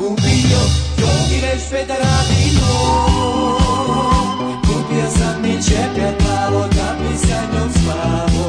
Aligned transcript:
skupio 0.00 0.60
Jogi 1.00 1.38
vežbe 1.44 1.84
da 1.88 1.94
radimo 1.94 2.72
Kupio 4.66 5.10
sam 5.18 5.42
mi 5.42 5.62
čepe 5.62 6.08
plavo 6.18 6.60
Da 6.76 6.96
bi 6.98 7.18
sa 7.18 7.40
njom 7.52 7.70
spavo. 7.72 8.46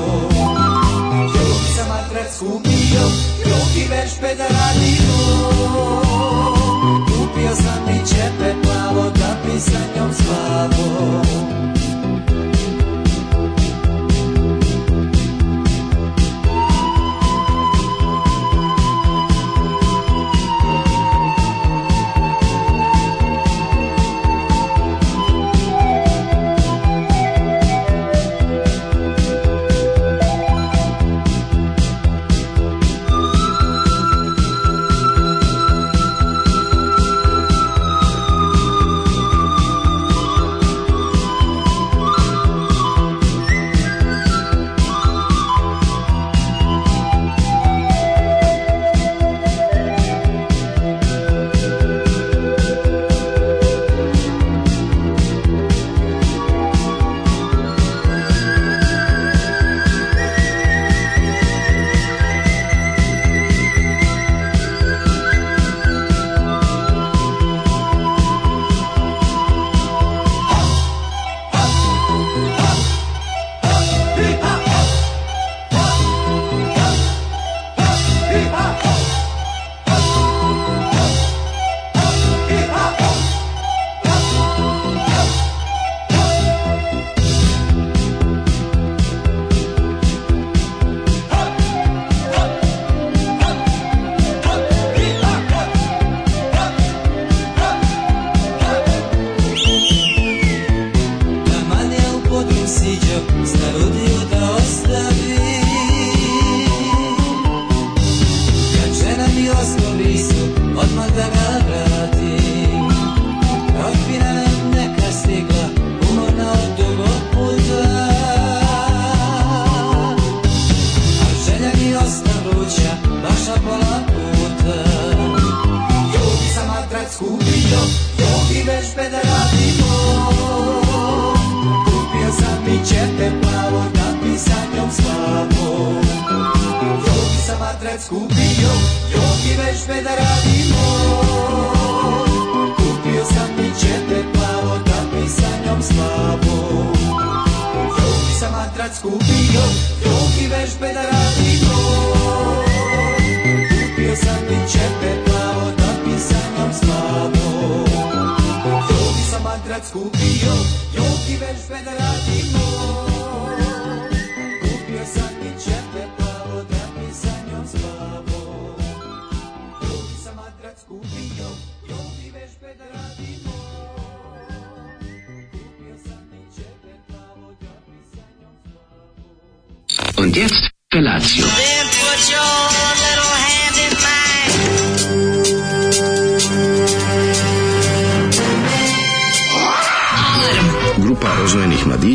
Jogi 1.35 1.73
sam 1.75 1.87
matrac 1.87 2.35
skupio 2.35 3.03
Jogi 3.49 3.87
vežbe 3.89 4.35
da 4.35 4.47
radimo 4.47 5.17
Kupio 7.07 7.55
sam 7.55 7.81
mi 7.87 7.99
čepe 8.09 8.55
plavo 8.63 9.09
Da 9.09 9.37
bi 9.45 9.59
sa 9.59 9.79
njom 9.95 10.13
spavo 10.13 11.10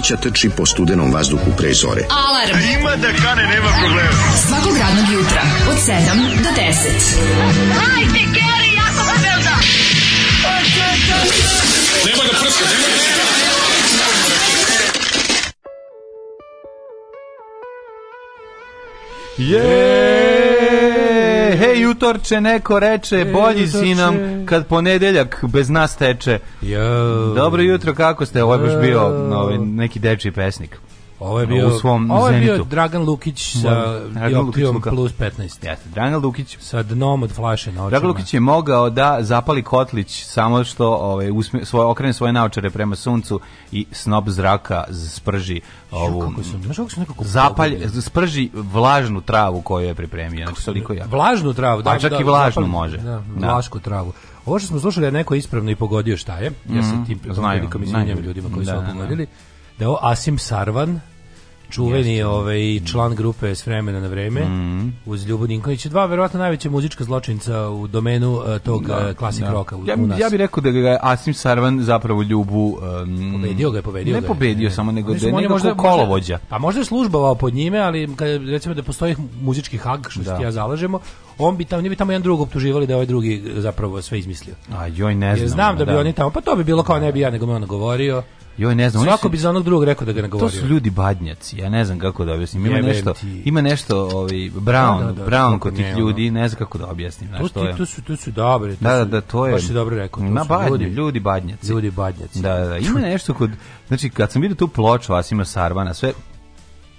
mladića 0.07 0.29
trči 0.29 0.51
po 0.57 0.67
studenom 0.67 1.13
vazduhu 1.13 1.53
pre 1.57 1.75
zore. 1.75 2.03
Alarm. 2.11 2.81
Ima 2.81 2.97
da 2.97 3.09
kane, 3.13 3.43
nema 3.43 3.71
problema. 3.81 4.11
Svakog 4.49 4.77
radnog 4.79 5.13
jutra, 5.13 5.43
od 5.71 5.77
7 5.77 6.43
do 6.43 6.49
10. 6.49 6.67
Hajde, 7.75 8.21
Geri, 8.35 8.75
jako 8.77 9.05
se 9.05 9.29
velda. 9.29 9.57
Je, 19.39 19.63
hej 19.63 19.96
jutorče, 21.87 22.41
neko 22.41 22.79
reče, 22.79 23.25
bolji 23.33 23.67
si 23.69 23.95
nam 23.95 24.17
kad 24.47 24.67
ponedeljak 24.67 25.45
bez 25.49 25.71
nas 25.71 25.97
teče. 25.97 26.39
Jo. 26.63 27.35
Dobro 27.35 27.63
jutro, 27.63 27.95
kako 27.95 28.27
ste? 28.27 28.43
Ovo 28.43 28.55
je 28.55 28.61
baš 28.61 28.81
bio 28.83 29.01
ovaj, 29.37 29.59
neki 29.59 29.99
dečiji 29.99 30.33
pesnik. 30.33 30.79
Ovo 31.21 31.41
je 31.41 31.47
bio, 31.47 31.69
u 31.69 31.71
svom 31.71 32.11
ovo 32.11 32.29
je 32.29 32.41
bio. 32.41 32.65
Dragan 32.65 33.03
Lukić 33.03 33.53
sa 33.53 34.01
dioptrijom 34.29 34.81
plus 34.83 35.13
15. 35.13 35.41
Jeste, 35.41 35.77
Dragan 35.87 36.23
Lukić. 36.23 36.57
Sa 36.61 36.83
dnom 36.83 37.23
od 37.23 37.31
flaše 37.33 37.69
na 37.69 37.77
očima. 37.77 37.91
Dragan 37.91 38.09
Lukić 38.09 38.35
je 38.35 38.41
mogao 38.41 38.91
da 38.91 39.19
zapali 39.21 39.63
kotlić 39.63 40.25
samo 40.25 40.65
što 40.65 40.89
ovaj, 40.89 41.31
usme, 41.31 41.65
svoje, 41.65 41.87
okrene 41.87 42.13
svoje 42.13 42.33
naočare 42.33 42.71
prema 42.71 42.97
suncu 42.97 43.41
i 43.73 43.87
snob 43.93 44.29
zraka 44.29 44.85
sprži 45.07 45.61
ovu... 45.91 46.21
Kako 46.21 46.43
su, 46.43 46.51
znaš 46.59 46.77
kako 46.77 46.91
su 46.91 47.01
nekako 47.01 47.25
Zapalj, 47.25 47.79
sprži 48.01 48.51
vlažnu 48.55 49.21
travu 49.21 49.61
koju 49.61 49.87
je 49.87 49.95
pripremio. 49.95 50.47
Znači, 50.47 50.65
toliko 50.65 50.93
jako. 50.93 51.11
Vlažnu 51.11 51.53
travu, 51.53 51.83
da. 51.83 51.91
Pa 51.91 51.99
čak 51.99 52.11
da, 52.11 52.19
i 52.19 52.25
vlažnu 52.25 52.63
zapali- 52.63 52.69
može. 52.71 52.97
Da, 52.99 53.23
Da. 53.31 53.47
vlašku 53.47 53.81
travu. 53.81 54.13
Ovo 54.47 54.59
što 54.59 54.69
smo 54.69 54.81
slušali 54.81 55.07
je 55.07 55.13
neko 55.13 55.35
ispravno 55.35 55.71
i 55.71 55.77
pogodio 55.77 56.17
šta 56.17 56.37
je. 56.37 56.53
Ja 56.69 56.83
se 56.83 56.93
tim 57.07 57.19
Mhm. 57.19 57.33
znaju, 57.33 57.59
prilikom 57.59 57.83
izvinjam 57.83 58.19
ljudima 58.19 58.49
koji 58.55 58.67
Da, 58.67 58.73
su 58.73 58.73
da, 58.73 58.79
ovo 58.79 58.87
da. 58.87 58.93
pogodili. 58.95 59.27
Da 59.27 59.31
je 59.79 59.89
ovo 59.89 59.99
Asim 60.03 60.39
Sarvan, 60.39 61.01
čuveni 61.71 62.23
ovaj 62.23 62.59
član 62.83 63.15
grupe 63.15 63.47
s 63.49 63.67
vremena 63.67 64.01
na 64.01 64.09
vreme 64.09 64.41
uz 65.07 65.27
Ljubo 65.27 65.47
Ninkovića 65.47 65.89
dva 65.89 66.07
verovatno 66.07 66.39
najveća 66.39 66.71
muzička 66.71 67.05
zločinca 67.05 67.61
u 67.63 67.87
domenu 67.87 68.43
eh, 68.47 68.59
tog 68.59 68.87
da, 68.87 69.15
klasik 69.15 69.45
Da. 69.45 69.51
roka 69.51 69.77
u, 69.77 69.87
ja, 69.87 69.95
u 69.95 70.07
nas. 70.07 70.21
ja 70.21 70.29
bih 70.29 70.39
rekao 70.39 70.61
da 70.61 70.71
ga 70.71 70.99
Asim 71.03 71.35
Sarvan 71.35 71.81
zapravo 71.81 72.23
ljubu... 72.23 72.79
Um, 73.03 73.33
Pobedio 73.33 73.71
ga 73.71 73.79
je, 73.79 73.83
pobedio 73.83 74.15
Ne 74.15 74.21
ga 74.21 74.25
je. 74.25 74.29
pobedio, 74.29 74.71
samo 74.71 74.93
nego 74.93 75.15
da 75.15 75.27
je 75.27 75.33
nekako 75.33 75.53
možda- 75.53 75.75
kolovođa. 75.75 76.39
Pa 76.49 76.59
možda 76.59 76.81
je 76.81 76.85
službovao 76.85 77.35
pod 77.35 77.55
njime, 77.55 77.79
ali 77.79 78.17
kad 78.17 78.29
recimo 78.29 78.75
da 78.75 78.83
postoji 78.83 79.17
muzički 79.41 79.79
hag, 79.79 80.07
što 80.09 80.23
Da. 80.23 80.37
ja 80.37 80.53
zalažemo, 80.53 80.99
on 81.39 81.57
bi 81.57 81.65
tamo, 81.65 81.79
oni 81.79 81.89
bi 81.89 81.97
tamo 81.97 82.13
jedan 82.13 82.23
drugog 82.23 82.41
optuživali 82.41 82.87
da 82.87 82.93
je 82.93 82.97
ovaj 82.97 83.07
drugi 83.07 83.43
zapravo 83.57 84.03
sve 84.03 84.19
izmislio. 84.19 84.55
A 84.71 84.87
joj 84.87 85.15
ne 85.15 85.27
znam. 85.29 85.39
Jer 85.39 85.49
znam 85.49 85.77
da 85.77 85.85
bi 85.85 85.93
da. 85.93 85.99
oni 85.99 86.13
tamo, 86.13 86.31
pa 86.31 86.41
to 86.41 86.57
bi 86.57 86.65
bilo 86.65 86.83
kao 86.83 86.99
ne 86.99 87.13
bi 87.13 87.21
ja 87.21 87.31
nego 87.31 87.47
me 87.47 87.55
ono 87.55 87.67
govorio. 87.67 88.23
Joj 88.59 88.75
ne 88.75 88.91
znam. 88.91 89.05
Svako 89.05 89.19
su- 89.19 89.29
bi 89.29 89.39
za 89.39 89.51
onog 89.51 89.65
drugog 89.65 89.85
rekao 89.85 90.07
da 90.07 90.13
ga 90.13 90.23
ne 90.23 90.29
To 90.29 90.33
govorio. 90.33 90.61
su 90.61 90.67
ljudi 90.67 90.91
badnjaci, 90.91 91.59
ja 91.59 91.69
ne 91.69 91.85
znam 91.85 91.99
kako 91.99 92.25
da 92.25 92.33
objasnim. 92.33 92.67
Ima 92.67 92.77
Jebem 92.77 92.91
nešto, 92.91 93.13
ti. 93.13 93.43
ima 93.45 93.61
nešto 93.61 93.99
ovaj 94.03 94.31
Brown, 94.31 94.99
Da, 94.99 95.05
da, 95.05 95.13
da, 95.15 95.25
Brown 95.27 95.51
kako 95.51 95.59
kod 95.61 95.75
ne, 95.75 95.79
tih 95.85 95.97
ljudi, 95.99 96.31
ne 96.31 96.49
znam 96.49 96.59
kako 96.59 96.79
da 96.79 96.87
objasnim, 96.87 97.31
To, 97.31 97.37
znaš 97.37 97.51
što 97.51 97.65
je. 97.65 97.73
ti, 97.73 97.79
to 97.79 97.87
su, 97.87 98.03
to 98.03 98.17
su 98.17 98.31
dobre. 98.31 98.73
To 98.73 98.81
Da, 98.81 98.95
da, 98.95 99.05
da, 99.05 99.21
to 99.21 99.47
je. 99.47 99.53
Baš 99.53 99.63
si 99.63 99.73
dobro 99.73 99.97
rekao. 99.97 100.23
To 100.23 100.31
Na 100.31 100.43
su 100.43 100.49
badnje, 100.49 100.69
ljudi, 100.71 100.85
ljudi, 100.87 101.21
badnjaci. 101.21 101.69
ljudi 101.69 101.91
badnjaci. 101.91 102.41
Da, 102.41 102.55
da, 102.55 102.67
da. 102.67 102.79
Ima 102.79 103.01
nešto 103.11 103.35
kod, 103.35 103.51
znači 103.89 104.11
kad 104.11 104.33
sam 104.33 104.43
vidio 104.43 104.55
tu 104.57 104.69
ploču 104.69 105.15
Asima 105.15 105.45
Sarvana, 105.45 105.95
sve 105.95 106.13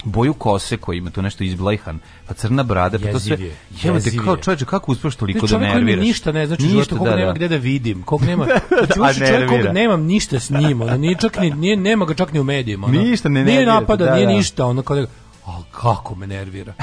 boju 0.04 0.34
kose 0.34 0.78
koji 0.78 0.98
ima 0.98 1.10
tu 1.10 1.22
nešto 1.22 1.44
izblejhan, 1.44 2.00
pa 2.28 2.34
crna 2.34 2.64
brada, 2.64 3.00
pa 3.00 3.12
to 3.12 3.20
sve. 3.20 3.38
Jebote, 3.84 4.06
jeziv 4.06 4.22
kao 4.24 4.38
čoveče, 4.38 4.66
kako 4.66 4.92
uspeš 4.92 5.16
To 5.16 5.20
toliko 5.20 5.48
da 5.48 5.58
nerviraš? 5.58 6.06
ništa 6.06 6.32
ne 6.32 6.48
znači 6.48 6.66
u 6.66 6.70
životu, 6.70 6.98
koga 6.98 7.16
nema 7.16 7.34
gde 7.34 7.48
da 7.48 7.56
vidim, 7.56 8.04
kog 8.04 8.22
nema, 8.30 8.46
znači 8.70 9.00
A 9.00 9.02
uopšte 9.02 9.28
čovjek 9.28 9.50
koga 9.50 9.72
nemam 9.72 10.02
ništa 10.04 10.40
s 10.40 10.50
njim, 10.50 10.82
ono, 10.82 10.98
nije 10.98 11.16
čak 11.16 11.40
ni, 11.40 11.52
nije, 11.52 11.76
nema 11.78 12.06
ga 12.06 12.14
čak 12.14 12.34
ni 12.34 12.40
u 12.40 12.44
medijima. 12.44 12.88
Ono. 12.88 13.02
Ništa 13.02 13.30
ne 13.30 13.44
Nije 13.44 13.60
te, 13.60 13.66
napada, 13.66 14.06
da, 14.06 14.16
nije 14.16 14.28
da. 14.28 14.34
ništa, 14.34 14.66
ono 14.66 14.82
kao 14.82 14.96
da, 14.96 15.08
a 15.46 15.62
kako 15.72 16.16
me 16.16 16.28
nervira. 16.28 16.74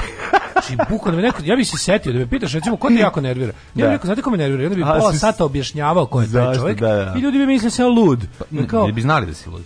Znači, 0.51 0.77
bukvalno 0.89 1.17
me 1.17 1.23
neko, 1.23 1.37
ja 1.43 1.55
bih 1.55 1.67
se 1.67 1.77
setio 1.77 2.13
da 2.13 2.19
me 2.19 2.29
pitaš, 2.29 2.53
recimo, 2.53 2.77
ko 2.77 2.87
te 2.87 2.93
jako 2.95 3.21
nervira? 3.21 3.47
Ja 3.47 3.53
bih 3.75 3.83
Da. 3.83 3.91
rekao, 3.91 4.05
znate 4.05 4.21
ko 4.21 4.29
me 4.29 4.37
nervira? 4.37 4.63
I 4.63 4.65
onda 4.65 4.75
bi 4.75 4.83
A, 4.83 4.97
pola 4.99 5.13
sata 5.13 5.45
objašnjavao 5.45 6.05
ko 6.05 6.21
je 6.21 6.31
taj 6.31 6.55
čovjek 6.55 6.79
Da, 6.79 6.87
da. 6.87 7.13
i 7.17 7.21
ljudi 7.21 7.37
bi 7.37 7.45
mislili 7.45 7.67
da 7.67 7.71
sam 7.71 7.85
ja 7.85 7.89
lud. 7.89 8.27
Ne, 8.51 8.67
Kao, 8.67 8.87
ne 8.87 8.93
bi 8.93 9.01
znali 9.01 9.25
da 9.25 9.33
si 9.33 9.49
lud. 9.49 9.63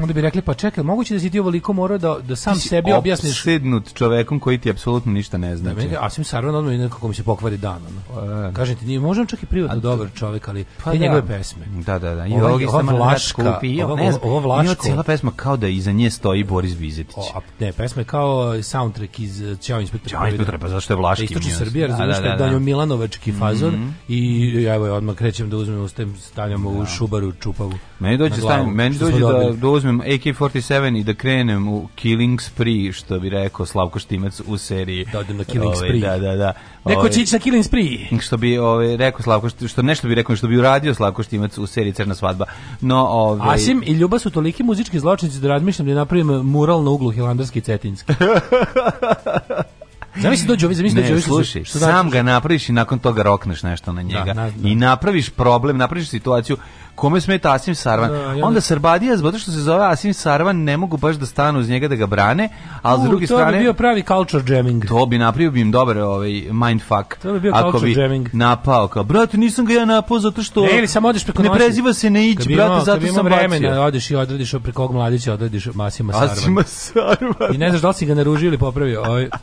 Onda 0.00 0.12
bi 0.12 0.20
rekli, 0.20 0.42
pa 0.42 0.54
čekaj, 0.54 0.84
moguće 0.84 1.14
da 1.14 1.20
si 1.20 1.30
ti 1.30 1.40
ovoliko 1.40 1.72
morao 1.72 1.98
da, 1.98 2.16
da 2.20 2.36
sam 2.36 2.54
Ti 2.54 2.60
sebi 2.60 2.92
objasniš 2.92 3.32
Opsednut 3.32 3.94
čovekom 3.94 4.40
koji 4.40 4.58
ti 4.58 4.70
apsolutno 4.70 5.12
ništa 5.12 5.38
ne 5.38 5.48
Da, 5.48 5.56
znači. 5.56 5.76
meni, 5.76 5.96
Asim 6.00 6.24
Sarvan 6.24 6.54
odmah 6.54 6.74
i 6.74 6.78
nekako 6.78 7.08
mi 7.08 7.14
se 7.14 7.22
pokvari 7.22 7.56
dan. 7.56 7.82
Ono. 8.12 8.48
E. 8.48 8.52
Kažem 8.52 8.76
ti, 8.76 8.86
nije, 8.86 9.00
možda 9.00 9.26
čak 9.26 9.42
i 9.42 9.46
privatno 9.46 9.80
dobar 9.80 10.08
čovjek, 10.14 10.48
ali 10.48 10.64
Pa 10.78 10.90
te 10.92 10.98
da. 10.98 11.02
njegove 11.04 11.26
pesme. 11.28 11.66
Da, 11.76 11.98
da, 11.98 12.14
da. 12.14 12.26
I 12.26 12.32
Ova- 12.32 12.58
ova 12.68 12.82
Vlaška, 12.82 13.54
kupi. 13.54 13.82
ova- 13.82 13.96
ne 13.96 14.12
znam, 14.12 14.22
ova 14.24 14.38
ima 14.54 14.62
Vlaško. 14.62 14.82
cijela 14.82 15.02
pesma 15.02 15.30
kao 15.32 15.56
da 15.56 15.68
iza 15.68 15.92
nje 15.92 16.10
stoji 16.10 16.44
Boris 16.44 16.74
Vizetić. 16.74 17.16
O, 17.16 17.32
a, 17.34 17.40
ne, 17.60 17.72
pesma 17.72 18.00
je 18.00 18.06
kao 18.06 18.28
soundtrack 18.62 19.18
iz 19.18 19.40
uh, 19.42 19.58
Ćao 19.58 19.80
inspektor. 19.80 20.10
Ćao, 20.10 20.26
inspektore, 20.26 20.58
pa 20.58 20.68
zašto 20.68 20.92
je 20.92 20.96
Vlaški 20.96 21.24
Istočna 21.24 21.40
minus? 21.42 21.58
Srbija, 21.58 21.86
Da, 21.86 21.92
razumiješ, 21.92 22.16
da, 22.16 22.22
da, 22.22 22.28
da, 22.28 22.36
da, 22.36 22.46
da. 22.46 22.50
je 22.50 22.60
Milanovački 22.60 23.32
fazon 23.32 23.92
i 24.08 24.44
evo 24.66 24.86
odmah 24.86 25.14
krećem 25.14 25.50
da 25.50 25.56
uzmem, 25.56 25.80
ustajem, 25.80 26.16
stavljam 26.18 26.66
u 26.66 26.86
šubaru 26.88 27.32
čupavu. 27.32 27.72
Meni 28.00 28.16
dođe, 28.16 28.34
stavim, 28.34 28.68
meni 28.74 28.98
dođe 28.98 29.18
da, 29.18 29.52
da 29.52 29.68
uzmem 29.68 30.00
AK-47 30.00 31.00
i 31.00 31.04
da 31.04 31.14
krenem 31.14 31.68
u 31.68 31.88
Killing 31.94 32.42
Spree, 32.42 32.92
što 32.92 33.18
bi 33.20 33.28
rekao 33.28 33.66
Slavko 33.66 33.98
Štimac 33.98 34.40
u 34.46 34.58
seriji. 34.58 35.04
Da 35.12 35.18
odem 35.18 35.36
na 35.36 35.44
Killing 35.44 35.72
Ovaj, 35.74 35.76
Spree. 35.76 36.00
Da, 36.00 36.18
da, 36.18 36.36
da. 36.36 36.52
Neko 36.84 37.00
Ovaj, 37.00 37.12
će 37.12 37.20
ići 37.20 37.34
na 37.34 37.38
Killing 37.38 37.64
Spree. 37.64 38.18
što 38.20 38.36
bi 38.36 38.58
ovaj 38.58 38.96
rekao 38.96 39.22
Slavko 39.22 39.48
što 39.68 39.82
nešto 39.82 40.08
bi 40.08 40.14
rekao 40.14 40.36
što 40.36 40.48
bi 40.48 40.58
uradio 40.58 40.94
Slavko 40.94 41.22
Štimac 41.22 41.58
u 41.58 41.66
seriji 41.66 41.92
Crna 41.92 42.14
svadba. 42.14 42.44
No, 42.80 43.06
ovaj 43.06 43.54
Asim 43.54 43.82
i 43.86 43.92
Ljuba 43.92 44.18
su 44.18 44.30
toliki 44.30 44.62
muzički 44.62 44.98
zločinci 44.98 45.38
da 45.40 45.48
razmišljam 45.48 45.88
da 45.88 45.94
napravim 45.94 46.26
mural 46.26 46.84
na 46.84 46.90
uglu 46.90 47.10
Hilandarski 47.10 47.58
i 47.58 47.62
Cetinski. 47.62 48.12
Zamisli 50.18 50.46
dođe 50.46 50.66
ovi, 50.66 50.74
zamisli 50.74 51.00
dođe 51.02 51.12
ovi 51.12 51.22
slušaj, 51.22 51.64
što 51.64 51.78
sam 51.78 51.88
znači- 51.90 52.10
ga 52.10 52.22
napraviš 52.24 52.68
i 52.68 52.72
nakon 52.72 52.98
toga 52.98 53.22
rokneš 53.22 53.62
nešto 53.62 53.92
na 53.92 54.02
njega. 54.02 54.24
Da, 54.24 54.34
na- 54.34 54.50
da. 54.50 54.68
I 54.68 54.74
napraviš 54.74 55.30
problem, 55.30 55.76
napraviš 55.78 56.08
situaciju 56.08 56.56
kome 56.94 57.20
smeta 57.20 57.52
Asim 57.52 57.74
Sarvan. 57.74 58.10
Da, 58.10 58.28
onda- 58.28 58.46
onda 58.46 58.60
Srbadija, 58.60 59.16
zbog 59.16 59.38
što 59.38 59.50
se 59.50 59.58
zove 59.58 59.86
Asim 59.86 60.14
Sarvan, 60.14 60.56
ne 60.56 60.76
mogu 60.76 60.96
baš 60.96 61.16
da 61.16 61.26
stanu 61.26 61.58
uz 61.58 61.68
njega 61.68 61.88
da 61.88 61.94
ga 61.94 62.06
brane, 62.06 62.48
ali 62.82 63.00
s 63.00 63.04
U, 63.04 63.08
druge 63.08 63.26
to 63.26 63.34
strane... 63.34 63.52
bi 63.52 63.58
bio 63.58 63.72
pravi 63.74 64.02
culture 64.04 64.56
jamming. 64.56 64.86
To 64.86 65.06
bi 65.06 65.18
napravio 65.18 65.50
bi 65.50 65.60
im 65.60 65.70
dobar 65.70 65.98
ovaj 65.98 66.30
mindfuck. 66.52 67.14
To 67.22 67.32
bi 67.32 67.40
bio 67.40 67.52
Ako 67.54 67.70
culture 67.70 67.94
bi 67.94 68.00
jamming. 68.00 68.28
napao 68.32 68.88
kao, 68.88 69.04
brate, 69.04 69.36
nisam 69.38 69.64
ga 69.64 69.74
ja 69.74 69.84
napao 69.84 70.18
zato 70.18 70.42
što 70.42 70.62
Ne, 70.62 70.78
ili 70.78 70.86
samo 70.88 71.08
odeš 71.08 71.24
preko 71.24 71.42
ne 71.42 71.48
noći. 71.48 71.58
preziva 71.58 71.92
se 71.92 72.10
ne 72.10 72.28
ići, 72.28 72.36
brate, 72.46 72.52
imao- 72.64 72.80
zato 72.80 73.06
sam 73.06 73.24
vremena, 73.24 73.68
bacio. 73.68 73.82
odeš 73.82 74.10
i 74.10 74.16
odradiš 74.16 74.54
preko 74.54 74.82
ovog 74.82 74.94
mladića, 74.94 75.32
odradiš 75.32 75.66
Masima 75.66 76.12
Sarvan. 76.12 76.30
Asima 76.30 76.62
Sarvan. 76.64 77.54
I 77.54 77.58
ne 77.58 77.68
znaš 77.68 77.80
da 77.82 77.88
li 77.88 77.94
si 77.94 78.06
ga 78.06 78.14
naružio 78.14 78.46
ili 78.46 78.58
popravio. 78.58 79.02
Ovaj. 79.02 79.28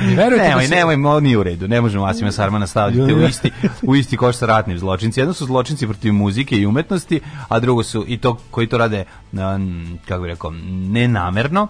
Ne 0.00 0.14
verujete 0.14 0.48
Nemoj, 0.48 0.62
da 0.62 0.68
se- 0.68 0.74
nemoj, 0.74 0.94
ovo 0.94 1.20
nije 1.20 1.38
u 1.38 1.42
redu. 1.42 1.68
Ne 1.68 1.80
možemo 1.80 2.04
Asima 2.04 2.32
Sarmana 2.32 2.66
staviti 2.66 3.14
u 3.14 3.22
isti, 3.28 3.50
u 3.82 3.96
isti 3.96 4.16
koš 4.16 4.36
sa 4.36 4.46
ratnim 4.46 4.78
zločinci. 4.78 5.20
Jedno 5.20 5.34
su 5.34 5.46
zločinci 5.46 5.86
protiv 5.86 6.12
muzike 6.12 6.56
i 6.56 6.66
umetnosti, 6.66 7.20
a 7.48 7.60
drugo 7.60 7.82
su 7.82 8.04
i 8.08 8.18
to 8.18 8.38
koji 8.50 8.66
to 8.66 8.78
rade, 8.78 9.04
kako 10.08 10.22
bih 10.22 10.28
rekao, 10.28 10.50
nenamerno, 10.88 11.68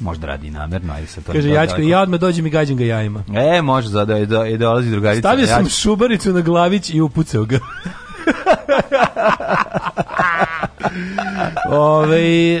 možda 0.00 0.26
radi 0.26 0.50
namerno, 0.50 0.92
ajde 0.92 1.06
se 1.06 1.22
to 1.22 1.32
Kaže, 1.32 1.48
daleko. 1.48 1.80
ja 1.80 2.00
odmah 2.00 2.20
dođem 2.20 2.46
i 2.46 2.50
gađam 2.50 2.76
ga 2.76 2.84
jajima. 2.84 3.24
E, 3.34 3.62
može, 3.62 3.88
za 3.88 4.04
da 4.04 4.24
da 4.24 4.44
je 4.44 4.56
dolazi 4.56 4.90
drugarica. 4.90 5.20
Stavio 5.20 5.46
sam 5.46 5.68
šubaricu 5.68 6.32
na 6.32 6.40
glavić 6.40 6.90
i 6.90 7.00
upucao 7.00 7.44
ga. 7.44 7.58
Ove, 11.70 12.18
e, 12.18 12.60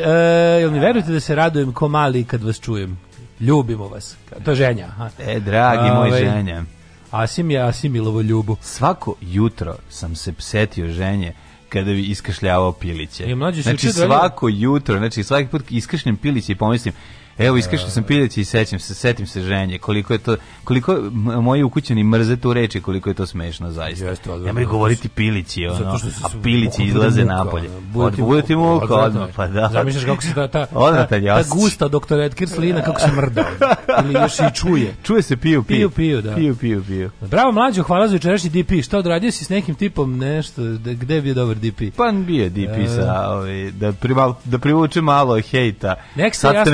jel 0.60 0.70
mi 0.70 0.78
verujete 0.78 1.12
da 1.12 1.20
se 1.20 1.34
radujem 1.34 1.72
ko 1.72 1.88
mali 1.88 2.24
kad 2.24 2.42
vas 2.42 2.60
čujem? 2.60 2.98
Ljubimo 3.44 3.88
vas. 3.88 4.16
To 4.44 4.50
je 4.50 4.56
ženja. 4.56 4.86
Aha. 4.86 5.10
E, 5.18 5.40
dragi 5.40 5.90
moj 5.90 6.08
Ovaj, 6.08 6.20
ženje. 6.20 6.62
Asim 7.10 7.50
je 7.50 7.60
Asimilovo 7.60 8.20
ljubu. 8.20 8.56
Svako 8.60 9.14
jutro 9.20 9.76
sam 9.88 10.16
se 10.16 10.32
setio 10.38 10.88
ženje 10.88 11.32
kada 11.68 11.90
bi 11.90 12.02
iskašljavao 12.02 12.72
piliće. 12.72 13.24
E, 13.24 13.26
si 13.26 13.62
znači 13.62 13.86
radio- 13.86 14.06
svako 14.06 14.48
jutro, 14.48 14.98
znači 14.98 15.22
svaki 15.22 15.48
put 15.48 15.62
iskašljem 15.70 16.16
piliće 16.16 16.52
i 16.52 16.56
pomislim 16.56 16.94
Evo 17.38 17.56
iskašljao 17.56 17.90
sam 17.90 18.02
piliće 18.02 18.40
i 18.40 18.44
sećam 18.44 18.78
se, 18.78 18.94
setim 18.94 19.26
se 19.26 19.40
ženje, 19.42 19.78
koliko 19.78 20.12
je 20.12 20.18
to, 20.18 20.36
koliko 20.64 20.98
moji 21.40 21.62
ukućani 21.62 22.04
mrze 22.04 22.36
tu 22.36 22.52
reči, 22.52 22.80
koliko 22.80 23.10
je 23.10 23.14
to 23.14 23.26
smešno 23.26 23.70
zaista. 23.70 24.04
Jeste, 24.06 24.30
odvratno. 24.30 24.46
Nemoj 24.46 24.64
govoriti 24.64 25.08
pilići, 25.08 25.66
ono, 25.66 25.90
a 26.22 26.28
pilići 26.42 26.82
izlaze 26.82 27.24
napolje. 27.24 27.68
ono, 27.94 28.10
Bude 28.16 28.42
ti 28.42 28.56
muka, 28.56 28.84
odvratno. 28.84 29.04
odmah, 29.06 29.28
pa 29.36 29.46
da. 29.46 29.68
Zamišljaš 29.72 30.04
kako 30.04 30.22
se 30.22 30.34
ta, 30.34 30.48
ta, 30.48 30.66
ta, 30.66 31.06
ta 31.06 31.42
gusta 31.50 31.88
doktor 31.88 32.20
Edgar 32.20 32.48
slina, 32.48 32.82
kako 32.82 33.00
se 33.00 33.12
mrda. 33.12 33.44
Ili 34.04 34.14
još 34.14 34.38
i 34.40 34.54
čuje. 34.54 34.94
Čuje 35.02 35.22
se 35.22 35.36
piju, 35.36 35.62
Piju, 35.62 35.90
piju. 35.90 35.90
piju, 35.90 36.22
da. 36.22 36.34
Piju, 36.34 36.56
piju, 36.56 36.84
piju. 36.86 37.10
Bravo 37.20 37.52
mlađo, 37.52 37.82
hvala 37.82 38.08
za 38.08 38.14
jučerašnji 38.14 38.50
DP. 38.50 38.84
Šta 38.84 38.98
odradio 38.98 39.30
si 39.32 39.44
s 39.44 39.48
nekim 39.48 39.74
tipom 39.74 40.18
nešto? 40.18 40.62
Da, 40.62 40.92
gde 40.92 41.14
je 41.14 41.22
bio 41.22 41.34
dobar 41.34 41.56
DP? 41.56 41.96
Pa 41.96 42.12
bio 42.12 42.48
DP 42.48 42.88
sa, 42.96 43.30
ovaj, 43.30 43.70
da, 43.70 43.92
da 44.44 44.58
privuče 44.58 45.00
malo 45.00 45.40
hejta. 45.40 45.94
Nek 46.14 46.34
se 46.34 46.46
jasno 46.46 46.72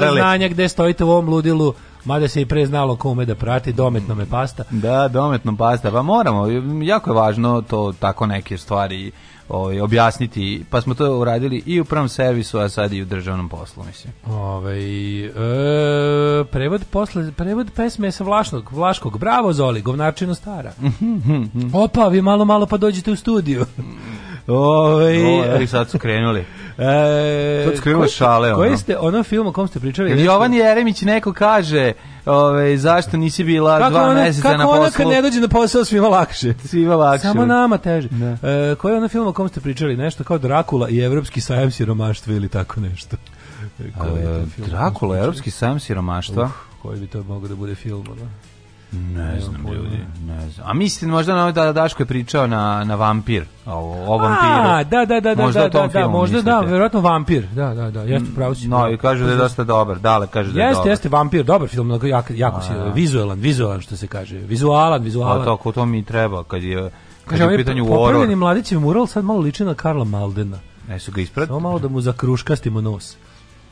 razočarali. 0.00 0.20
znanja 0.20 0.48
gde 0.48 0.68
stojite 0.68 1.04
u 1.04 1.10
ovom 1.10 1.28
ludilu, 1.28 1.74
mada 2.04 2.28
se 2.28 2.40
i 2.40 2.46
pre 2.46 2.66
znalo 2.66 2.96
ko 2.96 3.10
ume 3.10 3.24
da 3.24 3.34
prati, 3.34 3.72
dometno 3.72 4.14
me 4.14 4.26
pasta. 4.26 4.64
Da, 4.70 5.08
dometnom 5.08 5.56
pasta. 5.56 5.90
Pa 5.90 6.02
moramo, 6.02 6.46
jako 6.82 7.10
je 7.10 7.14
važno 7.14 7.62
to 7.62 7.92
tako 8.00 8.26
neke 8.26 8.58
stvari 8.58 9.12
ovaj, 9.48 9.80
objasniti. 9.80 10.64
Pa 10.70 10.80
smo 10.80 10.94
to 10.94 11.18
uradili 11.18 11.62
i 11.66 11.80
u 11.80 11.84
prvom 11.84 12.08
servisu, 12.08 12.58
a 12.58 12.68
sad 12.68 12.92
i 12.92 13.02
u 13.02 13.04
državnom 13.04 13.48
poslu, 13.48 13.84
mislim. 13.84 14.12
Ovaj 14.26 15.24
e, 15.24 16.44
prevod 16.44 16.84
posle 16.90 17.32
prevod 17.32 17.70
pesme 17.76 18.12
sa 18.12 18.24
Vlaškog, 18.24 18.72
Vlaškog. 18.72 19.18
Bravo 19.18 19.52
Zoli, 19.52 19.82
govnarčino 19.82 20.34
stara. 20.34 20.72
Opa, 21.84 22.08
vi 22.08 22.22
malo 22.22 22.44
malo 22.44 22.66
pa 22.66 22.76
dođete 22.76 23.10
u 23.10 23.16
studiju. 23.16 23.66
Ovaj 24.46 25.14
ih 25.62 25.70
sad 25.70 25.90
su 25.90 25.98
krenuli. 25.98 26.44
e, 26.78 27.64
Sad 27.66 27.76
su 27.76 27.82
krenule 27.82 28.08
šale, 28.08 28.48
ono. 28.48 28.56
Koji 28.56 28.76
ste 28.76 28.98
ono 28.98 29.22
film 29.22 29.46
o 29.46 29.52
kom 29.52 29.68
ste 29.68 29.80
pričali? 29.80 30.10
Nešto- 30.10 30.24
Jovan 30.24 30.54
Jeremić 30.54 31.02
neko 31.02 31.32
kaže 31.32 31.92
ovaj, 32.26 32.76
zašto 32.76 33.16
nisi 33.16 33.44
bila 33.44 33.78
kako 33.78 33.90
dva 33.90 34.02
ona, 34.02 34.14
meseca 34.14 34.42
kako 34.42 34.58
na 34.58 34.68
ona 34.68 34.80
poslu. 34.80 34.96
kad 34.96 35.06
ne 35.06 35.22
dođe 35.22 35.40
na 35.40 35.48
posao 35.48 35.84
svima 35.84 36.08
lakše. 36.08 36.54
Svima 36.70 36.96
lakše. 36.96 37.22
Samo 37.22 37.46
nama 37.46 37.78
teže. 37.78 38.08
Da. 38.08 38.48
E, 38.50 38.74
koji 38.74 38.92
je 38.92 38.96
ono 38.96 39.08
film 39.08 39.26
o 39.26 39.32
kom 39.32 39.48
ste 39.48 39.60
pričali? 39.60 39.96
Nešto 39.96 40.24
kao 40.24 40.38
Drakula 40.38 40.88
i 40.88 40.98
Evropski 40.98 41.40
sajam 41.40 41.70
siromaštva 41.70 42.34
ili 42.34 42.48
tako 42.48 42.80
nešto. 42.80 43.16
E, 43.80 43.90
koji 43.98 44.20
je 44.20 44.24
to 44.24 44.46
film? 44.54 44.68
Drakula, 44.68 45.18
Europski 45.18 45.50
sam 45.50 45.80
siromaštva. 45.80 46.44
Uf, 46.44 46.50
koji 46.82 47.00
bi 47.00 47.06
to 47.06 47.22
mogao 47.22 47.48
da 47.48 47.54
bude 47.56 47.74
film? 47.74 48.04
Ono? 48.12 48.30
Ne 48.94 49.40
znam, 49.40 49.66
ljudi, 49.74 49.98
ne 50.26 50.48
znam. 50.50 50.66
A 50.70 50.74
mislite 50.74 51.06
možda 51.06 51.34
na 51.34 51.40
ovaj 51.40 51.52
da 51.52 51.72
Daško 51.72 52.02
je 52.02 52.06
pričao 52.06 52.46
na, 52.46 52.84
na 52.84 52.94
vampir, 52.94 53.44
o, 53.66 53.72
o 54.06 54.18
vampiru. 54.18 54.52
A, 54.64 54.84
da, 54.84 55.04
da, 55.04 55.20
da, 55.20 55.34
da, 55.34 55.42
Možda 55.42 55.60
da, 55.60 55.68
da, 55.68 55.86
da, 55.88 56.08
možda 56.08 56.42
da, 56.42 56.54
mislite. 56.56 56.72
verovatno 56.72 57.00
vampir. 57.00 57.46
Da, 57.46 57.74
da, 57.74 57.90
da, 57.90 58.00
jeste 58.02 58.28
pravo 58.34 58.54
si. 58.54 58.68
No, 58.68 58.90
i 58.90 58.96
kaže 58.98 59.24
da 59.24 59.30
je 59.30 59.36
dosta 59.36 59.64
dobar. 59.64 59.98
Dale 59.98 60.26
kaže 60.26 60.52
da 60.52 60.60
je 60.60 60.66
Jeste, 60.66 60.74
dobar. 60.76 60.90
jeste 60.90 61.08
vampir, 61.08 61.44
dobar 61.44 61.68
film, 61.68 62.00
jako, 62.02 62.32
jako 62.32 62.60
si, 62.60 62.68
vizualan, 62.94 63.38
vizualan 63.38 63.80
što 63.80 63.96
se 63.96 64.06
kaže. 64.06 64.38
Vizualan, 64.38 65.00
A 65.00 65.04
vizualan. 65.04 65.44
to, 65.44 65.56
ko 65.56 65.72
to 65.72 65.86
mi 65.86 66.04
treba, 66.04 66.44
kad 66.44 66.62
je, 66.62 66.90
kad 67.26 67.38
je 67.38 67.44
u 67.44 67.46
ovaj 67.46 67.56
pitanju 67.58 67.86
popravljeni 67.86 68.24
horor. 68.24 68.36
mladićev 68.36 68.80
mural 68.80 69.06
sad 69.06 69.24
malo 69.24 69.40
liči 69.40 69.64
na 69.64 69.74
Karla 69.74 70.04
Maldena. 70.04 70.58
Ne 70.88 70.98
su 70.98 71.12
ga 71.12 71.20
ispred? 71.20 71.46
Samo 71.48 71.60
malo 71.60 71.78
da 71.78 71.88
mu 71.88 72.00
zakruškastimo 72.00 72.80
nos. 72.80 73.16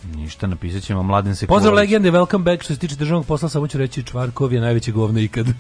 Ništa, 0.04 0.46
napisat 0.46 0.82
ćemo 0.82 1.02
Mladen 1.02 1.36
se 1.36 1.46
Pozdrav 1.46 1.74
legende, 1.74 2.10
welcome 2.10 2.42
back. 2.42 2.62
Što 2.62 2.74
se 2.74 2.80
tiče 2.80 2.96
državnog 2.96 3.26
posla, 3.26 3.48
samo 3.48 3.68
ću 3.68 3.78
reći 3.78 4.02
Čvarkov 4.02 4.52
je 4.52 4.60
najveće 4.60 4.92
govno 4.92 5.20
ikad. 5.20 5.46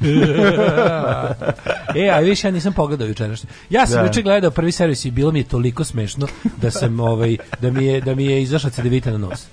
e, 1.96 2.08
a 2.12 2.18
više 2.18 2.48
ja 2.48 2.52
nisam 2.52 2.72
pogledao 2.72 3.08
jučerašnje. 3.08 3.48
Ja 3.70 3.86
sam 3.86 3.96
Da. 3.96 4.06
juče 4.06 4.22
gledao 4.22 4.50
prvi 4.50 4.72
servis 4.72 5.04
i 5.04 5.10
bilo 5.10 5.32
mi 5.32 5.38
je 5.38 5.44
toliko 5.44 5.84
smešno 5.84 6.26
da 6.56 6.70
sam 6.70 7.00
ovaj 7.00 7.36
da 7.60 7.70
mi 7.70 7.86
je 7.86 8.00
da 8.00 8.14
mi 8.14 8.24
je 8.24 8.42
izašla 8.42 8.70
cedevita 8.70 9.10
na 9.10 9.18
nos. 9.18 9.46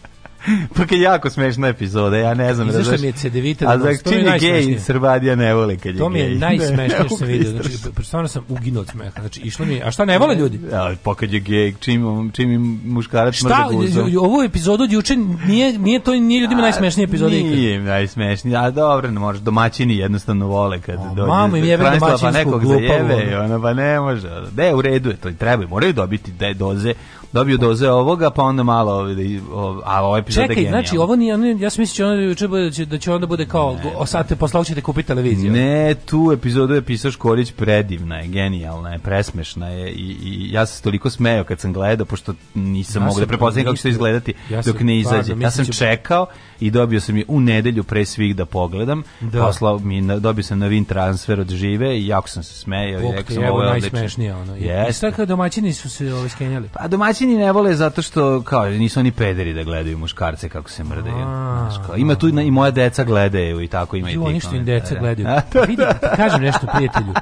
Pa 0.75 0.95
je 0.95 1.01
jako 1.01 1.29
smešna 1.29 1.67
epizoda, 1.67 2.17
ja 2.17 2.33
ne 2.33 2.53
znam. 2.53 2.69
Izašla 2.69 2.97
mi 3.01 3.07
je 3.07 3.11
cedevita 3.11 3.65
A 3.65 3.77
za 3.77 3.89
je 3.89 4.23
najsmešnije. 4.23 4.61
gej, 4.65 4.79
Srbadija 4.79 5.35
ne 5.35 5.53
vole 5.53 5.77
kad 5.77 5.93
je 5.95 5.97
To 5.97 6.09
mi 6.09 6.19
je 6.19 6.27
gej. 6.29 6.37
najsmešnije 6.47 6.89
što 6.89 7.17
sam 7.17 7.27
Ne, 7.27 7.33
vidio. 7.33 7.51
Znači, 7.51 7.69
stvarno 8.03 8.27
sam 8.27 8.43
uginuo 8.49 8.81
od 8.81 8.87
smeha. 8.87 9.19
Znači, 9.19 9.41
išlo 9.41 9.65
mi 9.65 9.73
je, 9.73 9.83
a 9.83 9.91
šta 9.91 10.05
ne 10.05 10.17
vole 10.17 10.35
ljudi? 10.35 10.59
Ja, 10.71 10.93
pa 11.03 11.15
kad 11.15 11.33
je 11.33 11.39
gej, 11.39 11.73
čim, 11.79 12.31
čim 12.33 12.51
im 12.51 12.81
muškarac 12.85 13.35
Šta, 13.35 13.47
mrda 13.47 13.67
guzo. 13.71 14.01
ovu 14.19 14.43
epizodu 14.43 14.83
od 14.83 14.91
juče 14.91 15.15
nije, 15.47 15.79
nije 15.79 15.99
to 15.99 16.15
nije 16.15 16.41
ljudima 16.41 16.61
najsmešnija 16.61 17.03
epizoda 17.03 17.35
ikad. 17.35 17.51
Nije 17.51 17.79
najsmešnije, 17.79 18.57
a 18.57 18.71
dobro, 18.71 19.11
ne 19.11 19.19
može, 19.19 19.39
domaćini 19.41 19.97
jednostavno 19.97 20.47
vole 20.47 20.79
kad 20.81 20.99
dođe. 21.15 21.27
mamu 21.27 21.57
im 21.57 21.65
jebe 21.65 21.83
pa 21.83 21.89
domaćinsku 21.99 22.33
nekog 22.33 22.61
glupavu, 22.61 22.79
zajebe, 22.87 23.31
i 23.31 23.35
ono. 23.35 23.45
ona, 23.45 23.61
pa 23.61 23.73
ne 23.73 23.99
može. 23.99 24.29
Ne, 24.57 24.75
u 24.75 24.81
redu 24.81 25.09
je, 25.09 25.15
to 25.15 25.29
i 25.29 25.33
treba, 25.35 25.67
moraju 25.67 25.93
dobiti 25.93 26.31
doze, 26.55 26.93
dobiju 27.31 27.57
doze 27.57 27.89
ovoga, 27.89 28.29
pa 28.29 28.43
onda 28.43 28.63
malo, 28.63 28.91
ovaj, 28.93 29.15
da 29.15 29.21
i- 29.21 29.39
o- 29.51 29.81
a 29.85 30.03
ovo 30.03 30.17
epizoda 30.17 30.43
je 30.43 30.47
Čekaj, 30.49 30.65
znači 30.65 30.97
ovo 30.97 31.15
nije, 31.15 31.33
ono- 31.33 31.45
ja 31.47 31.69
sam 31.69 31.81
mislio 31.81 32.07
juče 32.07 32.47
bude- 32.47 32.63
da 32.63 32.71
će, 32.71 32.85
da 32.85 32.97
će 32.97 33.13
onda 33.13 33.27
bude 33.27 33.45
kao, 33.45 33.77
o, 33.95 34.05
sad 34.05 34.27
te 34.27 34.35
posle 34.35 34.57
ovog 34.57 34.67
ćete 34.67 34.81
kupiti 34.81 35.07
televiziju. 35.07 35.51
Ne, 35.51 35.95
tu 35.95 36.31
epizodu 36.33 36.73
je 36.73 36.81
pisao 36.81 37.11
Škorić 37.11 37.51
predivna 37.51 38.17
je, 38.17 38.27
genijalna 38.27 38.89
je, 38.89 38.99
presmešna 38.99 39.67
je 39.67 39.89
i, 39.89 40.15
i 40.23 40.51
ja 40.51 40.65
sam 40.65 40.75
se 40.77 40.83
toliko 40.83 41.09
smejao 41.09 41.43
kad 41.43 41.59
sam 41.59 41.73
gledao, 41.73 42.05
pošto 42.05 42.33
nisam 42.55 43.01
Ja 43.01 43.05
mogao 43.05 43.19
da 43.19 43.27
prepoznam 43.27 43.63
kako 43.63 43.75
će 43.75 43.81
to 43.81 43.87
izgledati 43.89 44.33
ja 44.49 44.61
dok 44.61 44.79
ne 44.79 44.99
izađe. 44.99 45.23
stvarno 45.23 45.43
Ja 45.43 45.51
sam 45.51 45.61
mislio- 45.61 45.87
čekao 45.87 46.25
i 46.59 46.71
dobio 46.71 46.99
sam 46.99 47.17
je 47.17 47.25
u 47.27 47.39
nedelju 47.39 47.83
pre 47.83 48.05
svih 48.05 48.35
da 48.35 48.45
pogledam. 48.45 49.03
Da. 49.21 49.41
Poslao 49.41 49.79
mi, 49.79 50.01
na- 50.01 50.19
dobio 50.19 50.43
sam 50.43 50.59
novin 50.59 50.85
transfer 50.85 51.39
od 51.39 51.49
žive 51.49 51.99
i 51.99 52.07
jako 52.07 52.27
sam 52.29 52.43
se 52.43 52.53
smejao. 52.53 52.99
i 52.99 53.03
Bog 53.03 53.13
evo 53.37 53.47
ovo 53.49 53.63
je 53.63 53.69
odlično. 53.69 53.89
najsmešnije 53.91 54.35
ono. 54.35 54.55
I- 54.55 54.59
I 54.59 54.65
Jeste. 54.65 54.93
sad 54.93 55.15
kao 55.15 55.25
domaćini 55.25 55.73
su 55.73 55.89
se 55.89 56.13
ovaj 56.13 56.29
skenjali. 56.29 56.69
Pa 56.73 56.87
domaćini 56.87 57.18
ne 57.27 57.51
vole 57.51 57.75
zato 57.75 58.01
što 58.01 58.41
kao 58.41 58.65
nisu 58.65 58.99
oni 58.99 59.11
pederi 59.11 59.53
da 59.53 59.63
gledaju 59.63 59.97
muškarce 59.97 60.49
kako 60.49 60.69
se. 60.69 60.83
Znaš, 60.83 61.73
kao, 61.85 61.95
ima 61.97 62.15
tu 62.15 62.27
i, 62.27 62.51
moja 62.51 62.71
deca 62.71 63.03
gledaju 63.03 63.61
i 63.61 63.67
tako 63.67 63.95
ima 63.95 64.09
i 64.09 64.13
tih 64.13 64.21
oni 64.21 64.39
što 64.39 64.55
im 64.55 64.65
deca 64.65 64.95
gledaju. 64.99 65.27
A, 65.37 65.41
to- 65.41 65.61
Vidi, 65.61 65.75
da 65.75 65.93
ti 65.93 66.07
kažem 66.15 66.41
nešto, 66.41 66.67
prijatelju. 66.75 67.13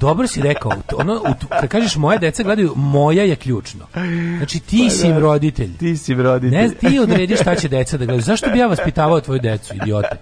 Dobro 0.00 0.26
si 0.26 0.42
rekao, 0.42 0.72
ono, 0.96 1.20
kad 1.60 1.68
kažeš 1.68 1.96
moje 1.96 2.18
deca 2.18 2.42
gledaju, 2.42 2.72
moja 2.76 3.24
je 3.24 3.36
ključno. 3.36 3.86
Znači 4.38 4.60
Pa 4.60 4.66
ti 4.66 4.90
si 4.90 5.06
im 5.06 5.18
roditelj. 5.18 5.76
Ti 5.76 5.96
si 5.96 6.14
roditelj. 6.14 6.58
Ne, 6.58 6.70
ti 6.70 6.98
odrediš 6.98 7.40
šta 7.40 7.54
će 7.54 7.68
deca 7.68 7.98
da 7.98 8.04
gledaju. 8.04 8.22
Zašto 8.22 8.50
bi 8.50 8.58
ja 8.58 8.66
vaspitavao 8.66 9.20
tvoju 9.20 9.40
decu, 9.40 9.74
idiote? 9.74 10.16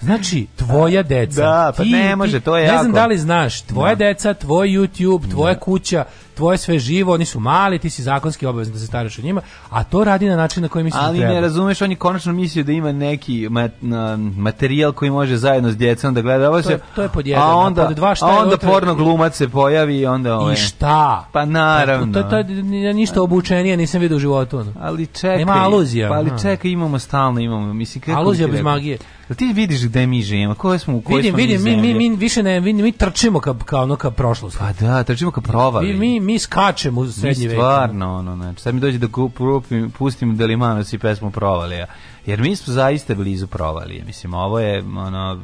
Znači, 0.00 0.46
tvoja 0.56 1.02
deca. 1.02 1.40
Da, 1.42 1.72
pa 1.76 1.84
ne 1.84 2.16
može, 2.16 2.40
to 2.40 2.56
je 2.56 2.62
Ne 2.62 2.72
znam 2.72 2.86
jako. 2.86 2.94
da 2.94 3.06
li 3.06 3.18
znaš, 3.18 3.60
tvoja 3.60 3.94
deca, 3.94 4.34
tvoj 4.34 4.68
YouTube, 4.68 5.30
tvoja 5.30 5.54
kuća, 5.54 6.04
tvoje 6.34 6.58
sve 6.58 6.78
živo, 6.78 7.14
oni 7.14 7.24
su 7.24 7.40
mali, 7.40 7.78
ti 7.78 7.90
si 7.90 8.02
zakonski 8.02 8.46
obavezan 8.46 8.72
da 8.72 8.80
se 8.80 8.86
staraš 8.86 9.18
o 9.18 9.22
njima, 9.22 9.40
a 9.70 9.84
to 9.84 10.04
radi 10.04 10.28
na 10.28 10.36
način 10.36 10.62
na 10.62 10.68
koji 10.68 10.84
mislim 10.84 11.04
Ali 11.04 11.18
da 11.18 11.20
treba. 11.20 11.34
ne 11.34 11.40
razumeš, 11.40 11.82
on 11.82 11.90
je 11.90 11.96
konačno 11.96 12.32
mislio 12.32 12.64
da 12.64 12.72
ima 12.72 12.92
neki 12.92 13.48
ma- 13.48 13.68
na- 13.80 14.16
materijal 14.36 14.92
koji 14.92 15.10
može 15.10 15.36
zajedno 15.36 15.70
s 15.70 15.76
djecom 15.76 16.14
da 16.14 16.20
gleda. 16.20 16.48
Ovo 16.48 16.56
To 16.56 16.62
se, 16.62 16.72
je- 16.72 16.80
to 16.94 17.02
je 17.02 17.08
pod 17.08 17.26
jedan, 17.26 17.42
a 17.44 17.46
a 17.46 17.56
onda, 17.56 17.86
pod 17.86 17.96
dva 17.96 18.14
šta 18.14 18.26
a 18.26 18.38
onda 18.38 18.56
porno 18.58 18.94
glumac 18.94 19.36
se 19.36 19.48
pojavi 19.48 19.98
i 19.98 20.06
onda... 20.06 20.36
Ovaj, 20.36 20.52
I 20.52 20.56
šta? 20.56 21.24
Pa 21.32 21.44
naravno. 21.44 22.12
To, 22.12 22.22
to, 22.22 22.42
to, 22.42 22.52
ja 22.76 22.92
ništa 22.92 23.22
obučenije 23.22 23.76
nisam 23.76 24.00
vidio 24.00 24.16
u 24.16 24.20
životu. 24.20 24.58
Ono. 24.58 24.72
Ali 24.80 25.06
čekaj. 25.06 25.38
Nema 25.38 25.52
aluzija, 25.54 26.08
Pa 26.08 26.14
ali 26.14 26.30
čekaj, 26.42 26.70
imamo 26.70 26.98
stalno, 26.98 27.40
imamo. 27.40 27.72
Mislim, 27.72 28.16
Aluzija 28.16 28.48
bez 28.48 28.60
magije. 28.62 28.98
Jel 29.28 29.36
ti 29.36 29.52
vidiš 29.54 29.84
gde 29.84 30.06
mi 30.06 30.22
živimo? 30.22 30.54
Koje 30.54 30.78
smo, 30.78 30.96
u 30.96 31.00
kojoj 31.00 31.16
Vidim, 31.16 31.30
smo 31.30 31.36
vidim, 31.36 31.62
mi, 31.62 31.94
mi, 31.94 32.08
mi 32.10 32.16
više 32.16 32.42
ne, 32.42 32.60
mi, 32.60 32.72
mi 32.72 32.92
trčimo 32.92 33.40
ka, 33.40 33.54
ka, 33.56 33.80
ono, 33.80 33.96
ka 33.96 34.10
prošlosti. 34.10 34.58
Pa 34.58 34.72
da, 34.80 35.04
trčimo 35.04 35.30
ka 35.30 35.40
provali. 35.40 35.86
Mi, 35.88 35.94
mi, 35.94 36.20
mi 36.22 36.38
skačemo 36.38 37.00
u 37.00 37.06
srednji 37.06 37.46
vek. 37.46 37.56
stvarno, 37.56 38.14
ono, 38.14 38.36
znači, 38.36 38.62
sad 38.62 38.74
mi 38.74 38.80
dođe 38.80 38.98
da 38.98 39.08
kupim, 39.08 39.90
pustim 39.90 40.36
Delimanos 40.36 40.92
i 40.92 40.98
pesmu 40.98 41.30
Provalija. 41.30 41.86
Jer 42.26 42.40
mi 42.40 42.56
smo 42.56 42.72
zaista 42.72 43.14
blizu 43.14 43.46
provalije. 43.46 44.04
Mislim, 44.04 44.34
ovo 44.34 44.58
je, 44.60 44.78
ono, 44.80 45.40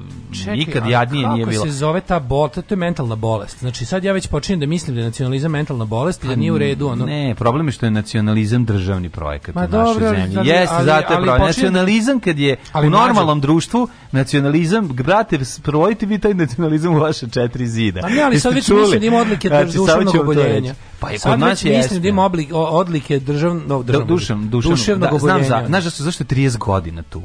nikad 0.48 0.82
a 0.82 0.88
jadnije 0.88 1.28
nije 1.28 1.46
bilo. 1.46 1.56
Kako 1.56 1.66
se 1.66 1.76
zove 1.76 2.00
ta 2.00 2.18
bol, 2.20 2.48
to, 2.48 2.62
je 2.70 2.76
mentalna 2.76 3.14
bolest. 3.16 3.58
Znači 3.58 3.84
sad 3.84 4.04
ja 4.04 4.12
već 4.12 4.26
počinjem 4.26 4.60
da 4.60 4.66
mislim 4.66 4.94
da 4.94 5.00
je 5.00 5.06
nacionalizam 5.06 5.52
mentalna 5.52 5.84
bolest 5.84 6.24
i 6.24 6.28
da 6.28 6.36
nije 6.36 6.52
u 6.52 6.58
redu 6.58 6.86
ono. 6.86 7.04
Pa 7.04 7.10
Ne, 7.10 7.34
problem 7.34 7.66
je 7.66 7.72
što 7.72 7.86
je 7.86 7.90
nacionalizam 7.90 8.64
državni 8.64 9.08
projekat 9.08 9.54
Ma 9.54 9.60
u 9.60 9.68
našoj 9.68 9.84
dobro, 9.84 10.06
ali- 10.06 10.16
zemlji. 10.16 10.38
ali- 10.38 10.48
Jeste, 10.48 10.74
ali- 10.74 10.84
zato 10.86 11.12
je 11.12 11.16
problem. 11.16 11.36
počinje- 11.38 11.46
Nacionalizam 11.62 12.20
kad 12.20 12.38
je 12.38 12.56
Ali 12.72 12.86
u 12.86 12.90
normalnom 12.90 13.40
društvu, 13.40 13.88
nacionalizam, 14.12 14.88
brate, 14.88 15.44
sprovodite 15.44 16.06
vi 16.06 16.18
taj 16.18 16.34
nacionalizam 16.34 16.94
u 16.94 16.98
vaše 16.98 17.28
četiri 17.28 17.66
zida. 17.66 18.00
A 18.04 18.08
ne, 18.08 18.22
ali 18.22 18.40
sad 18.40 18.54
već 18.54 18.68
mislim 18.68 19.00
da 19.00 19.06
ima 19.06 19.16
odlike 19.18 19.48
Znači, 19.48 19.72
duševnog 19.72 20.14
oboljenja. 20.16 20.74
Pa 21.00 21.08
sad 21.08 21.30
kod 21.32 21.40
nas 21.40 21.50
mislim 21.50 21.72
jeste. 21.72 21.98
da 21.98 22.08
ima 22.08 22.24
oblik, 22.24 22.48
odlike 22.52 23.18
državnog, 23.20 23.84
Da, 23.84 23.92
državnog, 23.92 24.08
duševnog 24.48 25.00
da, 25.00 25.18
znam 25.18 25.36
oboljenja. 25.36 25.44
za, 25.44 25.64
znaš 25.66 25.84
zašto, 25.84 26.02
zašto 26.02 26.22
je 26.22 26.28
30 26.28 26.58
godina 26.68 27.02
tu? 27.02 27.22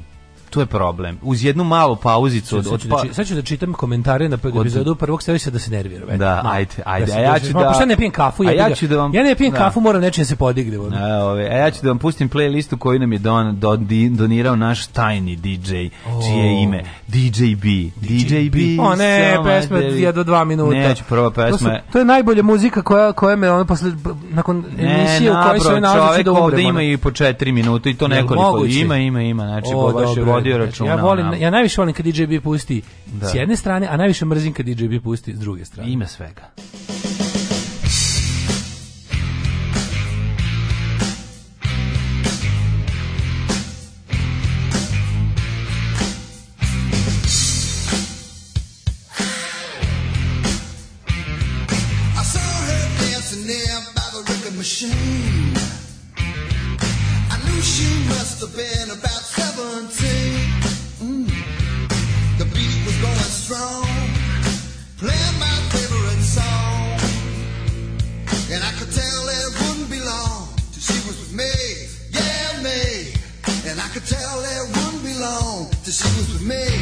Tu 0.54 0.60
je 0.60 0.66
problem. 0.66 1.20
Uz 1.22 1.44
jednu 1.44 1.64
malu 1.64 1.96
pauzicu 1.96 2.58
od, 2.58 2.68
od 2.68 2.82
da, 2.82 2.90
pa, 2.90 3.14
sad 3.14 3.28
ću 3.28 3.36
da 3.36 3.42
čitam 3.42 3.74
komentare 3.74 4.30
na 4.30 4.38
epizodu 4.60 4.96
prvog 4.96 5.22
stavio 5.22 5.40
se 5.40 5.52
da 5.52 5.60
se 5.60 5.72
nervira. 5.72 6.06
već. 6.06 6.20
Da, 6.20 6.36
Malo. 6.36 6.56
ajde, 6.56 6.72
ajde, 6.86 7.08
se- 7.08 7.18
a 7.18 7.22
ja 7.22 7.40
se- 7.40 7.48
ću 7.48 7.54
da- 7.54 7.60
Pošto 7.60 7.82
ja 7.82 7.86
ne 7.86 7.96
pijem 7.98 8.12
kafu, 8.12 8.44
a 8.44 8.52
ja 8.52 8.70
ga. 8.70 8.76
ću 8.76 8.88
da 8.88 8.98
vam- 8.98 9.14
Ja 9.16 9.24
ne 9.24 9.36
pijem 9.36 9.52
da. 9.52 9.58
kafu, 9.58 9.80
moram 9.82 10.02
nečim 10.02 10.26
se 10.26 10.36
podignem. 10.36 10.82
ono. 10.82 10.98
A, 10.98 11.26
ove, 11.26 11.44
a 11.46 11.58
ja 11.58 11.72
ću 11.72 11.80
da 11.82 11.88
vam 11.88 12.00
pustim 12.00 12.30
playlistu 12.30 12.78
koju 12.78 13.00
nam 13.00 13.14
je 13.14 13.20
don, 13.20 13.60
don, 13.60 13.88
donirao 14.12 14.56
naš 14.56 14.88
tajni 14.88 15.36
DJ, 15.36 15.72
čije 16.24 16.38
je 16.38 16.64
ime 16.64 16.84
DJ 17.08 17.56
B. 17.56 17.68
DJ 17.98 18.50
B. 18.50 18.82
O 18.82 18.96
ne, 18.96 19.38
pesma 19.46 19.78
je 19.78 20.12
do 20.12 20.24
dva 20.24 20.44
minuta. 20.44 20.78
Neću, 20.78 21.04
prva 21.10 21.30
To, 21.30 21.32
pesma 21.32 21.58
su, 21.58 21.68
je... 21.68 21.84
to 21.92 22.00
je 22.00 22.06
najbolja 22.06 22.44
muzika 22.44 22.82
koja, 22.82 23.14
koja 23.14 23.36
me 23.36 23.52
ono 23.52 23.66
posle, 23.66 23.92
nakon 24.30 24.64
emisije 24.80 25.32
u 25.32 25.36
kojoj 25.44 25.60
se 25.60 25.82
nalazi 25.82 26.24
da 26.24 26.32
ovde 26.32 26.62
ima 26.62 26.82
i 26.82 26.98
po 26.98 27.12
četiri 27.12 27.52
minuta 27.52 27.90
i 27.90 27.94
to 27.94 28.08
nekoliko. 28.08 28.66
Ima, 28.66 28.98
ima, 28.98 29.22
ima. 29.22 29.44
Znači, 29.44 29.70
baš 29.94 30.18
je 30.18 30.24
vodio 30.44 30.56
znači, 30.56 30.72
računa. 30.72 30.90
Ja, 30.90 30.96
volim, 30.96 31.42
ja 31.42 31.50
najviše 31.50 31.82
volim 31.82 31.94
kad 31.96 32.06
DJ 32.06 32.26
B 32.26 32.42
pusti 32.42 32.82
s 33.22 33.36
jedne 33.36 33.56
strane, 33.56 33.88
a 33.88 33.98
najviše 33.98 34.26
mrzim 34.26 34.54
kad 34.54 34.66
DJ 34.66 34.88
B 34.88 35.02
pusti 35.02 35.36
s 35.36 35.40
druge 35.40 35.66
strane. 35.66 35.92
Ima 35.92 36.08
svega. 36.08 36.50
She 75.94 76.08
was 76.18 76.34
with 76.34 76.42
me. 76.42 76.73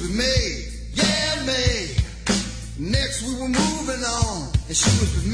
With 0.00 0.14
me, 0.14 0.66
yeah 0.94 1.42
me. 1.44 1.94
Next 2.78 3.22
we 3.22 3.34
were 3.34 3.48
moving 3.48 4.04
on 4.04 4.48
and 4.68 4.76
she 4.76 4.90
was 5.00 5.14
with 5.14 5.26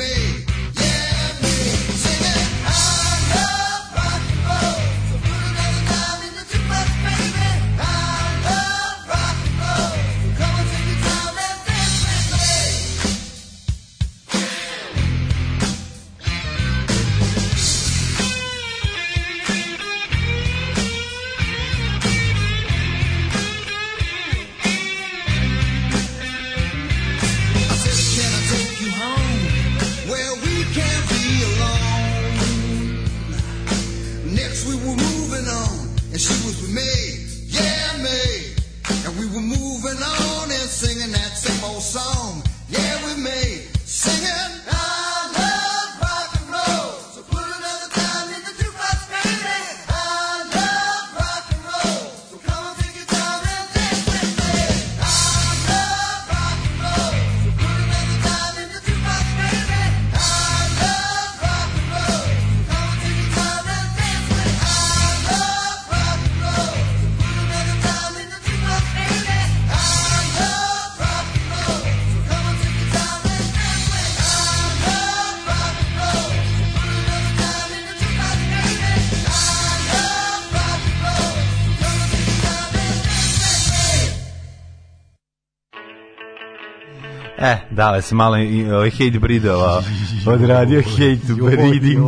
da, 87.75 88.03
se 88.03 88.15
malo 88.15 88.39
i 88.39 88.71
ovaj 88.71 88.91
hate 88.91 89.19
bridova 89.19 89.83
odradio 90.27 90.83
hate 90.83 91.19
breeding. 91.57 92.01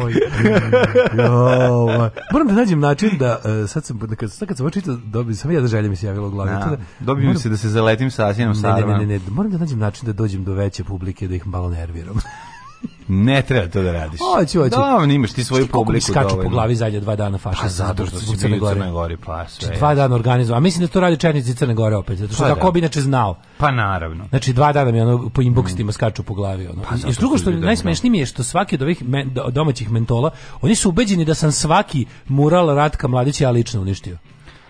Moram 2.33 2.47
da 2.47 2.55
nađem 2.55 2.81
način 2.81 3.11
da, 3.19 3.39
e, 3.65 3.67
sad 3.67 3.85
sam, 3.85 3.99
da 3.99 4.17
kad, 4.17 4.33
sad 4.33 4.49
kad 4.49 4.57
sam 4.57 4.65
ovo 4.65 4.71
čitao, 4.71 4.97
dobi, 4.97 5.35
samo 5.35 5.55
jedna 5.55 5.69
želja 5.69 5.89
mi 5.89 5.97
se 5.97 6.07
javila 6.07 6.27
u 6.27 6.31
glavi. 6.31 6.51
Da, 6.51 6.71
da- 6.71 6.77
Dobio 7.01 7.29
mi 7.29 7.39
se 7.39 7.49
da 7.49 7.57
se 7.57 7.69
zaletim 7.69 8.11
sa 8.11 8.27
Asinom 8.27 8.53
Ne, 8.53 8.61
ne, 8.63 8.67
ne, 8.99 9.07
ne, 9.07 9.19
ne, 9.19 9.31
moram 9.31 9.53
da 9.53 9.59
nađem 9.59 9.79
način 9.79 10.07
da 10.07 10.13
dođem 10.13 10.45
do 10.45 10.53
veće 10.53 10.85
publike, 10.85 11.29
da 11.29 11.35
ih 11.35 11.47
malo 11.47 11.71
nerviram. 11.71 12.17
Ne 13.09 13.43
treba 13.43 13.69
to 13.69 13.83
da 13.83 13.93
radiš. 13.93 14.21
Hoću, 14.21 14.59
hoću. 14.61 14.71
Da, 14.71 15.13
imaš 15.13 15.33
ti 15.33 15.45
svoju 15.45 15.65
ti 15.67 15.73
publiku 15.73 16.07
skaču 16.07 16.29
dovoljno. 16.29 16.43
po 16.43 16.49
glavi 16.51 16.75
zadnja 16.77 17.01
dva 17.01 17.17
dana 17.17 17.39
fašista. 17.39 17.63
Pa 17.63 17.69
zato 17.69 18.07
što 18.07 18.19
si 18.19 18.37
Crne 18.37 18.59
Gore. 18.59 18.75
Crnoj 18.75 18.91
Gori, 18.91 19.17
pa 19.17 19.49
sve. 19.49 19.77
Dva 19.77 19.95
dana 19.95 20.15
organizovao. 20.15 20.57
A 20.57 20.61
mislim 20.61 20.87
da 20.87 20.93
to 20.93 21.01
radi 21.01 21.17
četnici 21.17 21.55
Crne 21.55 21.75
Gore 21.75 21.97
opet, 21.97 22.19
zato 22.19 22.35
što 22.35 22.43
Pa 22.43 22.49
da. 22.49 22.55
kako 22.55 22.73
bi 22.73 22.79
inače 22.79 23.01
znao. 23.01 23.37
Pa 23.59 23.71
naravno. 23.71 24.27
Znači 24.29 24.53
dva 24.53 24.73
dana 24.73 24.91
mi 24.91 25.01
ono 25.01 25.29
po 25.29 25.43
inboxima 25.43 25.93
skaču 25.93 26.23
po 26.23 26.35
glavi 26.35 26.67
ono. 26.67 26.83
Pa 26.83 27.09
I 27.09 27.13
drugo 27.13 27.39
što 27.39 27.51
da 27.51 27.57
najsmešnije 27.57 28.11
mi 28.11 28.19
je 28.19 28.27
što 28.27 28.43
svaki 28.43 28.75
od 28.75 28.83
ovih 28.83 29.03
men- 29.05 29.33
do- 29.33 29.51
domaćih 29.51 29.91
mentola, 29.91 30.31
oni 30.61 30.75
su 30.75 30.89
ubeđeni 30.89 31.25
da 31.25 31.35
sam 31.35 31.53
svaki 31.53 32.07
mural 32.27 32.67
Ratka 32.67 33.09
Mladića 33.09 33.45
ja 33.45 33.51
lično 33.51 33.81
uništio. 33.81 34.19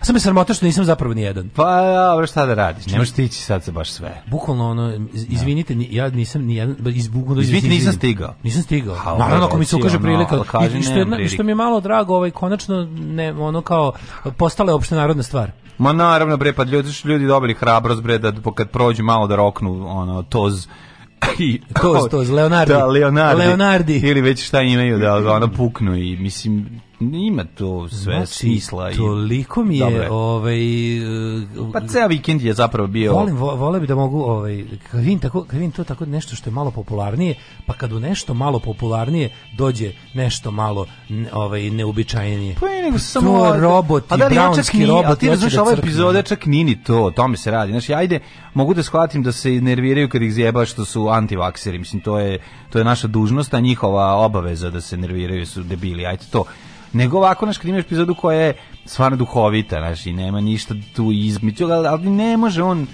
A 0.01 0.05
sam 0.05 0.13
me 0.13 0.19
sramota 0.19 0.53
što 0.53 0.65
nisam 0.65 0.85
zapravo 0.85 1.13
ni 1.13 1.21
jedan. 1.21 1.49
Pa 1.49 1.81
dobro, 2.09 2.27
šta 2.27 2.45
da 2.45 2.53
radiš? 2.53 2.85
Ne 2.85 2.97
možeš 2.97 3.11
stići 3.11 3.35
sad 3.35 3.63
sa 3.63 3.71
baš 3.71 3.89
sve. 3.89 4.21
Bukvalno 4.27 4.69
ono, 4.69 5.07
iz- 5.13 5.25
izvinite, 5.29 5.75
ni- 5.75 5.87
ja 5.91 6.09
nisam 6.09 6.41
ni 6.41 6.55
jedan, 6.55 6.75
iz, 6.87 7.07
bukvalno 7.07 7.35
da 7.35 7.41
Izvinite, 7.41 7.67
se 7.67 7.73
nisam 7.73 7.93
stigao. 7.93 8.35
Nisam 8.43 8.61
stigao. 8.63 8.95
Ha, 8.95 9.15
Naravno, 9.17 9.45
ako 9.45 9.57
mi 9.57 9.65
se 9.65 9.75
ukaže 9.75 9.99
prilika. 9.99 10.35
I 10.77 10.83
što, 10.83 10.93
je, 10.93 11.27
što 11.27 11.43
mi 11.43 11.51
je 11.51 11.55
malo 11.55 11.79
drago, 11.81 12.15
ovaj, 12.15 12.31
konačno, 12.31 12.85
ne, 12.91 13.33
ono 13.33 13.61
kao, 13.61 13.91
postala 14.37 14.71
je 14.71 14.75
opštenarodna 14.75 15.23
stvar. 15.23 15.51
Ma 15.77 15.93
naravno 15.93 16.37
bre, 16.37 16.53
pa 16.53 16.63
ljudi 16.63 16.89
ljudi 17.03 17.25
dobili 17.27 17.53
hrabrost 17.53 18.01
bre 18.01 18.17
da 18.17 18.33
kad 18.55 18.69
prođu 18.69 19.03
malo 19.03 19.27
da 19.27 19.35
roknu 19.35 19.87
ono 19.89 20.23
toz 20.23 20.67
i 21.39 21.61
Toz, 21.81 22.09
toz, 22.11 22.29
Leonardi. 22.37 22.73
Da, 22.73 22.85
Leonardi. 22.85 23.41
Leonardi. 23.41 23.97
Ili 23.97 24.21
već 24.21 24.47
šta 24.47 24.61
imaju 24.61 24.99
da 24.99 25.33
ono 25.33 25.47
puknu 25.47 25.95
i 25.95 26.17
mislim 26.17 26.81
ima 26.99 27.43
to 27.43 27.89
sve 27.89 28.25
smisla 28.25 28.91
i 28.91 28.95
toliko 28.95 29.63
mi 29.63 29.77
je, 29.77 29.91
je. 29.91 30.11
ovaj, 30.11 30.97
e, 30.97 31.01
Pa 31.73 31.87
ceo 31.87 32.07
vikend 32.07 32.41
je 32.41 32.53
zapravo 32.53 32.87
bio 32.87 33.13
Volim, 33.13 33.35
vo, 33.35 33.55
vole 33.55 33.79
bi 33.79 33.87
da 33.87 33.95
mogu, 33.95 34.21
ovaj, 34.21 34.65
kad 34.91 34.99
vidim, 34.99 35.19
tako, 35.19 35.43
kad 35.43 35.59
vidim 35.59 35.71
to 35.71 35.83
tako 35.83 36.05
nešto 36.05 36.35
što 36.35 36.49
je 36.49 36.53
malo 36.53 36.71
popularnije, 36.71 37.35
pa 37.65 37.73
kad 37.73 37.93
u 37.93 37.99
nešto 37.99 38.33
malo 38.33 38.59
popularnije 38.59 39.29
dođe 39.57 39.91
nešto 40.13 40.51
malo 40.51 40.85
ovaj, 41.33 41.69
neuobičajenije. 41.69 42.55
Pa 42.59 42.67
je 42.67 42.83
nego 42.83 42.99
samo 42.99 43.39
To 43.39 43.59
roboti, 43.59 44.07
A 44.09 44.17
da 44.17 44.27
li 44.27 44.35
brownski 44.35 44.83
a 44.83 44.87
roboti, 44.87 45.19
ti 45.19 45.25
da 45.55 45.61
ova 45.61 45.71
crknu. 45.71 45.89
epizoda 45.89 46.21
čak 46.21 46.45
ni 46.45 46.63
ni 46.63 46.83
to, 46.83 47.03
o 47.03 47.11
tome 47.11 47.37
se 47.37 47.51
radi. 47.51 47.71
Znači, 47.71 47.93
ajde, 47.93 48.19
mogu 48.53 48.73
da 48.73 48.83
shvatim 48.83 49.23
da 49.23 49.31
se 49.31 49.49
nerviraju 49.49 50.09
kad 50.09 50.21
ih 50.21 50.33
zjeba 50.33 50.65
što 50.65 50.85
su 50.85 51.07
antivakseri. 51.07 51.79
Mislim, 51.79 52.01
to 52.01 52.19
je, 52.19 52.39
to 52.69 52.77
je 52.77 52.85
naša 52.85 53.07
dužnost, 53.07 53.53
a 53.53 53.59
njihova 53.59 54.13
obaveza 54.15 54.69
da 54.69 54.81
se 54.81 54.97
nerviraju 54.97 55.45
su 55.45 55.63
debili. 55.63 56.05
Ajde 56.05 56.23
to. 56.31 56.43
Nego 56.93 57.17
ovako, 57.17 57.45
znaš, 57.45 57.57
kad 57.57 57.67
imaš 57.67 57.83
epizodu 57.83 58.15
koja 58.15 58.39
je 58.39 58.53
stvarno 58.85 59.17
duhovita, 59.17 59.79
znaš, 59.79 60.05
i 60.05 60.13
nema 60.13 60.41
ništa 60.41 60.75
tu 60.95 61.11
između, 61.11 61.65
ali, 61.65 61.87
ali 61.87 62.09
ne 62.09 62.37
može 62.37 62.63
on, 62.63 62.87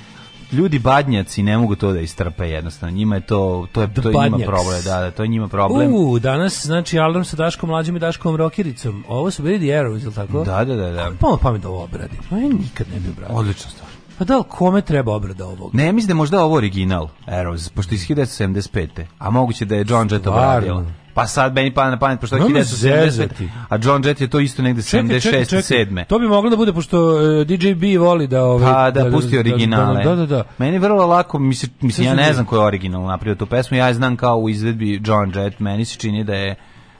ljudi 0.52 0.80
badnjaci 0.80 1.44
ne 1.44 1.58
mogu 1.58 1.76
to 1.76 1.92
da 1.92 2.00
istrpe 2.00 2.50
jednostavno. 2.50 2.96
Njima 2.96 3.16
je 3.16 3.22
to, 3.22 3.68
to 3.72 3.82
je, 3.82 3.94
to 3.94 4.10
je 4.10 4.30
njima 4.30 4.38
problem, 4.46 4.82
da, 4.84 5.00
da, 5.00 5.12
to 5.12 5.24
je 5.24 5.28
njima 5.28 5.48
problem. 5.48 5.94
U, 5.94 6.20
danas, 6.20 6.66
znači, 6.66 7.00
alarm 7.00 7.24
sa 7.24 7.36
Daškom 7.36 7.70
mlađom 7.70 7.96
i 7.96 8.00
Daškom 8.00 8.36
rokiricom. 8.36 9.04
Ovo 9.08 9.32
su 9.32 9.44
bili 9.44 9.58
The 9.58 9.68
Arrows, 9.68 10.04
ili 10.04 10.14
tako? 10.14 10.44
Da, 10.44 10.66
da, 10.66 10.76
da, 10.76 10.90
da. 10.90 11.12
Pomalo 11.20 11.38
pamet 11.38 11.62
da 11.62 11.70
ovo 11.70 11.84
obradi. 11.84 12.18
No, 12.30 12.38
ja 12.38 12.50
nikad 12.50 12.88
ne 12.94 13.00
bi 13.00 13.10
obradio. 13.10 13.36
Odlična 13.36 13.70
stvar. 13.70 13.90
Pa 14.18 14.26
da 14.26 14.44
kome 14.44 14.82
treba 14.82 15.16
obrada 15.16 15.46
ovog? 15.46 15.76
Ne, 15.76 15.92
mislim 15.92 16.08
da 16.08 16.12
je 16.12 16.16
možda 16.16 16.44
ovo 16.44 16.56
original 16.56 17.08
Arrows, 17.28 17.70
pošto 17.70 17.96
iz 17.96 18.08
1975. 18.08 19.06
A 19.18 19.30
moguće 19.30 19.66
da 19.66 19.76
je 19.76 19.86
John 19.90 20.08
Jett 20.12 20.28
obradio. 20.28 20.86
Pa 21.14 21.28
sad 21.28 21.54
meni 21.54 21.74
pada 21.74 21.90
na 21.90 22.00
pamet, 22.00 22.20
pošto 22.20 22.36
je 22.36 22.40
Nemoj 22.40 22.54
me 22.54 22.60
1975. 22.60 23.10
zezati. 23.10 23.50
A 23.70 23.78
John 23.84 24.06
Jett 24.06 24.22
je 24.22 24.28
to 24.28 24.40
isto 24.40 24.62
negde 24.62 24.82
76. 24.82 25.86
7. 25.86 26.06
To 26.06 26.20
bi 26.20 26.28
moglo 26.28 26.50
da 26.50 26.56
bude, 26.56 26.74
pošto 26.74 27.00
uh, 27.00 27.48
DJ 27.48 27.74
B 27.74 27.98
voli 27.98 28.28
da... 28.28 28.44
Ovaj, 28.44 28.74
Pa 28.74 28.92
da, 28.92 29.12
pusti 29.12 29.38
originale. 29.38 30.04
Da, 30.04 30.16
da, 30.16 30.26
da. 30.26 30.44
Meni 30.58 30.74
je 30.74 30.80
vrlo 30.80 31.06
lako, 31.06 31.40
mislim, 31.40 31.72
mislim 31.82 32.08
ja 32.08 32.14
ne 32.14 32.34
znam 32.34 32.46
ko 32.46 32.56
je 32.56 32.62
original 32.62 33.02
napravio 33.02 33.36
tu 33.36 33.46
pesmu, 33.46 33.78
ja 33.78 33.88
je 33.88 33.94
znam 33.94 34.16
kao 34.16 34.38
u 34.38 34.50
izvedbi 34.50 35.02
John 35.06 35.32
Jett, 35.36 35.60
meni 35.60 35.86
se 35.86 35.98
čini 35.98 36.24
da 36.24 36.36
je 36.36 36.56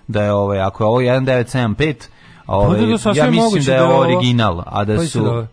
da 0.08 0.24
je 0.24 0.34
ovaj 0.34 0.60
ako 0.60 0.84
je 0.84 0.88
ovo 0.88 1.00
1975, 1.02 1.96
ovaj, 2.48 2.80
Pa 2.80 2.86
da, 2.86 3.14
da, 3.14 3.20
ja 3.20 3.32
mislim 3.32 3.64
da 3.64 3.74
je 3.74 3.80
da 3.80 3.86
ovo 3.86 4.00
original, 4.00 4.64
a 4.66 4.86
da 4.86 5.08
su 5.08 5.24
da, 5.24 5.48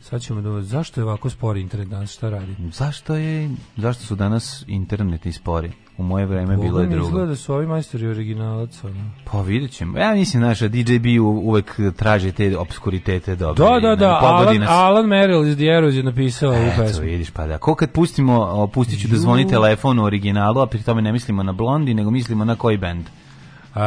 sad 0.00 0.22
ćemo 0.22 0.40
da... 0.40 0.62
Zašto 0.62 1.00
je 1.00 1.04
ovako 1.04 1.30
spori 1.30 1.60
internet 1.60 1.88
danas? 1.88 2.12
Šta 2.12 2.30
radi? 2.30 2.56
Zašto 2.72 3.14
je 3.14 3.50
zašto 3.76 4.02
su 4.04 4.14
danas 4.14 4.64
internetni 4.66 5.32
spori? 5.32 5.72
U 5.98 6.02
moje 6.02 6.26
vreme 6.26 6.56
bilo 6.56 6.68
Boga 6.68 6.80
je 6.80 6.86
mi 6.86 6.92
drugo. 6.92 7.06
izgleda 7.08 7.26
da 7.26 7.36
su 7.36 7.54
ovi 7.54 7.66
majstori 7.66 8.06
originalac. 8.06 8.84
Ono. 8.84 8.94
Pa 9.24 9.40
vidjet 9.40 9.70
ćemo. 9.70 9.98
Ja 9.98 10.14
mislim, 10.14 10.42
znaš, 10.42 10.60
da 10.60 10.68
DJ 10.68 10.98
B 10.98 11.20
u- 11.20 11.40
uvek 11.40 11.80
traži 11.96 12.32
te 12.32 12.58
obskuritete 12.58 13.36
dobre. 13.36 13.64
Da, 13.64 13.80
da, 13.80 13.96
da, 13.96 14.18
Pogodi 14.20 14.44
Alan, 14.46 14.60
nas. 14.60 14.68
Alan 14.70 15.06
Merrill 15.06 15.46
iz 15.46 15.56
The 15.56 15.64
Arrows 15.64 15.92
je 15.92 16.02
napisao 16.02 16.50
ovu 16.50 16.58
Eto, 16.62 16.82
pesmu. 16.82 17.02
vidiš, 17.02 17.30
pa 17.30 17.46
da. 17.46 17.58
Ko 17.58 17.74
kad 17.74 17.90
pustimo, 17.90 18.66
pustit 18.66 19.00
ću 19.00 19.08
da 19.08 19.16
zvoni 19.16 19.48
telefon 19.48 19.98
u 19.98 20.04
originalu, 20.04 20.60
a 20.60 20.66
pri 20.66 20.82
tome 20.82 21.02
ne 21.02 21.12
mislimo 21.12 21.42
na 21.42 21.52
Blondi, 21.52 21.94
nego 21.94 22.10
mislimo 22.10 22.44
na 22.44 22.56
koji 22.56 22.76
bend. 22.76 23.06
Uh, 23.74 23.80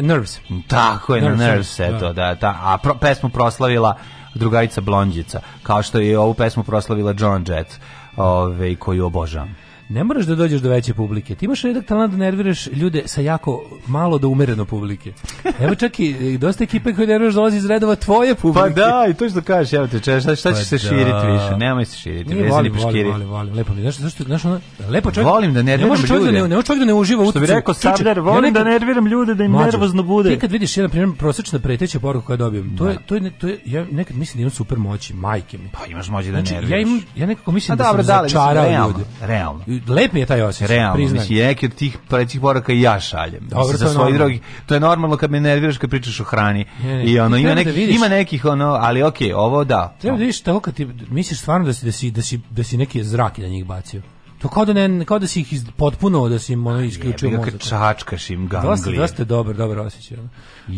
Nerves. 0.00 0.40
Tako 0.68 1.14
je, 1.14 1.22
na 1.22 1.28
Nerves, 1.28 1.38
Nerves, 1.48 1.76
da. 1.78 1.84
eto, 1.86 2.12
da, 2.12 2.34
da. 2.34 2.58
A 2.62 2.78
pro, 2.78 2.94
pesmu 2.94 3.28
proslavila 3.28 3.96
drugarica 4.34 4.80
Blondjica, 4.80 5.40
kao 5.62 5.82
što 5.82 5.98
je 5.98 6.18
ovu 6.18 6.34
pesmu 6.34 6.62
proslavila 6.62 7.14
John 7.18 7.44
Jett, 7.48 7.80
ove, 8.16 8.76
koju 8.76 9.06
obožavam. 9.06 9.54
Ne 9.88 10.04
moraš 10.04 10.24
da 10.24 10.34
dođeš 10.34 10.60
do 10.60 10.68
veće 10.68 10.94
publike. 10.94 11.34
Ti 11.34 11.44
imaš 11.44 11.62
redak 11.62 11.84
talent 11.84 12.10
da 12.10 12.18
nerviraš 12.18 12.66
ljude 12.66 13.02
sa 13.06 13.20
jako 13.20 13.52
malo 13.86 14.18
do 14.18 14.28
umereno 14.28 14.64
publike. 14.64 15.12
Evo 15.60 15.74
čak 15.74 16.00
i 16.00 16.38
dosta 16.38 16.64
ekipe 16.64 16.92
koje 16.92 17.06
nerviraš 17.06 17.34
dolazi 17.34 17.56
iz 17.56 17.66
redova 17.66 17.94
tvoje 17.96 18.34
publike. 18.34 18.60
Pa 18.60 18.68
da, 18.70 19.06
i 19.10 19.14
to 19.14 19.28
što 19.28 19.42
kažeš, 19.42 19.72
evo 19.72 19.86
te, 19.86 20.00
če, 20.00 20.20
šta, 20.20 20.36
šta 20.36 20.50
će 20.50 20.54
Pa 20.54 20.64
se 20.64 20.74
da. 20.74 20.78
širiti 20.78 21.02
više? 21.32 21.56
Nemoj 21.58 21.84
se 21.84 21.96
širiti, 21.98 22.34
vezani 22.34 22.50
volim, 22.50 22.72
volim, 22.74 23.06
volim, 23.06 23.28
volim, 23.28 23.54
lepo 23.54 23.74
mi. 23.74 23.80
Znaš, 23.82 23.96
zašto, 23.96 24.24
znaš, 24.24 24.44
ono, 24.44 24.60
lepo 24.88 25.10
čovjek... 25.10 25.28
Volim 25.28 25.54
da 25.54 25.62
nerviram 25.62 25.90
ne 25.92 25.96
čovjek 25.98 26.24
Da 26.24 26.30
ljude. 26.30 26.42
ne, 26.44 26.56
ne 26.56 26.62
čovjek 26.62 26.80
da 26.80 26.86
ne 26.86 26.94
uživa 26.94 27.24
u 27.24 27.30
Što 27.30 27.40
bi 27.40 27.46
rekao 27.46 27.74
Sabler, 27.74 28.16
ja 28.16 28.22
volim 28.22 28.52
da 28.52 28.60
nekad- 28.60 28.72
nerviram 28.72 29.06
ljude, 29.06 29.34
da 29.34 29.44
im 29.44 29.50
Mlađo, 29.50 29.66
nervozno 29.66 30.02
bude. 30.04 30.30
Ti 30.30 30.38
kad 30.38 30.52
vidiš 30.52 30.76
jedan 30.76 30.90
primjer 30.90 31.18
prosječna 31.18 31.58
preteća 31.58 32.00
poruka 32.00 32.26
koju 32.26 32.36
dobijem, 32.36 32.76
to 32.76 32.88
je 32.88 32.96
to 33.06 33.14
je 33.14 33.30
to 33.30 33.46
je 33.46 33.58
ja 33.64 33.84
nekad 33.86 34.16
mislim 34.16 34.36
da 34.36 34.42
imam 34.42 34.50
super 34.50 34.78
moći, 34.78 35.14
majke 35.14 35.58
mi. 35.58 35.68
Pa 35.70 35.86
imaš 35.86 36.08
moći 36.08 36.28
da 36.28 36.32
Znači, 36.32 36.54
nerviraš. 36.54 36.70
ja 36.72 36.82
imam 36.82 37.00
ja 37.16 37.26
nekako 37.26 37.52
mislim 37.52 37.72
A 37.72 37.76
da 37.76 37.84
dobro, 37.84 38.02
sam 38.04 38.16
da, 38.16 38.22
začarao 38.22 38.86
ljude. 38.88 39.04
realno. 39.20 39.64
Lep 39.88 40.12
mi 40.12 40.20
je 40.20 40.26
taj 40.26 40.42
osjećaj, 40.42 40.66
Realno, 40.68 40.94
priznajem. 40.94 41.22
mislim, 41.22 41.38
neki 41.40 41.66
od 41.66 41.74
tih 41.74 41.98
prećih 42.08 42.40
poraka 42.40 42.72
i 42.72 42.80
ja 42.80 43.00
šaljem. 43.00 43.40
Dobro, 43.42 43.72
Mislim, 43.72 43.94
to 43.94 44.06
je 44.06 44.12
drugi. 44.14 44.40
To 44.66 44.74
je 44.74 44.80
normalno 44.80 45.16
kad 45.16 45.30
me 45.30 45.40
nerviraš 45.40 45.78
kad 45.78 45.90
pričaš 45.90 46.20
o 46.20 46.24
hrani. 46.24 46.64
Ne, 46.82 46.94
ne, 46.94 47.04
I 47.04 47.18
ono, 47.20 47.36
ima 47.36 47.48
treba 47.48 47.64
da 47.64 47.70
vidiš- 47.72 47.96
ima 47.96 48.08
nekih, 48.08 48.44
ono, 48.44 48.66
ali 48.66 49.02
okej, 49.02 49.32
ovo 49.34 49.64
da. 49.64 49.96
Treba 50.00 50.16
da 50.16 50.20
vidiš 50.20 50.40
tako 50.40 50.60
kad 50.60 50.74
ti 50.74 50.86
misliš 51.08 51.40
stvarno 51.40 51.66
da 51.66 51.72
si 51.72 51.84
da 51.84 51.92
si 51.92 52.10
da 52.10 52.22
si 52.22 52.40
da 52.50 52.64
si 52.64 52.76
neki 52.76 53.04
zrak 53.04 53.38
na 53.38 53.46
njih 53.46 53.64
bacio. 53.66 54.02
To 54.38 54.48
kao 54.48 54.64
da 54.64 54.72
ne 54.72 55.04
kao 55.04 55.18
da 55.18 55.26
si 55.26 55.40
ih 55.40 55.52
iz, 55.52 55.64
potpuno 55.76 56.28
da 56.28 56.38
si 56.38 56.52
im 56.52 56.66
ono 56.66 56.80
isključio 56.80 57.30
mozak. 57.30 57.44
kad 57.44 57.60
čačkaš 57.60 58.30
im 58.30 58.48
Dosta, 58.48 58.66
ganglije. 58.66 58.98
dosta 58.98 59.22
je 59.22 59.26
dobar, 59.26 59.54
dobar 59.56 59.78
osjećaj. 59.78 60.18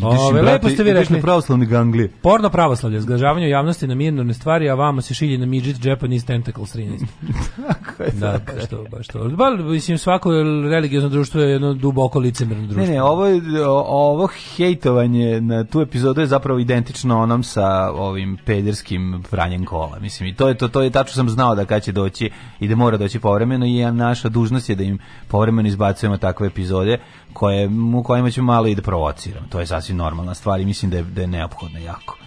Ove, 0.03 0.41
lepo 0.41 0.69
ste 0.69 0.83
vi 0.83 0.93
rekli. 0.93 1.15
na 1.15 1.21
pravoslavni 1.21 1.65
ganglije. 1.65 2.09
Porno 2.21 2.49
pravoslavlje, 2.49 3.01
zgražavanje 3.01 3.49
javnosti 3.49 3.87
na 3.87 3.95
minorne 3.95 4.33
stvari, 4.33 4.69
a 4.69 4.75
vamo 4.75 5.01
se 5.01 5.13
šilje 5.13 5.37
na 5.37 5.45
midget 5.45 5.85
Japanese 5.85 6.25
Tentacles 6.25 6.75
13. 6.75 7.05
da, 8.13 8.39
baš 8.47 8.67
to, 8.69 8.85
baš 8.91 9.07
to. 9.07 9.23
Ba, 9.25 9.49
mislim, 9.51 9.97
svako 9.97 10.31
religiozno 10.69 11.09
društvo 11.09 11.41
je 11.41 11.51
jedno 11.51 11.73
duboko 11.73 12.19
licemerno 12.19 12.63
društvo. 12.63 12.83
Ne, 12.83 12.89
ne, 12.89 13.03
ovo, 13.03 13.25
je- 13.25 13.41
ovo 13.87 14.27
hejtovanje 14.57 15.41
na 15.41 15.63
tu 15.63 15.81
epizodu 15.81 16.21
je 16.21 16.27
zapravo 16.27 16.59
identično 16.59 17.19
onom 17.19 17.43
sa 17.43 17.65
ovim 17.91 18.37
pederskim 18.45 19.23
pranjem 19.31 19.65
kola. 19.65 19.99
Mislim, 19.99 20.29
i 20.29 20.35
to 20.35 20.47
je, 20.47 20.55
to, 20.55 20.67
to 20.67 20.81
je 20.81 20.89
tačno 20.89 21.13
sam 21.13 21.29
znao 21.29 21.55
da 21.55 21.65
kad 21.65 21.83
će 21.83 21.91
doći 21.91 22.29
i 22.59 22.67
da 22.67 22.75
mora 22.75 22.97
doći 22.97 23.19
povremeno 23.19 23.48
i 23.55 23.91
naša 23.91 24.29
dužnost 24.29 24.69
je 24.69 24.75
da 24.75 24.83
im 24.83 24.99
povremeno 25.27 25.67
izbacujemo 25.67 26.17
takve 26.17 26.47
epizode 26.47 26.97
koje, 27.33 27.69
u 27.95 28.03
kojima 28.03 28.31
ćemo 28.31 28.53
malo 28.53 28.67
i 28.67 28.75
da 28.75 28.81
provociramo. 28.81 29.47
To 29.49 29.59
je 29.59 29.67
sasvim 29.67 29.97
normalna 29.97 30.33
stvar 30.33 30.59
i 30.59 30.65
mislim 30.65 30.91
da 30.91 30.97
je, 30.97 31.03
da 31.03 31.21
je 31.21 31.27
neophodna 31.27 31.79
jako. 31.79 32.17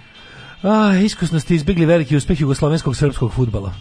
A, 0.62 0.96
iskusno 0.96 1.40
ste 1.40 1.54
izbjegli 1.54 1.86
veliki 1.86 2.16
uspeh 2.16 2.40
jugoslovenskog 2.40 2.96
srpskog 2.96 3.32
futbala. 3.32 3.72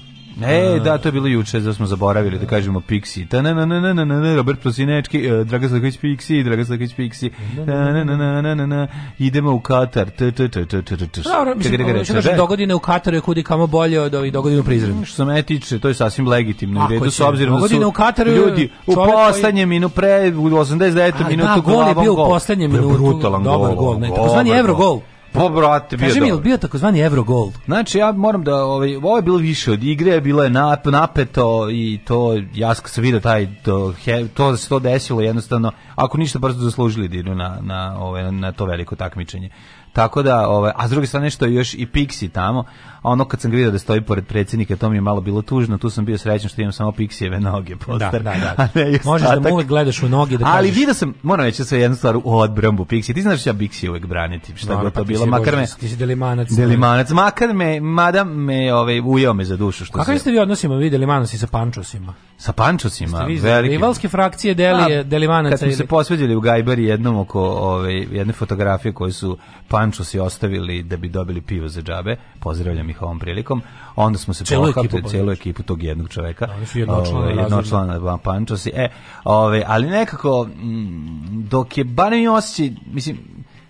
E, 0.48 0.80
da, 0.80 0.98
to 0.98 1.08
je 1.08 1.12
bilo 1.12 1.28
juče, 1.28 1.60
da 1.60 1.74
smo 1.74 1.86
zaboravili 1.86 2.40
da 2.40 2.46
kažemo 2.46 2.80
Pixi. 2.80 3.28
Ta 3.28 3.42
na 3.42 3.54
na 3.54 3.66
na 3.66 3.94
na 3.94 4.06
na 4.06 4.36
Robert 4.36 4.60
Prosinečki, 4.60 5.28
eh, 5.28 5.44
Draga 5.44 5.70
Slaković 5.70 5.98
Pixi, 5.98 6.44
Draga 6.44 6.66
Slaković 6.66 6.96
Pixi. 6.96 7.30
Ta 7.66 7.72
na 7.72 8.04
na 8.04 8.16
na 8.18 8.42
na 8.42 8.56
na 8.56 8.66
na 8.66 8.88
idemo 9.20 9.54
u 9.54 9.60
Katar. 9.60 10.10
T 10.10 10.32
t 10.32 10.48
t 10.48 10.66
t 10.66 10.82
t 10.82 10.98
t. 10.98 11.22
mislim, 11.56 12.36
dogodine 12.38 12.76
u 12.76 12.80
Kataru 12.80 13.18
je 13.18 13.22
kudi 13.22 13.44
kamo 13.44 13.68
bolje 13.68 14.02
od 14.02 14.16
ovih 14.16 14.34
dogodine 14.34 14.62
u 14.62 14.64
Prizrenu. 14.64 15.06
Što 15.06 15.16
se 15.16 15.26
mene 15.26 15.42
tiče, 15.44 15.80
to 15.80 15.88
je 15.88 15.94
sasvim 15.94 16.28
legitimno. 16.28 16.82
Ako 16.82 16.94
U 16.94 17.00
redu 17.00 17.12
s 17.12 17.20
obzirom 17.20 17.62
da 17.62 17.68
su 17.68 17.88
u 17.88 17.92
Kataru, 17.92 18.32
ljudi 18.32 18.70
u 18.88 18.96
poslednjem 18.96 19.70
minu 19.70 19.90
pre 19.90 20.34
u 20.38 20.50
89. 20.50 21.12
A, 21.26 21.30
minutu 21.30 21.50
da, 21.56 21.62
gol 21.62 21.88
je 21.88 21.96
bio 21.96 22.14
u 22.14 22.16
poslednjem 22.16 22.72
minutu. 22.72 23.04
Brutalan 23.04 23.44
Dobar 23.44 23.76
gol. 23.76 23.86
gol, 23.86 24.00
ne, 24.00 24.08
dobar 24.08 24.22
takozvani 24.22 24.50
Evrogol. 24.50 25.00
Pa, 25.34 25.50
brate, 25.50 25.98
bio 25.98 26.08
Kaži 26.08 26.22
mi, 26.22 26.28
je 26.28 26.36
bio 26.36 26.58
takozvani 26.58 27.00
Eurogol? 27.00 27.52
Znači 27.66 27.98
ja 27.98 28.12
moram 28.12 28.44
da 28.44 28.66
ovaj 28.66 28.96
ovo 28.96 29.16
je 29.16 29.22
bilo 29.22 29.38
više 29.38 29.72
od 29.72 29.84
igre, 29.84 30.22
bilo 30.22 30.44
je 30.44 30.50
nap, 30.50 30.86
napeto 30.86 31.70
i 31.72 32.00
to 32.06 32.42
ja 32.54 32.76
sam 32.76 33.04
video 33.04 33.20
taj 33.20 33.48
to 33.64 33.94
he, 34.06 34.28
to 34.34 34.52
da 34.52 34.58
se 34.58 34.70
to 34.70 34.80
desilo 34.80 35.22
jednostavno 35.22 35.72
ako 35.96 36.18
ništa 36.18 36.40
brzo 36.40 36.60
zaslužili 36.60 37.08
da 37.08 37.18
idu 37.18 37.36
na 37.36 37.58
na 37.62 37.98
ovaj 38.00 38.32
na 38.32 38.52
to 38.52 38.66
veliko 38.66 38.96
takmičenje. 38.96 39.50
Tako 39.94 40.24
da, 40.24 40.50
ovaj, 40.50 40.72
a 40.76 40.88
s 40.88 40.92
druge 40.92 41.08
strane 41.08 41.30
što 41.30 41.46
je 41.46 41.54
još 41.54 41.74
i 41.74 41.88
Pixi 41.94 42.32
tamo, 42.32 42.64
a 43.02 43.10
ono 43.10 43.26
kad 43.26 43.42
sam 43.42 43.52
ga 43.52 43.56
vidio 43.56 43.72
da 43.72 43.80
stoji 43.80 44.02
pored 44.02 44.26
predsjednika, 44.26 44.76
to 44.76 44.90
mi 44.90 44.98
je 44.98 45.02
malo 45.02 45.22
bilo 45.22 45.42
tužno, 45.42 45.78
tu 45.78 45.90
sam 45.90 46.06
bio 46.06 46.18
srećan 46.18 46.50
što 46.50 46.62
imam 46.62 46.72
samo 46.72 46.92
Pixijeve 46.92 47.40
noge 47.40 47.76
poster. 47.76 48.24
Da, 48.24 48.34
da, 48.34 48.54
da. 48.58 48.64
a 48.64 48.68
ne 48.76 48.92
i 48.92 49.00
Možeš 49.06 49.30
da 49.30 49.40
mu 49.40 49.54
uvek 49.54 49.68
gledaš 49.68 50.04
u 50.04 50.10
noge 50.10 50.38
da 50.38 50.46
Ali 50.48 50.72
vidio 50.72 50.94
sam, 50.94 51.14
moram 51.24 51.46
reći 51.46 51.66
sve 51.66 51.80
jednu 51.80 51.98
stvar 51.98 52.16
u 52.16 52.22
odbrambu 52.38 52.86
Pixi. 52.86 53.14
Ti 53.14 53.22
znaš 53.22 53.44
da 53.44 53.50
ja 53.50 53.54
Pixi 53.54 53.90
uvek 53.90 54.06
braniti, 54.06 54.54
šta 54.56 54.68
Dobro, 54.68 54.84
god 54.84 54.94
pa 54.94 55.00
to 55.00 55.06
ti 55.06 55.14
bilo, 55.14 55.26
makar 55.26 55.56
me... 55.56 55.66
Ti 55.80 55.90
si 55.90 55.96
delimanac. 55.96 56.50
Delimanac, 56.50 57.10
makar 57.10 57.54
me, 57.54 57.80
mada 57.80 58.24
me 58.24 58.74
ovaj, 58.74 59.02
ujeo 59.06 59.34
me 59.34 59.46
za 59.46 59.58
dušu. 59.58 59.86
Što 59.86 60.04
se, 60.04 60.20
ste 60.20 60.32
vi 60.32 60.40
odnosima 60.40 60.76
vi 60.76 60.90
delimanosi 60.90 61.38
sa 61.38 61.48
pančosima? 61.48 62.14
sa 62.42 62.54
pančosima, 62.54 63.26
veliki. 63.42 63.72
rivalske 63.72 64.10
frakcije 64.10 64.54
delije, 64.54 65.04
delimanaca 65.04 65.50
Kad 65.50 65.60
smo 65.60 65.68
ili... 65.68 65.76
se 65.76 65.86
posveđali 65.86 66.36
u 66.36 66.40
Gajbari 66.40 66.84
jednom 66.84 67.18
oko 67.18 67.42
ove, 67.42 67.94
jedne 67.94 68.34
fotografije 68.34 68.94
koje 68.94 69.12
su 69.12 69.38
pančosi 69.68 70.20
ostavili 70.20 70.84
da 70.84 70.98
bi 70.98 71.10
dobili 71.10 71.42
pivo 71.42 71.68
za 71.68 71.82
džabe, 71.82 72.16
pozdravljam 72.40 72.90
ih 72.92 73.02
ovom 73.02 73.20
prilikom, 73.20 73.62
onda 73.96 74.20
smo 74.20 74.34
se 74.34 74.46
Celu 74.46 74.62
pohapili, 74.62 74.86
ekipu 74.86 75.10
celu 75.10 75.32
ekipu 75.32 75.64
tog 75.64 75.84
jednog 75.84 76.10
čoveka. 76.10 76.46
Razredna. 76.46 77.42
jednočlana 77.42 78.18
pančosi. 78.18 78.72
E, 78.76 78.90
ove, 79.24 79.64
ali 79.68 79.88
nekako, 79.88 80.44
mm, 80.44 81.48
dok 81.50 81.78
je 81.78 81.84
barem 81.84 82.20
i 82.20 82.28
osjećaj, 82.28 82.76
mislim, 82.94 83.18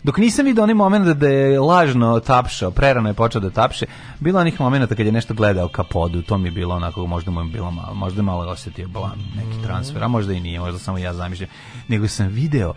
Dok 0.04 0.18
nisam 0.18 0.46
vidio 0.46 0.64
onaj 0.64 0.76
moment 0.76 1.18
da 1.18 1.28
je 1.28 1.60
lažno 1.60 2.20
tapšao, 2.20 2.72
prerano 2.72 3.10
je 3.10 3.14
počeo 3.14 3.42
da 3.42 3.50
tapše, 3.50 3.86
bilo 4.20 4.40
onih 4.40 4.60
momenta 4.60 4.96
kad 4.96 5.06
je 5.06 5.12
nešto 5.12 5.34
gledao 5.34 5.68
ka 5.68 5.84
podu, 5.84 6.22
to 6.22 6.38
mi 6.38 6.48
je 6.48 6.52
bilo 6.52 6.76
onako, 6.76 7.08
možda 7.08 7.32
mu 7.32 7.42
je 7.42 7.46
bilo 7.46 7.72
malo, 7.72 7.94
možda 7.94 8.20
je 8.20 8.24
malo 8.24 8.52
osetio 8.52 8.88
blam, 8.88 9.20
neki 9.36 9.64
transfer, 9.64 10.04
a 10.04 10.08
možda 10.08 10.34
i 10.34 10.40
nije, 10.40 10.60
možda 10.60 10.80
samo 10.80 10.98
ja 10.98 11.14
zamišljam, 11.14 11.50
nego 11.88 12.08
sam 12.08 12.28
video 12.28 12.74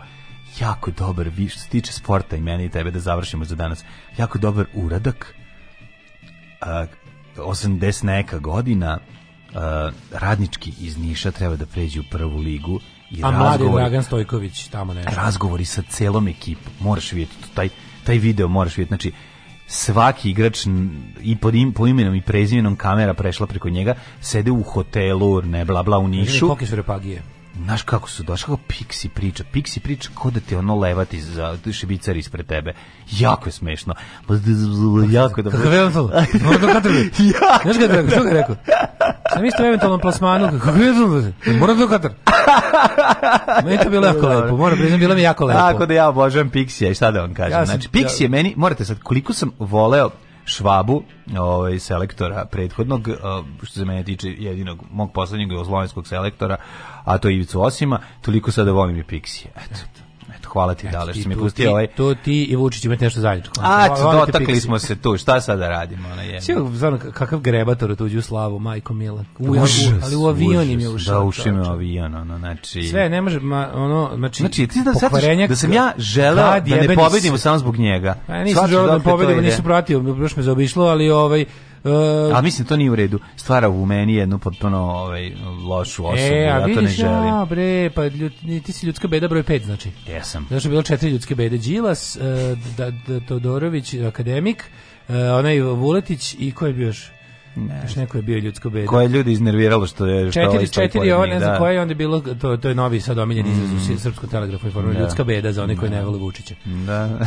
jako 0.59 0.91
dobar, 0.91 1.31
što 1.49 1.59
se 1.59 1.69
tiče 1.69 1.93
sporta 1.93 2.35
i 2.35 2.41
mene 2.41 2.65
i 2.65 2.69
tebe 2.69 2.91
da 2.91 2.99
završimo 2.99 3.45
za 3.45 3.55
danas, 3.55 3.83
jako 4.17 4.37
dobar 4.37 4.65
uradak, 4.73 5.35
80 7.35 8.03
neka 8.03 8.39
godina, 8.39 8.99
radnički 10.11 10.73
iz 10.79 10.97
Niša 10.97 11.31
treba 11.31 11.55
da 11.55 11.65
pređe 11.65 11.99
u 11.99 12.03
prvu 12.11 12.37
ligu 12.37 12.79
i 13.11 13.23
A 13.23 13.31
mladi 13.31 13.63
Dragan 13.75 14.03
Stojković 14.03 14.67
tamo 14.67 14.93
nešto. 14.93 15.11
razgovori 15.15 15.65
sa 15.65 15.81
celom 15.89 16.27
ekipom. 16.27 16.73
Moraš 16.79 17.11
vidjeti 17.11 17.55
taj 17.55 17.69
taj 18.03 18.17
video 18.17 18.47
moraš 18.47 18.77
vidjeti. 18.77 18.89
Znači 18.89 19.11
svaki 19.67 20.29
igrač 20.29 20.65
i 21.21 21.35
pod 21.35 21.55
im, 21.55 21.73
po 21.73 21.87
imenom 21.87 22.15
i 22.15 22.21
prezimenom 22.21 22.75
kamera 22.75 23.13
prešla 23.13 23.47
preko 23.47 23.69
njega, 23.69 23.95
sede 24.21 24.51
u 24.51 24.63
hotelu, 24.63 25.41
ne 25.41 25.65
bla 25.65 25.83
bla 25.83 25.97
u 25.97 26.07
Nišu. 26.07 26.47
Koliko 26.47 26.65
su 26.65 26.75
repagije? 26.75 27.23
Znaš 27.63 27.81
kako 27.81 28.09
su 28.09 28.23
došli, 28.23 28.45
kako 28.45 28.59
Pixi 28.67 29.09
priča. 29.09 29.43
Pixi 29.53 29.79
priča 29.79 30.09
kao 30.21 30.31
da 30.31 30.39
te 30.39 30.57
ono 30.57 30.75
levati 30.75 31.21
za 31.21 31.57
šibicar 31.71 32.17
ispred 32.17 32.47
tebe. 32.47 32.73
Jako 33.11 33.47
je 33.47 33.51
smešno. 33.51 33.93
Jako 35.09 35.39
je 35.39 35.43
dobro. 35.43 35.59
Kakav 35.59 35.73
je 35.73 35.79
katar. 36.73 36.91
Znaš 37.63 37.77
kada 37.77 37.93
je 37.93 38.01
rekao? 38.01 38.09
Što 38.09 38.23
ga 38.23 38.29
je 38.29 38.33
rekao? 38.33 38.55
Sam 39.33 39.45
isto 39.45 39.63
u 39.63 39.65
eventualnom 39.65 39.99
plasmanu. 39.99 40.59
Kako 40.59 40.77
je 40.77 40.93
to? 40.93 41.51
Mora 41.59 41.73
da 41.73 41.87
katar. 41.87 42.11
Meni 43.63 43.75
je 43.75 43.83
to 43.83 43.89
bilo 43.89 44.07
jako 44.07 44.27
lepo. 44.27 44.57
Moram 44.57 44.77
priznam, 44.77 44.99
bilo 44.99 45.15
mi 45.15 45.21
jako 45.21 45.45
lepo. 45.45 45.59
Tako 45.59 45.85
da 45.85 45.93
ja 45.93 46.09
obožavam 46.09 46.49
Pixija 46.49 46.91
i 46.91 46.95
šta 46.95 47.11
da 47.11 47.21
vam 47.21 47.33
kažem. 47.33 47.65
Znači, 47.65 47.89
Pixi 47.89 48.21
je 48.21 48.29
meni, 48.29 48.53
morate 48.57 48.85
sad, 48.85 48.99
koliko 48.99 49.33
sam 49.33 49.51
voleo 49.59 50.09
Švabu, 50.45 51.03
ovaj, 51.39 51.79
selektora 51.79 52.45
prethodnog, 52.45 53.07
uh, 53.07 53.15
što 53.63 53.73
se 53.73 53.85
mene 53.85 54.03
tiče 54.03 54.29
jedinog 54.29 54.83
mog 54.91 55.11
poslednjeg 55.13 55.51
jugoslovenskog 55.51 56.07
selektora, 56.07 56.57
a 57.03 57.17
to 57.17 57.29
je 57.29 57.35
Ivicu 57.35 57.61
Osima, 57.61 57.99
toliko 58.21 58.51
sada 58.51 58.71
volim 58.71 58.95
i. 58.97 59.49
Eto, 59.55 59.79
eto, 59.91 60.04
hvala 60.55 60.73
ti, 60.73 60.87
Dale, 60.89 61.13
što 61.13 61.21
si 61.21 61.27
mi 61.27 61.35
pustio 61.35 61.63
ti- 61.63 61.67
ovaj... 61.67 61.87
To 61.87 62.15
ti 62.15 62.43
i 62.43 62.55
Vučić 62.55 62.85
imate 62.85 63.05
nešto 63.05 63.19
zajedničko. 63.19 63.53
A, 63.59 63.87
dotakli 64.13 64.61
smo 64.61 64.79
se 64.79 64.95
tu, 64.95 65.17
šta 65.17 65.41
sada 65.41 65.67
radimo? 65.69 66.07
Ona 66.09 66.21
je. 66.21 66.41
Stvarno, 66.41 66.99
kakav 67.13 67.39
grebator 67.39 67.91
u 67.91 67.95
tuđu 67.95 68.21
slavu, 68.21 68.59
majko 68.59 68.93
mila. 68.93 69.23
U, 69.39 69.55
ali 70.03 70.15
u 70.15 70.27
avion 70.27 70.69
im 70.69 70.79
je 70.79 70.89
ušao. 70.89 71.13
Da, 71.13 71.21
ušao 71.21 71.47
im 71.47 71.55
je 71.55 71.61
u 71.61 71.63
čoveče. 71.63 71.73
avion, 71.73 72.15
ono, 72.15 72.37
znači... 72.37 72.83
Sve, 72.83 73.09
ne 73.09 73.21
može, 73.21 73.39
ma, 73.39 73.69
ono, 73.75 74.11
znači, 74.15 74.39
Znači, 74.39 74.67
ti 74.67 74.79
da 74.83 74.91
pokvarenja- 74.91 75.47
da 75.47 75.55
sam 75.55 75.73
ja 75.73 75.91
želeo 75.97 76.51
Kad 76.51 76.65
da 76.65 76.75
ne 76.75 76.95
pobedimo 76.95 77.37
samo 77.37 77.57
zbog 77.57 77.77
njega. 77.77 78.15
Pa 78.27 78.43
nisam 78.43 78.67
želeo 78.67 78.87
da 78.87 78.99
pobedimo, 79.01 79.41
nisam 79.41 79.63
pratio, 79.63 79.99
baš 79.99 80.35
me 80.35 80.43
zaobišlo, 80.43 80.85
ali 80.85 81.09
ovaj... 81.09 81.45
Uh, 81.85 82.35
Ali 82.35 82.43
mislim 82.43 82.67
to 82.67 82.77
nije 82.77 82.91
u 82.91 82.95
redu. 82.95 83.19
Stvara 83.35 83.69
u 83.69 83.85
meni 83.85 84.15
jednu 84.15 84.39
potpuno 84.39 84.77
ovaj 84.77 85.31
lošu 85.67 86.05
osobu. 86.05 86.21
e, 86.21 86.49
a 86.53 86.59
ja 86.59 86.75
to 86.75 86.81
ne 86.81 86.87
želim. 86.89 87.27
ja, 87.27 87.45
bre, 87.49 87.89
pa 87.95 88.05
ljud, 88.05 88.31
ti 88.65 88.71
si 88.71 88.85
ljudska 88.85 89.07
beda 89.07 89.27
broj 89.27 89.43
5, 89.43 89.63
znači. 89.65 89.89
Jesam. 90.07 90.47
Je 90.49 90.69
bilo 90.69 90.83
četiri 90.83 91.09
ljudske 91.09 91.35
bede. 91.35 91.57
Đilas, 91.57 92.17
da, 92.77 92.91
da, 92.91 93.19
Todorović, 93.27 93.93
akademik, 93.93 94.63
e, 95.09 95.29
onaj 95.31 95.61
Vuletić 95.61 96.35
i 96.39 96.51
ko 96.51 96.67
je 96.67 96.73
bio 96.73 96.87
još? 96.87 97.09
Ne. 97.55 97.81
Još 97.83 97.95
neko 97.95 98.17
je 98.17 98.21
bio 98.21 98.37
ljudsko 98.37 98.69
bede. 98.69 98.85
Koje 98.85 99.07
ljudi 99.07 99.31
iznerviralo 99.31 99.87
što 99.87 100.05
je 100.05 100.31
što 100.31 100.41
ovaj 100.41 100.53
Četiri, 100.53 100.73
četiri, 100.73 101.11
ovo 101.11 101.25
ne 101.25 101.39
znam 101.39 101.51
da. 101.51 101.57
koje, 101.57 101.81
onda 101.81 101.91
je 101.91 101.95
bilo, 101.95 102.19
to, 102.19 102.57
to 102.57 102.69
je 102.69 102.75
novi 102.75 103.01
sad 103.01 103.17
omiljen 103.17 103.45
izraz 103.51 103.89
u 103.95 103.99
srpskom 103.99 104.29
telegrafu 104.29 104.67
i 104.67 104.71
formu, 104.71 104.93
Da. 104.93 104.99
ljudska 104.99 105.23
beda 105.23 105.51
za 105.51 105.63
one 105.63 105.75
koji 105.75 105.91
ne 105.91 106.05
vole 106.05 106.17
Vučića. 106.17 106.55
Da. 106.65 107.19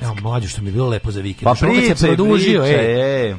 Evo, 0.00 0.14
mlađo, 0.22 0.48
što 0.48 0.62
mi 0.62 0.68
je 0.68 0.72
bilo 0.72 0.88
lepo 0.88 1.10
za 1.10 1.20
vikend. 1.20 1.44
Pa 1.44 1.54
pričaj, 1.54 1.94
pričaj, 1.94 3.26
ej. 3.26 3.34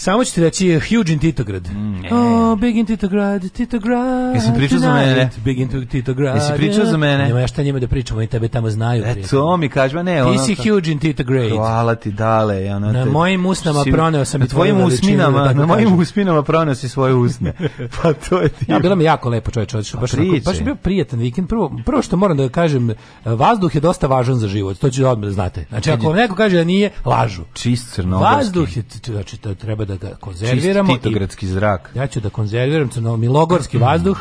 Samo 0.00 0.24
ću 0.24 0.34
ti 0.34 0.40
reći 0.40 0.80
Huge 0.80 1.12
in 1.12 1.18
Titograd. 1.18 1.66
e. 1.66 2.14
Oh, 2.14 2.58
Big 2.58 2.76
in 2.76 2.86
Titograd, 2.86 3.50
Titograd. 3.50 4.34
Jesi 4.34 4.48
pričao 4.56 4.78
za 4.78 4.94
mene? 4.94 5.30
Big 5.38 5.58
in 5.58 5.86
Titograd. 5.86 6.34
Jesi 6.36 6.52
pričao 6.56 6.84
za 6.84 6.96
mene? 6.96 7.24
Nema 7.24 7.40
ja 7.40 7.46
šta 7.46 7.62
njima 7.62 7.78
da 7.78 7.88
pričam, 7.88 8.16
oni 8.16 8.26
tebe 8.26 8.48
tamo 8.48 8.70
znaju. 8.70 9.04
E 9.04 9.22
to 9.22 9.56
mi 9.56 9.68
kaži, 9.68 9.94
ma 9.94 10.02
ne, 10.02 10.24
ono... 10.24 10.32
Ti 10.32 10.38
si 10.38 10.54
ka- 10.54 10.70
Huge 10.70 10.92
in 10.92 10.98
Titograd. 10.98 11.50
Hvala 11.50 11.94
ti, 11.94 12.10
dale. 12.12 12.66
Ono 12.66 12.92
Na 12.92 13.04
te- 13.04 13.10
mojim 13.10 13.46
usnama 13.46 13.84
si- 13.84 13.90
proneo 13.92 14.24
sam 14.24 14.40
i 14.40 14.44
na 14.44 14.48
tvojim 14.48 14.74
tvoju 14.74 14.86
veličinu, 14.86 15.08
da 15.08 15.22
usminama, 15.22 15.46
tako 15.46 15.58
na 15.58 15.66
mojim 15.66 15.94
usminama 15.94 16.42
proneo 16.42 16.74
si 16.74 16.88
svoje 16.88 17.14
usne. 17.14 17.52
pa 18.02 18.12
to 18.12 18.40
je 18.40 18.48
ti. 18.48 18.64
Ja, 18.68 18.78
bilo 18.78 18.96
mi 18.96 19.04
jako 19.04 19.28
lepo 19.28 19.50
čoveče, 19.50 19.78
otišao 19.78 20.00
baš, 20.00 20.14
onako- 20.14 20.44
baš 20.44 20.56
je 20.56 20.64
bio 20.64 20.74
prijatan 20.74 21.18
vikend. 21.18 21.48
Prvo, 21.48 21.72
prvo 21.86 22.02
što 22.02 22.16
moram 22.16 22.36
da 22.36 22.48
kažem, 22.48 22.90
vazduh 23.24 23.74
je 23.74 23.80
dosta 23.80 24.06
važan 24.06 24.36
za 24.36 24.48
život, 24.48 24.78
to 24.78 24.90
ću 24.90 25.06
odmah 25.06 25.24
da 25.24 25.32
znate. 25.32 25.64
Znači, 25.68 25.90
ako 25.90 26.06
vam 26.06 26.16
neko 26.16 26.34
kaže 26.34 26.56
da 26.56 26.64
nije, 26.64 26.90
lažu. 27.04 27.42
Čist 27.54 27.92
crnogorski. 27.92 28.34
Vazduh 28.36 28.76
je, 28.76 28.82
znači, 29.04 29.36
to 29.36 29.54
treba 29.54 29.87
da 29.88 29.96
ga 29.98 30.14
konzerviramo. 30.16 30.88
Čist 30.88 31.02
titogradski 31.02 31.46
zrak. 31.46 31.90
Ja 31.94 32.06
ću 32.06 32.20
da 32.20 32.30
konzerviram 32.30 32.88
crno 32.88 33.16
milogorski 33.16 33.78
vazduh, 33.78 34.18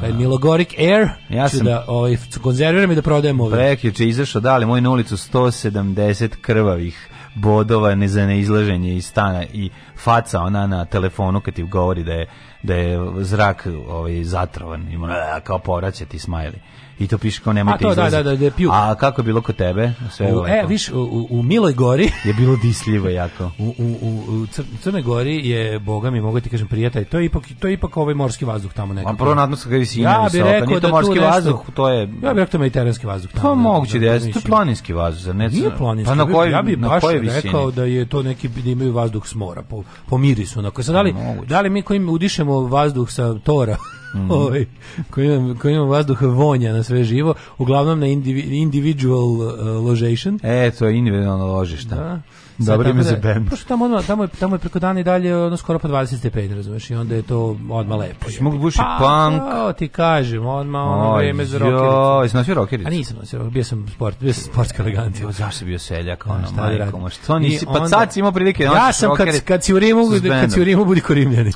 taj 0.00 0.12
milogoric 0.12 0.68
air, 0.78 1.08
Ja 1.28 1.48
ću 1.48 1.56
sam- 1.56 1.66
da 1.66 1.84
ovaj, 1.88 2.16
konzerviram 2.42 2.92
i 2.92 2.94
da 2.94 3.02
prodajem 3.02 3.40
ovdje. 3.40 3.56
Prekjuče 3.58 4.08
izašao 4.08 4.40
dali 4.40 4.66
moj 4.66 4.80
na 4.80 4.90
ulicu 4.90 5.16
170 5.16 6.28
krvavih 6.36 7.08
bodova 7.34 7.94
ne 7.94 8.08
za 8.08 8.26
neizlaženje 8.26 8.96
iz 8.96 9.06
stana 9.06 9.44
i 9.44 9.70
faca 9.96 10.40
ona 10.40 10.66
na 10.66 10.84
telefonu 10.84 11.40
kad 11.40 11.54
ti 11.54 11.62
govori 11.62 12.04
da 12.04 12.12
je 12.12 12.26
da 12.62 12.74
je 12.74 12.98
zrak 13.18 13.66
ovaj 13.88 14.24
zatrovan 14.24 14.92
ima 14.92 15.08
kao 15.44 15.58
povraćati 15.58 16.18
smajli 16.18 16.58
i 16.98 17.06
to 17.06 17.18
piše 17.18 17.40
kao 17.42 17.52
nemojte 17.52 17.76
A 17.76 17.78
to, 17.80 17.94
da, 17.94 18.06
izlaziti. 18.06 18.22
da, 18.24 18.36
da, 18.36 18.36
da 18.40 18.50
pjuk. 18.50 18.72
a 18.74 18.94
kako 18.94 19.20
je 19.20 19.24
bilo 19.24 19.40
kod 19.40 19.56
tebe 19.56 19.92
sve 20.10 20.34
U, 20.34 20.46
e, 20.46 20.64
viš, 20.68 20.88
u, 20.88 21.26
u, 21.30 21.42
Miloj 21.42 21.72
gori, 21.72 22.04
je 22.24 22.34
bilo 22.34 22.56
disljivo 22.56 23.08
jako 23.08 23.50
u, 23.58 23.64
u, 23.68 23.96
u, 24.02 24.08
u 24.28 24.46
Cr- 24.46 24.64
Crnoj 24.80 25.02
gori 25.02 25.48
je, 25.48 25.78
boga 25.78 26.10
mi, 26.10 26.20
mogu 26.20 26.40
ti 26.40 26.50
kažem, 26.50 26.68
prijatelj, 26.68 27.04
to 27.04 27.18
je 27.18 27.24
ipak, 27.24 27.42
to 27.60 27.68
je 27.68 27.74
ipak 27.74 27.96
ovaj 27.96 28.14
morski 28.14 28.44
vazduh 28.44 28.72
tamo 28.72 28.94
nekako. 28.94 29.10
a 29.10 29.16
prvo 29.16 29.34
nadmorska 29.34 29.70
visina 29.70 30.10
Ja 30.10 30.28
bih 30.32 30.42
rekao 30.42 30.66
nije 30.66 30.80
to 30.80 30.80
da 30.80 30.88
morski 30.90 31.18
vazduh 31.18 31.60
to 31.74 31.88
je 31.88 32.00
Ja 32.00 32.06
bih 32.06 32.12
rekao 32.24 32.46
to 32.46 32.56
je 32.56 32.60
mediteranski 32.60 33.06
vazduh 33.06 33.30
tamo. 33.32 33.42
pa 33.42 33.48
da- 33.48 33.54
moguće 33.54 33.98
da 33.98 34.06
je 34.06 34.20
to 34.22 34.26
je 34.28 34.42
planinski 34.46 34.92
vazduh 34.92 35.22
zar 35.22 35.34
ne 35.34 35.48
Nije 35.48 35.70
planinski. 35.70 36.08
pa 36.08 36.14
na 36.16 36.32
kojoj 36.32 36.50
ja 36.50 36.62
bih 36.62 36.78
baš 36.78 37.02
rekao 37.34 37.70
da 37.70 37.84
je 37.84 38.06
to 38.06 38.22
neki 38.22 38.48
da 38.48 38.70
imaju 38.70 38.92
vazduh 38.92 39.26
s 39.26 39.34
mora 39.34 39.62
po, 39.62 39.82
po 40.06 40.18
mirisu. 40.18 40.58
Onako. 40.58 40.82
Sad, 40.82 40.94
da, 40.94 41.02
li, 41.02 41.12
Moguće. 41.12 41.46
da 41.46 41.60
li 41.60 41.70
mi 41.70 41.82
koji 41.82 42.00
udišemo 42.00 42.60
vazduh 42.60 43.10
sa 43.10 43.34
tora, 43.34 43.76
Mhm. 44.14 44.30
ovaj, 44.30 44.66
koji, 45.10 45.26
imamo, 45.26 45.54
koji 45.54 45.74
imamo 45.74 45.90
vazduh 45.90 46.22
vonja 46.22 46.72
na 46.72 46.82
sve 46.82 47.04
živo, 47.04 47.34
uglavnom 47.58 48.00
na 48.00 48.06
indivi, 48.06 48.40
individual 48.40 49.24
uh, 49.30 49.52
location, 49.88 50.38
e 50.42 50.70
to 50.70 50.86
je 50.86 50.96
individualno 50.98 51.46
ložište 51.46 51.94
da. 51.94 52.20
Dobro 52.58 52.90
ime 52.90 53.02
za 53.02 53.10
da- 53.12 53.18
bend. 53.18 53.50
Pošto 53.50 53.68
tamo, 53.68 53.84
odmah, 53.84 54.06
tamo, 54.06 54.22
je, 54.24 54.28
tamo 54.28 54.54
je 54.54 54.58
preko 54.58 54.78
dana 54.78 55.00
i 55.00 55.04
dalje 55.04 55.36
ono 55.36 55.56
skoro 55.56 55.78
pa 55.78 55.88
20 55.88 56.18
stepeni, 56.18 56.54
razumeš, 56.54 56.90
i 56.90 56.94
onda 56.94 57.14
je 57.14 57.22
to 57.22 57.56
odmah 57.70 57.98
lepo. 57.98 58.30
Si 58.30 58.42
mogu 58.42 58.58
buši 58.58 58.78
Pa, 58.78 58.96
punk. 59.30 59.42
to 59.42 59.72
ti 59.72 59.88
kažem, 59.88 60.46
odmah 60.46 60.82
ono 60.82 61.12
Oj, 61.12 61.18
vreme 61.18 61.44
za 61.44 61.58
rokericu. 61.58 62.22
jesi 62.22 62.36
nosio 62.36 62.54
rokericu? 62.54 62.88
A 62.88 62.90
nisam 62.90 63.16
nosio, 63.20 63.44
bio 63.44 63.64
sam 63.64 63.88
sport, 63.88 64.20
bio 64.20 64.32
sam 64.32 64.44
sportska 64.44 64.82
elegancija. 64.82 65.26
Jo, 65.26 65.32
zašto 65.32 65.64
bio 65.64 65.78
seljak, 65.78 66.26
ono, 66.26 66.46
šta 66.46 66.70
da 66.70 66.84
majko, 66.84 67.10
što 67.10 67.38
nisi, 67.38 67.66
pa 67.66 67.88
sad 67.88 68.12
si 68.12 68.20
imao 68.20 68.32
prilike 68.32 68.64
da 68.64 68.72
Ja 68.72 68.86
nosiš 68.86 69.00
sam 69.00 69.16
kad, 69.16 69.40
kad 69.40 69.64
si 69.64 69.74
u 69.74 69.78
Rimu, 69.78 70.02
kad 70.28 70.52
si 70.52 70.60
u. 70.60 70.64
Rimu 70.64 70.84
budi 70.84 71.00
korimljeni. 71.00 71.52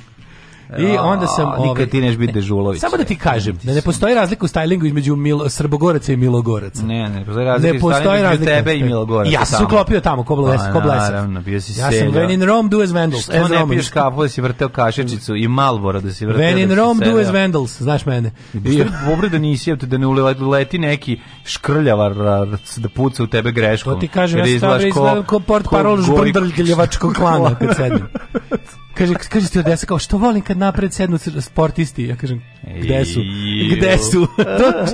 I 0.78 0.96
onda 1.00 1.26
sam... 1.26 1.46
Ovaj, 1.46 1.68
nikad 1.68 1.88
ti 1.88 2.00
neš 2.00 2.16
biti 2.16 2.32
Dežulović. 2.32 2.80
Samo 2.80 2.96
da 2.96 3.04
ti 3.04 3.16
kažem, 3.16 3.58
da 3.62 3.74
ne 3.74 3.82
postoji 3.82 4.14
razlika 4.14 4.44
u 4.44 4.48
stylingu 4.48 4.86
između 4.86 5.16
Milo, 5.16 5.48
Srbogoraca 5.48 6.12
i 6.12 6.16
Milogoraca. 6.16 6.82
Ne, 6.82 7.08
ne, 7.08 7.24
postoji 7.24 7.46
razlika 7.46 7.72
Ne 7.72 7.76
između 7.76 7.94
postoji 7.94 8.22
razlika. 8.22 8.52
tebe 8.52 8.76
i 8.76 8.82
Milogoraca. 8.82 9.30
Ja 9.30 9.44
sam 9.44 9.64
uklopio 9.64 10.00
tamo, 10.00 10.24
ko 10.24 10.36
Pa, 10.36 10.72
ko 10.72 10.80
blesav. 10.80 11.00
Naravno, 11.00 11.40
bio 11.40 11.60
si 11.60 11.80
Ja 11.80 11.92
sam 11.92 12.08
when 12.08 12.34
in 12.34 12.42
Rome 12.42 12.68
do 12.68 12.80
as 12.80 12.92
Vandals. 12.92 13.22
Što 13.22 13.48
ne 13.48 13.68
piješ 13.68 13.88
kafu 13.88 14.22
da 14.22 14.28
si 14.28 14.40
vrteo 14.40 14.68
kašičicu 14.68 15.36
i 15.36 15.48
Malboro 15.48 16.00
da 16.00 16.12
si 16.12 16.26
vrteo 16.26 16.42
When 16.42 16.62
in 16.62 16.68
da 16.68 16.74
si 16.74 16.80
Rome 16.80 17.06
do 17.06 17.18
as 17.18 17.30
Vandals, 17.30 17.82
znaš 17.82 18.06
mene. 18.06 18.30
I 18.54 18.84
dobro 19.06 19.28
da 19.28 19.38
nisi, 19.38 19.70
evo 19.70 19.76
te 19.76 19.86
da 19.86 19.98
ne 19.98 20.06
uleti 20.06 20.78
neki 20.78 21.20
škrljavar 21.44 22.14
da 22.76 22.88
puca 22.94 23.22
u 23.22 23.26
tebe 23.26 23.52
greškom. 23.52 23.94
To 23.94 24.00
ti 24.00 24.08
kažem, 24.08 24.38
ja 24.38 24.60
sam 24.60 25.24
kao 25.26 25.40
port 25.40 25.66
parol 25.70 25.96
ko 25.96 26.02
žbrndrljevačkog 26.02 27.14
klana 27.14 27.54
kad 27.54 27.76
sednem. 27.76 28.08
Kaže, 28.94 29.14
kaže 29.14 29.48
ti 29.48 29.58
odesa 29.58 29.86
kao, 29.86 29.98
što 29.98 30.18
volim 30.18 30.42
kad 30.42 30.58
napred 30.58 30.92
sednu 30.92 31.18
sportisti? 31.40 32.04
Ja 32.04 32.16
kažem, 32.16 32.42
gde 32.78 33.04
su? 33.04 33.20
Gde 33.72 33.98
su? 34.00 34.26
to, 34.58 34.86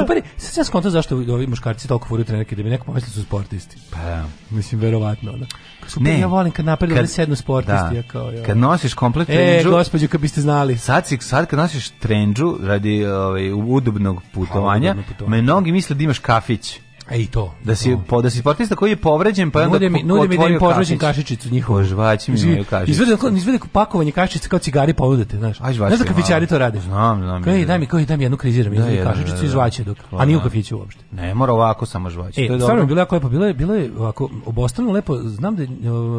super, 0.00 0.22
sad 0.36 0.54
sam 0.54 0.64
skonto 0.64 0.90
zašto 0.90 1.16
ovi 1.16 1.46
muškarci 1.46 1.88
toliko 1.88 2.08
furaju 2.08 2.24
trenerke, 2.24 2.56
da 2.56 2.62
bi 2.62 2.70
neko 2.70 2.84
pomislio 2.84 3.08
da 3.08 3.12
su 3.12 3.22
sportisti. 3.22 3.76
Pa, 3.90 4.22
Mislim, 4.50 4.80
verovatno. 4.80 5.32
Ono. 5.32 5.46
Super, 5.86 6.02
Ne. 6.04 6.20
ja 6.20 6.26
volim 6.26 6.52
kad 6.52 6.64
napred 6.64 6.94
Kad- 6.94 7.10
sednu 7.10 7.36
sportisti. 7.36 7.72
da. 7.90 7.96
Ja 7.96 8.02
kao, 8.02 8.30
ja. 8.30 8.42
Kad 8.42 8.56
nosiš 8.56 8.94
komplet 8.94 9.28
E, 9.28 9.32
trendžu, 9.32 9.70
gospođo, 9.70 10.08
kad 10.08 10.20
biste 10.20 10.40
znali. 10.40 10.78
Sad, 10.78 11.06
si, 11.06 11.18
sad 11.20 11.46
kad 11.46 11.58
nosiš 11.58 11.88
trendžu 11.90 12.56
radi 12.62 13.06
ovaj, 13.06 13.52
udobnog 13.54 14.22
putovanja, 14.32 14.90
udobno 14.90 15.02
putovanje. 15.08 15.42
mnogi 15.42 15.72
misle 15.72 15.96
da 15.96 16.02
imaš 16.04 16.18
kafić. 16.18 16.80
E, 17.10 17.18
i 17.18 17.26
to. 17.26 17.54
Da 17.64 17.74
si, 17.74 17.90
to. 17.90 18.02
po, 18.08 18.22
da 18.22 18.30
si 18.30 18.38
sportista 18.38 18.76
koji 18.76 18.90
je 18.90 18.96
povređen, 18.96 19.50
pa 19.50 19.60
onda 19.60 19.78
mi, 19.80 20.02
nude 20.02 20.28
mi 20.28 20.38
da 20.38 20.46
im 20.46 20.58
kafić. 20.60 20.98
kašičicu 20.98 21.50
njihovu. 21.50 21.78
Požvaći 21.78 22.30
mi 22.30 22.40
imaju 22.40 22.64
kašičicu. 22.64 23.02
Izvede, 23.02 23.38
izvede 23.38 23.58
pakovanje 23.72 24.12
kašičice 24.12 24.48
kao 24.48 24.58
cigari 24.58 24.92
ponudite, 24.92 25.36
znaš. 25.38 25.60
Aj, 25.60 25.72
žvaći 25.72 25.90
Znaš 25.90 25.98
da 25.98 26.04
malo. 26.04 26.16
kafićari 26.16 26.46
to 26.46 26.58
rade? 26.58 26.80
Znam, 26.80 27.18
znam. 27.18 27.42
Da. 27.42 27.64
daj 27.64 27.78
mi, 27.78 27.86
ej, 27.92 28.06
daj 28.06 28.16
mi 28.16 28.24
jednu 28.24 28.36
kriziram, 28.36 28.74
Da, 28.74 28.86
jednu 28.86 29.04
kašičicu 29.04 29.32
da, 29.32 29.42
i 29.42 29.46
da. 29.46 29.52
žvaće 29.52 29.84
dok, 29.84 29.96
Pa, 30.10 30.16
a 30.16 30.24
nije 30.24 30.36
u 30.36 30.40
da. 30.40 30.44
kafiću 30.44 30.78
uopšte. 30.78 31.04
Ne 31.12 31.34
mora 31.34 31.52
ovako 31.52 31.86
samo 31.86 32.10
žvaći. 32.10 32.42
E, 32.42 32.46
to 32.46 32.52
je 32.52 32.60
stvarno 32.60 32.82
je 32.82 32.86
bilo 32.86 33.00
jako 33.00 33.14
lepo, 33.14 33.28
bilo 33.28 33.46
je, 33.46 33.54
bilo 33.54 33.74
je 33.74 33.90
ovako, 33.98 34.30
obostrano 34.46 34.92
lepo, 34.92 35.16
znam 35.18 35.56
da 35.56 35.62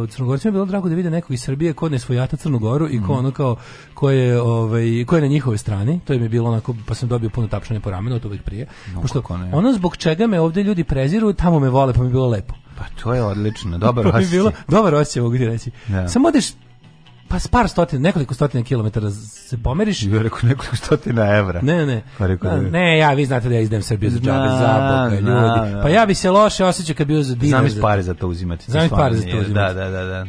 Crnogorcima 0.07 0.49
je 0.49 0.53
bilo 0.53 0.65
drago 0.65 0.89
da 0.89 0.95
vide 0.95 1.09
nekog 1.09 1.31
iz 1.31 1.41
Srbije 1.41 1.73
ko 1.73 1.89
ne 1.89 1.99
svojata 1.99 2.37
Crnu 2.37 2.59
Goru 2.59 2.87
i 2.87 2.97
ko 2.97 3.03
Mhm. 3.05 3.11
ono 3.13 3.31
kao, 3.31 3.55
ko 3.93 4.09
je, 4.09 4.41
ovaj, 4.41 4.83
ko 5.07 5.15
je 5.15 5.21
na 5.21 5.27
njihovoj 5.27 5.57
strani, 5.57 5.99
to 5.99 6.13
je 6.13 6.19
mi 6.19 6.29
bilo 6.29 6.49
onako, 6.49 6.75
pa 6.85 6.93
sam 6.93 7.09
dobio 7.09 7.29
puno 7.29 7.47
tapšanje 7.47 7.79
po 7.79 7.91
ramenu, 7.91 8.15
od 8.15 8.25
uvijek 8.25 8.43
prije, 8.43 8.67
pošto 9.01 9.37
ne. 9.37 9.51
ono 9.53 9.73
zbog 9.73 9.97
čega 9.97 10.27
me 10.27 10.39
ovde 10.39 10.74
ljudi 10.75 10.83
preziru, 10.85 11.33
tamo 11.33 11.59
me 11.59 11.69
vole, 11.69 11.93
pa 11.93 12.01
mi 12.01 12.07
je 12.07 12.11
bilo 12.11 12.27
lepo. 12.27 12.53
Pa 12.77 12.83
to 12.95 13.13
je 13.13 13.23
odlično, 13.23 13.77
dobar 13.87 14.07
osjećaj. 14.07 14.29
bilo, 14.31 14.51
dobar 14.67 14.95
osjećaj, 14.95 15.21
mogu 15.21 15.37
ti 15.37 15.45
reći. 15.45 15.71
Da. 15.87 16.07
Samo 16.07 16.27
odeš, 16.27 16.45
pa 17.27 17.39
s 17.39 17.47
par 17.47 17.67
stotina, 17.69 18.01
nekoliko 18.01 18.33
stotina 18.33 18.63
kilometara 18.63 19.11
se 19.11 19.57
pomeriš, 19.57 20.03
Ja 20.03 20.21
rekao 20.21 20.39
nekoliko 20.43 20.75
stotina 20.75 21.25
evra. 21.27 21.61
Ne, 21.61 21.85
ne. 21.85 22.03
Pa 22.17 22.27
rekao 22.27 22.51
da 22.51 22.57
je. 22.57 22.71
Ne, 22.71 22.97
ja, 22.97 23.13
vi 23.13 23.25
znate 23.25 23.49
da 23.49 23.55
ja 23.55 23.61
izdem 23.61 23.81
Srbiju 23.81 24.11
za 24.11 24.19
džabe, 24.19 24.47
Znam, 24.47 24.59
za 24.59 24.67
boga, 24.93 25.15
ljudi. 25.15 25.25
da. 25.71 25.79
Pa 25.81 25.89
ja 25.89 26.05
bi 26.05 26.15
se 26.15 26.31
loše 26.31 26.65
osjećao 26.65 26.95
kad 26.95 27.07
bi 27.07 27.15
uzeo 27.15 27.35
dinar. 27.35 27.59
Znam 27.59 27.69
za- 27.71 27.81
pare 27.81 28.03
za 28.03 28.13
to 28.13 28.27
uzimati. 28.27 28.65
Znam 28.65 28.85
stvarno 28.85 29.03
pare 29.03 29.15
za 29.15 29.23
to 29.23 29.37
uzimati. 29.37 29.53
Da, 29.53 29.73
da, 29.75 29.89
da, 29.89 30.03
da. 30.03 30.25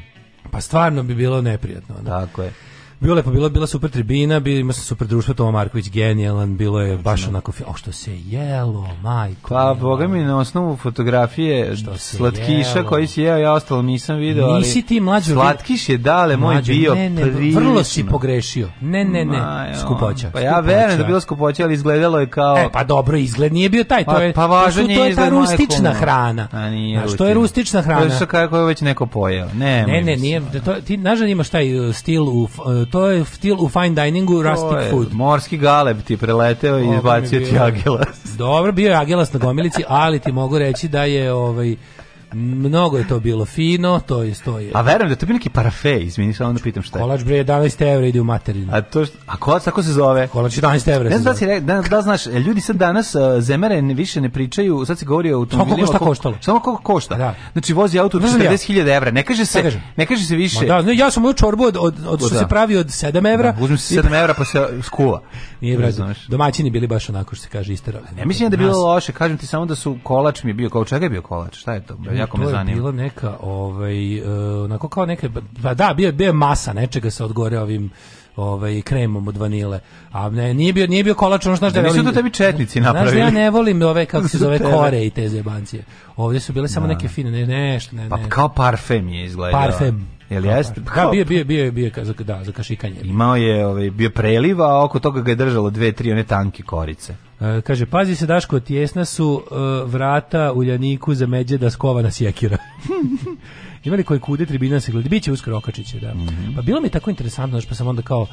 Pa 0.50 0.60
stvarno 0.60 1.02
bi 1.02 1.14
bilo 1.14 1.42
neprijatno. 1.42 1.94
Da. 1.96 2.20
Tako 2.20 2.42
je. 2.42 2.52
Bilo 3.00 3.14
lepo, 3.14 3.30
bilo, 3.30 3.48
bila 3.48 3.66
super 3.66 3.90
tribina, 3.90 4.40
bilo, 4.40 4.58
ima 4.60 4.72
sam 4.72 4.84
super 4.84 5.06
društvo, 5.08 5.34
Toma 5.34 5.50
Marković 5.50 5.90
genijalan, 5.90 6.56
bilo 6.56 6.80
je 6.80 6.96
baš 6.96 7.28
onako, 7.28 7.52
o 7.66 7.74
što 7.74 7.92
se 7.92 8.18
jelo, 8.24 8.88
majko. 9.02 9.48
Pa, 9.54 9.76
boga 9.80 10.08
mi, 10.08 10.24
na 10.24 10.38
osnovu 10.38 10.76
fotografije 10.76 11.76
Što 11.76 11.98
se 11.98 12.16
slatkiša 12.16 12.78
jelo. 12.78 12.88
koji 12.88 13.06
si 13.06 13.22
jeo, 13.22 13.36
ja 13.36 13.52
ostalo 13.52 13.82
nisam 13.82 14.16
video, 14.16 14.46
ali... 14.46 14.58
Nisi 14.58 14.82
ti, 14.82 15.00
mlađo, 15.00 15.32
Slatkiš 15.32 15.88
je 15.88 15.98
dale 15.98 16.36
moj 16.36 16.62
bio 16.62 16.94
ne, 16.94 17.10
ne, 17.10 17.22
prilično. 17.22 17.60
vrlo 17.60 17.84
si 17.84 18.04
pogrešio. 18.06 18.68
Ne, 18.80 19.04
ne, 19.04 19.24
ne, 19.24 19.38
Ma, 19.38 19.66
jo. 19.70 19.80
skupoća. 19.80 20.30
Pa 20.32 20.40
ja 20.40 20.60
verujem 20.60 20.98
da 20.98 21.04
bilo 21.04 21.20
skupoća, 21.20 21.64
ali 21.64 21.74
izgledalo 21.74 22.20
je 22.20 22.26
kao... 22.30 22.56
E, 22.58 22.68
pa 22.72 22.84
dobro, 22.84 23.16
izgled 23.16 23.52
nije 23.52 23.68
bio 23.68 23.84
taj, 23.84 24.04
to 24.04 24.10
Pa- 24.10 24.22
je, 24.22 24.32
pa 24.32 24.46
važan 24.46 24.84
to, 24.84 24.90
je 24.90 24.96
to 24.98 25.04
je 25.04 25.14
ta 25.14 25.28
rustična 25.28 25.92
hrana. 25.92 26.48
A 26.52 26.70
nije 26.70 27.00
Znaš, 27.00 27.18
to 27.18 27.26
je 27.26 27.34
rustična 27.34 27.82
hrana. 27.82 28.18
To 28.18 28.24
je 28.24 28.26
kako 28.26 28.58
je 28.58 28.64
već 28.64 28.80
neko 28.80 29.06
pojeo. 29.06 29.48
Ne, 29.54 29.86
Ne, 29.86 30.02
ne, 30.02 30.16
nije, 30.16 30.42
to, 30.64 30.74
ti, 30.74 30.96
znaš 30.96 31.18
da 31.18 31.26
imaš 31.26 31.48
taj 31.48 31.88
uh, 31.88 31.94
stil 31.94 32.22
u, 32.22 32.42
uh, 32.42 32.48
to 32.86 33.06
je 33.06 33.24
stil 33.24 33.56
u 33.60 33.68
fine 33.68 34.04
diningu, 34.04 34.42
rustic 34.42 34.90
food. 34.90 35.12
Morski 35.12 35.56
galeb 35.56 36.02
ti 36.02 36.16
preleteo 36.16 36.78
i 36.78 36.96
izbacio 36.96 37.40
je 37.40 37.50
ti 37.50 37.58
agelas. 37.58 38.24
Dobro, 38.38 38.72
bio 38.72 38.90
je 38.90 38.96
agelas 38.96 39.32
na 39.32 39.38
gomilici, 39.38 39.82
ali 39.88 40.18
ti 40.18 40.32
mogu 40.32 40.58
reći 40.58 40.88
da 40.88 41.04
je 41.04 41.32
ovaj 41.32 41.76
mnogo 42.36 42.98
je 42.98 43.08
to 43.08 43.20
bilo 43.20 43.44
fino, 43.46 44.00
to 44.00 44.22
je 44.22 44.34
stoje. 44.34 44.70
A 44.74 44.80
verujem 44.80 45.08
da 45.08 45.12
je 45.12 45.16
to 45.16 45.26
bio 45.26 45.34
neki 45.34 45.50
parafe, 45.50 45.96
izvini, 45.96 46.34
samo 46.34 46.52
da 46.52 46.60
pitam 46.60 46.82
šta 46.82 46.98
je. 46.98 47.02
Kolač 47.02 47.22
bre 47.22 47.36
11 47.36 47.82
evra 47.84 48.06
ide 48.06 48.20
u 48.20 48.24
materinu. 48.24 48.72
A 48.72 48.80
to, 48.82 49.04
što- 49.06 49.18
a 49.26 49.36
kolač 49.36 49.62
tako 49.62 49.82
se 49.82 49.92
zove? 49.92 50.28
Kolač 50.28 50.52
11 50.52 50.88
evra. 50.88 51.08
Ne 51.10 51.18
znam 51.18 51.24
da 51.24 51.34
si 51.34 51.46
re- 51.46 51.60
da, 51.60 51.82
da 51.82 52.02
znaš, 52.02 52.26
ljudi 52.26 52.60
sad 52.60 52.76
danas 52.76 53.14
uh, 53.14 53.20
zemere 53.40 53.82
ne, 53.82 53.94
više 53.94 54.20
ne 54.20 54.30
pričaju, 54.30 54.84
sad 54.84 54.98
se 54.98 55.04
govori 55.06 55.32
o 55.32 55.36
automobilima. 55.36 55.56
Samo 55.78 55.98
koliko 55.98 56.14
šta 56.14 56.22
koliko- 56.22 56.32
koštalo. 56.32 56.36
Samo 56.42 56.60
koliko 56.60 56.82
košta. 56.84 57.14
Da. 57.16 57.34
Znači 57.52 57.72
vozi 57.72 57.98
auto 57.98 58.16
od 58.16 58.22
Znaš 58.22 58.34
da 58.34 58.44
ja- 58.44 58.50
40.000 58.50 58.66
evra. 58.88 59.10
Ne 59.10 59.22
kaže 59.22 59.44
se, 59.44 59.72
ne 59.96 60.06
kaže 60.06 60.24
se 60.24 60.36
više. 60.36 60.60
Ma 60.60 60.66
da, 60.66 60.82
ne, 60.82 60.96
ja 60.96 61.10
sam 61.10 61.22
moju 61.22 61.34
čorbu 61.34 61.64
od, 61.64 61.76
od, 61.76 61.94
od 62.06 62.20
što 62.20 62.28
Da. 62.28 62.38
se 62.38 62.46
pravi 62.48 62.76
od 62.76 62.86
7 62.86 63.34
evra. 63.34 63.52
Da, 63.52 63.62
uzmem 63.64 63.78
se 63.78 63.94
7 63.94 64.14
evra 64.14 64.34
pa 64.34 64.44
se 64.44 64.68
skuva. 64.82 65.20
Nije 65.60 65.92
Znaš. 65.92 66.26
domaćini 66.26 66.70
bili 66.70 66.86
baš 66.86 67.08
onako 67.08 67.34
što 67.34 67.42
se 67.44 67.50
kaže 67.50 67.72
isterali. 67.72 68.04
Ne 68.16 68.26
mislim 68.26 68.50
da 68.50 68.54
je 68.54 68.58
bilo 68.58 68.78
loše, 68.78 69.12
kažem 69.12 69.38
ti 69.38 69.46
samo 69.46 69.66
da 69.66 69.74
su 69.74 69.98
kolač 70.02 70.42
mi 70.42 70.50
je 70.50 70.54
bio, 70.54 70.70
kao 70.70 70.84
čega 70.84 71.06
je 71.06 71.10
bio 71.10 71.22
kolač, 71.22 71.56
šta 71.56 71.72
je 71.72 71.80
to? 71.80 71.96
Jako 72.26 72.38
me 72.38 72.46
zanima. 72.46 72.76
bilo 72.76 72.92
neka, 72.92 73.36
ovaj, 73.40 74.20
uh, 74.20 74.26
onako 74.64 74.88
kao 74.88 75.06
neke, 75.06 75.28
pa 75.62 75.74
da, 75.74 75.94
bio, 75.94 76.12
bio 76.12 76.26
je 76.26 76.32
masa 76.32 76.72
nečega 76.72 77.10
sa 77.10 77.24
odgore 77.24 77.58
ovim 77.58 77.90
ovaj 78.36 78.82
kremom 78.82 79.28
od 79.28 79.36
vanile. 79.36 79.80
A 80.12 80.30
ne, 80.30 80.54
nije 80.54 80.72
bio 80.72 80.86
nije 80.86 81.04
bio 81.04 81.14
kolač, 81.14 81.46
ono 81.46 81.56
znaš 81.56 81.72
da 81.72 81.82
Da 81.82 81.88
nisu 81.88 82.04
to 82.04 82.12
tebi 82.12 82.30
četnici 82.30 82.80
Znaš 82.80 82.92
da 82.92 82.98
ja 82.98 83.04
napravili. 83.04 83.30
ne 83.32 83.50
volim 83.50 83.82
ove 83.82 84.06
kako 84.12 84.28
se 84.28 84.38
zove 84.38 84.58
kore 84.58 85.06
i 85.06 85.10
te 85.10 85.28
zebancije. 85.28 85.84
Ovdje 86.16 86.40
su 86.40 86.52
bile 86.52 86.68
samo 86.68 86.86
neke 86.86 87.08
fine, 87.08 87.30
ne, 87.30 87.46
nešto, 87.46 87.96
ne, 87.96 88.08
Pa 88.08 88.16
ne. 88.16 88.28
kao 88.28 88.48
parfem 88.48 89.08
je 89.08 89.24
izgledao. 89.24 89.60
parfem. 89.60 90.08
Jel 90.30 90.42
Kao 90.42 90.52
jeste? 90.52 90.74
parfem. 90.74 91.04
Da, 91.04 91.10
bio, 91.10 91.24
bio, 91.24 91.44
bio, 91.44 91.72
bio, 91.72 91.90
za, 91.96 92.12
da, 92.14 92.44
za 92.44 92.52
kašikanje. 92.52 92.94
Imao 93.02 93.36
je 93.36 93.66
ovaj, 93.66 93.90
bio 93.90 94.10
preliv, 94.10 94.62
a 94.62 94.84
oko 94.84 94.98
toga 94.98 95.20
ga 95.20 95.30
je 95.30 95.34
držalo 95.34 95.70
dve, 95.70 95.92
tri 95.92 96.12
one 96.12 96.24
tanke 96.24 96.62
korice. 96.62 97.14
E, 97.40 97.60
kaže, 97.60 97.86
pazi 97.86 98.16
se 98.16 98.26
Daško, 98.26 98.60
tjesna 98.60 99.04
su 99.04 99.42
e, 99.42 99.54
vrata 99.86 100.52
u 100.52 100.64
Ljaniku 100.64 101.14
za 101.14 101.26
međe 101.26 101.58
da 101.58 101.70
skovana 101.70 102.10
sjekira. 102.10 102.56
Imali 103.84 104.04
koji 104.04 104.20
kude 104.20 104.46
tribina 104.46 104.80
se 104.80 104.92
gleda, 104.92 105.08
biće 105.08 105.32
uskoro 105.32 105.56
Okačiće, 105.56 106.00
da. 106.00 106.14
Mhm. 106.14 106.54
Pa 106.56 106.62
bilo 106.62 106.80
mi 106.80 106.88
tako 106.88 107.10
interesantno, 107.10 107.60
pa 107.68 107.74
sam 107.74 107.86
onda 107.86 108.02
kao, 108.02 108.26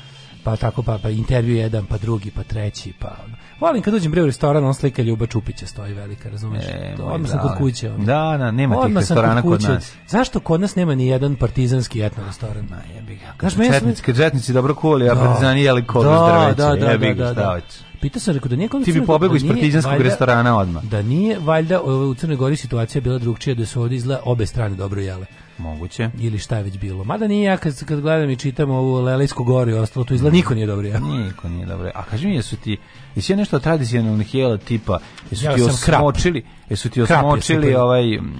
pa 0.43 0.55
tako, 0.55 0.83
pa, 0.83 0.97
pa 0.97 1.09
intervju 1.09 1.55
jedan, 1.55 1.85
pa 1.85 1.97
drugi, 1.97 2.31
pa 2.31 2.43
treći, 2.43 2.93
pa... 2.99 3.15
Volim 3.59 3.81
kad 3.81 3.93
uđem 3.93 4.11
bre 4.11 4.21
u 4.21 4.25
restoran, 4.25 4.65
on 4.65 4.73
slika 4.73 5.01
Ljuba 5.01 5.25
Čupića 5.25 5.65
stoji 5.67 5.93
velika, 5.93 6.29
razumeš? 6.29 6.63
E, 6.65 6.93
To 6.97 7.03
Odmah 7.03 7.29
sam 7.29 7.39
kod 7.39 7.57
kuće. 7.57 7.89
ono. 7.89 8.05
Da, 8.05 8.35
da, 8.37 8.51
nema 8.51 8.75
tih 8.75 8.83
Odmah 8.85 9.03
sam 9.03 9.15
restorana 9.15 9.41
kod 9.41 9.57
kuće. 9.57 9.67
nas. 9.69 9.93
Zašto 10.07 10.39
kod 10.39 10.61
nas 10.61 10.75
nema 10.75 10.95
ni 10.95 11.07
jedan 11.07 11.35
partizanski 11.35 12.01
etno 12.01 12.23
restoran? 12.25 12.67
Jebi 12.95 13.15
ga. 13.15 13.49
Znaš, 13.49 13.69
četnici, 13.71 14.03
kad 14.03 14.15
četnici 14.17 14.53
dobro 14.53 14.75
kuli, 14.75 15.09
a 15.09 15.15
Da. 15.15 15.21
partizani 15.21 15.61
jeli 15.61 15.85
kod 15.85 16.05
Da, 16.05 16.53
drveće. 16.55 16.55
da, 16.79 16.85
da, 16.85 16.91
Jebi 16.91 17.07
da, 17.07 17.13
ga, 17.13 17.23
da, 17.23 17.31
šta 17.33 17.41
da. 17.41 17.49
hoćeš? 17.53 17.79
Pitao 18.03 18.19
sam, 18.19 18.33
rekao 18.33 18.49
da 18.49 18.55
nije 18.55 18.69
Ti 18.85 18.91
bi 18.91 19.05
pobegao 19.05 19.29
da 19.29 19.37
iz 19.37 19.47
partizanskog 19.47 19.91
valjda- 19.91 20.03
restorana 20.03 20.57
odmah. 20.57 20.83
Da 20.83 21.01
nije 21.03 21.39
valjda 21.39 21.81
o, 21.81 22.07
u 22.07 22.15
Crnoj 22.15 22.35
Gori 22.37 22.55
situacija 22.55 23.01
bila 23.01 23.17
drugčija, 23.17 23.55
da 23.55 23.65
su 23.65 23.81
ovdje 23.81 23.95
izgleda 23.95 24.21
obe 24.25 24.45
strane 24.45 24.75
dobro 24.75 25.01
jele. 25.01 25.25
Moguće. 25.57 26.09
Ili 26.19 26.39
šta 26.39 26.57
je 26.57 26.63
već 26.63 26.77
bilo. 26.77 27.03
Mada 27.03 27.27
nije 27.27 27.43
ja 27.43 27.57
kad, 27.57 27.85
kad 27.85 28.01
gledam 28.01 28.29
i 28.29 28.35
čitam 28.35 28.71
ovu 28.71 28.93
Lelejsku 28.95 29.43
goru 29.43 29.71
i 29.71 29.75
ostalo, 29.75 30.03
tu 30.03 30.13
izgleda 30.13 30.35
niko 30.35 30.53
nije 30.55 30.67
dobro 30.67 30.87
jeo. 30.87 30.99
Niko 30.99 31.49
nije 31.49 31.65
dobro. 31.65 31.91
A 31.95 32.03
kaži 32.03 32.27
mi, 32.27 32.35
jesu 32.35 32.55
ti, 32.55 32.77
jesi 33.15 33.31
ja 33.31 33.37
nešto 33.37 33.59
tradicionalnih 33.59 34.35
jela 34.35 34.57
tipa, 34.57 34.99
jesu 35.31 35.45
Jeo 35.45 35.55
ti 35.57 35.61
krap. 35.85 36.01
osmočili, 36.01 36.45
jesu 36.69 36.89
ti 36.89 36.93
Krap 36.95 37.09
je 37.09 37.27
osmočili 37.27 37.61
super. 37.63 37.77
ovaj... 37.77 38.17
mm, 38.17 38.33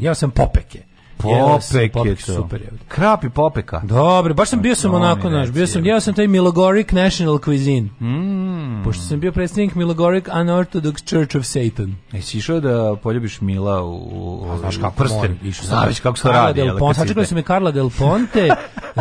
Jeo 0.00 0.14
sam 0.14 0.30
popeke. 0.30 0.82
Popek 1.18 1.74
je 1.74 1.92
popeke, 1.92 2.22
to. 2.22 2.34
Super 2.34 2.60
je. 2.60 2.68
Krap 2.88 3.24
i 3.24 3.30
popeka. 3.30 3.80
Dobro, 3.80 4.34
baš 4.34 4.48
sam 4.48 4.62
bio 4.62 4.74
sam 4.74 4.94
onako, 4.94 5.30
naš, 5.30 5.48
bio 5.48 5.66
sam, 5.66 5.84
jeo 5.84 6.00
sam 6.00 6.14
taj 6.14 6.26
Milogoric 6.26 6.90
National 6.90 7.38
Cuisine. 7.38 7.88
Mm. 8.00 8.82
Pošto 8.84 9.02
sam 9.02 9.20
bio 9.20 9.32
predsjednik 9.32 9.74
Milogoric 9.74 10.24
Unorthodox 10.26 11.04
Church 11.04 11.36
of 11.36 11.44
Satan. 11.44 11.94
Jesi 12.12 12.38
išao 12.38 12.60
da 12.60 12.96
poljubiš 12.96 13.40
Mila 13.40 13.82
u, 13.82 13.94
u, 13.94 14.56
Znaš 14.58 14.76
kako 14.76 14.94
prsten? 14.94 15.38
išao 15.42 15.64
sam. 15.66 15.78
Znaš 15.78 16.00
kako 16.00 16.18
se 16.18 16.28
radi. 16.28 16.62
Del 16.62 16.78
Ponte, 16.78 16.94
si 16.94 17.00
sačekali 17.00 17.26
su 17.26 17.34
me 17.34 17.42
Carla 17.42 17.70
Del 17.70 17.90
Ponte, 17.90 18.48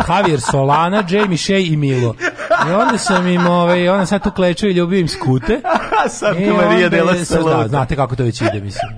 Javier 0.10 0.41
Solana, 0.41 1.03
Jamie 1.10 1.38
Shea 1.38 1.58
i 1.58 1.77
Milo. 1.77 2.15
I 2.69 2.71
onda 2.73 2.97
sam 2.97 3.27
im, 3.27 3.47
ovaj, 3.47 3.89
onda 3.89 4.06
sad 4.06 4.23
tu 4.23 4.32
klečao 4.32 4.69
i 4.69 4.73
ljubio 4.73 4.99
im 4.99 5.08
skute. 5.08 5.62
Santa 6.10 6.39
I 6.39 6.47
Maria 6.47 6.75
onda 6.75 6.89
della 6.89 7.12
je- 7.12 7.25
sad, 7.25 7.38
Salute. 7.38 7.58
Da, 7.58 7.67
znate 7.67 7.95
kako 7.95 8.15
to 8.15 8.23
već 8.23 8.41
ide, 8.41 8.60
mislim. 8.62 8.91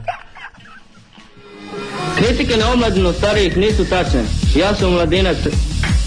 Kritike 2.20 2.58
na 2.58 2.72
omladinu 2.72 3.14
starijih 3.14 3.58
nisu 3.58 3.86
tačne. 3.86 4.24
Ja 4.56 4.76
sam 4.76 4.92
mladinac, 4.92 5.38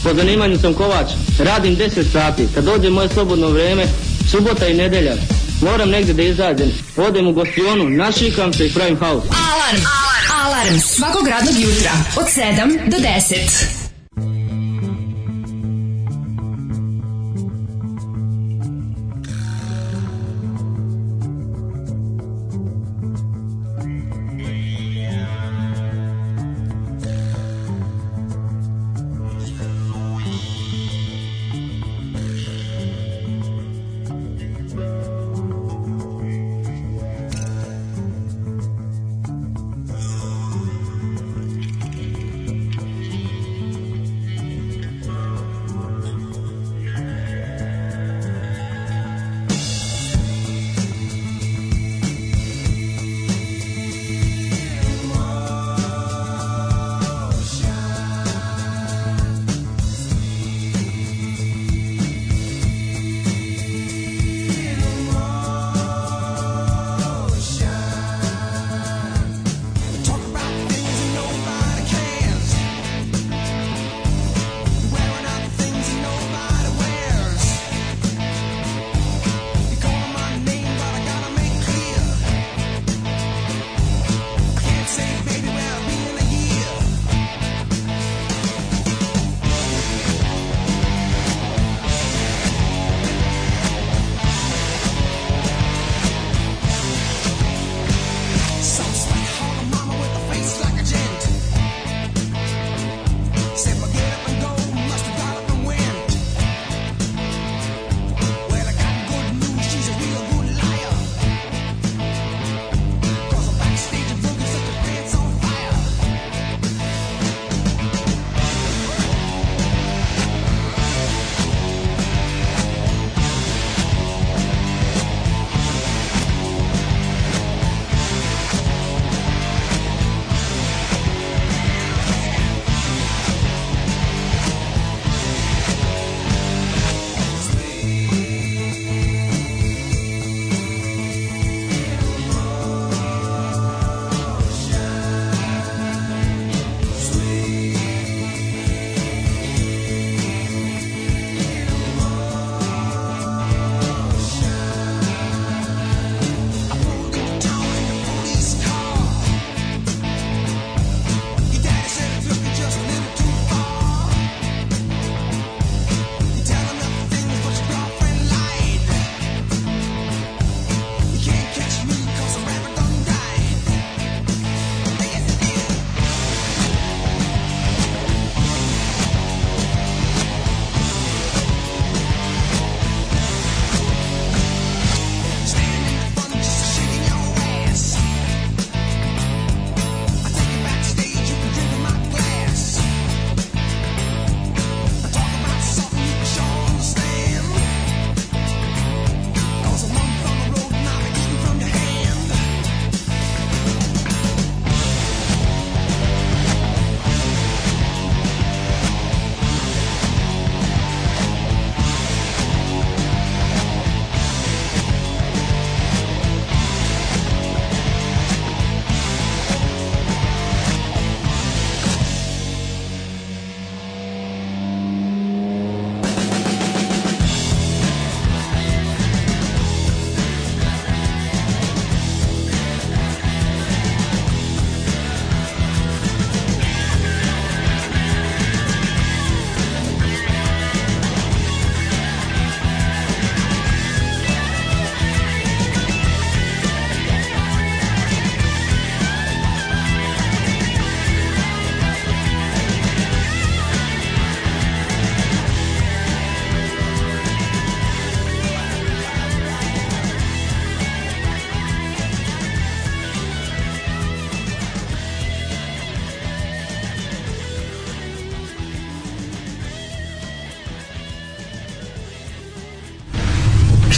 po 0.05 0.15
zanimanju 0.15 0.59
sam 0.59 0.75
kovač, 0.75 1.07
radim 1.39 1.77
10 1.77 2.13
sati. 2.13 2.49
Kad 2.55 2.65
dođe 2.65 2.91
moje 2.91 3.09
slobodno 3.09 3.49
vrijeme, 3.49 3.87
subota 4.31 4.69
i 4.69 4.75
nedelja, 4.75 5.15
moram 5.63 5.91
negdje 5.91 6.15
da 6.15 6.23
izađem. 6.23 6.71
Odem 6.97 7.27
u 7.27 7.33
gostionu, 7.33 7.91
našikam 7.91 8.53
se 8.53 8.67
i 8.67 8.73
pravim 8.73 8.99
haus. 8.99 9.25
Alarm. 9.25 9.83
Alarm 10.45 10.79
svakog 10.81 11.29
radnog 11.29 11.55
jutra 11.61 11.91
od 12.17 12.27
7 12.27 12.91
do 12.91 12.97
10. 12.97 13.82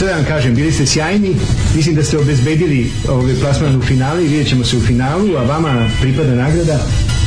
šta 0.05 0.11
da 0.11 0.17
vam 0.17 0.25
kažem, 0.27 0.55
bili 0.55 0.71
ste 0.71 0.85
sjajni, 0.85 1.35
mislim 1.75 1.95
da 1.95 2.03
ste 2.03 2.17
obezbedili 2.17 2.91
ovaj 3.09 3.33
plasman 3.35 3.75
u 3.75 3.81
finale 3.81 4.25
i 4.25 4.27
vidjet 4.27 4.47
ćemo 4.49 4.65
se 4.65 4.77
u 4.77 4.81
finalu, 4.81 5.37
a 5.37 5.43
vama 5.43 5.89
pripada 6.01 6.35
nagrada 6.35 6.79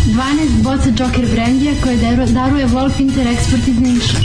12 0.06 0.62
boca 0.62 1.04
Joker 1.04 1.26
brendija 1.32 1.72
koje 1.82 1.96
daru- 1.96 2.32
daruje 2.32 2.66
Wolf 2.66 3.00
Inter 3.00 3.26
Export 3.26 3.68
iz 3.68 3.80
Niša. 3.80 4.18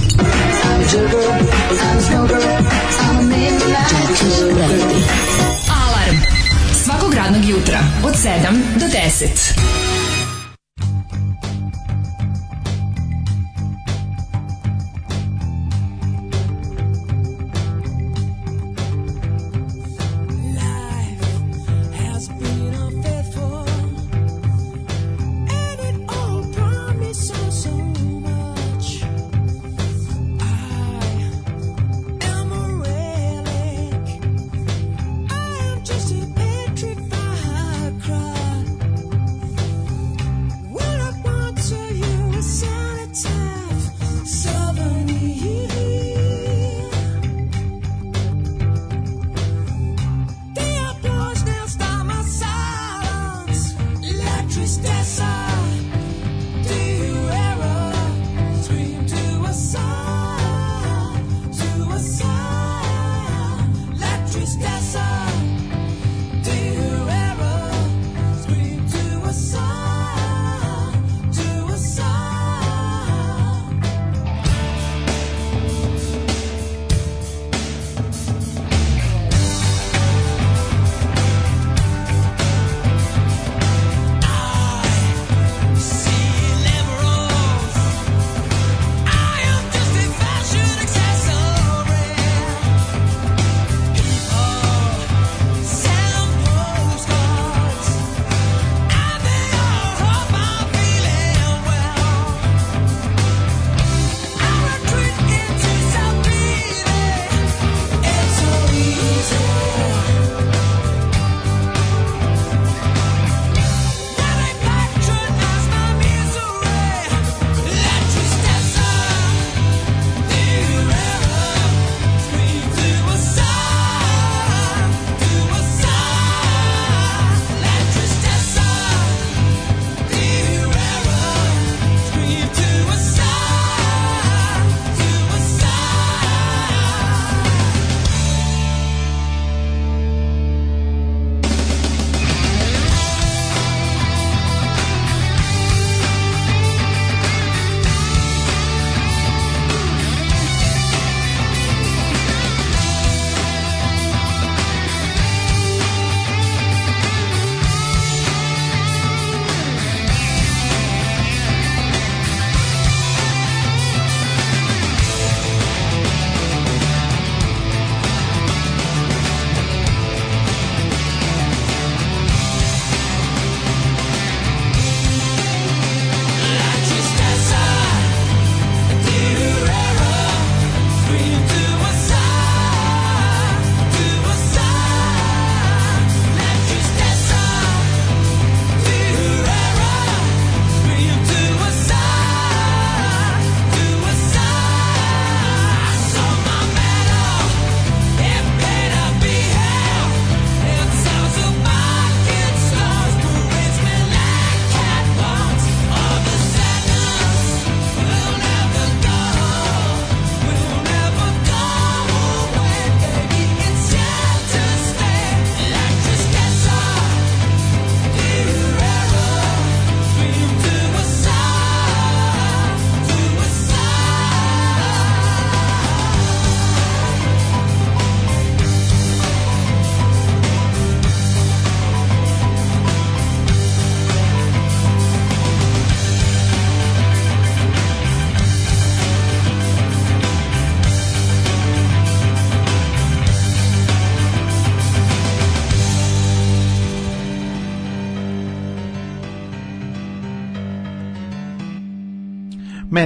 Alarm. 5.83 6.17
Svakog 6.83 7.13
radnog 7.13 7.45
jutra 7.45 7.79
od 8.03 8.13
7 8.13 8.79
do 8.79 8.85
10. 8.85 9.72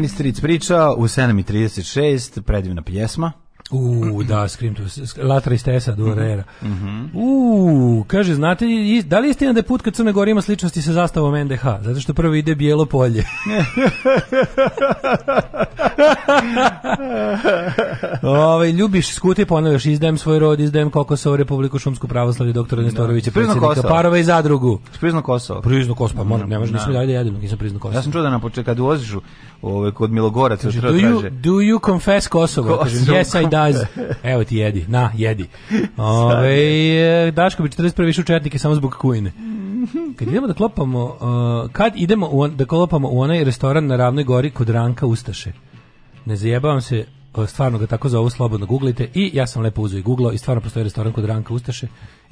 Meni 0.07 0.15
stric 0.15 0.39
priča 0.39 0.91
u 0.91 1.03
7.36, 1.03 2.41
predivna 2.41 2.81
pjesma. 2.81 3.31
U, 3.71 4.23
da, 4.23 4.47
Scream 4.47 4.75
to, 4.75 4.83
Latra 5.19 5.53
iz 5.53 5.63
Tesa, 5.63 5.91
Duarera. 5.91 6.43
Mhm. 6.63 7.05
U, 7.13 8.03
kaže, 8.07 8.35
znate, 8.35 8.65
i- 8.65 9.03
da 9.03 9.19
li 9.19 9.27
je 9.27 9.31
istina 9.31 9.53
da 9.53 9.59
je 9.59 9.63
put 9.63 9.81
ka 9.81 9.91
Crnoj 9.91 10.13
Gori 10.13 10.31
ima 10.31 10.41
sličnosti 10.41 10.81
sa 10.81 10.93
zastavom 10.93 11.35
NDH? 11.37 11.63
Zato 11.81 11.99
što 11.99 12.13
prvo 12.13 12.33
ide 12.33 12.55
bijelo 12.55 12.85
polje. 12.85 13.23
Ovaj 18.23 18.71
ljubiš 18.71 19.13
skuti 19.13 19.45
ponavljaš 19.45 19.85
izdajem 19.85 20.17
svoj 20.17 20.39
rod, 20.39 20.59
izdajem 20.59 20.89
Kokosovo, 20.89 21.37
Republiku 21.37 21.79
Šumsku 21.79 22.07
pravoslavlje, 22.07 22.53
doktora 22.53 22.81
Nestorovića, 22.81 23.31
Priznao 23.31 23.55
predsjednika. 23.57 23.89
Parova 23.89 24.17
i 24.17 24.23
zadrugu. 24.23 24.79
Priznao 24.99 25.21
Kosovo. 25.21 25.61
Priznao 25.61 25.95
Kosovo, 25.95 26.17
pa 26.17 26.23
moram, 26.25 26.49
ne 26.49 26.59
može, 26.59 26.73
nisam 26.73 26.93
Da. 26.93 26.99
dalje 26.99 27.13
jedino, 27.13 27.39
nisam 27.39 27.57
priznao 27.57 27.79
Kosovo. 27.79 27.97
Ja 27.97 28.01
sam 28.01 28.11
čuo 28.11 28.21
da 28.21 28.29
na 28.29 28.39
početku 28.39 28.65
kad 28.65 28.79
ulaziš 28.79 29.13
u 29.13 29.21
ovaj 29.61 29.91
kod 29.91 30.11
Milogoraca 30.11 30.71
do 30.71 30.79
you, 30.79 31.29
do 31.29 31.51
you 31.51 31.85
confess 31.85 32.27
Kosovo? 32.27 32.67
Kosovo, 32.67 32.83
Kažem, 32.83 33.15
yes 33.15 33.41
I 33.41 33.49
does. 33.73 33.81
Evo 34.23 34.43
ti 34.43 34.57
jedi, 34.57 34.85
na, 34.87 35.11
jedi. 35.15 35.45
Ove, 35.97 37.31
Daško 37.31 37.63
bi 37.63 37.69
41. 37.69 38.09
išao 38.09 38.21
u 38.21 38.25
četnike 38.25 38.59
samo 38.59 38.75
zbog 38.75 38.93
kujne. 38.93 39.31
Kad 40.15 40.27
idemo 40.27 40.47
da 40.47 40.53
klopamo, 40.53 41.03
uh, 41.05 41.71
kad 41.71 41.93
idemo 41.95 42.29
u, 42.31 42.41
on- 42.41 42.55
da 42.55 42.65
klopamo 42.65 43.09
u 43.11 43.19
onaj 43.19 43.43
restoran 43.43 43.85
na 43.87 43.95
Ravnoj 43.95 44.23
gori 44.23 44.49
kod 44.51 44.69
Ranka 44.69 45.05
Ustaše, 45.05 45.51
ne 46.25 46.35
zajebavam 46.35 46.81
se, 46.81 47.05
o, 47.33 47.45
stvarno 47.47 47.77
ga 47.77 47.87
tako 47.87 48.09
zovu, 48.09 48.29
slobodno 48.29 48.65
googlite 48.65 49.09
i 49.13 49.31
ja 49.33 49.47
sam 49.47 49.61
lepo 49.61 49.81
uzeo 49.81 49.99
i 49.99 50.03
googlao 50.03 50.31
i 50.31 50.37
stvarno 50.37 50.61
postoji 50.61 50.83
restoran 50.83 51.13
kod 51.13 51.25
Ranka 51.25 51.53
Ustaše 51.53 51.87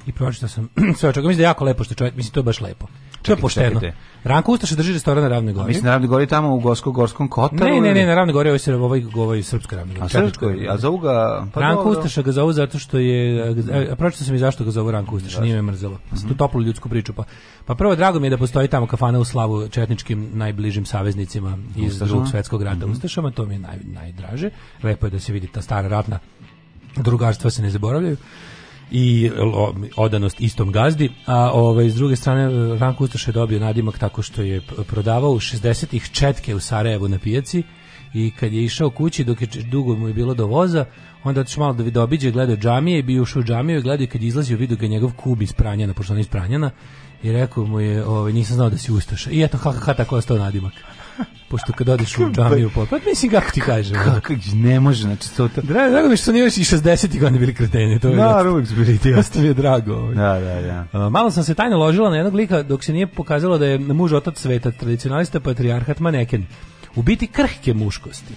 i 0.06 0.12
pročitao 0.12 0.48
sam 0.48 0.68
sve 0.98 1.08
od 1.08 1.14
čega. 1.14 1.28
Mislim 1.28 1.38
da 1.38 1.42
je 1.42 1.50
jako 1.50 1.64
lepo 1.64 1.84
što 1.84 1.92
je 1.92 1.96
čovjek, 1.96 2.16
mislim 2.16 2.32
to 2.32 2.40
je 2.40 2.44
baš 2.44 2.60
lepo. 2.60 2.86
To 3.22 3.32
je 3.32 3.36
pošteno. 3.36 3.80
čekajte. 3.80 3.96
Ranko 4.24 4.52
Ustaše 4.52 4.76
drži 4.76 4.92
restoran 4.92 5.22
na 5.22 5.28
Ravnoj 5.28 5.52
gori. 5.52 5.66
Mislim 5.66 5.84
da 5.84 5.90
ravno 5.90 6.08
gori 6.08 6.26
tamo 6.26 6.54
u 6.54 6.60
Gosko 6.60 6.92
Gorskom 6.92 7.28
Kotaru. 7.28 7.74
Ne, 7.74 7.80
ne, 7.80 7.94
ne, 7.94 8.06
na 8.06 8.14
Ravnoj 8.14 8.32
gori, 8.32 8.50
ovo 8.50 8.58
je, 8.66 8.76
ovaj, 8.76 9.02
ovaj 9.14 9.42
srpska 9.42 9.76
Ravna 9.76 9.94
A 9.94 9.96
gora. 9.96 10.08
srpskoj, 10.08 10.66
a 10.70 10.78
zovu 10.78 10.98
ga... 10.98 11.46
Pa 11.54 11.60
Ranko 11.60 11.84
dobro. 11.84 11.98
Ustaša 11.98 12.22
ga 12.22 12.32
zovu 12.32 12.52
zato 12.52 12.78
što 12.78 12.98
je, 12.98 13.42
a, 13.72 13.92
a 13.92 13.96
pročitao 13.96 14.26
sam 14.26 14.34
i 14.34 14.38
zašto 14.38 14.64
ga 14.64 14.70
zovu 14.70 14.90
Ranko 14.90 15.16
Ustaša, 15.16 15.40
nije 15.40 15.56
me 15.56 15.62
mrzelo. 15.62 15.98
Pa 16.10 16.16
sam 16.16 16.28
tu 16.28 16.34
toplu 16.34 16.62
ljudsku 16.62 16.88
priču. 16.88 17.12
Pa, 17.12 17.24
pa 17.66 17.74
prvo, 17.74 17.96
drago 17.96 18.20
mi 18.20 18.26
je 18.26 18.30
da 18.30 18.36
postoji 18.38 18.68
tamo 18.68 18.86
kafana 18.86 19.18
u 19.18 19.24
slavu 19.24 19.68
četničkim 19.68 20.30
najbližim 20.32 20.86
saveznicima 20.86 21.58
iz 21.76 21.92
Ustašama. 21.92 22.08
drugog 22.08 22.28
svetskog 22.28 22.62
rata 22.62 22.86
Ustašama, 22.86 23.30
to 23.30 23.46
mi 23.46 23.54
je 23.54 23.58
naj, 23.58 23.78
najdraže. 23.84 24.50
Lepo 24.82 25.06
je 25.06 25.10
da 25.10 25.20
se 25.20 25.32
vidi 25.32 25.46
ta 25.46 25.62
stara 25.62 25.88
ratna 25.88 26.18
drugarstva 26.96 27.50
se 27.50 27.62
ne 27.62 27.70
zaboravljaju 27.70 28.16
i 28.90 29.30
odanost 29.96 30.40
istom 30.40 30.72
gazdi, 30.72 31.10
a 31.26 31.50
ovaj, 31.52 31.90
s 31.90 31.94
druge 31.94 32.16
strane 32.16 32.78
Ranko 32.78 33.04
Ustaš 33.04 33.26
je 33.26 33.32
dobio 33.32 33.60
nadimak 33.60 33.98
tako 33.98 34.22
što 34.22 34.42
je 34.42 34.60
prodavao 34.86 35.30
u 35.30 35.40
60-ih 35.40 36.10
četke 36.12 36.54
u 36.54 36.60
Sarajevu 36.60 37.08
na 37.08 37.18
pijaci 37.18 37.62
i 38.14 38.30
kad 38.30 38.52
je 38.52 38.64
išao 38.64 38.90
kući 38.90 39.24
dok 39.24 39.40
je 39.40 39.48
dugo 39.70 39.96
mu 39.96 40.08
je 40.08 40.14
bilo 40.14 40.34
do 40.34 40.46
voza 40.46 40.84
onda 41.24 41.40
je 41.40 41.42
otišao 41.42 41.64
malo 41.64 41.74
da 41.74 41.82
vidi 41.82 41.98
obiđe, 41.98 42.30
gledao 42.30 42.56
džamije 42.56 42.98
i 42.98 43.02
bio 43.02 43.22
ušao 43.22 43.40
u 43.40 43.44
džamiju 43.44 43.78
i 43.78 43.82
gledao 43.82 44.04
i 44.04 44.06
kad 44.06 44.22
je 44.22 44.28
izlazio 44.28 44.56
vidio 44.56 44.76
ga 44.76 44.86
njegov 44.86 45.12
kub 45.16 45.42
iz 45.42 45.52
Pranjana, 45.52 45.94
pošto 45.94 46.12
on 46.12 46.20
iz 46.20 46.28
Pranjana 46.28 46.70
i 47.22 47.32
rekao 47.32 47.64
mu 47.64 47.80
je, 47.80 48.04
ovaj, 48.04 48.32
nisam 48.32 48.56
znao 48.56 48.70
da 48.70 48.78
si 48.78 48.92
Ustaša. 48.92 49.30
I 49.30 49.42
eto 49.42 49.58
kako 49.58 49.94
tako 49.94 50.14
je 50.14 50.18
ostao 50.18 50.38
nadimak 50.38 50.72
pošto 51.48 51.72
kad 51.72 51.88
odeš 51.88 52.18
u 52.18 52.30
džamiju 52.32 52.70
pa, 52.74 52.84
pa 52.90 52.96
mislim 53.06 53.30
kako 53.30 53.50
ti 53.50 53.60
kažem. 53.60 53.96
Kako 54.04 54.32
ne 54.54 54.80
može, 54.80 55.02
znači 55.02 55.36
to... 55.36 55.48
to... 55.48 55.60
Drago, 55.62 55.90
drago 55.90 56.08
mi 56.08 56.16
što 56.16 56.30
oni 56.30 56.40
još 56.40 56.56
i 56.56 56.60
60-ih 56.64 57.20
godina 57.20 57.38
bili 57.38 57.54
kreteni. 57.54 58.00
To 58.00 58.08
je 58.08 58.16
Da, 58.16 58.50
uvijek 58.50 58.68
su 58.68 58.74
bili 58.74 58.98
ti. 58.98 59.14
dosta 59.14 59.40
mi 59.40 59.46
je 59.46 59.54
drago. 59.54 59.94
ovaj. 59.94 60.14
Da, 60.14 60.40
da, 60.40 60.86
da. 60.92 61.08
Malo 61.08 61.30
sam 61.30 61.44
se 61.44 61.54
tajno 61.54 61.78
ložila 61.78 62.10
na 62.10 62.16
jednog 62.16 62.34
lika 62.34 62.62
dok 62.62 62.84
se 62.84 62.92
nije 62.92 63.06
pokazalo 63.06 63.58
da 63.58 63.66
je 63.66 63.78
muž 63.78 64.12
otac 64.12 64.38
sveta, 64.38 64.70
tradicionalista, 64.70 65.40
patrijarhat, 65.40 66.00
maneken. 66.00 66.46
U 66.96 67.02
biti 67.02 67.26
krhke 67.26 67.74
muškosti. 67.74 68.34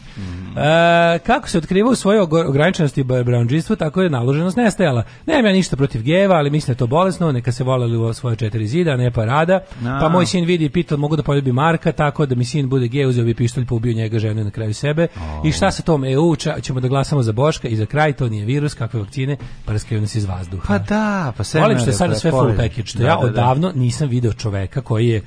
E, 0.58 1.20
kako 1.20 1.50
se 1.50 1.58
otkrivao 1.58 1.92
u 1.92 1.96
svojoj 1.96 2.22
ograničenosti 2.22 3.04
brownđistvu, 3.04 3.78
tako 3.78 4.02
je 4.02 4.10
naloženost 4.10 4.58
nestajala. 4.58 5.04
Nemam 5.26 5.46
ja 5.46 5.52
ništa 5.52 5.76
protiv 5.76 6.02
geva, 6.02 6.36
ali 6.36 6.50
mislim 6.50 6.68
da 6.68 6.72
je 6.72 6.78
to 6.78 6.88
bolesno, 6.88 7.32
neka 7.32 7.52
se 7.52 7.64
voleli 7.64 7.98
u 7.98 8.14
svoje 8.14 8.36
četiri 8.36 8.68
zida, 8.68 8.98
ne 8.98 9.12
parada. 9.12 9.60
A. 9.86 9.98
Pa 10.02 10.10
moj 10.10 10.26
sin 10.26 10.46
vidi 10.46 10.66
i 10.66 10.70
pita, 10.70 10.98
mogu 10.98 11.16
da 11.16 11.24
poljubi 11.24 11.52
Marka, 11.52 11.92
tako 11.92 12.26
da 12.26 12.36
mi 12.36 12.46
sin 12.46 12.70
bude 12.70 12.88
gej, 12.88 13.06
uzeo 13.06 13.26
bi 13.26 13.34
pištolj, 13.34 13.66
pa 13.66 13.76
ubio 13.76 13.94
njega, 13.94 14.20
ženu 14.20 14.42
i 14.42 14.44
na 14.44 14.52
kraju 14.52 14.74
sebe. 14.74 15.08
I 15.46 15.52
šta 15.52 15.72
sa 15.72 15.84
tom 15.84 16.04
EU, 16.06 16.36
ča- 16.36 16.62
ćemo 16.62 16.80
da 16.80 16.88
glasamo 16.88 17.22
za 17.24 17.32
Boška 17.32 17.68
i 17.68 17.76
za 17.76 17.86
kraj, 17.86 18.14
to 18.14 18.30
nije 18.30 18.46
virus, 18.46 18.74
kakve 18.74 19.00
vakcine, 19.00 19.38
prskaju 19.66 20.02
nas 20.02 20.16
iz 20.16 20.26
vazduha. 20.26 20.68
Pa 20.68 20.78
da, 20.78 21.34
pa 21.38 21.44
sve... 21.44 21.62
Volim 21.62 21.78
što 21.78 21.90
je 21.90 21.94
sada 21.94 22.16
sve 22.16 22.32
full 22.32 22.50
package, 22.58 22.86
što 22.86 23.04
ja 23.04 23.18
odavno 23.18 23.72
nisam 23.76 24.10
video 24.10 24.34
čoveka 24.34 24.82
koji 24.82 25.08
je 25.08 25.22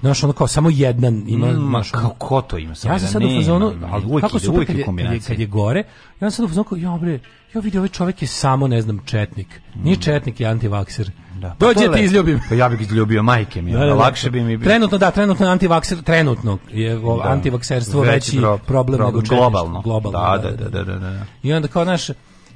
Znaš, 0.00 0.24
ono 0.24 0.32
kao 0.32 0.46
samo 0.46 0.70
jedan 0.70 1.24
ima, 1.26 1.46
Mm, 1.46 1.68
znaš, 1.68 1.94
ono- 1.94 2.02
kao 2.02 2.10
ko 2.10 2.40
to 2.40 2.58
ima 2.58 2.74
samo 2.74 2.94
Ja 2.94 2.98
sam 2.98 3.06
jedan? 3.08 3.12
sad 3.12 3.32
u 3.32 3.40
fazonu, 3.40 3.72
ali 3.84 4.04
uvijek 4.04 4.20
kako 4.22 4.36
ide, 4.36 4.48
uvijek 4.48 4.66
kad 4.66 4.76
je 4.76 4.78
je, 4.78 4.78
kad, 4.78 4.78
je, 4.78 4.84
kombinacija. 4.84 5.26
kad 5.26 5.40
je 5.40 5.46
gore, 5.46 5.80
ja 5.80 5.84
sam 6.20 6.30
sad 6.30 6.44
u 6.44 6.48
fazonu 6.48 6.64
kao, 6.64 6.78
ja 6.78 6.98
bre, 6.98 7.20
ja 7.54 7.60
vidio 7.60 7.80
ovaj 7.80 7.88
čovek 7.88 8.22
je 8.22 8.28
samo, 8.28 8.68
ne 8.68 8.82
znam, 8.82 9.00
četnik. 9.04 9.46
Nije 9.74 9.96
četnik, 9.96 10.40
je 10.40 10.46
antivakser. 10.46 11.10
Da, 11.34 11.48
pa 11.50 11.66
Dođe 11.66 11.92
ti 11.92 12.00
izljubim. 12.00 12.40
Pa 12.48 12.54
ja 12.54 12.68
bih 12.68 12.80
izljubio 12.80 13.22
majke 13.22 13.62
mi, 13.62 13.72
Da, 13.72 13.78
da, 13.78 13.86
da. 13.86 13.94
lakše 13.94 14.30
bi 14.30 14.40
mi 14.40 14.56
bilo. 14.56 14.64
Trenutno 14.64 14.98
da, 14.98 15.10
trenutno 15.10 15.46
je 15.46 15.52
antivakser, 15.52 16.02
trenutno 16.02 16.58
je 16.70 16.94
Da. 16.94 17.22
antivakserstvo 17.24 18.00
veći, 18.02 18.36
pro- 18.38 18.58
problem, 18.58 19.00
nego 19.00 19.12
četništvo. 19.12 19.36
globalno. 19.36 19.80
globalno. 19.82 20.18
Da, 20.38 20.50
da, 20.50 20.56
da, 20.58 20.68
da, 20.70 20.84
da, 20.84 20.98
da. 21.00 21.24
I 21.42 21.52
onda 21.52 21.68
kao 21.68 21.84
naš 21.84 22.08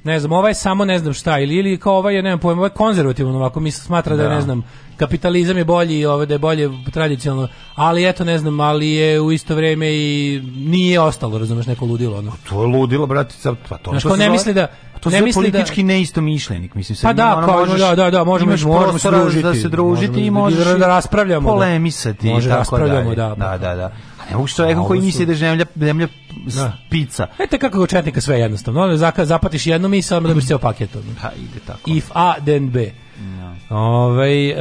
ne 0.05 0.21
znam, 0.21 0.33
ovaj 0.33 0.55
samo 0.55 0.85
ne 0.85 0.99
znam 0.99 1.13
šta 1.15 1.39
ili 1.39 1.55
ili 1.55 1.79
kao 1.79 1.95
ovaj 1.95 2.15
je 2.15 2.23
nemam 2.23 2.39
pojma, 2.39 2.59
ovaj 2.59 2.67
je 2.67 2.75
konzervativan 2.75 3.35
ovako 3.35 3.61
misli 3.61 3.83
smatra 3.83 4.17
da, 4.17 4.23
Da. 4.23 4.29
ne 4.29 4.41
znam 4.41 4.63
kapitalizam 4.97 5.57
je 5.57 5.65
bolji, 5.65 6.05
ovaj 6.05 6.27
da 6.27 6.35
je 6.35 6.39
bolje 6.39 6.71
tradicionalno, 6.87 7.49
ali 7.75 8.09
eto 8.09 8.25
ne 8.25 8.39
znam, 8.39 8.61
ali 8.61 8.89
je 8.89 9.21
u 9.21 9.33
isto 9.33 9.55
vrijeme 9.55 9.87
i 9.89 10.41
nije 10.57 11.01
ostalo, 11.01 11.39
razumeš, 11.39 11.67
neko 11.67 11.85
ludilo 11.85 12.19
ono. 12.19 12.33
To 12.49 12.61
je 12.63 12.67
ludilo, 12.69 13.07
brate, 13.07 13.35
pa 13.69 13.77
to, 13.79 13.91
Znaš, 13.91 14.03
to 14.03 14.09
ko 14.09 14.15
se 14.15 14.19
ne 14.19 14.25
zove- 14.25 14.33
misli 14.33 14.55
da- 14.55 14.67
to 15.01 15.11
ne 15.11 15.19
se 15.19 15.25
misli 15.25 15.43
da- 15.43 15.51
politički 15.53 15.83
neistomišljenik, 15.83 16.75
mislim 16.75 16.97
sad 16.97 17.09
Pa 17.09 17.13
da, 17.15 17.37
ono, 17.37 17.47
kao, 17.47 17.59
možeš- 17.59 17.79
da, 17.81 17.95
da, 17.95 18.11
da, 18.11 18.25
možemo, 18.25 18.51
možemo 18.51 18.99
se 18.99 19.11
družiti. 19.11 19.43
da 19.43 19.55
se 19.55 19.69
družiti 19.69 20.09
Možemo 20.09 20.21
i 20.21 20.25
da- 20.27 20.31
možeš 20.33 20.65
da 20.67 20.77
i 20.77 20.81
raspravljamo, 20.81 21.49
da. 21.49 21.53
polemisati 21.55 22.29
i 22.29 22.33
tako 22.33 22.47
raspravljamo, 22.49 23.03
dalje. 23.05 23.17
da, 23.17 23.35
pa 23.39 23.45
da, 23.49 23.59
da, 23.59 23.75
da. 23.77 23.93
Ne 24.31 24.37
mogu 24.37 24.49
čovjekom 24.49 24.78
ovo 24.78 24.89
koji 24.89 25.01
misli 25.01 25.26
da 25.26 25.33
je 25.33 25.37
zemlja, 25.37 25.64
zemlja 25.76 26.09
s- 26.47 26.55
Da. 26.55 26.72
pizza. 26.91 27.26
Eto 27.39 27.59
kako 27.59 27.81
ga 27.81 27.87
četnika 27.87 28.20
sve 28.20 28.39
jednostavno. 28.39 28.81
Ono, 28.83 28.97
zapatiš 29.18 29.66
jednu 29.66 29.89
misao, 29.89 30.18
onda 30.18 30.28
dobiš 30.28 30.47
ceo 30.47 30.59
paket. 30.59 30.97
Ono. 30.97 31.05
Ide 31.39 31.61
tako. 31.66 31.81
If 31.87 32.11
A, 32.14 32.35
then 32.37 32.70
B. 32.70 32.91
Ovaj 33.70 34.49
e, 34.51 34.55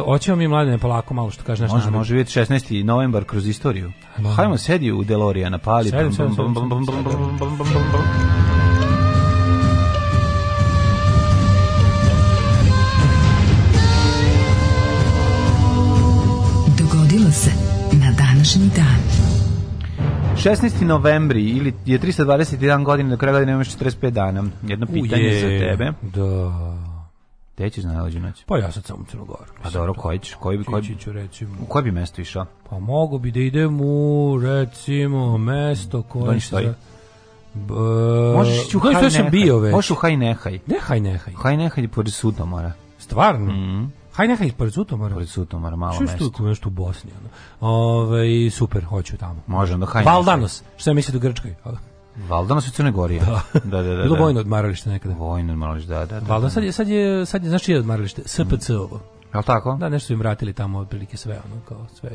hoćemo 0.00 0.36
mi 0.36 0.48
mladene 0.48 0.78
polako 0.78 1.14
malo 1.14 1.30
što 1.30 1.44
kaže 1.44 1.62
naš 1.62 1.70
Može, 1.72 1.84
narod. 1.84 1.98
može 1.98 2.14
vidjeti 2.14 2.40
16. 2.40 2.82
novembar 2.84 3.24
kroz 3.24 3.46
istoriju. 3.48 3.92
Hajmo, 4.36 4.58
sedi 4.58 4.92
u 4.92 5.04
Delorijana, 5.04 5.58
pali. 5.58 5.90
Sedim, 5.90 6.06
bum, 6.06 6.12
sedim, 6.12 6.34
bum, 6.36 6.54
sedim, 6.54 6.68
bum, 6.68 6.84
sedim, 6.84 7.04
bum, 7.04 7.12
sedim. 7.12 7.20
bum, 7.20 7.36
bum, 7.38 7.58
bum, 7.58 7.58
bum, 7.58 7.66
bum. 7.68 7.80
Dogodilo 7.92 8.53
16. 20.44 20.82
novembri 20.82 21.42
ili 21.42 21.72
je 21.86 21.98
321 21.98 22.84
godina 22.84 23.10
do 23.10 23.16
kraja 23.16 23.32
godine 23.32 23.52
imaš 23.52 23.76
45 23.76 24.10
dana. 24.10 24.44
Jedno 24.62 24.86
pitanje 24.86 25.22
Uje, 25.22 25.40
za 25.40 25.66
tebe. 25.66 25.92
Da. 26.02 26.52
Gde 27.56 27.70
ćeš 27.70 27.84
na 27.84 27.92
najluđu 27.92 28.20
noć? 28.20 28.44
Pa 28.44 28.58
ja 28.58 28.72
sad 28.72 28.84
sam 28.84 28.96
u 28.96 29.04
Crnogoru. 29.04 29.52
Pa 29.62 29.70
dobro, 29.70 29.94
koji 29.94 30.18
ćeš? 30.18 30.34
Koji 30.34 30.58
bi, 30.58 30.64
koji 30.64 30.82
bi, 30.82 30.96
ću 30.96 31.12
recimo. 31.12 31.54
u 31.62 31.66
koje 31.66 31.82
bi 31.82 31.90
mesto 31.92 32.20
išao? 32.20 32.46
Pa 32.70 32.78
mogu 32.78 33.18
bi 33.18 33.30
da 33.30 33.40
idem 33.40 33.80
u 33.80 34.38
recimo 34.42 35.38
mesto 35.38 36.02
koje 36.02 36.24
Donji 36.24 36.40
stoji. 36.40 36.66
za- 36.66 36.74
B, 37.54 37.74
Možeš 38.34 38.66
ići 38.66 38.76
u 38.76 38.80
Koji 38.80 38.94
Haj 38.94 39.02
sve 39.02 39.10
sam 39.10 39.18
Nehaj. 39.18 39.30
bio 39.32 39.58
već. 39.58 39.72
Možeš 39.72 39.90
u 39.90 39.94
Haj 39.94 40.16
Nehaj. 40.16 40.58
Ne 40.66 40.76
haj 40.80 41.00
nehaj. 41.00 41.34
Haj 41.34 41.56
Nehaj 41.56 41.84
je 41.84 41.88
pored 41.88 42.12
Sutomora. 42.12 42.72
Stvarno? 42.98 43.52
Mhm. 43.52 43.84
Haj 44.14 44.28
nehaj 44.28 44.52
pored 44.58 44.72
Sutomora. 44.72 45.14
Pored 45.14 45.28
Sutomora, 45.28 45.76
malo 45.76 45.92
Što 45.92 46.04
je 46.04 46.08
mesto. 46.10 46.42
nešto 46.42 46.68
u 46.68 46.72
Bosni? 46.72 47.10
Ono? 47.20 47.28
Ove, 47.72 48.50
super, 48.50 48.84
hoću 48.84 49.16
tamo. 49.16 49.42
Može 49.46 49.74
onda 49.74 49.86
Haj 49.86 50.02
Nehaj. 50.02 50.14
Valdanos, 50.14 50.62
što 50.76 50.90
je 50.90 50.94
mislite 50.94 51.16
u 51.16 51.20
Grčkoj? 51.20 51.54
Valdanos 52.28 52.68
u 52.68 52.70
Crnoj 52.70 52.92
Gori. 52.92 53.18
Da, 53.18 53.42
da, 53.64 53.82
da. 53.82 53.94
da, 53.94 54.02
Bilo 54.02 54.16
da. 54.16 54.22
vojno 54.22 54.40
odmaralište 54.40 54.90
nekada. 54.90 55.14
Vojno 55.14 55.52
odmaralište, 55.52 55.92
da, 55.94 56.06
da. 56.06 56.20
da. 56.20 56.26
Valdanos, 56.26 56.52
sad 56.54 56.64
je, 56.64 56.72
sad 56.72 56.88
je, 56.88 57.26
sad 57.26 57.42
je, 57.42 57.48
znaš 57.48 57.62
čije 57.62 57.78
odmaralište? 57.78 58.22
SPC 58.26 58.70
ovo. 58.70 59.00
Jel 59.34 59.42
tako? 59.42 59.76
Da, 59.80 59.88
nešto 59.88 60.06
su 60.06 60.12
im 60.12 60.18
vratili 60.18 60.52
tamo 60.52 60.78
otprilike 60.78 61.16
sve, 61.16 61.40
ono, 61.44 61.60
kao 61.68 61.86
sve. 61.94 62.10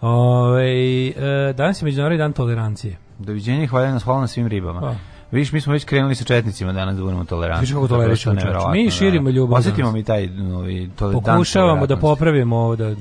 Ove, 0.00 1.06
e, 1.08 1.52
danas 1.56 1.82
je 1.82 1.84
Međunarodni 1.84 2.18
dan 2.18 2.32
tolerancije. 2.32 2.96
Doviđenja 3.18 3.62
i 3.62 3.66
hvala 3.66 3.90
nas, 3.90 4.02
hvala 4.02 4.20
na 4.20 4.26
svim 4.26 4.46
ribama. 4.46 4.80
Pa. 4.80 4.94
Vidiš, 5.34 5.52
mi 5.52 5.60
smo 5.60 5.72
već 5.72 5.84
krenuli 5.84 6.14
sa 6.14 6.24
četnicima 6.24 6.72
danas 6.72 6.96
da 6.96 7.02
budemo 7.02 7.24
tolerantni. 7.24 7.60
Vidiš 7.60 7.74
kako 7.74 7.88
tolerišemo, 7.88 8.34
To 8.34 8.38
je 8.38 8.42
čoveče. 8.42 8.46
nevjerovatno, 8.46 8.72
Mi 8.74 8.90
širimo 8.90 9.24
da. 9.24 9.30
ljubav 9.30 9.58
Osjetimo 9.58 9.92
mi 9.92 10.04
taj 10.04 10.26
novi 10.28 10.90
dan 11.00 11.12
Pokušavamo 11.14 11.86
da 11.86 11.96
popravimo 11.96 12.56
ovo 12.56 12.76
da 12.76 12.94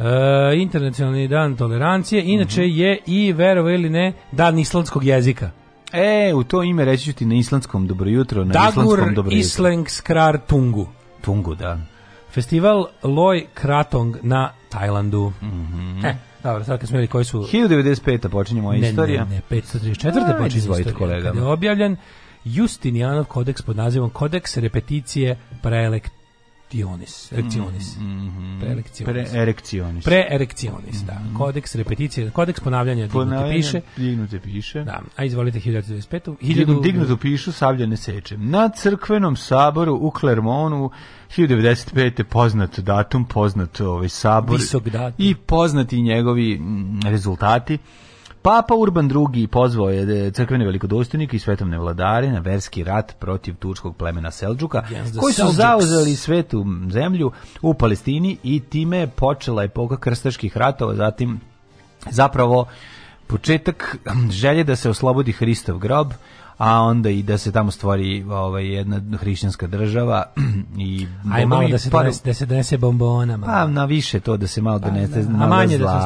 E, 0.00 0.04
internacionalni 0.56 1.28
dan 1.28 1.56
tolerancije, 1.56 2.22
inače 2.24 2.60
Mhm. 2.60 2.70
je 2.70 2.98
i, 3.06 3.32
verovo 3.32 3.70
ili 3.70 3.90
ne, 3.90 4.12
dan 4.32 4.58
islandskog 4.58 5.04
jezika. 5.04 5.50
E, 5.92 6.32
u 6.34 6.44
to 6.44 6.62
ime 6.62 6.84
reći 6.84 7.04
ću 7.04 7.12
ti 7.12 7.26
na 7.26 7.34
islandskom 7.34 7.86
dobro 7.86 8.08
jutro, 8.08 8.44
na 8.44 8.52
Dagur 8.52 8.68
islandskom 8.70 9.14
dobro 9.14 9.30
jutro. 9.30 9.38
Islengskrar 9.38 10.38
Tungu. 10.38 10.88
Tungu, 11.20 11.54
da. 11.54 11.78
Festival 12.30 12.86
Loj 13.02 13.46
Kratong 13.54 14.16
na 14.22 14.50
Tajlandu. 14.68 15.32
Mhm. 15.42 16.04
E, 16.06 16.14
dobro, 16.42 16.64
sad 16.64 16.80
kad 16.80 16.88
smo 16.88 17.06
koji 17.10 17.24
su... 17.24 17.38
1095. 17.38 18.28
počinje 18.28 18.62
moja 18.62 18.80
Ne, 18.80 18.90
istorija. 18.90 19.24
ne, 19.24 19.30
ne, 19.30 19.42
534. 19.50 20.06
Ajde, 20.06 20.38
počinje 20.38 20.58
istorija. 20.58 20.94
kolega. 20.94 21.28
Kada 21.28 21.40
je 21.40 21.46
objavljen 21.46 21.96
Justinijanov 22.44 23.24
kodeks 23.24 23.62
pod 23.62 23.76
nazivom 23.76 24.10
Kodeks 24.10 24.56
repeticije 24.56 25.36
preelektionis. 25.62 26.17
Elekcionis. 27.32 27.96
Preelekcionis. 28.60 29.04
Pre 29.04 29.42
erekcionis. 29.42 30.04
Preerekcionis, 30.04 31.02
da. 31.06 31.20
Kodeks 31.38 31.74
repeticije, 31.74 32.30
kodeks 32.30 32.60
ponavljanja 32.60 33.06
dignute 33.06 33.12
Ponavljanje, 33.12 33.56
piše. 33.56 33.80
Dignute 33.96 34.40
piše. 34.40 34.84
Da, 34.84 35.00
a 35.16 35.24
izvolite 35.24 35.60
1925. 35.60 36.34
Hiljadu 36.40 36.80
dignutu 36.80 37.16
pišu, 37.16 37.52
sablja 37.52 37.86
ne 37.86 37.96
seče. 37.96 38.36
Na 38.38 38.68
crkvenom 38.68 39.36
saboru 39.36 39.94
u 39.94 40.12
Clermontu 40.20 40.90
1095. 41.36 42.22
poznat 42.22 42.78
datum, 42.78 43.24
poznat 43.24 43.80
ovaj 43.80 44.08
sabor 44.08 44.56
Visok 44.56 44.88
datum. 44.88 45.26
i 45.26 45.34
poznati 45.34 46.02
njegovi 46.02 46.58
mm, 46.58 47.00
rezultati. 47.04 47.78
Papa 48.42 48.74
Urban 48.74 49.10
II 49.34 49.46
pozvao 49.46 49.90
je 49.90 50.26
e, 50.26 50.30
crkvene 50.30 50.64
velikodostojnike 50.64 51.36
i 51.36 51.40
svetovne 51.40 51.78
vladare 51.78 52.32
na 52.32 52.38
verski 52.38 52.84
rat 52.84 53.16
protiv 53.18 53.54
turčkog 53.56 53.96
plemena 53.96 54.30
Selđuka, 54.30 54.82
the 54.82 55.18
koji 55.20 55.32
su 55.32 55.40
Seljuks. 55.40 55.56
zauzeli 55.56 56.16
svetu 56.16 56.66
zemlju 56.90 57.32
u 57.62 57.74
Palestini 57.74 58.38
i 58.42 58.60
time 58.60 59.06
počela 59.06 59.64
epoka 59.64 59.96
krstaških 59.96 60.56
ratova, 60.56 60.94
zatim 60.94 61.40
zapravo 62.10 62.66
početak 63.26 63.96
želje 64.30 64.64
da 64.64 64.76
se 64.76 64.90
oslobodi 64.90 65.32
Hristov 65.32 65.78
grob, 65.78 66.12
a 66.58 66.80
onda 66.80 67.10
i 67.10 67.22
da 67.22 67.38
se 67.38 67.52
tamo 67.52 67.70
stvori 67.70 68.24
ovaj, 68.24 68.66
jedna 68.66 69.00
hrišćanska 69.18 69.66
država 69.66 70.24
i 70.78 71.06
Aj 71.32 71.46
malo 71.46 71.68
da 71.68 71.78
se 71.78 71.90
pa- 71.90 71.98
donese, 71.98 72.24
da 72.24 72.34
se 72.34 72.46
donese 72.46 72.78
bombona. 72.78 73.36
malo. 73.36 73.52
pa 73.52 73.66
na 73.66 73.84
više 73.84 74.20
to 74.20 74.36
da 74.36 74.46
se 74.46 74.62
malo 74.62 74.78
donese 74.78 75.22
da. 75.22 75.28
A 75.28 75.32
malo 75.32 75.48
manje 75.48 75.78
da 75.78 75.84
se 75.84 75.98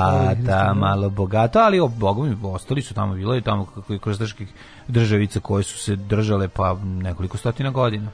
zlata, 0.44 0.74
malo 0.74 1.10
bogato, 1.10 1.58
ali 1.58 1.80
o, 1.80 1.88
bogom 1.88 2.44
ostali 2.44 2.82
su 2.82 2.94
tamo, 2.94 3.14
bilo 3.14 3.34
je 3.34 3.40
tamo 3.40 3.64
kakvi 3.66 3.98
krstaških 3.98 4.48
državica 4.88 5.40
koje 5.40 5.64
su 5.64 5.78
se 5.78 5.96
držale 5.96 6.48
pa 6.48 6.76
nekoliko 6.84 7.36
stotina 7.36 7.70
godina. 7.70 8.10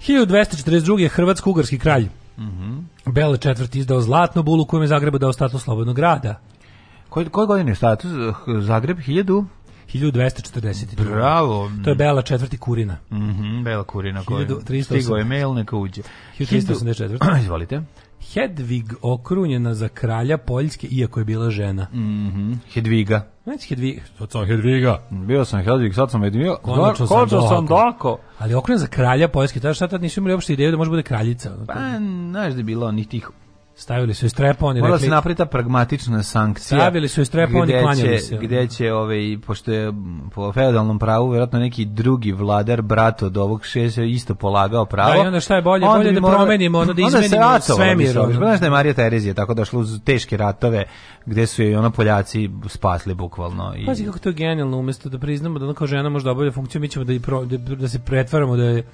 1242. 0.00 0.98
je 0.98 1.08
Hrvatsko-Ugarski 1.08 1.78
kralj. 1.78 2.08
Mhm. 2.38 2.78
Bele 3.06 3.38
četvrti 3.38 3.78
izdao 3.78 4.00
zlatnu 4.00 4.42
bulu 4.42 4.64
kojem 4.64 4.82
je 4.82 4.88
Zagrebu 4.88 5.18
dao 5.18 5.32
status 5.32 5.62
slobodnog 5.62 5.96
grada. 5.96 6.40
Koje, 7.08 7.28
koje 7.28 7.46
godine 7.46 7.70
je 7.70 7.74
status? 7.74 8.10
Zagreb 8.60 8.98
1000? 8.98 9.44
1240. 9.94 11.04
Bravo. 11.04 11.70
To 11.84 11.90
je 11.90 11.96
Bela 11.96 12.22
četvrti 12.22 12.58
Kurina. 12.58 12.96
Mhm, 13.10 13.62
Bela 13.64 13.84
Kurina 13.84 14.24
koja 14.24 14.46
1308. 14.46 14.84
stigao 14.84 15.16
je 15.16 15.24
mail, 15.24 15.54
neka 15.54 15.76
uđe. 15.76 16.02
1384. 16.38 17.40
Izvolite. 17.42 17.82
Hedvig 18.32 18.84
okrunjena 19.02 19.74
za 19.74 19.88
kralja 19.88 20.38
Poljske, 20.38 20.86
iako 20.90 21.20
je 21.20 21.24
bila 21.24 21.50
žena. 21.50 21.86
Mhm. 21.92 22.52
Hedviga. 22.72 23.26
Znači 23.44 23.68
Hedvig, 23.68 24.00
to 24.18 24.26
sam 24.26 24.46
Hedviga. 24.46 25.02
Bio 25.10 25.44
sam 25.44 25.62
Hedvig, 25.62 25.94
sad 25.94 26.10
sam 26.10 26.22
Hedviga. 26.22 26.56
Konačno 26.62 27.06
sam 27.06 27.16
Konačno 27.16 27.48
sam 27.48 27.66
doko. 27.66 27.92
doko. 27.92 28.18
Ali 28.38 28.54
okrunjena 28.54 28.78
za 28.80 28.86
kralja 28.86 29.28
Poljske, 29.28 29.60
tada 29.60 29.74
šta 29.74 29.88
tad 29.88 30.02
nisu 30.02 30.20
imali 30.20 30.34
uopšte 30.34 30.52
ideju 30.52 30.70
da 30.70 30.76
može 30.76 30.90
bude 30.90 31.02
kraljica. 31.02 31.50
Pa, 31.66 31.74
znaš 32.30 32.52
da 32.52 32.58
je 32.58 32.64
bilo 32.64 32.86
onih 32.86 33.08
tih 33.08 33.28
Stavili 33.76 34.14
su 34.14 34.26
je 34.26 34.30
strepon 34.30 34.76
i 34.76 34.80
Morala 34.80 34.98
se 34.98 35.04
rekli, 35.04 35.14
napraviti 35.14 35.38
ta 35.38 35.46
pragmatična 35.46 36.22
sankcija. 36.22 36.78
Stavili 36.78 37.08
su 37.08 37.20
i 37.20 37.24
gde 37.64 37.80
klanjali 37.82 38.18
se. 38.18 38.36
Gde 38.36 38.68
će, 38.68 38.92
ovaj, 38.92 39.38
pošto 39.46 39.72
je 39.72 39.92
po 40.34 40.52
feudalnom 40.52 40.98
pravu, 40.98 41.30
vjerojatno 41.30 41.58
neki 41.58 41.84
drugi 41.84 42.32
vladar, 42.32 42.82
brat 42.82 43.22
od 43.22 43.36
ovog 43.36 43.64
šest, 43.66 43.98
isto 43.98 44.34
polagao 44.34 44.84
pravo. 44.86 45.12
Da, 45.12 45.16
i 45.24 45.26
onda 45.26 45.40
šta 45.40 45.56
je 45.56 45.62
bolje? 45.62 45.86
Onda 45.86 45.98
Bolje 45.98 46.12
da 46.12 46.20
morali- 46.20 46.38
promenimo, 46.38 46.78
ono, 46.78 46.92
da 46.92 47.10
se 47.10 47.24
izmenimo 47.24 47.60
se, 47.60 47.72
svemir. 47.72 48.10
Znaš 48.10 48.60
da 48.60 48.66
je 48.66 48.70
Marija 48.70 48.94
Terezija 48.94 49.34
tako 49.34 49.54
došla 49.54 49.80
uz 49.80 50.00
teške 50.04 50.36
ratove, 50.36 50.84
gde 51.26 51.46
su 51.46 51.62
je 51.62 51.78
ono 51.78 51.90
Poljaci 51.90 52.50
spasli 52.66 53.14
bukvalno. 53.14 53.74
I, 53.76 53.86
Pazi 53.86 54.04
kako 54.04 54.18
to 54.18 54.28
je 54.28 54.32
genijalno, 54.32 54.78
umjesto 54.78 55.08
da 55.08 55.18
priznamo 55.18 55.58
da 55.58 55.64
ona 55.64 55.74
kao 55.74 55.86
žena 55.86 56.08
može 56.08 56.24
da 56.24 56.30
obavlja 56.30 56.52
funkciju, 56.52 56.80
mi 56.80 56.88
ćemo 56.88 57.04
da, 57.04 57.12
i 57.12 57.20
pro, 57.20 57.44
da, 57.44 57.56
da 57.56 57.88
se 57.88 57.98
pretvaramo 57.98 58.56
da 58.56 58.64
je 58.64 58.84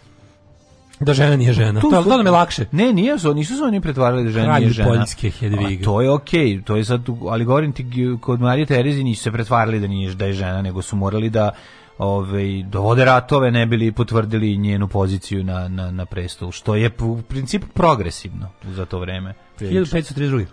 da 1.01 1.15
žena 1.15 1.37
nije 1.37 1.53
žena. 1.53 1.81
Tu 1.81 1.91
to, 1.91 2.03
to 2.03 2.17
nam 2.17 2.27
je 2.27 2.33
lakše. 2.33 2.65
Ne, 2.73 2.93
nije 2.93 3.19
su, 3.19 3.35
nisu 3.35 3.57
se 3.57 3.63
oni 3.63 3.81
pretvarali 3.81 4.25
da 4.25 4.31
žena 4.31 4.45
Kralj 4.45 4.61
nije 4.61 4.73
žena. 4.73 4.89
Poljske 4.89 5.31
Hedviga. 5.31 5.83
A 5.83 5.85
to 5.85 6.01
je 6.01 6.11
okej, 6.11 6.63
to 6.63 6.77
je 6.77 6.85
sad, 6.85 7.09
ali 7.31 7.45
govorim 7.45 7.73
ti, 7.73 7.87
kod 8.21 8.41
Marije 8.41 8.67
Terezi 8.67 9.05
nisu 9.05 9.23
se 9.23 9.33
pretvarali 9.33 9.81
da 9.81 9.87
nije 9.87 10.15
da 10.15 10.27
je 10.27 10.33
žena, 10.33 10.63
nego 10.63 10.83
su 10.83 10.97
morali 10.97 11.31
da 11.31 11.51
ovaj 11.99 12.63
dovode 12.63 13.05
ratove 13.05 13.51
ne 13.51 13.67
bili 13.67 13.93
potvrdili 13.93 14.57
njenu 14.57 14.89
poziciju 14.89 15.45
na, 15.45 15.69
na, 15.69 15.91
na 15.91 16.07
prestolu, 16.07 16.53
što 16.53 16.75
je 16.75 16.91
u 17.01 17.23
principu 17.23 17.67
progresivno 17.67 18.49
za 18.65 18.85
to 18.85 18.99
vreme. 18.99 19.35
prilično. 19.57 19.99
1532. 19.99 20.45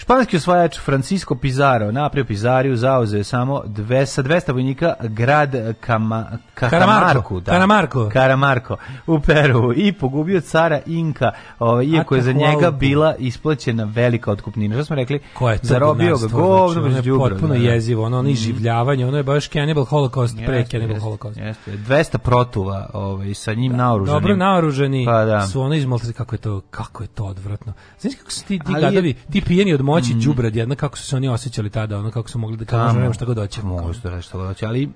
Španski 0.00 0.36
osvajač 0.36 0.78
Francisco 0.80 1.34
Pizarro 1.34 1.92
napravio 1.92 2.24
Pizariju, 2.24 2.76
zauzeo 2.76 3.24
samo 3.24 3.62
dve, 3.66 4.06
sa 4.06 4.22
200 4.22 4.52
vojnika 4.52 4.94
grad 5.00 5.54
Kama, 5.80 6.38
Katamarku, 6.54 7.40
da. 7.40 7.52
Karamarko. 7.52 8.08
Karamarko 8.12 8.76
u 9.06 9.20
Peru 9.20 9.72
i 9.76 9.92
pogubio 9.92 10.40
cara 10.40 10.80
Inka, 10.86 11.32
ovaj, 11.58 11.84
iako 11.84 12.16
je 12.16 12.22
za 12.22 12.32
njega 12.32 12.70
bila 12.70 13.14
isplaćena 13.18 13.84
velika 13.84 14.32
otkupnina. 14.32 14.74
Što 14.74 14.84
smo 14.84 14.96
rekli? 14.96 15.20
Ko 15.34 15.50
je 15.50 15.58
to 15.58 15.66
Zarobio 15.66 16.06
ga 16.06 16.12
govnarstvo, 16.12 16.40
govno 16.40 16.72
znači, 16.72 16.80
bez 16.80 16.92
ono 16.92 16.96
je 16.96 17.02
đubra, 17.02 17.30
potpuno 17.30 17.54
da, 17.54 17.60
da. 17.60 17.66
jezivo, 17.66 18.04
ono, 18.04 18.18
ono 18.18 18.28
iživljavanje, 18.28 19.06
ono 19.06 19.16
je 19.16 19.22
baš 19.22 19.48
Cannibal 19.48 19.84
Holocaust 19.84 20.36
pre 20.46 20.56
Jeste, 20.56 20.70
Cannibal 20.70 20.94
jeste, 20.94 21.04
Holocaust. 21.04 21.38
Jeste, 21.38 21.70
200 21.72 22.18
protuva 22.18 22.90
ovaj, 22.92 23.34
sa 23.34 23.54
njim 23.54 23.72
naoružanim. 23.72 24.20
Dobro 24.20 24.36
naoružani 24.36 25.04
Pa 25.06 25.24
da. 25.24 25.46
su 25.46 25.60
ono 25.60 25.74
izmaltri 25.74 26.12
kako 26.12 26.34
je 26.34 26.38
to 26.38 26.60
kako 26.70 27.02
je 27.02 27.06
to 27.06 27.24
odvratno. 27.24 27.72
Znaš 28.00 28.14
kako 28.14 28.30
su 28.30 28.44
ti 28.44 28.58
ti 28.58 28.72
gadovi, 28.80 29.14
ti 29.14 29.40
pijeni 29.40 29.74
od 29.74 29.80
moći 29.90 30.14
đubrad 30.14 30.56
jedna 30.56 30.74
kako 30.74 30.98
su 30.98 31.06
se 31.06 31.16
oni 31.16 31.28
osjećali 31.28 31.70
tada, 31.70 31.98
ono 31.98 32.10
kako 32.10 32.28
su 32.28 32.38
mogli 32.38 32.56
da 32.56 32.64
kažu 32.64 32.98
nema 32.98 33.12
šta 33.12 33.24
god 33.24 33.38
hoće. 33.38 33.62
Mogu 33.62 33.94
se 33.94 34.10
reći 34.10 34.22
šta 34.22 34.38
god 34.38 34.46
hoće, 34.46 34.66
ali 34.66 34.88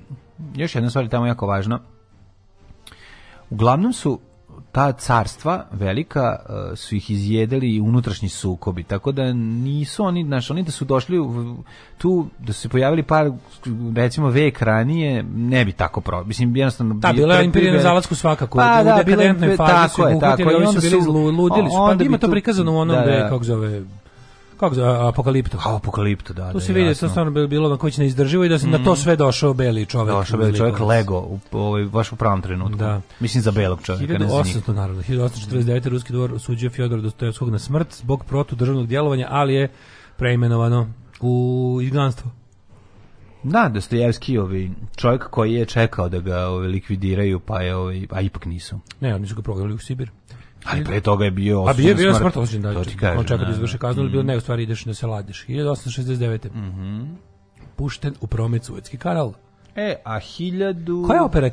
još 0.55 0.74
jedna 0.74 0.90
stvar 0.90 1.05
je 1.05 1.11
tamo 1.11 1.26
jako 1.26 1.47
važna. 1.47 1.80
Uglavnom 3.51 3.92
su 3.92 4.20
ta 4.72 4.92
carstva 4.92 5.66
velika 5.72 6.36
uh, 6.38 6.78
su 6.78 6.95
ih 6.95 7.11
izjedali 7.11 7.74
i 7.74 7.80
unutrašnji 7.80 8.28
sukobi, 8.28 8.82
tako 8.82 9.12
da 9.12 9.32
nisu 9.32 10.05
oni, 10.05 10.24
znaš, 10.24 10.51
oni 10.51 10.62
da 10.62 10.70
su 10.70 10.84
došli 10.84 11.18
u, 11.18 11.57
tu, 11.99 12.26
da 12.38 12.53
su 12.53 12.61
se 12.61 12.68
pojavili 12.68 13.03
par, 13.03 13.30
recimo 13.97 14.28
vek 14.28 14.62
ranije, 14.62 15.22
ne 15.22 15.64
bi 15.64 15.72
tako 15.72 16.01
pro, 16.01 16.24
mislim, 16.24 16.57
jednostavno... 16.57 16.95
Da, 16.95 17.09
bi- 17.09 17.16
bila 17.16 17.34
je 17.34 17.45
imperija 17.45 17.82
Zaladsku 17.82 18.14
svakako. 18.14 18.59
Pa 18.59 18.78
u 18.82 18.84
da, 18.84 19.03
bila 19.05 19.22
je 19.22 19.28
dekadentnoj 19.28 19.57
fazi 19.57 19.72
tako 19.72 19.95
su 19.95 20.03
je, 20.03 20.20
tako 20.20 20.42
i 20.42 20.45
su 20.45 20.68
onda 20.68 20.80
su- 20.80 21.12
lu- 21.12 21.30
ludili 21.30 21.70
su. 21.70 21.97
Pa 21.99 22.05
ima 22.05 22.18
to 22.18 22.30
prikazano 22.30 22.72
u 22.72 22.76
onom, 22.76 22.97
da, 22.97 23.03
bre, 23.03 23.18
da. 23.18 23.28
kako 23.28 23.45
zove, 23.45 23.82
kako 24.70 24.80
apokalipto. 24.82 25.58
Apokalipto, 25.64 26.32
da, 26.32 26.52
Tu 26.52 26.60
se 26.60 26.72
vidi 26.72 26.88
da 26.88 26.94
to 26.94 27.08
stvarno 27.08 27.32
bilo- 27.32 27.46
bilo 27.46 27.68
na 27.68 27.90
će 27.90 28.00
neizdrživo 28.00 28.44
i 28.44 28.48
da 28.48 28.58
se 28.58 28.66
na 28.66 28.84
to 28.84 28.96
sve 28.96 29.16
došao 29.16 29.54
beli 29.54 29.86
čovek. 29.86 30.14
Došao 30.14 30.38
bi 30.38 30.56
čovjek. 30.56 30.80
Lego, 30.80 31.18
u, 31.18 31.38
ovaj, 31.52 31.84
baš 31.84 32.12
u 32.12 32.16
pravom 32.16 32.42
trenutku. 32.42 32.76
Da. 32.78 33.00
Mislim 33.20 33.42
za 33.42 33.50
belog 33.50 33.82
čovjeka, 33.82 34.18
ne 34.18 34.28
za 34.28 34.42
njih. 34.42 34.56
1800 34.56 34.72
naravno, 34.72 35.02
1849. 35.02 35.88
ruski 35.88 36.12
dvor 36.12 36.34
osuđuje 36.34 36.70
Fjodora 36.70 37.02
Dostojevskog 37.02 37.50
na 37.50 37.58
smrt 37.58 37.94
zbog 37.94 38.24
protudržavnog 38.24 38.86
djelovanja, 38.86 39.26
ali 39.30 39.54
je 39.54 39.68
preimenovano 40.16 40.88
u 41.20 41.78
izgnanstvo. 41.82 42.30
Da, 43.42 43.68
Dostojevski, 43.68 44.38
ovaj, 44.38 44.68
čovjek 44.96 45.30
koji 45.30 45.52
je 45.52 45.64
čekao 45.64 46.08
da 46.08 46.18
ga 46.20 46.46
ovaj, 46.46 46.68
likvidiraju, 46.68 47.40
pa 47.40 47.60
je, 47.60 47.76
ovaj, 47.76 48.06
a 48.10 48.20
ipak 48.20 48.46
nisu. 48.46 48.80
Ne, 49.00 49.14
oni 49.14 49.26
su 49.26 49.34
ga 49.34 49.42
progledali 49.42 49.74
u 49.74 49.78
Sibir. 49.78 50.10
Ali 50.64 50.84
pre 50.84 51.00
toga 51.00 51.24
je 51.24 51.30
bio 51.30 51.64
A 51.68 51.72
bio 51.72 51.88
je 51.88 51.94
bio 51.94 52.14
smrt 52.14 52.36
osuđen, 52.36 52.62
da. 52.62 52.74
To 52.74 52.84
ti 52.84 52.96
kažem. 52.96 53.18
on 53.18 53.24
čeka 53.24 53.36
da 53.36 53.44
da, 53.44 53.50
izvrši 53.50 53.78
kaznu, 53.78 54.02
ali 54.02 54.10
bilo 54.10 54.22
ne, 54.22 54.36
u 54.36 54.40
stvari 54.40 54.62
ideš 54.62 54.84
da 54.84 54.94
se 54.94 55.06
ladiš. 55.06 55.46
1869. 55.48 56.48
Pušten 57.76 58.14
u 58.20 58.26
promet 58.26 58.64
Suetski 58.64 58.98
kanal. 58.98 59.32
E, 59.77 59.95
a 60.05 60.18
hiljadu... 60.18 61.05
Koja 61.07 61.25
opera 61.25 61.47
je 61.47 61.53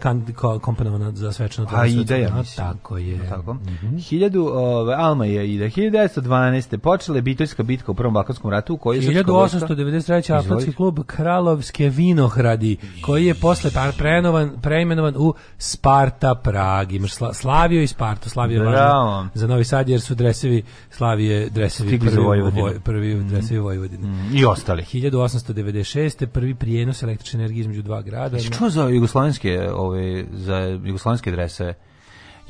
komponovana 0.61 1.11
za 1.11 1.31
svečano 1.31 1.67
A 1.71 1.85
ide, 1.87 2.19
ja 2.19 2.35
mislim. 2.35 2.67
Tako 2.67 2.97
je. 2.97 3.29
Tako. 3.29 3.53
Mhm. 3.53 3.97
Hiljadu, 3.97 4.45
ove, 4.45 4.95
Alma 4.95 5.25
je 5.25 5.53
ide. 5.55 5.65
1912. 5.65 6.77
počela 6.77 7.17
je 7.17 7.21
Bitoljska 7.21 7.63
bitka 7.63 7.91
u 7.91 7.95
Prvom 7.95 8.13
Balkanskom 8.13 8.51
ratu 8.51 8.79
vojska- 8.83 9.11
1893. 9.57 10.11
Atlantski 10.29 10.47
Izvolite. 10.47 10.71
klub 10.71 10.99
Kralovske 11.05 11.89
vinohradi, 11.89 12.77
koji 13.01 13.25
je 13.25 13.33
posle 13.33 13.71
par- 13.71 13.97
preinovan, 13.97 14.51
preimenovan 14.61 15.13
u 15.17 15.33
Sparta 15.57 16.35
Prag. 16.35 16.91
Imaš 16.91 17.13
Sla, 17.13 17.33
Slavio 17.33 17.81
i 17.81 17.87
Spartu. 17.87 18.29
Slavio 18.29 18.55
je 18.55 18.65
važno 18.65 19.29
za 19.33 19.47
Novi 19.47 19.63
Sad, 19.63 19.89
jer 19.89 20.01
su 20.01 20.15
dresevi 20.15 20.63
Slavije, 20.91 21.49
dresevi 21.49 21.89
Stigli 21.89 22.09
prvi, 22.09 22.21
u 22.21 22.25
Vojvodinu. 22.25 22.65
Voj- 22.65 22.79
prvi 22.79 23.23
dresevi 23.23 23.59
Vojvodine. 23.59 24.07
I 24.33 24.45
ostali. 24.45 24.83
1896. 24.83 26.25
prvi 26.25 26.55
prijenos 26.55 27.03
električne 27.03 27.39
energije 27.39 27.61
između 27.61 27.81
dva 27.81 28.01
grada. 28.11 28.39
Čuo 28.57 28.69
za 28.69 28.83
jugoslovenske, 28.83 29.71
ove, 29.71 30.25
za 30.31 30.57
jugoslovenske 30.59 31.31
dreseve? 31.31 31.73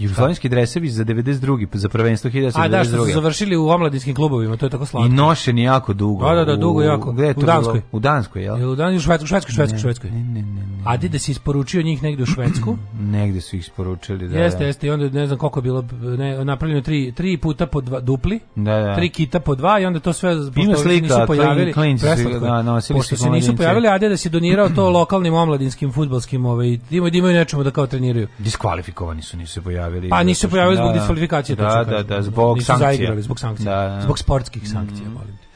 Jugoslovenski 0.01 0.49
dresevi 0.49 0.89
za 0.89 1.05
92. 1.05 1.67
za 1.73 1.89
prvenstvo 1.89 2.29
1992. 2.29 2.51
A 2.55 2.67
da, 2.67 2.83
što 2.83 3.05
su 3.05 3.11
završili 3.13 3.57
u 3.57 3.67
omladinskim 3.67 4.15
klubovima, 4.15 4.57
to 4.57 4.65
je 4.65 4.69
tako 4.69 4.85
slatko. 4.85 5.05
I 5.05 5.09
nošeni 5.09 5.63
jako 5.63 5.93
dugo. 5.93 6.25
Da, 6.25 6.35
da, 6.35 6.45
da, 6.45 6.55
dugo 6.55 6.81
jako. 6.81 7.11
Gde 7.11 7.25
je 7.25 7.33
to 7.33 7.39
U 7.39 7.43
Danskoj. 7.43 7.73
Bilo? 7.73 7.83
U 7.91 7.99
Danskoj, 7.99 8.43
jel? 8.43 8.71
U 8.71 8.75
Dan- 8.75 8.95
u 8.95 8.99
Švedskoj, 8.99 9.27
Švedskoj, 9.27 9.53
Švedskoj, 9.53 9.79
Švedskoj. 9.79 10.09
Ne, 10.11 10.19
ne, 10.19 10.41
ne, 10.41 10.41
ne. 10.41 10.81
A 10.85 10.97
ti 10.97 11.09
da 11.09 11.19
si 11.19 11.31
isporučio 11.31 11.81
njih 11.81 12.03
negde 12.03 12.23
u 12.23 12.25
Švedsku? 12.25 12.77
Negde 13.11 13.41
su 13.41 13.55
ih 13.55 13.61
isporučili, 13.61 14.27
da. 14.27 14.39
jeste, 14.39 14.59
da. 14.59 14.65
jeste, 14.65 14.87
i 14.87 14.89
onda 14.89 15.09
ne 15.09 15.27
znam 15.27 15.39
koliko 15.39 15.59
je 15.59 15.63
bilo, 15.63 15.85
ne, 16.17 16.45
napravljeno 16.45 16.81
tri, 16.81 17.11
tri 17.11 17.37
puta 17.37 17.65
po 17.65 17.81
dva, 17.81 17.99
dupli, 17.99 18.39
Da, 18.55 18.75
da. 18.75 18.95
tri 18.95 19.09
kita 19.09 19.39
po 19.39 19.55
dva 19.55 19.79
i 19.79 19.85
onda 19.85 19.99
to 19.99 20.13
sve, 20.13 20.35
pošto 20.55 20.75
slika, 20.75 21.03
nisu 21.03 21.19
pojavili, 21.27 21.73
klin- 21.73 21.99
klinci 21.99 22.05
je. 22.05 22.39
ga 22.39 22.61
nosili 22.61 22.99
pošto 22.99 23.15
se 23.17 23.29
nisu 23.29 23.55
pojavili, 23.55 23.87
Ade 23.87 24.09
da 24.09 24.17
si 24.17 24.29
donirao 24.29 24.69
to 24.69 24.89
lokalnim 24.99 25.33
omladinskim 25.33 25.91
futbalskim, 25.91 26.45
ovaj, 26.45 26.77
da 26.89 26.95
imaju, 26.97 27.11
da 27.11 27.17
imaju 27.17 27.33
nečemu 27.33 27.63
da 27.63 27.71
kao 27.71 27.87
treniraju. 27.87 28.27
Diskvalifikovani 28.39 29.21
su, 29.21 29.37
nisu 29.37 29.53
se 29.53 29.61
pojavili. 29.61 29.90
Pa 30.09 30.23
nisu 30.23 30.41
se 30.41 30.49
pojavili 30.49 30.75
zbog 30.75 30.87
da, 30.87 30.93
diskvalifikacije. 30.93 31.55
Da, 31.55 31.63
točno 31.63 31.83
da, 31.83 31.91
kažem. 31.91 32.07
da, 32.07 32.21
zbog 32.21 32.57
nisu 32.57 32.65
sankcija. 32.65 32.87
zaigrali 32.87 33.21
zbog 33.21 33.39
sankcija. 33.39 33.75
Da, 33.75 33.95
da. 33.95 34.01
Zbog 34.01 34.19
sportskih 34.19 34.69
sankcija, 34.69 35.09
molim 35.09 35.37
te. 35.37 35.51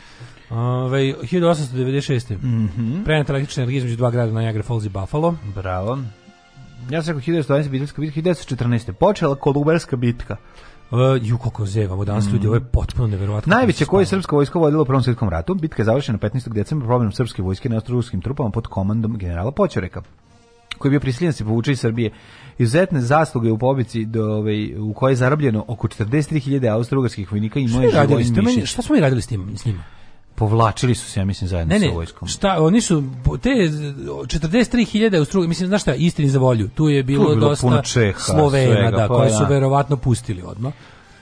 Ove, 0.56 1.00
1896. 1.00 2.38
Mm 2.42 2.70
-hmm. 2.78 3.04
Prenata 3.04 3.34
električna 3.34 3.64
energija 3.64 3.78
između 3.78 3.96
dva 3.96 4.12
grada 4.12 4.40
Niagara 4.40 4.64
Falls 4.64 4.86
i 4.86 4.90
Buffalo. 4.90 5.36
Bravo. 5.56 6.00
Ja 6.90 7.04
sam 7.04 7.18
rekao 7.18 7.34
1912. 7.34 7.70
biteljska 7.70 8.02
bitka, 8.02 8.22
1914. 8.22 8.92
Počela 8.92 9.36
Kolubarska 9.36 9.96
bitka 9.96 10.38
Uh, 10.92 11.00
ju, 11.22 11.38
kako 11.38 11.66
zevamo 11.66 12.06
danas 12.06 12.26
ljudi, 12.34 12.48
ovo 12.48 12.56
je 12.56 12.64
potpuno 12.64 13.08
neverovatno. 13.08 13.56
Najveća 13.56 13.86
koju 13.86 14.00
je 14.00 14.06
srpska 14.06 14.36
vojska 14.36 14.60
vodila 14.60 14.82
u 14.82 14.86
Prvom 14.86 15.04
svjetskom 15.04 15.30
ratu, 15.30 15.54
bitka 15.54 15.82
je 15.82 15.86
završena 15.86 16.18
15. 16.18 16.54
decembra 16.54 16.88
problemom 16.88 17.12
srpske 17.12 17.42
vojske 17.42 17.70
na 17.70 17.82
ruskim 17.88 18.22
trupama 18.22 18.50
pod 18.50 18.68
komandom 18.68 19.18
generala 19.18 19.52
Poćoreka 19.52 20.02
koji 20.78 20.90
je 20.90 20.92
bio 20.92 21.00
prisiljen 21.00 21.30
da 21.30 21.34
se 21.34 21.44
povuče 21.44 21.72
iz 21.72 21.80
Srbije. 21.80 22.12
Izuzetne 22.58 23.02
zasluge 23.02 23.52
u 23.52 23.58
pobici 23.58 24.06
do, 24.06 24.24
ovaj, 24.24 24.80
u 24.80 24.94
kojoj 24.94 25.12
je 25.12 25.16
zarobljeno 25.16 25.66
oko 25.68 25.88
43.000 25.88 26.74
austro-ugarskih 26.74 27.32
vojnika 27.32 27.60
i 27.60 27.68
moje 27.68 27.90
živojni 27.90 28.42
mišić. 28.42 28.70
šta 28.70 28.82
smo 28.82 28.96
mi 28.96 29.02
radili 29.02 29.22
s, 29.22 29.28
tim, 29.28 29.58
s 29.58 29.66
njima? 29.66 29.84
Povlačili 30.36 30.96
su 30.96 31.12
se, 31.12 31.20
ja 31.20 31.26
mislim, 31.26 31.48
zajedno 31.48 31.74
Ne, 31.74 31.80
ne, 31.80 31.88
sa 31.88 31.94
vojskom. 31.94 32.28
šta, 32.28 32.64
oni 32.64 32.82
su, 32.82 33.04
te 33.42 33.50
43.000 33.50 35.20
u 35.20 35.26
strugu, 35.26 35.48
mislim, 35.48 35.68
znaš 35.68 35.82
šta, 35.82 35.94
istini 35.96 36.30
za 36.30 36.40
volju, 36.40 36.70
tu 36.76 36.90
je 36.90 37.04
bilo, 37.04 37.26
Tu 37.26 37.30
je 37.30 37.36
bilo 37.36 37.50
dosta 37.50 37.82
Čeha, 37.82 38.20
Slovena, 38.20 38.74
svega, 38.74 38.98
da, 38.98 39.08
pa 39.08 39.14
koje 39.14 39.30
su 39.30 39.44
da. 39.44 39.50
verovatno 39.50 39.98
pustili 39.98 40.42
odmah. 40.46 40.74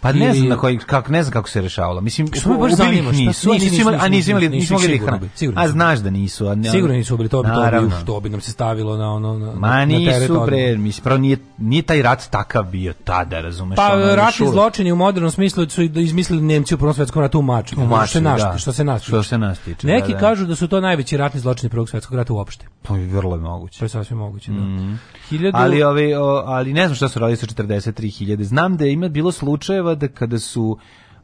Pa 0.04 0.12
ne 0.12 0.26
Ili- 0.26 0.38
znam 0.38 0.50
na 0.50 0.58
koji 0.58 0.78
kako 0.78 1.12
ne 1.12 1.24
znam 1.24 1.34
kako 1.34 1.50
se 1.50 1.62
rešavalo. 1.62 2.02
Mislim 2.02 2.28
Što 2.34 2.50
me 2.50 2.58
baš 2.58 2.74
zanima, 2.74 3.12
nisu, 3.12 3.24
nisu, 3.24 3.66
nisu 3.66 3.82
imali, 3.82 3.98
a 4.02 4.08
nisu, 4.08 4.32
imali, 4.32 4.50
nisu, 4.50 4.74
mogli 4.74 5.00
da 5.00 5.28
sigurno 5.36 5.62
A 5.62 5.68
znaš 5.68 6.00
da 6.00 6.10
nisu, 6.10 6.48
a 6.48 6.56
ne- 6.56 6.70
Sigurno 6.70 6.96
nisu 6.96 7.14
ubili, 7.14 7.30
to 7.30 7.38
to 7.38 7.44
bi, 7.44 7.50
Naravno. 7.50 7.88
už, 7.88 7.94
to 8.06 8.20
bi 8.20 8.30
nam 8.30 8.42
se 8.42 8.52
stavilo 8.52 8.98
na 8.98 9.14
ono, 9.14 9.40
na, 9.40 9.54
Ma 9.54 9.86
nisu 9.86 10.42
bre, 10.46 10.78
mislim, 10.78 11.04
prvo 11.04 11.18
nije, 11.18 11.38
nije 11.58 11.82
taj 11.82 12.02
rat 12.02 12.30
takav 12.30 12.64
bio 12.64 12.94
tada, 12.96 13.42
razumeš? 13.42 13.76
Pa 13.76 13.94
ono, 13.94 14.16
ratni 14.16 14.48
zločini 14.48 14.92
u 14.92 14.96
modernom 14.96 15.32
smislu 15.32 15.70
su 15.70 15.84
i- 15.84 15.92
izmislili 15.96 16.42
Nemci 16.44 16.76
u 16.76 16.78
Prvom 16.78 16.94
svetskom 16.94 17.22
ratu 17.22 17.40
u 17.40 17.42
Mačvi. 17.42 17.84
U 17.84 17.88
Mačvi, 17.88 18.08
što 18.10 18.20
da. 18.22 18.58
što 18.58 18.74
se 18.74 18.84
nas, 18.84 19.04
Što 19.04 19.24
se 19.24 19.38
nas 19.38 19.60
tiče, 19.60 19.88
Neki 19.88 20.08
da, 20.08 20.14
da. 20.14 20.20
kažu 20.20 20.46
da 20.46 20.56
su 20.56 20.68
to 20.68 20.82
najveći 20.82 21.18
ratni 21.18 21.40
zločini 21.40 21.70
Prvog 21.70 21.90
svetskog 21.90 22.18
rata 22.18 22.34
uopšte. 22.34 22.66
To 22.82 22.96
je 22.96 23.08
vrlo 23.08 23.38
moguće. 23.38 23.80
To 23.80 23.86
je 23.86 23.90
sasvim 23.90 24.18
moguće, 24.18 24.52
da. 24.52 24.60
Mhm. 24.60 24.94
Hiljadu... 25.30 25.58
Ali 25.58 25.84
ovi, 25.84 26.14
o, 26.16 26.44
ali 26.46 26.74
ne 26.74 26.86
znam 26.86 26.96
šta 26.96 27.10
su 27.10 27.20
radili 27.20 27.38
sa 27.38 27.46
43.000. 27.48 28.44
Znam 28.44 28.78
da 28.78 28.86
je 28.86 28.94
ima 28.94 29.10
bilo 29.10 29.32
slučajeva 29.32 29.93
da 29.96 30.08
kada 30.08 30.40
su 30.40 30.78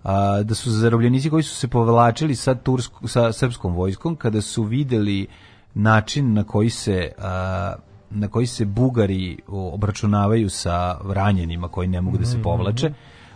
a, 0.04 0.44
da 0.44 0.56
su 0.56 0.72
zarobljenici 0.72 1.30
koji 1.30 1.44
su 1.44 1.56
se 1.56 1.68
povlačili 1.68 2.36
sa 2.36 2.56
tursku, 2.56 3.08
sa 3.08 3.32
srpskom 3.32 3.74
vojskom 3.74 4.16
kada 4.16 4.42
su 4.42 4.64
videli 4.64 5.28
način 5.74 6.34
na 6.34 6.44
koji 6.44 6.70
se 6.70 7.12
a, 7.18 7.74
na 8.10 8.28
koji 8.28 8.48
se 8.48 8.66
Bugari 8.66 9.38
obračunavaju 9.48 10.50
sa 10.50 10.98
ranjenima 11.14 11.68
koji 11.68 11.88
ne 11.88 12.02
mogu 12.02 12.18
da 12.18 12.24
Mhm, 12.24 12.32
se 12.32 12.42
povlače. 12.42 12.94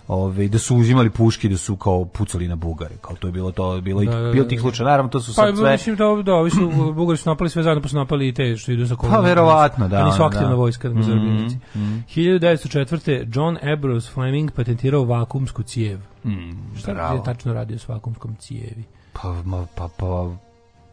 Ove, 0.08 0.48
da 0.48 0.60
su 0.60 0.76
uzimali 0.78 1.10
puške 1.10 1.50
da 1.50 1.58
su 1.58 1.76
kao 1.76 2.06
pucali 2.06 2.48
na 2.48 2.56
Bugare 2.56 2.96
kao 2.98 3.16
to 3.16 3.28
je 3.28 3.32
bilo 3.32 3.52
to 3.52 3.82
bilo 3.82 4.02
i 4.02 4.06
Da, 4.06 4.12
da, 4.14 4.32
bilo 4.32 4.44
da, 4.44 4.50
tih 4.50 4.58
da. 4.58 4.62
slučajeva 4.62 4.92
naravno 4.92 5.10
to 5.10 5.20
su 5.20 5.34
Pa, 5.36 5.56
sve 5.56 5.72
mislim 5.72 5.96
da, 5.96 6.22
da, 6.24 6.34
ovi 6.34 6.50
su, 6.50 6.72
Bugari 6.94 7.18
su 7.18 7.30
napali 7.30 7.50
sve 7.50 7.64
zajedno, 7.64 7.82
pa 7.82 7.88
su 7.88 7.96
napali 7.96 8.28
i 8.28 8.34
te 8.34 8.58
što 8.58 8.72
idu 8.72 8.88
sa 8.88 8.96
kolonom. 8.96 9.22
Pa, 9.22 9.28
verovatno, 9.28 9.88
da, 9.88 9.98
A 9.98 10.06
nisu 10.06 10.24
aktivna 10.24 10.50
da. 10.50 10.56
vojska, 10.56 10.90
da 10.90 10.94
Mhm, 10.94 11.04
zarobljenici. 11.04 11.58
mhm. 11.76 11.98
1904. 12.08 13.26
John 13.30 13.58
Ambrose 13.64 14.12
Fleming 14.12 14.52
patentirao 14.52 15.04
vakumsku 15.04 15.64
cijev. 15.64 16.00
Mm, 16.26 16.76
Šta 16.78 16.94
bravo. 16.94 17.16
je 17.16 17.24
tačno 17.24 17.54
radio 17.54 17.80
s 17.80 17.88
vakumskom 17.88 18.36
cijevi? 18.36 18.84
Pa, 19.14 19.34
ma, 19.36 19.66
pa, 19.76 19.90
pa, 19.90 20.30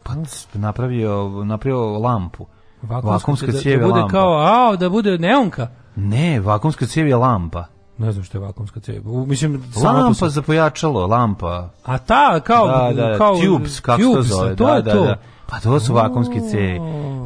pa 0.03 0.13
napravio, 0.53 1.13
napravio 1.43 1.99
lampu. 1.99 2.45
Vakumska, 2.81 3.09
Vakumska 3.09 3.45
da, 3.47 3.51
cijev 3.53 3.79
da 3.79 3.85
je 3.85 3.87
bude 3.87 3.99
lampa. 3.99 4.11
kao, 4.11 4.37
a, 4.37 4.75
da 4.75 4.89
bude 4.89 5.17
neonka. 5.17 5.67
Ne, 5.95 6.39
vakumska 6.39 6.85
cijev 6.85 7.07
je 7.07 7.15
lampa. 7.15 7.65
Ne 8.01 8.11
znam 8.11 8.23
što 8.23 8.37
je 8.37 8.41
vakumska 8.41 8.79
cijev. 8.79 9.01
U- 9.05 9.25
Mislim, 9.25 9.63
Lampa 9.83 10.13
sebi. 10.15 10.31
za 10.31 10.41
pojačalo, 10.41 11.07
lampa. 11.07 11.69
A 11.83 11.97
ta, 11.97 12.39
kao, 12.39 12.67
da, 12.67 13.01
da, 13.01 13.17
kao 13.17 13.37
tubes, 13.37 13.79
kako 13.79 13.97
se 13.97 14.03
tubes, 14.05 14.27
zove. 14.27 14.55
to 14.55 14.65
da, 14.65 14.73
je 14.73 14.81
da, 14.81 14.91
to. 14.91 15.03
da. 15.03 15.17
Pa 15.51 15.59
to 15.59 15.79
su 15.79 15.93
vakumske 15.93 16.39
cijevi. 16.41 16.79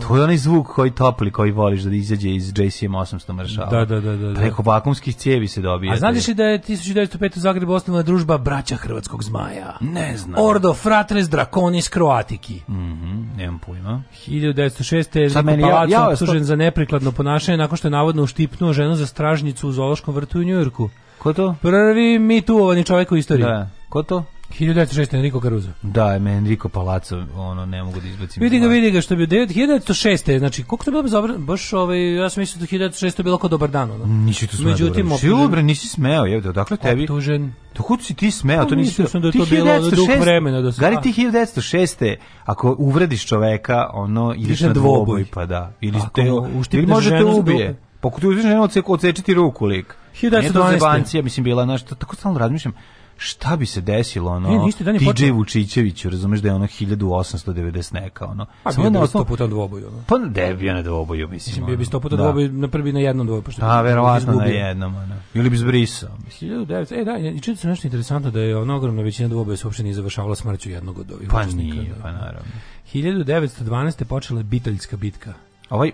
To 0.07 0.17
je 0.17 0.23
onaj 0.23 0.37
zvuk 0.37 0.67
koji 0.67 0.91
topli, 0.91 1.31
koji 1.31 1.51
voliš 1.51 1.81
da 1.81 1.95
izađe 1.95 2.29
iz 2.29 2.49
JCM 2.49 2.61
800 2.87 3.33
maršala. 3.33 3.69
Da, 3.69 3.85
da, 3.85 3.99
da, 3.99 4.15
da, 4.15 4.27
da. 4.27 4.33
Preko 4.33 4.63
vakumskih 4.63 5.15
cijevi 5.15 5.47
se 5.47 5.61
dobija. 5.61 5.93
A 5.93 5.97
znaš 5.97 6.27
li 6.27 6.33
da 6.33 6.43
je 6.43 6.59
1905. 6.59 7.37
u 7.37 7.39
Zagrebu 7.39 7.73
osnovana 7.73 8.03
družba 8.03 8.37
Braća 8.37 8.75
Hrvatskog 8.75 9.23
zmaja? 9.23 9.77
Ne 9.81 10.17
znam. 10.17 10.35
Ordo 10.39 10.73
Fratres 10.73 11.29
Draconis 11.29 11.89
Croatiki. 11.89 12.61
Mhm, 12.69 13.21
nemam 13.37 13.59
pojma. 13.59 14.03
1906. 14.27 15.19
je 15.19 15.29
Sad 15.29 15.45
meni, 15.45 15.63
ja- 15.63 15.85
ja- 15.89 16.09
optužen 16.09 16.43
za 16.43 16.55
neprikladno 16.55 17.11
ponašanje 17.11 17.57
nakon 17.57 17.77
što 17.77 17.87
je 17.87 17.91
navodno 17.91 18.23
uštipnuo 18.23 18.73
ženu 18.73 18.95
za 18.95 19.05
stražnicu 19.07 19.69
u 19.69 19.71
zoološkom 19.71 20.15
vrtu 20.15 20.39
u 20.39 20.43
Njujorku. 20.43 20.89
Ko 21.19 21.33
to? 21.33 21.55
Prvi 21.61 22.19
mituovani 22.19 22.83
čovjek 22.83 23.11
u 23.11 23.15
istoriji. 23.15 23.45
Da. 23.45 23.69
Ko 23.89 24.03
to? 24.03 24.23
1906. 24.49 25.13
Enrico 25.13 25.39
Caruso. 25.39 25.67
Da, 25.81 26.19
me 26.19 26.31
Enrico 26.31 26.69
Palazzo, 26.69 27.23
ono, 27.35 27.65
ne 27.65 27.83
mogu 27.83 27.99
da 27.99 28.07
izbacim. 28.07 28.43
Vidi 28.43 28.59
ga, 28.59 28.67
vidi 28.67 28.91
ga 28.91 29.01
što 29.01 29.15
bi 29.15 29.27
1906. 29.27 30.39
Znači, 30.39 30.63
koliko 30.63 30.85
to 30.85 30.89
je 30.89 30.93
bilo 30.93 31.03
bezobra- 31.03 31.37
baš 31.37 31.73
ovaj, 31.73 32.13
ja 32.13 32.29
sam 32.29 32.41
mislio 32.41 32.59
da 32.59 32.65
1906. 32.67 33.19
je 33.19 33.23
bilo 33.23 33.37
kao 33.37 33.49
dobar 33.49 33.69
dan, 33.69 33.91
ono. 33.91 34.05
Nisi 34.05 34.47
tu 34.47 34.57
smeo 34.57 34.71
Međutim, 34.71 35.09
da 35.09 35.15
optužen- 35.15 35.29
Dobro, 35.31 35.61
nisi 35.61 35.87
smeo, 35.87 36.25
je, 36.25 36.37
odakle 36.39 36.77
tebi? 36.77 37.03
Optužen. 37.03 37.53
Dokud 37.75 38.03
si 38.03 38.13
ti 38.13 38.31
smeo, 38.31 38.57
Pa 38.57 38.65
to 38.65 38.75
nisi... 38.75 38.89
mislio 38.89 39.07
sam 39.07 39.21
da 39.21 39.27
je 39.27 39.31
to 39.31 39.45
bilo 39.45 39.79
duh 39.79 39.91
1906 39.91 40.19
vremena 40.19 40.61
da 40.61 40.71
Gari 40.71 40.97
ti 41.03 41.13
1906. 41.13 42.15
Ako 42.45 42.75
uvrediš 42.79 43.25
čoveka, 43.25 43.89
ono, 43.93 44.33
ideš 44.37 44.59
na 44.61 44.69
dvoboj, 44.69 45.25
pa 45.25 45.45
da. 45.45 45.73
Ili, 45.81 45.97
Ako 45.97 46.09
te, 46.09 46.21
ili 46.21 46.59
uštipneš 46.59 46.89
može 46.89 47.09
te 47.09 47.17
ženu 47.17 47.31
za 47.31 47.39
ubije. 47.39 47.75
Pa 48.01 48.07
ako 48.07 48.19
ti 48.19 48.27
uzmeš 48.27 48.43
ženu, 48.43 48.63
odseku, 48.63 48.93
odseče 48.93 49.21
ti 49.21 49.33
ruku, 49.33 49.65
lik. 49.65 49.95
1912. 50.13 50.31
Nije 50.41 50.53
to 50.53 50.69
zebancija, 50.71 51.23
mislim, 51.23 51.43
bila, 51.43 51.63
znaš, 51.63 51.83
to- 51.83 51.95
tako 51.95 52.15
stalno 52.15 52.39
razmišljam, 52.39 52.73
šta 53.17 53.55
bi 53.55 53.65
se 53.65 53.81
desilo, 53.81 54.31
ono, 54.31 54.49
Ne, 54.49 54.71
dan 54.79 54.95
je 54.95 54.99
TJ 54.99 55.05
počeo- 55.05 55.33
Vučićeviću, 55.33 56.09
razumeš 56.09 56.39
da 56.39 56.47
je 56.47 56.53
ono 56.53 56.67
1890 56.67 57.93
neka, 57.93 58.25
ono. 58.25 58.45
A 58.63 58.71
Samo 58.71 58.89
na 58.89 59.07
sto 59.07 59.23
puta 59.23 59.47
dvoboju, 59.47 59.87
ono. 59.87 60.03
Pa 60.07 60.17
ne 60.17 60.53
bi 60.53 60.65
na 60.65 60.81
dvoboju, 60.81 61.27
mislim. 61.27 61.51
Mislim, 61.51 61.65
bi 61.67 61.73
ono. 61.73 61.85
sto 61.85 61.99
puta 61.99 62.15
Da. 62.15 62.23
dvoboj 62.23 62.49
na 62.49 62.67
prvi 62.67 62.93
na 62.93 62.99
jednom 62.99 63.27
dvoboju. 63.27 63.41
pošto 63.43 63.65
A, 63.65 63.81
bi 63.81 63.87
verovatno 63.89 64.33
na 64.33 64.45
jednom, 64.45 64.95
ono. 64.95 65.15
Ili 65.33 65.49
bi 65.49 65.57
zbrisao, 65.57 66.09
mislim. 66.25 66.51
1900, 66.51 66.91
e 66.91 67.05
da, 67.05 67.17
i 67.19 67.39
čitao 67.39 67.55
sam 67.55 67.69
nešto 67.69 67.87
interesantno 67.87 68.31
da 68.31 68.39
je 68.39 68.57
ona 68.57 68.75
ogromna 68.75 69.01
većina 69.01 69.29
dvoboja 69.29 69.57
se 69.57 69.67
uopšte 69.67 69.83
nije 69.83 69.93
završavala 69.93 70.35
smrću 70.35 70.69
jednog 70.69 70.99
od 70.99 71.11
ovih 71.11 71.27
Pa 71.29 71.37
učesnika, 71.39 71.75
nije, 71.75 71.89
da. 71.89 72.01
pa 72.01 72.11
naravno. 72.11 72.51
1912. 72.93 74.03
počela 74.03 74.39
je 74.39 74.43
Bitaljska 74.43 74.97
bitka. 74.97 75.33
Ovaj 75.69 75.91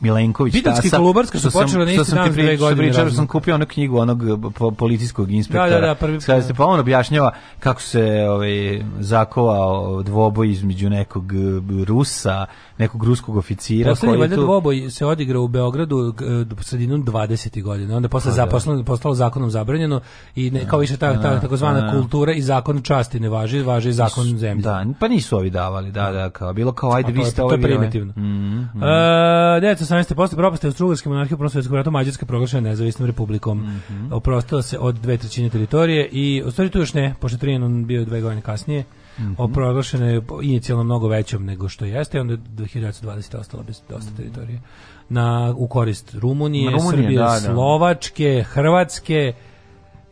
Milenković 0.00 0.52
Biteljski 0.52 0.82
tasa, 0.82 0.96
Kolubarska 0.96 1.38
su 1.38 1.50
počele 1.50 1.84
na 1.84 1.92
isti 1.92 2.14
dan 2.14 2.32
s 2.32 2.34
dve 2.34 2.56
godine 2.56 2.88
pričao, 2.88 3.10
sam 3.10 3.26
kupio 3.26 3.54
onu 3.54 3.66
knjigu 3.66 3.98
onog 3.98 4.22
eh, 4.24 4.52
po- 4.54 4.70
policijskog 4.70 5.30
inspektora. 5.30 5.68
Da, 5.70 5.80
da, 5.80 5.86
da, 5.86 5.94
prvi- 5.96 6.20
Kada 6.20 6.42
se 6.42 6.54
pa 6.54 6.64
on 6.64 6.80
objašnjava 6.80 7.30
kako 7.58 7.80
se 7.82 8.02
ovaj 8.28 8.80
zakovao 9.00 10.02
dvoboj 10.02 10.50
između 10.50 10.90
nekog 10.90 11.32
eh, 11.32 11.36
Rusa, 11.84 12.46
nekog 12.78 13.04
ruskog 13.04 13.36
oficira 13.36 13.90
Poslednji 13.90 14.10
koji 14.10 14.20
valjda 14.20 14.36
tu 14.36 14.42
dvoboj 14.42 14.90
se 14.90 15.06
odigrao 15.06 15.42
u 15.42 15.48
Beogradu 15.48 16.12
g- 16.12 16.24
sredinom 16.60 17.04
20. 17.04 17.62
godina. 17.62 17.96
Onda 17.96 18.06
je 18.06 18.10
posle 18.10 18.32
da. 18.34 18.46
postalo, 18.46 18.82
postalo 18.84 19.14
zakonom 19.14 19.50
zabranjeno 19.50 20.00
i 20.34 20.50
ne, 20.50 20.66
kao 20.66 20.78
više 20.78 20.96
ta, 20.96 21.12
ta 21.12 21.30
Da, 21.30 21.40
takozvana 21.40 21.80
da. 21.82 21.92
kultura 21.92 22.32
i 22.32 22.42
zakon 22.42 22.82
časti 22.82 23.20
ne 23.20 23.28
važi, 23.28 23.60
važi 23.60 23.92
zakon 23.92 24.24
zemlje. 24.28 24.62
Da, 24.62 24.84
pa 25.00 25.08
nisu 25.08 25.36
ovi 25.36 25.50
davali, 25.50 25.92
da, 25.92 26.12
da, 26.12 26.30
kao 26.30 26.52
bilo 26.52 26.72
kao 26.72 26.92
ajde 26.92 27.12
vi 27.12 27.20
je- 27.20 27.26
ste 27.26 27.36
to 27.36 27.42
je 27.42 27.44
ovaj 27.46 27.60
primitivno. 27.60 28.12
Mhm, 28.12 28.56
mhm. 28.74 28.82
E, 28.82 29.60
1918. 29.86 30.14
posle 30.14 30.36
propaste 30.36 30.66
Austrougarske 30.66 31.08
monarhije 31.08 31.34
u 31.34 31.38
Prvom 31.38 31.50
svjetskom 31.50 31.76
ratu 31.76 31.90
Mađarska 31.90 32.26
proglašena 32.26 32.68
nezavisnom 32.68 33.06
republikom. 33.06 33.58
Mhm. 33.58 34.12
Oprostila 34.12 34.62
se 34.62 34.78
od 34.78 34.94
dve 34.94 35.16
trećine 35.16 35.50
teritorije 35.50 36.08
i 36.12 36.42
u 36.46 36.50
stvari 36.50 36.70
tu 36.70 36.78
još 36.78 36.94
ne, 36.94 37.14
pošto 37.20 37.36
je 37.36 37.40
Trianon 37.40 37.86
bio 37.86 38.04
dve 38.04 38.20
godine 38.20 38.42
kasnije. 38.42 38.84
Mhm. 39.18 39.52
Proglašena 39.52 40.06
je 40.06 40.22
inicijalno 40.42 40.84
mnogo 40.84 41.08
većom 41.08 41.44
nego 41.44 41.68
što 41.68 41.84
jeste, 41.84 42.20
onda 42.20 42.32
je 42.32 42.38
2020. 42.38 43.40
ostala 43.40 43.62
bez 43.62 43.82
dosta 43.88 44.10
teritorije. 44.16 44.60
Na, 45.08 45.54
u 45.56 45.68
korist 45.68 46.14
Rumunije, 46.14 46.70
Rumunije, 46.70 47.02
Srbije, 47.02 47.18
da, 47.18 47.24
da. 47.24 47.40
Slovačke, 47.40 48.44
Hrvatske 48.48 49.32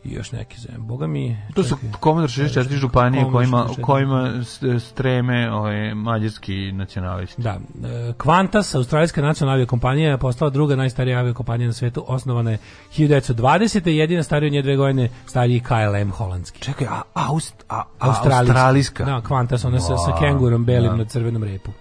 i 0.05 0.13
još 0.13 0.31
neki 0.31 0.59
zemlje. 0.59 0.79
Boga 0.79 1.07
mi... 1.07 1.37
To 1.53 1.63
su 1.63 1.77
komodor 1.99 2.29
64 2.29 2.75
županije 2.75 3.25
kojima, 3.31 3.67
64. 3.69 3.81
kojima 3.81 4.43
streme 4.79 5.51
ovaj, 5.51 5.93
mađarski 5.93 6.71
nacionalisti. 6.71 7.41
Da, 7.41 7.59
e, 7.83 8.13
Qantas, 8.17 8.75
australijska 8.75 9.21
nacionalna 9.21 9.53
aviokompanija, 9.55 10.09
je 10.09 10.17
postala 10.17 10.51
druga 10.51 10.75
najstarija 10.75 11.19
aviokompanija 11.19 11.67
na 11.67 11.73
svetu, 11.73 12.03
osnovana 12.07 12.51
je 12.51 12.57
1920. 12.97 13.87
jedina 13.87 14.23
starija 14.23 14.47
od 14.47 14.53
nje 14.53 14.61
dve 14.61 14.75
godine, 14.75 15.09
stariji 15.25 15.59
KLM 15.59 16.11
holandski. 16.11 16.61
Čekaj, 16.61 16.87
a, 16.87 17.01
Aust, 17.13 17.65
a, 17.69 17.75
a, 17.75 17.83
Australijska. 17.99 18.39
australijska? 18.39 19.05
Da, 19.05 19.21
Qantas, 19.21 19.67
ona 19.67 19.79
sa, 19.79 19.97
sa 19.97 20.11
Wow, 20.11 20.19
kengurom 20.19 20.65
belim 20.65 20.91
da. 20.91 20.97
na 20.97 21.05
crvenom 21.05 21.43
repu. 21.43 21.71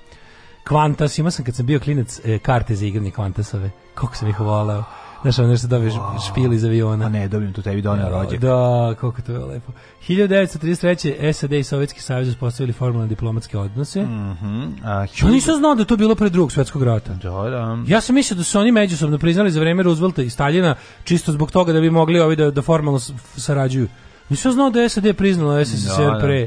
Qantas, 0.65 1.19
imao 1.21 1.31
sam 1.31 1.45
kad 1.45 1.55
sam 1.55 1.67
bio 1.67 1.81
klinac 1.81 2.21
e, 2.25 2.39
karte 2.39 2.75
za 2.75 2.87
igranje 2.87 3.11
Qantasove. 3.11 3.71
Koliko 3.95 4.17
sam 4.17 4.29
ih 4.29 4.41
volao. 4.41 4.85
Znaš, 5.25 5.39
ono 5.39 5.49
nešto 5.49 5.69
dobiješ 5.69 5.95
špil 6.31 6.53
iz 6.53 6.65
aviona. 6.65 7.07
A 7.07 7.09
ne, 7.09 7.29
dobijem 7.29 7.53
tu 7.53 7.63
tebi 7.63 7.83
doneo 7.83 8.09
rođak. 8.09 8.41
Da, 8.41 8.95
koliko 9.01 9.23
to 9.23 9.33
je 9.33 9.39
lepo. 9.39 9.73
1933. 10.09 11.33
SAD 11.33 11.53
i 11.53 11.63
Sovjetski 11.63 12.01
savez 12.01 12.29
uspostavili 12.29 12.73
formalne 12.73 13.09
diplomatske 13.09 13.59
odnose. 13.59 14.03
Mhm. 14.03 14.63
A, 14.85 15.07
Ja 15.23 15.31
nisam 15.31 15.57
znao 15.57 15.75
da 15.75 15.83
je 15.83 15.87
to 15.87 15.97
bilo 15.97 16.15
pre 16.15 16.29
drugog 16.29 16.53
svetskog 16.53 16.83
rata. 16.83 17.15
Da, 17.15 17.31
da. 17.31 17.79
Ja 17.87 18.01
sam 18.01 18.15
mislio 18.15 18.37
da 18.37 18.45
su 18.45 18.59
oni 18.59 18.73
međusobno 18.73 19.19
priznali 19.19 19.51
za 19.51 19.61
vreme 19.61 19.83
Roosevelta 19.83 20.23
i 20.23 20.31
Staljina 20.31 20.75
čisto 21.05 21.33
zbog 21.33 21.51
toga 21.51 21.73
da 21.73 21.81
bi 21.81 21.91
mogli 21.91 22.21
ovi 22.21 22.37
da, 22.37 22.51
da 22.51 22.63
formalno 22.63 23.01
sarađuju. 23.37 23.89
Nisam 24.29 24.53
znao 24.53 24.71
da 24.71 24.81
je 24.81 24.89
SAD 24.89 25.17
priznala 25.17 25.65
SSSR 25.65 26.05
Da, 26.05 26.47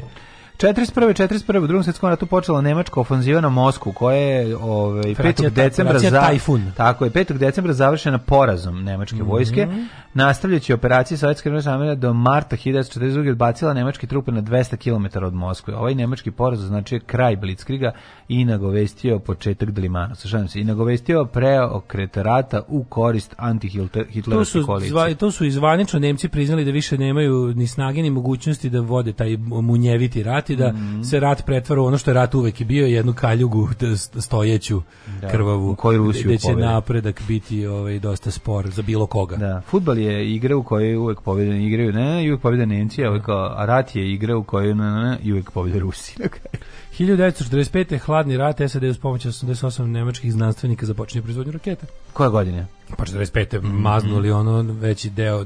Pre. 0.58 0.68
41. 0.68 1.14
41. 1.14 1.58
u 1.58 1.66
drugom 1.66 1.82
svjetskom 1.84 2.10
ratu 2.10 2.26
počela 2.26 2.60
nemačka 2.60 3.00
ofanziva 3.00 3.40
na 3.40 3.48
Moskvu, 3.48 3.92
koja 3.92 4.16
je 4.16 4.56
ovaj, 4.56 5.02
5. 5.04 5.10
Operacija- 5.12 5.50
decembra 5.50 5.98
za, 5.98 6.10
Tajfun. 6.10 6.72
Tako 6.76 7.04
je, 7.04 7.10
5. 7.10 7.38
decembra 7.38 7.72
završena 7.72 8.18
porazom 8.18 8.84
nemačke 8.84 9.16
Mhm. 9.16 9.26
vojske. 9.26 9.66
Nastavljajući 10.14 10.72
operacije 10.72 11.18
Sovjetske 11.18 11.50
Samira 11.62 11.94
do 11.94 12.12
marta 12.12 12.56
1942. 12.56 13.30
odbacila 13.30 13.74
nemačke 13.74 14.06
trupe 14.06 14.32
na 14.32 14.40
200 14.40 14.76
km 14.76 15.24
od 15.24 15.34
Moskve. 15.34 15.74
Ovaj 15.74 15.94
nemački 15.94 16.30
poraz 16.30 16.60
znači 16.60 17.00
kraj 17.00 17.36
Blitzkriga 17.36 17.92
i 18.28 18.44
nagovestio 18.44 19.18
početak 19.18 19.70
Dlimana. 19.70 20.14
Šalim 20.16 20.48
se, 20.48 20.60
i 20.60 20.64
nagovestio 20.64 21.24
preokret 21.24 22.16
rata 22.16 22.62
u 22.68 22.84
korist 22.84 23.34
anti-hitlerovske 23.38 24.62
koalicije. 24.62 24.90
zva, 24.90 25.14
to 25.14 25.30
su 25.30 25.44
izvanično 25.44 25.98
Nemci 26.00 26.28
priznali 26.28 26.64
da 26.64 26.70
više 26.70 26.98
nemaju 26.98 27.52
ni 27.54 27.66
snage 27.66 28.02
ni 28.02 28.10
mogućnosti 28.10 28.70
da 28.70 28.80
vode 28.80 29.12
taj 29.12 29.36
munjeviti 29.38 30.22
rat 30.22 30.47
i 30.50 30.56
da 30.56 30.72
Mhm. 30.72 31.02
se 31.02 31.20
rat 31.20 31.46
pretvara 31.46 31.80
u 31.80 31.86
ono 31.86 31.98
što 31.98 32.10
je 32.10 32.14
rat 32.14 32.34
uvek 32.34 32.60
i 32.60 32.64
bio, 32.64 32.86
jednu 32.86 33.12
kaljugu 33.14 33.68
stojeću 34.16 34.82
Da, 35.20 35.28
krvavu. 35.28 35.70
u 35.70 35.76
koju 35.76 35.98
Rusiju 35.98 36.24
gde 36.24 36.38
će 36.38 36.42
pobedi. 36.44 36.62
napredak 36.62 37.22
biti 37.22 37.66
ovaj, 37.66 37.98
dosta 37.98 38.30
spor 38.30 38.68
za 38.68 38.82
bilo 38.82 39.06
koga. 39.06 39.36
Da, 39.36 39.62
fudbal 39.62 39.98
je 39.98 40.34
igra 40.34 40.56
u 40.56 40.62
kojoj 40.62 40.96
uvek 40.96 41.20
pobjede 41.20 41.58
igraju, 41.58 41.92
ne, 41.92 42.24
i 42.24 42.30
uvek 42.30 42.42
pobjede 42.42 42.66
Nemci, 42.66 43.04
a, 43.04 43.10
uvek, 43.10 43.24
a 43.28 43.64
rat 43.66 43.96
je 43.96 44.12
igra 44.12 44.36
u 44.36 44.44
kojoj 44.44 44.74
ne, 44.74 44.84
ne, 44.84 45.02
ne, 45.02 45.18
i 45.22 45.32
uvek 45.32 45.50
pobjede 45.50 45.78
Rusi. 45.78 46.14
na 46.18 46.28
kraju. 46.28 46.64
1945. 46.98 47.98
hladni 47.98 48.36
rat 48.36 48.60
SAD 48.68 48.82
uz 48.84 48.98
pomoć 48.98 49.26
88 49.26 49.86
nemačkih 49.86 50.32
znanstvenika 50.32 50.86
započinje 50.86 51.22
proizvodnju 51.22 51.52
raketa. 51.52 51.86
Koje 52.12 52.30
godine? 52.30 52.66
Pa 52.88 53.04
45. 53.04 53.58
Mhm. 53.58 53.76
maznuli 53.76 54.30
ono 54.30 54.62
veći 54.62 55.10
deo 55.10 55.44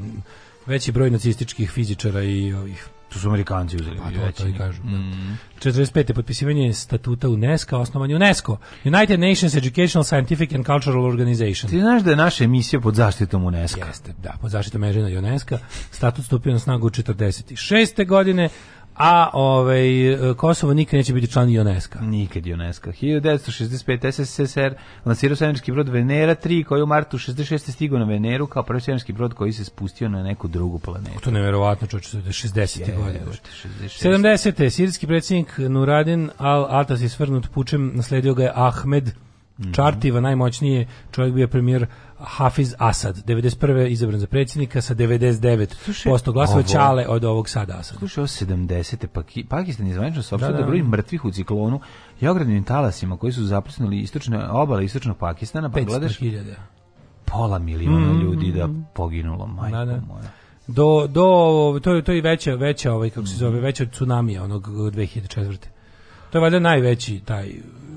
veći 0.66 0.92
broj 0.92 1.11
nacističkih 1.11 1.70
fizičara 1.70 2.22
i 2.22 2.53
ovih 2.53 2.86
Tu 3.12 3.18
su 3.18 3.28
Amerikanci 3.28 3.76
uzeli. 3.76 3.96
Pa 3.96 4.10
to, 4.10 4.42
to 4.42 4.48
i 4.48 4.54
kažu. 4.58 4.82
da. 4.82 4.90
Mm. 4.90 5.38
45. 5.60 6.14
potpisivanje 6.14 6.72
statuta 6.72 7.28
UNESCO, 7.28 7.78
osnovanje 7.78 8.16
UNESCO, 8.16 8.56
United 8.84 9.20
Nations 9.20 9.54
Educational, 9.54 10.04
Scientific 10.04 10.52
and 10.52 10.66
Cultural 10.66 11.04
Organization. 11.04 11.70
Ti 11.70 11.80
znaš 11.80 12.02
da 12.02 12.10
je 12.10 12.16
naša 12.16 12.44
emisija 12.44 12.80
pod 12.80 12.94
zaštitom 12.94 13.44
UNESCO? 13.44 13.80
Jeste, 13.86 14.14
da, 14.22 14.34
pod 14.40 14.50
zaštitom 14.50 14.80
Mežina 14.80 15.08
i 15.08 15.16
UNESCO. 15.16 15.58
Statut 15.90 16.24
stupio 16.24 16.52
na 16.52 16.58
snagu 16.58 16.90
46. 16.90 18.06
godine, 18.06 18.48
a 18.97 19.30
ovaj, 19.32 19.82
Kosovo 20.36 20.74
nikad 20.74 20.99
neće 20.99 21.12
biti 21.12 21.32
član 21.32 21.59
UNESCO. 21.59 21.99
Nikad 22.01 22.47
UNESCO. 22.47 22.90
1965. 22.90 24.24
SSSR 24.24 24.74
lansirao 25.05 25.36
svemirski 25.36 25.72
brod 25.72 25.88
Venera 25.88 26.34
3 26.34 26.64
koji 26.64 26.82
u 26.82 26.86
martu 26.86 27.18
66. 27.18 27.70
stigao 27.70 27.99
na 27.99 28.05
Veneru 28.05 28.47
kao 28.47 28.62
prvi 28.62 28.80
svemirski 28.80 29.12
brod 29.12 29.34
koji 29.34 29.53
se 29.53 29.64
spustio 29.64 30.09
na 30.09 30.22
neku 30.22 30.49
drugu 30.49 30.78
planetu. 30.78 31.20
To 31.20 31.30
je 31.30 31.34
neverovatno, 31.34 31.88
je 31.93 32.01
60. 32.01 32.97
godine. 32.97 33.18
Jebote, 33.18 33.51
66. 33.82 34.09
70. 34.09 34.70
Sirijski 34.70 35.07
predsjednik 35.07 35.59
Nuradin 35.59 36.30
al-Atas 36.38 37.03
je 37.03 37.09
svrnut 37.09 37.49
pučem, 37.51 37.93
nasledio 37.95 38.34
ga 38.34 38.43
je 38.43 38.53
Ahmed 38.55 39.14
Čartiva, 39.74 40.20
najmoćniji 40.20 40.86
čovjek 41.12 41.34
bio 41.34 41.49
premijer 41.49 41.86
Hafiz 42.22 42.74
Asad. 42.78 43.16
91. 43.18 43.52
izabran 43.86 44.20
za 44.20 44.26
predsjednika 44.26 44.80
sa 44.80 44.94
99% 44.94 46.32
glasova 46.32 46.58
ovo- 46.58 46.62
Ćale 46.64 47.06
od 47.08 47.24
ovog 47.24 47.48
sada 47.48 47.72
Asada. 47.72 47.98
Slušaj, 47.98 48.20
ovo 48.20 48.26
70. 48.28 49.06
Paki, 49.06 49.44
Pakistan 49.44 49.86
je 49.86 49.94
zvanično 49.94 50.22
saopštio 50.22 50.48
Da, 50.48 50.52
da, 50.52 50.60
da. 50.60 50.66
broj 50.66 50.82
mrtvih 50.82 51.24
u 51.24 51.30
ciklonu 51.30 51.80
i 52.20 52.28
ogromnim 52.28 52.64
talasima 52.64 53.16
koji 53.16 53.32
su 53.32 53.44
zapljusnuli 53.44 53.98
istočne 53.98 54.50
obale 54.50 54.84
istočnog 54.84 55.16
Pakistana, 55.18 55.68
pa 55.68 55.74
500 55.74 55.84
gledaš 55.86 56.18
hiljada. 56.18 56.54
pola 57.26 57.58
miliona 57.58 58.12
Mm. 58.12 58.20
ljudi 58.20 58.52
da 58.52 58.68
poginulo, 58.94 59.46
majko 59.46 59.76
Da, 59.76 59.84
da. 59.84 60.00
moja. 60.02 60.24
Do, 60.66 61.06
do, 61.06 61.22
to 61.82 61.94
je, 61.94 62.02
to 62.02 62.12
je 62.12 62.22
veća, 62.22 62.54
veća 62.54 62.92
ovaj, 62.92 63.10
kako 63.10 63.26
se 63.26 63.36
zove, 63.36 63.60
veća 63.60 63.82
od 63.82 63.90
tsunamija 63.90 64.44
onog 64.44 64.68
2004. 64.68 65.56
To 66.30 66.38
je 66.38 66.42
valjda 66.42 66.58
najveći 66.58 67.20
taj 67.20 67.50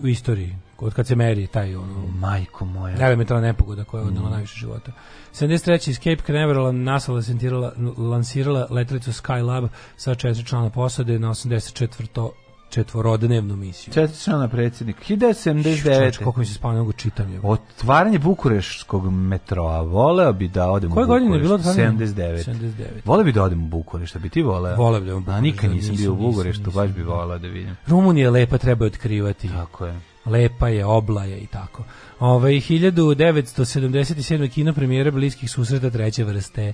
u 0.03 0.07
istoriji, 0.07 0.55
od 0.79 0.93
kad 0.93 1.07
se 1.07 1.15
meri 1.15 1.47
taj 1.47 1.75
ono, 1.75 2.07
Majko 2.09 2.65
moja. 2.65 2.95
elementarna 2.99 3.41
nepogoda 3.41 3.83
koja 3.83 3.99
je 3.99 4.05
Mm. 4.05 4.07
odnela 4.07 4.29
najviše 4.29 4.55
života. 4.55 4.91
73. 5.33 5.89
iz 5.89 5.97
Cape 5.97 6.17
Canaveral 6.17 6.73
NASA 6.73 7.11
lansirala, 7.11 7.71
lansirala 7.99 8.67
letelicu 8.69 9.11
Skylab 9.11 9.67
sa 9.97 10.15
četiri 10.15 10.45
člana 10.45 10.69
posade 10.69 11.19
na 11.19 11.29
84. 11.29 12.31
četvorodnevnu 12.69 13.55
misiju. 13.55 13.93
Četiri 13.93 14.17
člana 14.17 14.47
predsjednik. 14.47 14.95
Čovječ, 14.97 15.19
1979. 15.19 16.17
koliko 16.17 16.39
mi 16.39 16.45
se 16.45 16.53
spavno 16.53 16.79
mogu 16.79 16.91
čitam. 16.93 17.33
Je. 17.33 17.39
Otvaranje 17.43 18.19
Bukureškog 18.19 19.05
metroa. 19.05 19.81
Voleo 19.81 20.33
bi 20.33 20.47
da 20.47 20.69
odem 20.69 20.91
Koje 20.91 21.03
u 21.03 21.07
godine 21.07 21.25
je 21.27 21.39
Bukurešt. 21.39 21.63
bilo 21.63 21.71
otvaranje? 21.71 21.97
79. 21.97 22.45
79. 22.45 23.01
Voleo 23.05 23.23
bi 23.23 23.31
da 23.31 23.43
odem 23.43 23.63
u 23.63 23.67
Bukurešt, 23.67 24.15
a 24.15 24.19
bi 24.19 24.29
ti 24.29 24.41
voleo? 24.41 24.75
Voleo 24.77 24.99
bi 24.99 25.05
da 25.05 25.11
odem 25.11 25.17
u 25.17 25.21
A 25.21 25.25
Bukurešt, 25.31 25.43
nikad 25.43 25.69
da, 25.69 25.75
nisam 25.75 25.91
nisam, 25.91 26.03
bio 26.05 26.13
u 26.13 26.15
Bukureštu, 26.17 26.71
baš 26.71 26.89
bi 26.89 27.03
voleo 27.03 27.37
da 27.39 27.47
vidim. 27.47 27.77
Rumunija 27.87 28.31
lepa, 28.31 28.57
treba 28.57 28.85
je 28.85 28.87
otkrivati. 28.87 29.49
Tako 29.49 29.85
je. 29.85 29.99
Lepa 30.25 30.67
je, 30.67 30.85
obla 30.85 31.23
je 31.25 31.37
i 31.37 31.47
tako. 31.47 31.83
Ove, 32.19 32.49
1977. 32.51 34.49
kino 34.49 34.73
premijera 34.73 35.11
bliskih 35.11 35.51
susreta 35.51 35.89
treće 35.89 36.23
vrste. 36.23 36.73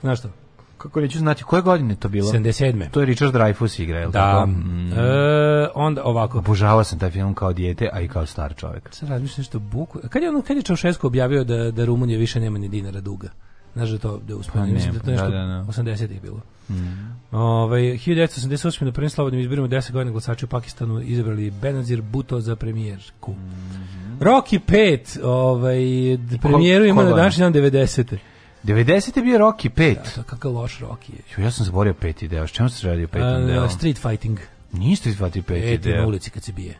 Znaš 0.00 0.18
što? 0.18 0.28
Kako 0.78 1.00
neću 1.00 1.18
znati, 1.18 1.42
koje 1.44 1.62
godine 1.62 1.96
to 1.96 2.08
bilo? 2.08 2.32
77. 2.32 2.90
To 2.90 3.00
je 3.00 3.06
Richard 3.06 3.34
Dreyfuss 3.34 3.82
igra, 3.82 3.98
je 3.98 4.06
li 4.06 4.12
Da. 4.12 4.20
tako? 4.20 4.46
Mm. 4.46 4.92
E, 4.92 5.68
onda 5.74 6.04
ovako. 6.04 6.38
Obožavao 6.38 6.84
sam 6.84 6.98
taj 6.98 7.10
film 7.10 7.34
kao 7.34 7.52
dijete, 7.52 7.88
a 7.92 8.00
i 8.00 8.08
kao 8.08 8.26
star 8.26 8.54
čovjek. 8.56 8.88
Sad 8.90 9.08
razmišljam 9.08 9.40
nešto 9.40 9.58
buku. 9.58 9.98
Kad 10.08 10.22
je 10.22 10.28
ono 10.28 10.42
kad 10.42 10.56
je 10.56 10.62
Čaušesku 10.62 11.06
objavio 11.06 11.44
da 11.44 11.70
da 11.70 11.84
Rumunija 11.84 12.18
više 12.18 12.40
nema 12.40 12.58
ni 12.58 12.68
dinara 12.68 13.00
duga. 13.00 13.28
Znaš 13.74 13.90
da 13.90 13.98
to 13.98 14.18
da 14.18 14.36
uspeo, 14.36 14.54
Pa 14.54 14.66
mislim 14.66 14.92
da 14.94 15.00
to 15.00 15.10
nešto 15.10 15.30
da, 15.30 15.38
da, 15.38 15.46
da. 15.46 15.64
80-ih 15.72 16.22
bilo. 16.22 16.40
Mm. 16.70 17.16
Ovaj 17.32 17.80
1988 17.80 18.84
na 18.84 18.92
prvim 18.92 19.10
slobodnim 19.10 19.40
izborima 19.40 19.68
10 19.68 19.92
godina 19.92 20.10
glasači 20.12 20.44
u 20.44 20.48
Pakistanu 20.48 21.00
izabrali 21.00 21.50
Benazir 21.50 22.02
Bhutto 22.02 22.40
za 22.40 22.56
premijerku. 22.56 23.34
Rocky 24.20 24.60
5, 24.60 25.20
ovaj 25.24 25.78
premijeru 26.42 26.84
ima 26.84 27.02
na 27.04 27.10
današnji 27.10 27.40
dan 27.40 27.52
90. 27.52 28.16
90. 28.64 29.16
je 29.16 29.22
bio 29.22 29.38
Rocky 29.38 29.70
5. 29.70 29.94
Da, 29.94 30.02
to 30.02 30.22
kakav 30.22 30.52
loš 30.52 30.78
Rocky 30.78 31.12
je. 31.12 31.22
Jo, 31.36 31.44
ja 31.44 31.50
sam 31.50 31.66
zaborio 31.66 31.94
peti 31.94 32.28
deo. 32.28 32.46
S 32.46 32.50
čemu 32.50 32.68
se 32.68 32.86
radi 32.86 33.04
u 33.04 33.08
petom 33.08 33.46
delu? 33.46 33.68
street 33.68 33.98
fighting. 33.98 34.38
Niste 34.72 35.10
izvati 35.10 35.42
peti 35.42 35.60
Peti 35.60 35.88
na 35.88 35.96
deo. 35.96 36.06
ulici 36.06 36.30
kad 36.30 36.42
se 36.42 36.52
bije. 36.52 36.78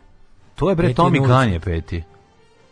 To 0.55 0.69
je 0.69 0.75
bre 0.75 0.93
Tommy 0.93 1.51
je 1.51 1.59
peti. 1.59 2.03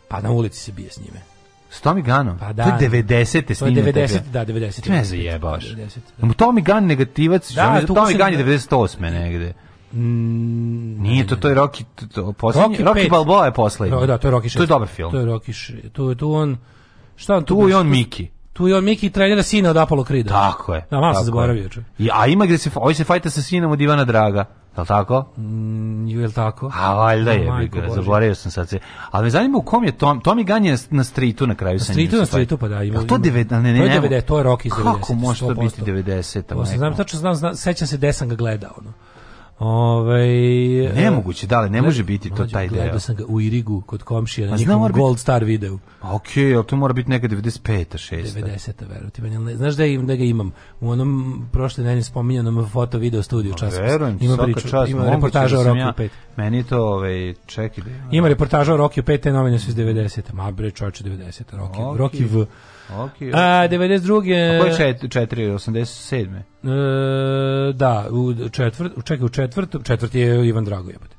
Pa 0.08 0.20
na 0.20 0.30
ulici 0.30 0.60
se 0.60 0.72
bije 0.72 0.90
s 0.90 1.00
njime. 1.00 1.31
S 1.72 1.82
Tommy 1.82 2.02
Gunnom? 2.02 2.38
Pa 2.38 2.52
da. 2.52 2.64
To 2.78 2.84
je 2.84 2.90
90. 2.92 3.42
To 3.42 3.50
je 3.50 3.54
snimljeno. 3.56 3.88
90, 3.88 4.20
da, 4.22 4.44
90. 4.44 4.80
Ti 4.80 4.90
me 4.90 5.04
zajebavaš. 5.04 5.64
90. 5.66 5.98
Da. 6.18 6.26
Tommy 6.28 6.64
Gunn 6.64 6.86
negativac, 6.86 7.52
Da, 7.52 7.62
da, 7.70 7.86
tu 7.86 7.94
Tommy 7.94 8.06
se- 8.08 8.18
Gunn 8.18 8.32
je 8.32 8.38
98. 8.38 9.00
negde. 9.12 9.52
Mm, 9.92 11.02
Nije 11.02 11.26
to, 11.26 11.36
to 11.36 11.48
je 11.48 11.54
Rocky, 11.54 11.84
to, 11.96 12.06
to, 12.06 12.32
poslednji, 12.32 12.76
Rocky, 12.78 12.94
pet. 12.94 13.10
Balboa 13.10 13.44
je 13.44 13.52
poslednji. 13.52 14.00
Da, 14.00 14.06
da, 14.06 14.18
to 14.18 14.28
je 14.28 14.32
Rocky 14.32 14.44
6. 14.44 14.56
To 14.56 14.62
je 14.62 14.66
dobar 14.66 14.88
film. 14.88 15.10
To 15.10 15.18
je 15.18 15.26
Rocky 15.26 15.50
š- 15.50 15.90
tu, 15.92 16.14
tu 16.14 16.32
on, 16.32 16.56
šta 17.16 17.36
on 17.36 17.44
tu? 17.44 17.54
Tu 17.56 17.68
je 17.68 17.76
on 17.76 17.88
Miki. 17.88 18.30
Tu 18.52 18.66
je 18.66 18.76
on 18.76 18.84
Miki 18.84 19.10
trenira 19.10 19.42
sina 19.42 19.70
od 19.70 19.76
Apollo 19.76 20.04
Krida. 20.04 20.30
Tako 20.30 20.74
je. 20.74 20.86
Da, 20.90 21.00
malo 21.00 21.12
tako 21.12 21.24
zaboravio. 21.24 21.62
je. 21.62 21.68
I, 21.98 22.10
a 22.12 22.26
ima 22.26 22.46
gde 22.46 22.58
se, 22.58 22.70
ovaj 22.74 22.94
se 22.94 23.04
fajta 23.04 23.30
sa 23.30 23.42
sinom 23.42 23.72
od 23.72 23.80
Ivana 23.80 24.04
Draga. 24.04 24.44
Je 24.76 24.80
li 24.80 24.86
tako? 24.86 25.24
Mm, 25.36 26.06
je 26.08 26.26
li 26.26 26.32
tako? 26.32 26.70
A 26.74 26.94
valjda 26.94 27.30
je, 27.30 27.50
Božja. 27.70 27.94
zaboravio 27.94 28.34
sam 28.34 28.50
sad 28.50 28.68
se. 28.68 28.78
Ali 29.10 29.24
me 29.24 29.30
zanima 29.30 29.58
u 29.58 29.62
kom 29.62 29.84
je 29.84 29.92
Tom, 29.92 30.20
Tommy 30.22 30.46
Gunn 30.46 30.64
je 30.64 30.76
na 30.90 31.04
streetu 31.04 31.46
na 31.46 31.54
kraju 31.54 31.74
Na 31.74 31.84
se 31.84 31.92
na 32.12 32.26
stritu, 32.26 32.56
pa 32.56 32.68
da. 32.68 32.82
Ima, 32.82 32.98
Jel 32.98 33.06
to 33.06 33.14
ima- 33.16 33.24
90, 33.24 33.50
ne, 33.52 33.72
ne, 33.72 33.78
to 33.78 33.84
je 33.84 33.90
ne, 33.90 34.08
90, 34.08 34.22
to 34.22 34.38
je 34.38 34.44
Rocky 34.44 34.66
iz 34.66 34.72
90. 34.72 34.92
Kako 34.94 35.14
može 35.14 35.40
to 35.40 35.46
100%. 35.46 35.60
biti 35.60 35.82
90? 35.82 36.42
To 36.42 36.66
sam 36.66 36.76
znam, 36.78 36.96
tačno 36.96 37.18
znam, 37.18 37.34
znam, 37.34 37.54
sećam 37.54 37.88
se 37.88 37.96
gde 37.96 38.12
sam 38.12 38.28
ga 38.28 38.34
gledao. 38.34 38.70
Ono. 38.78 38.92
Ove, 39.62 40.26
Nemoguće, 40.94 41.46
da 41.46 41.60
li, 41.60 41.70
ne 41.70 41.82
može 41.82 42.02
biti 42.04 42.30
to 42.30 42.46
taj 42.46 42.68
deo. 42.68 42.78
Gledao 42.78 43.00
sam 43.00 43.16
ga 43.16 43.24
u 43.24 43.40
Irigu 43.40 43.80
kod 43.80 44.02
komšija 44.02 44.50
na 44.50 44.56
njihovom 44.56 44.88
biti- 44.88 45.00
Gold 45.00 45.18
Star 45.18 45.44
videu. 45.44 45.78
Ok, 46.02 46.26
ali 46.56 46.66
to 46.66 46.76
mora 46.76 46.92
biti 46.94 47.10
neka 47.10 47.28
95. 47.28 47.84
6. 47.88 48.34
90. 48.34 48.72
verujem 48.80 49.10
ti. 49.10 49.22
meni, 49.22 49.56
Znaš 49.56 49.74
da, 49.74 49.84
im, 49.84 50.06
da 50.06 50.14
ga 50.14 50.24
imam? 50.24 50.52
U 50.80 50.90
onom 50.90 51.42
prošle 51.52 51.84
nedelje 51.84 52.02
spominjanom 52.02 52.68
foto 52.68 52.98
video 52.98 53.22
studiju 53.22 53.54
čas. 53.54 53.74
Ima 54.20 54.36
priču, 54.36 54.68
čast. 54.70 54.90
ima 54.90 55.10
reportaža 55.10 55.56
da 55.56 55.62
o 55.62 55.64
Rocky 55.64 55.78
ja- 55.78 55.92
5. 55.92 56.08
Meni 56.36 56.64
to, 56.64 56.78
ovaj, 56.78 57.34
čekaj 57.46 57.84
da 57.84 57.90
ima. 57.90 58.08
Ima 58.10 58.28
reportaža 58.28 58.74
o 58.74 58.78
Rocky 58.78 59.02
5, 59.02 59.18
te 59.18 59.32
novine 59.32 59.58
su 59.58 59.68
iz 59.68 59.76
90. 59.76 60.32
Ma 60.32 60.50
bre, 60.50 60.70
čovječe 60.70 61.04
90. 61.04 61.42
Rocky, 61.52 61.82
Ok. 61.82 61.98
Rocky 61.98 62.24
V. 62.26 62.46
Ok, 62.90 63.12
A, 63.34 63.68
92. 63.68 64.18
A 64.56 64.60
ko 64.60 64.66
je 64.66 64.76
čet- 64.76 65.10
četiri, 65.10 65.46
87. 65.46 66.36
E, 66.36 66.42
da, 67.72 68.06
u 68.10 68.48
četvrt, 68.48 68.92
čekaj, 69.04 69.24
u 69.24 69.28
četvrtom, 69.28 69.82
četvrti 69.82 70.18
je 70.20 70.48
Ivan 70.48 70.64
Drago 70.64 70.90
jebote. 70.90 71.16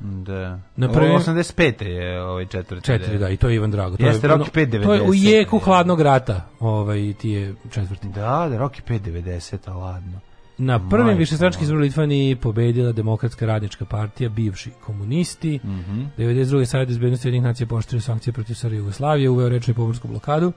Da. 0.00 0.60
Na 0.76 0.92
prvim- 0.92 1.12
85. 1.14 1.82
je 1.84 2.22
ovaj 2.22 2.46
četvrti. 2.46 2.84
Četiri, 2.86 3.10
deo. 3.10 3.18
da, 3.18 3.28
i 3.28 3.36
to 3.36 3.48
je 3.48 3.54
Ivan 3.54 3.70
Drago. 3.70 3.96
To 3.96 4.06
Jeste 4.06 4.26
je, 4.26 4.32
Rocky 4.32 4.50
5 4.50 4.82
To 4.82 4.94
je 4.94 5.02
u 5.02 5.04
90. 5.04 5.30
jeku 5.30 5.58
hladnog 5.58 6.00
rata, 6.00 6.40
ovaj, 6.60 7.12
ti 7.20 7.30
je 7.30 7.54
četvrti. 7.70 8.08
Da, 8.08 8.46
da, 8.50 8.58
Rocky 8.58 8.80
5 8.82 8.98
90, 9.00 9.68
a 9.68 9.74
ladno. 9.74 10.20
Na 10.58 10.88
prvim 10.88 11.16
višestranačkim 11.18 11.60
moja. 11.60 11.64
izborima 11.66 11.80
u 11.80 11.86
Litvaniji 11.86 12.36
pobedila 12.36 12.92
Demokratska 12.92 13.46
radnička 13.46 13.84
partija, 13.84 14.28
bivši 14.28 14.70
komunisti. 14.86 15.60
Mhm. 15.64 16.02
92. 16.18 16.64
Savjet 16.64 16.88
bezbednosti 16.88 17.28
jednih 17.28 17.42
nacija 17.42 17.66
poštrio 17.66 18.00
sankcije 18.00 18.32
protiv 18.32 18.54
Sarajeva 18.54 18.78
Jugoslavije, 18.78 19.30
uveo 19.30 19.48
rečnu 19.48 19.72
i 19.72 19.74
pomorsku 19.74 20.08
blokadu. 20.08 20.52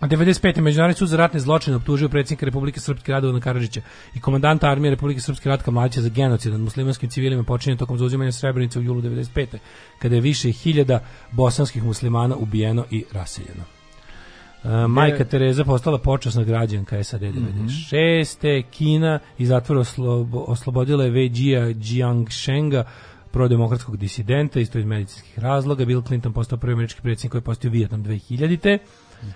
A 0.00 0.08
95. 0.08 0.60
Međunarodni 0.60 0.94
sud 0.94 1.08
za 1.08 1.16
ratne 1.16 1.40
zločine 1.40 1.76
optužio 1.76 2.08
predsjednika 2.08 2.46
Republike 2.46 2.80
Srpske 2.80 3.12
Radovana 3.12 3.40
Karadžića 3.40 3.80
i 4.14 4.20
komandanta 4.20 4.70
armije 4.70 4.90
Republike 4.90 5.20
Srpske 5.20 5.48
Ratka 5.48 5.70
Mladića 5.70 6.00
za 6.00 6.08
genocid 6.08 6.52
nad 6.52 6.60
muslimanskim 6.60 7.10
civilima 7.10 7.42
počinjen 7.42 7.78
tokom 7.78 7.98
zauzimanja 7.98 8.32
Srebrenice 8.32 8.78
u 8.78 8.82
julu 8.82 9.02
95. 9.02 9.46
kada 9.98 10.14
je 10.14 10.20
više 10.20 10.50
hiljada 10.50 11.00
bosanskih 11.32 11.84
muslimana 11.84 12.36
ubijeno 12.36 12.84
i 12.90 13.04
raseljeno. 13.12 13.64
E, 14.64 14.86
majka 14.86 15.24
Tereza 15.24 15.64
postala 15.64 15.98
počasna 15.98 16.44
građanka 16.44 17.04
SAD 17.04 17.22
96. 17.22 18.62
Kina 18.70 19.18
iz 19.38 19.48
zatvora 19.48 19.80
oslobo- 19.80 20.44
oslobodila 20.46 21.04
je 21.04 21.10
Wei 21.10 21.30
Jia 21.34 21.74
Jiangshenga 21.82 22.84
prodemokratskog 23.30 23.96
disidenta, 23.96 24.60
isto 24.60 24.78
iz 24.78 24.84
medicinskih 24.84 25.38
razloga. 25.38 25.84
Bill 25.84 26.02
Clinton 26.02 26.32
postao 26.32 26.58
prvi 26.58 26.72
američki 26.72 27.02
predsjednik 27.02 27.30
koji 27.30 27.40
je 27.40 27.44
postao 27.44 27.70
Vijetnam 27.70 28.04
2000. 28.04 28.78
Uh, 29.22 29.28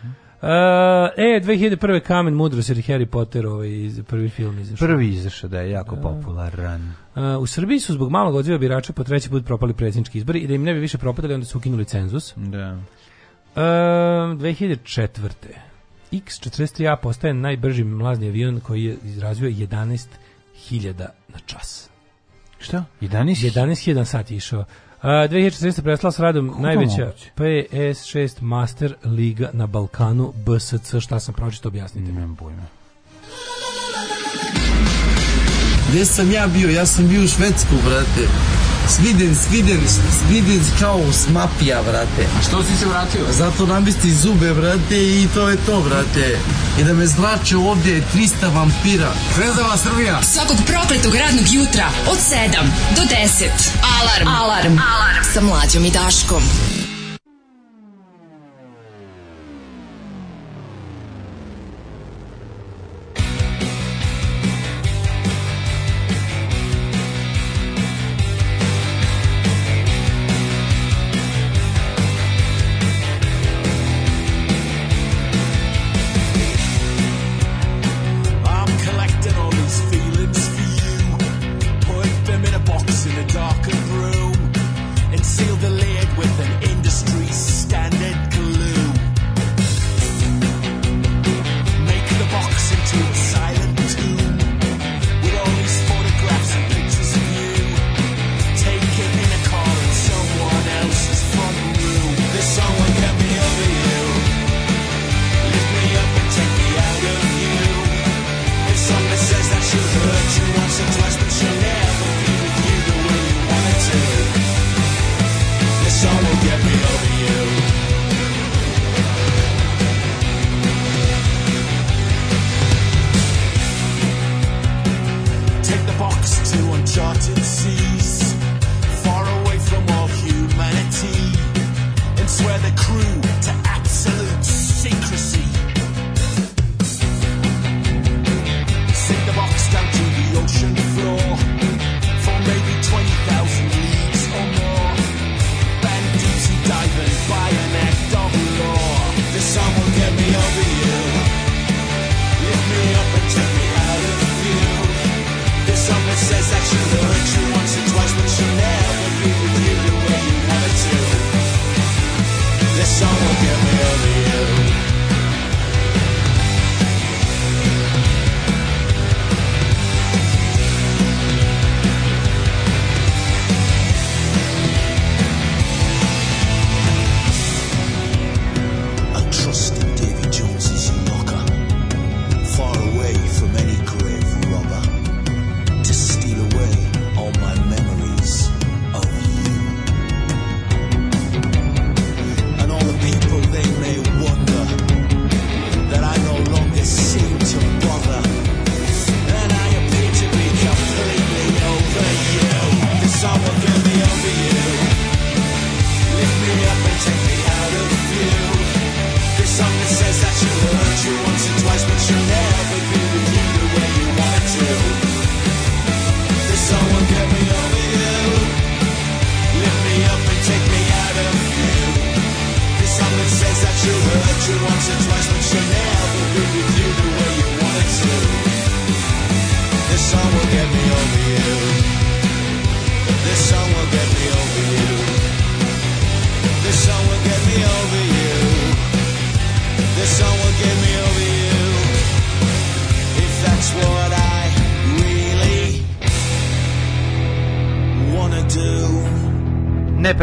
e, 0.42 1.40
2001. 1.40 2.00
Kamen 2.00 2.34
mudrosti 2.34 2.72
jer 2.72 2.78
Harry 2.78 3.06
Potter, 3.06 3.46
ovaj, 3.46 3.68
iz- 3.68 4.02
prvi 4.08 4.28
film 4.28 4.58
izašao. 4.58 4.88
Prvi 4.88 5.08
izašao 5.08 5.50
da 5.50 5.60
je 5.60 5.70
jako 5.70 5.96
popularan. 5.96 6.92
Uh, 7.14 7.22
u 7.42 7.46
Srbiji 7.46 7.80
su 7.80 7.92
zbog 7.92 8.10
malog 8.10 8.34
odziva 8.34 8.58
birača 8.58 8.92
po 8.92 9.04
treći 9.04 9.30
put 9.30 9.44
propali 9.46 9.74
predsjednički 9.74 10.18
izbori 10.18 10.38
i 10.38 10.46
da 10.46 10.54
im 10.54 10.62
ne 10.62 10.74
bi 10.74 10.80
više 10.80 10.98
propadali, 10.98 11.34
onda 11.34 11.46
su 11.46 11.58
ukinuli 11.58 11.84
cenzus. 11.84 12.32
Da. 12.36 12.72
Uh, 12.72 13.60
2004. 13.60 15.28
X-43A 16.12 16.96
postaje 16.96 17.34
najbrži 17.34 17.84
mlazni 17.84 18.28
avion 18.28 18.60
koji 18.60 18.84
je 18.84 18.96
izrazio 19.04 19.50
11.000 19.50 21.06
na 21.28 21.38
čas. 21.46 21.90
Šta? 22.58 22.84
11? 23.00 23.50
11.000 23.50 23.94
na 23.94 24.04
sat 24.04 24.30
je 24.30 24.36
išao. 24.36 24.64
Uh, 25.02 25.08
2014. 25.08 25.82
prestala 25.82 26.12
s 26.12 26.18
radom 26.18 26.54
najveća 26.58 27.04
moguće? 27.04 27.30
PS6 27.36 28.42
Master 28.42 28.94
Liga 29.04 29.50
na 29.52 29.66
Balkanu 29.66 30.32
BSC, 30.46 31.00
šta 31.00 31.20
sam 31.20 31.34
pročito 31.34 31.68
objasnite 31.68 32.12
mi. 32.12 32.18
Nemam 32.18 32.36
pojma. 32.36 32.62
Gde 35.90 36.04
sam 36.04 36.30
ja 36.30 36.46
bio? 36.46 36.70
Ja 36.70 36.86
sam 36.86 37.08
bio 37.08 37.24
u 37.24 37.28
Švedsku, 37.28 37.74
brate. 37.84 38.28
Sviden, 38.96 39.36
sviden, 39.48 39.80
sviden 40.18 40.60
kao 40.80 41.12
smapija, 41.12 41.82
brate. 41.82 42.28
A 42.38 42.42
što 42.48 42.62
si 42.62 42.76
se 42.76 42.86
vratio? 42.86 43.20
Zato 43.30 43.66
namesti 43.66 44.12
zube, 44.12 44.54
brate, 44.54 44.96
i 44.96 45.28
to 45.34 45.48
je 45.48 45.56
to, 45.66 45.80
brate. 45.80 46.38
I 46.80 46.84
da 46.84 46.92
me 46.92 47.06
zrače 47.06 47.56
ovdje 47.56 47.94
je 47.94 48.04
300 48.14 48.54
vampira. 48.54 49.12
Zvezdava 49.36 49.76
Srbija! 49.76 50.22
Svakog 50.22 50.56
prokletog 50.66 51.14
radnog 51.14 51.44
jutra 51.52 51.88
od 52.06 52.18
7 52.18 52.48
do 52.96 53.02
10. 53.02 53.48
Alarm. 54.00 54.28
Alarm. 54.28 54.78
Alarm. 54.78 55.24
Sa 55.34 55.40
mlađom 55.40 55.84
i 55.84 55.90
Daškom. 55.90 56.42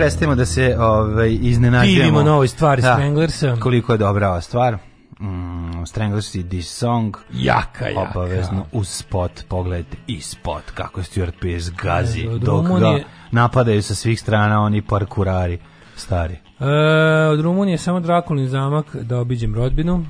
Prestajemo 0.10 0.36
da 0.36 0.45
se 0.45 0.76
ovaj, 0.80 1.38
iznenađujemo. 1.41 2.03
Divimo 2.03 2.24
novoj 2.24 2.47
stvari 2.47 2.82
Da, 2.82 2.93
Stranglersa. 2.93 3.55
Koliko 3.60 3.91
je 3.91 3.97
dobra 3.97 4.30
ova 4.30 4.41
stvar. 4.41 4.78
Mm, 5.20 5.86
Stranglers 5.86 6.36
i 6.36 6.49
This 6.49 6.78
Song. 6.78 7.18
Jaka, 7.34 7.88
jaka. 7.88 8.20
Obavezno 8.20 8.66
uz 8.72 8.88
spot, 8.88 9.32
pogledajte 9.47 9.97
i 10.07 10.22
spot 10.22 10.64
kako 10.74 11.03
Stuart 11.03 11.36
Pearce 11.41 11.72
gazi 11.84 12.28
Od 12.28 12.41
dok 12.41 12.66
ga 12.80 12.99
napadaju 13.32 13.84
sa 13.84 13.95
svih 13.95 14.20
strana 14.20 14.62
oni 14.62 14.82
parkurari 14.82 15.60
stari. 15.95 16.36
E, 16.60 16.66
od 17.28 17.39
Rumunije 17.39 17.78
samo 17.78 17.99
Drakulin 17.99 18.47
zamak 18.47 18.95
da 18.95 19.20
obiđem 19.20 19.55
rodbinu. 19.55 20.05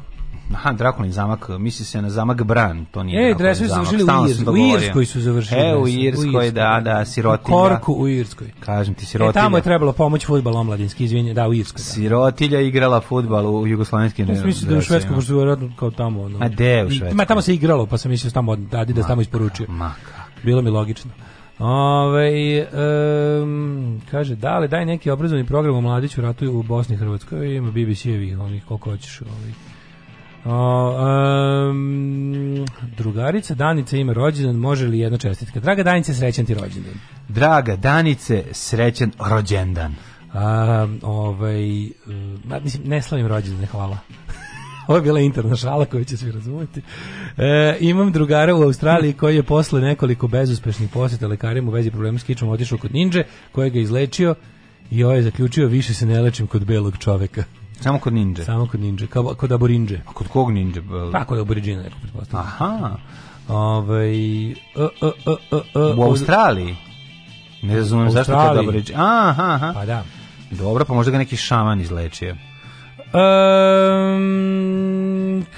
Aha, 0.54 0.74
Drakulin 0.74 1.12
zamak, 1.12 1.50
misli 1.50 1.86
se 1.86 2.02
na 2.02 2.10
zamak 2.10 2.43
Bran, 2.43 2.86
to 2.86 3.04
nije 3.04 3.32
E, 3.32 3.34
dresovi 3.34 3.68
su 3.68 3.74
završili 3.76 4.04
u 4.04 4.06
stalno 4.06 4.28
Irs- 4.28 4.36
sam 4.36 4.54
u. 4.54 4.58
Irskoj 4.58 5.06
su 5.06 5.22
završili 5.22 5.62
E, 5.62 5.76
u 5.76 5.82
u 5.82 5.88
Irskoj, 5.88 6.26
Irskoj, 6.26 6.52
da, 6.52 6.82
da, 6.84 7.02
U 7.02 7.06
sirotilja. 7.06 7.58
Korku 7.58 7.93
u 7.93 8.08
Irskoj. 8.08 8.47
Kažem 8.60 8.93
ti, 8.93 9.04
E, 9.04 9.06
sirotilja. 9.06 9.43
tamo 9.43 9.58
je 9.58 9.64
trebalo 9.64 9.93
pomoć 9.93 10.26
fudbal 10.26 10.58
omladinski, 10.58 11.04
izvinje, 11.04 11.34
da, 11.34 11.47
u 11.47 11.54
Irskoj. 11.54 11.78
Da. 11.78 11.84
Sirotilja 11.84 12.62
igrala 12.62 13.02
fudbal 13.02 13.56
u 13.56 13.68
jugoslovenskim 13.68 14.30
Ja 14.30 14.36
sam 14.36 14.45
mislio 14.45 14.68
da 14.68 14.74
je 14.76 14.80
u 14.80 14.82
Švedskoj, 14.82 15.16
pošto 15.16 15.34
je 15.34 15.36
vjerojatno 15.36 15.72
kao 15.76 15.91
tamo. 15.91 16.22
Ono. 16.22 16.38
A 16.41 16.45
je 16.60 16.86
u 16.86 16.89
Švedskoj? 16.89 17.14
Ma 17.14 17.26
tamo 17.26 17.41
se 17.41 17.54
igralo, 17.54 17.86
pa 17.86 17.97
sam 17.97 18.12
mislio 18.12 18.30
da 18.30 18.34
tamo 18.34 18.56
da 18.56 18.80
Adidas 18.80 19.08
tamo 19.08 19.22
isporučio. 19.22 19.66
Ma 19.70 19.91
Bilo 20.43 20.62
mi 20.62 20.70
logično. 20.70 21.12
Ove, 21.60 22.68
um, 23.43 24.02
kaže, 24.12 24.36
da 24.36 24.60
li 24.60 24.68
daj 24.68 24.86
neki 24.86 25.10
obrazovni 25.10 25.45
program 25.45 25.76
o 25.76 25.82
mladiću 25.82 26.22
ratuju 26.22 26.60
u 26.60 26.64
Bosni 26.64 26.95
i 26.95 26.97
Hrvatskoj, 26.97 27.56
ima 27.56 27.72
BBC-evi, 27.72 28.36
onih 28.36 28.66
koliko 28.66 28.89
hoćeš. 28.89 29.22
Ovi. 29.22 29.54
O, 30.45 31.69
um, 31.69 32.65
drugarica 32.97 33.55
Danica 33.55 33.97
ima 33.97 34.13
rođendan, 34.13 34.55
može 34.55 34.87
li 34.87 34.99
jedna 34.99 35.17
čestitka? 35.17 35.59
Draga 35.59 35.83
Danice, 35.83 36.13
srećan 36.13 36.45
ti 36.45 36.53
rođendan. 36.53 36.93
Draga 37.27 37.75
Danice, 37.75 38.43
srećan 38.51 39.11
rođendan. 39.29 39.95
A, 40.33 40.87
ovaj, 41.01 41.89
ma, 42.43 42.59
mislim, 42.59 42.83
ne 42.87 43.01
slavim 43.01 43.27
rođendan, 43.27 43.65
hvala. 43.65 43.97
Ovo 44.87 44.97
je 44.97 45.01
bila 45.01 45.19
interna 45.19 45.55
šala 45.55 45.85
koju 45.85 46.05
će 46.05 46.17
svi 46.17 46.31
razumeti. 46.31 46.81
E, 47.37 47.77
imam 47.79 48.11
drugara 48.11 48.55
u 48.55 48.61
Australiji 48.61 49.13
koji 49.13 49.35
je 49.35 49.43
posle 49.43 49.81
nekoliko 49.81 50.27
bezuspešnih 50.27 50.89
posjeta 50.89 51.27
lekarima 51.27 51.69
u 51.69 51.73
vezi 51.73 51.91
problema 51.91 52.19
s 52.19 52.23
kičom 52.23 52.49
otišao 52.49 52.77
kod 52.77 52.93
ninđe, 52.93 53.23
koji 53.51 53.69
ga 53.69 53.77
je 53.77 53.83
izlečio 53.83 54.35
i 54.91 55.03
ovaj 55.03 55.17
je 55.17 55.23
zaključio 55.23 55.67
više 55.67 55.93
se 55.93 56.05
ne 56.05 56.21
lečim 56.21 56.47
kod 56.47 56.65
belog 56.65 56.97
čoveka. 56.97 57.43
Samo 57.82 57.99
kod 57.99 58.13
ninja. 58.13 58.45
Samo 58.45 58.67
kod 58.67 58.80
ninđe, 58.80 59.07
kao 59.07 59.23
kod 59.23 59.51
aborinđe. 59.51 59.99
A 60.07 60.13
kod 60.13 60.27
kog 60.27 60.51
ninja? 60.51 60.82
Pa 61.11 61.25
kod 61.25 61.39
aboriđina, 61.39 61.84
neko 61.84 61.95
pretpostavljam. 62.01 62.47
Aha. 62.47 62.97
Ovaj, 63.47 64.49
e, 64.49 64.53
e, 64.75 64.88
e, 65.75 65.80
U 65.97 66.03
Australiji? 66.03 66.75
Ne 67.61 67.75
razumem 67.75 68.11
zašto 68.11 68.47
kod 68.47 68.57
aboriđi. 68.57 68.93
Aha, 68.95 69.53
aha. 69.53 69.71
Pa 69.73 69.86
da. 69.86 70.03
Dobro, 70.51 70.86
pa 70.86 70.93
možda 70.93 71.11
ga 71.11 71.17
neki 71.17 71.38
šaman 71.38 71.82
izlečio. 71.82 72.36
Um, 73.13 74.30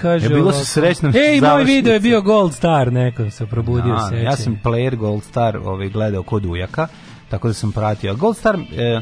kaže 0.01 0.25
Je 0.25 0.29
bilo 0.29 0.51
se 0.51 0.65
srećno 0.65 1.11
Ej, 1.15 1.41
moj 1.41 1.63
video 1.63 1.93
je 1.93 1.99
bio 1.99 2.21
Gold 2.21 2.53
Star, 2.53 2.93
neko 2.93 3.29
se 3.29 3.45
probudio 3.45 3.99
se. 4.09 4.23
ja 4.23 4.35
sam 4.35 4.61
player 4.63 4.95
Gold 4.95 5.23
Star 5.23 5.57
ovaj, 5.57 5.89
gledao 5.89 6.23
kod 6.23 6.45
ujaka, 6.45 6.87
tako 7.29 7.47
da 7.47 7.53
sam 7.53 7.71
pratio. 7.71 8.15
Gold 8.15 8.37
Star... 8.37 8.55
E, 8.55 8.83
e, 8.83 9.01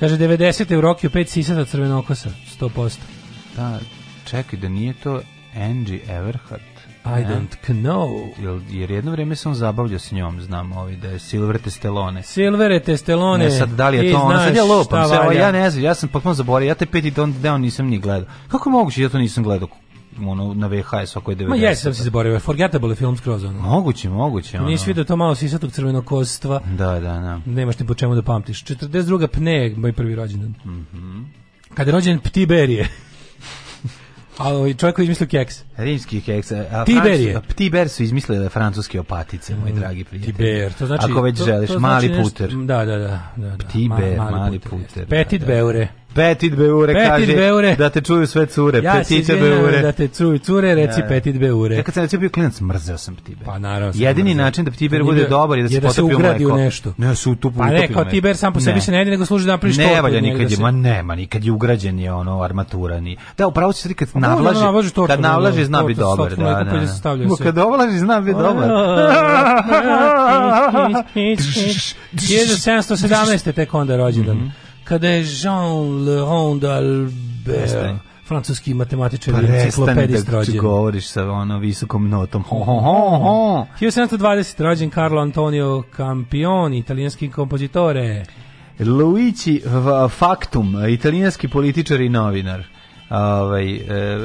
Kaže 0.00 0.16
90. 0.16 0.76
u 0.76 0.80
Rokiju 0.80 1.10
5 1.10 1.26
sisata 1.26 1.64
crvenokosa, 1.64 2.30
100%. 2.60 2.96
da, 3.56 3.78
čekaj, 4.24 4.58
da 4.58 4.68
nije 4.68 4.94
to 4.94 5.20
Angie 5.56 6.00
Everhart. 6.08 6.62
I 7.04 7.24
don't 7.24 7.56
know. 7.68 8.30
Jer, 8.70 8.90
jedno 8.90 9.10
vreme 9.10 9.36
sam 9.36 9.54
zabavljao 9.54 9.98
s 9.98 10.12
njom, 10.12 10.40
znam, 10.40 10.72
ovaj, 10.72 10.96
da 10.96 11.08
je 11.08 11.18
Silver 11.18 11.58
Testelone. 11.58 12.22
Silvere 12.22 12.80
Testelone. 12.80 13.44
Ne, 13.44 13.50
sad 13.50 13.68
da 13.68 13.88
li 13.88 13.96
je 13.96 14.12
to 14.12 14.18
ono, 14.18 14.38
sad 14.38 14.56
ja 14.56 14.62
šta 14.84 15.08
se, 15.08 15.38
ja 15.38 15.52
ne 15.52 15.70
znam, 15.70 15.84
ja 15.84 15.94
sam 15.94 16.08
potpuno 16.08 16.34
zaboravio, 16.34 16.68
ja 16.68 16.74
te 16.74 16.86
peti 16.86 17.10
don 17.10 17.34
deo 17.42 17.58
nisam 17.58 17.86
ni 17.86 17.98
gledao. 17.98 18.30
Kako 18.48 18.70
je 18.70 18.72
moguće, 18.72 19.02
ja 19.02 19.08
to 19.08 19.18
nisam 19.18 19.44
gledao 19.44 19.68
ono, 20.20 20.54
na 20.54 20.66
VHS 20.66 21.16
ako 21.16 21.30
je 21.30 21.36
90. 21.36 21.48
Ma 21.48 21.56
jes, 21.56 21.82
sam 21.82 21.94
se 21.94 22.02
zaboravio. 22.02 22.40
Forgettable 22.40 22.94
film 22.94 23.16
skroz 23.16 23.44
ono. 23.44 23.60
Moguće, 23.60 24.08
moguće. 24.08 24.58
Ono. 24.58 24.68
Nisi 24.68 24.86
vidio 24.86 25.04
to 25.04 25.16
malo 25.16 25.34
sisatog 25.34 25.72
crvenokostva. 25.72 26.60
Da, 26.66 26.92
da, 26.92 27.00
da. 27.00 27.40
Nemaš 27.46 27.78
ni 27.78 27.86
po 27.86 27.94
čemu 27.94 28.14
da 28.14 28.22
pamtiš. 28.22 28.64
42. 28.64 29.26
pne 29.26 29.74
moj 29.76 29.92
prvi 29.92 30.14
rođendan. 30.14 30.54
Mhm. 30.64 31.22
Kada 31.74 31.90
je 31.90 31.92
rođen 31.92 32.18
Ptiberije. 32.18 32.88
A 34.38 34.48
ovaj 34.48 34.74
čovjek 34.74 34.96
koji 34.96 35.04
izmislio 35.04 35.28
keks. 35.28 35.62
Rimski 35.76 36.20
keks. 36.20 36.52
a 36.52 36.84
Tiber 36.84 37.20
je. 37.20 37.40
Tiber 37.54 37.88
su 37.88 38.02
izmislili 38.02 38.48
francuske 38.48 39.00
opatice, 39.00 39.56
moj 39.56 39.72
dragi 39.72 40.04
prijatelj. 40.04 40.34
Tiber, 40.34 40.72
to 40.72 40.86
znači... 40.86 41.10
Ako 41.10 41.22
već 41.22 41.38
to- 41.38 41.44
želiš, 41.44 41.70
to 41.70 41.80
mali 41.80 42.06
znači 42.06 42.18
nešto- 42.18 42.30
puter. 42.30 42.50
Da, 42.56 42.84
da, 42.84 42.98
da. 42.98 43.32
da, 43.36 43.56
da. 43.56 43.68
Tiber, 43.68 44.18
Ma- 44.18 44.30
mali 44.30 44.58
puter. 44.58 45.06
Petit 45.06 45.40
da, 45.40 45.46
da. 45.46 45.52
beure. 45.52 45.88
Petit 46.10 46.54
beure 46.54 46.94
Petit 46.94 47.08
kaže 47.08 47.26
beure. 47.28 47.76
da 47.76 47.90
te 47.90 48.00
čuju 48.00 48.26
sve 48.26 48.46
cure. 48.46 48.78
Ja 48.78 48.92
se 48.94 48.98
Petite 49.00 49.20
izvinjam 49.34 49.42
beure. 49.52 49.80
da 49.80 49.92
te 49.92 50.08
cuju 50.08 50.38
cure, 50.38 50.74
reci 50.74 50.96
Da, 50.96 51.02
da. 51.02 51.08
petit 51.08 51.36
beure. 51.36 51.76
Ja 51.76 51.82
kad 51.82 51.94
sam 51.94 52.02
recimo 52.02 52.20
bio 52.20 52.30
klinac, 52.30 52.60
mrzeo 52.60 52.98
sam 52.98 53.16
Tiber. 53.16 53.44
Pa 53.44 53.58
naravno. 53.58 53.92
sam 53.92 54.02
Jedini 54.02 54.30
mrzeo. 54.30 54.44
način 54.44 54.64
da 54.64 54.70
Tiber 54.70 55.00
Nije 55.00 55.04
bude 55.06 55.26
dobar 55.26 55.58
je 55.58 55.62
da 55.62 55.68
se 55.68 55.74
je 55.74 55.80
da 55.80 55.90
se 55.90 56.02
ugradi 56.04 56.46
u 56.46 56.56
nešto. 56.56 56.94
Ne, 56.96 57.14
se 57.14 57.28
utupu, 57.28 57.58
Pa 57.58 57.66
ne, 57.66 57.88
kao. 57.88 58.04
Tiber 58.04 58.36
sam 58.36 58.52
po 58.52 58.60
sebi 58.60 58.74
Ne. 58.74 58.80
se 58.80 58.92
ne 58.92 58.98
jede, 58.98 59.10
nego 59.10 59.26
služi 59.26 59.46
da 59.46 59.52
napraviš 59.52 59.76
Ne 59.76 59.84
tortu 59.84 60.02
valja 60.02 60.20
nikad 60.22 60.38
da 60.38 60.42
je, 60.44 60.50
se- 60.50 60.62
ma 60.62 60.70
nema, 60.70 61.14
nikad 61.14 61.44
je 61.44 61.52
ugrađen 61.52 61.98
je 61.98 62.12
ono 62.12 62.42
armatura 62.42 63.00
ni. 63.00 63.16
Da, 63.38 63.46
upravo 63.46 63.72
si 63.72 63.88
ti 63.88 63.94
kad 63.94 64.12
Pa 64.12 64.20
da, 64.20 64.28
navlaži, 64.28 64.60
da, 64.60 64.66
kad 64.96 65.08
da, 65.08 65.16
da, 65.18 65.28
navlaži 65.28 65.64
zna 65.64 65.82
bi 65.82 65.94
tortu 65.94 66.24
sa 66.30 66.36
dobar, 66.36 66.54
da, 66.64 66.64
da. 66.64 66.76
da. 66.76 66.86
se. 67.28 67.42
Kad 67.42 67.56
navlaži 67.56 67.98
zna 67.98 68.20
bi 68.20 68.32
dobar. 68.32 68.68
1717. 72.18 73.52
tek 73.52 73.74
onda 73.74 73.96
rođendan. 73.96 74.52
Kada 74.88 75.08
je 75.08 75.24
Jean 75.42 76.04
Leron 76.04 76.60
d'Albert, 76.60 77.98
francuski 78.28 78.74
matematičar 78.74 79.34
i 79.34 79.36
Prestani 79.36 79.64
enciklopedist 79.64 80.28
rođen. 80.28 80.58
govoriš 80.58 81.08
sa 81.08 81.30
ono 81.30 81.58
visokom 81.58 82.08
notom. 82.08 82.42
Ho, 82.42 82.58
ho, 82.58 82.80
ho, 82.80 83.18
ho. 83.18 83.66
1720. 83.80 84.62
rođen 84.62 84.90
Carlo 84.90 85.22
Antonio 85.22 85.82
Campioni, 85.96 86.78
italijanski 86.78 87.30
kompozitore. 87.30 88.24
Luigi 88.80 89.62
Factum, 90.10 90.74
italijanski 90.88 91.48
političar 91.48 92.00
i 92.00 92.08
novinar. 92.08 92.62
Ovaj, 93.10 93.74
e, 93.74 93.80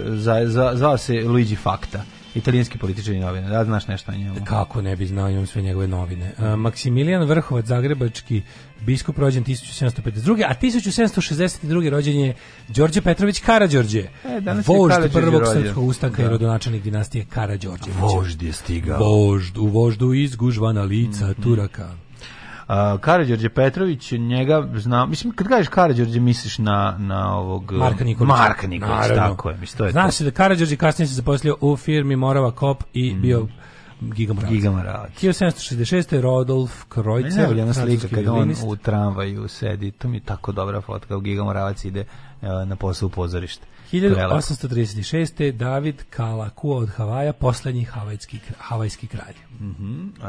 za, 0.06 0.42
za, 0.46 0.72
zvao 0.76 0.98
se 0.98 1.24
Luigi 1.28 1.56
Facta, 1.56 2.04
italijanski 2.36 2.78
političar 2.78 3.14
i 3.14 3.20
novinar. 3.20 3.52
Da 3.52 3.66
znaš 3.66 3.88
nešto 3.88 4.12
o 4.12 4.16
njemu? 4.16 4.36
Kako 4.46 4.82
ne 4.82 4.96
bi 4.96 5.06
znao, 5.06 5.30
imam 5.30 5.48
sve 5.48 5.62
njegove 5.62 5.88
novine. 5.88 6.32
Uh, 6.38 6.46
Maksimilijan 6.56 7.24
Vrhovac, 7.24 7.66
zagrebački 7.66 8.42
biskup 8.82 9.18
rođen 9.18 9.44
1752. 9.44 10.44
A 10.44 10.54
1762. 10.56 11.90
rođen 11.90 12.16
je 12.16 12.34
Đorđe 12.68 13.02
Petrović 13.02 13.40
Karađorđe. 13.40 14.00
E, 14.26 14.42
danas 14.42 14.68
je 14.68 14.70
Vožd 14.70 14.96
prvog 15.14 15.42
rođen. 15.42 15.64
srpskog 15.64 15.84
ustanka 15.86 16.22
i 16.22 16.26
Da. 16.26 16.32
rodonačelnik 16.32 16.84
dinastije 16.84 17.26
Karađorđevića. 17.26 18.00
Vožd 18.02 18.42
je 18.42 18.54
stigao. 18.54 19.00
Vožd, 19.00 19.58
u 19.58 19.66
voždu 19.66 20.14
izgužvana 20.14 20.82
lica 20.84 21.26
Mhm. 21.28 21.42
Turaka. 21.44 21.90
Uh, 22.68 23.00
Karađorđe 23.02 23.50
Petrović, 23.50 24.12
njega 24.12 24.68
znam, 24.76 25.10
mislim, 25.10 25.34
kad 25.34 25.48
kažeš 25.48 25.68
Karađorđe, 25.68 26.20
misliš 26.20 26.58
na, 26.58 26.96
na 27.00 27.38
ovog... 27.38 27.72
Marka 27.72 28.04
Nikolića. 28.04 28.36
Marka 28.38 28.68
Nikolića, 28.68 29.16
tako 29.16 29.50
je, 29.50 29.58
mislim, 29.58 29.78
to 29.78 29.86
je 29.86 29.92
Zna 29.92 30.10
to. 30.10 30.24
da 30.24 30.32
Karađorđe 30.32 30.76
kasnije 30.76 31.08
se 31.08 31.14
zaposlio 31.14 31.58
u 31.62 31.78
firmi 31.78 32.16
Morava 32.16 32.52
Kop 32.52 32.84
i 32.94 33.16
bio 33.16 33.48
Giga 34.02 34.34
Moravac. 34.34 34.54
Giga 34.54 34.72
Moravac. 34.72 35.12
1766. 35.22 36.22
Rodolf 36.22 36.86
Ne, 37.36 37.64
ona 37.64 37.74
slika 37.74 38.08
francuski 38.08 38.16
kad 38.16 38.28
on 38.28 38.54
u 38.66 38.76
tramvaju 38.76 39.48
sedi, 39.48 39.92
to 39.92 40.08
mi 40.08 40.18
je 40.18 40.22
tako 40.22 40.52
dobra 40.52 40.82
fotka, 40.82 41.18
u 41.18 41.20
Giga 41.20 41.44
Moravac 41.44 41.86
ide 41.86 42.06
uh, 42.42 42.48
na 42.68 42.76
posao 42.76 43.08
u 43.08 43.10
pozorište. 43.10 43.66
Prelepo. 43.90 44.36
1836. 44.36 45.52
David 45.52 46.04
Kalakua 46.10 46.78
od 46.78 46.90
Havaja, 46.90 47.34
poslednji 47.34 47.84
havajski, 47.84 48.40
havajski 48.58 49.08
kralj. 49.08 49.36
Mhm. 49.60 50.08
Uh, 50.08 50.24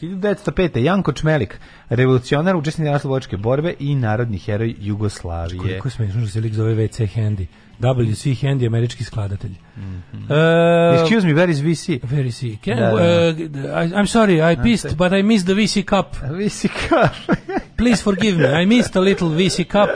1905. 0.00 0.78
Janko 0.78 1.12
Čmelik, 1.12 1.60
revolucionar, 1.88 2.56
učesnik 2.56 2.88
naslovočke 2.88 3.36
borbe 3.36 3.74
i 3.78 3.94
narodni 3.94 4.38
heroj 4.38 4.74
Jugoslavije. 4.78 5.58
Koliko 5.58 5.90
smiješno 5.90 6.20
što 6.20 6.30
se 6.30 6.40
lik 6.40 6.54
zove 6.54 6.74
WC 6.74 7.08
Handy. 7.16 7.46
WC 7.80 8.34
Handy, 8.42 8.66
američki 8.66 9.04
skladatelj. 9.04 9.52
Mhm. 9.76 10.32
E, 10.32 11.00
Excuse 11.00 11.26
me, 11.26 11.34
where 11.34 11.52
is 11.52 11.58
VC? 11.58 12.00
Very 12.02 12.30
sick. 12.30 12.60
Can, 12.64 12.76
Da, 12.76 12.90
da. 12.90 12.96
uh, 12.96 13.38
I, 13.84 13.94
I'm 13.94 14.06
sorry, 14.06 14.52
I 14.52 14.56
pissed, 14.62 14.96
but 14.96 15.12
I 15.12 15.22
missed 15.22 15.46
the 15.46 15.54
VC 15.54 15.82
cup. 15.84 16.16
VC 16.16 16.68
cup. 16.88 17.36
Please 17.76 18.02
forgive 18.02 18.38
me, 18.38 18.62
I 18.62 18.66
missed 18.66 18.96
a 18.96 19.00
little 19.00 19.28
VC 19.28 19.64
cup. 19.64 19.88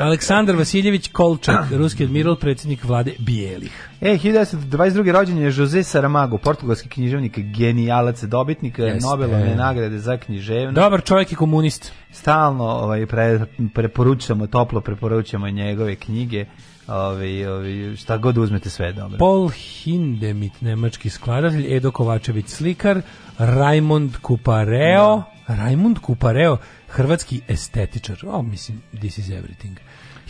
Aleksandar 0.00 0.56
Vasiljević 0.56 1.08
Kolčak, 1.12 1.70
ruski 1.80 2.04
admiral, 2.04 2.36
predsjednik 2.36 2.84
vlade 2.84 3.12
Bijelih. 3.18 3.88
E, 4.00 4.16
1922. 4.16 5.12
rođen 5.12 5.38
je 5.38 5.52
Jose 5.56 5.82
Saramago, 5.82 6.38
portugalski 6.38 6.88
književnik, 6.88 7.38
genijalac, 7.38 8.22
dobitnik 8.22 8.78
Jeste. 8.78 9.08
Nobelove 9.08 9.54
nagrade 9.56 9.98
za 9.98 10.16
književnost. 10.16 10.74
Dobar 10.74 11.02
čovjek 11.02 11.32
i 11.32 11.36
komunist. 11.36 11.92
Stalno 12.12 12.64
ovaj, 12.64 13.06
pre, 13.06 13.40
preporučujemo, 13.74 14.46
toplo 14.46 14.80
preporučujemo 14.80 15.50
njegove 15.50 15.94
knjige. 15.96 16.44
Ovaj, 16.88 17.46
ovaj, 17.46 17.96
šta 17.96 18.16
god 18.16 18.38
uzmete 18.38 18.70
sve 18.70 18.86
je 18.86 18.92
dobro. 18.92 19.18
Paul 19.18 19.48
Hindemith, 19.48 20.62
nemački 20.62 21.10
skladatelj, 21.10 21.76
Edo 21.76 21.90
Kovačević 21.90 22.48
slikar, 22.48 23.00
Raimond 23.38 24.16
Kupareo, 24.22 25.22
Raimond 25.46 25.98
Kupareo, 25.98 26.56
hrvatski 26.88 27.40
estetičar. 27.48 28.16
O, 28.26 28.42
mislim, 28.42 28.82
this 29.00 29.18
is 29.18 29.26
everything. 29.28 29.76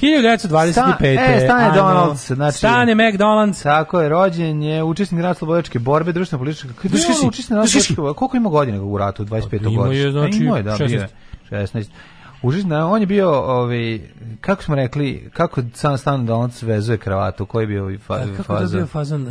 1925. 0.01 0.73
Sta- 0.73 0.97
e, 1.01 1.41
Stane 1.41 1.65
ano, 1.65 1.75
Donalds, 1.75 2.33
znači- 2.33 2.59
Stane 2.59 2.95
McDonald's. 2.95 3.63
Tako 3.63 4.01
je, 4.01 4.09
rođen 4.09 4.63
je 4.63 4.83
učesnik 4.83 5.21
ratno-slobodačke 5.21 5.79
borbe, 5.79 6.13
društveno 6.13 6.41
političke. 6.41 6.69
Kada 6.83 6.97
je 6.99 7.05
učesnik 7.05 7.33
drži 7.33 7.43
si. 7.43 7.55
ratno-slobodačke 7.55 7.97
borbe? 7.97 8.17
Koliko 8.19 8.37
ima 8.37 8.51
godina 8.51 8.83
u 8.83 8.99
ratu? 8.99 9.25
25. 9.25 9.73
Imao 9.73 9.73
je, 9.73 9.77
godišnje? 9.77 10.11
znači, 10.11 10.37
imao 10.37 10.57
je, 10.57 10.63
da, 10.63 10.77
bio 10.77 11.01
je 11.01 11.09
16. 11.51 11.67
16. 11.73 11.87
Užasno, 12.45 12.89
on 12.89 13.01
je 13.01 13.07
bio, 13.07 13.31
ovaj, 13.33 14.01
kako 14.41 14.63
smo 14.63 14.75
rekli, 14.75 15.31
kako 15.33 15.63
sam 15.75 15.99
stan 15.99 16.27
Donac 16.27 16.63
vezuje 16.63 16.99
kravatu, 16.99 17.47
koji 17.47 17.63
je 17.63 17.67
bio 17.67 17.83
ovaj 17.83 17.99
fa, 17.99 18.15
kako 18.17 18.29
je 18.29 18.37
to 18.37 18.43
fazon? 18.45 18.79
bio 18.79 18.87
fazon? 18.87 19.27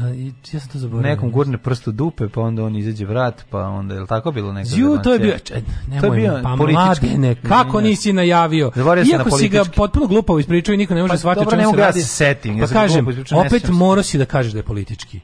Ja 0.53 0.59
sam 0.59 0.69
to 0.69 0.79
zaboravio. 0.79 1.11
Nekom 1.11 1.31
gurne 1.31 1.57
prst 1.57 1.87
u 1.87 1.91
dupe, 1.91 2.27
pa 2.27 2.41
onda 2.41 2.63
on 2.63 2.75
izađe 2.75 3.05
vrat, 3.05 3.43
pa 3.49 3.59
onda, 3.59 3.93
je 3.95 4.01
li 4.01 4.07
tako 4.07 4.31
bilo 4.31 4.53
neko? 4.53 4.69
Ju, 4.75 4.97
to 5.03 5.13
je 5.13 5.19
bio, 5.19 5.39
če, 5.39 5.61
nemoj 5.87 6.17
mi, 6.17 6.29
pa 6.43 6.55
mladene, 6.55 7.35
kako 7.37 7.81
nisi 7.81 8.13
najavio? 8.13 8.71
Zaboravio 8.75 9.05
sam 9.05 9.11
na 9.11 9.17
Iako 9.17 9.29
si 9.31 9.49
ga 9.49 9.57
politički. 9.57 9.77
potpuno 9.77 10.07
glupavo 10.07 10.39
ispričao 10.39 10.73
i 10.73 10.77
niko 10.77 10.93
ne 10.93 11.01
može 11.01 11.11
Pa 11.11 11.17
shvatiti 11.17 11.41
o 11.41 11.45
dobro, 11.45 11.51
čemu 11.51 11.61
ne 11.61 11.63
se 11.63 11.67
mogu 11.67 11.79
ja 11.79 11.85
radi. 11.85 12.01
se 12.01 12.07
setim, 12.07 12.59
Pa 12.59 12.67
kažem, 12.67 13.05
glupo 13.05 13.35
ne 13.35 13.39
opet 13.39 13.61
se. 13.61 13.71
morao 13.71 14.03
si 14.03 14.17
da 14.17 14.25
kažeš 14.25 14.51
da 14.51 14.59
je 14.59 14.63
politički. 14.63 15.19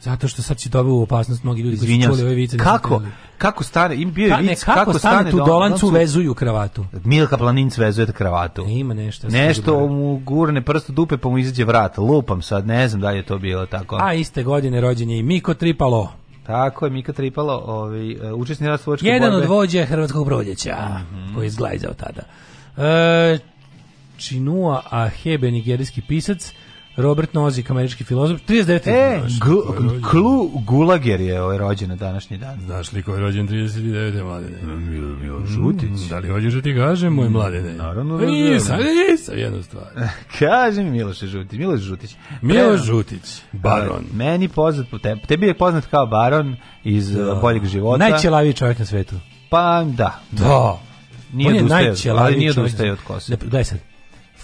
Zato 0.00 0.28
što 0.28 0.42
sad 0.42 0.60
si 0.60 0.68
doveo 0.68 0.94
u 0.94 1.02
opasnost 1.02 1.44
mnogi 1.44 1.62
ljudi 1.62 1.78
koji 1.78 2.02
su 2.02 2.08
čuli 2.08 2.22
ove 2.22 2.34
vice. 2.34 2.58
Kako? 2.58 3.02
Kako 3.38 3.64
stane, 3.64 3.96
im 3.96 4.12
bio 4.12 4.26
je 4.26 4.36
ne, 4.36 4.42
vic, 4.42 4.64
kako, 4.64 4.92
stane 4.92 5.30
tu 5.30 5.36
dolancu 5.36 5.86
Doncu- 5.86 5.92
vezuju 5.92 6.34
kravatu. 6.34 6.84
Milka 7.04 7.36
Planinc 7.36 7.78
vezuje 7.78 8.06
kravatu. 8.08 8.64
Ima 8.64 8.94
nešto. 8.94 9.28
Nešto 9.28 9.86
mu 9.88 10.16
gurne 10.16 10.62
prst 10.62 10.90
dupe, 10.90 11.16
pa 11.16 11.28
mu 11.28 11.38
izađe 11.38 11.64
vrat. 11.64 11.98
Lupam 11.98 12.42
sad, 12.42 12.66
ne 12.66 12.88
znam 12.88 13.00
da 13.00 13.10
li 13.10 13.16
je 13.16 13.22
to 13.22 13.38
bilo 13.38 13.66
tako. 13.66 13.98
A 14.00 14.14
iste 14.14 14.42
godine 14.42 14.80
rođen 14.80 15.10
je 15.10 15.18
i 15.18 15.22
Miko 15.22 15.54
Tripalo. 15.54 16.12
Tako 16.46 16.84
je, 16.84 16.90
Mika 16.90 17.12
Tripalo, 17.12 17.62
ovaj, 17.66 18.12
uh, 18.12 18.20
učesni 18.34 18.68
rastvovačke 18.68 19.06
Jedan 19.06 19.30
borbe. 19.30 19.44
od 19.44 19.50
vođa 19.50 19.84
hrvatskog 19.84 20.26
proljeća, 20.26 20.76
Mhm. 21.12 21.34
koji 21.34 21.44
je 21.44 21.48
izglajzao 21.48 21.92
tada. 21.94 22.22
E, 22.78 23.38
Chinua 24.18 24.82
Ahebe, 24.90 25.50
nigerijski 25.50 26.00
pisac, 26.02 26.52
Robert 27.00 27.34
Nozick, 27.34 27.70
američki 27.70 28.04
filozof, 28.04 28.40
39. 28.40 28.86
E, 28.86 29.20
Glu- 29.40 29.94
je? 29.94 30.02
Klu 30.02 30.48
Gulager 30.56 31.20
je 31.20 31.42
ovaj 31.42 31.58
rođen 31.58 31.88
na 31.88 31.96
današnji 31.96 32.38
dan. 32.38 32.60
Znaš 32.60 32.92
li 32.92 33.02
ko 33.02 33.14
je 33.14 33.20
rođen 33.20 33.48
39. 33.48 34.24
mladene? 34.24 34.76
Milo 35.16 35.46
Žutić. 35.46 36.00
Da 36.00 36.18
li 36.18 36.28
hoćeš 36.28 36.54
da 36.54 36.62
ti 36.62 36.74
kažem, 36.76 37.12
moj 37.12 37.28
mladene? 37.28 37.72
Naravno 37.74 38.18
da 38.18 38.26
Nisam, 38.26 38.76
želim. 38.76 38.94
nisam 39.10 39.38
jednu 39.38 39.62
stvar. 39.62 39.86
Kaže 40.38 40.82
mi 40.82 40.90
Miloš 40.90 41.18
Žutić, 41.20 41.58
Miloš 41.58 41.80
Žutić. 41.80 42.16
Miloš 42.42 42.80
Žutić, 42.80 43.42
baron. 43.52 44.04
A, 44.04 44.16
Meni 44.16 44.48
poznat, 44.48 44.86
po 44.90 44.98
tebi, 44.98 45.20
tebi 45.20 45.46
je 45.46 45.54
poznat 45.54 45.86
kao 45.86 46.06
baron 46.06 46.56
iz 46.84 47.16
uh, 47.16 47.40
boljeg 47.40 47.64
života. 47.64 47.98
Najćelaviji 48.00 48.52
čovjek 48.52 48.78
na 48.78 48.84
svetu. 48.86 49.14
Pa 49.50 49.84
da. 49.86 50.20
Da. 50.30 50.78
Nije 51.32 51.48
On 51.48 51.56
je 51.56 51.62
najćelaviji 51.62 52.26
ali 52.26 52.38
nije 52.38 52.52
čovjek. 52.52 52.66
odustajao 52.66 52.92
od 52.92 53.00
kose. 53.00 53.36
Gledaj 53.36 53.64
sad. 53.64 53.78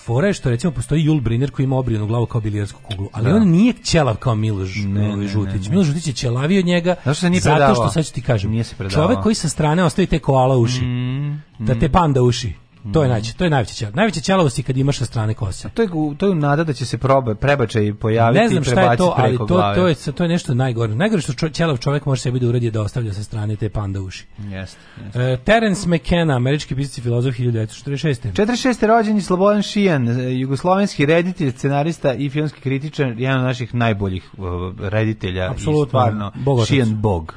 Fora 0.06 0.26
je 0.26 0.32
što 0.32 0.50
recimo 0.50 0.72
postoji 0.72 1.04
Jul 1.04 1.20
Briner 1.20 1.50
koji 1.50 1.64
ima 1.64 1.76
obrijenu 1.76 2.06
glavu 2.06 2.26
kao 2.26 2.40
bilijarsku 2.40 2.80
kuglu, 2.82 3.08
ali 3.12 3.30
Da. 3.30 3.36
on 3.36 3.48
nije 3.48 3.72
ćelav 3.84 4.16
kao 4.16 4.34
Miloš 4.34 4.74
Ne, 4.76 5.26
Žutić. 5.28 5.54
ne, 5.54 5.60
ne. 5.60 5.70
Miloš 5.70 5.86
Žutić 5.86 6.06
je 6.06 6.12
ćelaviji 6.12 6.58
od 6.58 6.66
njega 6.66 6.94
Zašto 7.04 7.20
se 7.20 7.30
nije 7.30 7.40
zato 7.40 7.74
što 7.74 7.88
sad 7.88 8.06
ću 8.06 8.12
ti 8.12 8.22
kažem. 8.22 8.50
Nije 8.50 8.64
se. 8.64 8.74
Čovek 8.90 9.18
koji 9.22 9.34
sa 9.34 9.48
strane 9.48 9.84
ostavi 9.84 10.06
te 10.06 10.18
koala 10.18 10.56
uši. 10.56 10.84
Mm, 10.84 11.42
Da 11.58 11.74
te 11.74 11.88
panda 11.88 12.22
uši. 12.22 12.52
To 12.92 13.02
je 13.02 13.08
najče, 13.08 13.32
to 13.34 13.44
je 13.44 13.50
najveća 13.50 13.74
ćelav. 13.74 13.96
Najveća 13.96 14.20
ćelavost 14.20 14.58
je 14.58 14.64
kad 14.64 14.76
imaš 14.76 14.98
sa 14.98 15.04
strane 15.04 15.34
kose. 15.34 15.68
To 15.74 15.82
je, 15.82 15.88
to 16.18 16.26
je 16.26 16.34
nada 16.34 16.64
da 16.64 16.72
će 16.72 16.86
se 16.86 16.98
proba, 16.98 17.34
prebačaj 17.34 17.94
pojaviti 17.94 18.42
Ne 18.42 18.48
znam 18.48 18.64
šta 18.64 18.80
je 18.80 18.96
to, 18.96 19.14
ali 19.16 19.38
to, 19.38 19.46
glave. 19.46 19.76
to, 19.76 19.88
je, 19.88 19.94
to 19.94 20.24
je 20.24 20.28
nešto 20.28 20.54
najgore. 20.54 20.94
Najgore 20.94 21.22
što 21.22 21.48
ćelav 21.48 21.76
čovjek 21.76 22.06
može 22.06 22.22
sebi 22.22 22.40
da 22.40 22.48
uradi 22.48 22.66
je 22.66 22.70
da 22.70 22.82
ostavlja 22.82 23.12
sa 23.12 23.22
strane 23.22 23.56
te 23.56 23.68
panda 23.68 24.00
uši. 24.00 24.26
Jeste, 24.38 24.80
jeste. 25.04 25.20
E, 25.20 25.36
Terence 25.44 25.88
McKenna, 25.88 26.36
američki 26.36 26.74
pisac 26.74 26.98
i 26.98 27.00
filozof 27.00 27.34
1946. 27.34 28.32
46. 28.32 28.86
rođen 28.86 29.16
je 29.16 29.22
Slobodan 29.22 29.62
Šijan, 29.62 30.30
jugoslovenski 30.40 31.06
reditelj, 31.06 31.52
scenarista 31.52 32.14
i 32.14 32.30
filmski 32.30 32.60
kritičar, 32.60 33.14
jedan 33.18 33.38
od 33.38 33.44
naših 33.44 33.74
najboljih 33.74 34.30
uh, 34.38 34.46
reditelja. 34.80 35.50
Apsolutno, 35.50 35.84
I 35.84 35.88
stvarno, 35.88 36.32
bog 36.34 36.58
otac. 36.58 36.68
Šijan 36.68 36.96
Bog. 37.00 37.34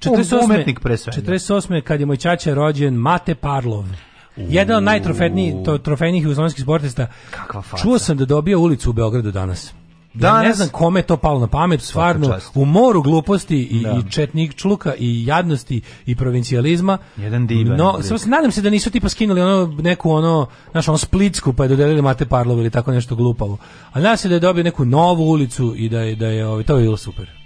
48. 0.00 0.44
Umetnik 0.44 0.80
pre 0.80 0.96
svega. 0.96 1.20
48. 1.20 1.82
kad 1.82 2.00
je 2.00 2.06
moj 2.06 2.16
ćaća 2.16 2.54
rođen 2.54 2.94
Mate 2.94 3.34
Parlov. 3.34 3.84
Jedan 4.48 4.76
od 4.76 4.82
najtrofejnijih 4.82 5.54
to, 5.64 5.78
trofejnijih 5.78 6.24
jugoslovenskih 6.24 6.62
sportista. 6.62 7.06
Kakva 7.30 7.62
faca. 7.62 7.82
Čuo 7.82 7.98
sam 7.98 8.16
da 8.16 8.24
dobio 8.24 8.60
ulicu 8.60 8.90
u 8.90 8.92
Beogradu 8.92 9.30
danas. 9.30 9.72
Ja 10.14 10.42
ne 10.42 10.52
znam 10.52 10.68
kome 10.68 11.00
je 11.00 11.04
to 11.04 11.16
palo 11.16 11.40
na 11.40 11.46
pamet, 11.46 11.82
stvarno 11.82 12.38
u 12.54 12.64
moru 12.64 13.02
gluposti 13.02 13.62
i, 13.62 13.82
Da. 13.82 13.90
i 13.90 14.10
četnik 14.10 14.54
čluka 14.54 14.94
i 14.98 15.26
jadnosti 15.26 15.80
i 16.06 16.16
provincijalizma. 16.16 16.98
Jedan 17.16 17.46
divan 17.46 17.76
No, 17.76 18.02
samo 18.02 18.18
se 18.18 18.28
nadam 18.28 18.50
se 18.50 18.62
da 18.62 18.70
nisu 18.70 18.90
tipa 18.90 19.08
skinuli 19.08 19.40
ono 19.40 19.66
neku 19.82 20.10
ono, 20.10 20.46
znaš, 20.70 20.88
ono 20.88 20.98
splitsku 20.98 21.52
pa 21.52 21.62
je 21.64 21.68
dodelili 21.68 22.02
Mate 22.02 22.26
Parlov 22.26 22.58
ili 22.58 22.70
tako 22.70 22.92
nešto 22.92 23.14
glupavo. 23.16 23.58
A 23.92 24.00
nadam 24.00 24.16
se 24.16 24.28
da 24.28 24.34
je 24.34 24.40
dobio 24.40 24.64
neku 24.64 24.84
novu 24.84 25.24
ulicu 25.30 25.74
i 25.76 25.88
da 25.88 26.00
je, 26.00 26.16
da 26.16 26.26
je 26.26 26.46
ovaj, 26.46 26.64
to 26.64 26.76
je 26.76 26.82
bilo 26.82 26.96
super. 26.96 27.39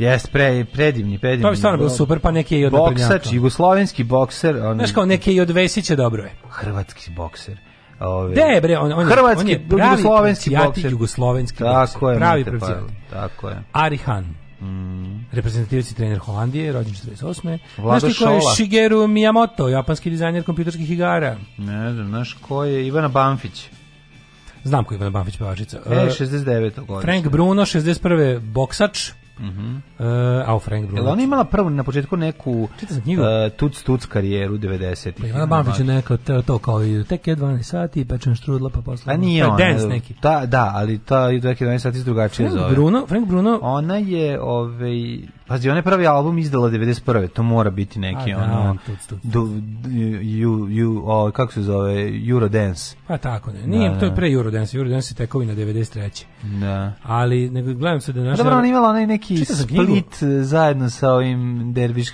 Jest, 0.00 0.32
pre, 0.32 0.64
predivni, 0.64 1.18
predivni. 1.18 1.42
To 1.42 1.50
bi 1.50 1.56
stvarno 1.56 1.78
bilo 1.78 1.90
super, 1.90 2.20
pa 2.20 2.30
neki 2.30 2.54
je 2.54 2.60
i 2.60 2.64
od 2.64 2.72
Boksač, 2.72 3.32
jugoslovenski 3.32 4.04
bokser. 4.04 4.56
On, 4.58 4.76
Znaš 4.76 4.92
kao 4.92 5.06
neke 5.06 5.32
i 5.32 5.40
od 5.40 5.50
Vesića 5.50 5.96
dobro 5.96 6.22
je. 6.22 6.32
Hrvatski 6.50 7.10
bokser. 7.10 7.58
Ove, 8.00 8.34
De, 8.34 8.60
bre, 8.62 8.78
on, 8.78 8.92
on, 8.92 9.00
je- 9.00 9.06
Hrvatski, 9.06 9.40
on 9.40 9.50
je 9.50 9.68
pravi 9.68 9.90
jugoslovenski 9.92 10.56
bokser. 10.56 10.90
jugoslovenski 10.92 11.58
Tako 11.58 11.80
bokser, 12.00 12.12
je, 12.12 12.18
pravi. 12.18 12.44
Parlov, 12.44 12.88
Tako 13.10 13.48
je. 13.48 13.62
Ari 13.72 13.96
Han, 13.98 14.34
Mm. 14.62 15.26
reprezentativac 15.32 15.90
i 15.90 15.94
trener 15.94 16.18
Holandije, 16.18 16.72
rođen 16.72 16.94
48. 16.94 17.58
Vlado 17.78 18.00
Znaš 18.00 18.12
ti 18.12 18.24
ko 18.24 18.30
je. 18.30 18.40
Shigeru 18.54 18.96
Miyamoto, 18.98 19.68
japanski 19.68 20.10
dizajner 20.10 20.42
kompjuterskih 20.44 20.90
igara? 20.90 21.36
Ne 21.58 21.92
znam, 21.92 22.06
znaš 22.06 22.32
ko 22.40 22.64
je 22.64 22.86
Ivana 22.86 23.08
Banfić? 23.08 23.68
Znam 24.64 24.84
ko 24.84 24.94
je 24.94 24.98
Ivan 24.98 25.12
Banfić 25.12 25.36
pevačica. 25.36 25.78
E, 25.86 25.94
E, 25.96 26.10
69. 26.10 26.70
godine. 26.76 27.00
Frank 27.02 27.28
Bruno, 27.28 27.62
61. 27.62 28.40
boksač. 28.42 29.10
Mhm. 29.40 29.76
E, 29.98 30.42
a 30.46 30.56
u 30.56 30.58
Frank 30.58 30.86
Bruno. 30.86 31.02
Jel 31.02 31.12
ona 31.12 31.22
imala 31.22 31.44
prvo 31.44 31.70
na 31.70 31.84
početku 31.84 32.16
neku 32.16 32.68
knjigu. 33.02 33.22
uh, 33.22 33.28
tuc 33.56 33.82
tuc 33.82 34.06
karijeru 34.06 34.58
90-ih? 34.58 35.14
Pa 35.20 35.26
Ivana 35.26 35.46
Banfić 35.46 35.78
je 35.78 35.84
neko 35.84 36.16
to, 36.16 36.42
to 36.42 36.58
kao 36.58 36.84
i 36.84 37.04
tek 37.04 37.26
je 37.26 37.36
12 37.36 37.62
sati, 37.62 38.04
pečen 38.04 38.34
štrudla, 38.34 38.70
pa 38.70 38.80
posle. 38.80 39.14
A 39.14 39.16
nije 39.16 39.38
je 39.38 39.46
ona. 39.46 39.56
Dance 39.56 39.86
neki. 39.86 40.14
Ta, 40.14 40.46
da, 40.46 40.72
ali 40.74 40.98
ta 40.98 41.30
i 41.30 41.40
12 41.40 41.78
sati 41.78 42.04
drugačije 42.04 42.48
Frank 42.48 42.60
zove. 42.60 42.72
Bruno, 42.74 43.06
Frank 43.06 43.28
Bruno, 43.28 43.58
Ona 43.62 43.96
je, 43.96 44.40
ovaj, 44.42 45.18
pazi, 45.50 45.68
ona 45.68 45.78
je 45.78 45.82
prvi 45.82 46.06
album 46.06 46.38
izdala 46.38 46.70
91. 46.70 47.28
To 47.28 47.42
mora 47.44 47.70
biti 47.70 47.98
neki, 47.98 48.32
A, 48.32 48.38
da, 48.38 48.44
ono, 48.44 48.76
tuc, 48.86 49.06
tuc. 49.08 49.18
du, 49.24 49.40
you, 49.84 50.50
you, 50.68 51.00
o, 51.04 51.30
kako 51.30 51.52
se 51.52 51.62
zove, 51.62 51.94
Eurodance. 52.24 52.96
pa 53.06 53.18
tako 53.18 53.52
ne. 53.52 53.66
Nije, 53.66 53.90
Da, 53.90 53.98
to 53.98 54.04
je 54.04 54.10
da. 54.10 54.16
pre 54.16 54.30
Eurodance, 54.30 54.76
Eurodance 54.76 55.12
je 55.12 55.16
tekovina 55.16 55.54
93. 55.54 56.24
Da. 56.60 56.92
Ali, 57.04 57.50
nego 57.50 57.74
gledam 57.74 58.00
se 58.00 58.12
da 58.12 58.20
naša... 58.22 58.36
dobro, 58.36 58.54
ona 58.54 58.64
je 58.64 58.70
imala 58.70 58.88
onaj 58.88 59.06
neki 59.06 59.44
split 59.44 60.22
e, 60.22 60.42
zajedno 60.42 60.90
sa 60.90 61.10
ovim 61.10 61.40
Derviš 61.72 62.08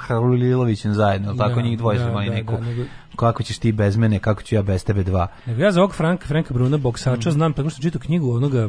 Halulilovićem 0.00 0.94
zajedno, 0.94 1.28
jel 1.28 1.36
tako 1.38 1.54
Da, 1.54 1.62
njih 1.62 1.78
dvoje 1.78 1.98
su 1.98 2.04
da, 2.04 2.10
imali 2.10 2.26
da, 2.26 2.34
neku, 2.34 2.52
da, 2.52 2.60
nego- 2.60 2.82
kako 3.16 3.42
ćeš 3.42 3.58
ti 3.58 3.72
bez 3.72 3.96
mene, 3.96 4.18
kako 4.18 4.42
ću 4.42 4.54
ja 4.54 4.62
bez 4.62 4.84
tebe 4.84 5.02
dva. 5.02 5.26
Nego 5.46 5.62
ja 5.62 5.72
za 5.72 5.80
ovog 5.80 5.94
Frank, 5.94 6.24
Franka 6.24 6.54
Bruna, 6.54 6.76
boksača, 6.78 7.28
Mhm. 7.28 7.30
znam 7.30 7.52
tako 7.52 7.70
što 7.70 7.82
čitao 7.82 8.00
knjigu 8.00 8.32
onoga 8.32 8.68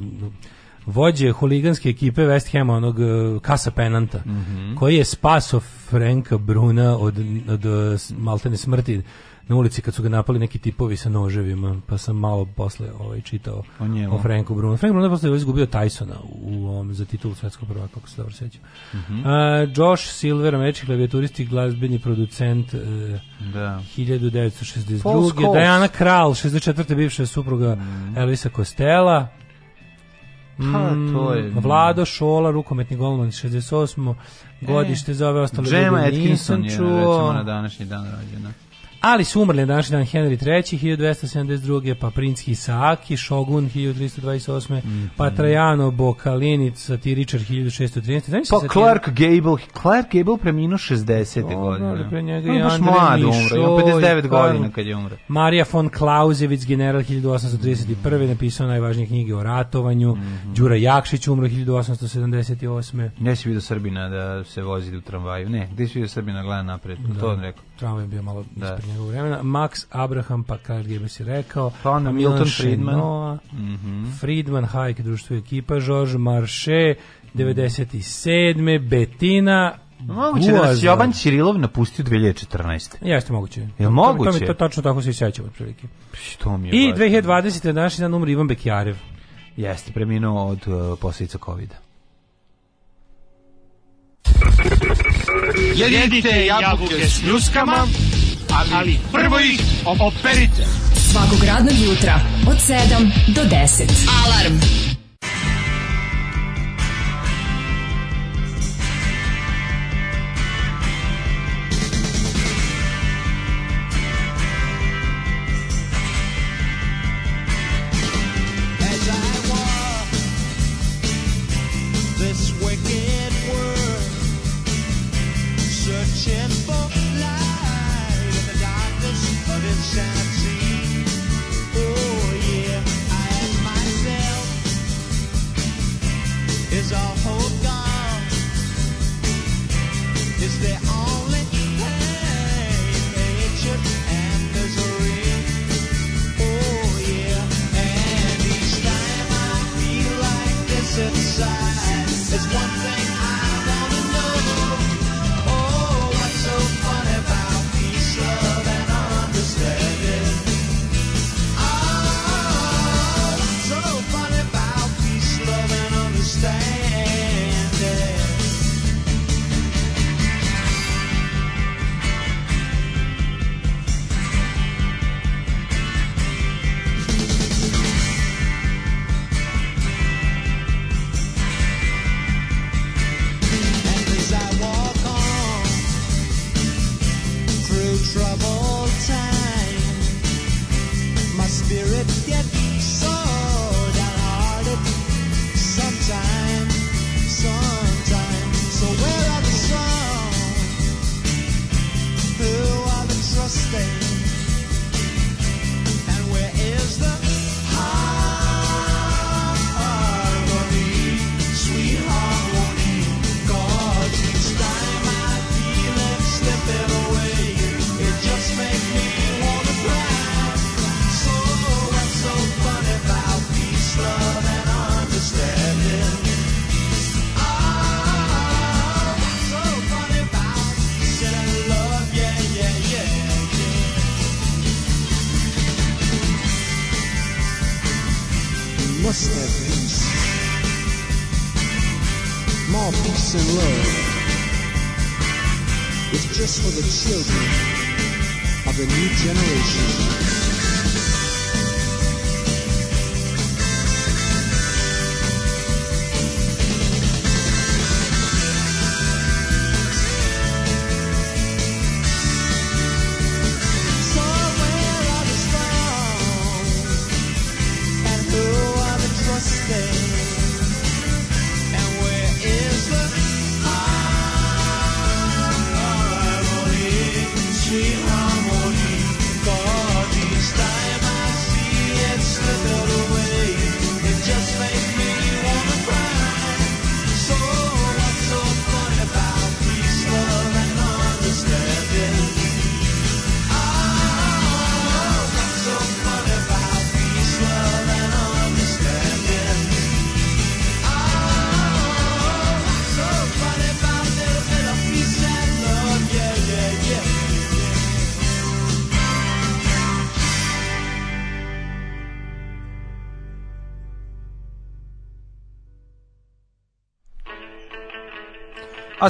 vođe 0.86 1.32
huliganske 1.32 1.90
ekipe 1.90 2.22
West 2.22 2.52
Hama, 2.52 2.74
onog 2.76 2.96
uh, 3.00 3.42
Kasa 3.42 3.72
Penanta, 3.72 4.20
Mhm. 4.20 4.76
koji 4.76 4.96
je 4.96 5.06
spaso 5.06 5.60
Franka 5.60 6.38
Bruna 6.38 6.98
od, 6.98 7.16
od 7.50 7.66
uh, 7.66 7.72
maltene 8.12 8.58
smrti 8.58 9.02
na 9.44 9.56
ulici 9.56 9.82
kad 9.82 9.94
su 9.94 10.04
ga 10.04 10.10
napali 10.10 10.40
neki 10.40 10.60
tipovi 10.60 10.98
sa 10.98 11.10
noževima, 11.10 11.82
pa 11.88 11.98
sam 11.98 12.16
malo 12.16 12.46
posle 12.48 12.88
ovaj, 12.94 13.22
čitao 13.22 13.64
O 13.80 13.88
njemu. 13.88 14.16
o 14.16 14.22
Franku 14.22 14.56
Brunu. 14.56 14.78
Frank 14.78 14.94
Bruna 14.94 15.06
je 15.06 15.12
posle 15.12 15.36
izgubio 15.36 15.66
Tysona 15.66 16.16
u, 16.24 16.58
u 16.58 16.68
ovom 16.68 16.94
za 16.94 17.06
titulu 17.06 17.36
svetskog 17.36 17.68
prvaka, 17.68 17.94
kako 17.94 18.10
se 18.10 18.18
dobro 18.18 18.34
sećam. 18.34 18.62
Mhm. 18.94 19.14
Uh, 19.16 19.26
Josh 19.76 20.04
Silver, 20.06 20.56
američki 20.56 20.86
klavijaturist 20.86 21.40
i 21.40 21.46
glazbeni 21.46 22.00
producent 22.00 22.74
uh, 22.74 22.80
Da. 23.54 23.82
1962. 23.98 25.04
Paul 25.04 25.30
Scholes. 25.30 25.54
Diana 25.54 25.88
Krall, 25.88 26.32
64. 26.32 26.96
bivša 26.96 27.26
supruga 27.26 27.78
Elvisa 28.18 28.50
Kostela. 28.50 29.28
Ha, 30.64 30.92
Mm, 30.92 31.14
to 31.14 31.34
je- 31.34 31.50
Vlado 31.52 32.06
Šola, 32.06 32.52
rukometni 32.52 32.98
golman 32.98 33.30
68. 33.30 34.16
Godište 34.62 35.14
za 35.14 35.30
ove 35.30 35.42
ostale 35.42 35.68
ljude 35.68 35.78
Atkinson 36.00 36.62
nisam 36.62 36.86
je 36.86 36.96
recimo 36.96 37.34
na 37.34 37.44
današnji 37.44 37.86
dan 37.86 38.06
rođena. 38.06 38.52
Ali 39.02 39.24
su 39.24 39.42
umrli 39.42 39.62
na 39.62 39.66
današnji 39.66 39.92
dan 39.98 40.06
Henry 40.06 40.48
III, 40.48 40.96
1272. 40.96 41.96
Pa 41.96 42.10
princ 42.10 42.40
Hisaaki, 42.40 43.18
Shogun 43.18 43.70
1328. 43.70 44.82
Pa 45.18 45.30
Trajano 45.30 45.92
Bokalinic, 45.92 46.78
satiričar 46.78 47.40
1613. 47.40 48.30
Znaš 48.30 48.48
Pa 48.50 48.68
Clark 48.74 49.10
Gable, 49.10 49.58
Clark 49.82 50.14
Gable 50.14 50.38
preminuo 50.38 50.78
60. 50.78 51.42
Dobro, 51.42 51.58
godine. 51.58 51.90
ali 51.90 52.10
pre 52.10 52.22
njega 52.22 52.50
On 52.52 52.56
je 52.56 52.62
Andrej 52.64 52.80
mlad 52.82 53.20
Mišo 53.20 53.56
ima 53.56 53.68
59 53.68 54.26
i 54.26 54.30
Karl- 54.30 54.48
godina 54.52 54.70
kad 54.70 54.86
je 54.86 54.96
umro. 54.96 55.16
Marija 55.28 55.66
von 55.72 55.90
Clausewitz, 55.90 56.68
general 56.68 57.02
1831. 57.02 58.28
napisao 58.28 58.68
najvažnije 58.68 59.08
knjige 59.08 59.36
o 59.36 59.44
ratovanju. 59.44 60.16
Mhm. 60.16 60.54
Đura 60.54 60.76
Jakšić 60.76 61.28
umro 61.28 61.48
1878. 61.48 63.10
Ne 63.20 63.36
si 63.36 63.50
vidio 63.50 63.62
Srbina 63.62 64.10
da 64.10 64.44
se 64.44 64.62
vozi 64.62 64.96
u 64.98 65.02
tramvaju. 65.02 65.50
Ne, 65.50 65.70
gde 65.74 65.88
si 65.88 65.94
vidio 65.94 66.10
Srbina 66.10 66.44
gleda 66.44 66.64
napred? 66.64 66.98
To 67.20 67.30
on 67.30 67.40
rekao. 67.40 67.64
Tramvaj 67.82 68.04
je 68.04 68.08
bio 68.08 68.22
malo 68.22 68.46
Da. 68.52 68.66
ispred 68.66 68.88
njegovog 68.88 69.10
vremena. 69.10 69.40
Max 69.40 69.86
Abraham, 69.92 70.44
pa 70.44 70.58
Karl 70.58 70.84
Gebe 70.84 71.10
si 71.10 71.24
rekao. 71.24 71.72
Pa 71.84 71.92
onda 71.92 72.12
Milan 72.12 72.34
Milton 72.34 72.52
Friedman. 72.52 72.96
Šenoa, 72.96 73.38
Mhm. 73.54 74.12
Friedman, 74.12 74.66
Hayek, 74.66 75.02
društvo 75.02 75.36
ekipa, 75.36 75.76
Georges 75.78 76.16
Marché, 76.16 76.96
97. 77.34 78.80
Betina, 78.80 79.74
Moguće 80.00 80.52
da 80.52 80.58
nas. 80.58 80.84
Jovan 80.84 81.12
Ćirilov 81.14 81.60
napustio 81.60 82.06
2014. 82.06 82.98
Jeste 83.02 83.34
moguće. 83.34 83.62
Jel 83.62 83.70
To- 83.80 83.92
moguće? 83.92 84.32
To, 84.32 84.40
mi 84.40 84.46
to 84.48 84.54
tačno 84.56 84.84
tako 84.84 85.02
se 85.02 85.10
i 85.10 85.14
sećam 85.14 85.46
otprilike. 85.46 85.88
Što 86.14 86.58
mi 86.58 86.68
je 86.68 86.72
I 86.76 86.90
baš- 86.90 86.98
2020. 86.98 87.74
naš 87.74 87.98
dan 87.98 88.14
umri 88.14 88.32
Ivan 88.32 88.48
Bekjarev. 88.48 88.98
Jeste, 89.58 89.92
preminuo 89.92 90.46
od 90.46 90.68
uh, 90.68 91.00
posljedica 91.00 91.38
COVID-a. 91.38 91.91
Jedite 95.76 96.46
jabuke 96.46 97.10
s 97.10 97.22
pljuskama, 97.22 97.88
ali 98.74 99.00
prvo 99.12 99.40
ih 99.40 99.60
operite. 99.86 100.66
Svakog 101.12 101.44
radnog 101.44 101.76
jutra 101.80 102.20
od 102.48 102.58
7 102.58 103.12
do 103.28 103.42
10. 103.42 103.84
Alarm. 104.26 104.91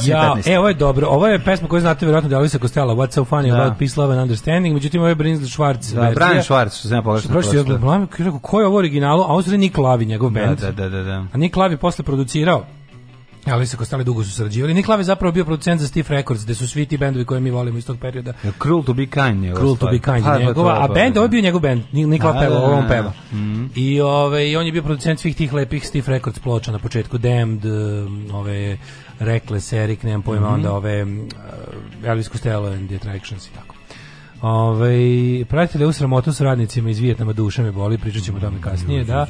Ja, 0.03 0.33
15. 0.35 0.53
e, 0.53 0.59
ovo 0.59 0.67
je 0.67 0.73
dobro. 0.73 1.07
Ovo 1.07 1.27
je 1.27 1.39
pesma 1.39 1.67
koju 1.67 1.81
znate 1.81 2.05
vjerojatno 2.05 2.29
da 2.29 2.35
Elvisa 2.35 2.59
Costello, 2.59 2.95
What's 2.95 3.13
so 3.13 3.21
funny 3.21 3.51
Da. 3.51 3.61
about 3.61 3.79
peace, 3.79 3.99
love 3.99 4.13
and 4.13 4.21
understanding. 4.21 4.73
Međutim, 4.73 5.01
ovo 5.01 5.09
je 5.09 5.15
Brinsel 5.15 5.47
Schwartz. 5.47 5.93
Da. 5.95 6.01
Brian 6.01 6.43
Schwartz, 6.43 6.79
što 6.79 6.87
sam 6.87 6.97
ja 6.97 7.01
pogrešno 7.01 7.29
Prošli 7.31 7.65
problem, 7.65 8.07
rekao, 8.17 8.39
ko 8.39 8.59
je 8.59 8.67
ovo 8.67 8.77
originalu? 8.77 9.21
A 9.23 9.25
ovo 9.27 9.43
je 9.51 9.57
Nick 9.57 9.77
Lavi, 9.77 10.05
njegov 10.05 10.29
Da, 10.29 10.39
band. 10.39 10.59
da, 10.59 10.71
da, 10.71 10.89
da, 10.89 11.03
da. 11.03 11.25
A 11.33 11.37
Nick 11.37 11.55
Lavi 11.55 11.77
posle 11.77 12.05
producirao 12.05 12.65
ali 13.45 13.67
se 13.67 13.77
Costello 13.77 14.03
dugo 14.03 14.23
su 14.23 14.31
sarađivali. 14.31 14.73
Nick 14.73 14.89
Lavi 14.89 14.99
je 14.99 15.05
zapravo 15.05 15.31
bio 15.31 15.45
producent 15.45 15.81
za 15.81 15.87
Stiff 15.87 16.09
Records, 16.09 16.43
gde 16.43 16.55
su 16.55 16.67
svi 16.67 16.85
ti 16.85 16.97
bendovi 16.97 17.25
koje 17.25 17.39
mi 17.39 17.51
volimo 17.51 17.77
iz 17.77 17.85
tog 17.85 17.97
perioda. 17.99 18.33
Cruel 18.61 18.83
to 18.83 18.93
be 18.93 19.05
kind 19.05 19.43
je. 19.43 19.53
Cruel 19.55 19.75
to 19.77 19.85
be 19.87 19.99
kind 19.99 20.25
je 20.29 20.45
njegova, 20.45 20.73
a 20.75 20.87
band, 20.89 21.17
ovo 21.17 21.25
je 21.25 21.29
bio 21.29 21.41
njegov 21.41 21.61
band, 21.61 21.81
Nikla 21.91 22.33
Da, 22.33 22.39
peva, 22.39 22.51
da, 22.51 22.57
ovo 22.57 22.73
on 22.73 22.81
da. 22.81 22.87
peva. 22.89 23.13
Mhm. 23.31 23.65
I 23.75 24.01
ove, 24.01 24.51
i 24.51 24.55
on 24.55 24.65
je 24.65 24.71
bio 24.71 24.83
producent 24.83 25.19
svih 25.19 25.35
tih 25.35 25.53
lepih 25.53 25.87
Stiff 25.87 26.07
Records 26.07 26.39
ploča 26.39 26.71
na 26.71 26.79
početku, 26.79 27.17
Damned, 27.17 27.65
um, 27.65 28.25
ove, 28.33 28.77
Reckless, 29.19 29.73
Eric, 29.73 30.03
nemam 30.03 30.21
pojma, 30.21 30.45
Mhm. 30.45 30.53
onda 30.53 30.73
ove, 30.73 31.03
um, 31.03 31.29
Elvis 32.05 32.29
Costello 32.29 32.67
and 32.67 32.87
the 32.87 32.95
Attractions 32.95 33.47
i 33.47 33.53
tako. 33.53 33.75
Ove, 34.43 34.95
pratite 35.45 35.85
u 35.85 35.91
sramotu 35.91 36.33
s 36.33 36.41
radnicima 36.41 36.89
iz 36.89 36.99
Vijetnama, 36.99 37.33
duša 37.33 37.63
me 37.63 37.71
boli, 37.71 37.97
pričat 37.97 38.23
ćemo 38.23 38.37
o 38.37 38.41
tome 38.41 38.61
kasnije, 38.61 39.03
da. 39.03 39.27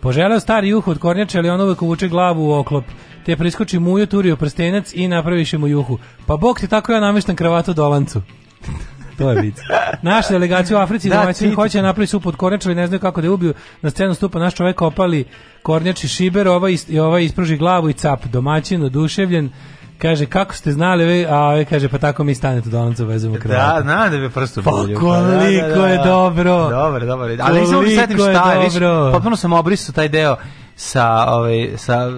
Poželeo 0.00 0.40
stari 0.40 0.68
juhu 0.68 0.90
od 0.90 0.98
kornjača, 0.98 1.38
ali 1.38 1.50
on 1.50 1.60
uvek 1.60 1.82
uvuče 1.82 2.08
glavu 2.08 2.48
u 2.48 2.52
oklop, 2.52 2.84
te 3.24 3.36
priskoči 3.36 3.78
mujo, 3.78 4.06
turio 4.06 4.36
prstenac 4.36 4.92
i 4.94 5.08
napraviše 5.08 5.58
mu 5.58 5.68
juhu. 5.68 5.98
Pa 6.26 6.36
bog 6.36 6.60
ti 6.60 6.68
tako 6.68 6.92
ja 6.92 7.00
nameštam 7.00 7.36
kravatu 7.36 7.74
dolancu. 7.74 8.22
to 9.18 9.30
je 9.30 9.40
vic. 9.42 9.56
Naša 10.02 10.28
delegacija 10.30 10.78
u 10.78 10.82
Africi 10.82 11.08
Da, 11.08 11.16
da, 11.16 11.32
ti- 11.32 11.50
hoće 11.50 11.82
napraviti 11.82 12.10
supu 12.10 12.28
od 12.28 12.36
kornjača, 12.36 12.68
ali 12.68 12.76
ne 12.76 12.86
znaju 12.86 13.00
kako 13.00 13.20
da 13.20 13.26
je 13.26 13.30
ubiju. 13.30 13.54
Na 13.82 13.90
scenu 13.90 14.14
stupa 14.14 14.38
naš 14.38 14.54
čovjek 14.54 14.82
opali 14.82 15.24
kornjači 15.62 16.08
šiber, 16.08 16.48
ovaj, 16.48 16.72
is- 16.72 16.88
i 16.88 16.98
ovaj 16.98 17.24
ispruži 17.24 17.56
glavu 17.56 17.90
i 17.90 17.92
cap. 17.92 18.24
Domaćin, 18.24 18.82
oduševljen, 18.82 19.50
Kaže, 19.98 20.26
kako 20.26 20.54
ste 20.54 20.72
znali 20.72 21.04
vi, 21.04 21.26
a 21.26 21.36
ovaj 21.36 21.64
kaže, 21.64 21.88
pa 21.88 21.98
tako 21.98 22.24
mi 22.24 22.34
stanete 22.34 22.70
do 22.70 22.78
lanca 22.80 23.04
vezemo 23.04 23.34
Da, 23.34 23.40
kravatu. 23.40 23.82
znam 23.82 24.10
da 24.10 24.18
bi 24.18 24.30
prsto 24.30 24.62
Pa 24.62 24.70
bulju. 24.70 24.98
koliko 24.98 25.86
je 25.86 25.98
dobro. 25.98 26.70
Dobro, 26.70 27.06
dobro. 27.06 27.36
Ali 27.40 27.60
nisam 27.60 27.74
Koliko 27.74 28.00
setim 28.00 28.18
šta 28.18 28.52
je, 28.52 28.64
viš, 28.64 28.72
potpuno 29.12 29.36
sam 29.36 29.52
obrisao 29.52 29.92
taj 29.92 30.08
deo 30.08 30.36
sa, 30.76 31.26
ovaj, 31.28 31.70
sa 31.76 32.08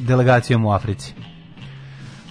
delegacijom 0.00 0.64
u 0.64 0.72
Africi. 0.72 1.14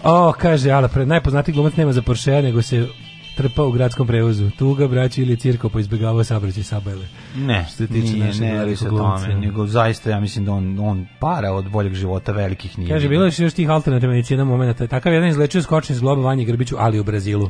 O, 0.04 0.34
kaže, 0.42 0.72
ala, 0.72 0.90
najpoznatiji 0.96 1.54
glumac 1.54 1.76
nema 1.76 1.92
za 1.92 2.02
Porschea, 2.02 2.42
nego 2.42 2.62
se 2.62 2.88
trpa 3.36 3.64
u 3.64 3.72
gradskom 3.72 4.08
prevozu. 4.08 4.50
Tuga, 4.52 4.88
braći 4.88 5.22
ili 5.22 5.38
cirko 5.38 5.70
pa 5.70 5.80
izbjegavao 5.80 6.24
sabraćaj 6.24 6.64
sabajle. 6.64 7.08
Ne, 7.36 7.66
Što 7.68 7.78
se 7.78 7.88
tiče 7.88 8.14
nije, 8.14 8.34
ne 8.34 8.56
radi 8.56 8.76
se 8.76 8.90
tome, 8.90 9.36
nego 9.36 9.68
zaista 9.68 10.10
ja 10.10 10.20
mislim 10.20 10.46
da 10.46 10.52
on, 10.52 10.80
on 10.80 11.06
para 11.20 11.52
od 11.52 11.70
boljeg 11.70 11.94
života 11.94 12.32
velikih 12.32 12.80
nije. 12.80 12.90
Kaže, 12.90 13.10
bilo 13.10 13.26
je 13.26 13.32
još 13.38 13.54
tih 13.54 13.70
alternativna 13.70 14.14
medicina 14.14 14.44
momenta. 14.44 14.88
Takav 14.88 15.14
jedan 15.14 15.30
izlečio 15.30 15.62
skočni 15.62 15.96
zglob 15.96 16.20
Vanji 16.20 16.46
Grbiću, 16.46 16.76
ali 16.80 17.00
u 17.00 17.04
Brazilu. 17.04 17.50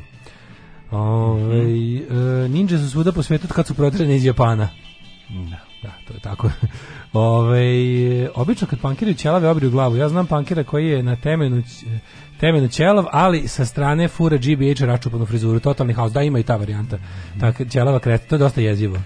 Ove, 0.92 1.58
e, 1.58 2.48
ninja 2.50 2.78
su 2.78 2.90
svuda 2.90 3.12
po 3.12 3.24
svetu 3.24 3.48
kad 3.48 3.68
su 3.68 3.74
protirani 3.74 4.16
iz 4.16 4.26
Japana. 4.26 4.70
Da. 5.30 5.66
Da, 5.86 5.92
to 6.08 6.14
je 6.14 6.20
tako. 6.20 6.50
Ove, 7.14 8.30
obično 8.36 8.68
kad 8.68 8.80
pankiraju 8.80 9.16
ćelave 9.16 9.50
obriju 9.50 9.72
glavu. 9.72 9.96
Ja 9.96 10.10
znam 10.10 10.28
pankira 10.28 10.64
koji 10.64 10.88
je 10.88 11.04
na 11.04 11.16
temenu, 11.16 11.64
temenu 12.40 12.68
ćelav, 12.68 13.06
ali 13.12 13.48
sa 13.48 13.66
strane 13.66 14.08
fura 14.08 14.38
GBH 14.38 14.82
račupanu 14.82 15.26
frizuru. 15.26 15.60
Totalni 15.60 15.94
haos. 15.94 16.12
Da, 16.12 16.22
ima 16.22 16.40
i 16.40 16.44
ta 16.44 16.56
varijanta. 16.56 16.98
Tako, 17.40 17.66
ćelava 17.66 18.00
kresta, 18.00 18.28
to 18.28 18.36
je 18.36 18.40
dosta 18.40 18.62
jezivo. 18.62 18.98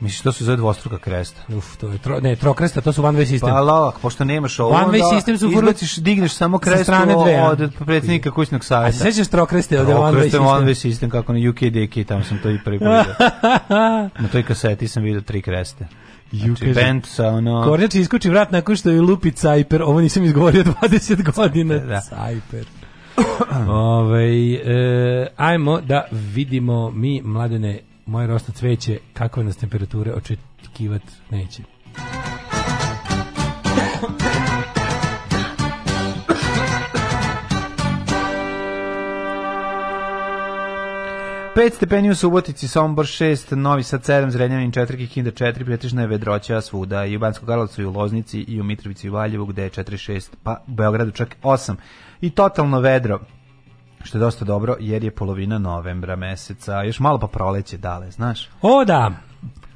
Misliš, 0.00 0.20
to 0.20 0.32
se 0.32 0.44
zove 0.44 0.56
dvostruka 0.56 0.98
kresta. 0.98 1.40
Uf, 1.56 1.76
to 1.76 1.88
je 1.88 1.98
tro, 1.98 2.20
ne, 2.20 2.36
trokresta, 2.36 2.80
to 2.80 2.92
su 2.92 3.04
one 3.04 3.18
way 3.18 3.26
system. 3.26 3.50
Pa 3.50 3.60
lak, 3.60 3.98
pošto 4.02 4.24
nemaš 4.24 4.58
ovo, 4.58 4.70
One 4.70 4.98
way 4.98 5.02
system 5.14 5.38
su 5.38 5.50
izbaciš, 5.50 5.96
digneš 5.96 6.32
samo 6.32 6.58
Sa 6.58 6.64
krestu 6.64 6.84
strane 6.84 7.14
dve, 7.22 7.42
od 7.42 7.72
predsjednika 7.78 8.30
kućnog 8.30 8.64
savjeta. 8.64 8.88
A 8.88 8.92
se 8.92 9.12
sećaš 9.12 9.28
trokreste 9.28 9.80
od 9.80 9.88
one 9.88 10.18
way 10.18 10.30
system? 10.30 10.46
one 10.46 10.66
way 10.66 10.88
system, 10.88 11.10
kako 11.10 11.32
na 11.32 11.50
UK 11.50 11.56
DK, 11.56 12.08
tamo 12.08 12.24
sam 12.24 12.38
to 12.42 12.50
i 12.50 12.58
prvi. 12.64 12.78
Na 14.22 14.28
toj 14.32 14.42
kaseti 14.42 14.88
sam 14.88 15.02
vidio 15.02 15.20
tri 15.20 15.42
kreste. 15.42 15.86
Znači, 16.32 16.64
kaže- 16.64 16.74
band 16.84 17.06
sa 17.06 17.26
ono... 17.28 17.64
Kornjač 17.64 17.94
iskoči 17.94 18.30
vrat 18.30 18.50
nakon 18.50 18.76
što 18.76 18.90
je 18.90 19.00
lupi 19.00 19.30
Cajper. 19.30 19.82
Ovo 19.82 20.00
nisam 20.00 20.24
izgovorio 20.24 20.64
20 20.82 21.32
godina. 21.32 21.78
Da. 21.78 22.00
Cajper. 22.00 22.64
Ove, 23.68 24.52
e, 24.54 25.26
ajmo 25.36 25.80
da 25.80 26.04
vidimo 26.10 26.90
mi, 26.90 27.22
mladene, 27.24 27.80
moje 28.06 28.26
rosno 28.26 28.54
cveće, 28.54 28.98
kakve 29.12 29.44
nas 29.44 29.56
temperature 29.56 30.12
očekivat 30.12 31.02
neće. 31.30 31.62
5 41.56 41.74
stepeni 41.74 42.10
u 42.10 42.14
Subotici, 42.14 42.68
Sombor 42.68 43.06
6, 43.06 43.54
Novi 43.54 43.82
Sad 43.82 44.00
7, 44.00 44.30
Zrenjanin 44.30 44.70
4, 44.70 44.96
Kikinda 44.96 45.30
4, 45.30 45.64
pretežna 45.64 46.02
je 46.02 46.08
vedroća 46.08 46.60
svuda 46.60 47.04
i 47.04 47.16
u 47.16 47.18
Banskog 47.18 47.48
Karlovcu 47.48 47.82
i 47.82 47.84
u 47.84 47.92
Loznici 47.92 48.40
i 48.40 48.60
u 48.60 48.64
Mitrovici 48.64 49.06
i 49.06 49.10
u 49.10 49.12
Valjevu 49.12 49.46
gde 49.46 49.62
je 49.62 49.70
4-6, 49.70 50.30
pa 50.42 50.56
u 50.68 50.70
Beogradu 50.70 51.10
čak 51.10 51.36
8. 51.42 51.74
I 52.20 52.30
totalno 52.30 52.80
vedro, 52.80 53.20
što 54.02 54.18
je 54.18 54.20
dosta 54.20 54.44
dobro 54.44 54.76
jer 54.80 55.04
je 55.04 55.10
polovina 55.10 55.58
novembra 55.58 56.16
meseca, 56.16 56.82
još 56.82 57.00
malo 57.00 57.18
pa 57.18 57.26
proleće 57.26 57.78
dale, 57.78 58.10
znaš? 58.10 58.48
O 58.62 58.84
da, 58.84 59.12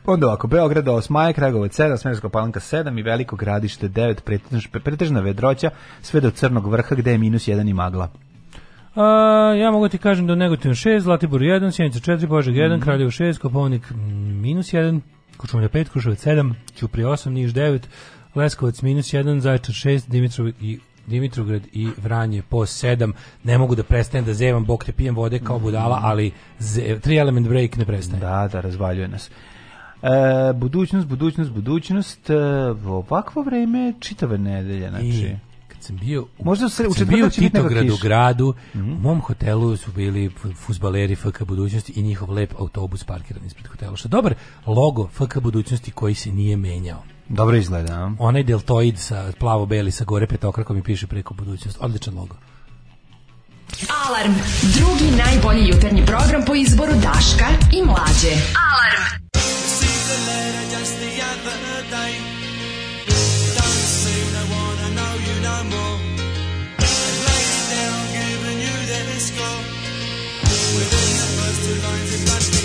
Onda 0.06 0.26
ovako, 0.26 0.46
Beograd 0.46 0.84
8, 0.84 1.32
Kragovac 1.32 1.78
7, 1.78 1.96
Smerska 1.96 2.28
palanka 2.28 2.60
7 2.60 2.98
i 3.01 3.02
Veliko 3.02 3.36
gradište 3.36 3.88
9, 3.88 4.20
pretežna, 4.20 4.80
pretežna 4.84 5.20
vedroća, 5.20 5.70
sve 6.02 6.20
do 6.20 6.30
Crnog 6.30 6.66
vrha 6.66 6.94
gde 6.94 7.10
je 7.10 7.18
minus 7.18 7.48
1 7.48 7.70
i 7.70 7.72
magla. 7.72 8.09
A, 8.94 9.54
ja 9.58 9.70
mogu 9.70 9.88
ti 9.88 9.98
kažem 9.98 10.26
da 10.26 10.32
u 10.32 10.36
Negotinu 10.36 10.74
6, 10.74 10.98
Zlatibor 10.98 11.40
1, 11.40 11.70
Sjenica 11.70 11.98
4, 11.98 12.28
Požeg 12.28 12.54
1, 12.54 12.82
Kraljevo 12.82 13.10
6, 13.10 13.38
Kopovnik 13.38 13.90
mm, 13.90 14.40
minus 14.40 14.72
1, 14.72 15.00
Kočumlja 15.36 15.68
5, 15.68 15.88
Kruševac 15.88 16.26
7, 16.26 16.54
Ćuprije 16.76 17.06
8, 17.06 17.28
Niš 17.28 17.52
9, 17.52 17.80
Leskovac 18.34 18.82
minus 18.82 19.12
1, 19.12 19.38
Zaječar 19.38 19.74
6, 19.74 20.08
Dimitrov 20.08 20.48
i 20.48 20.78
Dimitrovgrad 21.06 21.62
i 21.72 21.88
Vranje 22.02 22.42
po 22.42 22.58
7. 22.58 23.12
Ne 23.44 23.58
mogu 23.58 23.74
da 23.74 23.82
prestanem 23.82 24.24
da 24.24 24.34
zevam, 24.34 24.64
bok 24.64 24.84
te 24.84 24.92
pijem 24.92 25.14
vode 25.14 25.38
kao 25.38 25.58
budala, 25.58 26.00
ali 26.02 26.32
ze, 26.58 27.00
tri 27.00 27.16
element 27.16 27.48
break 27.48 27.76
ne 27.76 27.84
prestaje. 27.84 28.20
Da, 28.20 28.48
da, 28.52 28.60
razvaljuje 28.60 29.08
nas. 29.08 29.30
E, 30.02 30.52
budućnost, 30.54 31.06
budućnost, 31.06 31.50
budućnost, 31.50 32.30
e, 32.30 32.36
ovakvo 32.86 33.42
vreme 33.42 33.92
čitave 34.00 34.38
nedelje, 34.38 34.88
znači. 34.88 35.06
I 35.06 35.53
sam 35.85 35.97
bio 35.97 36.23
u, 36.39 36.44
Možda 36.44 36.69
se- 36.69 36.82
kad 36.82 36.90
u 36.90 36.94
sam 36.94 36.98
četvrtak 36.98 37.16
bio 37.16 37.27
u 37.27 37.31
Titogradu 37.31 37.97
gradu, 38.02 38.55
Mhm. 38.74 38.93
u 38.93 38.97
mom 38.97 39.20
hotelu 39.20 39.77
su 39.77 39.93
bili 39.93 40.31
fuzbaleri 40.56 41.16
FK 41.16 41.43
budućnosti 41.43 41.93
i 41.93 42.02
njihov 42.02 42.31
lep 42.31 42.52
autobus 42.59 43.05
parkiran 43.05 43.47
ispred 43.47 43.66
hotela. 43.66 43.97
Što 43.97 44.09
je 44.09 44.11
dobar 44.11 44.35
logo 44.66 45.09
FK 45.09 45.39
budućnosti 45.39 45.90
koji 45.90 46.15
se 46.15 46.31
nije 46.32 46.56
menjao. 46.56 47.02
Dobro 47.28 47.56
izgleda, 47.56 47.93
a? 47.94 48.12
Onaj 48.19 48.43
deltoid 48.43 48.98
sa 48.98 49.32
plavo-beli 49.40 49.90
sa 49.90 50.05
gore 50.05 50.27
petokrakom 50.27 50.77
i 50.78 50.82
piše 50.82 51.06
preko 51.06 51.35
budućnost. 51.35 51.78
Odličan 51.81 52.15
logo. 52.15 52.36
Alarm. 54.01 54.32
Drugi 54.62 55.16
najbolji 55.19 55.69
jutarnji 55.69 56.06
program 56.06 56.43
po 56.47 56.55
izboru 56.55 56.93
Daška 56.93 57.47
i 57.73 57.82
Mlađe. 57.82 58.35
Alarm. 58.65 59.24
Received 60.74 62.23
score. 69.24 69.60
Within 70.76 71.09
the 71.20 71.28
first 71.36 71.60
two 71.64 71.76
lines 71.86 72.63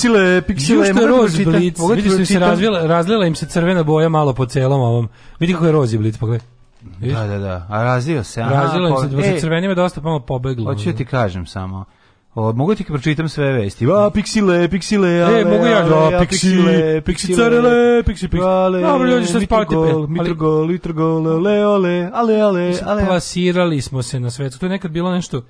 Piksile, 0.00 0.42
piksile. 0.42 0.78
Jušte 0.78 1.06
mogu 1.06 1.28
da? 1.44 1.50
Blitz, 1.50 1.78
Mogu 1.78 1.88
da 1.88 1.94
vidiš 1.96 2.10
da 2.10 2.16
se 2.16 2.18
pročitam? 2.18 2.42
razvila, 2.42 2.80
razlila 2.80 3.26
im 3.26 3.34
se 3.34 3.46
crvena 3.46 3.82
boja 3.82 4.08
malo 4.08 4.32
po 4.32 4.46
celom 4.46 4.80
ovom. 4.80 5.08
Vidi 5.40 5.52
kako 5.52 5.66
je 5.66 5.72
Rozi 5.72 5.98
Blitz, 5.98 6.18
pogledaj. 6.18 6.46
Vidiš? 7.00 7.16
Da, 7.16 7.26
da, 7.26 7.38
da. 7.38 7.66
A 7.70 7.82
razvio 7.84 8.24
se. 8.24 8.40
aha, 8.42 8.54
Razvila 8.54 8.88
im 8.88 8.96
se, 8.96 9.08
po- 9.08 9.22
po 9.22 9.26
e, 9.26 9.40
crvenima 9.40 9.70
je 9.70 9.74
dosta 9.74 10.00
pomalo 10.00 10.20
pobeglo. 10.20 10.64
Hoću 10.64 10.88
ja 10.88 10.96
ti 10.96 11.04
kažem 11.04 11.46
samo. 11.46 11.84
O, 12.34 12.52
mogu 12.52 12.74
ti 12.74 12.84
pročitam 12.84 13.28
sve 13.28 13.52
vesti. 13.52 13.86
A, 13.86 14.10
piksile, 14.10 14.68
piksile, 14.68 15.08
E, 15.08 15.22
ale, 15.22 15.44
mogu 15.44 15.66
ja, 15.66 15.78
ale, 15.78 15.88
da, 16.10 16.16
a, 16.16 16.20
piksi, 16.20 16.56
piksi 17.04 17.34
carele, 17.34 18.02
piksi, 18.02 18.28
piksi. 18.28 18.44
Ale, 18.44 18.80
Dobro, 18.80 19.08
ljudi, 19.08 19.26
šta 19.26 19.40
spavate? 19.40 19.74
Mitrogol, 20.08 20.66
mitrogol, 20.66 21.28
ale, 21.28 21.58
ale, 21.58 22.10
ale, 22.14 22.40
ale, 22.40 22.72
ale. 22.84 23.06
Plasirali 23.06 23.80
smo 23.80 24.02
se 24.02 24.20
na 24.20 24.30
svetu. 24.30 24.58
To 24.58 24.66
je 24.66 24.70
nekad 24.70 24.90
bilo 24.90 25.12
nešto 25.12 25.42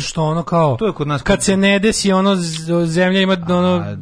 što 0.00 0.24
ono 0.24 0.42
kao 0.42 0.76
To 0.76 0.86
je 0.86 0.92
kod 0.92 1.08
nas 1.08 1.22
kad 1.22 1.42
se 1.42 1.56
ne 1.56 1.78
desi 1.78 2.12
ono 2.12 2.36
zemlja 2.86 3.20
ima 3.20 3.36
ono 3.48 3.96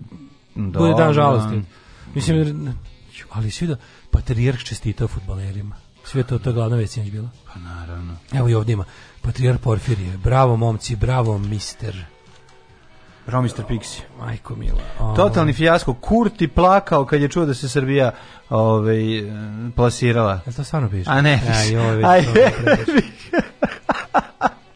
bude 0.54 0.70
dobro. 0.70 0.94
dan 0.94 1.12
žalosti. 1.12 1.62
Mislim 2.14 2.74
ali 3.30 3.50
svi 3.50 3.66
da 3.66 3.76
patrijarh 4.10 4.64
čestitao 4.64 5.08
fudbalerima. 5.08 5.76
Sve 6.04 6.22
to 6.22 6.38
to 6.38 6.50
je 6.50 6.54
glavna 6.54 6.76
vest 6.76 6.92
sinoć 6.92 7.10
bila. 7.10 7.28
Pa 7.52 7.60
naravno. 7.60 8.16
Evo 8.32 8.48
i 8.48 8.54
ovdje 8.54 8.72
ima 8.72 8.84
patrijarh 9.22 9.58
Porfirije. 9.58 10.16
Bravo 10.16 10.56
momci, 10.56 10.96
bravo 10.96 11.38
mister. 11.38 12.04
Bravo, 13.26 13.42
Mr. 13.42 13.64
Pixi. 13.68 14.00
Majko 14.20 14.56
mila. 14.56 14.80
O, 14.98 15.14
Totalni 15.16 15.52
fijasko. 15.52 15.94
Kurti 15.94 16.48
plakao 16.48 17.04
kad 17.06 17.20
je 17.20 17.28
čuo 17.28 17.46
da 17.46 17.54
se 17.54 17.68
Srbija 17.68 18.12
ovaj, 18.50 18.96
plasirala. 19.76 20.40
Jel 20.46 20.54
to 20.54 20.64
stvarno 20.64 20.90
piše? 20.90 21.10
A 21.10 21.20
ne, 21.20 21.32
Aj, 21.32 21.62
piše. 21.62 21.72
joj, 21.74 21.96
već 21.96 22.06
Aj, 22.06 22.24
to 22.24 22.32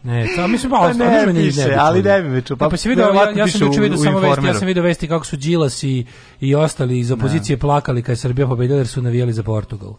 ne. 0.09 0.15
Ne, 0.15 0.27
to 0.35 0.47
mislim 0.47 0.71
Pa 0.71 0.77
malo 0.77 0.87
ne 0.89 0.93
stvarno 0.95 1.33
me 1.33 1.33
piše, 1.35 1.61
ne 1.61 1.67
bi 1.67 1.75
ali 1.75 2.03
ne 2.03 2.21
bi 2.21 2.29
me 2.29 2.41
čuo. 2.41 2.57
Pa, 2.57 2.65
Pa 2.65 2.69
pa 2.69 2.77
si 2.77 2.89
video, 2.89 3.09
ja, 3.09 3.31
ja 3.31 3.47
sam 3.47 3.61
juče 3.61 3.81
video 3.81 3.95
u 3.95 4.03
samo 4.03 4.19
vesti, 4.19 4.45
ja 4.45 4.53
sam 4.53 4.67
video 4.67 4.83
vesti 4.83 5.07
kako 5.07 5.25
su 5.25 5.37
Đilas 5.37 5.83
i, 5.83 6.05
i 6.39 6.55
ostali 6.55 6.99
iz 6.99 7.11
opozicije 7.11 7.57
plakali 7.57 8.01
kad 8.01 8.13
je 8.13 8.17
Srbija 8.17 8.47
pobedila 8.47 8.77
jer 8.77 8.87
su 8.87 9.01
navijali 9.01 9.33
za 9.33 9.43
Portugal. 9.43 9.93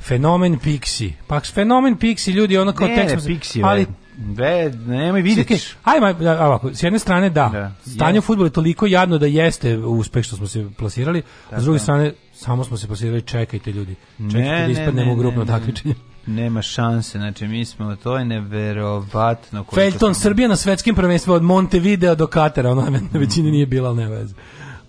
Fenomen 0.00 0.58
Pixi. 0.58 1.12
Pa 1.26 1.40
fenomen 1.42 1.96
Pixi, 1.96 2.30
ljudi, 2.30 2.58
ono 2.58 2.72
kao 2.72 2.88
Ne, 2.88 2.96
tek 2.96 3.04
ne, 3.06 3.20
se- 3.20 3.28
Pixi, 3.28 3.60
ali 3.64 3.86
ve, 4.18 4.72
nemoj. 4.78 5.34
Čekaj, 5.36 5.56
ajmo, 5.84 6.12
da, 6.14 6.46
ovako, 6.46 6.74
s 6.74 6.82
jedne 6.82 6.98
strane 6.98 7.30
da, 7.30 7.48
Da. 7.84 7.90
stanje 7.90 8.14
Je. 8.14 8.18
u 8.18 8.22
fudbalu 8.22 8.46
je 8.46 8.52
toliko 8.52 8.86
jadno 8.86 9.18
da 9.18 9.26
jeste 9.26 9.76
uspeh 9.78 10.24
što 10.24 10.36
smo 10.36 10.46
se 10.46 10.66
plasirali, 10.78 11.22
a 11.50 11.60
s 11.60 11.64
druge 11.64 11.78
strane 11.78 12.12
samo 12.34 12.64
smo 12.64 12.76
se 12.76 12.86
plasirali, 12.86 13.22
čekajte 13.22 13.72
ljudi, 13.72 13.94
čekajte 14.18 14.38
Ne, 14.40 14.60
da 14.60 14.66
ne, 14.66 14.72
ispadnemo 14.72 15.10
ne, 15.10 15.16
grupno 15.16 15.40
ne, 15.40 15.46
ne. 15.46 15.52
takmičenje. 15.52 15.94
Nema 16.26 16.62
šanse, 16.62 17.18
znači 17.18 17.46
mi 17.46 17.64
smo, 17.64 17.96
to 17.96 18.18
je 18.18 18.24
neverovatno. 18.24 19.64
koliko 19.64 19.74
Feljton, 19.74 20.14
smo- 20.14 20.22
Srbija 20.22 20.48
na 20.48 20.56
svetskim 20.56 20.94
prvenstvima 20.94 21.36
od 21.36 21.42
Montevideo 21.42 22.14
do 22.14 22.26
Katara, 22.26 22.70
ona 22.70 22.90
na 22.90 23.00
većini 23.12 23.50
nije 23.50 23.66
bila, 23.66 23.88
ali 23.88 23.96
ne 23.98 24.08
veze. 24.08 24.34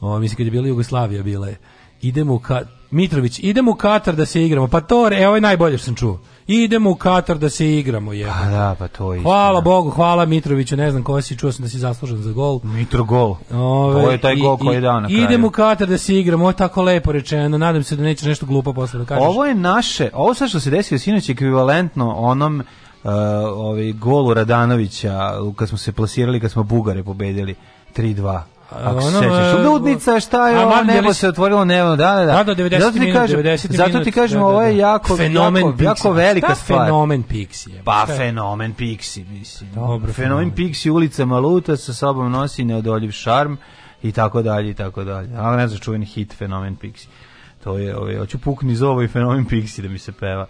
O, 0.01 0.19
mislim, 0.19 0.37
kad 0.37 0.45
je 0.45 0.51
bila 0.51 0.67
Jugoslavija, 0.67 1.23
bila 1.23 1.47
je. 1.47 1.57
Idemo 2.01 2.33
u 2.33 2.39
Katar, 2.39 2.67
Mitrović, 2.93 3.39
idemo 3.39 3.71
u 3.71 3.75
Katar 3.75 4.15
da 4.15 4.25
se 4.25 4.45
igramo. 4.45 4.67
Pa 4.67 4.81
to, 4.81 5.09
e, 5.11 5.27
ovo 5.27 5.35
je 5.37 5.41
najbolje 5.41 5.77
što 5.77 5.85
sam 5.85 5.95
čuo. 5.95 6.19
Idemo 6.47 6.89
u 6.89 6.95
Katar 6.95 7.37
da 7.37 7.49
se 7.49 7.77
igramo, 7.77 8.13
je. 8.13 8.27
Pa 8.27 8.49
da, 8.49 8.75
pa 8.79 8.87
to 8.87 9.13
je 9.13 9.21
Hvala 9.21 9.61
Bogu, 9.61 9.89
hvala 9.89 10.25
Mitroviću, 10.25 10.75
ne 10.75 10.91
znam 10.91 11.03
ko 11.03 11.21
si, 11.21 11.37
čuo 11.37 11.51
sam 11.51 11.63
da 11.63 11.69
si 11.69 11.79
zaslužen 11.79 12.17
za 12.17 12.31
gol. 12.31 12.59
Mitro 12.63 13.03
gol. 13.03 13.35
Ove, 13.51 14.03
to 14.03 14.11
je 14.11 14.17
taj 14.17 14.33
i- 14.33 14.41
gol 14.41 14.57
koji 14.57 14.75
je 14.75 14.81
dao 14.81 14.99
na 14.99 15.07
kraju. 15.07 15.23
Idemo 15.23 15.47
u 15.47 15.51
Katar 15.51 15.87
da 15.87 15.97
se 15.97 16.19
igramo, 16.19 16.43
ovo 16.43 16.49
je 16.49 16.55
tako 16.55 16.81
lepo 16.81 17.11
rečeno, 17.11 17.57
nadam 17.57 17.83
se 17.83 17.95
da 17.95 18.03
neće 18.03 18.27
nešto 18.27 18.45
glupo 18.45 18.73
posle 18.73 18.99
da 18.99 19.05
kažeš. 19.05 19.23
Ovo 19.27 19.45
je 19.45 19.55
naše, 19.55 20.09
ovo 20.13 20.33
sad 20.33 20.49
što 20.49 20.59
se 20.59 20.69
desilo 20.69 20.99
sinoć 20.99 21.29
je 21.29 21.33
ekvivalentno 21.33 22.13
onom 22.13 22.59
uh, 23.03 23.11
ovaj, 23.47 23.91
golu 23.91 24.33
Radanovića 24.33 25.31
kad 25.55 25.69
smo 25.69 25.77
se 25.77 25.91
plasirali, 25.91 26.39
kad 26.39 26.51
smo 26.51 26.63
Bugare 26.63 27.03
pobedili 27.03 27.55
3-2. 27.95 28.41
Ako 28.83 29.01
se 29.01 29.07
ono, 29.07 29.19
sećaš, 29.21 29.53
e, 29.53 29.67
ludnica, 29.67 30.19
šta 30.19 30.49
je 30.49 30.57
a, 30.57 30.65
ovo, 30.67 30.83
nebo 30.83 31.13
se 31.13 31.27
otvorilo 31.27 31.65
nebo, 31.65 31.89
da, 31.89 31.95
da, 31.95 32.25
da. 32.25 32.43
Da, 32.43 32.43
da, 32.43 32.63
90 32.63 32.79
zato 32.79 32.91
ti 32.91 32.99
minut, 32.99 33.15
kažem, 33.15 33.39
90 33.39 33.71
zato 33.75 33.89
ti 33.89 33.97
minut, 33.97 34.13
kažem, 34.13 34.39
da, 34.39 34.45
ovo 34.45 34.59
da, 34.59 34.65
je 34.65 34.73
da. 34.73 34.79
jako, 34.79 35.17
Fenomen 35.17 35.65
jako, 35.65 35.83
jako 35.83 36.09
Pixi. 36.09 36.15
velika 36.15 36.47
Šta 36.47 36.55
stvar. 36.55 36.85
fenomen 36.85 37.23
Pixi 37.23 37.69
je? 37.69 37.81
Pa 37.83 38.01
Šta 38.05 38.15
fenomen 38.15 38.73
Pixi, 38.73 39.25
mislim. 39.29 39.69
Dobro, 39.73 40.13
fenomen 40.13 40.13
fenomen. 40.13 40.51
Pixi, 40.51 40.89
ulica 40.89 41.25
Maluta 41.25 41.77
sa 41.77 41.93
sobom 41.93 42.31
nosi 42.31 42.63
neodoljiv 42.63 43.11
šarm 43.11 43.55
i 44.03 44.11
tako 44.11 44.41
dalje 44.41 44.69
i 44.69 44.73
tako 44.73 45.03
dalje. 45.03 45.29
Ali 45.37 45.57
ne 45.57 45.67
znam 45.67 45.79
čuveni 45.79 46.05
hit 46.05 46.33
fenomen 46.37 46.75
Pixi. 46.81 47.07
To 47.63 47.77
je, 47.77 47.97
ovaj, 47.97 48.17
hoću 48.17 48.37
pukni 48.37 48.75
zovo 48.75 49.03
i 49.03 49.07
fenomen 49.07 49.45
Pixi 49.45 49.81
da 49.81 49.89
mi 49.89 49.99
se 49.99 50.11
peva. 50.11 50.45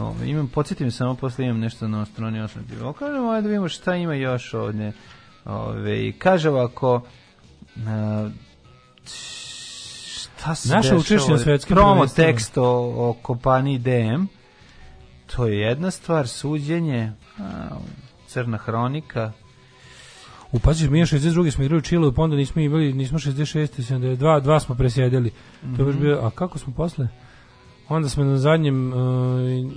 Ovaj, 0.00 0.26
imam, 0.26 0.48
podsjetim 0.48 0.90
samo, 0.90 1.14
posle 1.14 1.44
imam 1.44 1.60
nešto 1.60 1.88
na 1.88 2.04
strani 2.06 2.38
8. 2.38 2.48
Ovo 2.82 2.92
kažemo, 2.92 3.30
ajde 3.30 3.42
da 3.42 3.48
vidimo 3.48 3.68
šta 3.68 3.96
ima 3.96 4.14
još 4.14 4.54
ovdje. 4.54 4.92
Ove, 5.44 6.12
kaže 6.12 6.50
ovako, 6.50 7.00
šta 10.44 10.54
se 10.54 10.76
dešava 10.76 11.00
učešće 11.00 11.30
na 11.30 11.38
svetskim 11.38 11.74
Promo 11.74 12.06
tekst 12.06 12.58
o, 12.58 12.64
o 13.08 13.16
kompaniji 13.22 13.78
DM. 13.78 14.24
To 15.36 15.46
je 15.46 15.58
jedna 15.58 15.90
stvar, 15.90 16.28
suđenje, 16.28 17.12
a, 17.38 17.68
crna 18.26 18.58
hronika. 18.58 19.32
Upaziš, 20.52 20.88
mi 20.88 20.98
je 20.98 21.06
62. 21.06 21.50
smo 21.50 21.64
igrali 21.64 21.78
u 21.78 21.82
Čilu, 21.82 22.12
pa 22.12 22.22
onda 22.22 22.36
nismo 22.36 22.62
imali, 22.62 22.92
nismo 22.92 23.18
66. 23.18 23.94
72, 23.94 24.40
dva 24.40 24.60
smo 24.60 24.74
presjedili. 24.74 25.30
To 25.60 25.82
je 25.82 25.84
baš 25.84 25.94
Mhm. 25.94 26.02
bio, 26.02 26.20
a 26.22 26.30
kako 26.30 26.58
smo 26.58 26.72
posle? 26.74 27.08
Onda 27.88 28.08
smo 28.08 28.24
na 28.24 28.38
zadnjem 28.38 28.92
uh, 28.92 28.98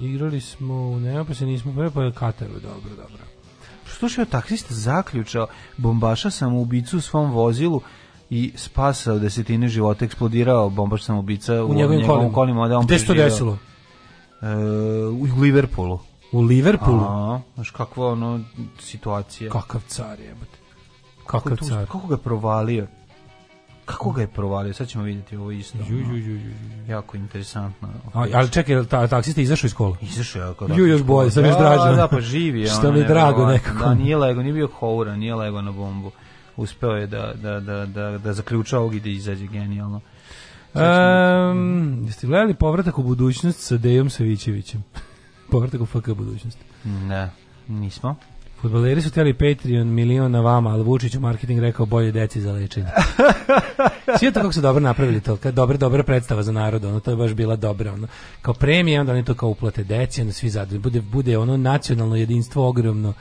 igrali 0.02 0.41
smo 0.41 0.74
u 0.74 1.26
pa 1.28 1.34
se 1.34 1.45
nismo 1.45 1.90
pa 1.94 2.03
je 2.03 2.11
Kataru, 2.11 2.53
dobro, 2.53 2.90
dobro. 2.90 3.27
Slušaj, 3.98 4.26
taksista 4.26 4.74
zaključao, 4.74 5.48
bombaša 5.78 6.30
sam 6.30 6.56
ubicu 6.56 6.98
u 6.98 7.02
svom 7.02 7.32
vozilu 7.32 7.82
i 8.30 8.53
spasao 8.56 9.19
desetine 9.19 9.68
života, 9.68 10.06
eksplodirao 10.06 10.69
bombaš 10.69 11.03
sam 11.03 11.18
ubica 11.18 11.64
u, 11.64 11.68
U 11.68 11.74
njegovim 11.74 12.07
kolima. 12.07 12.34
kolima. 12.34 12.82
Gde 12.84 12.99
se 12.99 13.06
to 13.06 13.14
desilo? 13.14 13.57
E, 14.41 14.48
u 15.07 15.41
Liverpoolu. 15.41 15.99
U 16.32 16.41
Liverpoolu? 16.41 17.03
A, 17.03 17.41
znaš 17.56 17.69
kakva 17.72 18.07
ono 18.07 18.40
situacija. 18.80 19.52
Kakav 19.52 19.82
car. 19.88 20.18
Kako, 21.26 21.40
Kakav 21.40 21.57
tu- 21.57 21.65
car. 21.65 21.86
kako 21.86 22.07
ga 22.07 22.14
je 22.14 22.19
provalio? 22.19 22.88
Kako 23.88 24.11
ga 24.11 24.22
je 24.22 24.27
provalio? 24.27 24.73
Sad 24.73 24.88
ćemo 24.88 25.03
vidjeti 25.03 25.38
ovo 25.38 25.51
isto. 25.51 25.77
Ju, 25.89 25.97
ju, 25.97 26.18
ju, 26.18 26.35
ju. 26.35 26.51
Jako 26.88 27.18
interesantno. 27.18 27.88
A, 28.14 28.26
ali 28.34 28.49
čekaj, 28.49 28.85
ta, 28.85 29.07
taksista 29.07 29.41
izašao 29.41 29.68
iz 29.68 29.73
kola? 29.73 29.95
Izašao 30.01 30.41
je 30.41 30.49
ako 30.49 30.68
Ju, 30.76 30.88
još 30.88 31.03
bolje, 31.03 31.31
sam 31.31 31.45
još 31.45 31.55
Da, 31.55 31.59
draže. 31.59 31.95
Da, 31.95 32.07
pa 32.07 32.22
živi. 32.22 32.68
Što 32.68 32.91
mi 32.91 32.99
je 32.99 33.05
drago 33.05 33.45
nekako. 33.45 33.80
Da, 33.80 33.93
nije 33.93 34.18
lego, 34.18 34.41
nije 34.41 34.53
bio 34.53 34.68
houra, 34.68 35.15
nije 35.15 35.35
lego 35.35 35.61
na 35.61 35.72
bombu. 35.72 36.11
Uspeo 36.57 36.91
je 36.91 37.07
da, 37.07 37.34
da, 37.34 37.59
da, 37.59 37.85
da, 37.85 38.18
da 38.18 38.34
zaključa 38.34 38.80
ovog 38.80 38.95
i 38.95 38.99
da 38.99 39.09
izađe 39.09 39.47
genijalno. 39.47 40.01
Um, 40.73 42.03
jeste 42.05 42.27
gledali 42.27 42.53
povratak 42.53 42.99
u 42.99 43.03
budućnost 43.03 43.59
sa 43.59 43.77
Dejom 43.77 44.09
Savićevićem? 44.09 44.84
povratak 45.51 45.81
u 45.81 45.85
FK 45.85 46.09
budućnost. 46.09 46.57
Ne, 46.84 47.30
nismo. 47.68 48.15
Futbaleri 48.61 49.01
su 49.01 49.09
htjeli 49.09 49.34
Patreon 49.34 49.88
milion 49.88 50.31
na 50.31 50.41
vama, 50.41 50.69
ali 50.69 50.84
Vučić 50.84 51.15
u 51.15 51.19
marketing 51.19 51.59
rekao 51.59 51.85
bolje 51.85 52.11
deci 52.11 52.41
za 52.41 52.51
lečenje. 52.51 52.88
Svi 54.19 54.31
to 54.31 54.39
kako 54.39 54.53
su 54.53 54.61
dobro 54.61 54.79
napravili 54.79 55.21
to, 55.21 55.35
kad 55.38 55.53
dobra, 55.53 55.77
dobra 55.77 56.03
predstava 56.03 56.43
za 56.43 56.51
narod, 56.51 56.85
ono, 56.85 56.99
to 56.99 57.11
je 57.11 57.17
baš 57.17 57.34
bila 57.34 57.55
dobra, 57.55 57.93
ono, 57.93 58.07
kao 58.41 58.53
premije, 58.53 58.99
onda 59.01 59.11
oni 59.11 59.25
to 59.25 59.34
kao 59.34 59.49
uplate 59.49 59.84
deci, 59.84 60.21
onda 60.21 60.34
svi 60.34 60.49
zadovoljni, 60.49 60.79
bude, 60.79 61.01
bude 61.01 61.38
ono 61.38 61.57
nacionalno 61.57 62.15
jedinstvo 62.15 62.67
ogromno. 62.69 63.13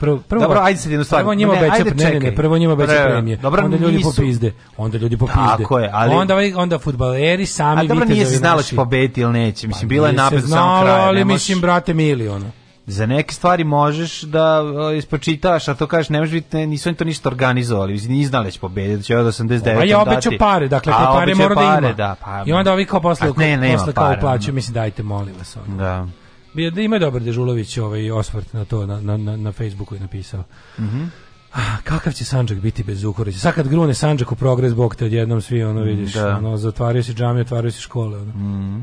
Prvo, 0.00 0.18
prvo, 0.18 0.42
Dobro, 0.42 0.60
ajde 0.62 0.78
sad 0.78 0.90
jednu 0.90 1.04
stvar. 1.04 1.22
Prvo 1.22 1.34
njima 1.34 1.52
Ne, 1.52 1.58
obeća, 1.58 1.74
ajde, 1.74 1.90
ne, 1.94 2.10
ne, 2.10 2.20
ne, 2.20 2.34
prvo 2.36 2.58
njima 2.58 2.76
Prvo, 2.76 2.88
premije, 3.04 3.36
dobro, 3.36 3.64
onda 3.64 3.76
ljudi 3.76 3.96
nisu- 3.96 4.16
popizde, 4.16 4.52
onda 4.76 4.98
ljudi 4.98 5.16
popizde. 5.16 5.40
Tako 5.58 5.78
je, 5.78 5.90
ali- 5.92 6.14
Onda, 6.14 6.34
onda 6.56 6.78
futbaleri 6.78 7.46
sami 7.46 7.80
A 7.80 7.84
dobro, 7.84 8.04
nije 8.04 8.26
se 8.26 8.36
znalo 8.36 8.56
naši. 8.56 8.68
će 8.68 8.76
pobediti 8.76 9.20
ili 9.20 9.32
neće. 9.32 9.68
Mislim, 9.68 9.88
bila 9.88 10.08
je 10.08 10.12
se 10.12 10.18
do 10.18 10.28
samog 10.30 10.40
znalo, 10.46 10.82
kraja. 10.82 11.02
ali 11.02 11.24
mislim, 11.24 11.60
brate, 11.60 11.94
mili, 11.94 12.28
ono. 12.28 12.50
Za 12.86 13.06
neke 13.06 13.34
stvari 13.34 13.64
možeš 13.64 14.22
da 14.22 14.60
o, 14.62 14.92
ispročitaš, 14.92 15.68
a 15.68 15.74
to 15.74 15.86
kažeš, 15.86 16.08
ne 16.08 16.18
možeš 16.18 16.32
biti, 16.32 16.56
ne, 16.56 16.66
nisu 16.66 16.88
oni 16.88 16.96
to 16.96 17.04
ništa 17.04 17.28
organizovali, 17.28 18.00
nije 18.08 18.26
znali 18.26 18.44
da 18.44 18.50
će 18.50 18.60
pobediti, 18.60 18.96
da 18.96 19.02
će 19.02 19.16
od 19.16 19.26
89. 19.26 19.80
A 19.80 19.84
ja 19.84 20.00
obećao 20.00 20.32
pare, 20.38 20.68
dakle, 20.68 20.92
A, 20.96 20.98
te 20.98 21.18
pare 21.18 21.34
mora 21.34 21.54
da 21.54 21.78
ima. 21.78 21.92
Da, 21.92 22.16
pa, 22.24 22.44
I 22.46 22.52
onda 22.52 22.72
ovi 22.72 22.86
kao 22.86 23.00
posle, 23.00 23.32
ne, 23.36 23.56
nema 23.56 23.78
posle 23.78 23.92
kao 23.92 24.14
uplaćuju, 24.18 24.50
ono. 24.50 24.54
mislim, 24.54 24.74
dajte, 24.74 25.02
molim 25.02 25.34
vas. 25.38 25.56
Ono. 25.56 25.76
Da. 25.76 26.06
Bio 26.54 26.70
da 26.70 26.80
ima 26.80 26.98
dobar 26.98 27.22
Dežulović 27.22 27.78
ovaj 27.78 28.10
osvrt 28.10 28.52
na 28.52 28.64
to 28.64 28.86
na, 28.86 29.00
na, 29.00 29.36
na, 29.36 29.52
Facebooku 29.52 29.94
je 29.94 30.00
napisao. 30.00 30.44
Mhm. 30.78 31.04
Ah, 31.52 31.76
kakav 31.84 32.12
će 32.12 32.24
Sandžak 32.24 32.58
biti 32.58 32.82
bez 32.82 33.00
Zukorlića? 33.00 33.38
Sad 33.38 33.54
kad 33.54 33.68
grune 33.68 33.94
Sandžak 33.94 34.32
u 34.32 34.36
progres, 34.36 34.74
bog 34.74 34.96
te 34.96 35.04
odjednom 35.04 35.40
svi 35.40 35.64
ono 35.64 35.80
vidiš, 35.82 36.12
Da. 36.12 36.36
ono, 36.36 36.56
zatvaraju 36.56 37.04
se 37.04 37.12
džamije, 37.12 37.42
otvaraju 37.42 37.72
se 37.72 37.80
škole. 37.80 38.18
Ono. 38.18 38.32
Mhm. 38.32 38.80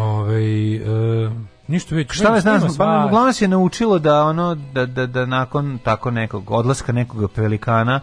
Ovaj, 0.00 0.74
e, 0.74 0.80
ništa 1.68 1.94
već. 1.94 2.12
Šta 2.12 2.28
nema 2.28 2.40
znam, 2.40 2.60
pa 2.78 3.04
uglavnom 3.06 3.34
je 3.40 3.48
naučilo 3.48 3.98
da 3.98 4.24
ono 4.24 4.54
da, 4.54 4.86
da, 4.86 5.06
da 5.06 5.26
nakon 5.26 5.78
tako 5.84 6.10
nekog 6.10 6.50
odlaska 6.50 6.92
nekog 6.92 7.30
pelikana 7.34 8.00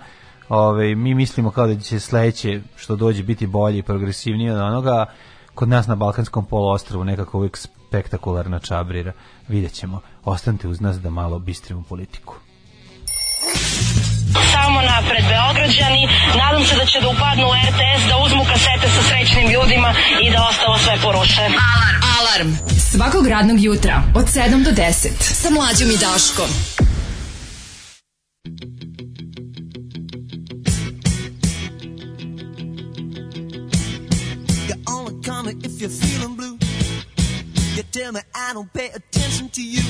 Ove, 0.52 0.96
mi 0.96 1.14
mislimo 1.16 1.52
kao 1.52 1.68
da 1.68 1.80
će 1.80 2.00
sledeće 2.00 2.62
što 2.76 2.96
dođe 2.96 3.24
biti 3.24 3.48
bolje 3.48 3.78
i 3.78 3.84
progresivnije 3.84 4.54
od 4.54 4.60
onoga 4.60 5.06
kod 5.56 5.70
nas 5.70 5.88
na 5.88 5.96
Balkanskom 5.96 6.46
poluostrvu 6.46 7.04
nekako 7.04 7.38
uvijek 7.38 7.58
spektakularna 7.58 8.60
čabrira. 8.60 9.14
Vidjet 9.48 9.74
ćemo. 9.74 10.02
Ostanite 10.26 10.68
uz 10.68 10.82
nas 10.82 11.02
da 11.02 11.10
malo 11.10 11.40
bistrimo 11.40 11.84
politiku. 11.90 12.36
Samo 14.54 14.82
napred 14.82 15.24
Beograđani, 15.32 16.10
nadam 16.38 16.66
se 16.66 16.76
da 16.76 16.86
će 16.86 17.00
da 17.02 17.10
upadnu 17.10 17.46
u 17.48 17.54
RTS, 17.70 18.02
da 18.10 18.18
uzmu 18.26 18.44
kasete 18.52 18.88
sa 18.96 19.02
srećnim 19.10 19.52
ljudima 19.52 19.94
i 20.26 20.32
da 20.32 20.48
ostalo 20.50 20.78
sve 20.78 20.96
poruše. 21.04 21.42
Alarm. 21.42 22.00
Alarm. 22.20 22.50
Svakog 22.92 23.28
radnog 23.28 23.60
jutra 23.60 24.04
od 24.16 24.26
7 24.26 24.64
do 24.64 24.72
10 24.72 25.10
sa 25.20 25.50
mlađom 25.50 25.92
i 25.92 25.98
Daškom. 25.98 26.50
If 35.64 35.82
you're 35.82 35.90
feeling 35.90 36.36
blue. 36.36 36.58
You 37.76 37.84
tell 37.92 38.12
me 38.12 38.22
I 38.34 38.54
don't 38.54 38.72
pay 38.74 38.90
attention 38.96 39.50
to 39.50 39.62
you. 39.62 39.82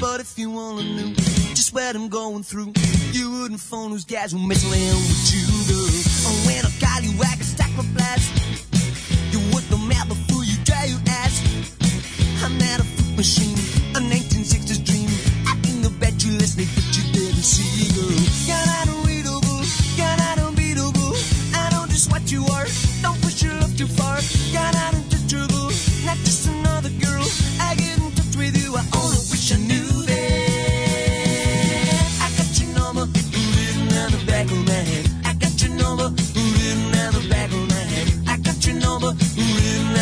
But 0.00 0.20
if 0.20 0.38
you 0.38 0.50
wanna 0.50 0.84
know 0.84 1.12
just 1.58 1.74
what 1.74 1.96
I'm 1.96 2.08
going 2.08 2.44
through, 2.44 2.72
you 3.10 3.32
wouldn't 3.32 3.58
phone 3.58 3.90
those 3.90 4.04
guys 4.04 4.30
who 4.30 4.38
mess 4.38 4.62
around 4.62 5.02
with 5.10 5.34
you, 5.34 5.42
girl. 5.66 5.90
Oh, 6.22 6.46
when 6.46 6.64
I 6.64 6.70
call 6.78 7.02
you, 7.02 7.18
I 7.18 7.34
can 7.34 7.42
stack 7.42 7.70
my 7.76 7.82
blast. 7.94 8.30
You 9.32 9.40
work 9.52 9.64
the 9.70 9.76
map 9.76 10.06
before 10.06 10.44
you 10.44 10.54
dry 10.62 10.84
your 10.84 11.02
ass. 11.08 11.42
I'm 12.44 12.56
not 12.58 12.78
a 12.78 12.84
fruit 12.84 13.16
machine, 13.16 13.58
a 13.96 14.00
1960s 14.00 14.84
dream. 14.86 15.10
I 15.50 15.58
think 15.66 15.84
I 15.84 15.90
bet 15.98 16.22
you 16.24 16.30
listening, 16.38 16.68
but 16.76 16.86
you 16.94 17.02
didn't 17.12 17.42
see, 17.42 17.90
girl. 17.98 18.14
You're 18.46 18.66
not 18.70 18.86
unreadable, 18.86 19.62
you're 19.98 20.16
not 20.16 20.38
unbeatable. 20.38 21.14
I 21.58 21.70
know 21.72 21.86
just 21.90 22.12
what 22.12 22.30
you 22.30 22.46
are. 22.46 22.66
Don't 23.02 23.20
push 23.20 23.42
your 23.42 23.54
love 23.54 23.76
too 23.76 23.88
far. 23.88 24.20
You're 24.54 24.62
not 24.62 25.07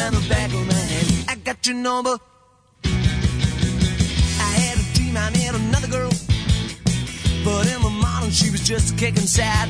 on 0.06 0.14
the 0.14 0.28
back 0.28 0.52
of 0.54 0.64
my 0.66 0.74
head. 0.74 1.06
I 1.28 1.34
got 1.34 1.66
your 1.66 1.76
number. 1.76 2.16
I 2.84 4.50
had 4.62 4.78
a 4.78 4.86
dream 4.94 5.16
I 5.16 5.30
met 5.30 5.54
another 5.54 5.88
girl, 5.88 6.12
but 7.44 7.66
in 7.66 7.82
the 7.82 7.90
morning 7.90 8.30
she 8.30 8.50
was 8.50 8.60
just 8.60 8.96
kicking 8.96 9.26
sad. 9.26 9.68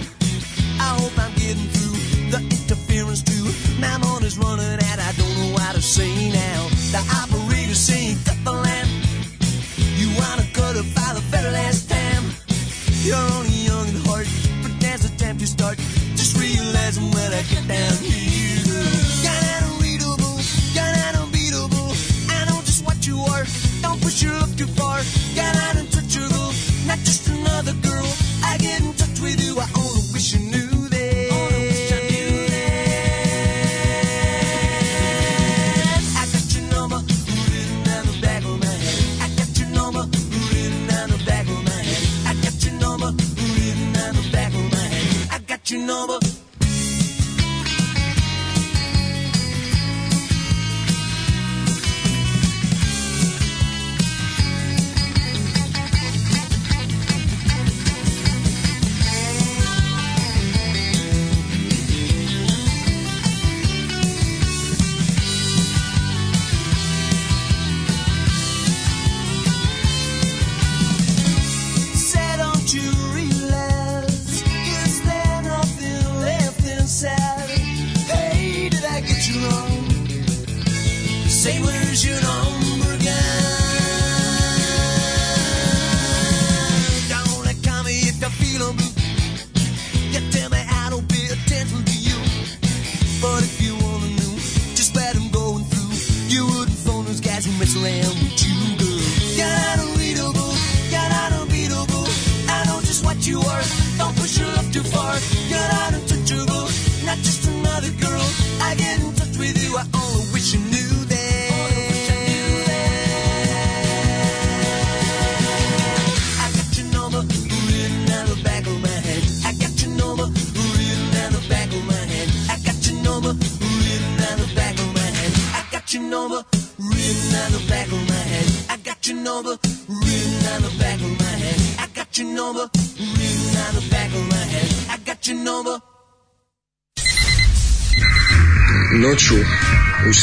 I 0.78 0.88
hope 1.00 1.16
I'm 1.18 1.32
getting 1.40 1.68
through 1.72 1.96
the 2.32 2.40
interference 2.52 3.22
too. 3.22 3.46
My 3.80 3.96
money's 3.96 4.36
running 4.36 4.78
out, 4.88 4.98
I 4.98 5.12
don't 5.16 5.34
know 5.38 5.52
what 5.54 5.74
to 5.74 5.80
say 5.80 6.12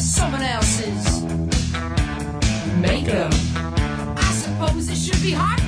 someone 0.00 0.42
else's. 0.42 1.22
Make 2.80 3.04
them. 3.04 3.30
I 4.16 4.32
suppose 4.32 4.88
it 4.88 4.96
should 4.96 5.22
be 5.22 5.32
hard. 5.32 5.59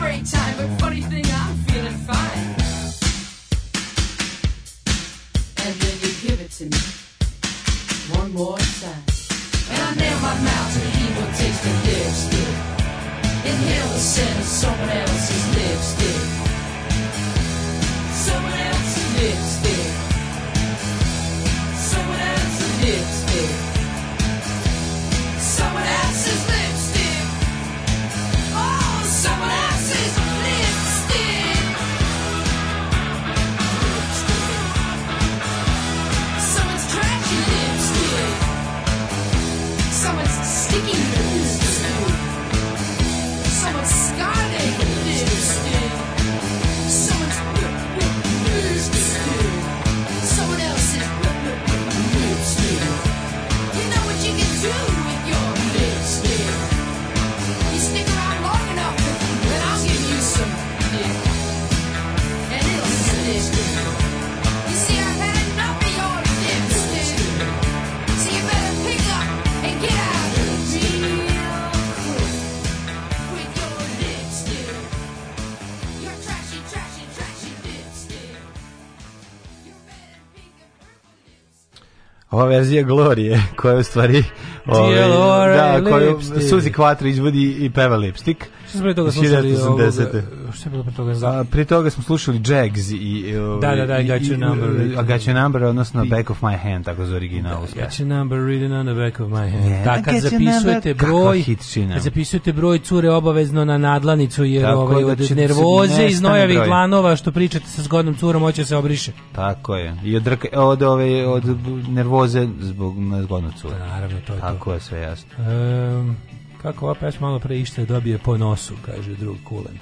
Verzija 82.62 82.82
Glorije, 82.82 83.42
koja 83.56 83.72
je 83.72 83.80
u 83.80 83.82
stvari... 83.82 84.24
ovaj, 84.66 85.56
da, 85.80 85.90
koju. 85.90 86.18
Suzi 86.50 86.70
Quattro 86.70 87.06
izvodi 87.06 87.56
i 87.60 87.70
peva 87.70 87.96
Lipstick. 87.96 88.44
Što 88.62 88.72
smo 88.72 88.82
pre 88.82 88.94
toga 88.94 89.10
slušali 89.12 89.50
1980. 89.50 89.66
ovoga- 89.66 90.22
Što 90.52 90.68
je 90.68 90.70
bilo 90.70 90.84
pre 90.84 90.92
toga? 90.92 91.12
A, 91.26 91.44
prije 91.50 91.64
toga 91.64 91.90
smo 91.90 92.02
slušali 92.02 92.40
Jags 92.46 92.90
i... 92.90 93.34
Da, 93.60 93.74
da, 93.76 93.86
da, 93.86 93.98
I 93.98 94.06
Got 94.06 94.20
Your 94.20 94.38
Number. 94.38 94.86
I, 94.86 94.92
I 94.92 94.96
Got 94.96 95.06
Your 95.06 95.42
Number, 95.42 95.64
odnosno 95.64 96.04
Back 96.04 96.30
of 96.30 96.42
My 96.42 96.58
Hand, 96.58 96.84
tako 96.84 97.04
za 97.04 97.16
originalu. 97.16 97.66
sve. 97.66 97.82
Got 97.82 97.90
your 97.90 98.06
number 98.06 98.38
written 98.38 98.80
on 98.80 98.86
the 98.86 98.94
back 98.94 99.20
of 99.20 99.28
my 99.28 99.50
hand. 99.50 99.64
Yeah, 99.64 99.84
da, 99.84 100.02
kad 100.02 100.20
zapisujete 100.20 100.94
broj, 100.94 101.44
kad 101.92 102.02
zapisujete 102.02 102.52
broj 102.52 102.78
cure 102.78 103.10
obavezno 103.10 103.64
na 103.64 103.78
nadlanicu, 103.78 104.44
jer 104.44 104.62
Tako 104.62 104.80
ovaj, 104.80 105.02
da 105.02 105.12
od 105.12 105.26
se 105.28 105.34
nervoze 105.34 106.06
iz 106.06 106.20
nojavih 106.20 106.56
broj. 106.56 106.66
dlanova 106.66 107.16
što 107.16 107.32
pričate 107.32 107.66
sa 107.66 107.82
zgodnom 107.82 108.14
curom, 108.14 108.42
hoće 108.42 108.64
se 108.64 108.76
obriše. 108.76 109.12
Tako 109.32 109.76
je. 109.76 109.96
I 110.04 110.16
od, 110.16 110.28
od, 110.52 110.82
ove, 110.82 111.26
od 111.26 111.44
nervoze 111.88 112.48
zbog 112.60 112.98
nezgodnog 112.98 113.52
cura. 113.54 113.78
Naravno, 113.78 114.20
to 114.26 114.32
je 114.32 114.40
to. 114.40 114.46
Tako 114.46 114.72
je 114.72 114.80
sve 114.80 115.00
jasno. 115.00 115.28
Um, 115.38 116.16
kako 116.62 116.84
ova 116.84 116.94
pesma 116.94 117.26
malo 117.26 117.38
pre 117.38 117.58
ište 117.58 117.86
dobije 117.86 118.18
po 118.18 118.36
nosu, 118.36 118.74
kaže 118.86 119.14
drug 119.14 119.36
Kulen. 119.44 119.78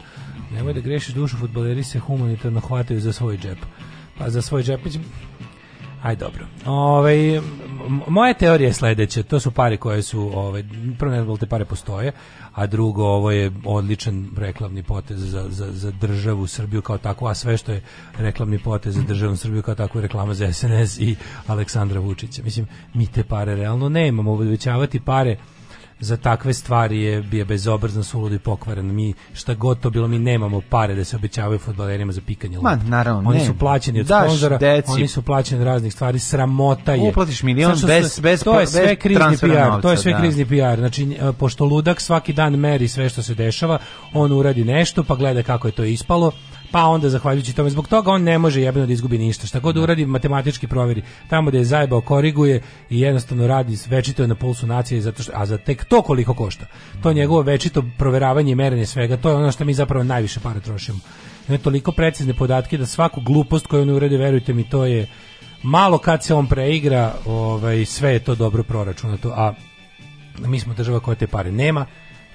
Nemoj 0.51 0.73
da 0.73 0.81
grešiš 0.81 1.15
dušu, 1.15 1.37
futboleri 1.37 1.85
se 1.85 1.99
humanitarno 1.99 2.61
hvataju 2.61 3.01
za 3.01 3.13
svoj 3.13 3.39
džep. 3.39 3.59
Pa 4.19 4.31
za 4.31 4.43
svoj 4.43 4.63
džep, 4.63 4.85
mislim, 4.85 5.05
Aj 6.03 6.17
dobro. 6.17 6.47
Ovaj 6.67 7.37
m- 7.37 7.43
moja 8.09 8.35
teorija 8.35 8.67
je 8.67 8.73
sledeća, 8.73 9.23
to 9.23 9.41
su 9.41 9.51
pare 9.51 9.77
koje 9.77 10.03
su 10.03 10.21
ovaj 10.35 10.65
prvo 10.99 11.13
ne 11.13 11.25
da 11.25 11.37
te 11.37 11.47
pare 11.47 11.65
postoje, 11.65 12.13
a 12.53 12.67
drugo 12.67 13.05
ovo 13.05 13.31
je 13.31 13.53
odličan 13.65 14.29
reklamni 14.37 14.83
potez 14.83 15.21
za, 15.21 15.47
za, 15.49 15.73
za 15.73 15.91
državu 15.91 16.47
Srbiju 16.47 16.83
kao 16.83 16.99
takvu, 16.99 17.27
a 17.27 17.35
sve 17.35 17.57
što 17.57 17.73
je 17.73 17.83
reklamni 18.19 18.59
potez 18.59 18.95
za 18.95 19.03
državu 19.03 19.37
Srbiju 19.37 19.63
kao 19.63 19.75
takvu 19.75 19.99
je 19.99 20.03
reklama 20.03 20.35
za 20.35 20.53
SNS 20.53 20.99
i 20.99 21.17
Aleksandra 21.47 22.01
Vučića. 22.01 22.43
Mislim, 22.43 22.67
mi 22.95 23.07
te 23.07 23.25
pare 23.25 23.55
realno 23.55 23.89
nemamo, 23.89 24.33
obećavati 24.33 25.01
pare 25.01 25.37
za 26.01 26.17
takve 26.17 26.55
stvari 26.55 27.03
je 27.03 27.23
bio 27.23 27.45
bezobrazno 27.45 28.03
suludo 28.03 28.35
i 28.35 28.39
pokvaren. 28.39 28.95
Mi 28.95 29.15
šta 29.33 29.55
god 29.55 29.81
to 29.81 29.91
bilo 29.91 30.09
mi 30.09 30.19
nemamo 30.19 30.61
pare 30.69 30.95
da 30.95 31.05
se 31.05 31.17
obećavaju 31.17 31.59
fudbalerima 31.59 32.13
za 32.13 32.21
pikanje. 32.27 32.59
Ma, 32.59 32.71
lopte. 32.71 32.87
naravno, 32.87 33.31
Oni 33.31 33.39
ne. 33.39 33.47
su 33.47 33.59
plaćeni 33.59 34.01
od 34.01 34.07
sponzora, 34.07 34.59
oni 34.87 35.09
su 35.09 35.23
plaćeni 35.23 35.61
od 35.61 35.67
raznih 35.67 35.93
stvari, 35.93 36.19
sramota 36.19 36.95
je. 36.95 37.09
Uplatiš 37.09 37.43
milion 37.43 37.77
što 37.77 37.87
bez- 37.87 38.21
bez 38.21 38.45
to 38.45 38.61
je 38.61 38.67
sve 38.67 38.87
bez 38.87 38.99
krizni 38.99 39.37
PR, 39.41 39.47
novca, 39.49 39.81
to 39.81 39.91
je 39.91 39.97
sve 39.97 40.13
da. 40.13 40.19
krizni 40.19 40.45
PR. 40.45 40.79
Znači 40.79 41.17
e, 41.21 41.33
pošto 41.33 41.65
ludak 41.65 42.01
svaki 42.01 42.33
dan 42.33 42.55
meri 42.57 42.89
sve 42.89 43.09
što 43.09 43.23
se 43.23 43.35
dešava, 43.35 43.79
on 44.15 44.33
uradi 44.33 44.65
nešto, 44.65 45.05
pa 45.05 45.15
gleda 45.15 45.43
kako 45.43 45.69
je 45.69 45.73
to 45.73 45.85
ispalo. 45.85 46.33
Pa 46.71 46.87
onda 46.87 47.09
zahvaljujući 47.09 47.53
tome 47.53 47.71
zbog 47.71 47.89
toga 47.89 48.11
on 48.11 48.23
ne 48.23 48.39
može 48.39 48.61
jebeno 48.61 48.87
da 48.87 48.93
izgubi 48.93 49.19
ništa. 49.19 49.47
Šta 49.47 49.59
god 49.61 49.77
uradi 49.77 50.07
matematički 50.07 50.67
proveri. 50.67 51.03
Tamo 51.29 51.51
da 51.51 51.59
je 51.59 51.65
zajebao 51.65 52.01
koriguje 52.01 52.63
i 52.91 53.01
jednostavno 53.01 53.47
radi 53.47 53.79
večito 53.89 54.23
je 54.23 54.29
na 54.29 54.35
pulsu 54.35 54.67
nacije 54.67 55.01
zato 55.01 55.23
što 55.23 55.33
a 55.35 55.47
za 55.47 55.59
tek 55.59 55.85
to 55.85 56.03
koliko 56.03 56.35
košta. 56.35 56.67
To 57.03 57.13
njegovo 57.13 57.43
večito 57.43 57.83
proveravanje 57.99 58.53
i 58.53 58.55
merenje 58.55 58.87
svega, 58.87 59.17
to 59.17 59.29
je 59.29 59.35
ono 59.35 59.53
što 59.53 59.65
mi 59.65 59.75
zapravo 59.75 60.05
najviše 60.05 60.41
para 60.41 60.61
trošimo. 60.61 60.99
Ima 61.49 61.59
toliko 61.59 61.93
precizne 61.93 62.35
podatke 62.35 62.79
da 62.79 62.87
svaku 62.87 63.21
glupost 63.21 63.67
koju 63.67 63.83
on 63.83 63.91
uradi, 63.91 64.17
verujte 64.17 64.53
mi, 64.53 64.71
to 64.71 64.85
je 64.85 65.07
malo 65.63 65.99
kad 65.99 66.25
se 66.25 66.35
on 66.35 66.47
preigra, 66.47 67.15
ovaj 67.27 67.85
sve 67.85 68.13
je 68.13 68.25
to 68.25 68.35
dobro 68.35 68.63
proračunato, 68.63 69.33
a 69.37 69.55
Mi 70.47 70.61
smo 70.61 70.75
država 70.75 71.01
koja 71.01 71.15
te 71.15 71.27
pare 71.27 71.53
nema 71.53 71.87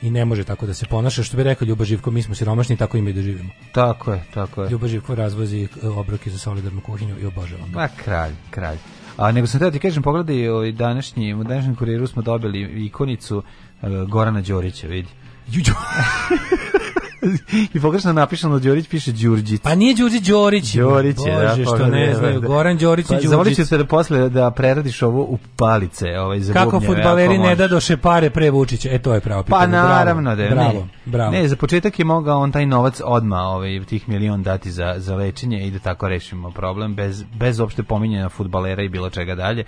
i 0.06 0.12
ne 0.12 0.26
može 0.26 0.44
tako 0.44 0.66
da 0.66 0.74
se 0.74 0.86
ponaša. 0.86 1.24
Što 1.24 1.38
bi 1.38 1.44
rekao 1.44 1.66
Ljuba 1.66 1.86
Živko, 1.86 2.12
mi 2.12 2.22
smo 2.22 2.36
siromašni, 2.36 2.78
tako 2.78 2.98
i 2.98 3.02
mi 3.02 3.14
doživimo. 3.14 3.50
Tako 3.72 4.14
je, 4.14 4.24
tako 4.34 4.64
je. 4.64 4.70
Ljuba 4.70 4.88
Živko 4.88 5.16
razvozi 5.16 5.64
e, 5.64 5.88
obroke 5.88 6.30
za 6.30 6.38
solidarnu 6.38 6.82
kuhinju 6.82 7.20
i 7.20 7.26
obožavam 7.26 7.72
ga. 7.72 7.80
Ma 7.80 7.88
kralj, 8.04 8.34
kralj. 8.50 8.78
A 9.18 9.32
nego 9.32 9.48
sam 9.48 9.60
teo 9.60 9.72
ti 9.72 9.80
kažem, 9.80 10.04
pogledaj, 10.04 10.48
ovaj 10.50 10.72
današnji, 10.72 11.34
u 11.34 11.44
današnjem 11.44 11.76
kuriru 11.76 12.08
smo 12.08 12.22
dobili 12.22 12.86
ikonicu 12.86 13.44
eh, 13.82 13.88
Gorana 14.08 14.42
Đorića, 14.42 14.88
vidi. 14.88 15.10
I 17.74 17.80
pogrešno 17.80 18.14
napišeno 18.14 18.60
Đorić 18.60 18.88
piše 18.88 19.12
Đurđić. 19.14 19.62
Pa 19.62 19.76
nije 19.76 19.94
Đurđi 19.94 20.20
Đorić. 20.22 20.74
Đorić 20.74 21.18
je, 21.28 21.36
da, 21.36 21.50
Bože, 21.50 21.64
što 21.64 21.72
pogledaj, 21.72 22.00
ne 22.00 22.14
znaju. 22.16 22.40
da. 22.40 22.48
Goran 22.48 22.78
Đorić 22.78 23.06
i 23.06 23.10
Pa, 23.10 23.20
Zavolit 23.20 23.32
ću 23.48 23.56
Đurđić. 23.56 23.70
se 23.70 23.78
da 23.78 23.86
posle 23.86 24.30
da 24.30 24.52
preradiš 24.52 25.02
ovo 25.02 25.22
u 25.22 25.38
palice, 25.56 26.20
ovaj 26.20 26.40
za 26.40 26.54
Kako 26.54 26.80
futbaleri 26.80 27.24
ako 27.26 27.34
ne 27.34 27.40
možeš. 27.40 27.58
dadoše 27.58 27.98
pare 27.98 28.30
pre 28.30 28.52
Vučića? 28.52 28.90
E, 28.92 29.00
to 29.00 29.14
je 29.14 29.20
pravo 29.20 29.44
Pa 29.44 29.46
pitanje. 29.48 29.68
Bravo, 29.68 29.88
naravno 29.90 30.36
da 30.36 30.44
je. 30.44 30.50
Bravo, 30.50 30.74
ne. 30.74 30.88
bravo. 31.06 31.32
Ne, 31.32 31.48
za 31.48 31.56
početak 31.56 32.00
je 32.00 32.06
mogao 32.06 32.40
on 32.40 32.52
taj 32.52 32.66
novac 32.66 33.02
odma, 33.04 33.38
ovaj 33.38 33.84
tih 33.84 34.10
milion 34.10 34.44
dati 34.44 34.72
za 34.72 34.94
za 34.98 35.16
lečenje 35.16 35.68
i 35.68 35.72
da 35.72 35.80
tako 35.80 36.10
rešimo 36.10 36.52
problem 36.52 36.96
bez 36.96 37.24
bez 37.34 37.60
uopšte 37.60 37.84
pominjanja 37.84 38.30
fudbalera 38.30 38.84
i 38.84 38.90
bilo 38.90 39.10
čega 39.10 39.36
dalje. 39.36 39.64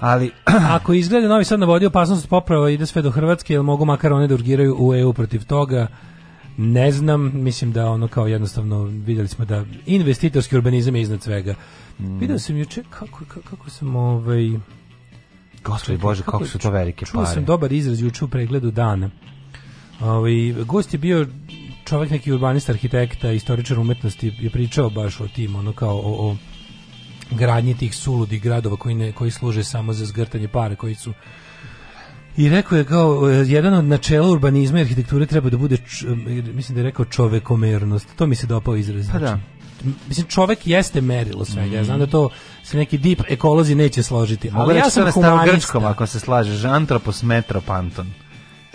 Ali 0.00 0.30
Ako 0.70 0.92
izgleda 0.92 1.28
Novi 1.28 1.44
Sad 1.44 1.60
navodi 1.60 1.86
opasnost 1.86 2.28
poprava 2.28 2.70
ide 2.70 2.86
sve 2.86 3.02
do 3.02 3.10
Hrvatske, 3.10 3.52
jel 3.52 3.62
mogu 3.62 3.84
makar 3.84 4.12
one 4.12 4.26
da 4.26 4.34
urgiraju 4.34 4.76
u 4.78 4.94
EU 4.94 5.12
protiv 5.12 5.44
toga? 5.44 5.86
Ne 6.56 6.92
znam, 6.92 7.30
mislim 7.34 7.72
da 7.72 7.90
ono 7.90 8.08
kao 8.08 8.26
jednostavno 8.26 8.84
vidjeli 8.84 9.28
smo 9.28 9.44
da 9.44 9.64
investitorski 9.86 10.56
urbanizam 10.56 10.96
je 10.96 11.02
iznad 11.02 11.22
svega. 11.22 11.54
Mm. 11.98 12.18
Vidio 12.18 12.38
sam 12.38 12.56
juče 12.56 12.82
kako, 12.90 13.24
kako, 13.28 13.40
kako 13.50 13.70
sam 13.70 13.96
ovaj 13.96 14.50
Gospodи 15.64 15.98
Bože, 15.98 16.22
kako 16.22 16.46
su 16.46 16.58
to 16.58 16.70
velike 16.70 17.06
Čuo 17.06 17.22
pare. 17.22 17.34
sam 17.34 17.44
dobar 17.44 17.72
izraz 17.72 18.00
juče 18.00 18.24
u 18.24 18.28
pregledu 18.28 18.70
dana. 18.70 19.10
Ovaj 20.00 20.52
gost 20.64 20.92
je 20.92 20.98
bio 20.98 21.26
čovjek 21.84 22.10
neki 22.10 22.32
urbanista, 22.32 22.72
arhitekta, 22.72 23.32
istoričar 23.32 23.78
umetnosti, 23.78 24.32
je 24.38 24.50
pričao 24.50 24.90
baš 24.90 25.20
o 25.20 25.28
tim, 25.28 25.56
ono 25.56 25.72
kao 25.72 25.96
o, 25.96 26.30
o 26.30 26.36
gradnji 27.30 27.76
tih 27.76 27.96
suludih 27.96 28.42
gradova 28.42 28.76
koji 28.76 28.94
ne 28.94 29.12
koji 29.12 29.30
služe 29.30 29.64
samo 29.64 29.92
za 29.92 30.06
zgrtanje 30.06 30.48
para, 30.48 30.76
koji 30.76 30.94
su 30.94 31.12
i 32.36 32.48
rekao 32.48 32.78
je 32.78 32.84
kao 32.84 33.30
e, 33.30 33.34
jedan 33.34 33.74
od 33.74 33.84
načela 33.84 34.28
urbanizma 34.28 34.78
i 34.78 34.82
arhitekture 34.82 35.26
treba 35.26 35.50
da 35.50 35.56
bude 35.56 35.76
č- 35.76 36.06
mislim 36.46 36.74
da 36.74 36.80
je 36.80 36.84
rekao 36.84 37.04
čovekomernost. 37.04 38.08
To 38.16 38.26
mi 38.26 38.34
se 38.34 38.46
dopao 38.46 38.76
izraz. 38.76 39.06
Pa 39.12 39.18
da. 39.18 39.26
Znači, 39.26 39.42
Mislim, 40.08 40.26
čovek 40.26 40.66
jeste 40.66 41.00
merilo 41.00 41.44
svega. 41.44 41.76
Ja 41.76 41.84
znam 41.84 41.98
da 41.98 42.06
to 42.06 42.28
se 42.64 42.76
neki 42.76 42.98
deep 42.98 43.22
ekolozi 43.28 43.74
neće 43.74 44.02
složiti. 44.02 44.50
Mogu 44.50 44.62
Ali 44.62 44.78
ja 44.78 44.90
sam 44.90 45.02
humanista. 45.02 45.20
starogrčkom 45.20 45.84
ako 45.84 46.06
se 46.06 46.20
slažeš, 46.20 46.64
antropos 46.64 47.22
metropanton. 47.22 48.06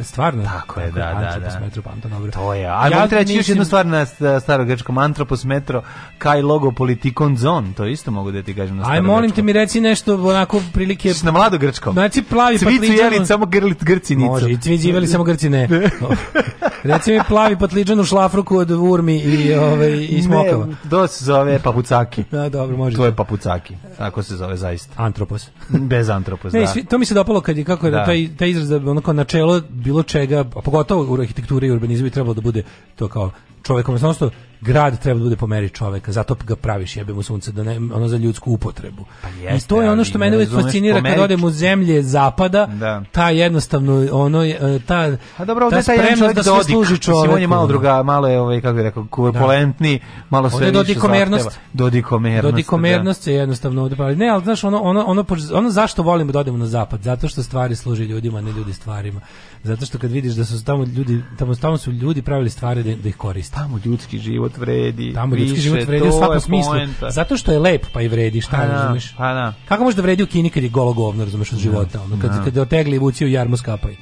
Stvarno? 0.04 0.44
Tako 0.44 0.80
je, 0.80 0.88
da, 0.88 1.00
da, 1.00 1.06
Antropos 1.28 1.54
da. 1.54 1.60
metro 1.60 1.82
panton, 1.82 2.12
dobro. 2.12 2.32
To 2.32 2.54
je. 2.54 2.66
A 2.68 2.88
Ja 2.88 2.96
mogu 2.96 3.10
ti 3.10 3.16
reći 3.16 3.34
još 3.34 3.50
jednu 3.50 3.66
stvar 3.66 3.86
na 3.86 4.02
st- 4.02 4.40
starogrčkom 4.42 4.98
antropos 4.98 5.44
metro 5.44 5.84
kai 6.18 6.42
logo 6.42 6.72
politikon 6.72 7.38
zon, 7.38 7.74
to 7.74 7.86
isto 7.86 8.12
mogu 8.12 8.32
da 8.32 8.42
ti 8.42 8.54
kažem 8.54 8.76
na 8.76 8.82
Aj, 8.82 8.86
starogrčkom. 8.86 9.06
molim 9.08 9.32
te 9.32 9.42
mi 9.42 9.54
reci 9.54 9.82
nešto 9.82 10.16
onako 10.20 10.62
prilike... 10.74 11.14
Na 11.24 11.32
mladogrčkom. 11.32 11.94
Znači 11.94 12.22
plavi 12.24 12.58
Cvicu 12.58 12.72
patliđan... 12.74 13.14
jeli 13.14 13.26
samo 13.26 13.46
grlit 13.46 13.84
grcinicu. 13.84 14.28
Može, 14.28 14.52
i 14.52 14.58
cviđivali 14.58 15.08
samo 15.08 15.24
grci 15.24 15.50
ne. 15.50 15.70
Reci 16.84 17.12
mi 17.12 17.20
plavi 17.24 17.56
patliđan 17.58 18.00
u 18.00 18.04
šlafruku 18.04 18.58
od 18.58 18.72
urmi 18.72 19.18
i, 19.18 19.54
ove, 19.54 19.98
i 20.00 20.22
smokava. 20.22 20.66
Ne, 20.66 20.74
to 20.90 21.08
se 21.08 21.26
zove 21.26 21.60
papucaki. 21.60 22.24
Da, 22.24 22.50
dobro, 22.50 22.78
može. 22.78 22.96
To 22.98 23.06
je 23.06 23.16
papucaki. 23.16 23.76
Tako 23.98 24.24
se 24.24 24.36
zove 24.36 24.58
zaista. 24.58 24.94
Antropos. 24.98 25.50
Bez 25.70 26.10
antropos, 26.10 26.54
Ne, 26.54 26.60
da. 26.60 26.68
svi- 26.68 26.86
to 26.86 26.98
mi 26.98 27.06
se 27.06 27.14
dopalo 27.14 27.42
kad 27.42 27.58
je 27.58 27.64
kako 27.64 27.86
je 27.86 27.92
Da. 27.92 28.06
taj 28.06 28.30
taj 28.38 28.50
izraz 28.50 28.70
da 28.70 28.92
ono 28.92 29.02
kao 29.02 29.14
načelo 29.14 29.62
bilo 29.92 30.04
čega, 30.04 30.40
a 30.56 30.62
pogotovo 30.62 31.06
u 31.14 31.22
arhitekturi 31.22 31.68
i 31.68 31.72
urbanizmu 31.72 32.10
trebalo 32.10 32.34
da 32.34 32.42
bude 32.42 32.64
to 32.96 33.08
kao 33.08 33.32
čovekom, 33.64 33.96
odnosno 33.96 34.30
grad 34.62 35.02
treba 35.02 35.18
da 35.20 35.24
bude 35.24 35.36
po 35.36 35.48
meri 35.48 35.70
čoveka, 35.70 36.12
zato 36.12 36.36
ga 36.46 36.56
praviš 36.56 36.98
jebe 36.98 37.14
mu 37.14 37.24
sunce 37.24 37.52
da 37.52 37.64
ne 37.64 37.78
ono 37.78 38.08
za 38.08 38.18
ljudsku 38.18 38.52
upotrebu. 38.52 39.06
I 39.40 39.42
jeste, 39.42 39.68
to 39.68 39.82
je 39.82 39.92
ono 39.92 40.04
što 40.04 40.18
ne 40.18 40.26
mene 40.26 40.38
uvijek 40.38 40.52
fascinira 40.52 41.02
kad 41.02 41.20
odem 41.20 41.44
u 41.44 41.50
zemlje 41.50 42.04
zapada, 42.04 42.66
Da. 42.66 43.04
ta 43.12 43.30
jednostavno 43.30 44.08
ono 44.12 44.44
je, 44.44 44.80
ta 44.80 45.18
A 45.38 45.46
dobro, 45.46 45.70
ta 45.70 45.78
je 45.78 45.84
taj 45.84 45.96
jedan 45.96 46.06
spremnost 46.08 46.20
čovjek 46.20 46.36
da 46.36 46.44
sve 46.44 46.54
Dodik. 46.54 46.66
služi 46.66 46.98
čoveku. 46.98 47.34
on 47.34 47.42
je 47.42 47.48
malo 47.48 47.68
druga, 47.68 48.04
malo 48.04 48.28
je, 48.28 48.40
ovaj, 48.40 48.62
kako 48.62 48.74
bih 48.74 48.84
rekao, 48.84 49.06
kurpulentniji, 49.10 50.00
malo 50.30 50.50
sve 50.50 50.60
je 50.60 50.72
više 50.72 50.74
dodikomernost. 50.74 51.44
zahteva. 51.44 51.64
Dodikomernost. 51.74 52.52
Dodikomernost 52.52 53.24
se 53.24 53.34
jednostavno 53.34 53.82
ovdje 53.82 53.96
pravi. 53.98 54.16
Ne, 54.16 54.30
ali 54.30 54.44
znaš, 54.44 54.64
ono, 54.64 54.82
ono, 54.82 55.06
ono, 55.06 55.26
ono 55.54 55.70
zašto 55.70 56.04
volimo 56.04 56.32
da 56.32 56.40
odemo 56.40 56.58
na 56.58 56.66
zapad? 56.66 57.02
Zato 57.02 57.28
što 57.28 57.44
stvari 57.44 57.76
služe 57.76 58.06
ljudima, 58.06 58.38
a 58.38 58.42
ne 58.42 58.52
ljudi 58.52 58.74
stvarima. 58.74 59.22
Zato 59.64 59.86
što 59.86 59.98
kad 59.98 60.12
vidiš 60.12 60.34
da 60.34 60.46
su 60.46 60.66
tamo 60.66 60.84
ljudi, 60.84 61.24
tamo, 61.38 61.56
tamo 61.56 61.78
su 61.78 61.92
ljudi 61.92 62.22
pravili 62.22 62.50
stvari 62.50 62.84
da, 62.84 62.96
da 62.96 63.10
ih 63.10 63.16
koriste. 63.16 63.51
Tamo 63.54 63.80
ljudski 63.86 64.20
život 64.20 64.58
vredi. 64.58 65.14
Tamo 65.14 65.36
ljudski 65.36 65.52
više, 65.56 65.62
život 65.62 65.84
vredi 65.84 66.08
u 66.08 66.12
svakom 66.12 66.40
smislu. 66.40 66.72
poenta. 66.72 67.10
Zato 67.10 67.38
što 67.38 67.52
je 67.52 67.60
lep, 67.60 67.86
pa 67.94 68.02
i 68.02 68.08
vredi, 68.08 68.42
šta 68.42 68.58
Pa 68.58 68.66
da, 68.66 68.74
razumiješ? 68.74 69.14
pa 69.18 69.34
da. 69.34 69.54
Kako 69.66 69.84
može 69.84 69.96
da 69.96 70.02
vredi 70.02 70.24
u 70.24 70.28
Kini 70.28 70.50
kad 70.50 70.64
je 70.64 70.70
golo 70.70 70.94
govno, 70.94 71.24
razumeš, 71.26 71.52
od 71.54 71.60
života? 71.60 72.02
Ono, 72.02 72.18
kad, 72.22 72.32
da. 72.32 72.44
kad 72.44 72.56
je 72.56 72.62
otegli 72.62 72.96
i 72.96 73.00
vuci 73.00 73.26
u 73.26 73.30
jarmu 73.30 73.58
skapaj. 73.58 73.96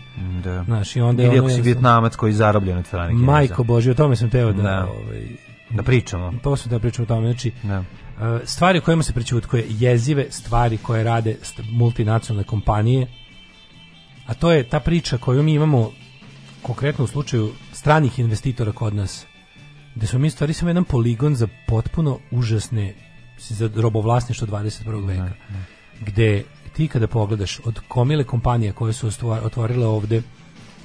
Da. 0.43 0.63
Znaš, 0.63 0.95
i 0.95 1.01
onda 1.01 1.23
je 1.23 1.41
ono 1.41 1.49
si 1.49 1.61
vjetnamac 1.61 2.15
koji 2.15 2.29
je 2.29 2.35
zarobljen 2.35 2.77
od 2.77 2.85
strane 2.87 3.09
Kineza. 3.09 3.25
Majko 3.25 3.63
Bože, 3.63 3.91
o 3.91 3.93
tome 3.93 4.15
sam 4.15 4.29
teo 4.29 4.51
da, 4.53 4.61
Da. 4.63 4.87
ovaj, 5.03 5.23
Da 5.69 5.83
pričamo. 5.83 6.33
to 6.43 6.55
su 6.55 6.69
da 6.69 6.79
pričamo 6.79 7.03
o 7.03 7.07
tome. 7.07 7.27
Znači, 7.27 7.51
Da. 7.63 7.79
Uh, 7.79 7.85
stvari 8.43 8.77
o 8.79 8.81
kojima 8.81 9.03
se 9.03 9.13
prećutkuje, 9.13 9.65
jezive 9.69 10.25
stvari 10.29 10.77
koje 10.77 11.03
rade 11.03 11.35
multinacionalne 11.71 12.43
kompanije, 12.43 13.07
a 14.25 14.33
to 14.33 14.51
je 14.51 14.63
ta 14.63 14.79
priča 14.79 15.17
koju 15.17 15.43
mi 15.43 15.53
imamo 15.53 15.91
konkretno 16.61 17.03
u 17.03 17.07
slučaju 17.07 17.51
stranih 17.73 18.19
investitora 18.19 18.71
kod 18.71 18.95
nas, 18.95 19.25
gde 19.95 20.07
smo 20.07 20.19
mi 20.19 20.29
stvari 20.29 20.53
samo 20.53 20.69
jedan 20.69 20.83
poligon 20.83 21.35
za 21.35 21.47
potpuno 21.67 22.19
užasne 22.31 22.93
za 23.39 23.69
robovlasništvo 23.75 24.47
21. 24.47 25.07
veka. 25.07 25.31
Gde 26.01 26.43
ti 26.75 26.87
kada 26.87 27.07
pogledaš 27.07 27.59
od 27.65 27.79
komile 27.87 28.23
kompanija 28.23 28.73
koje 28.73 28.93
su 28.93 29.11
otvorile 29.43 29.87
ovde 29.87 30.21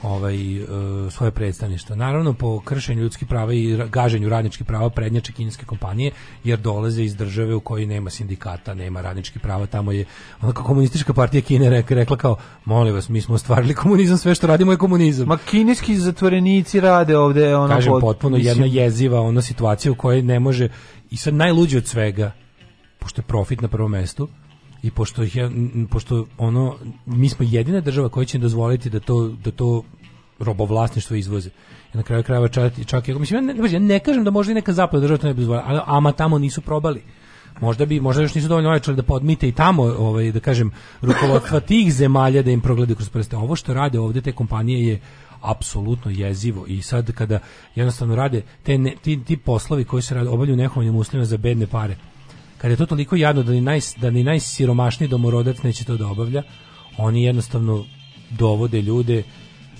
ovaj 0.04 0.56
e, 0.56 0.66
svoje 1.10 1.30
predstavništvo. 1.30 1.96
Naravno 1.96 2.32
po 2.32 2.60
kršenju 2.60 3.02
ljudskih 3.02 3.28
prava 3.28 3.54
i 3.54 3.78
gaženju 3.88 4.28
radničkih 4.28 4.66
prava 4.66 4.90
prednjače 4.90 5.32
kineske 5.32 5.66
kompanije 5.66 6.10
jer 6.44 6.58
dolaze 6.58 7.02
iz 7.02 7.16
države 7.16 7.54
u 7.54 7.60
kojoj 7.60 7.86
nema 7.86 8.10
sindikata, 8.10 8.74
nema 8.74 9.00
radničkih 9.00 9.42
prava, 9.42 9.66
tamo 9.66 9.92
je 9.92 10.04
onako 10.42 10.62
komunistička 10.64 11.12
partija 11.12 11.40
Kine 11.40 11.70
rek- 11.70 11.94
rekla 11.94 12.16
kao 12.16 12.36
molim 12.64 12.94
vas, 12.94 13.08
mi 13.08 13.20
smo 13.20 13.34
ostvarili 13.34 13.74
komunizam, 13.74 14.18
sve 14.18 14.34
što 14.34 14.46
radimo 14.46 14.72
je 14.72 14.78
komunizam. 14.78 15.28
Ma 15.28 15.38
kineski 15.40 15.96
zatvorenici 15.96 16.80
rade 16.80 17.16
ovde 17.16 17.56
ono 17.56 17.74
Kažem 17.74 17.92
pod- 17.92 18.00
potpuno 18.00 18.36
mislim, 18.36 18.64
jedna 18.64 18.82
jeziva 18.82 19.20
ona 19.20 19.42
situacija 19.42 19.92
u 19.92 19.94
kojoj 19.94 20.22
ne 20.22 20.40
može 20.40 20.68
i 21.10 21.16
sad 21.16 21.34
najluđe 21.34 21.78
od 21.78 21.86
svega 21.86 22.32
pošto 22.98 23.20
je 23.20 23.26
profit 23.26 23.60
na 23.60 23.68
prvom 23.68 23.90
mestu 23.90 24.28
i 24.84 24.90
pošto 24.90 25.22
je, 25.22 25.50
pošto 25.90 26.26
ono 26.38 26.76
mi 27.06 27.28
smo 27.28 27.46
jedina 27.48 27.80
država 27.80 28.08
koja 28.08 28.24
će 28.24 28.38
dozvoliti 28.38 28.90
da 28.90 29.00
to 29.00 29.28
da 29.44 29.50
to 29.50 29.82
robovlasništvo 30.38 31.16
izvoze. 31.16 31.50
I 31.94 31.96
na 31.96 32.02
kraju 32.02 32.22
krajeva 32.22 32.48
čak, 32.48 32.72
čak 32.86 33.08
mislim 33.08 33.48
ja 33.48 33.54
ne, 33.54 33.70
ja 33.72 33.78
ne 33.78 33.98
kažem 33.98 34.24
da 34.24 34.30
možda 34.30 34.52
i 34.52 34.54
neka 34.54 34.72
zapadna 34.72 35.00
država 35.00 35.18
to 35.18 35.26
ne 35.26 35.34
bi 35.34 35.40
dozvolila, 35.40 35.64
ali 35.66 35.80
ama 35.86 36.12
tamo 36.12 36.38
nisu 36.38 36.60
probali. 36.60 37.02
Možda 37.60 37.86
bi 37.86 38.00
možda 38.00 38.22
još 38.22 38.34
nisu 38.34 38.48
dovoljno 38.48 38.70
ojačali 38.70 38.96
da 38.96 39.02
podmite 39.02 39.48
i 39.48 39.52
tamo 39.52 39.82
ovaj 39.82 40.32
da 40.32 40.40
kažem 40.40 40.70
rukovodstva 41.00 41.60
tih 41.60 41.94
zemalja 41.94 42.42
da 42.42 42.50
im 42.50 42.60
progledaju 42.60 42.96
kroz 42.96 43.08
prste. 43.08 43.36
Ovo 43.36 43.56
što 43.56 43.74
rade 43.74 43.98
ovde 43.98 44.20
te 44.20 44.32
kompanije 44.32 44.88
je 44.88 45.00
apsolutno 45.40 46.10
jezivo 46.10 46.66
i 46.66 46.82
sad 46.82 47.12
kada 47.12 47.38
jednostavno 47.74 48.16
rade 48.16 48.42
te 48.62 48.78
ne- 48.78 48.96
ti, 49.02 49.24
ti 49.24 49.36
poslovi 49.36 49.84
koji 49.84 50.02
se 50.02 50.14
rade 50.14 50.28
obavljaju 50.28 50.56
nehovnim 50.56 50.96
uslovima 50.96 51.24
za 51.24 51.36
bedne 51.36 51.66
pare 51.66 51.96
kad 52.64 52.70
je 52.70 52.76
to 52.78 52.86
toliko 52.86 53.16
jadno 53.16 53.42
da 53.42 53.52
ni, 53.52 53.60
naj, 53.60 53.80
da 53.96 54.10
ni 54.10 54.24
najsiromašniji 54.24 55.08
domorodac 55.08 55.62
neće 55.62 55.84
to 55.84 55.96
da 55.96 56.06
obavlja, 56.06 56.42
oni 56.98 57.24
jednostavno 57.24 57.84
dovode 58.30 58.82
ljude 58.82 59.22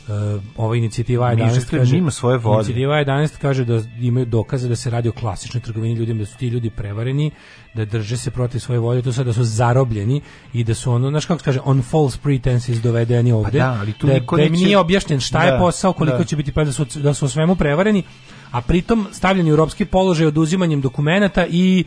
Uh, 0.06 0.10
ova 0.56 0.76
inicijativa 0.76 1.30
Mi 1.30 1.36
11 1.36 1.54
žrtve 1.54 1.78
kaže 1.78 1.94
mimo 1.94 2.10
svoje 2.10 2.38
volje. 2.38 2.56
inicijativa 2.56 2.94
11 2.96 3.38
kaže 3.38 3.64
da 3.64 3.78
imaju 4.00 4.26
dokaze 4.26 4.68
da 4.68 4.76
se 4.76 4.90
radi 4.90 5.08
o 5.08 5.12
klasičnoj 5.12 5.60
trgovini 5.60 5.94
ljudima 5.94 6.18
da 6.18 6.26
su 6.26 6.36
ti 6.36 6.48
ljudi 6.48 6.70
prevareni 6.70 7.30
da 7.74 7.84
drže 7.84 8.16
se 8.16 8.30
protiv 8.30 8.58
svoje 8.58 8.78
volje 8.78 9.02
to 9.02 9.12
sad 9.12 9.26
da 9.26 9.32
su 9.32 9.44
zarobljeni 9.44 10.20
i 10.52 10.64
da 10.64 10.74
su 10.74 10.92
ono 10.92 11.10
znaš 11.10 11.26
kako 11.26 11.42
kaže 11.42 11.60
on 11.64 11.82
false 11.82 12.18
pretenses 12.22 12.78
dovedeni 12.78 13.32
ovde 13.32 13.58
da, 13.58 13.76
ali 13.80 13.92
tu 13.92 14.06
da, 14.06 14.12
niko 14.12 14.36
da 14.36 14.42
im 14.42 14.52
neće- 14.52 14.64
nije 14.64 14.78
objašnjen 14.78 15.20
šta 15.20 15.38
Da, 15.38 15.44
je 15.44 15.58
posao 15.58 15.92
koliko 15.92 16.18
da. 16.18 16.24
će 16.24 16.36
biti 16.36 16.52
pa 16.52 16.64
da 16.64 16.72
su 16.72 16.84
da 16.94 17.14
su 17.14 17.24
o 17.24 17.28
svemu 17.28 17.56
prevareni 17.56 18.02
a 18.50 18.60
pritom 18.60 19.06
stavljeni 19.12 19.52
u 19.52 19.56
ropski 19.56 19.84
položaj 19.84 20.26
oduzimanjem 20.26 20.80
dokumenata 20.80 21.46
i 21.46 21.84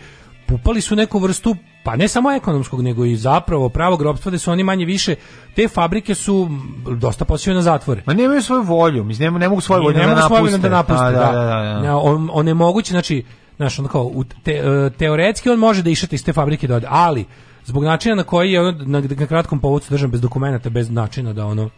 pupali 0.48 0.82
su 0.82 0.96
neku 0.96 1.20
vrstu 1.20 1.56
pa 1.84 1.96
ne 1.96 2.08
samo 2.08 2.32
ekonomskog 2.32 2.82
nego 2.82 3.06
i 3.06 3.16
zapravo 3.16 3.70
pravog 3.70 4.02
ropstva 4.02 4.32
da 4.32 4.38
su 4.38 4.52
oni 4.52 4.64
manje 4.64 4.86
više 4.86 5.16
te 5.56 5.68
fabrike 5.68 6.16
su 6.16 6.50
dosta 6.98 7.26
posjećaju 7.26 7.56
na 7.56 7.62
zatvore 7.62 8.04
Ma 8.06 8.14
nemaju 8.14 8.42
svoju 8.42 8.64
volju, 8.64 9.04
mislim 9.04 9.34
ne, 9.34 9.40
ne 9.40 9.50
mogu 9.50 9.62
svoju 9.62 9.84
volju 9.84 9.98
ne 9.98 10.06
da 10.06 10.16
mogu 10.16 10.28
svoju 10.28 10.44
napuste. 10.44 10.70
da 10.70 10.76
napuste, 10.76 11.06
A, 11.06 11.12
da. 11.12 11.20
da, 11.20 11.32
da, 11.32 11.46
da, 11.46 11.74
da. 11.74 11.82
Ne, 11.82 11.94
on, 11.94 12.30
onemogući, 12.34 12.92
znači, 12.92 13.24
znaš, 13.58 13.80
ono 13.80 13.88
kao, 13.88 14.12
te, 14.44 14.52
e, 14.52 14.90
teoretski 14.98 15.50
on 15.50 15.60
može 15.60 15.84
da 15.84 15.90
išete 15.90 16.16
iz 16.16 16.24
te 16.24 16.34
fabrike 16.34 16.68
da 16.68 16.82
ali 16.88 17.26
zbog 17.66 17.84
načina 17.84 18.16
na 18.16 18.24
koji 18.24 18.52
je 18.52 18.62
ono 18.62 18.72
na, 18.72 19.02
na 19.02 19.26
kratkom 19.26 19.60
povodcu 19.60 19.90
držan 19.90 20.12
bez 20.12 20.22
dokumenata, 20.22 20.70
bez 20.70 20.90
načina 20.90 21.34
da 21.34 21.46
ono 21.46 21.70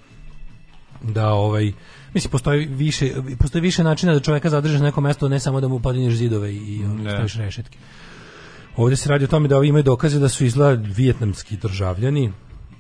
da 1.02 1.30
ovaj 1.30 1.72
mislim 2.14 2.32
postoji 2.32 2.66
više 2.66 3.12
postoji 3.40 3.62
više 3.62 3.84
načina 3.84 4.14
da 4.14 4.20
čovjeka 4.20 4.50
zadržiš 4.50 4.80
na 4.80 4.86
nekom 4.86 5.04
mestu, 5.04 5.30
ne 5.30 5.40
samo 5.40 5.62
da 5.62 5.68
mu 5.68 5.80
podigneš 5.80 6.14
zidove 6.14 6.54
i, 6.54 6.82
ono, 6.86 7.04
Ne. 7.04 7.12
staviš 7.12 7.36
rešetke. 7.36 7.78
Ovdje 8.80 8.98
se 8.98 9.10
radi 9.10 9.26
o 9.26 9.28
tome 9.28 9.48
da 9.48 9.58
ovi 9.58 9.68
imaju 9.68 9.84
dokaze 9.84 10.20
da 10.20 10.30
su 10.30 10.46
izgleda 10.46 10.84
vijetnamski 10.96 11.58
državljani, 11.58 12.32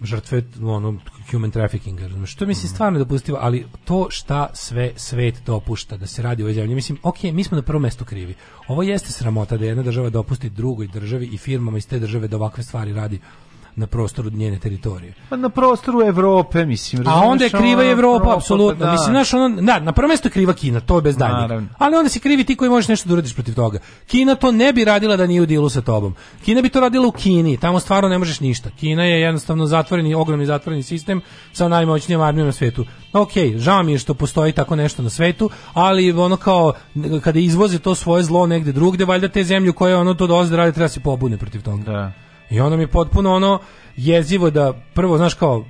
žrtve 0.04 0.44
ono 0.62 1.00
human 1.32 1.52
traffickinga? 1.52 2.10
Što 2.26 2.46
mislim 2.46 2.70
stvarno 2.70 3.00
dopustivo, 3.00 3.38
ali 3.42 3.66
to 3.86 4.08
šta 4.10 4.50
sve 4.54 4.92
svet 4.96 5.42
dopušta 5.46 5.98
da 5.98 6.08
se 6.08 6.22
radi 6.22 6.44
u 6.44 6.46
ovoj 6.46 6.54
zemlji, 6.54 6.76
mislim, 6.76 6.98
ok, 7.04 7.24
mi 7.24 7.44
smo 7.44 7.56
na 7.56 7.62
prvom 7.62 7.82
mestu 7.82 8.06
krivi. 8.06 8.36
Ovo 8.68 8.84
jeste 8.84 9.12
sramota 9.12 9.58
da 9.58 9.66
jedna 9.66 9.84
država 9.84 10.10
dopusti 10.10 10.50
drugoj 10.50 10.88
državi 10.88 11.30
i 11.34 11.38
firmama 11.38 11.78
iz 11.78 11.88
te 11.88 12.00
države 12.00 12.28
da 12.28 12.38
ovakve 12.38 12.64
stvari 12.64 12.94
radi 12.94 13.20
na 13.76 13.88
prostoru 13.88 14.30
njene 14.30 14.60
teritorije. 14.60 15.14
Pa 15.30 15.36
na 15.36 15.50
prostoru 15.50 16.02
Evrope, 16.02 16.66
mislim. 16.66 17.08
A 17.08 17.16
onda 17.16 17.44
je 17.44 17.50
kriva 17.50 17.82
ono, 17.82 17.92
Evropa, 17.92 18.36
apsolutno. 18.36 18.86
da. 18.86 18.92
Mislim, 18.92 19.14
znaš, 19.14 19.34
ono, 19.34 19.62
da, 19.62 19.80
na 19.80 19.92
prvo 19.92 20.08
mesto 20.08 20.28
je 20.28 20.32
kriva 20.32 20.54
Kina, 20.54 20.80
to 20.80 20.96
je 20.96 21.02
bez 21.02 21.18
daljnjeg. 21.18 21.42
Naravno. 21.42 21.68
Ali 21.78 21.96
onda 21.96 22.10
si 22.10 22.20
krivi 22.20 22.44
ti 22.44 22.56
koji 22.56 22.70
možeš 22.70 22.88
nešto 22.88 23.10
da 23.10 23.14
uradiš 23.14 23.34
protiv 23.34 23.56
toga. 23.56 23.80
Kina 24.08 24.36
to 24.36 24.52
ne 24.52 24.74
bi 24.74 24.86
radila 24.86 25.16
da 25.18 25.28
nije 25.28 25.42
u 25.42 25.46
dilu 25.46 25.70
sa 25.70 25.82
tobom. 25.82 26.16
Kina 26.46 26.62
bi 26.62 26.70
to 26.70 26.80
radila 26.80 27.08
u 27.08 27.12
Kini, 27.12 27.58
tamo 27.58 27.80
stvarno 27.80 28.10
ne 28.10 28.18
možeš 28.18 28.40
ništa. 28.40 28.70
Kina 28.80 29.04
je 29.04 29.22
jednostavno 29.22 29.66
zatvoreni, 29.66 30.14
ogromni 30.14 30.46
zatvoreni 30.46 30.84
sistem 30.84 31.22
sa 31.54 31.68
najmoćnijom 31.68 32.22
armijom 32.22 32.48
na 32.48 32.52
svetu. 32.52 32.86
Ok, 33.14 33.32
žao 33.56 33.84
mi 33.84 33.92
je 33.92 33.98
što 33.98 34.14
postoji 34.14 34.52
tako 34.52 34.76
nešto 34.76 35.04
na 35.04 35.10
svetu, 35.10 35.50
ali 35.74 36.12
ono 36.12 36.38
kao, 36.38 36.74
kada 37.24 37.40
izvoze 37.40 37.80
to 37.80 37.96
svoje 37.96 38.24
zlo 38.24 38.48
negde 38.48 38.72
drugde, 38.72 39.06
valjda 39.06 39.28
te 39.28 39.44
zemlje 39.44 39.72
koje 39.72 39.96
ono 39.96 40.14
to 40.14 40.28
dolaze 40.28 40.58
da 40.58 40.72
treba 40.72 40.88
se 40.88 41.00
pobune 41.00 41.38
protiv 41.38 41.62
toga. 41.62 41.84
Da. 41.84 42.12
I 42.50 42.60
onda 42.60 42.78
mi 42.78 42.84
je 42.84 42.88
potpuno 42.88 43.34
ono 43.34 43.60
jezivo 43.98 44.50
da 44.50 44.74
prvo 44.94 45.18
znaš 45.18 45.34
kao 45.34 45.66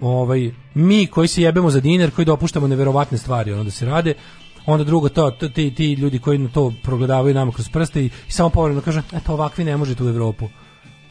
ovaj 0.00 0.50
mi 0.74 1.06
koji 1.06 1.28
se 1.28 1.42
jebemo 1.42 1.70
za 1.70 1.80
dinar, 1.80 2.10
koji 2.10 2.24
dopuštamo 2.24 2.68
neverovatne 2.68 3.18
stvari 3.18 3.52
ono 3.52 3.64
da 3.64 3.70
se 3.70 3.86
rade, 3.86 4.14
onda 4.66 4.84
drugo 4.84 5.08
to, 5.08 5.30
to 5.30 5.48
ti, 5.48 5.74
ti 5.74 5.92
ljudi 5.92 6.18
koji 6.18 6.38
na 6.38 6.48
to 6.48 6.72
progledavaju 6.82 7.34
nama 7.34 7.52
kroz 7.52 7.68
prste 7.68 8.02
i, 8.02 8.10
i 8.28 8.32
samo 8.32 8.48
povremeno 8.48 8.82
kaže 8.82 9.02
eto 9.12 9.32
ovakvi 9.32 9.64
ne 9.64 9.76
možete 9.76 10.04
u 10.04 10.08
Evropu. 10.08 10.48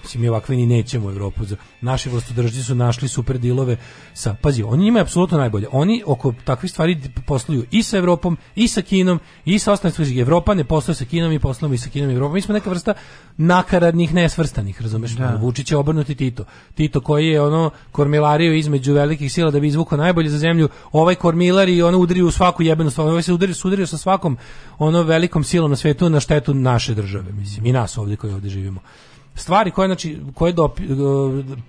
Mislim, 0.03 0.21
mi 0.21 0.29
ovakvi 0.29 0.55
ni 0.55 0.65
nećemo 0.65 1.07
u 1.07 1.11
Evropu. 1.11 1.43
Naši 1.81 2.09
vlastodržci 2.09 2.63
su 2.63 2.75
našli 2.75 3.07
super 3.07 3.37
dilove 3.37 3.77
sa... 4.13 4.35
Pazi, 4.41 4.63
oni 4.63 4.87
imaju 4.87 5.03
apsolutno 5.03 5.37
najbolje. 5.37 5.67
Oni 5.71 6.03
oko 6.05 6.33
takvih 6.45 6.71
stvari 6.71 7.01
posluju 7.25 7.65
i 7.71 7.83
sa 7.83 7.97
Evropom, 7.97 8.37
i 8.55 8.67
sa 8.67 8.81
Kinom, 8.81 9.19
i 9.45 9.59
sa 9.59 9.71
ostalim 9.71 9.91
stvari. 9.91 10.19
Evropa 10.19 10.53
ne 10.53 10.63
posluje 10.63 10.95
sa 10.95 11.05
Kinom 11.05 11.31
i 11.31 11.39
poslujemo 11.39 11.73
i 11.73 11.77
sa 11.77 11.89
Kinom 11.89 12.09
i 12.09 12.13
Evropom. 12.13 12.33
Mi 12.33 12.41
smo 12.41 12.53
neka 12.53 12.69
vrsta 12.69 12.93
nakaradnih, 13.37 14.13
nesvrstanih, 14.13 14.81
razumeš? 14.81 15.11
Vučić 15.39 15.71
je 15.71 15.77
obrnuti 15.77 16.15
Tito. 16.15 16.45
Tito 16.75 17.01
koji 17.01 17.27
je 17.27 17.41
ono 17.41 17.71
kormilario 17.91 18.53
između 18.53 18.93
velikih 18.93 19.33
sila 19.33 19.51
da 19.51 19.59
bi 19.59 19.67
izvukao 19.67 19.97
najbolje 19.97 20.29
za 20.29 20.37
zemlju. 20.37 20.69
Ovaj 20.91 21.15
kormilar 21.15 21.69
i 21.69 21.81
ono 21.81 21.97
udari 21.97 22.21
u 22.21 22.31
svaku 22.31 22.63
jebenu 22.63 22.89
stvar. 22.89 23.07
Ovaj 23.07 23.23
se 23.23 23.33
udari, 23.33 23.53
sudario 23.53 23.87
sa 23.87 23.97
svakom 23.97 24.37
ono 24.77 25.03
velikom 25.03 25.43
silom 25.43 25.69
na 25.69 25.75
svetu 25.75 26.09
na 26.09 26.19
štetu 26.19 26.53
naše 26.53 26.93
države, 26.93 27.31
mislim, 27.31 27.65
i 27.65 27.71
nas 27.71 27.97
ovdje 27.97 28.15
koji 28.15 28.33
ovdje 28.33 28.49
živimo 28.49 28.81
stvari 29.35 29.71
koje 29.71 29.87
znači 29.87 30.19
koje 30.33 30.53
dopi, 30.53 30.83
e, 30.83 30.87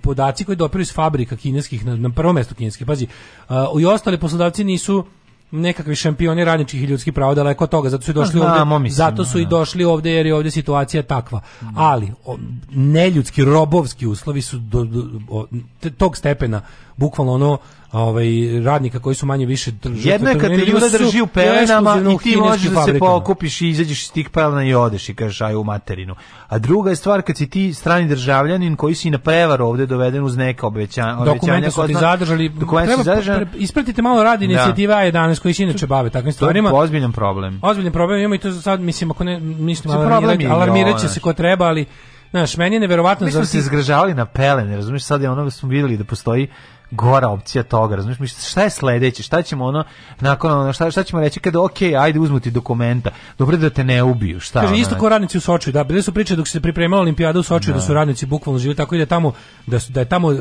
podaci 0.01 0.45
koji 0.45 0.57
dopiru 0.57 0.83
iz 0.83 0.93
fabrika 0.93 1.37
kineskih 1.37 1.87
na, 1.87 1.97
na 1.97 2.11
prvom 2.11 2.35
mestu 2.35 2.55
kineskih 2.55 2.87
pazi 2.87 3.07
uh, 3.49 3.55
i 3.83 3.87
ostali 3.87 4.21
poslodavci 4.21 4.65
nisu 4.65 5.05
nekakvi 5.51 5.95
šampioni 5.95 6.45
radničkih 6.45 6.83
i 6.83 6.87
ljudskih 6.87 7.13
prava 7.13 7.35
daleko 7.35 7.65
od 7.65 7.71
toga 7.71 7.91
zato 7.91 8.03
su 8.05 8.11
i 8.11 8.15
došli 8.15 8.41
Znamo, 8.41 8.75
ovdje 8.75 8.83
mislim, 8.83 8.97
zato 8.97 9.25
su 9.25 9.39
i 9.39 9.45
da. 9.45 9.49
došli 9.49 9.85
ovdje 9.85 10.13
jer 10.13 10.27
je 10.27 10.35
ovdje 10.35 10.51
situacija 10.51 11.03
takva 11.03 11.41
ali 11.77 12.13
o, 12.25 12.39
neljudski 12.71 13.45
robovski 13.45 14.07
uslovi 14.07 14.43
su 14.43 14.59
do, 14.59 14.85
do- 14.85 15.21
o, 15.31 15.47
te- 15.81 15.91
tog 15.91 16.17
stepena 16.17 16.61
bukvalno 16.97 17.33
ono 17.33 17.59
ovaj 17.95 18.27
radnika 18.65 18.99
koji 18.99 19.15
su 19.15 19.27
manje 19.27 19.47
više 19.47 19.71
drže 19.71 20.11
Jedno 20.11 20.31
je 20.31 20.39
kad 20.39 20.51
te 20.51 20.67
ljuda 20.67 20.89
drži 20.89 21.21
u 21.21 21.27
pelenama 21.27 21.97
i 22.15 22.23
ti 22.23 22.37
možeš 22.37 22.71
da 22.71 22.85
se 22.85 22.99
pokupiš 22.99 23.61
i 23.61 23.69
izađeš 23.69 24.03
iz 24.03 24.13
tih 24.13 24.31
pelena 24.31 24.65
i 24.65 24.75
odeš 24.75 25.09
i 25.09 25.15
kažeš 25.15 25.41
aj 25.41 25.55
u 25.55 25.65
materinu. 25.65 26.15
A 26.49 26.59
druga 26.59 26.91
je 26.91 26.97
stvar 26.97 27.23
kad 27.23 27.37
si 27.37 27.51
ti 27.51 27.75
strani 27.75 28.09
državljanin 28.09 28.77
koji 28.77 28.95
si 28.95 29.11
na 29.11 29.19
prevaru 29.19 29.67
ovde 29.67 29.87
doveden 29.87 30.25
uz 30.25 30.37
neka 30.37 30.67
obećanja. 30.67 31.25
Dokumenti 31.25 31.71
su 31.71 31.87
ti 31.87 31.95
zadržali. 31.95 32.53
Treba 32.59 33.13
pre- 33.13 33.47
ispratite 33.55 34.03
malo 34.03 34.23
rad 34.23 34.43
inicijativa 34.43 34.95
A11 34.95 35.41
koji 35.41 35.55
se 35.55 35.63
inače 35.63 35.87
bave 35.87 36.11
takvim 36.11 36.25
To 36.25 36.29
je 36.29 36.33
stvarima. 36.33 36.71
ozbiljan 36.75 37.13
problem. 37.13 37.61
Ozbiljan 37.63 37.93
problem 37.93 38.21
imamo 38.21 38.35
i 38.35 38.39
to 38.39 38.53
sad 38.53 38.81
mislim 38.81 39.11
ako 39.11 39.25
ne 39.25 39.41
mislim 39.41 39.95
alarmirati, 39.95 40.45
je 40.45 40.49
i 40.49 40.51
alarmirat 40.51 41.01
će 41.01 41.07
ovo, 41.07 41.15
se 41.15 41.21
ko 41.21 41.33
treba, 41.33 41.65
ali 41.65 41.87
znaš, 42.31 42.57
meni 42.57 42.77
je 42.77 42.81
neverovatno 42.81 43.27
Mi 43.27 43.33
smo 43.33 43.45
se 43.45 43.61
zgražavali 43.61 44.15
na 44.15 44.27
pelene, 44.27 44.77
razumiješ, 44.77 45.03
sad 45.03 45.23
je 45.23 45.31
ono 45.31 45.51
smo 45.51 45.69
vidjeli 45.69 45.97
da 45.97 46.05
postoji 46.05 46.49
gora 46.95 47.29
opcija 47.29 47.63
toga, 47.65 47.97
razumiješ, 47.97 48.19
mi 48.19 48.29
šta 48.29 48.63
je 48.63 48.71
sledeće, 48.71 49.23
šta 49.23 49.43
ćemo 49.43 49.65
ono, 49.65 49.85
nakon 50.21 50.53
ono, 50.53 50.73
šta, 50.73 50.91
šta 50.91 51.03
ćemo 51.03 51.23
reći 51.23 51.41
kada, 51.41 51.61
ok, 51.61 51.73
ajde 51.95 52.19
uzmu 52.19 52.41
ti 52.41 52.51
dokumenta, 52.51 53.11
dobro 53.39 53.57
da 53.57 53.71
te 53.71 53.85
ne 53.85 54.03
ubiju, 54.03 54.41
šta? 54.41 54.61
Kaže 54.61 54.73
ono, 54.73 54.83
isto 54.83 54.95
kao 54.95 55.09
radnici 55.09 55.39
u 55.39 55.41
Sočiju, 55.41 55.73
da 55.73 55.85
bile 55.85 56.03
su 56.03 56.13
priče 56.13 56.37
dok 56.37 56.49
se 56.49 56.61
pripremala 56.61 57.03
olimpijada 57.03 57.39
u 57.39 57.43
Sočiju 57.43 57.75
da. 57.75 57.81
su 57.81 57.95
radnici 57.95 58.27
bukvalno 58.27 58.59
živjeli 58.59 58.77
tako 58.77 58.95
i 58.95 58.99
da 58.99 59.07
tamo 59.07 59.33
da 59.67 59.81
su 59.81 59.93
da 59.93 60.01
je 60.01 60.07
tamo 60.07 60.33
e, 60.33 60.37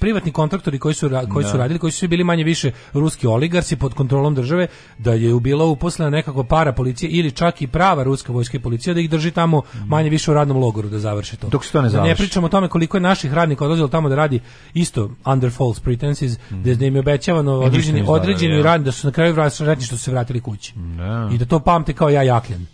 privatni 0.00 0.32
kontraktori 0.32 0.78
koji 0.78 0.94
su 0.94 1.08
ra- 1.08 1.26
koji 1.26 1.44
su 1.44 1.52
Da. 1.52 1.58
radili, 1.58 1.78
koji 1.78 1.92
su 1.92 1.98
svi 1.98 2.08
bili 2.08 2.24
manje 2.24 2.44
više 2.44 2.70
ruski 2.92 3.26
oligarsi 3.26 3.76
pod 3.76 3.94
kontrolom 3.94 4.34
države, 4.34 4.66
da 4.98 5.12
je 5.12 5.40
bila 5.40 5.64
uposlena 5.64 6.10
nekako 6.10 6.44
para 6.44 6.72
policije 6.72 7.10
ili 7.10 7.32
čak 7.32 7.62
i 7.62 7.66
prava 7.66 8.02
ruska 8.02 8.32
vojska 8.32 8.56
i 8.56 8.60
policija 8.60 8.94
da 8.94 9.00
ih 9.00 9.10
drži 9.10 9.30
tamo 9.30 9.62
manje 9.86 10.10
više 10.10 10.30
u 10.30 10.34
radnom 10.34 10.56
logoru 10.56 10.88
da 10.88 10.98
završi 10.98 11.36
to. 11.36 11.48
Dok 11.48 11.64
se 11.64 11.72
to 11.72 11.78
ne 11.78 11.82
Da 11.82 11.92
ne 11.92 11.96
završi. 11.98 12.16
pričamo 12.16 12.46
o 12.46 12.50
tome 12.50 12.68
koliko 12.68 12.96
je 12.96 13.00
naših 13.00 13.32
radnika 13.32 13.64
odlazilo 13.64 13.88
tamo 13.88 14.08
da 14.08 14.14
radi 14.14 14.40
isto 14.74 15.10
under 15.24 15.50
false 15.60 15.80
pretenses, 15.84 16.38
da 16.50 16.86
im 16.86 16.94
je 16.94 17.00
obećavano 17.00 17.52
određeni, 17.52 18.04
određeni 18.08 18.56
ja. 18.56 18.62
rad 18.62 18.82
da 18.82 18.92
su 18.92 19.06
na 19.06 19.12
kraju 19.12 19.34
vratni 19.34 19.86
što 19.86 19.96
su 19.96 20.04
se 20.04 20.10
vratili 20.10 20.40
kući. 20.40 20.72
Da. 20.76 21.30
I 21.32 21.38
da 21.38 21.44
to 21.44 21.60
pamte 21.60 21.92
kao 21.92 22.08
ja 22.10 22.22
jakljan. 22.22 22.66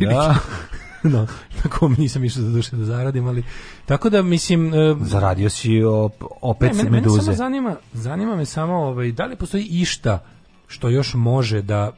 Da. 0.00 0.36
no, 1.14 1.26
tako 1.62 1.88
nisam 1.88 2.24
išao 2.24 2.42
za 2.42 2.50
duše 2.50 2.76
da 2.76 2.84
zaradim, 2.84 3.26
ali 3.26 3.44
tako 3.86 4.10
da 4.10 4.22
mislim 4.22 4.74
e, 4.74 4.96
Zaradio 5.00 5.50
si 5.50 5.70
op- 5.70 6.26
opet 6.40 6.72
ne, 6.72 6.76
ne, 6.76 6.82
mene, 6.82 6.90
mene 6.90 7.04
samo 7.04 7.16
meduze. 7.16 7.32
zanima, 7.32 7.76
zanima 7.92 8.36
me 8.36 8.44
samo 8.44 8.74
ovaj 8.74 9.12
da 9.12 9.26
li 9.26 9.36
postoji 9.36 9.64
išta 9.64 10.24
što 10.66 10.88
još 10.88 11.14
može 11.14 11.62
da 11.62 11.92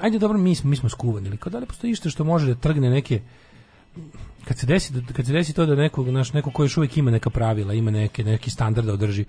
Ajde 0.00 0.18
dobro, 0.18 0.38
mi 0.38 0.54
smo 0.54 0.70
mi 0.70 0.76
smo 0.76 0.88
skuvani, 0.88 1.28
ali 1.28 1.36
kao 1.36 1.50
da 1.50 1.58
li 1.58 1.66
postoji 1.66 1.90
išta 1.90 2.10
što 2.10 2.24
može 2.24 2.46
da 2.46 2.54
trgne 2.54 2.90
neke 2.90 3.20
kad 4.48 4.58
se 4.58 4.66
desi 4.66 4.92
da- 4.92 5.12
kad 5.12 5.26
se 5.26 5.32
desi 5.32 5.52
to 5.52 5.66
da 5.66 5.74
neko 5.76 6.02
naš 6.04 6.32
neko 6.32 6.50
ko 6.50 6.62
još 6.62 6.76
uvijek 6.76 6.96
ima 6.96 7.10
neka 7.10 7.30
pravila, 7.30 7.74
ima 7.74 7.90
neke 7.92 8.24
neki 8.24 8.50
standard 8.50 8.86
da 8.86 8.92
održi. 8.92 9.24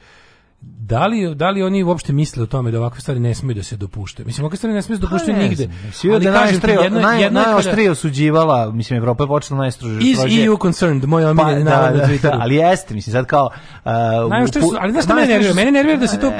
Da 0.62 1.08
li, 1.08 1.36
da 1.36 1.50
li 1.50 1.64
oni 1.64 1.84
uopšte 1.84 2.14
misle 2.14 2.44
o 2.44 2.48
tome 2.48 2.72
da 2.72 2.80
ovakve 2.80 3.02
stvari 3.02 3.20
ne 3.20 3.36
smiju 3.36 3.56
da 3.56 3.64
se 3.64 3.78
dopušte? 3.78 4.24
Mislim, 4.24 4.44
ovakve 4.44 4.58
stvari 4.58 4.74
ne 4.74 4.82
smiju 4.82 4.98
da 4.98 5.20
se 5.20 5.26
Pa 5.26 5.32
ne 5.34 5.40
nigde. 5.40 5.70
Svi 5.92 6.10
da 6.10 6.16
Ali 6.16 6.26
kažem 6.26 6.32
ti, 6.32 6.42
najoštrije, 6.68 6.78
jedno- 6.78 7.00
naj, 7.02 7.22
jedno 7.24 7.40
je 7.40 7.46
kada- 7.46 7.92
osuđivala, 7.92 8.72
mislim, 8.72 8.98
Evropa 8.98 9.24
je 9.24 9.28
počela 9.28 9.58
najstrože. 9.60 10.00
Is 10.02 10.18
strožije- 10.18 10.46
EU 10.46 10.58
concerned, 10.58 11.06
moj 11.06 11.26
omiljeni 11.26 11.66
Pa, 11.66 11.72
da, 11.72 11.92
na 11.92 11.98
da, 11.98 12.08
Twitteru. 12.08 12.38
ali 12.40 12.56
jeste, 12.56 12.94
mislim, 12.94 13.12
sad 13.14 13.26
kao... 13.26 13.50
Uh, 13.86 13.92
Najoštrije 14.30 14.64
su, 14.64 14.76
ali 14.80 14.92
znaš 14.92 15.04
šta 15.06 15.16
mene 15.16 15.28
nervira? 15.28 15.54
Mene 15.54 15.72
nervira 15.72 15.98
da 15.98 16.08
se 16.08 16.20
to... 16.20 16.32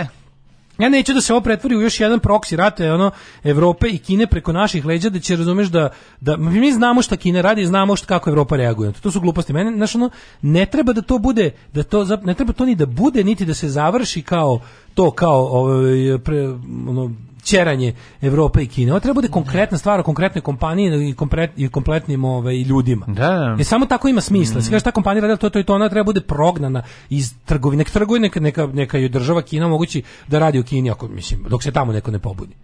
Ja 0.80 0.90
neću 0.90 1.14
da 1.14 1.22
se 1.22 1.34
ovo 1.34 1.42
pretvori 1.42 1.76
u 1.76 1.82
još 1.82 2.00
jedan 2.00 2.20
proksi 2.20 2.56
rat, 2.56 2.80
ono 2.80 3.12
Evrope 3.44 3.88
i 3.88 3.98
Kine 3.98 4.28
preko 4.28 4.54
naših 4.54 4.86
leđa 4.86 5.10
da 5.10 5.20
će 5.20 5.36
razumeš 5.36 5.68
da 5.68 5.90
da 6.22 6.38
mi 6.38 6.72
znamo 6.72 7.02
šta 7.02 7.18
Kina 7.18 7.42
radi, 7.42 7.66
znamo 7.66 7.96
šta 7.96 8.08
kako 8.08 8.30
Evropa 8.30 8.56
reaguje. 8.56 8.92
To 8.92 9.12
su 9.12 9.22
gluposti. 9.22 9.54
Mene 9.54 9.72
znaš, 9.72 9.96
ono, 9.96 10.10
ne 10.42 10.66
treba 10.66 10.94
da 10.94 11.02
to 11.02 11.18
bude 11.18 11.52
da 11.74 11.84
to 11.84 12.06
ne 12.24 12.34
treba 12.34 12.54
to 12.54 12.66
ni 12.66 12.76
da 12.76 12.86
bude 12.86 13.24
niti 13.24 13.46
da 13.46 13.54
se 13.54 13.70
završi 13.70 14.22
kao 14.22 14.60
to 14.94 15.12
kao 15.12 15.48
ovaj 15.48 16.18
pre, 16.24 16.48
ono 16.88 17.12
ćeranje 17.44 17.94
Evrope 18.22 18.64
i 18.64 18.68
Kine. 18.68 18.92
Ovo 18.92 19.00
treba 19.00 19.14
bude 19.14 19.28
konkretna 19.28 19.78
stvar 19.78 20.00
o 20.00 20.04
konkretnoj 20.04 20.42
kompaniji 20.42 21.10
i, 21.10 21.14
komplet, 21.14 21.52
i 21.56 21.70
kompletnim 21.70 22.26
ovaj, 22.26 22.62
ljudima. 22.62 23.06
Da. 23.08 23.56
Jer 23.58 23.66
samo 23.66 23.86
tako 23.86 24.08
ima 24.08 24.22
smisla. 24.22 24.62
Se 24.62 24.72
kaže 24.72 24.84
ta 24.84 24.92
kompanija 24.92 25.22
radila 25.22 25.38
to, 25.38 25.50
to 25.50 25.60
i 25.60 25.64
to, 25.64 25.76
ona 25.76 25.90
treba 25.90 26.04
bude 26.04 26.22
prognana 26.22 26.84
iz 27.10 27.34
trgovine. 27.46 27.80
Nek 27.80 27.90
trguje 27.90 28.20
neka, 28.20 28.40
neka, 28.40 28.68
neka 28.68 28.98
je 28.98 29.10
država 29.10 29.42
Kina 29.42 29.68
mogući 29.68 30.04
da 30.28 30.40
radi 30.40 30.60
u 30.60 30.64
Kini, 30.64 30.92
ako, 30.92 31.08
mislim, 31.08 31.46
dok 31.50 31.64
se 31.64 31.72
tamo 31.72 31.94
neko 31.94 32.12
ne 32.12 32.20
pobudi. 32.20 32.56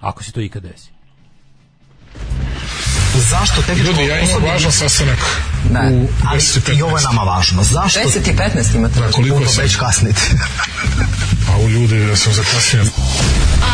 Ako 0.00 0.24
se 0.24 0.32
to 0.32 0.40
ikad 0.40 0.62
desi. 0.62 0.90
Zašto 3.14 3.62
tehničko 3.62 3.90
Ljudi, 3.90 4.06
ja 4.06 4.20
imam 4.20 4.42
važan 4.42 4.72
sastanak 4.72 5.18
Ne, 5.70 5.80
u 5.80 6.08
ali 6.28 6.40
10 6.40 6.78
i 6.78 6.82
ovo 6.82 6.96
je 6.96 7.02
15. 7.02 7.04
nama 7.04 7.22
važno. 7.22 7.62
Zašto? 7.62 8.00
10 8.00 8.30
i 8.30 8.36
15 8.36 8.76
imate. 8.76 9.00
Da, 9.00 9.10
koliko 9.10 9.46
sam? 9.46 9.62
već 9.62 9.76
kasnite. 9.76 10.20
A 11.52 11.58
u 11.58 11.68
ljudi 11.68 12.06
da 12.06 12.16
sam 12.16 12.32
zakasnio. 12.32 12.84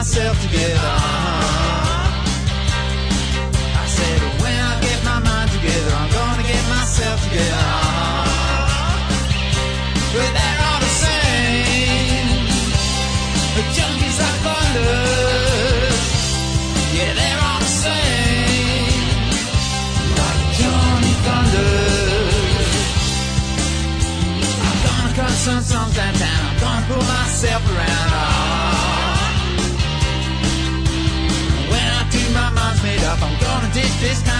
myself 0.00 0.40
together. 0.40 0.94
I 3.82 3.86
said, 3.96 4.20
when 4.40 4.56
I 4.70 4.80
get 4.80 4.98
my 5.04 5.18
mind 5.28 5.50
together, 5.50 5.92
I'm 6.00 6.10
gonna 6.18 6.46
get 6.52 6.64
myself 6.76 7.18
together. 7.28 7.66
But 10.14 10.30
they're 10.36 10.60
all 10.68 10.80
the 10.88 10.92
same. 11.04 12.28
The 13.56 13.64
junkies 13.76 14.18
are 14.26 14.36
thunders. 14.44 16.00
Yeah, 16.96 17.12
they're 17.20 17.42
all 17.48 17.60
the 17.60 17.72
same. 17.84 19.04
Like 20.20 20.40
Johnny 20.58 21.14
Thunder. 21.26 21.76
I'm 24.64 24.78
gonna 24.86 25.12
cut 25.20 25.34
some 25.44 25.60
songs 25.60 25.94
down, 25.94 26.14
I'm 26.48 26.56
gonna 26.64 26.88
pull 26.88 27.04
myself 27.04 27.69
this 34.00 34.22
time. 34.22 34.39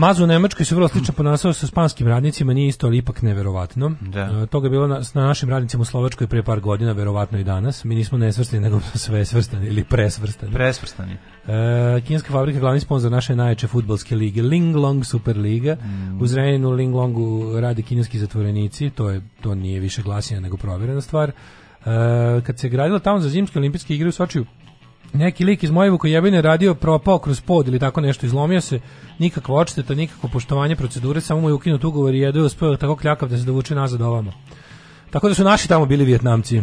Amazon 0.00 0.24
u 0.24 0.26
Nemačkoj 0.26 0.64
se 0.64 0.74
vrlo 0.74 0.88
slično 0.88 1.14
ponašao 1.14 1.52
sa 1.52 1.66
spanskim 1.66 2.08
radnicima, 2.08 2.54
nije 2.54 2.68
isto, 2.68 2.86
ali 2.86 2.96
ipak 2.96 3.22
neverovatno. 3.22 3.92
Da. 4.00 4.20
E, 4.20 4.46
toga 4.46 4.66
je 4.66 4.70
bilo 4.70 4.86
na, 4.86 5.00
na 5.14 5.26
našim 5.26 5.50
radnicima 5.50 5.82
u 5.82 5.84
Slovačkoj 5.84 6.26
pre 6.26 6.42
par 6.42 6.60
godina, 6.60 6.92
verovatno 6.92 7.38
i 7.38 7.44
danas. 7.44 7.84
Mi 7.84 7.94
nismo 7.94 8.18
nesvrstani, 8.18 8.62
nego 8.62 8.80
sve 8.94 9.24
svrstani 9.24 9.66
ili 9.66 9.84
presvrstani. 9.84 10.52
Presvrstani. 10.52 11.12
E, 11.12 12.00
kineska 12.06 12.32
fabrika 12.32 12.56
je 12.56 12.60
glavni 12.60 12.80
sponsor 12.80 13.10
naše 13.10 13.36
najjače 13.36 13.66
futbalske 13.66 14.16
lige 14.16 14.42
Linglong 14.42 15.04
Superliga. 15.04 15.74
Mm. 15.74 16.22
U 16.22 16.26
Zrenjaninu 16.26 16.70
Linglongu 16.70 17.60
radi 17.60 17.82
kineski 17.82 18.18
zatvorenici, 18.18 18.90
to 18.90 19.10
je 19.10 19.20
to 19.40 19.54
nije 19.54 19.80
više 19.80 20.02
glasina 20.02 20.40
nego 20.40 20.56
provjerena 20.56 21.00
stvar. 21.00 21.28
E, 21.28 21.32
kad 22.46 22.58
se 22.58 22.68
gradila 22.68 22.98
tamo 22.98 23.20
za 23.20 23.28
zimske 23.28 23.58
olimpijske 23.58 23.94
igre 23.94 24.08
u 24.08 24.12
Sočiju, 24.12 24.46
neki 25.12 25.44
lik 25.44 25.62
iz 25.62 25.70
moje 25.70 25.90
Vukojebine 25.90 26.42
radio 26.42 26.74
propao 26.74 27.18
kroz 27.18 27.40
pod 27.40 27.68
ili 27.68 27.78
tako 27.78 28.00
nešto, 28.00 28.26
izlomio 28.26 28.60
se, 28.60 28.80
nikakva 29.18 29.54
odšteta, 29.54 29.94
nikakvo 29.94 30.28
poštovanje 30.32 30.76
procedure, 30.76 31.20
samo 31.20 31.40
mu 31.40 31.48
je 31.48 31.54
ukinut 31.54 31.84
ugovor 31.84 32.14
i 32.14 32.18
jedo 32.18 32.38
je 32.38 32.44
uspeo 32.44 32.76
tako 32.76 32.96
kljakav 32.96 33.28
da 33.28 33.38
se 33.38 33.44
dovuče 33.44 33.74
nazad 33.74 34.02
ovamo. 34.02 34.32
Tako 35.10 35.28
da 35.28 35.34
su 35.34 35.44
naši 35.44 35.68
tamo 35.68 35.86
bili 35.86 36.04
Vjetnamci. 36.04 36.62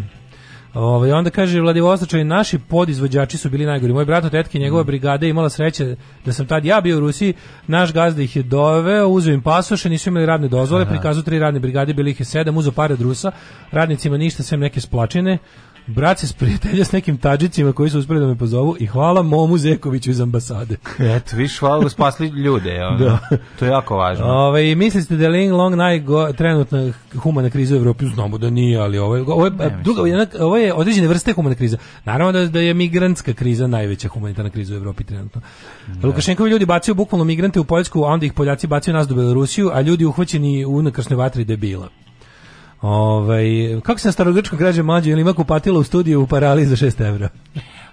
Ovaj 0.73 1.11
onda 1.11 1.29
kaže 1.29 1.61
Vladivostočani 1.61 2.23
naši 2.23 2.59
podizvođači 2.59 3.37
su 3.37 3.49
bili 3.49 3.65
najgori. 3.65 3.93
Moj 3.93 4.05
brat 4.05 4.25
od 4.25 4.31
tetke 4.31 4.57
i 4.57 4.61
njegova 4.61 4.83
brigada 4.83 5.25
je 5.25 5.29
imala 5.29 5.49
sreće 5.49 5.95
da 6.25 6.33
sam 6.33 6.45
tad 6.47 6.65
ja 6.65 6.81
bio 6.81 6.97
u 6.97 6.99
Rusiji. 6.99 7.33
Naš 7.67 7.93
gazda 7.93 8.21
ih 8.21 8.35
je 8.35 8.43
doveo, 8.43 9.07
uzeo 9.07 9.33
im 9.33 9.41
pasoše, 9.41 9.89
nisu 9.89 10.09
imali 10.09 10.25
radne 10.25 10.47
dozvole, 10.47 10.85
prikazu 10.85 11.23
tri 11.23 11.39
radne 11.39 11.59
brigade, 11.59 11.93
bili 11.93 12.11
ih 12.11 12.19
je 12.19 12.25
sedam, 12.25 12.57
uzeo 12.57 12.71
pare 12.71 12.93
od 12.93 13.01
Rusa. 13.01 13.31
Radnicima 13.71 14.17
ništa, 14.17 14.43
sem 14.43 14.59
neke 14.59 14.81
splačine. 14.81 15.37
Brat 15.87 16.19
se 16.19 16.27
sprijatelja 16.27 16.85
s 16.85 16.91
nekim 16.91 17.17
tađicima 17.17 17.73
koji 17.73 17.89
su 17.89 17.99
uspeli 17.99 18.19
da 18.19 18.27
me 18.27 18.35
pozovu 18.35 18.75
i 18.79 18.85
hvala 18.85 19.21
Momu 19.21 19.57
Zekoviću 19.57 20.11
iz 20.11 20.21
ambasade. 20.21 20.75
Eto, 21.15 21.35
viš, 21.35 21.59
hvala 21.59 21.83
da 21.83 21.89
spasli 21.89 22.27
ljude. 22.27 22.83
Ono. 22.83 22.97
Da. 22.97 23.19
To 23.59 23.65
je 23.65 23.71
jako 23.71 23.97
važno. 23.97 24.25
Ove, 24.25 24.75
mislite 24.75 25.15
da 25.15 25.23
je 25.23 25.29
Ling 25.29 25.53
Long 25.53 25.75
najgo, 25.75 26.33
trenutna 26.33 26.93
humana 27.17 27.49
kriza 27.49 27.75
u 27.75 27.77
Evropi? 27.77 28.05
Znamo 28.05 28.37
da 28.37 28.49
nije, 28.49 28.79
ali 28.79 28.97
ovo 28.97 29.15
je, 29.15 29.21
ovo 29.21 29.45
je, 29.45 29.51
druga, 29.83 30.01
jedna- 30.01 30.25
ovo 30.39 30.57
je 30.57 30.73
određene 30.73 31.07
vrste 31.07 31.33
humane 31.33 31.55
krize. 31.55 31.77
Naravno 32.05 32.31
da, 32.31 32.45
da 32.45 32.59
je 32.59 32.73
migrantska 32.73 33.33
kriza 33.33 33.67
najveća 33.67 34.07
humanitarna 34.07 34.49
kriza 34.49 34.73
u 34.73 34.77
Evropi 34.77 35.03
trenutno. 35.03 35.41
Lukašenkovi 36.03 36.49
ljudi 36.49 36.65
bacaju 36.65 36.95
bukvalno 36.95 37.23
migrante 37.25 37.59
u 37.59 37.63
Poljsku, 37.63 38.03
a 38.03 38.07
onda 38.07 38.25
ih 38.25 38.33
Poljaci 38.33 38.67
bacaju 38.67 38.95
nas 38.95 39.07
do 39.07 39.15
Belorusiju, 39.15 39.71
a 39.73 39.81
ljudi 39.81 40.05
uhvaćeni 40.05 40.65
u 40.65 40.75
unakrsnoj 40.77 41.17
vatri 41.17 41.43
debila. 41.45 41.89
Ovaj 42.81 43.45
kako 43.83 43.99
se 43.99 44.07
na 44.07 44.11
starogrčkom 44.11 44.59
mlađe, 44.83 45.11
ili 45.11 45.21
ima 45.21 45.33
kupatilo 45.33 45.79
u 45.79 45.83
studiju 45.83 46.21
u 46.21 46.27
parali 46.27 46.65
za 46.65 46.75
6 46.75 47.07
evra? 47.07 47.29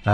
A, 0.05 0.13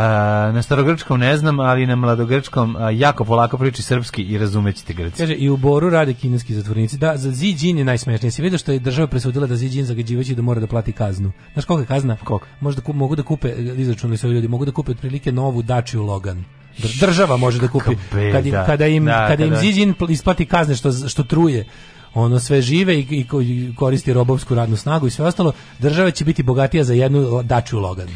na 0.54 0.62
starogrčkom 0.62 1.20
ne 1.20 1.36
znam, 1.36 1.60
ali 1.60 1.86
na 1.86 1.96
mladogrčkom 1.96 2.76
a, 2.76 2.90
jako 2.90 3.24
polako 3.24 3.58
priči 3.58 3.82
srpski 3.82 4.22
i 4.22 4.38
razumećete 4.38 4.92
grci. 4.92 5.18
Kaže, 5.18 5.34
i 5.34 5.50
u 5.50 5.56
Boru 5.56 5.90
rade 5.90 6.14
kineski 6.14 6.54
zatvornici. 6.54 6.98
Da, 6.98 7.16
za 7.16 7.30
Xi 7.32 7.56
Jin 7.60 7.78
je 7.78 7.84
najsmešnije. 7.84 8.30
Si 8.30 8.42
vidio 8.42 8.58
što 8.58 8.72
je 8.72 8.78
država 8.78 9.08
presudila 9.08 9.46
da 9.46 9.54
Xi 9.54 9.76
Jin 9.76 9.84
zagađivajući 9.84 10.34
da 10.34 10.42
mora 10.42 10.60
da 10.60 10.66
plati 10.66 10.92
kaznu. 10.92 11.32
Znaš 11.52 11.64
kolika 11.64 11.82
je 11.94 11.98
kazna? 11.98 12.16
Koliko? 12.24 12.46
Možda 12.60 12.82
ku, 12.82 12.92
mogu 12.92 13.16
da 13.16 13.22
kupe, 13.22 13.54
izračunali 13.76 14.16
su 14.16 14.28
ljudi, 14.32 14.48
mogu 14.48 14.64
da 14.64 14.72
kupe 14.72 14.92
otprilike 14.92 15.32
novu 15.32 15.62
Dačiju 15.62 16.02
Logan. 16.02 16.44
Dr- 16.78 17.00
Država 17.00 17.36
može 17.36 17.60
da 17.60 17.68
kupi. 17.68 17.96
Kad 18.32 18.46
im, 18.46 18.52
kada 18.66 18.86
im, 18.86 19.04
Da, 19.04 19.26
kada 19.28 19.44
im 19.44 19.50
da, 19.50 19.56
da. 19.56 19.60
Pl- 19.98 20.12
isplati 20.12 20.46
kazne 20.46 20.74
što, 20.74 20.92
što 20.92 21.22
truje 21.22 21.66
ono 22.14 22.38
sve 22.40 22.62
žive 22.62 22.94
i, 22.98 23.06
i 23.10 23.26
ko- 23.26 23.40
i 23.40 23.74
koristi 23.76 24.12
robovsku 24.12 24.54
radnu 24.54 24.76
snagu 24.76 25.06
i 25.06 25.10
sve 25.10 25.26
ostalo, 25.26 25.52
država 25.78 26.10
će 26.10 26.24
biti 26.24 26.42
bogatija 26.42 26.84
za 26.84 26.94
jednu 26.94 27.42
Dačiju 27.42 27.78
Logan. 27.78 28.08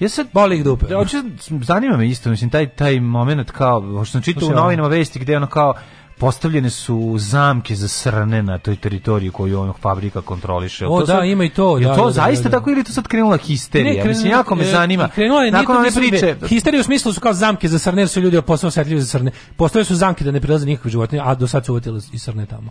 Ja 0.00 0.08
sad 0.08 0.26
Boli 0.32 0.56
ih 0.56 0.64
dupe. 0.64 0.86
Da, 0.86 0.96
hoću, 0.96 1.16
zanima 1.62 1.96
me 1.96 2.08
isto, 2.08 2.30
mislim, 2.30 2.50
taj, 2.50 2.68
taj 2.68 3.00
moment 3.00 3.50
kao, 3.50 4.04
što 4.04 4.12
sam 4.12 4.22
čitao 4.22 4.48
u 4.48 4.52
novinama 4.52 4.88
vesti 4.88 5.18
gde 5.18 5.36
ono 5.36 5.46
kao, 5.46 5.74
postavljene 6.18 6.70
su 6.70 7.14
zamke 7.18 7.74
za 7.74 7.88
srne 7.88 8.42
na 8.42 8.58
toj 8.58 8.76
teritoriji 8.76 9.30
koju 9.30 9.60
on 9.60 9.72
fabrika 9.80 10.22
kontroliše. 10.22 10.86
O, 10.86 11.00
to 11.00 11.06
da, 11.06 11.24
ima 11.24 11.44
i 11.44 11.48
to, 11.48 11.78
Jel 11.78 11.90
da, 11.90 11.96
to 11.96 12.00
da, 12.00 12.06
da, 12.06 12.12
zaista 12.12 12.42
da, 12.42 12.48
da. 12.48 12.58
tako 12.58 12.70
ili 12.70 12.80
je 12.80 12.84
to 12.84 12.92
sad 12.92 13.08
krenula 13.08 13.36
histerija? 13.36 13.92
Ne, 13.92 13.98
krenula- 14.00 14.08
mislim, 14.08 14.30
jako 14.30 14.54
me 14.54 14.64
e, 14.64 14.70
zanima. 14.70 15.08
Krenula 15.08 15.42
je, 15.42 15.50
Nakon 15.50 15.76
one 15.76 15.90
priče, 15.90 16.36
Histerija 16.48 16.80
u 16.80 16.84
smislu 16.84 17.12
su 17.12 17.20
kao 17.20 17.32
zamke 17.32 17.68
za 17.68 17.78
srne, 17.78 18.02
jer 18.02 18.08
su 18.08 18.20
ljudi 18.20 18.42
posao 18.42 18.68
osetljivi 18.68 19.00
za 19.00 19.06
srne. 19.06 19.30
Postoje 19.56 19.84
su 19.84 19.94
zamke 19.94 20.24
da 20.24 20.30
ne 20.30 20.40
prilaze 20.40 20.66
nikakve 20.66 20.90
životinje, 20.90 21.22
a 21.24 21.34
do 21.34 21.46
sad 21.46 21.66
su 21.66 21.72
uvatili 21.72 22.00
i 22.12 22.18
srne 22.18 22.46
tamo. 22.46 22.70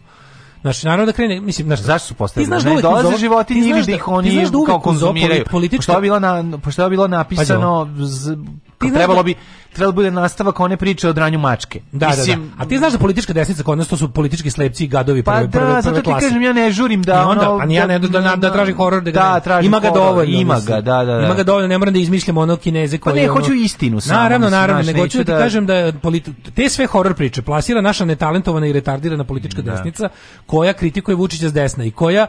Znači, 0.65 0.85
naravno 0.85 1.05
da 1.05 1.11
krene, 1.11 1.41
mislim, 1.41 1.67
znaš, 1.67 1.79
Zašto 1.81 2.07
su 2.07 2.13
Ti 2.13 2.17
postavili? 2.17 2.47
znaš 2.47 2.63
Ne 2.63 2.71
uvek 2.71 2.81
dolaze 2.81 2.99
uz 2.99 3.05
ovo- 3.07 3.17
životinje 3.17 3.61
ti 3.61 3.67
ili 3.67 3.73
znaš 3.73 3.85
da 3.85 3.91
da- 3.91 3.95
ih 3.95 4.03
ti 4.03 4.03
oni 4.07 4.31
znaš 4.31 4.47
da 4.47 4.57
kao 4.65 4.79
konzumiraju? 4.79 5.43
politička- 5.45 5.77
Pošto 5.77 5.91
je 5.93 6.01
bilo, 6.01 6.19
na, 6.19 6.57
pošto 6.59 6.83
je 6.83 6.89
bilo 6.89 7.07
napisano, 7.09 7.89
z, 7.97 8.37
Ti 8.77 8.89
znaš 8.89 8.93
trebalo 8.93 9.19
da- 9.19 9.23
bi, 9.23 9.35
trebalo 9.73 9.91
bi 9.91 9.95
bude 9.95 10.11
nastavak 10.11 10.59
one 10.59 10.77
priče 10.77 11.09
o 11.09 11.13
dranju 11.13 11.39
mačke. 11.39 11.81
Da, 11.91 12.07
da, 12.07 12.25
da. 12.25 12.37
A 12.57 12.65
ti 12.65 12.77
znaš 12.77 12.93
da 12.93 12.99
politička 12.99 13.33
desnica 13.33 13.63
kod 13.63 13.77
nas 13.77 13.87
to 13.87 13.97
su 13.97 14.09
politički 14.09 14.51
slepci 14.51 14.83
i 14.83 14.87
gadovi 14.87 15.23
Pa 15.23 15.31
prve, 15.31 15.43
da, 15.43 15.51
prve, 15.51 15.65
prve 15.65 15.81
zato 15.83 16.01
ti 16.03 16.11
kažem, 16.19 16.41
ja 16.41 16.53
ne 16.53 16.71
žurim 16.71 17.03
da 17.03 17.13
I 17.13 17.17
onda, 17.19 17.51
ono- 17.51 17.61
a 17.61 17.65
ni 17.65 17.75
ja 17.75 17.87
ne 17.87 17.99
da, 17.99 18.07
da, 18.09 18.35
da, 18.35 18.51
traži 18.51 18.71
horor 18.73 19.03
da 19.03 19.11
Da, 19.11 19.39
tražim 19.39 19.67
ima 19.67 19.79
ga 19.79 19.89
dovoljno. 19.89 20.23
ima 20.33 20.53
mislim. 20.53 20.67
ga, 20.67 20.81
da, 20.81 21.03
da, 21.03 21.13
da. 21.13 21.21
Ima 21.21 21.33
ga 21.33 21.43
dovoljno, 21.43 21.67
ne 21.67 21.77
moram 21.77 21.93
da 21.93 21.99
izmišljam 21.99 22.37
ono 22.37 22.55
kineze 22.57 22.97
koji 22.97 23.11
Pa 23.11 23.15
ne, 23.15 23.23
ono- 23.23 23.33
hoću 23.35 23.53
istinu 23.55 23.99
samo, 24.01 24.19
Naravno, 24.19 24.45
mislim, 24.45 24.59
naravno, 24.59 24.83
nego 24.83 24.99
hoću 24.99 25.17
da 25.17 25.23
ti 25.23 25.31
da- 25.31 25.37
kažem 25.37 25.65
da 25.65 25.91
politi- 25.93 26.33
te 26.51 26.69
sve 26.69 26.85
horor 26.87 27.13
priče 27.13 27.41
plasira 27.41 27.81
naša 27.81 28.05
netalentovana 28.05 28.67
i 28.67 28.73
retardirana 28.73 29.23
politička 29.23 29.61
Da. 29.61 29.71
desnica 29.71 30.09
koja 30.45 30.73
kritikuje 30.73 31.15
Vučića 31.15 31.49
s 31.49 31.53
desna 31.53 31.83
i 31.83 31.91
koja 31.91 32.27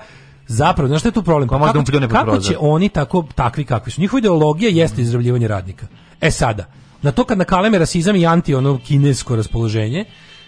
Zapravo, 0.49 0.89
znaš 0.89 1.01
šta 1.01 1.09
je 1.09 1.13
tu 1.13 1.23
problem? 1.23 1.49
Da 1.49 1.59
kako, 1.59 1.83
kako 2.09 2.39
će 2.39 2.57
oni 2.61 2.89
tako 2.89 3.25
takvi 3.35 3.65
kakvi 3.65 3.93
su? 3.93 4.01
Njihova 4.01 4.19
ideologija 4.19 4.71
jeste 4.71 5.03
izravljivanje 5.03 5.49
radnika. 5.49 5.87
E 6.21 6.31
sada, 6.31 6.69
na 7.03 7.13
to 7.13 7.25
kad 7.25 7.39
nakaleme 7.39 7.79
rasizam 7.79 8.17
i 8.17 8.27
anti 8.27 8.55
ono 8.55 8.79
kinesko 8.79 9.37
raspoloženje, 9.37 10.05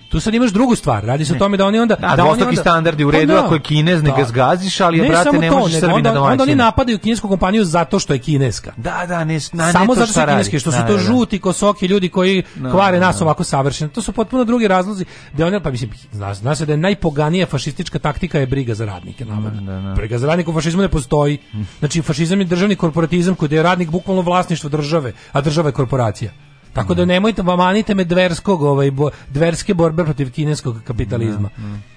tu 0.08 0.20
sad 0.20 0.34
imaš 0.34 0.50
drugu 0.50 0.74
stvar. 0.74 1.04
Radi 1.04 1.24
se 1.24 1.32
o 1.32 1.38
tome 1.38 1.56
da 1.56 1.66
oni 1.66 1.78
onda... 1.78 1.94
Da, 1.94 2.06
oni 2.06 2.16
dvostruki 2.16 2.48
onda- 2.48 2.60
standardi 2.60 3.04
u 3.04 3.10
Pa 3.10 3.16
redu, 3.16 3.32
da. 3.32 3.44
ako 3.44 3.54
je 3.54 3.60
Kinez, 3.60 4.02
ne 4.02 4.10
ga 4.10 4.16
Da. 4.16 4.24
zgaziš, 4.24 4.80
ali, 4.80 5.00
brate, 5.00 5.24
samo 5.24 5.40
ne 5.40 5.50
možeš 5.50 5.80
Srbina 5.80 5.94
onda, 6.10 6.22
onda 6.22 6.42
oni 6.42 6.54
napadaju 6.54 6.98
kinesku 6.98 7.28
kompaniju 7.28 7.64
zato 7.64 7.98
što 7.98 8.12
je 8.12 8.18
kineska. 8.18 8.72
Da, 8.76 9.04
da, 9.08 9.24
ne, 9.24 9.38
na, 9.52 9.66
ne 9.66 9.72
Samo 9.72 9.86
to 9.86 10.00
zato 10.00 10.12
što 10.12 10.20
radi. 10.20 10.32
kineski, 10.32 10.58
što 10.58 10.72
su 10.72 10.78
Da, 10.78 10.86
to 10.86 10.92
da, 10.92 10.98
da. 10.98 11.04
žuti 11.04 11.38
kosoki 11.38 11.86
ljudi 11.86 12.08
koji 12.08 12.42
Da, 12.56 12.70
kvare 12.70 12.98
da, 12.98 13.06
nas 13.06 13.18
da. 13.18 13.24
ovako 13.24 13.44
savršeno. 13.44 13.90
To 13.90 14.02
su 14.02 14.12
potpuno 14.12 14.44
drugi 14.44 14.68
razlozi. 14.68 15.04
Da 15.32 15.46
one 15.46 15.62
pa 15.62 15.70
mislim 15.70 15.90
zna, 16.12 16.34
zna 16.34 16.54
se 16.54 16.66
da 16.66 16.72
je 16.72 16.76
najpoganija 16.78 17.46
fašistička 17.46 17.98
taktika 17.98 18.38
je 18.38 18.46
briga 18.46 18.74
za 18.74 18.84
radnike, 18.86 19.24
navodno. 19.24 19.94
Briga 19.94 20.18
za 20.18 20.26
radnike 20.26 20.50
u 20.50 20.54
fašizmu 20.54 20.82
ne 20.82 20.88
postoji. 20.88 21.38
Znači 21.78 22.02
fašizam 22.02 22.40
je 22.40 22.44
državni 22.46 22.76
korporatizam 22.76 23.34
koji 23.34 23.50
je 23.50 23.62
radnik 23.62 23.90
bukvalno 23.90 24.22
vlasništvo 24.22 24.70
države, 24.70 25.12
a 25.32 25.40
država 25.40 25.68
je 25.68 25.72
korporacija. 25.72 26.30
Tako 26.72 26.94
da 26.94 27.04
nemojte 27.04 27.42
manite 27.42 27.94
me 27.94 28.04
dverskog, 28.04 28.62
ovaj 28.62 28.90
bo, 28.90 29.10
dverske 29.30 29.74
borbe 29.74 30.04
protiv 30.04 30.30
kineskog 30.30 30.76
kapitalizma. 30.84 31.50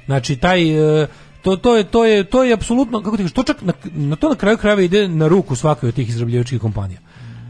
Znači 0.06 0.36
taj 0.36 1.02
e, 1.04 1.08
to, 1.42 1.56
to 1.56 1.76
je 1.76 1.84
to 1.84 2.06
je 2.06 2.24
to 2.24 2.44
je 2.44 2.54
apsolutno 2.54 3.02
kako 3.02 3.18
ti 3.18 3.24
kažeš, 3.24 3.34
to 3.34 3.44
čak 3.44 3.62
na, 3.62 3.74
na 3.94 4.16
to 4.16 4.30
na 4.30 4.36
kraju 4.36 4.58
krajeva 4.58 4.82
ide 4.82 5.08
na 5.08 5.28
ruku 5.28 5.56
svakoj 5.56 5.90
od 5.90 5.96
tih 5.96 6.10
izrabljivačkih 6.10 6.62
kompanija. 6.62 7.00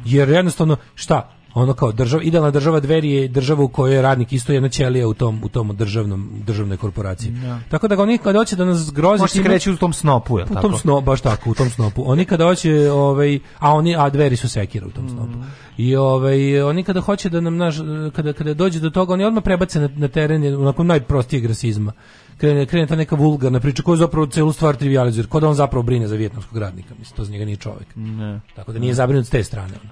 Jer 0.05 0.29
jednostavno 0.29 0.77
šta 0.95 1.29
ono 1.53 1.73
kao 1.73 1.91
država 1.91 2.23
idealna 2.23 2.51
država 2.51 2.79
dveri 2.79 3.11
je 3.11 3.27
država 3.27 3.63
u 3.63 3.67
kojoj 3.67 3.95
je 3.95 4.01
radnik 4.01 4.33
isto 4.33 4.53
jedna 4.53 4.69
ćelija 4.69 5.07
u 5.07 5.13
tom 5.13 5.41
u 5.43 5.49
tom 5.49 5.75
državnom 5.75 6.29
državnoj 6.45 6.77
korporaciji. 6.77 7.31
Da. 7.31 7.59
Tako 7.69 7.87
da 7.87 8.01
oni 8.01 8.17
kad 8.17 8.35
hoće 8.35 8.55
da 8.55 8.65
nas 8.65 8.77
zgroze 8.77 9.21
Može 9.21 9.33
se 9.33 9.43
kreći 9.43 9.71
u 9.71 9.77
tom 9.77 9.93
snopu, 9.93 10.39
je 10.39 10.45
u 10.45 10.47
tako? 10.47 10.61
tom 10.61 10.77
snopu, 10.77 11.05
baš 11.05 11.21
tako, 11.21 11.49
u 11.49 11.53
tom 11.53 11.69
snopu. 11.69 12.03
Oni 12.05 12.25
kada 12.25 12.45
hoće, 12.45 12.91
ovaj, 12.91 13.39
a 13.59 13.73
oni, 13.73 13.95
a 13.95 14.09
dveri 14.09 14.35
su 14.35 14.49
sekira 14.49 14.87
u 14.87 14.91
tom 14.91 15.09
snopu. 15.09 15.37
I 15.77 15.95
ovaj, 15.95 16.61
oni 16.61 16.83
kada 16.83 17.01
hoće 17.01 17.29
da 17.29 17.41
nam, 17.41 17.57
naš, 17.57 17.75
kada, 18.15 18.33
kada 18.33 18.53
dođe 18.53 18.79
do 18.79 18.89
toga, 18.89 19.13
oni 19.13 19.23
odmah 19.23 19.43
prebace 19.43 19.79
na, 19.79 19.89
na 19.95 20.07
teren 20.07 20.55
onako 20.55 20.83
najprostijeg 20.83 21.45
rasizma. 21.45 21.91
Krene, 22.37 22.65
krene 22.65 22.87
ta 22.87 22.95
neka 22.95 23.15
vulgarna 23.15 23.59
priča 23.59 23.83
koja 23.83 23.97
zapravo 23.97 24.25
celu 24.27 24.53
stvar 24.53 24.75
trivializuje. 24.75 25.27
Ko 25.27 25.39
da 25.39 25.47
on 25.47 25.55
zapravo 25.55 25.83
brine 25.83 26.07
za 26.07 26.15
vijetnamskog 26.15 26.57
radnika. 26.57 26.95
Mislim, 26.99 27.15
to 27.15 27.23
za 27.23 27.31
njega 27.31 27.45
nije 27.45 27.57
čovjek. 27.57 27.87
Ne. 27.95 28.39
Tako 28.55 28.71
da 28.73 28.79
nije 28.79 28.93
zabrinut 28.93 29.25
s 29.25 29.29
te 29.29 29.43
strane. 29.43 29.73
Ono. 29.83 29.91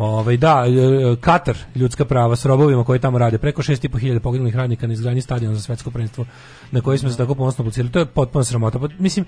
Ovaj 0.00 0.36
da, 0.36 0.64
e, 0.66 1.16
Katar, 1.20 1.56
ljudska 1.74 2.04
prava 2.04 2.36
s 2.36 2.44
robovima 2.44 2.84
koji 2.84 2.98
tamo 2.98 3.18
rade, 3.18 3.38
preko 3.38 3.62
6.500 3.62 4.18
poginulih 4.18 4.56
radnika 4.56 4.86
na 4.86 4.92
izgradnji 4.92 5.20
stadiona 5.20 5.54
za 5.54 5.62
svetsko 5.62 5.90
prvenstvo 5.90 6.24
na 6.70 6.80
koji 6.80 6.98
smo 6.98 7.10
se 7.10 7.16
tako 7.16 7.34
ponosno 7.34 7.64
pocirali. 7.64 7.92
To 7.92 7.98
je 7.98 8.06
potpuno 8.06 8.44
sramota. 8.44 8.78
Pa, 8.78 8.88
mislim, 8.98 9.24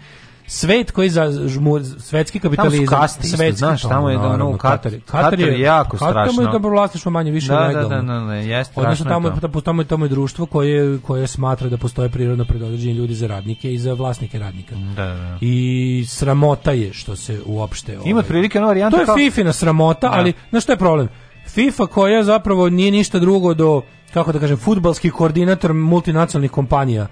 svet 0.47 0.91
koji 0.91 1.11
za 1.11 1.23
žmu- 1.25 2.01
svetski 2.01 2.39
kapitalizam, 2.39 2.79
Tamo 2.79 2.87
su 2.89 2.91
kaste 2.93 3.21
isto, 3.25 3.37
svetski, 3.37 3.59
znaš, 3.59 3.83
tamo 3.83 4.11
je 4.11 4.19
da, 4.19 4.23
ono, 4.25 4.57
Katar, 4.59 4.93
Katar 5.03 5.41
je 5.41 5.61
jako 5.61 5.97
Katar 5.97 6.13
Tamo 6.15 6.23
je 6.23 6.33
strašno. 6.33 6.53
dobro 6.53 6.71
vlasništvo 6.71 7.11
manje 7.11 7.31
više 7.31 7.49
Da, 7.49 7.55
da, 7.55 7.67
legalno. 7.67 7.89
da, 7.89 7.97
da, 8.15 8.21
da, 8.21 8.35
jeste, 8.35 8.73
Odnosno 8.77 8.95
strašno 8.95 9.05
tamo 9.07 9.29
je, 9.29 9.35
to. 9.43 9.61
tamo, 9.61 9.83
je, 9.83 9.87
tamo 9.87 10.05
je 10.05 10.09
društvo 10.09 10.47
koje, 10.47 10.99
koje 10.99 11.27
smatra 11.27 11.69
da 11.69 11.77
postoje 11.77 12.09
prirodno 12.09 12.45
predodređeni 12.45 12.95
ljudi 12.95 13.15
za 13.15 13.27
radnike 13.27 13.73
i 13.73 13.79
za 13.79 13.93
vlasnike 13.93 14.39
radnika. 14.39 14.75
Da, 14.75 15.05
da. 15.05 15.39
I 15.41 15.65
sramota 16.09 16.73
je 16.73 16.93
što 16.93 17.17
se 17.17 17.41
uopšte... 17.47 17.93
Ima 17.95 18.03
ovaj, 18.03 18.19
otprilike 18.19 18.59
ona 18.59 18.67
varijanta 18.67 18.97
to 18.97 19.03
je 19.03 19.07
kao- 19.07 19.17
Fifina 19.17 19.53
sramota, 19.53 20.09
Da. 20.09 20.15
ali 20.15 20.33
znaš 20.51 20.63
šta 20.63 20.73
je 20.73 20.79
problem? 20.79 21.09
FIFA 21.47 21.87
koja 21.87 22.25
zapravo 22.25 22.69
nije 22.69 22.91
ništa 22.91 23.19
drugo 23.19 23.55
do, 23.55 23.83
kako 24.15 24.33
da 24.33 24.39
kažem, 24.39 24.57
futbalski 24.57 25.11
koordinator 25.11 25.73
multinacionalnih 25.73 26.51
kompanija. 26.51 27.07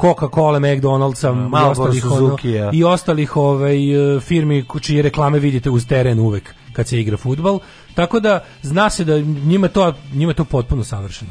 Coca-Cola, 0.00 0.58
McDonald'sa 0.60 1.28
i 1.66 1.70
ostalih, 1.70 2.04
ono, 2.06 2.16
Suzuki-a. 2.16 2.70
i 2.72 2.84
ostalih 2.84 3.36
ovaj, 3.36 4.16
e, 4.16 4.20
firmi 4.20 4.64
čije 4.80 5.02
reklame 5.02 5.38
vidite 5.38 5.70
uz 5.70 5.86
teren 5.86 6.18
uvek 6.18 6.54
kad 6.72 6.88
se 6.88 7.00
igra 7.00 7.16
futbal. 7.16 7.58
Tako 7.94 8.20
da 8.20 8.44
zna 8.62 8.90
se 8.90 9.04
da 9.04 9.18
njima 9.20 9.68
to, 9.68 9.92
njima 10.12 10.32
to 10.34 10.44
potpuno 10.44 10.84
savršeno. 10.84 11.30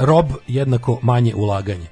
rob 0.00 0.26
jednako 0.48 0.98
manje 1.02 1.34
ulaganje. 1.34 1.86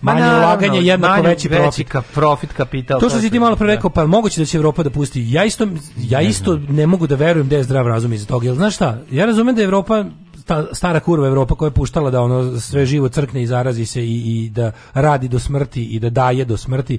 Ma 0.00 0.12
Manje 0.12 0.24
naravno, 0.24 0.46
ulaganje 0.46 0.80
jednako 0.80 1.12
manje 1.12 1.28
veći 1.28 1.48
profit. 1.48 1.88
ka- 1.88 2.02
profit 2.14 2.52
kapital. 2.52 3.00
To 3.00 3.08
što 3.08 3.20
si 3.20 3.30
ti 3.30 3.38
malo 3.40 3.56
pre 3.56 3.66
da. 3.66 3.74
rekao, 3.74 3.90
pa 3.90 4.06
moguće 4.06 4.40
da 4.40 4.44
će 4.46 4.56
Evropa 4.56 4.82
da 4.82 4.90
pusti. 4.90 5.32
Ja 5.32 5.44
isto, 5.44 5.66
ja 5.98 6.20
isto 6.20 6.58
ne 6.68 6.86
mogu 6.86 7.06
da 7.06 7.14
verujem 7.14 7.48
da 7.48 7.56
je 7.56 7.62
zdrav 7.62 7.86
razum 7.86 8.12
iz 8.12 8.26
toga. 8.26 8.46
Jel 8.46 8.54
znaš 8.54 8.74
šta? 8.74 8.98
Ja 9.10 9.26
razumem 9.26 9.54
da 9.54 9.60
je 9.60 9.64
Evropa 9.64 10.04
ta 10.46 10.74
stara 10.74 11.00
kurva 11.00 11.26
Evropa 11.26 11.54
koja 11.54 11.66
je 11.66 11.74
puštala 11.74 12.10
da 12.10 12.22
ono 12.22 12.60
sve 12.60 12.86
živo 12.86 13.08
crkne 13.08 13.42
i 13.42 13.46
zarazi 13.46 13.86
se 13.86 14.04
i, 14.04 14.44
i 14.44 14.50
da 14.50 14.72
radi 14.94 15.28
do 15.28 15.38
smrti 15.38 15.84
i 15.84 15.98
da 15.98 16.10
daje 16.10 16.44
do 16.44 16.56
smrti. 16.56 16.98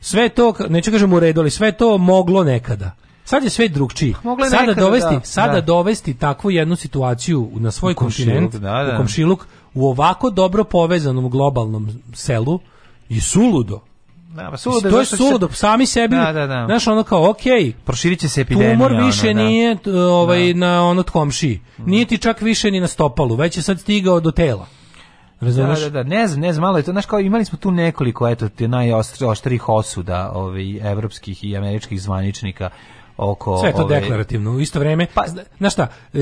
Sve 0.00 0.28
to, 0.28 0.54
neću 0.68 0.90
kažem 0.90 1.12
u 1.12 1.20
redu, 1.20 1.40
ali 1.40 1.50
sve 1.50 1.72
to 1.72 1.98
moglo 1.98 2.44
nekada. 2.44 2.90
Sad 3.24 3.44
je 3.44 3.50
sve 3.50 3.68
drugčiji. 3.68 4.14
Sada 4.22 4.60
nekada, 4.60 4.80
dovesti, 4.80 5.14
da, 5.14 5.20
sada 5.24 5.52
da. 5.52 5.60
dovesti 5.60 6.14
takvu 6.14 6.50
jednu 6.50 6.76
situaciju 6.76 7.50
na 7.52 7.70
svoj 7.70 7.92
U 7.92 7.94
kontinent, 7.94 8.52
da, 8.52 8.58
da. 8.58 8.92
u 8.94 8.96
komšiluk, 8.96 9.46
u 9.74 9.88
ovako 9.88 10.30
dobro 10.30 10.64
povezanom 10.64 11.30
globalnom 11.30 11.90
selu 12.14 12.58
je 13.08 13.20
suludo. 13.20 13.80
Da, 14.30 14.56
Suludo, 14.56 14.90
to 14.90 14.98
je 14.98 15.04
suludo, 15.06 15.48
sami 15.48 15.86
sebi, 15.86 16.16
Da, 16.16 16.32
da, 16.32 16.46
da. 16.46 16.64
znaš, 16.66 16.86
ono 16.86 17.02
kao, 17.02 17.30
okej, 17.30 17.72
Proširit 17.84 18.20
će 18.20 18.28
se 18.28 18.40
epidemija. 18.40 18.72
tumor 18.72 18.92
ono, 18.92 19.06
više 19.06 19.26
da. 19.26 19.32
nije 19.34 19.76
ovaj, 20.12 20.54
na 20.54 20.84
ono 20.84 21.02
komšiji, 21.02 21.60
nije 21.78 22.04
ti 22.04 22.18
čak 22.18 22.40
više 22.40 22.70
ni 22.70 22.80
na 22.80 22.86
stopalu, 22.86 23.34
već 23.34 23.56
je 23.56 23.62
sad 23.62 23.80
stigao 23.80 24.20
do 24.20 24.30
tela. 24.30 24.66
Razumeš? 25.40 25.80
Da, 25.80 25.90
da, 25.90 26.02
da, 26.02 26.08
ne 26.08 26.26
znam, 26.26 26.40
ne 26.40 26.52
znam, 26.52 26.62
malo 26.62 26.76
je 26.76 26.82
to, 26.82 26.90
znaš, 26.92 27.06
kao 27.06 27.20
imali 27.20 27.44
smo 27.44 27.58
tu 27.58 27.70
nekoliko, 27.70 28.28
eto, 28.28 28.48
te 28.48 28.68
najoštrih 28.68 29.68
osuda, 29.68 30.32
ovaj, 30.34 30.90
evropskih 30.92 31.44
i 31.44 31.56
američkih 31.56 32.02
zvaničnika 32.02 32.70
oko... 33.16 33.58
Sve 33.58 33.72
to 33.72 33.82
ove- 33.84 34.00
deklarativno. 34.00 34.50
U 34.50 34.60
isto 34.60 34.78
vreme, 34.78 35.06
pa, 35.14 35.24
znaš 35.58 35.72
šta, 35.72 35.86
e, 36.14 36.18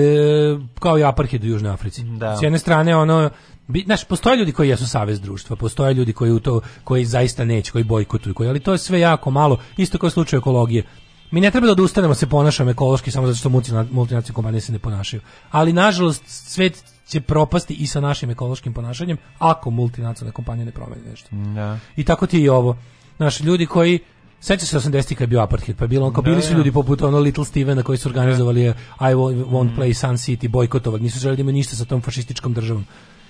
kao 0.79 0.99
i 0.99 1.05
apartheid 1.05 1.45
u 1.45 1.49
Južnoj 1.49 1.73
Africi. 1.73 2.03
Da. 2.05 2.37
S 2.37 2.43
jedne 2.43 2.59
strane, 2.59 2.97
ono, 2.97 3.31
bi, 3.69 3.83
znaš, 3.87 4.05
postoje 4.05 4.37
ljudi 4.37 4.53
koji 4.53 4.69
jesu 4.69 4.87
savez 4.89 5.21
društva, 5.21 5.57
postoje 5.57 5.95
ljudi 5.95 6.13
koji 6.13 6.33
u 6.33 6.41
to, 6.41 6.61
koji 6.85 7.05
zaista 7.05 7.45
neće, 7.45 7.73
koji 7.73 7.85
bojkotuju, 7.85 8.35
koji, 8.35 8.49
ali 8.49 8.61
to 8.61 8.73
je 8.73 8.79
sve 8.79 9.01
jako 9.01 9.31
malo, 9.31 9.59
isto 9.77 9.99
kao 9.99 10.07
u 10.07 10.11
slučaju 10.11 10.39
ekologije. 10.39 10.83
Mi 11.31 11.41
ne 11.41 11.51
treba 11.51 11.67
da 11.67 11.73
odustanemo 11.73 12.15
da 12.15 12.19
se 12.19 12.27
ponašamo 12.27 12.71
ekološki 12.71 13.11
samo 13.11 13.27
zato 13.27 13.39
što 13.39 13.49
multina- 13.49 13.87
multinacionalne 13.91 14.35
kompanije 14.35 14.61
se 14.61 14.73
ne 14.73 14.79
ponašaju. 14.79 15.23
Ali 15.51 15.73
nažalost 15.73 16.23
svet 16.27 16.85
će 17.07 17.21
propasti 17.21 17.75
i 17.75 17.87
sa 17.87 18.01
našim 18.01 18.31
ekološkim 18.31 18.73
ponašanjem 18.73 19.17
ako 19.39 19.71
multinacionalne 19.71 20.33
kompanije 20.33 20.67
ne 20.67 20.73
promene 20.73 21.03
nešto. 21.11 21.29
Da. 21.55 21.79
I 21.97 22.05
tako 22.05 22.27
ti 22.27 22.37
je 22.39 22.43
i 22.45 22.49
ovo. 22.49 22.77
Naši 23.19 23.45
ljudi 23.45 23.67
koji 23.67 23.99
Seća 24.41 24.67
se 24.67 24.79
80-ih 24.79 25.19
kad 25.19 25.21
je 25.21 25.27
bio 25.27 25.41
apartheid, 25.41 25.77
pa 25.77 25.85
je 25.85 25.89
bilo 25.89 26.07
on 26.07 26.13
kao 26.13 26.23
Da, 26.23 26.31
bili 26.31 26.43
su 26.43 26.51
da. 26.51 26.57
ljudi 26.57 26.73
poput 26.73 27.03
ono 27.03 27.19
Little 27.19 27.45
Stevena 27.45 27.83
koji 27.83 27.99
su 27.99 28.09
organizovali 28.09 28.67
eh, 28.67 28.75
I 29.01 29.15
won't, 29.15 29.45
won't 29.45 29.77
play 29.77 29.93
Sun 29.93 30.17
City, 30.17 30.49
bojkotovali, 30.49 31.03
nisu 31.03 31.19
želeli 31.19 31.37
da 31.37 31.41
imaju 31.41 31.55
ništa 31.55 31.77
sa 31.77 31.85
tom 31.85 32.01
fašističkom 32.03 32.55
državom. 32.55 32.87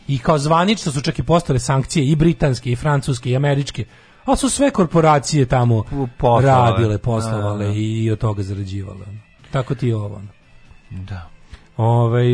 I 0.09 0.19
kao 0.19 0.39
zvanično 0.39 0.93
su 0.93 1.01
čak 1.01 1.19
i 1.19 1.23
postale 1.23 1.59
sankcije 1.59 2.07
i 2.07 2.17
britanske, 2.17 2.73
i 2.73 2.77
francuske, 2.77 3.31
i 3.31 3.37
američke, 3.37 3.85
ali 4.25 4.37
su 4.37 4.51
sve 4.51 4.71
korporacije 4.71 5.47
tamo 5.47 5.85
poslovale. 6.19 6.71
radile, 6.71 6.99
poslovale 6.99 7.65
Da, 7.67 7.71
da. 7.73 7.79
i 7.79 8.11
od 8.11 8.19
toga 8.19 8.43
zarađivale. 8.43 9.07
Tako 9.51 9.75
ti 9.75 9.89
je 9.89 9.97
ovo. 9.97 10.23
Da. 10.91 11.29
Ovaj 11.77 12.29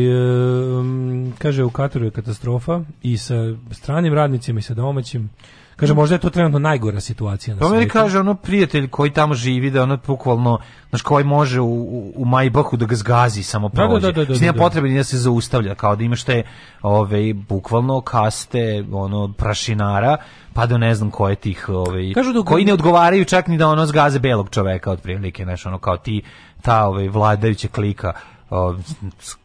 em, 0.79 1.33
kaže 1.37 1.63
u 1.63 1.69
Kataru 1.69 2.05
je 2.05 2.11
katastrofa 2.11 2.81
i 3.03 3.17
sa 3.17 3.35
stranim 3.71 4.13
radnicima 4.13 4.59
i 4.59 4.61
sa 4.61 4.73
domaćim. 4.73 5.29
Kaže 5.75 5.93
možda 5.93 6.15
je 6.15 6.19
to 6.19 6.29
trenutno 6.29 6.59
najgora 6.59 6.99
situacija 6.99 7.55
na 7.55 7.59
Pa 7.59 7.69
meni 7.69 7.87
kaže 7.87 8.19
ono 8.19 8.35
prijatelj 8.35 8.87
koji 8.87 9.11
tamo 9.11 9.33
živi 9.33 9.71
da 9.71 9.83
ono 9.83 9.97
bukvalno 9.97 10.59
znaš 10.89 11.01
koji 11.01 11.23
može 11.25 11.61
u, 11.61 11.67
u, 11.67 12.13
u 12.15 12.25
Majbahu 12.25 12.77
da 12.77 12.85
ga 12.85 12.95
zgazi 12.95 13.43
samo 13.43 13.69
Da, 13.69 13.81
da, 13.81 13.87
prođe. 13.89 14.01
da, 14.03 14.25
da, 14.25 14.25
da, 14.25 14.51
da. 14.51 14.53
potrebe 14.53 14.89
ni 14.89 14.97
da 14.97 15.03
se 15.03 15.17
zaustavlja 15.17 15.75
kao 15.75 15.95
da 15.95 16.03
imaš 16.03 16.23
te 16.23 16.43
ove 16.81 17.33
bukvalno 17.33 18.01
kaste 18.01 18.85
ono 18.91 19.33
prašinara 19.33 20.17
pa 20.53 20.65
do 20.65 20.77
ne 20.77 20.95
znam 20.95 21.11
koje 21.11 21.35
tih 21.35 21.69
ovaj 21.69 22.03
da- 22.33 22.43
koji 22.43 22.65
ne 22.65 22.73
odgovaraju 22.73 23.25
čak 23.25 23.47
ni 23.47 23.57
da 23.57 23.67
ono 23.67 23.85
zgaze 23.85 24.19
belog 24.19 24.49
čoveka 24.49 24.91
otprilike 24.91 25.43
znaš 25.43 25.65
ono 25.65 25.77
kao 25.77 25.97
ti 25.97 26.21
ta 26.61 26.85
ovaj 26.85 27.07
vladajuća 27.07 27.67
klika 27.67 28.13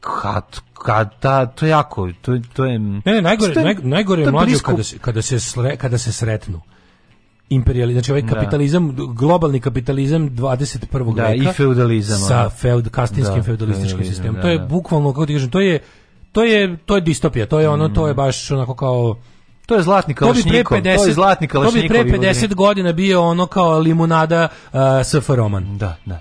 kad, 0.01 0.45
kad, 0.75 1.21
ta, 1.21 1.47
to 1.47 1.67
je 1.67 1.71
jako 1.71 2.09
to, 2.15 2.39
to 2.53 2.65
je 2.65 2.79
Ne, 2.79 3.03
ne, 3.07 3.23
najgore, 3.23 3.55
to 3.55 3.61
je- 3.61 3.65
naj, 3.65 3.75
najgore 3.75 4.23
to 4.23 4.29
je 4.29 4.33
mlađe 4.33 4.59
kada 4.59 4.83
se, 4.83 4.99
kada 4.99 5.23
se, 5.23 5.37
sre- 5.37 5.77
kada 5.77 5.99
se 5.99 6.13
sretnu. 6.13 6.61
Imperiali, 7.51 7.93
znači 7.93 8.13
ovaj 8.13 8.23
Da. 8.23 8.29
kapitalizam, 8.29 8.97
globalni 9.09 9.61
kapitalizam 9.61 10.31
21. 10.31 11.15
Da, 11.15 11.23
veka 11.23 11.35
i 11.35 11.53
feudalizam, 11.53 12.19
sa 12.19 12.51
feud, 12.51 12.89
kastinskim 12.89 13.37
Da, 13.37 13.43
feudalističkim 13.43 14.05
sistemom. 14.05 14.35
da, 14.35 14.43
to 14.43 14.49
je 14.49 14.59
da. 14.59 14.65
bukvalno, 14.67 15.13
kako 15.13 15.27
ti 15.27 15.33
kažem, 15.33 15.51
to 15.51 15.61
je 15.61 15.79
to 16.33 16.45
je 16.45 16.77
to 16.79 16.95
je 16.95 17.01
distopija, 17.01 17.47
to 17.47 17.61
je 17.61 17.69
ono, 17.69 17.89
to 17.89 18.09
je 18.09 18.15
baš 18.15 18.51
onako 18.51 18.75
kao 18.75 19.17
to 19.67 19.75
je 19.75 19.83
zlatni 19.83 20.15
to 20.15 20.19
kalašnjikov 20.19 20.79
50 20.79 20.97
to 20.97 21.07
je 21.07 21.13
zlatni 21.13 21.49
to 21.49 21.53
bi 21.53 21.59
pre 21.59 21.71
kalašnjikovi 21.89 22.11
50 22.11 22.37
udari. 22.37 22.55
godina 22.55 22.93
bio 22.93 23.23
ono 23.23 23.47
kao 23.47 23.79
limunada 23.79 24.49
uh, 24.67 24.79
SF 25.05 25.31
roman. 25.31 25.79
Da, 25.79 25.97
da. 26.07 26.21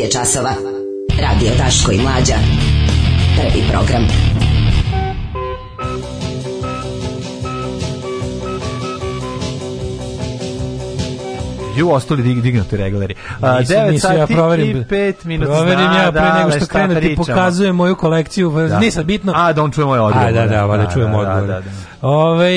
9 0.00 0.04
je 0.04 0.10
časova. 0.10 0.50
Radio 1.20 1.50
Daško 1.58 1.92
i 1.92 1.98
Mlađa. 1.98 2.34
Prvi 3.36 3.64
program. 3.70 4.06
Ju 11.76 11.90
ostali 11.90 12.22
dig, 12.22 12.40
dignuti 12.42 12.76
regleri. 12.76 13.14
A, 13.40 13.58
Nisam, 13.58 13.76
9 13.76 13.90
nisam, 13.90 14.16
ja 14.16 14.18
sati 14.18 14.34
proverim, 14.34 14.76
i 14.76 14.84
5 14.84 15.14
minuta. 15.24 15.52
Proverim 15.52 15.80
ja 15.80 16.12
pre 16.12 16.20
Da, 16.20 16.38
nego 16.38 16.50
da, 16.50 16.56
što 16.56 16.66
krenem 16.66 17.02
ti 17.02 17.16
pokazujem 17.16 17.76
moju 17.76 17.96
kolekciju. 17.96 18.50
Da. 18.50 18.78
Nije 18.78 18.90
sad 18.90 19.04
bitno. 19.04 19.32
A, 19.36 19.52
da 19.52 19.62
on 19.62 19.70
čuje 19.70 19.84
moj 19.84 19.98
odgovor. 19.98 20.28
A, 20.28 20.32
da, 20.32 20.46
da, 20.46 20.66
da, 20.66 20.76
da, 20.76 20.90
čujem 20.92 21.12
da, 21.12 21.18
odgovor. 21.18 21.46
da, 21.46 21.60
da. 21.60 21.70
Ovaj, 22.02 22.52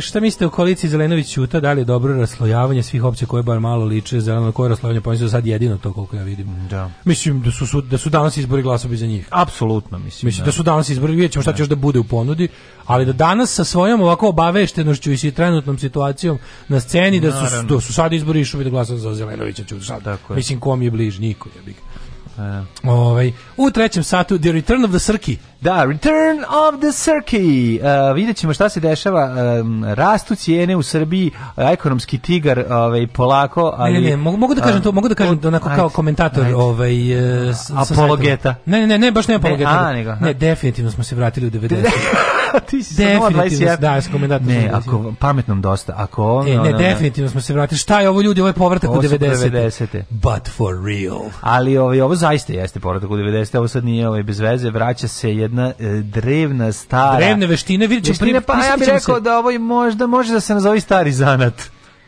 šta 0.00 0.20
mislite 0.20 0.46
o 0.46 0.50
koaliciji 0.50 0.90
Zelenović 0.90 1.32
Ćuta? 1.32 1.60
Da 1.60 1.72
li 1.72 1.80
je 1.80 1.84
dobro 1.84 2.14
raslojavanje 2.14 2.82
svih 2.82 3.04
opcija 3.04 3.28
koje 3.28 3.42
bar 3.42 3.60
malo 3.60 3.84
liče 3.84 4.20
zeleno 4.20 4.52
koje 4.52 4.68
raslojavanje 4.68 5.00
pa 5.00 5.10
mislim 5.10 5.26
da 5.26 5.30
sad 5.30 5.46
jedino 5.46 5.78
to 5.78 5.92
koliko 5.92 6.16
ja 6.16 6.22
vidim. 6.22 6.68
Da. 6.70 6.90
Mislim 7.04 7.42
da 7.42 7.50
su, 7.50 7.80
da 7.80 7.98
su 7.98 8.10
danas 8.10 8.36
izbori 8.36 8.62
glasovi 8.62 8.96
za 8.96 9.06
njih. 9.06 9.28
Apsolutno, 9.30 9.98
mislim. 9.98 10.26
Mislim 10.26 10.44
da 10.44 10.52
su 10.52 10.62
danas 10.62 10.88
izbori, 10.88 11.12
vidjet 11.12 11.32
ćemo 11.32 11.42
šta 11.42 11.52
će 11.52 11.62
još 11.62 11.68
da 11.68 11.76
bude 11.76 11.98
u 11.98 12.04
ponudi, 12.04 12.48
ali 12.86 13.06
da 13.06 13.12
danas 13.12 13.54
sa 13.54 13.64
svojom 13.64 14.00
ovako 14.00 14.28
obaveštenošću 14.28 15.12
i 15.12 15.30
trenutnom 15.30 15.78
situacijom 15.78 16.38
na 16.68 16.80
sceni 16.80 17.20
da 17.20 17.32
su, 17.32 17.66
da 17.66 17.80
su 17.80 17.92
sad 17.92 18.12
izbori 18.12 18.40
išli 18.40 18.64
da 18.64 18.70
glasaju 18.70 18.98
za 18.98 19.14
Zelenovića 19.14 19.64
Ćuta. 19.64 19.84
Sad, 19.84 20.04
Tako 20.04 20.32
je. 20.32 20.36
mislim 20.36 20.60
kom 20.60 20.82
je 20.82 20.90
bliž, 20.90 21.18
niko 21.18 21.48
je 21.56 21.62
big. 21.62 21.76
E. 22.38 22.62
Ovaj, 22.82 23.32
u 23.56 23.70
trećem 23.70 24.02
satu 24.02 24.38
The 24.38 24.52
Return 24.52 24.84
of 24.84 24.90
the 24.90 24.98
Srki. 24.98 25.36
Da, 25.64 25.84
Return 25.84 26.38
of 26.40 26.80
the 26.80 26.92
Circuit. 26.94 27.80
Uh, 27.80 27.86
vidjet 28.14 28.36
ćemo 28.36 28.54
šta 28.54 28.68
se 28.68 28.80
dešava. 28.80 29.30
Um, 29.60 29.84
rastu 29.84 30.34
cijene 30.34 30.76
u 30.76 30.82
Srbiji, 30.82 31.26
uh, 31.56 31.64
ekonomski 31.64 32.18
tigar 32.18 32.64
ovaj, 32.70 33.06
polako, 33.06 33.74
ali... 33.76 33.92
Ne, 33.92 34.00
ne, 34.00 34.10
ne, 34.10 34.16
mogu, 34.16 34.36
mogu 34.36 34.54
da 34.54 34.60
kažem 34.62 34.82
to, 34.82 34.92
mogu 34.92 35.08
da 35.08 35.14
kažem 35.14 35.38
to 35.38 35.48
onako 35.48 35.64
kao 35.66 35.84
Ajde, 35.84 35.94
komentator 35.94 36.44
ajde. 36.44 36.56
ovaj 36.56 37.12
e, 37.48 37.54
s- 37.54 37.66
sa 37.66 37.92
Apologeta. 37.92 38.54
Ne, 38.66 38.80
ne, 38.80 38.86
ne, 38.86 38.98
ne, 38.98 39.10
baš 39.10 39.28
ne 39.28 39.34
apologeta. 39.34 39.70
a, 39.70 39.92
nego, 39.92 40.14
ne, 40.14 40.34
definitivno 40.34 40.90
smo 40.90 41.04
se 41.04 41.14
vratili 41.16 41.46
u 41.46 41.50
90. 41.58 41.84
Ti 42.60 42.82
si 42.82 42.94
definitivno, 42.96 43.42
0,21. 43.42 43.78
da, 43.78 44.00
s 44.00 44.08
komentatom. 44.08 44.46
Ne, 44.46 44.70
ako 44.72 45.12
pametnom 45.14 45.60
dosta. 45.60 45.94
Ako 45.96 46.24
ono, 46.26 46.48
E, 46.48 46.52
ne, 46.52 46.60
ono, 46.60 46.78
definitivno 46.78 47.30
smo 47.30 47.40
se 47.40 47.52
vratili. 47.52 47.78
Šta 47.78 48.00
je 48.00 48.08
ovo 48.08 48.20
ljudi, 48.20 48.40
ovo 48.40 48.48
je 48.48 48.52
povratak 48.52 48.90
u 48.90 48.92
Ovo 48.92 49.02
su 49.02 49.08
90. 49.08 49.50
90-te. 49.50 50.04
But 50.10 50.48
for 50.48 50.74
real. 50.84 51.20
Ali 51.40 51.78
ovaj, 51.78 52.00
ovo 52.00 52.14
zaista 52.14 52.52
jeste 52.52 52.80
povratak 52.80 53.10
u 53.10 53.14
90. 53.14 53.58
Ovo 53.58 53.68
sad 53.68 53.84
nije 53.84 54.08
ovaj, 54.08 54.22
bez 54.22 54.40
veze. 54.40 54.70
Vraća 54.70 55.08
se 55.08 55.30
jedna 55.30 55.53
e, 55.60 55.74
drevna, 56.02 56.72
stara... 56.72 57.16
Drevne 57.16 57.46
veštine, 57.46 57.86
vidjet 57.86 58.04
ćemo 58.06 58.12
Veštine, 58.14 58.40
pa 58.40 58.54
ja 58.54 58.76
bih 58.76 58.88
rekao 58.88 59.14
se- 59.14 59.20
da 59.20 59.38
ovo 59.38 59.50
je 59.50 59.58
možda 59.58 60.06
može 60.06 60.32
da 60.32 60.40
se 60.40 60.54
nazovi 60.54 60.80
stari 60.80 61.12
zanat. 61.12 61.62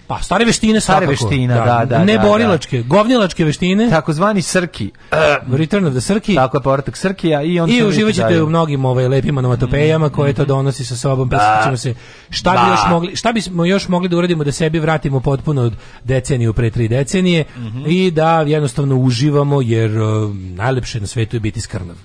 Pa, 0.08 0.18
stare 0.18 0.44
veštine 0.44 0.80
Stare 0.80 1.06
svakako. 1.06 1.24
veština, 1.28 1.54
da, 1.56 1.84
da, 1.86 2.04
Ne 2.04 2.12
da, 2.14 2.22
borilačke, 2.22 2.82
govnjilačke 2.82 3.44
veštine. 3.44 3.90
Takozvani 3.90 4.42
Srki. 4.42 4.90
Return 5.52 5.86
of 5.86 5.92
the 5.92 6.00
Srki. 6.00 6.34
Tako 6.34 6.56
je 6.56 6.62
povratak 6.62 6.96
Srkija 6.96 7.42
i 7.42 7.60
on 7.60 7.70
I 7.70 7.78
se 7.78 7.84
uživat 7.84 8.06
vidi 8.06 8.14
ćete 8.14 8.24
dalje. 8.24 8.42
u 8.42 8.48
mnogim 8.48 8.84
ovaj, 8.84 9.08
lepim 9.08 9.38
onomatopejama 9.38 10.08
koje 10.08 10.32
to 10.32 10.44
donosi 10.44 10.84
sa 10.84 10.96
sobom. 10.96 11.28
Da. 11.28 11.36
Prisjetit 11.36 11.64
ćemo 11.64 11.76
se 11.76 11.94
šta 12.30 12.50
bi, 12.50 12.56
Da. 12.56 12.70
još 12.70 12.80
mogli, 12.90 13.16
šta 13.16 13.32
bismo 13.32 13.64
još 13.64 13.88
mogli 13.88 14.08
da 14.08 14.16
uradimo 14.16 14.44
da 14.44 14.52
sebi 14.52 14.78
vratimo 14.78 15.20
potpuno 15.20 15.62
od 15.62 15.72
deceniju 16.04 16.52
pre 16.52 16.70
tri 16.70 16.88
decenije 16.88 17.44
Mhm. 17.56 17.82
i 17.86 18.10
da 18.10 18.40
jednostavno 18.40 18.96
uživamo 18.96 19.60
jer 19.62 19.98
uh, 19.98 20.34
najlepše 20.36 21.00
na 21.00 21.06
svetu 21.06 21.36
je 21.36 21.40
biti 21.40 21.60
skrnav. 21.60 21.96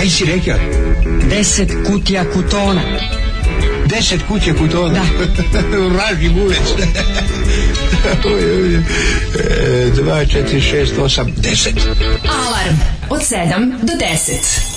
Kaj 0.00 0.10
si 0.10 0.24
rekao? 0.24 0.58
Deset 1.30 1.70
kutija 1.86 2.24
kutona. 2.32 2.82
Deset 3.86 4.20
kuće 4.28 4.54
kutona? 4.54 4.94
Da. 5.52 5.60
Vraži 5.94 6.30
oj, 8.24 8.50
oj. 8.50 8.74
E, 8.74 9.90
Dva, 9.94 10.24
četiri, 10.24 10.60
šest, 10.60 10.92
osam, 10.98 11.32
deset. 11.36 11.74
Alarm 12.24 12.76
od 13.10 13.20
7 13.20 13.70
do 13.82 13.92
10. 13.92 14.69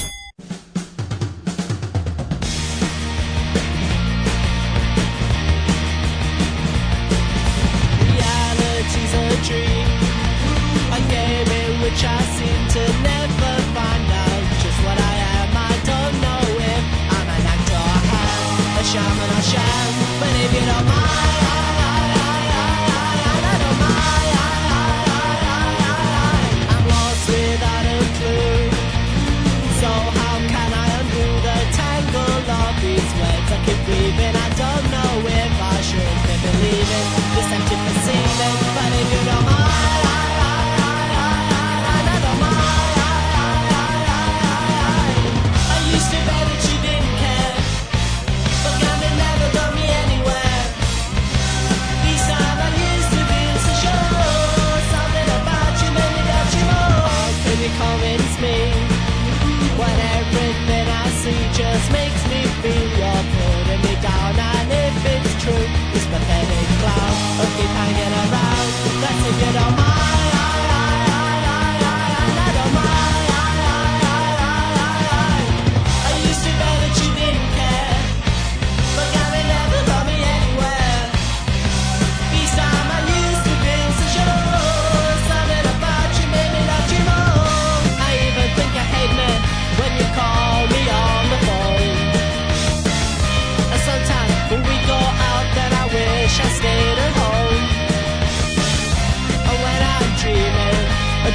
just 61.54 61.92
made 61.92 62.03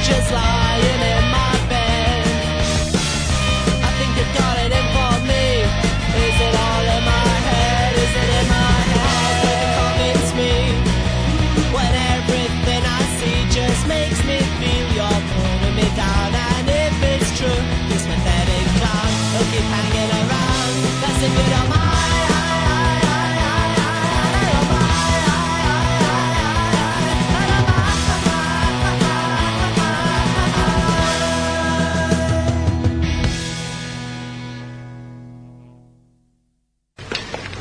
just 0.01 0.31
like 0.31 0.58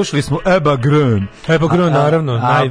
Slušali 0.00 0.22
smo 0.22 0.38
Eba 0.46 0.76
Grön. 0.76 1.26
Eba 1.48 1.66
Grön, 1.66 1.90
naravno, 1.92 2.32
a- 2.32 2.38
naj, 2.38 2.70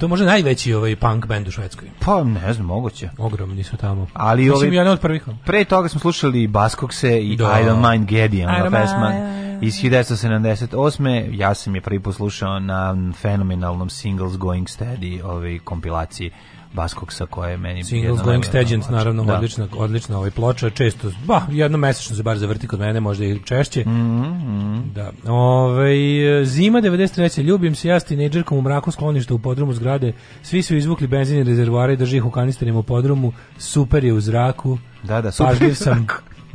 to 0.00 0.06
je 0.06 0.08
možda 0.08 0.26
najveći 0.26 0.74
ovaj 0.74 0.96
punk 0.96 1.26
band 1.26 1.48
u 1.48 1.50
Švedskoj. 1.50 1.88
Pa 2.00 2.24
ne 2.24 2.52
znam, 2.52 2.66
moguće. 2.66 3.08
Ogromni 3.18 3.62
su 3.64 3.76
tamo. 3.76 4.06
Ali 4.12 4.42
Mislim, 4.42 4.56
ovaj- 4.56 4.76
jedan 4.76 4.92
od 4.92 5.00
prvih. 5.00 5.22
Pre 5.44 5.64
toga 5.64 5.88
smo 5.88 6.00
slušali 6.00 6.46
Baskokse 6.46 7.20
i 7.20 7.36
Da. 7.36 7.60
I 7.60 7.64
Don't 7.64 7.90
Mind 7.90 8.08
Geddy, 8.10 8.44
ona 8.44 8.70
pesma 8.70 9.12
iz 9.60 9.74
1978. 9.74 11.30
Ja 11.38 11.54
sam 11.54 11.74
je 11.74 11.80
prvi 11.80 12.00
poslušao 12.00 12.58
na 12.60 12.96
fenomenalnom 13.20 13.90
Singles 13.90 14.36
Going 14.36 14.66
Steady 14.66 15.24
ovaj, 15.24 15.58
kompilaciji 15.58 16.30
Baskoksa 16.74 17.26
koja 17.26 17.50
je 17.50 17.56
meni 17.56 17.84
Singles 17.84 18.22
Going 18.22 18.44
ploča. 18.44 18.90
naravno, 18.90 19.24
Da. 19.24 19.34
odlična, 19.34 19.68
odlična 19.76 20.18
ovaj 20.18 20.30
ploča, 20.30 20.70
često, 20.70 21.10
ba, 21.24 21.42
jednom 21.50 21.80
mesečno 21.80 22.16
se 22.16 22.22
bar 22.22 22.38
zavrti 22.38 22.66
kod 22.66 22.80
mene, 22.80 23.00
možda 23.00 23.24
i 23.24 23.40
češće. 23.44 23.80
Mhm, 23.80 24.78
Da. 24.94 25.12
Ovaj 25.26 25.96
zima 26.44 26.80
93. 26.80 27.42
Ljubim 27.42 27.74
se 27.74 27.88
ja 27.88 28.00
s 28.00 28.04
tinejdžerkom 28.04 28.58
u 28.58 28.62
mraku 28.62 28.90
skloništa 28.90 29.34
u 29.34 29.38
podrumu 29.38 29.72
zgrade. 29.72 30.12
Svi 30.42 30.62
su 30.62 30.76
izvukli 30.76 31.06
benzin 31.06 31.38
i 31.38 31.44
rezervoare 31.44 31.92
i 31.92 31.96
drži 31.96 32.16
ih 32.16 32.24
u 32.24 32.30
kanisterima 32.30 32.78
u 32.78 32.82
podrumu. 32.82 33.32
Super 33.58 34.04
je 34.04 34.12
u 34.12 34.20
zraku. 34.20 34.78
Da, 35.02 35.20
da, 35.20 35.32
super 35.32 35.52
Pažljiv 35.52 35.74
sam. 35.74 36.06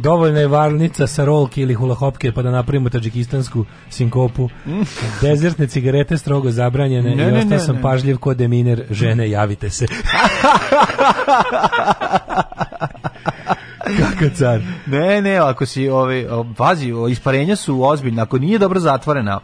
Dovoljna 0.01 0.39
je 0.39 0.47
varnica 0.47 1.07
sa 1.07 1.25
rolke 1.25 1.61
ili 1.61 1.73
hulahopke 1.73 2.31
pa 2.31 2.41
da 2.41 2.51
napravimo 2.51 2.89
tadžikistansku 2.89 3.65
sinkopu. 3.89 4.49
Dezertne 5.21 5.67
cigarete 5.67 6.17
strogo 6.17 6.51
zabranjene 6.51 7.15
Ne, 7.15 7.23
i 7.23 7.31
ostao 7.31 7.49
ne, 7.49 7.59
sam 7.59 7.75
ne. 7.75 7.81
pažljiv 7.81 8.17
kod 8.17 8.37
deminer. 8.37 8.83
Žene, 8.91 9.29
javite 9.29 9.69
se. 9.69 9.85
Kakav 13.99 14.29
car. 14.35 14.61
Ne, 14.85 15.21
ne, 15.21 15.35
ako 15.35 15.65
si, 15.65 15.89
ovaj, 15.89 16.25
pazi, 16.57 16.91
o, 16.91 17.07
isparenja 17.07 17.55
su 17.55 17.83
ozbiljna, 17.83 18.23
ako 18.23 18.37
nije 18.37 18.57
dobro 18.59 18.79
zatvorena, 18.79 19.39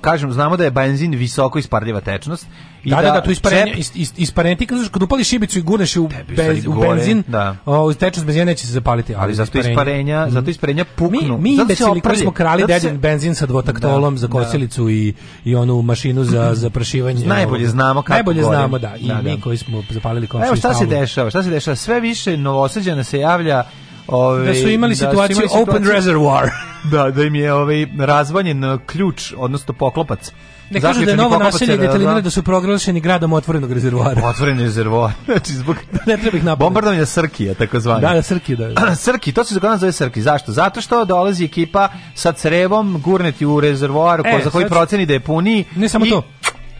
kažem, 0.00 0.32
znamo 0.32 0.56
da 0.56 0.64
je 0.64 0.70
benzin 0.70 1.12
visoko 1.12 1.58
isparljiva 1.58 2.00
tečnost. 2.00 2.46
I 2.84 2.90
Da, 2.90 2.96
da, 2.96 3.10
da, 3.10 3.22
tu 3.22 3.30
isparenje, 3.30 3.72
cep- 3.72 3.78
is, 3.78 3.92
is, 3.94 4.12
isparenje, 4.16 4.56
ti 4.56 4.66
kad, 4.66 4.90
kad 4.90 5.02
upališ 5.02 5.28
šibicu 5.28 5.58
i 5.58 5.62
gurneš 5.62 5.96
u, 5.96 6.08
bez, 6.28 6.66
u 6.66 6.72
benzin, 6.72 7.22
da. 7.28 7.56
o, 7.66 7.92
tečnost 7.94 8.26
benzina 8.26 8.44
neće 8.44 8.66
se 8.66 8.72
zapaliti. 8.72 9.14
ali 9.14 9.34
zato 9.34 9.58
isparenja, 9.60 10.26
zato 10.30 10.50
isparenja 10.50 10.84
puknu. 10.86 11.18
Mi, 11.30 11.38
mi 11.40 11.50
imbecili 11.52 12.00
koji 12.00 12.16
smo 12.16 12.30
krali 12.30 12.60
Zato 12.60 12.72
se- 12.72 12.80
dedin 12.80 13.00
benzin 13.00 13.34
sa 13.34 13.46
dvotaktolom 13.46 14.14
Da, 14.14 14.18
za 14.18 14.26
da. 14.26 14.32
kosilicu 14.32 14.90
i, 14.90 15.14
i 15.44 15.56
onu 15.56 15.82
mašinu 15.82 16.24
za, 16.24 16.54
za 16.54 16.70
prašivanje. 16.70 17.26
Najbolje 17.26 17.68
znamo 17.68 18.02
kako 18.02 18.12
Najbolje 18.12 18.42
gori. 18.42 18.56
znamo, 18.56 18.78
da. 18.78 18.96
I 18.96 19.08
Da, 19.08 19.14
da. 19.14 19.22
mi 19.22 19.40
koji 19.40 19.56
smo 19.58 19.82
zapalili 19.90 20.26
komšiju 20.26 20.46
Evo 20.46 20.56
šta 20.56 20.74
se 20.74 20.86
dešava, 20.86 21.30
šta 21.30 21.42
se 21.42 21.50
dešava? 21.50 21.76
Sve 21.76 22.00
više 22.00 22.36
novosađana 22.36 23.04
se 23.04 23.18
javlja 23.18 23.64
ovaj, 24.08 24.46
Da 24.46 24.54
su 24.54 24.68
imali 24.68 24.96
situaciju 24.96 25.36
imali 25.36 25.62
open 25.62 25.84
reservoir. 25.84 26.48
Da, 26.84 27.10
da 27.10 27.24
im 27.24 27.34
je 27.34 27.52
ovaj 27.52 27.86
razvaljen 27.98 28.64
uh, 28.64 28.80
ključ, 28.86 29.32
odnosno 29.36 29.74
poklopac. 29.74 30.32
Ne 30.70 30.80
kažu 30.80 31.04
da 31.04 31.10
je 31.10 31.16
novo 31.16 31.38
naselje 31.38 31.72
je 31.72 31.76
detelinirano 31.76 32.20
da 32.20 32.30
su 32.30 32.42
proglašeni 32.42 33.00
gradom 33.00 33.32
otvorenog 33.32 33.72
rezervoara. 33.72 34.26
Otvoren 34.26 34.60
rezervoar. 34.60 35.12
Znači 35.24 35.52
zbog 35.52 35.76
ne 36.06 36.16
treba 36.16 36.36
ih 36.36 36.44
napadati. 36.44 36.58
bombardovanja 36.58 37.06
Srkija, 37.06 37.54
takozvani. 37.54 38.00
Da, 38.00 38.14
da, 38.14 38.22
Srki, 38.22 38.56
da. 38.56 38.94
Srki, 38.96 39.32
to 39.32 39.44
se 39.44 39.54
za 39.54 39.60
kod 39.60 39.70
nas 39.70 39.80
zove 39.80 39.92
Srki. 39.92 40.22
Zašto? 40.22 40.52
Zato 40.52 40.80
što 40.80 41.04
dolazi 41.04 41.44
ekipa 41.44 41.88
sa 42.14 42.32
crevom 42.32 43.00
gurneti 43.00 43.46
u 43.46 43.60
rezervoar 43.60 44.22
ko, 44.22 44.28
E, 44.28 44.40
za 44.44 44.50
koji 44.50 44.62
sad- 44.62 44.70
proceni 44.70 45.06
da 45.06 45.12
je 45.12 45.20
puniji. 45.20 45.64
Ne 45.76 45.88
samo 45.88 46.06
i 46.06 46.10
to. 46.10 46.22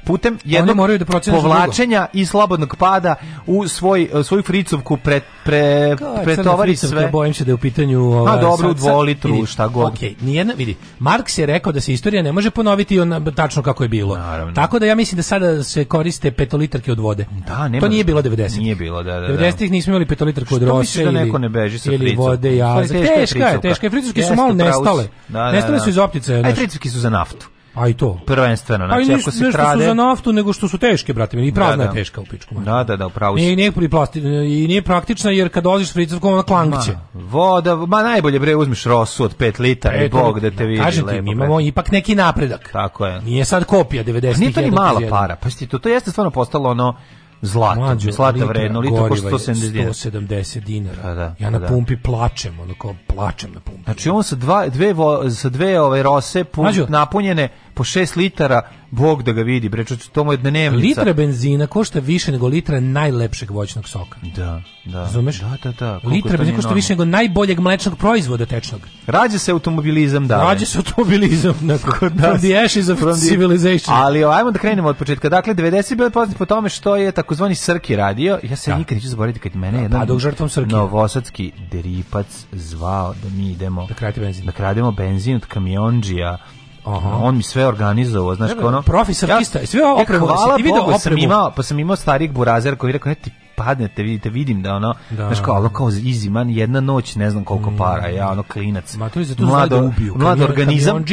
Putem 0.06 0.38
jednog 0.44 0.76
moraju 0.76 0.98
da 0.98 1.04
povlačenja 1.30 2.06
i 2.12 2.26
slobodnog 2.26 2.76
pada 2.76 3.14
u 3.46 3.68
svoj, 3.68 4.08
svoju 4.24 4.42
fricovku 4.42 4.96
pre, 4.96 5.20
pre, 5.44 5.96
Kao 5.98 6.16
pretovari 6.24 6.76
sve. 6.76 7.08
Bojim 7.08 7.34
se 7.34 7.44
da 7.44 7.50
je 7.50 7.54
u 7.54 7.58
pitanju... 7.58 8.00
Ovaj, 8.00 8.38
A, 8.38 8.40
dobro, 8.40 8.74
dvolitru, 8.74 9.46
šta 9.46 9.68
god. 9.68 9.92
okej, 9.92 10.14
nijedna, 10.20 10.54
vidi, 10.56 10.76
Marks 10.98 11.38
je 11.38 11.46
rekao 11.46 11.72
da 11.72 11.80
se 11.80 11.92
istorija 11.92 12.22
ne 12.22 12.32
može 12.32 12.50
ponoviti 12.50 13.00
ona, 13.00 13.20
tačno 13.30 13.62
kako 13.62 13.82
je 13.82 13.88
bilo. 13.88 14.16
Naravno. 14.16 14.54
Tako 14.54 14.78
da 14.78 14.86
ja 14.86 14.94
mislim 14.94 15.16
da 15.16 15.22
sada 15.22 15.64
se 15.64 15.84
koriste 15.84 16.30
petolitarke 16.30 16.92
od 16.92 16.98
vode. 16.98 17.26
Da, 17.46 17.68
nema 17.68 17.80
to 17.80 17.88
nije 17.88 18.04
bilo 18.04 18.22
90. 18.22 18.58
Nije 18.58 18.74
bilo, 18.74 19.02
da, 19.02 19.20
da. 19.20 19.28
da. 19.28 19.38
90-ih 19.38 19.70
nismo 19.70 19.90
imali 19.90 20.06
petolitarku 20.06 20.54
od 20.54 20.60
Što 20.60 20.70
rose 20.70 21.04
da 21.04 21.10
ili, 21.10 21.24
neko 21.24 21.38
ne 21.38 21.48
beži 21.48 21.78
sa 21.78 21.92
ili 21.92 22.14
vode 22.14 22.62
azak. 22.62 22.96
teška 22.96 23.48
je 23.48 23.60
Teška 23.60 23.86
je. 23.86 23.90
Fricovke 23.90 24.22
su 24.22 24.34
malo 24.34 24.52
nestale. 24.52 25.08
Da, 25.28 25.38
da, 25.38 25.52
nestale 25.52 25.78
da. 25.78 25.84
su 25.84 25.90
iz 25.90 25.98
optice. 25.98 26.34
Aj, 26.34 26.54
fricovke 26.54 26.90
su 26.90 26.98
za 26.98 27.10
naftu. 27.10 27.46
A 27.76 27.88
i 27.88 27.94
to. 27.94 28.20
Prvenstveno, 28.26 28.86
znači 28.86 29.12
ako 29.12 29.30
se 29.30 29.44
nešto 29.44 29.58
krade... 29.58 29.80
su 29.80 29.86
za 29.88 29.94
naftu, 29.94 30.32
nego 30.32 30.52
što 30.52 30.68
su 30.68 30.78
teške, 30.78 31.12
brate. 31.12 31.46
I 31.46 31.52
prazna 31.54 31.76
Da, 31.76 31.82
je 31.82 31.88
da. 31.88 31.94
teška 31.94 32.20
u 32.20 32.24
pičku. 32.24 32.54
mater. 32.54 32.72
Da, 32.72 32.84
da, 32.84 32.96
da, 32.96 33.06
upravo 33.06 33.36
nije, 33.36 33.72
pri 33.72 33.88
plasti, 33.88 34.18
i 34.20 34.66
nije 34.68 34.82
praktična 34.82 35.30
jer 35.30 35.48
kad 35.48 35.64
s 35.84 35.92
fricovkom 35.92 36.32
ona 36.32 36.42
klangće. 36.42 36.92
Ma, 36.92 37.20
voda, 37.22 37.76
ma 37.76 38.02
najbolje 38.02 38.38
bre 38.38 38.56
uzmeš 38.56 38.84
rosu 38.84 39.24
od 39.24 39.36
5 39.36 39.60
litara 39.60 40.04
i 40.04 40.08
Bog 40.08 40.40
da 40.40 40.50
te 40.50 40.64
vidi 40.66 40.82
Kažem 40.82 41.04
ti, 41.04 41.10
lepo. 41.14 41.22
mi 41.22 41.34
bre. 41.34 41.44
imamo 41.44 41.60
ipak 41.60 41.90
neki 41.90 42.14
napredak. 42.14 42.70
Tako 42.72 43.06
je. 43.06 43.20
Nije 43.20 43.44
sad 43.44 43.64
kopija 43.64 44.04
90. 44.04 44.38
Nije 44.38 44.52
to 44.52 44.60
ni 44.60 44.70
mala 44.70 45.00
para, 45.10 45.36
pa 45.36 45.48
to, 45.70 45.78
to 45.78 45.88
jeste 45.88 46.10
stvarno 46.10 46.30
postalo 46.30 46.70
ono 46.70 46.96
zlato, 47.42 47.80
Mlađo, 47.80 48.12
zlata 48.12 48.44
vredno, 48.44 48.80
litro 48.80 49.06
je 49.06 49.10
170 49.10 49.72
dinara. 49.72 49.92
170 49.92 50.60
dinara. 50.60 51.02
Pa 51.02 51.14
da, 51.14 51.34
ja 51.38 51.50
na 51.50 51.58
pa 51.58 51.62
da. 51.62 51.66
pumpi 51.66 51.96
plačem, 51.96 52.60
ono 52.60 52.74
kao 52.74 52.94
plačem 53.06 53.52
na 53.52 53.60
pumpi. 53.60 53.82
Znači 53.84 54.10
on 54.10 54.22
sa 54.22 54.36
dva, 54.36 54.68
dve, 54.68 54.92
vo, 54.92 55.30
sa 55.30 55.48
dve 55.48 55.80
ove 55.80 56.02
rose 56.02 56.44
pun, 56.44 56.66
napunjene 56.88 57.48
po 57.76 57.84
6 57.84 58.16
litara, 58.16 58.60
Bog 58.90 59.22
da 59.22 59.32
ga 59.32 59.42
vidi, 59.42 59.68
bre, 59.68 59.84
to 60.12 60.24
mu 60.24 60.32
je 60.32 60.36
dnevnica. 60.38 60.76
Litra 61.00 61.12
benzina 61.12 61.66
košta 61.66 61.98
više 62.00 62.32
nego 62.32 62.46
litra 62.48 62.80
najlepšeg 62.80 63.50
voćnog 63.50 63.88
soka. 63.88 64.18
Da, 64.36 64.62
da. 64.84 64.98
Razumeš? 64.98 65.40
Da, 65.40 65.56
da, 65.62 65.72
da. 65.72 65.90
koliko 65.94 66.08
Litra 66.08 66.36
benzina 66.36 66.56
košta 66.56 66.74
više 66.74 66.92
nego 66.92 67.04
najboljeg 67.04 67.60
mlečnog 67.60 67.98
proizvoda 67.98 68.46
tečnog. 68.46 68.80
Rađa 69.06 69.38
se 69.38 69.52
automobilizam, 69.52 70.28
da. 70.28 70.36
Rađe 70.38 70.66
se 70.66 70.78
automobilizam 70.78 71.54
nakon 71.60 71.90
Kod 72.00 72.12
from 72.12 72.32
nas. 72.32 72.40
the 72.40 72.56
ashes 72.56 72.88
of 72.88 72.98
From 72.98 73.10
the- 73.10 73.28
civilization. 73.28 73.96
Ali 73.96 74.24
ajmo 74.24 74.50
da 74.50 74.58
krenemo 74.58 74.88
od 74.88 74.96
početka. 74.96 75.28
Dakle, 75.28 75.54
90 75.54 75.90
je 75.90 75.96
bilo 75.96 76.10
poznat 76.10 76.38
po 76.38 76.46
tome 76.46 76.68
što 76.68 76.96
je 76.96 77.12
takozvani 77.12 77.54
Srki 77.54 77.96
radio. 77.96 78.38
Ja 78.42 78.56
se 78.56 78.70
Da. 78.70 78.78
nikad 78.78 78.96
neću 78.96 79.08
zaboraviti 79.08 79.40
kad 79.40 79.56
mene 79.56 79.82
jedan 79.82 80.00
padao 80.00 80.18
žrtvom 80.18 80.48
Srkija. 80.48 80.78
novosadski 80.78 81.52
deripac 81.72 82.26
zvao 82.52 83.14
da 83.14 83.28
mi 83.30 83.50
idemo 83.50 83.86
Da 84.00 84.12
benzin. 84.16 84.46
da 84.46 84.52
krademo 84.52 84.92
benzin 84.92 85.36
od 85.36 85.46
kamionđija. 85.46 86.38
Aha. 86.86 87.18
On 87.22 87.36
mi 87.36 87.42
sve 87.42 87.66
organizovao, 87.66 88.34
znaš 88.34 88.50
kao 88.58 88.68
ono. 88.68 88.82
profi 88.82 89.14
sarkista, 89.14 89.66
sve 89.66 89.80
opremu, 90.02 90.26
hvala 90.26 90.52
jesi 90.52 90.56
ti 90.56 90.62
video 90.62 90.84
Bogu, 90.84 90.98
sam 90.98 91.18
imao, 91.18 91.52
pa 91.56 91.62
sam 91.62 91.78
imao 91.78 91.96
starijeg 91.96 92.32
burazera 92.32 92.76
koji 92.76 92.88
je 92.88 92.92
rekao, 92.92 93.12
e 93.12 93.14
ti 93.14 93.30
padnete, 93.56 94.02
vidite, 94.02 94.30
vidim 94.30 94.62
da 94.62 94.74
ono, 94.74 94.94
Da. 95.10 95.26
znaš 95.26 95.40
kao, 95.40 95.56
ono 95.56 95.68
kao 95.68 95.86
easy 95.90 96.30
man, 96.30 96.50
jedna 96.50 96.80
noć, 96.80 97.16
ne 97.16 97.30
znam 97.30 97.44
koliko 97.44 97.72
para, 97.78 98.06
ja 98.08 98.30
ono 98.30 98.42
klinac. 98.42 98.94
Ma 98.96 99.08
to 99.08 99.18
je 99.18 99.24
za 99.24 99.34
to 99.34 99.46
znali 99.46 99.70
da 99.70 99.76
ubiju. 99.76 100.14
mlad 100.18 100.40
organizam, 100.40 101.04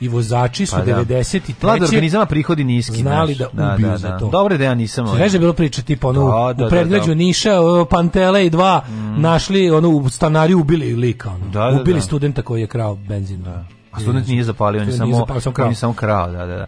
i 0.00 0.08
vozači 0.08 0.66
su 0.66 0.76
Pa 0.76 0.82
da. 0.82 1.04
93. 1.04 1.52
Mlad 1.62 1.82
organizama 1.82 2.26
prihodi 2.26 2.64
niski. 2.64 2.96
znali 2.96 3.34
znaš. 3.34 3.52
da 3.52 3.74
ubiju 3.74 3.98
za 3.98 4.18
to. 4.18 4.28
Dobro 4.28 4.58
da 4.58 4.64
ja 4.64 4.74
nisam... 4.74 5.06
Znaš 5.06 5.30
da 5.30 5.36
je 5.36 5.40
bilo 5.40 5.52
priča 5.52 5.82
tipa 5.82 6.08
ono 6.08 6.24
Da, 6.24 6.52
da, 6.52 6.66
u 6.66 6.68
predgrađu 6.68 7.06
da, 7.06 7.14
da. 7.14 7.14
Niša, 7.14 7.60
o, 7.60 7.84
Pantele 7.84 8.46
i 8.46 8.50
dva 8.50 8.82
našli 9.16 9.70
ono 9.70 9.88
u 9.88 10.08
stanari 10.08 10.54
ubili 10.54 10.94
lika 10.96 11.30
ono. 11.30 11.44
Da, 11.52 11.70
da, 11.70 11.80
ubili 11.80 11.98
da. 11.98 12.04
studenta 12.04 12.42
koji 12.42 12.60
je 12.60 12.66
krao 12.66 12.94
benzin. 12.94 13.42
Da. 13.42 13.64
A 13.92 14.00
student 14.00 14.28
nije 14.28 14.44
zapalio, 14.44 14.82
on 14.82 14.88
je 14.88 14.92
samo, 14.94 15.16
zapalio, 15.16 15.40
samo 15.40 15.54
krao. 15.54 15.66
on 15.66 15.72
je 15.72 15.76
samo 15.76 15.92
krao, 15.92 16.30
da, 16.30 16.46
da, 16.46 16.56
da. 16.56 16.66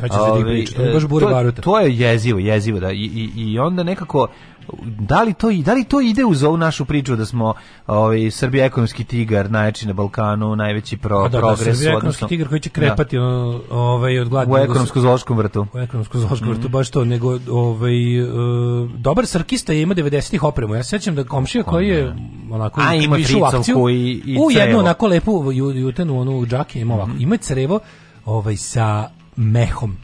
Ti 0.00 0.44
pričati, 0.44 0.76
to 0.76 0.82
je 0.82 0.92
baš 0.92 1.06
bure 1.06 1.52
to-. 1.52 1.62
To 1.62 1.80
je 1.80 1.96
jezivo, 1.98 2.38
jezivo, 2.38 2.80
da. 2.80 2.92
I, 2.92 3.04
i, 3.04 3.30
I 3.36 3.58
onda 3.58 3.82
nekako, 3.82 4.28
da 5.00 5.22
li 5.22 5.34
to 5.34 5.50
i 5.50 5.62
da 5.62 5.74
li 5.74 5.84
to 5.84 6.00
ide 6.02 6.24
uz 6.24 6.42
ovu 6.42 6.56
našu 6.56 6.84
priču 6.84 7.16
da 7.16 7.26
smo 7.26 7.54
ovaj 7.86 8.30
Srbija 8.30 8.64
ekonomski 8.64 9.04
tigar, 9.04 9.50
najjači 9.50 9.86
na 9.86 9.92
Balkanu, 9.92 10.56
najveći 10.56 10.96
pro, 10.96 11.22
da, 11.22 11.28
da, 11.30 11.38
progres 11.38 11.58
Srbija 11.68 11.90
je 11.90 11.96
odnosno 11.96 11.98
ekonomski 12.10 12.26
tigar 12.28 12.48
koji 12.48 12.60
će 12.60 12.70
krepati 12.70 13.18
ono, 13.18 13.60
ovaj, 13.70 14.18
od 14.18 14.24
da, 14.24 14.30
gladi. 14.30 14.50
u 14.52 14.56
ekonomsko 14.56 15.00
zoološkom 15.00 15.36
vrtu. 15.36 15.66
u 15.74 15.78
ekonomskom 15.78 16.20
zoološkom 16.20 16.48
Mhm. 16.48 16.56
vrtu, 16.56 16.68
baš 16.68 16.90
to, 16.90 17.04
nego 17.04 17.38
ovaj, 17.50 18.20
e, 18.20 18.26
dobar 18.96 19.26
sarkista 19.26 19.72
je 19.72 19.82
ima 19.82 19.94
90-ih 19.94 20.44
opremu. 20.44 20.74
Ja 20.74 20.82
se 20.82 20.88
sećam 20.90 21.14
da 21.14 21.24
komšija 21.24 21.64
koji 21.64 21.88
je 21.88 22.16
onako 22.50 22.80
A, 22.80 22.94
ima 22.94 23.16
u 23.40 23.44
akciju, 23.46 23.88
i- 23.88 24.22
i 24.24 24.38
u 24.38 24.50
jednu 24.50 24.78
onako 24.78 25.06
lepu 25.06 25.52
ju, 25.52 25.70
jutenu 25.70 26.20
onu 26.20 26.46
džaki 26.46 26.80
ima 26.80 26.94
ovako. 26.94 27.10
Ima 27.18 27.36
crevo 27.36 27.80
ovaj, 28.24 28.56
sa 28.56 29.08
mehom. 29.36 29.96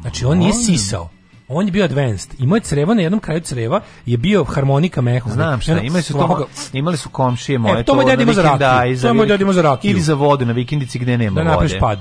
Znači 0.00 0.24
on 0.24 0.38
Molim. 0.38 0.52
sisao. 0.54 1.08
On 1.48 1.66
je 1.66 1.72
bio 1.72 1.84
advanced. 1.84 2.34
Imao 2.38 2.56
je 2.56 2.60
crevo 2.60 2.94
na 2.94 3.02
jednom 3.02 3.20
kraju 3.20 3.40
creva 3.40 3.80
je 4.06 4.16
bio 4.16 4.44
harmonika 4.44 5.00
mehom. 5.00 5.32
Znam 5.32 5.60
šta, 5.60 5.80
imali 5.80 6.02
su 6.02 6.12
to, 6.12 6.46
imali 6.72 6.96
su 6.96 7.08
komšije 7.08 7.58
moje 7.58 7.80
E, 7.80 7.84
to 7.84 7.94
moj 7.94 8.04
deda 8.04 8.22
ima 8.22 8.32
za 8.32 8.42
rakiju. 8.42 9.00
To 9.00 9.14
moj 9.14 9.26
deda 9.26 9.42
ima 9.42 9.52
za 9.52 9.62
rakiju. 9.62 9.90
Ili 9.90 10.00
za 10.00 10.14
vodu 10.14 10.46
na 10.46 10.52
vikendici 10.52 10.98
gde 10.98 11.18
nema 11.18 11.34
da 11.34 11.40
vode. 11.40 11.50
napraviš 11.50 11.78
pad. 11.80 11.98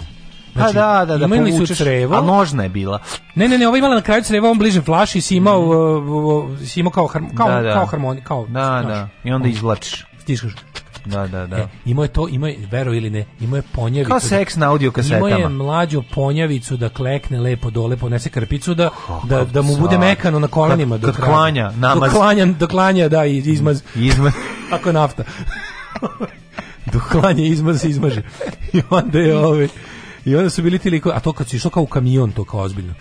Pa 0.54 0.72
da, 0.72 1.06
da, 1.08 1.18
da, 1.18 1.26
imali 1.26 1.52
su 1.52 1.58
povučeš, 1.58 1.78
crevo. 1.78 2.16
a 2.16 2.22
nožna 2.22 2.64
je 2.64 2.70
bila. 2.70 3.00
Ne, 3.36 3.48
ne, 3.48 3.58
ne, 3.58 3.68
ovo 3.68 3.78
imala 3.78 3.96
na 3.96 4.02
kraju 4.02 4.24
creva, 4.24 4.52
on 4.52 4.58
bližem 4.58 4.84
flaši 4.84 5.22
si 5.22 5.36
imao, 5.36 5.60
uh, 5.62 6.60
si 6.60 6.80
imao 6.80 6.92
kao, 6.92 7.08
kao, 7.08 7.50
Da, 7.50 7.62
da. 7.62 7.74
kao 7.74 7.86
harmoni, 7.86 8.22
kao, 8.22 8.46
Da, 8.46 8.50
znaš, 8.50 8.86
da. 8.86 9.10
I 9.24 9.32
onda 9.32 9.48
izvlačiš. 9.48 10.06
stiskaš. 10.22 10.52
Da, 11.08 11.28
da, 11.28 11.48
da. 11.48 11.58
E, 11.58 11.68
imao 11.86 12.04
je 12.04 12.08
to, 12.08 12.28
imao 12.28 12.48
je, 12.48 12.58
vero 12.72 12.94
ili 12.94 13.10
ne, 13.10 13.26
imao 13.40 13.58
je 13.58 13.64
ponjavicu. 13.74 14.10
Kao 14.10 14.20
seks 14.20 14.56
na 14.56 14.70
audio 14.72 14.92
Imao 14.96 15.28
je 15.28 15.34
kasetama. 15.34 15.64
mlađu 15.64 16.04
ponjavicu 16.14 16.78
da 16.78 16.90
klekne 16.90 17.40
lepo 17.40 17.70
dole, 17.70 17.98
ponese 17.98 18.30
krpicu 18.30 18.74
da, 18.74 18.90
da, 19.24 19.44
da 19.46 19.62
mu 19.62 19.78
bude 19.78 19.98
mekano 19.98 20.40
na 20.40 20.48
kolenima. 20.48 21.00
Kad- 21.00 21.16
kad 21.16 21.26
klanja, 21.26 21.72
namaz. 21.72 22.12
Dok 22.12 22.20
klanja, 22.22 22.46
dok 22.46 22.70
klanja, 22.70 23.10
da, 23.10 23.26
izmaz. 23.26 23.82
Izmaz. 23.96 24.34
Ako 24.74 24.90
je 24.90 24.94
nafta. 24.94 25.24
dok 26.94 27.04
klanja, 27.12 27.44
izmaz 27.44 27.82
se 27.82 27.90
izmaže. 27.90 28.22
I 28.74 28.82
onda 28.90 29.20
je 29.20 29.38
ovaj, 29.38 29.68
I 30.26 30.36
onda 30.36 30.50
su 30.50 30.62
bili 30.62 30.80
ti 30.80 30.90
likovi, 30.90 31.16
a 31.16 31.20
to 31.20 31.34
kad 31.34 31.48
si 31.50 31.56
išao 31.56 31.72
kao 31.72 31.84
u 31.84 31.88
kamion, 31.88 32.32
to 32.32 32.44
kao 32.46 32.60
ozbiljno. 32.60 32.94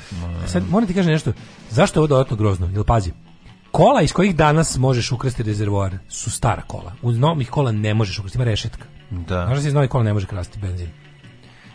Sad, 0.47 0.62
moram 0.70 0.86
ti 0.86 0.94
kažem 0.94 1.12
nešto, 1.12 1.33
zašto 1.70 1.99
je 1.99 2.01
ovo 2.01 2.07
dodatno 2.07 2.36
grozno? 2.36 2.67
Jel 2.73 2.85
pazi, 2.85 3.10
kola 3.77 4.03
iz 4.03 4.13
kojih 4.13 4.37
danas 4.37 4.77
možeš 4.79 5.13
ukrasti 5.13 5.43
rezervoar 5.43 5.99
su 6.09 6.31
stara 6.31 6.63
kola. 6.63 6.93
Uz 7.03 7.19
novih 7.19 7.51
kola 7.51 7.73
ne 7.73 7.95
možeš 7.95 8.19
ukrasti, 8.19 8.39
ima 8.39 8.45
rešetka. 8.45 8.85
Da. 9.11 9.45
Znaš 9.47 9.57
da 9.57 9.63
se 9.63 9.69
iz 9.69 9.75
novih 9.75 9.91
kola 9.91 10.05
ne 10.05 10.13
može 10.13 10.27
krasti 10.27 10.59
benzin? 10.59 10.89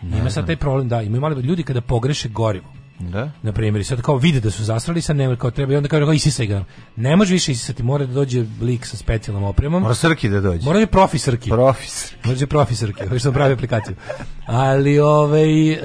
ima 0.02 0.30
sad 0.30 0.46
taj 0.46 0.56
problem, 0.56 0.88
da, 0.88 1.02
mali 1.02 1.42
ljudi 1.42 1.62
kada 1.62 1.80
pogreše 1.80 2.28
gorivo. 2.28 2.81
Da. 2.98 3.30
Na 3.42 3.52
primjer, 3.52 3.84
sad 3.84 4.02
kao 4.02 4.16
vide 4.16 4.40
da 4.40 4.50
su 4.50 4.64
zasrali, 4.64 5.00
sad 5.00 5.16
ne 5.16 5.36
kao 5.36 5.50
treba 5.50 5.72
i 5.72 5.76
onda 5.76 5.88
kaže 5.88 6.04
kao 6.04 6.12
isisaj 6.12 6.46
ga. 6.46 6.64
Ne 6.96 7.16
može 7.16 7.32
više 7.32 7.52
isisati, 7.52 7.82
mora 7.82 8.06
da 8.06 8.12
dođe 8.12 8.44
lik 8.60 8.86
sa 8.86 8.96
specijalnom 8.96 9.44
opremom. 9.44 9.82
Mora 9.82 9.94
Srki 9.94 10.28
da 10.28 10.40
dođe. 10.40 10.64
Mora 10.64 10.76
da 10.76 10.80
je 10.80 10.86
profi 10.86 11.18
Srki. 11.18 11.50
Profi 11.50 11.88
Srki. 11.90 12.16
Mora 12.24 12.38
da 12.38 12.42
je 12.42 12.46
profi 12.46 12.76
Srki, 12.76 13.06
hoće 13.08 13.24
da 13.24 13.32
pravi 13.32 13.52
aplikaciju. 13.52 13.96
Ali 14.46 14.98
ovaj 14.98 15.72
e, 15.72 15.78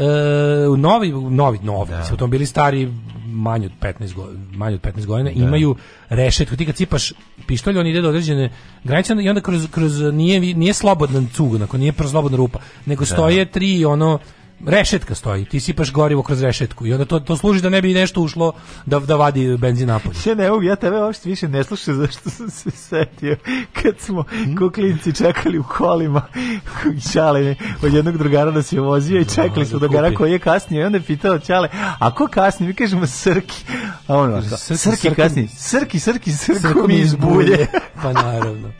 novi 0.77 1.11
novi 1.11 1.59
novi, 1.63 1.89
da. 1.89 2.07
automobili 2.11 2.45
stari 2.45 2.93
manje 3.25 3.65
od 3.65 3.71
15 3.81 4.13
godina, 4.13 4.43
manje 4.51 4.75
od 4.75 4.81
15 4.81 5.05
godina 5.05 5.29
imaju 5.29 5.75
rešetku. 6.09 6.55
Ti 6.55 6.65
kad 6.65 6.75
cipaš 6.75 7.13
pištolj, 7.47 7.77
on 7.77 7.87
ide 7.87 8.01
do 8.01 8.09
određene 8.09 8.51
granice 8.83 9.13
i 9.21 9.29
onda 9.29 9.41
kroz 9.41 9.67
kroz 9.71 10.01
nije 10.01 10.39
nije 10.39 10.73
slobodan 10.73 11.27
cug, 11.33 11.53
onako 11.53 11.77
nije 11.77 11.93
slobodna 12.09 12.37
rupa, 12.37 12.59
nego 12.85 13.05
stoje 13.05 13.45
tri 13.45 13.85
ono 13.85 14.19
rešetka 14.65 15.15
stoji, 15.15 15.45
ti 15.45 15.59
sipaš 15.59 15.91
gorivo 15.91 16.23
kroz 16.23 16.41
rešetku 16.41 16.85
i 16.85 16.93
onda 16.93 17.05
to, 17.05 17.19
to 17.19 17.37
služi 17.37 17.61
da 17.61 17.69
ne 17.69 17.81
bi 17.81 17.93
nešto 17.93 18.21
ušlo 18.21 18.53
da, 18.85 18.99
da 18.99 19.15
vadi 19.15 19.57
benzin 19.57 19.87
napolje. 19.87 20.15
Ja 20.25 20.35
ne 20.35 20.49
mogu, 20.49 20.63
ja 20.63 20.75
tebe 20.75 20.97
uopšte 20.97 21.29
više 21.29 21.47
ne 21.47 21.63
slušam 21.63 21.95
zašto 21.95 22.29
sam 22.29 22.49
se 22.49 22.71
setio 22.71 23.37
kad 23.73 23.99
smo 23.99 24.23
ko 24.59 24.69
klinci 24.69 25.13
čekali 25.13 25.59
u 25.59 25.63
kolima 25.63 26.21
i 26.97 27.11
Čale 27.13 27.55
od 27.83 27.93
jednog 27.93 28.17
drugara 28.17 28.51
da 28.51 28.63
se 28.63 28.79
vozio 28.79 29.19
i 29.21 29.25
čekali 29.25 29.65
smo 29.65 29.79
da 29.79 29.87
drugara 29.87 30.07
kupi. 30.07 30.15
koji 30.15 30.31
je 30.31 30.39
kasnije 30.39 30.81
i 30.81 30.85
onda 30.85 30.97
je 30.97 31.03
pitao 31.03 31.39
Čale, 31.39 31.69
a 31.99 32.13
ko 32.13 32.27
kasni? 32.27 32.67
Mi 32.67 32.73
kažemo 32.73 33.07
Srki. 33.07 33.63
A 34.07 34.17
on 34.17 34.29
ovako, 34.29 34.47
Srki, 34.47 34.77
Srki 34.77 34.97
Srki- 34.99 35.15
kasni. 35.15 35.47
Srki, 35.47 35.99
Srki, 35.99 36.31
Srko 36.31 36.87
mi 36.87 36.95
iz 36.95 37.15
bulje. 37.15 37.67
pa 38.01 38.13
naravno. 38.13 38.71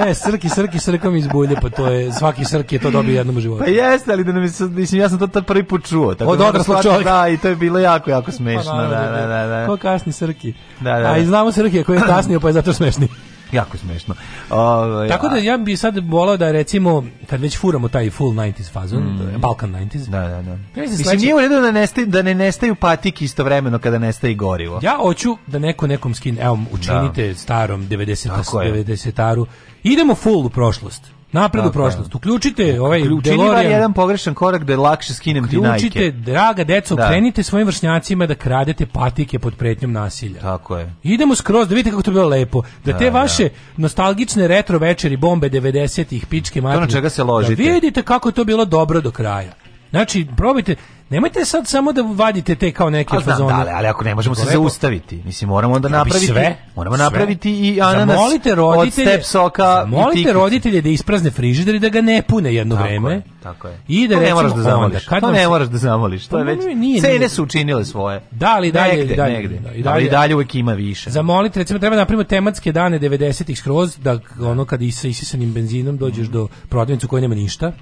E, 0.00 0.14
srki, 0.14 0.48
srki, 0.48 0.78
srka 0.78 1.10
mi 1.10 1.18
iz 1.18 1.26
bulje, 1.28 1.56
pa 1.56 1.70
to 1.70 1.86
je, 1.86 2.12
svaki 2.12 2.44
srki 2.44 2.74
je 2.74 2.80
to 2.80 2.90
dobio 2.90 3.14
jednom 3.14 3.36
u 3.36 3.40
životu. 3.40 3.64
Pa 3.64 3.70
jeste, 3.70 4.12
ali 4.12 4.24
da 4.24 4.32
nam 4.32 4.48
sad- 4.48 4.70
mislim, 4.70 5.00
ja 5.00 5.08
sam 5.08 5.18
to 5.18 5.26
tad 5.26 5.46
prvi 5.46 5.64
put 5.64 5.84
čuo. 5.84 6.14
Tako 6.14 6.30
Od 6.30 6.38
da 6.38 6.44
shvatiti- 6.54 6.82
čovjeka. 6.82 7.12
Da, 7.12 7.28
i 7.28 7.36
to 7.36 7.48
je 7.48 7.56
bilo 7.56 7.78
jako, 7.78 8.10
jako 8.10 8.26
Pa 8.26 8.32
smešno. 8.32 8.72
Da, 8.72 8.78
naravno, 8.78 9.16
da, 9.18 9.26
da, 9.26 9.46
da. 9.48 9.66
Ko 9.66 9.76
kasni 9.76 10.12
srki. 10.12 10.52
Da, 10.80 10.90
da, 10.92 11.06
A 11.06 11.16
i 11.16 11.20
da. 11.20 11.26
znamo 11.26 11.52
srki 11.52 11.84
koji 11.84 11.96
je 11.96 12.02
kasnio, 12.02 12.40
pa 12.40 12.48
je 12.48 12.52
zato 12.52 12.72
smešni. 12.72 13.08
Jako 13.52 13.76
smešno. 13.76 14.14
Ovaj, 14.50 15.08
Tako 15.08 15.28
da 15.28 15.36
ja 15.36 15.56
bi 15.56 15.76
sad 15.76 15.98
volao 16.00 16.36
da 16.36 16.52
recimo, 16.52 17.04
kad 17.26 17.40
već 17.40 17.58
furamo 17.58 17.88
taj 17.88 18.10
full 18.10 18.30
90s 18.30 18.70
fazon, 18.70 19.02
Mm. 19.02 19.38
Balkan 19.38 19.70
90s, 19.70 20.06
Da, 20.06 20.20
da, 20.20 20.42
da. 20.42 20.50
Ja 20.76 20.88
se 20.88 20.96
Mislim, 20.98 21.20
nije 21.20 21.34
u 21.34 21.40
redu 21.40 21.54
da, 21.56 21.70
nestaju, 21.70 22.06
da 22.06 22.22
ne 22.22 22.34
nestaju 22.34 22.74
patike 22.74 23.24
istovremeno 23.24 23.78
kada 23.78 23.98
nestaje 23.98 24.34
gorivo. 24.34 24.78
Ja 24.82 24.96
hoću 24.96 25.36
da 25.46 25.58
neko 25.58 25.86
nekom 25.86 26.14
skine, 26.14 26.40
evo, 26.42 26.58
učinite 26.72 27.34
starom 27.34 27.82
90 27.82 28.28
Tako 28.28 28.62
je. 28.62 28.72
90-aru. 28.74 29.46
Idemo 29.82 30.14
full 30.14 30.46
u 30.46 30.50
prošlost. 30.50 31.10
Napred 31.32 31.66
u 31.66 31.72
prošlost. 31.72 32.14
Uključite 32.14 32.80
ovaj 32.80 33.02
Učini 33.02 33.36
bar 33.38 33.64
jedan 33.66 33.92
pogrešan 33.92 34.34
korak 34.34 34.64
da 34.64 34.72
je 34.72 34.76
lakše 34.76 35.14
skinem 35.14 35.48
ti 35.48 35.56
najke. 35.56 35.86
Uključite, 35.86 36.10
draga 36.10 36.64
deco, 36.64 36.94
Da. 36.94 37.08
krenite 37.08 37.42
svojim 37.42 37.66
vršnjacima 37.66 38.26
da 38.26 38.34
kradete 38.34 38.86
patike 38.86 39.38
pod 39.38 39.54
pretnjom 39.54 39.92
nasilja. 39.92 40.40
Tako 40.40 40.78
je. 40.78 40.94
Idemo 41.02 41.34
skroz, 41.34 41.68
da 41.68 41.74
vidite 41.74 41.90
kako 41.90 42.02
to 42.02 42.10
bilo 42.10 42.28
lepo. 42.28 42.62
Da, 42.84 42.92
Da, 42.92 42.98
te 42.98 43.04
da. 43.04 43.10
vaše 43.10 43.48
nostalgične 43.76 44.48
retro 44.48 44.78
večeri, 44.78 45.16
bombe 45.16 45.50
90-ih, 45.50 46.26
pičke 46.26 46.60
materine. 46.60 46.86
na 46.86 46.92
čega 46.92 47.10
se 47.10 47.22
ložite. 47.22 47.62
Da 47.62 47.72
vidite 47.72 48.02
kako 48.02 48.28
je 48.28 48.32
to 48.32 48.44
bilo 48.44 48.64
dobro 48.64 49.00
do 49.00 49.10
kraja. 49.10 49.52
Znači, 49.92 50.26
probajte, 50.36 50.74
nemojte 51.10 51.44
sad 51.44 51.66
samo 51.66 51.92
da 51.92 52.02
vadite 52.04 52.54
te 52.54 52.72
kao 52.72 52.90
neke 52.90 53.16
A 53.16 53.20
znam, 53.20 53.32
fazone. 53.32 53.52
da, 53.54 53.60
ali, 53.60 53.70
ali 53.70 53.86
ako 53.86 54.04
ne 54.04 54.14
možemo 54.14 54.34
se 54.34 54.46
zaustaviti, 54.46 55.22
mislim, 55.24 55.48
moramo 55.48 55.78
bi 55.78 55.88
napraviti, 55.88 56.26
sve, 56.26 56.56
moramo 56.76 56.96
sve. 56.96 57.04
napraviti 57.04 57.52
i 57.52 57.80
ananas 57.82 58.16
Zamolite 58.16 58.52
od 58.52 58.58
roditelje, 58.58 59.06
step 59.06 59.22
soka 59.24 59.86
tikice. 60.06 60.32
roditelje 60.32 60.82
da 60.82 60.88
isprazne 60.88 61.30
frižider 61.30 61.74
i 61.74 61.78
da 61.78 61.88
ga 61.88 62.00
ne 62.00 62.22
pune 62.22 62.54
jedno 62.54 62.74
Tako 62.74 62.84
vreme. 62.84 63.12
je, 63.12 63.22
tako 63.42 63.68
je. 63.68 63.78
I 63.88 64.08
da 64.08 64.14
to 64.14 64.20
ne 64.20 64.34
moraš 64.34 64.52
da 64.52 64.62
zamoliš. 64.62 65.08
onda, 65.08 65.20
to 65.20 65.32
ne 65.32 65.48
moraš 65.48 65.68
da 65.68 65.78
zamoliš. 65.78 66.26
To 66.26 66.38
je 66.38 66.44
Pa 66.44 66.50
već, 66.50 66.60
nije, 66.60 66.74
nije, 66.76 67.00
cene 67.00 67.28
su 67.28 67.42
učinile 67.42 67.84
svoje. 67.84 68.20
Da, 68.30 68.48
ali 68.48 68.72
dalje, 68.72 68.96
negde, 68.96 69.14
dalje, 69.16 69.32
negde. 69.34 69.56
da, 69.56 69.68
i 69.68 69.72
ali 69.72 69.82
dalje- 69.82 70.10
dalje 70.10 70.34
uvek 70.34 70.54
ima 70.54 70.72
više. 70.72 71.10
Zamolite, 71.10 71.58
recimo, 71.58 71.78
treba 71.78 71.96
da 71.96 72.02
napravimo 72.02 72.24
tematske 72.24 72.72
dane 72.72 72.98
90-ih 73.00 73.58
skroz, 73.58 73.98
da 73.98 74.18
ono 74.42 74.64
kad 74.64 74.82
i 74.82 74.90
sa 74.90 75.08
isisanim 75.08 75.52
benzinom 75.52 75.96
dođeš 75.96 76.26
do 76.26 76.48
prodavnice 76.68 77.06
u 77.06 77.08
kojoj 77.08 77.22
nema 77.22 77.34
ništa. 77.34 77.72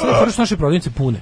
Sada 0.00 0.14
fora 0.14 0.30
što 0.30 0.42
naše 0.42 0.56
prodavnice 0.56 0.90
pune. 0.90 1.20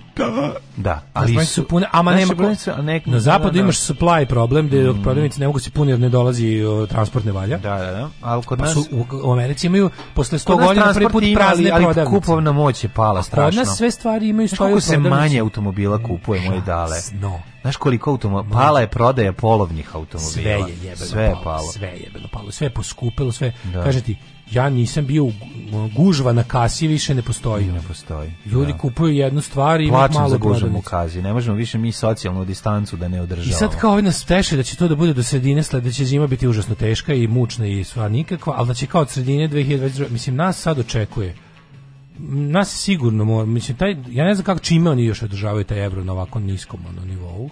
Da, 0.77 1.01
Ali 1.15 1.37
ali 1.37 1.47
su 1.47 1.65
pune, 1.65 1.87
ama 1.93 2.11
naše 2.11 2.21
nema 2.21 2.29
prodavnice, 2.29 2.71
a 2.71 2.77
nek- 2.77 3.07
Na 3.07 3.21
zapadu 3.21 3.45
da, 3.45 3.53
da. 3.53 3.59
imaš 3.59 3.79
supply 3.79 4.25
problem 4.25 4.67
gde 4.69 4.83
dok 4.83 4.97
prodavnice 4.97 5.41
ne 5.41 5.47
mogu 5.47 5.59
se 5.59 5.71
puni 5.71 5.91
jer 5.91 6.01
ne 6.01 6.09
dolazi 6.09 6.63
o, 6.63 6.87
transport 6.87 7.25
ne 7.25 7.33
valja. 7.33 7.59
Da, 7.59 7.77
da, 7.77 7.91
da. 7.93 8.09
Ali 8.23 8.43
kod 8.43 8.59
Pa 8.59 8.65
nas... 8.65 8.75
su 8.75 8.85
u, 8.93 9.05
u 9.25 9.33
Americi 9.33 9.67
imaju 9.67 9.91
posle 10.15 10.39
100 10.39 10.45
Kod 10.45 10.59
nas 10.59 10.67
godina 10.67 10.93
prvi 10.95 11.09
put 11.09 11.23
ima, 11.23 11.37
prazne 11.37 11.55
ali, 11.65 11.73
ali 11.73 11.85
prodavnice. 11.85 12.17
kupovna 12.17 12.53
moć 12.53 12.85
je 12.85 12.91
pala 12.91 13.17
Kod 13.17 13.25
strašno. 13.25 13.59
nas 13.59 13.77
sve 13.77 13.91
stvari 13.91 14.29
imaju 14.29 14.49
svoju 14.49 14.59
koliko 14.61 14.81
se 14.81 14.99
manje 14.99 15.41
automobila 15.41 15.99
kupuje, 15.99 16.41
moje 16.43 16.61
dale? 16.61 16.97
No. 17.13 17.41
Znaš 17.63 17.77
koliko 17.77 18.11
automobila? 18.11 18.61
Pala 18.61 18.81
je 18.81 18.89
prodaja 18.89 19.33
polovnih 19.33 19.89
automobila. 19.89 20.31
Sve 20.33 20.43
je 20.43 20.59
jebeno 20.83 20.97
Sve 20.97 21.23
je 21.23 21.31
palo, 21.33 21.45
palo. 21.45 21.73
Sve 21.73 21.89
je 21.89 21.97
jebeno 21.97 22.29
palo, 22.33 22.51
sve 22.51 22.67
je 22.67 22.71
poskupilo, 22.71 23.33
sve. 23.33 23.53
Da. 23.65 23.85
Kaže 23.85 24.01
ti, 24.01 24.17
ja 24.51 24.71
nisam 24.71 25.07
bio 25.07 25.25
u 25.25 25.33
gu- 25.71 25.95
gužva 25.95 26.33
na 26.33 26.45
kasi 26.45 26.87
više 26.87 27.15
ne 27.15 27.23
postoji. 27.23 27.67
Ne 27.67 27.81
postoji. 27.83 28.33
Ljudi 28.47 28.73
Da. 28.73 28.79
kupuju 28.79 29.13
jednu 29.15 29.41
stvar 29.41 29.81
i 29.81 29.85
ima 29.85 29.97
Plačem 29.97 30.15
malo 30.15 30.29
za 30.29 30.37
gužvom 30.37 30.77
u 30.77 30.83
kazi. 30.83 31.23
Ne 31.23 31.33
možemo 31.33 31.57
više 31.57 31.79
mi 31.79 31.93
socijalnu 31.93 32.45
distancu 32.45 32.97
da 32.97 33.09
ne 33.09 33.21
održavamo. 33.21 33.51
I 33.51 33.59
sad 33.59 33.81
kao 33.81 33.93
ovi 33.93 34.03
nas 34.03 34.25
teše 34.25 34.57
da 34.57 34.63
će 34.63 34.77
to 34.77 34.89
da 34.89 34.95
bude 34.95 35.13
do 35.15 35.23
sredine 35.23 35.63
sledeće 35.63 36.05
zima 36.05 36.27
biti 36.27 36.49
užasno 36.49 36.75
teška 36.75 37.15
i 37.15 37.27
mučna 37.27 37.67
i 37.67 37.85
sva 37.85 38.09
nikakva, 38.09 38.55
ali 38.57 38.69
da 38.69 38.75
će 38.75 38.87
kao 38.87 39.01
od 39.03 39.11
sredine 39.11 39.49
2022, 39.49 40.11
mislim 40.11 40.37
nas 40.37 40.59
sad 40.59 40.79
očekuje 40.79 41.35
nas 42.31 42.69
sigurno 42.71 43.25
mora, 43.25 43.47
mislim 43.47 43.77
taj 43.77 43.97
ja 44.09 44.25
ne 44.25 44.35
znam 44.35 44.45
kako 44.45 44.61
čime 44.61 44.91
oni 44.91 45.05
još 45.05 45.23
održavaju 45.23 45.65
taj 45.65 45.85
evro 45.85 46.05
na 46.05 46.13
ovako 46.13 46.39
niskom 46.41 46.81
ono 46.89 47.05
nivou. 47.05 47.51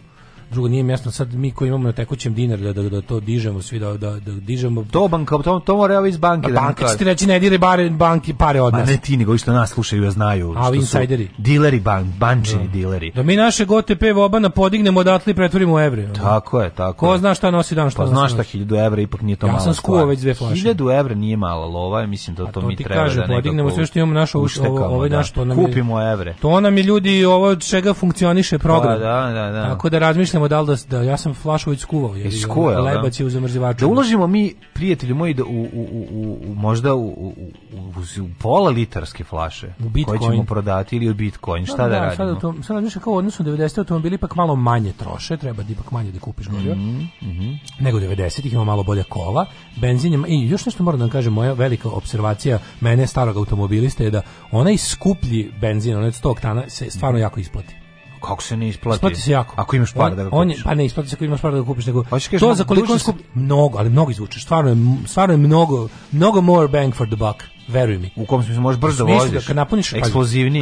Drugo 0.50 0.68
nije 0.68 0.82
mi 0.82 0.92
jasno 0.92 1.10
sad 1.10 1.34
mi 1.34 1.50
koji 1.50 1.68
imamo 1.68 1.84
na 1.84 1.92
tekućem 1.92 2.34
dinar 2.34 2.58
da, 2.58 2.72
da, 2.72 2.82
da 2.82 3.00
to 3.00 3.20
dižemo 3.20 3.62
svi 3.62 3.78
da, 3.78 3.92
da, 3.92 4.10
da 4.10 4.32
dižemo 4.32 4.84
To 4.90 5.08
banka, 5.08 5.38
to, 5.38 5.60
to 5.60 5.76
mora 5.76 6.06
iz 6.08 6.16
banke 6.16 6.52
da 6.52 6.68
će 6.68 6.74
kažu. 6.76 6.98
ti 6.98 7.04
reći 7.04 7.26
ne 7.26 7.38
dire 7.38 7.58
bare 7.58 7.90
banki 7.90 8.34
pare 8.34 8.60
od 8.60 8.72
nas. 8.72 8.88
ne 8.88 8.96
ti, 8.96 9.16
nego 9.16 9.38
što 9.38 9.52
nas 9.52 9.70
slušaju, 9.70 10.02
ja 10.02 10.10
znaju. 10.10 10.54
A, 10.56 10.66
ovi 10.68 10.78
su 10.78 10.82
insajderi. 10.82 11.28
Dileri, 11.38 11.80
ban, 11.80 12.12
bančini 12.18 12.68
dileri. 12.68 13.12
Da 13.14 13.22
mi 13.22 13.36
naše 13.36 13.66
OTP 13.68 14.02
vobana 14.14 14.50
podignemo 14.50 15.00
odatle 15.00 15.30
i 15.30 15.34
pretvorimo 15.34 15.74
u 15.74 15.80
evre. 15.80 16.08
Tako 16.12 16.60
je, 16.60 16.70
tako 16.70 16.98
Ko 16.98 17.12
je. 17.12 17.18
zna 17.18 17.34
šta 17.34 17.50
nosi 17.50 17.74
dan, 17.74 17.90
šta 17.90 18.02
Pa 18.02 18.06
znaš 18.08 18.30
šta, 18.30 18.38
noć. 18.38 18.46
1000 18.46 18.86
evra 18.86 19.02
ipak 19.02 19.22
nije 19.22 19.36
to 19.36 19.46
Ja 19.46 19.52
mala 19.52 19.64
sam 19.64 19.74
skuo 19.74 20.04
već 20.04 20.20
dve 20.20 20.34
flaše. 20.34 20.54
1000 20.64 20.98
evra 20.98 21.14
nije 21.14 21.36
mala 21.36 21.66
lova, 21.66 22.00
ja 22.00 22.06
mislim 22.06 22.36
da 22.36 22.46
to, 22.46 22.60
to 22.60 22.66
mi 22.66 22.76
treba 22.76 22.94
kažem, 22.94 23.20
da 23.20 23.34
podignemo 23.34 23.70
sve 23.70 23.86
što 23.86 23.98
imamo 23.98 24.14
naše, 24.14 24.38
ovo- 24.38 24.84
ovaj 24.84 25.08
da. 25.08 25.16
naš, 25.16 25.30
to 25.30 25.44
nam 25.44 25.56
Kupimo 25.56 26.02
evre. 26.02 26.34
To 26.40 26.60
nam 26.60 26.76
je 26.76 26.82
ljudi 26.82 27.24
ovo 27.24 27.46
od 27.46 27.68
čega 27.68 27.94
funkcioniše 27.94 28.58
program. 28.58 28.98
Da, 28.98 29.30
da, 29.34 29.50
da. 29.52 29.64
Tako 29.68 29.90
da 29.90 29.98
razmišljamo 30.36 30.48
da 30.48 30.60
li 30.60 30.66
da, 30.90 30.98
da 30.98 31.02
ja 31.10 31.16
sam 31.16 31.34
flašu 31.34 31.70
već 31.70 31.80
skuvao. 31.80 32.14
Jesi 32.16 32.38
skuvao, 32.38 32.74
da? 32.74 32.80
Lebac 32.80 33.20
je 33.20 33.26
u 33.26 33.30
zamrzivaču. 33.30 33.80
Da 33.80 33.86
uložimo 33.86 34.26
mi, 34.26 34.54
prijatelji 34.74 35.14
moji, 35.14 35.34
da 35.34 35.44
u, 35.44 35.48
u, 35.48 35.86
u, 35.92 36.38
u, 36.46 36.54
možda 36.54 36.94
u, 36.94 37.06
u, 37.06 37.34
u, 37.72 38.22
u 38.22 38.28
pola 38.38 38.70
litarske 38.70 39.24
flaše 39.24 39.72
U 39.84 39.88
Bitcoin. 39.88 40.18
koje 40.18 40.30
ćemo 40.30 40.44
prodati 40.44 40.96
ili 40.96 41.10
u 41.10 41.14
Bitcoin, 41.14 41.66
šta 41.66 41.88
da, 41.88 42.10
Sad, 42.16 42.28
radimo? 42.28 42.40
to, 42.40 42.62
sad 42.62 42.74
razmišljam 42.74 43.02
kao 43.02 43.12
u 43.12 43.16
odnosu 43.16 43.42
na 43.42 43.50
90. 43.50 43.78
automobili 43.78 44.14
ipak 44.14 44.34
malo 44.36 44.56
manje 44.56 44.92
troše, 44.92 45.36
treba 45.36 45.62
da 45.62 45.72
ipak 45.72 45.90
manje 45.90 46.12
da 46.12 46.20
kupiš 46.20 46.48
goriva. 46.48 46.74
Mhm, 46.74 47.52
Nego 47.80 47.98
90-ih 47.98 48.52
ima 48.52 48.64
malo 48.64 48.82
bolja 48.82 49.04
kola. 49.04 49.46
Benzin 49.80 50.12
je, 50.12 50.18
i 50.28 50.48
još 50.48 50.66
nešto 50.66 50.82
moram 50.82 50.98
da 50.98 51.04
vam 51.04 51.10
kažem, 51.12 51.32
moja 51.32 51.52
velika 51.52 51.88
observacija 51.88 52.58
mene 52.80 53.06
starog 53.06 53.36
automobilista 53.36 54.04
je 54.04 54.10
da 54.10 54.22
onaj 54.50 54.76
skuplji 54.76 55.52
benzin, 55.60 55.96
onaj 55.96 56.08
od 56.08 56.14
100 56.14 56.30
oktana, 56.30 56.68
se 56.68 56.90
stvarno 56.90 57.18
jako 57.18 57.40
isplati. 57.40 57.85
Kako 58.26 58.42
se 58.42 58.56
ne 58.56 58.68
isplati? 58.68 58.96
Isplati 58.96 59.16
se 59.16 59.30
jako. 59.30 59.54
Ako 59.56 59.76
imaš 59.76 59.92
par 59.92 60.14
da 60.14 60.24
ga 60.24 60.28
on 60.32 60.50
je- 60.50 60.54
kupiš. 60.54 60.64
pa 60.64 60.74
ne, 60.74 60.86
isplati 60.86 61.08
se 61.08 61.14
ako 61.14 61.24
imaš 61.24 61.40
par 61.40 61.52
da 61.52 61.58
ga 61.58 61.66
kupiš, 61.66 61.86
nego 61.86 62.04
Hoćeš 62.04 62.28
kažeš 62.28 62.40
to 62.40 62.54
za 62.54 62.64
koliko 62.64 62.92
on 62.92 62.98
skupi, 62.98 63.24
mnogo, 63.34 63.78
ali 63.78 63.90
mnogo 63.90 64.10
izvučeš. 64.10 64.42
Stvarno 64.42 64.70
je, 64.70 64.76
stvarno 65.06 65.32
je 65.32 65.38
mnogo, 65.38 65.88
mnogo 66.12 66.40
more 66.40 66.68
bang 66.68 66.94
for 66.94 67.06
the 67.06 67.16
buck, 67.16 67.36
veruj 67.68 67.98
mi. 67.98 68.10
U 68.16 68.26
kom 68.26 68.42
smislu 68.42 68.62
možeš 68.62 68.80
brzo 68.80 69.04
voziš? 69.06 69.46
Kad 69.46 69.56
napuniš, 69.56 69.90
kad- 69.92 70.12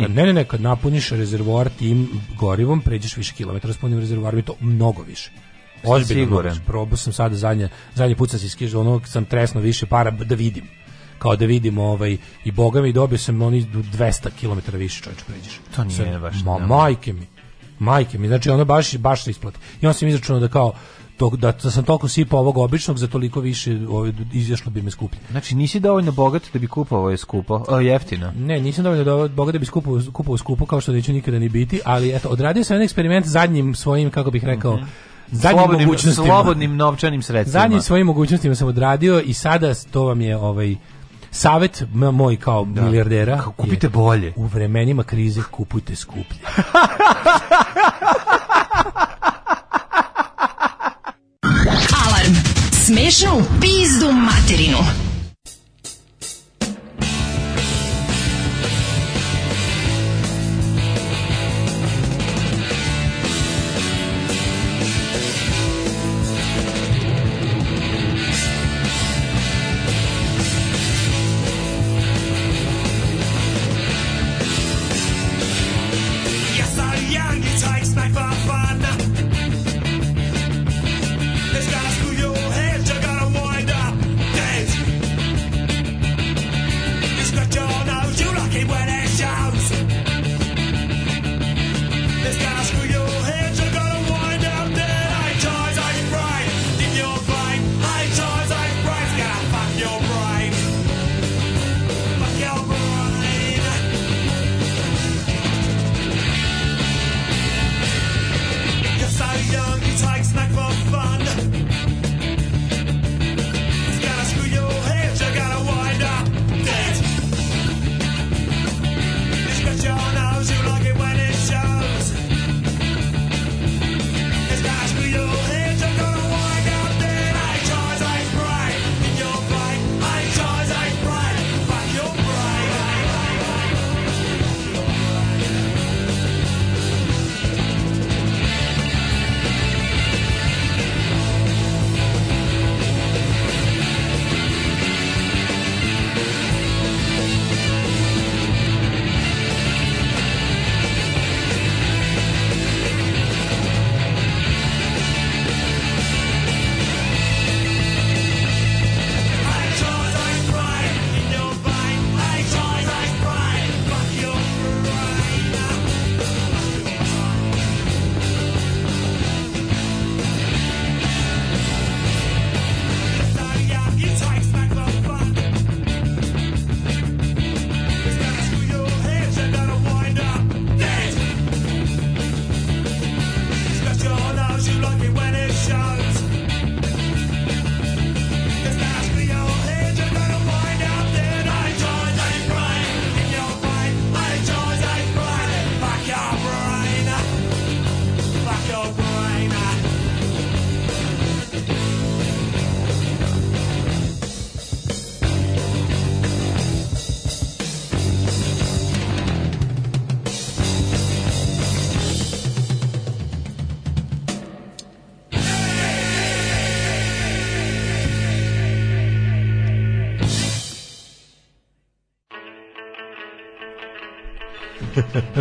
ne, 0.01 0.27
ne, 0.27 0.33
ne, 0.33 0.45
kad 0.45 0.61
napuniš 0.61 1.11
rezervoar 1.11 1.69
tim 1.69 2.09
gorivom, 2.39 2.81
pređeš 2.81 3.17
više 3.17 3.35
kilometara 3.35 3.75
s 3.75 3.77
punim 3.77 4.01
rezervoarom 4.01 4.39
i 4.39 4.45
to 4.45 4.55
mnogo 4.61 5.03
više. 5.03 5.31
Ozbiljno. 5.85 6.27
Probao 6.61 6.97
sam 6.97 7.13
sada 7.13 7.37
zadnje, 7.37 7.69
zadnji 7.95 8.15
put 8.15 8.31
sam 8.31 8.39
se 8.39 8.47
iskižao, 8.47 8.81
ono 8.81 9.01
sam 9.05 9.25
tresno 9.25 9.61
više 9.61 9.87
para 9.87 10.11
da 10.11 10.35
vidim 10.35 10.65
kao 11.19 11.37
da 11.37 11.47
vidim 11.47 11.79
ovaj 11.79 12.17
i 12.45 12.53
boga 12.53 12.83
mi 12.83 12.93
dobio 12.93 13.19
sam 13.19 13.43
oni 13.43 13.63
200 13.65 14.31
km 14.31 14.77
više 14.77 15.03
čovjek 15.03 15.25
pređeš. 15.25 15.61
To 15.77 15.85
nije 15.85 16.19
baš, 16.19 16.35
Ma, 16.45 16.59
majke 16.59 17.13
mi. 17.13 17.27
Majke 17.79 18.19
mi, 18.19 18.29
znači 18.29 18.51
ono 18.51 18.65
baš 18.65 18.97
baš 18.97 19.25
se 19.25 19.31
isplati. 19.31 19.59
I 19.81 19.87
on 19.87 19.95
sam 19.95 20.09
izračunao 20.09 20.41
da 20.41 20.49
kao 20.49 20.73
to, 21.17 21.31
da, 21.31 21.53
da 21.53 21.71
sam 21.71 21.85
toliko 21.85 22.09
sipao 22.09 22.41
ovog 22.41 22.59
običnog, 22.59 22.99
za 22.99 23.07
toliko 23.07 23.41
više 23.41 23.79
ovaj, 23.89 24.13
izašlo 24.33 24.71
bi 24.71 24.83
me 24.83 24.91
skuplje. 24.91 25.21
Znači 25.31 25.55
nisi 25.55 25.81
dovoljno 25.81 26.13
bogat 26.13 26.43
da 26.53 26.59
bi 26.59 26.67
kupovao 26.67 27.11
je 27.11 27.17
skupo, 27.17 27.65
o, 27.69 27.81
jeftino. 27.81 28.33
Ne, 28.39 28.61
nisam 28.61 28.85
dovoljno 28.85 29.05
do, 29.05 29.29
boga 29.29 29.53
da 29.53 29.59
bi 29.59 29.67
skupo, 29.67 30.01
kupovao 30.13 30.39
skupo 30.39 30.67
kao 30.67 30.81
što 30.81 30.93
neću 30.93 31.13
nikada 31.13 31.39
ni 31.39 31.49
biti, 31.49 31.81
ali 31.85 32.15
eto, 32.15 32.29
odradio 32.29 32.65
sam 32.65 32.75
jedan 32.75 32.85
eksperiment 32.85 33.27
zadnjim 33.27 33.75
svojim, 33.75 34.11
kako 34.11 34.31
bih 34.31 34.45
rekao, 34.45 34.79
zadnjim 35.31 35.59
slobodnim, 35.59 35.87
mogućnostima. 35.87 36.27
slobodnim 36.27 36.77
novčanim 36.77 37.23
sredstvima. 37.23 37.61
Zadnjim 37.61 37.81
svojim 37.81 38.07
mogućnostima 38.07 38.55
sam 38.55 38.69
odradio 38.69 39.21
i 39.21 39.33
sada 39.33 39.75
to 39.91 40.05
vam 40.05 40.21
je 40.21 40.37
ovaj 40.37 40.77
savet 41.31 41.85
moj 41.93 42.37
kao 42.37 42.65
milijardera. 42.65 43.43
kupite 43.57 43.87
je, 43.87 43.91
bolje. 43.91 44.33
U 44.37 44.47
vremenima 44.47 45.03
krize 45.03 45.43
kupujte 45.51 45.97
skuplje. 45.97 46.39
Smešno 52.87 53.37
u 53.39 53.43
pizdu 53.61 54.13
materinu. 54.13 54.79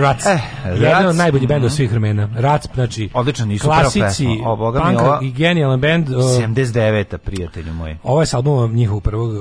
Rac. 0.04 0.26
Eh, 0.26 0.40
Jedan 0.74 1.06
od 1.06 1.16
najboljih 1.16 1.48
bendova 1.48 1.68
Mhm. 1.68 1.76
svih 1.76 1.92
vremena. 1.92 2.30
Rac, 2.36 2.66
znači, 2.74 3.10
Odličan 3.14 3.52
i 3.52 3.58
super 3.60 3.78
klasici. 3.78 4.28
O, 4.46 4.56
boga 4.56 4.80
punk 4.82 5.00
ova- 5.02 5.20
i 5.22 5.32
genijalan 5.32 5.80
bend. 5.80 6.10
uh, 6.10 6.16
79. 6.16 7.18
prijatelju 7.18 7.74
moj. 7.74 7.98
Ovo 8.04 8.22
je 8.22 8.26
s 8.26 8.34
albumom 8.34 8.74
njihovog 8.74 9.04
prvog 9.04 9.30
uh, 9.30 9.40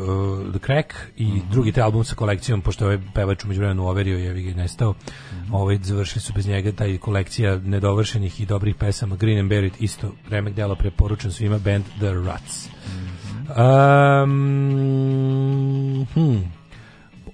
The 0.51 0.59
Crack 0.61 0.87
i 1.17 1.41
drugi 1.51 1.73
taj 1.73 1.83
album 1.83 2.05
sa 2.05 2.15
kolekcijom, 2.15 2.61
pošto 2.61 2.85
je 2.85 2.89
ovaj 2.89 3.05
pevač 3.15 3.45
umeđu 3.45 3.61
vremenu 3.61 3.87
overio 3.87 4.19
je 4.19 4.43
ga 4.43 4.55
nestao. 4.55 4.95
Ovaj, 5.53 5.79
završili 5.79 6.21
su 6.21 6.33
bez 6.33 6.47
njega 6.47 6.73
taj 6.73 6.99
kolekcija 6.99 7.57
nedovršenih 7.57 8.41
i 8.41 8.47
dobrih 8.47 8.75
pesama 8.75 9.17
Green 9.17 9.39
and 9.39 9.49
Buried, 9.49 9.73
isto 9.81 10.13
remek 10.29 10.55
dela 10.55 10.75
preporučen 10.75 11.33
svima, 11.33 11.59
band 11.59 11.85
The 11.97 12.11
Ruts. 12.11 12.69
Um, 14.63 16.07
hmm. 16.15 16.53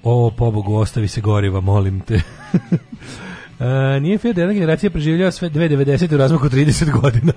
O, 0.02 0.30
pobogu, 0.30 0.74
ostavi 0.76 1.08
se 1.08 1.20
goriva, 1.20 1.60
molim 1.62 2.00
te. 2.00 2.20
E, 3.60 4.00
nije 4.00 4.18
fair 4.18 4.34
da 4.34 4.40
jedna 4.40 4.54
generacija 4.54 4.90
preživljava 4.90 5.30
sve 5.30 5.50
2.90 5.50 6.14
u 6.14 6.16
razmaku 6.16 6.48
30 6.48 7.00
godina. 7.00 7.32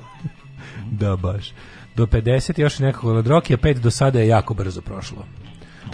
da, 1.02 1.16
baš. 1.16 1.54
Do 1.96 2.06
50 2.06 2.60
još 2.60 2.80
nekako 2.80 3.14
od 3.14 3.28
roki, 3.28 3.54
a 3.54 3.58
5 3.58 3.80
do 3.80 3.92
sada 3.92 4.20
je 4.20 4.28
jako 4.28 4.54
brzo 4.54 4.82
prošlo. 4.82 5.26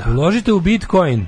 Uložite 0.08 0.54
u 0.54 0.60
Bitcoin. 0.60 1.26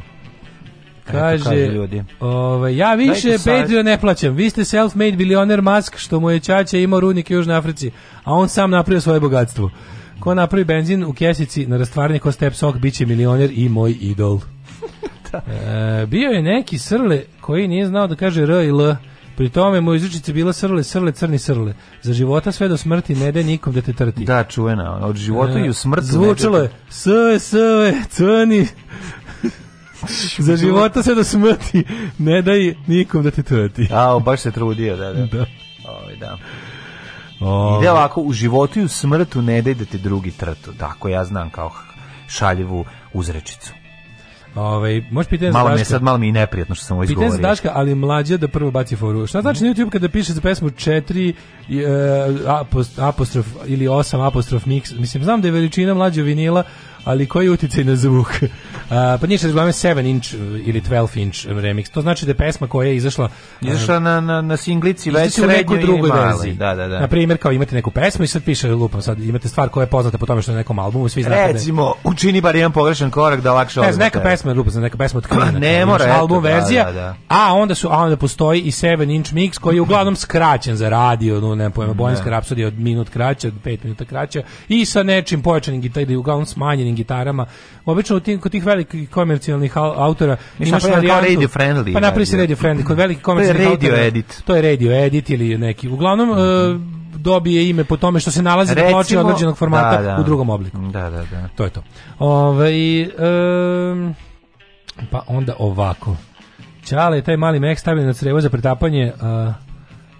Kaže, 1.11 1.43
kažu 1.43 1.55
ljudi. 1.55 2.03
ovaj, 2.19 2.75
ja 2.75 2.93
više. 2.93 3.37
Patreon 3.45 3.85
ne 3.85 3.99
plaćam. 3.99 4.35
Vi 4.35 4.49
ste 4.49 4.61
self-made 4.61 5.17
bilioner 5.17 5.61
Musk, 5.61 5.97
što 5.97 6.19
mu 6.19 6.29
je 6.29 6.39
čača 6.39 6.77
imao 6.77 6.99
rudnik 6.99 7.29
u 7.29 7.33
Južnoj 7.33 7.55
Africi, 7.55 7.91
a 8.23 8.33
on 8.33 8.49
sam 8.49 8.71
napravio 8.71 9.01
svoje 9.01 9.19
bogatstvo. 9.19 9.71
Ko 10.19 10.33
napravi 10.33 10.63
benzin 10.63 11.03
u 11.03 11.13
kesici 11.13 11.65
na 11.65 11.77
rastvaranje 11.77 12.19
ko 12.19 12.31
step 12.31 12.53
sok, 12.53 12.77
bit 12.77 12.93
će 12.93 13.05
milioner 13.05 13.51
i 13.53 13.69
moj 13.69 13.97
idol. 13.99 14.39
E, 16.01 16.05
bio 16.05 16.29
je 16.29 16.41
neki 16.41 16.77
srle 16.77 17.21
koji 17.41 17.67
nije 17.67 17.85
znao 17.85 18.07
da 18.07 18.15
kaže 18.15 18.43
R 18.43 18.49
i 18.49 18.69
L. 18.69 18.95
Pri 19.37 19.49
tome 19.49 19.81
mu 19.81 19.93
izručice 19.93 20.33
bila 20.33 20.53
srle, 20.53 20.83
srle, 20.83 21.11
crni 21.11 21.39
srle. 21.39 21.73
Za 22.01 22.13
života 22.13 22.51
sve 22.51 22.67
do 22.67 22.77
smrti 22.77 23.15
ne 23.15 23.31
de 23.31 23.43
nikom 23.43 23.73
da 23.73 23.81
te 23.81 23.93
trti. 23.93 24.25
Da, 24.25 24.43
čuvena. 24.43 25.05
Od 25.05 25.15
života 25.15 25.59
i 25.59 25.69
u 25.69 25.73
smrtu. 25.73 26.05
Zvučalo 26.05 26.57
je 26.57 26.71
sve, 26.89 27.39
sve, 27.39 27.93
crni. 28.09 28.67
Za 30.47 30.55
života 30.55 31.03
sve 31.03 31.15
do 31.15 31.23
smrti 31.23 31.83
ne 32.17 32.41
daj 32.41 32.75
nikom 32.87 33.23
da 33.23 33.31
te 33.31 33.43
trti. 33.43 33.87
A, 33.91 34.19
baš 34.19 34.39
se 34.39 34.51
trudio, 34.51 34.97
da, 34.97 35.13
da. 35.13 35.25
Da. 35.25 35.45
Ovaj, 35.89 36.15
da. 36.15 36.37
O, 37.39 37.79
Ide 37.79 37.91
ovako, 37.91 38.21
u 38.21 38.33
životu 38.33 38.79
i 38.79 38.83
u 38.83 38.87
smrtu 38.87 39.41
ne 39.41 39.61
daj 39.61 39.73
da 39.73 39.85
te 39.85 39.97
drugi 39.97 40.31
trtu. 40.31 40.73
Tako 40.73 41.09
ja 41.09 41.25
znam 41.25 41.49
kao 41.49 41.71
šaljevu 42.27 42.85
uzrečicu. 43.13 43.73
Ovaj, 44.55 45.01
pitati 45.29 45.51
za 45.51 45.57
Malo 45.57 45.69
je 45.69 45.73
Daška. 45.77 45.85
sad, 45.85 46.03
malo 46.03 46.17
mi 46.17 46.27
je 46.27 46.31
neprijatno 46.33 46.75
što 46.75 46.85
sam 46.85 46.97
ovo 46.97 47.01
Pitanje 47.07 47.15
za 47.15 47.25
izgovorio. 47.25 47.49
Daška, 47.49 47.71
ali 47.73 47.95
mlađa 47.95 48.37
da 48.37 48.47
prvo 48.47 48.71
baci 48.71 48.95
foru. 48.95 49.27
Šta 49.27 49.41
znači 49.41 49.63
na 49.63 49.69
YouTube 49.69 49.89
kada 49.89 50.09
piše 50.09 50.33
za 50.33 50.41
pesmu 50.41 50.69
4 50.69 51.33
apost, 52.47 52.99
apostrof 52.99 53.47
ili 53.65 53.85
8 53.87 54.27
apostrof 54.27 54.65
mix? 54.65 54.99
Mislim, 54.99 55.23
znam 55.23 55.41
da 55.41 55.47
je 55.47 55.51
veličina 55.51 55.93
mlađa 55.93 56.21
vinila, 56.21 56.63
ali 57.03 57.25
koji 57.25 57.45
je 57.45 57.51
uticaj 57.51 57.83
na 57.83 57.95
zvuk? 57.95 58.27
A, 58.89 59.17
pa 59.21 59.27
nije 59.27 59.37
što 59.37 59.47
razgovaram 59.47 59.71
7 59.71 60.09
inch 60.09 60.33
ili 60.67 60.81
12 60.81 61.17
inch 61.21 61.45
remix. 61.45 61.89
To 61.91 62.01
znači 62.01 62.25
da 62.25 62.29
je 62.29 62.35
pesma 62.35 62.67
koja 62.67 62.87
je 62.87 62.95
izašla 62.95 63.29
Izašla 63.61 63.99
na, 63.99 64.21
na, 64.21 64.41
na 64.41 64.57
singlici 64.57 65.11
već 65.11 65.33
srednjoj 65.33 65.79
i 65.79 65.85
drugoj 65.85 66.11
verziji. 66.11 66.53
Da, 66.53 66.75
da, 66.75 66.87
da. 66.87 66.99
Na 66.99 67.07
primjer, 67.07 67.37
kao 67.37 67.51
imate 67.51 67.75
neku 67.75 67.91
pesmu 67.91 68.23
i 68.23 68.27
sad 68.27 68.43
piše 68.43 68.71
lupam, 68.71 69.01
sad 69.01 69.19
imate 69.19 69.49
stvar 69.49 69.69
koja 69.69 69.83
je 69.83 69.87
poznata 69.87 70.17
po 70.17 70.25
tome 70.25 70.41
što 70.41 70.51
je 70.51 70.53
na 70.53 70.59
nekom 70.59 70.79
albumu, 70.79 71.09
svi 71.09 71.23
znate 71.23 71.35
da 71.41 71.47
je- 71.47 71.53
Recimo, 71.53 71.93
učini 72.03 72.41
bar 72.41 72.55
jedan 72.55 72.71
pogrešan 72.71 73.11
korak 73.11 73.41
da 73.41 73.53
lakše 73.53 73.81
Ne 73.81 73.91
neka 73.91 74.19
pesma 74.19 74.51
je 74.51 74.55
lupa, 74.55 74.79
neka 74.79 74.97
pesma 74.97 75.17
od 75.17 75.27
Queen. 75.27 75.59
Ne 75.59 75.85
mora, 75.85 76.05
eto, 76.05 76.13
album 76.13 76.43
da, 76.43 76.49
verzija. 76.49 76.83
da, 76.85 76.91
da. 76.91 77.15
A 77.27 77.53
onda 77.53 77.75
su 77.75 77.87
a 77.91 77.97
onda 77.97 78.17
postoji 78.17 78.61
i 78.61 78.71
7 78.71 79.15
inch 79.15 79.33
mix 79.33 79.59
koji 79.59 79.75
je 79.75 79.81
uglavnom 79.81 80.15
skraćen 80.15 80.75
za 80.75 80.89
radio, 80.89 81.41
no 81.41 81.55
ne 81.55 81.69
pojma, 81.69 81.93
Bojanska 81.93 82.29
rapsodija 82.29 82.67
od 82.67 82.79
minut 82.79 83.09
kraća, 83.09 83.47
od 83.47 83.53
5 83.65 83.77
minuta 83.83 84.05
kraća 84.05 84.41
i 84.67 84.85
sa 84.85 85.03
nečim 85.03 85.41
pojačanim 85.41 85.81
gitarama, 85.81 86.19
uglavnom 86.19 86.45
smanjenim 86.45 86.95
gitarama. 86.99 87.45
Obično 87.85 88.15
u 88.15 88.21
tim 88.21 88.39
kod 88.39 88.51
tih 88.51 88.65
velikih 88.65 89.09
komercijalnih 89.09 89.73
au- 89.73 89.93
autora 89.97 90.37
imaš 90.59 90.83
varijantu. 90.85 91.27
radio 91.27 91.47
friendly 91.49 91.93
Pa 91.93 91.99
napravi 91.99 92.25
se 92.25 92.37
radio. 92.37 92.55
friendly 92.55 92.83
kod 92.83 92.97
velikih 92.97 93.17
To 93.17 93.31
je 93.31 93.35
komercijalnih 93.35 93.63
radio 93.65 93.89
autora. 93.89 94.05
edit. 94.05 94.41
To 94.45 94.55
je 94.55 94.61
radio 94.63 94.91
edit 94.95 95.29
ili 95.29 95.57
neki. 95.57 95.89
Uglavnom 95.89 96.29
e, 96.29 96.35
dobije 97.13 97.69
ime 97.69 97.83
po 97.83 97.97
tome 97.97 98.19
što 98.19 98.31
se 98.31 98.41
nalazi 98.41 98.75
na 98.75 98.81
ploči 98.83 98.95
Recimo- 99.07 99.21
određenog 99.21 99.57
formata 99.57 99.97
da, 99.97 100.03
da. 100.05 100.21
u 100.21 100.23
drugom 100.23 100.49
obliku. 100.49 100.77
Da, 100.79 101.09
da, 101.09 101.23
da. 101.23 101.47
To 101.55 101.63
je 101.63 101.69
to. 101.69 101.83
Ovaj 102.19 103.01
em, 103.01 104.15
pa 105.11 105.23
onda 105.27 105.53
ovako. 105.59 106.15
Ćale 106.85 107.21
taj 107.21 107.37
mali 107.37 107.59
mek 107.59 107.79
stavljen 107.79 108.07
na 108.07 108.13
crevo 108.13 108.41
za 108.41 108.49
pretapanje 108.49 109.13
a, 109.21 109.53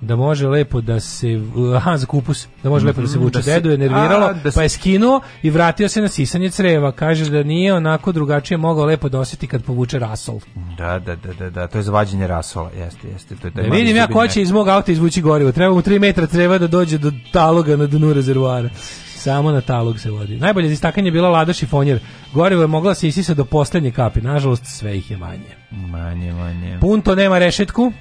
da 0.01 0.15
može 0.15 0.47
lepo 0.47 0.81
da 0.81 0.99
se 0.99 1.41
aha 1.75 1.97
za 1.97 2.05
kupus 2.05 2.47
da 2.63 2.69
može 2.69 2.85
lepo 2.87 3.01
da 3.01 3.07
se 3.07 3.15
Mhm, 3.15 3.23
vuče 3.23 3.39
da 3.39 3.45
dedu 3.45 3.69
je 3.69 3.77
nerviralo 3.77 4.25
a, 4.25 4.33
da 4.33 4.51
se- 4.51 4.55
pa 4.55 4.63
je 4.63 4.69
skinuo 4.69 5.21
i 5.41 5.49
vratio 5.49 5.89
se 5.89 6.01
na 6.01 6.07
sisanje 6.09 6.49
creva 6.49 6.91
kaže 6.91 7.29
da 7.29 7.43
nije 7.43 7.73
onako 7.73 8.11
drugačije 8.11 8.57
mogao 8.57 8.85
lepo 8.85 9.09
da 9.09 9.19
osjeti 9.19 9.47
kad 9.47 9.63
povuče 9.63 9.99
rasol 9.99 10.39
Da, 10.77 10.99
da, 10.99 11.15
da, 11.17 11.33
da, 11.33 11.49
da, 11.49 11.67
to 11.67 11.77
je 11.77 11.83
za 11.83 11.91
vađenje 11.91 12.27
rasola, 12.27 12.69
jeste, 12.71 13.07
jeste. 13.07 13.35
To 13.35 13.47
je 13.47 13.51
da 13.51 13.61
vidim 13.61 13.95
ja 13.97 14.07
ko 14.07 14.27
će 14.27 14.41
iz 14.41 14.51
mog 14.51 14.67
auta 14.67 14.91
izvući 14.91 15.21
gorivo 15.21 15.51
treba 15.51 15.75
mu 15.75 15.81
3 15.81 15.99
metra 15.99 16.27
creva 16.27 16.57
da 16.57 16.67
dođe 16.67 16.97
do 16.97 17.11
taloga 17.31 17.75
na 17.75 17.87
dnu 17.87 18.13
rezervoara 18.13 18.69
samo 19.15 19.51
na 19.51 19.61
talog 19.61 19.99
se 19.99 20.11
vodi. 20.11 20.37
Najbolje 20.37 20.67
za 20.67 20.73
istakanje 20.73 21.07
je 21.07 21.11
bila 21.11 21.29
lada 21.29 21.53
šifonjer. 21.53 21.99
Gorivo 22.33 22.61
je 22.61 22.67
mogla 22.67 22.95
se 22.95 23.07
isisa 23.07 23.33
do 23.33 23.45
poslednje 23.45 23.91
kapi. 23.91 24.21
Nažalost, 24.21 24.65
sve 24.67 24.97
ih 24.97 25.11
je 25.11 25.17
manje. 25.17 25.55
Manje, 25.71 26.33
manje. 26.33 26.77
Punto 26.81 27.15
nema 27.15 27.39
rešetku. 27.39 27.91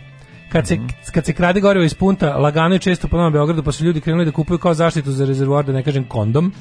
Kad 0.49 0.67
se, 0.67 0.79
kad 1.13 1.27
se 1.27 1.33
krade 1.33 1.61
gorivo 1.61 1.85
iz 1.85 1.95
punta, 1.95 2.37
lagano 2.37 2.75
i 2.75 2.79
često 2.79 3.09
po 3.09 3.17
Novom 3.17 3.33
Beogradu, 3.33 3.63
pa 3.63 3.73
su 3.73 3.85
ljudi 3.85 4.01
krenuli 4.01 4.25
da 4.25 4.33
kupuju 4.33 4.59
kao 4.59 4.75
zaštitu 4.75 5.13
za 5.13 5.25
rezervoar, 5.25 5.65
da 5.65 5.73
ne 5.73 5.83
kažem 5.83 6.05
kondom. 6.05 6.53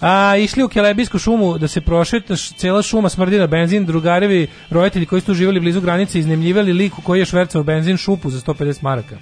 A, 0.00 0.36
išli 0.36 0.62
u 0.64 0.68
Kelebijsku 0.68 1.18
šumu 1.18 1.58
da 1.58 1.68
se 1.68 1.80
prošeta, 1.80 2.36
š- 2.36 2.54
cela 2.54 2.82
šuma 2.82 3.08
smrdi 3.08 3.38
na 3.38 3.46
benzin, 3.46 3.86
drugarevi 3.86 4.46
roditelji 4.70 5.06
koji 5.06 5.20
su 5.20 5.26
tu 5.26 5.34
živjeli 5.34 5.60
blizu 5.60 5.80
granice 5.80 6.18
iznemljivali 6.18 6.72
liku 6.72 7.02
koji 7.02 7.18
je 7.18 7.24
švercao 7.24 7.62
benzin 7.62 7.96
šupu 7.96 8.30
za 8.30 8.40
150 8.40 8.82
maraka. 8.82 9.16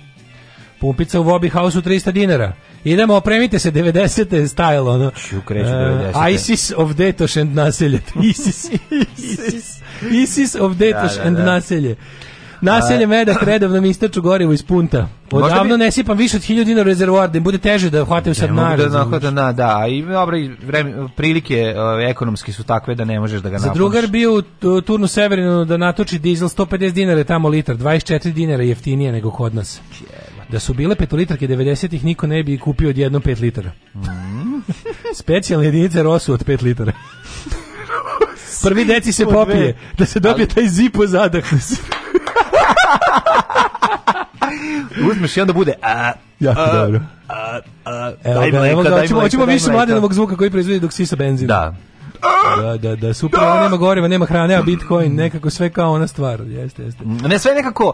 Pumpica 0.78 1.20
u 1.20 1.24
Bobby 1.24 1.50
House-u 1.50 1.82
300 1.82 2.12
dinara. 2.12 2.52
Idemo, 2.84 3.15
opremite 3.15 3.58
se, 3.58 3.73
90. 3.73 4.24
style, 4.47 4.89
ono. 4.89 5.10
Ću, 5.10 5.40
kreću 5.40 5.68
E, 5.68 6.12
90.. 6.15 6.34
ISIS 6.34 6.73
of 6.76 6.92
Detoš 6.92 7.36
and 7.36 7.55
naselje. 7.55 8.00
ISIS, 8.31 8.70
ISIS, 9.18 9.81
ISIS 10.12 10.55
of 10.55 10.73
Detoš 10.73 11.10
Da, 11.10 11.23
da, 11.23 11.28
and 11.28 11.36
da. 11.36 11.44
naselje. 11.44 11.97
Naselje 12.62 13.06
Medak 13.06 13.42
redovno 13.42 13.80
mi 13.80 13.89
istaču 13.90 14.22
gorivo 14.22 14.52
iz 14.52 14.62
punta. 14.62 15.08
Odavno 15.30 15.76
bi- 15.76 15.78
ne 15.78 15.90
sipam 15.90 16.18
više 16.18 16.36
od 16.36 16.42
1000 16.42 16.64
dinara 16.64 16.84
rezervoar, 16.84 17.30
da 17.30 17.39
im 17.39 17.44
bude 17.44 17.58
teže 17.58 17.90
da 17.90 18.05
hvataju 18.05 18.34
sad 18.34 18.50
mogu 18.50 18.68
na. 18.68 18.76
da 18.78 18.89
nahvata 18.89 19.30
na, 19.30 19.52
da, 19.52 19.84
i 19.89 20.02
dobro, 20.02 20.36
i 20.39 20.48
vreme, 20.48 21.08
prilike 21.08 21.74
uh, 21.97 22.10
ekonomski 22.10 22.52
su 22.52 22.64
takve 22.64 22.94
da 22.94 23.05
ne 23.05 23.20
možeš 23.20 23.40
da 23.40 23.50
ga 23.50 23.58
Za 23.58 23.66
napuniš. 23.66 23.78
drugar 23.78 24.06
bio 24.06 24.34
u 24.34 24.42
tu- 24.42 24.80
turnu 24.80 25.06
Severinu 25.06 25.64
da 25.64 25.76
natoči 25.76 26.18
dizel 26.18 26.48
150 26.48 26.92
dinara 26.92 27.24
tamo 27.24 27.48
litar, 27.48 27.76
24 27.76 28.32
dinara 28.32 28.62
jeftinije 28.62 29.12
nego 29.12 29.30
kod 29.30 29.55
nas. 29.55 29.80
Da 30.48 30.60
su 30.60 30.74
bile 30.74 30.94
petolitrake 30.94 31.48
90-ih 31.48 32.05
niko 32.05 32.26
ne 32.26 32.42
bi 32.42 32.58
kupio 32.58 32.89
odjednom 32.89 33.22
5 33.22 33.40
litara. 33.40 33.70
Specijalne 35.14 35.66
jedinice 35.66 36.02
Rosu 36.02 36.32
od 36.32 36.44
5 36.44 36.62
litara. 36.62 36.92
Prvi 38.62 38.84
deci 38.84 39.12
se 39.12 39.24
Po 39.24 39.30
popije, 39.30 39.76
da 39.98 40.06
se 40.06 40.20
dobije 40.20 40.47
taj 40.47 40.68
zipo 40.68 41.06
zadah. 41.06 41.44
Uzmeš 45.10 45.36
i 45.36 45.41
onda 45.41 45.52
bude... 45.52 45.73
A, 45.83 46.12
Jako 46.41 46.60
a, 46.60 46.73
dobro. 46.73 47.01
A, 47.28 47.60
a, 47.85 48.12
Evo 48.25 48.41
daj 48.41 48.51
ga, 48.51 48.59
mleka, 48.59 48.73
evo 48.73 48.83
ga, 48.83 49.01
hoćemo, 49.01 49.20
hoćemo 49.20 49.44
više 49.44 49.73
mladenovog 49.73 50.15
zvuka 50.15 50.36
koji 50.36 50.51
proizvodi 50.51 50.81
dok 50.81 50.93
sisa 50.93 51.17
benzin. 51.17 51.47
Da. 51.47 51.75
Da, 52.62 52.77
da, 52.77 52.97
da, 52.97 53.15
super, 53.15 53.41
ovo 53.41 53.60
nema 53.60 53.77
goriva, 53.77 54.09
nema 54.09 54.27
hrane, 54.27 54.55
a 54.55 54.62
Bitcoin, 54.62 55.15
nekako 55.15 55.51
sve 55.51 55.70
kao 55.70 55.93
ona 55.93 56.07
stvar, 56.07 56.41
jeste, 56.41 56.83
jeste. 56.83 57.05
Ne, 57.05 57.39
sve 57.39 57.55
nekako, 57.55 57.93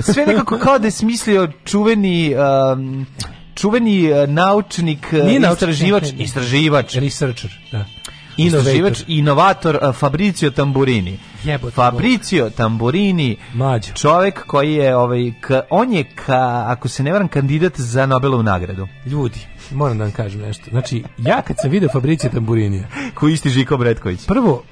sve 0.00 0.26
nekako 0.26 0.58
kao 0.58 0.78
da 0.78 0.86
je 0.86 0.90
smislio 0.90 1.48
čuveni... 1.64 2.34
Um, 2.72 3.06
čuveni 3.54 4.12
uh, 4.12 4.28
naučnik, 4.28 5.06
uh, 5.12 5.26
Nije 5.26 5.40
istraživač, 5.52 6.02
ne, 6.02 6.12
ne. 6.12 6.24
istraživač, 6.24 6.94
Researcher, 6.94 7.50
da. 7.72 7.84
Inovator 9.06 9.78
uh, 9.82 9.94
Fabricio 9.94 10.50
Tamburini. 10.50 11.18
Jebote, 11.44 11.74
Fabricio 11.74 12.50
Tamburini, 12.50 13.36
Mlađo. 13.54 13.92
čovek 13.94 14.46
koji 14.46 14.74
je, 14.74 14.96
ovaj, 14.96 15.32
ka, 15.40 15.62
on 15.70 15.92
je, 15.92 16.04
ka, 16.04 16.64
ako 16.66 16.88
se 16.88 17.02
ne 17.02 17.12
varam, 17.12 17.28
kandidat 17.28 17.80
za 17.80 18.06
Nobelovu 18.06 18.42
nagradu. 18.42 18.88
Ljudi, 19.06 19.46
moram 19.70 19.98
da 19.98 20.04
vam 20.04 20.12
kažem 20.12 20.40
nešto. 20.40 20.64
Znači, 20.70 21.04
ja 21.18 21.42
kad 21.42 21.56
sam 21.60 21.70
video 21.70 21.88
Fabricija 21.92 22.30
Tamburinija, 22.30 22.88
Koji 23.14 23.32
isti 23.32 23.50
Žiko 23.50 23.76
Bretković. 23.76 24.26
prvo, 24.26 24.62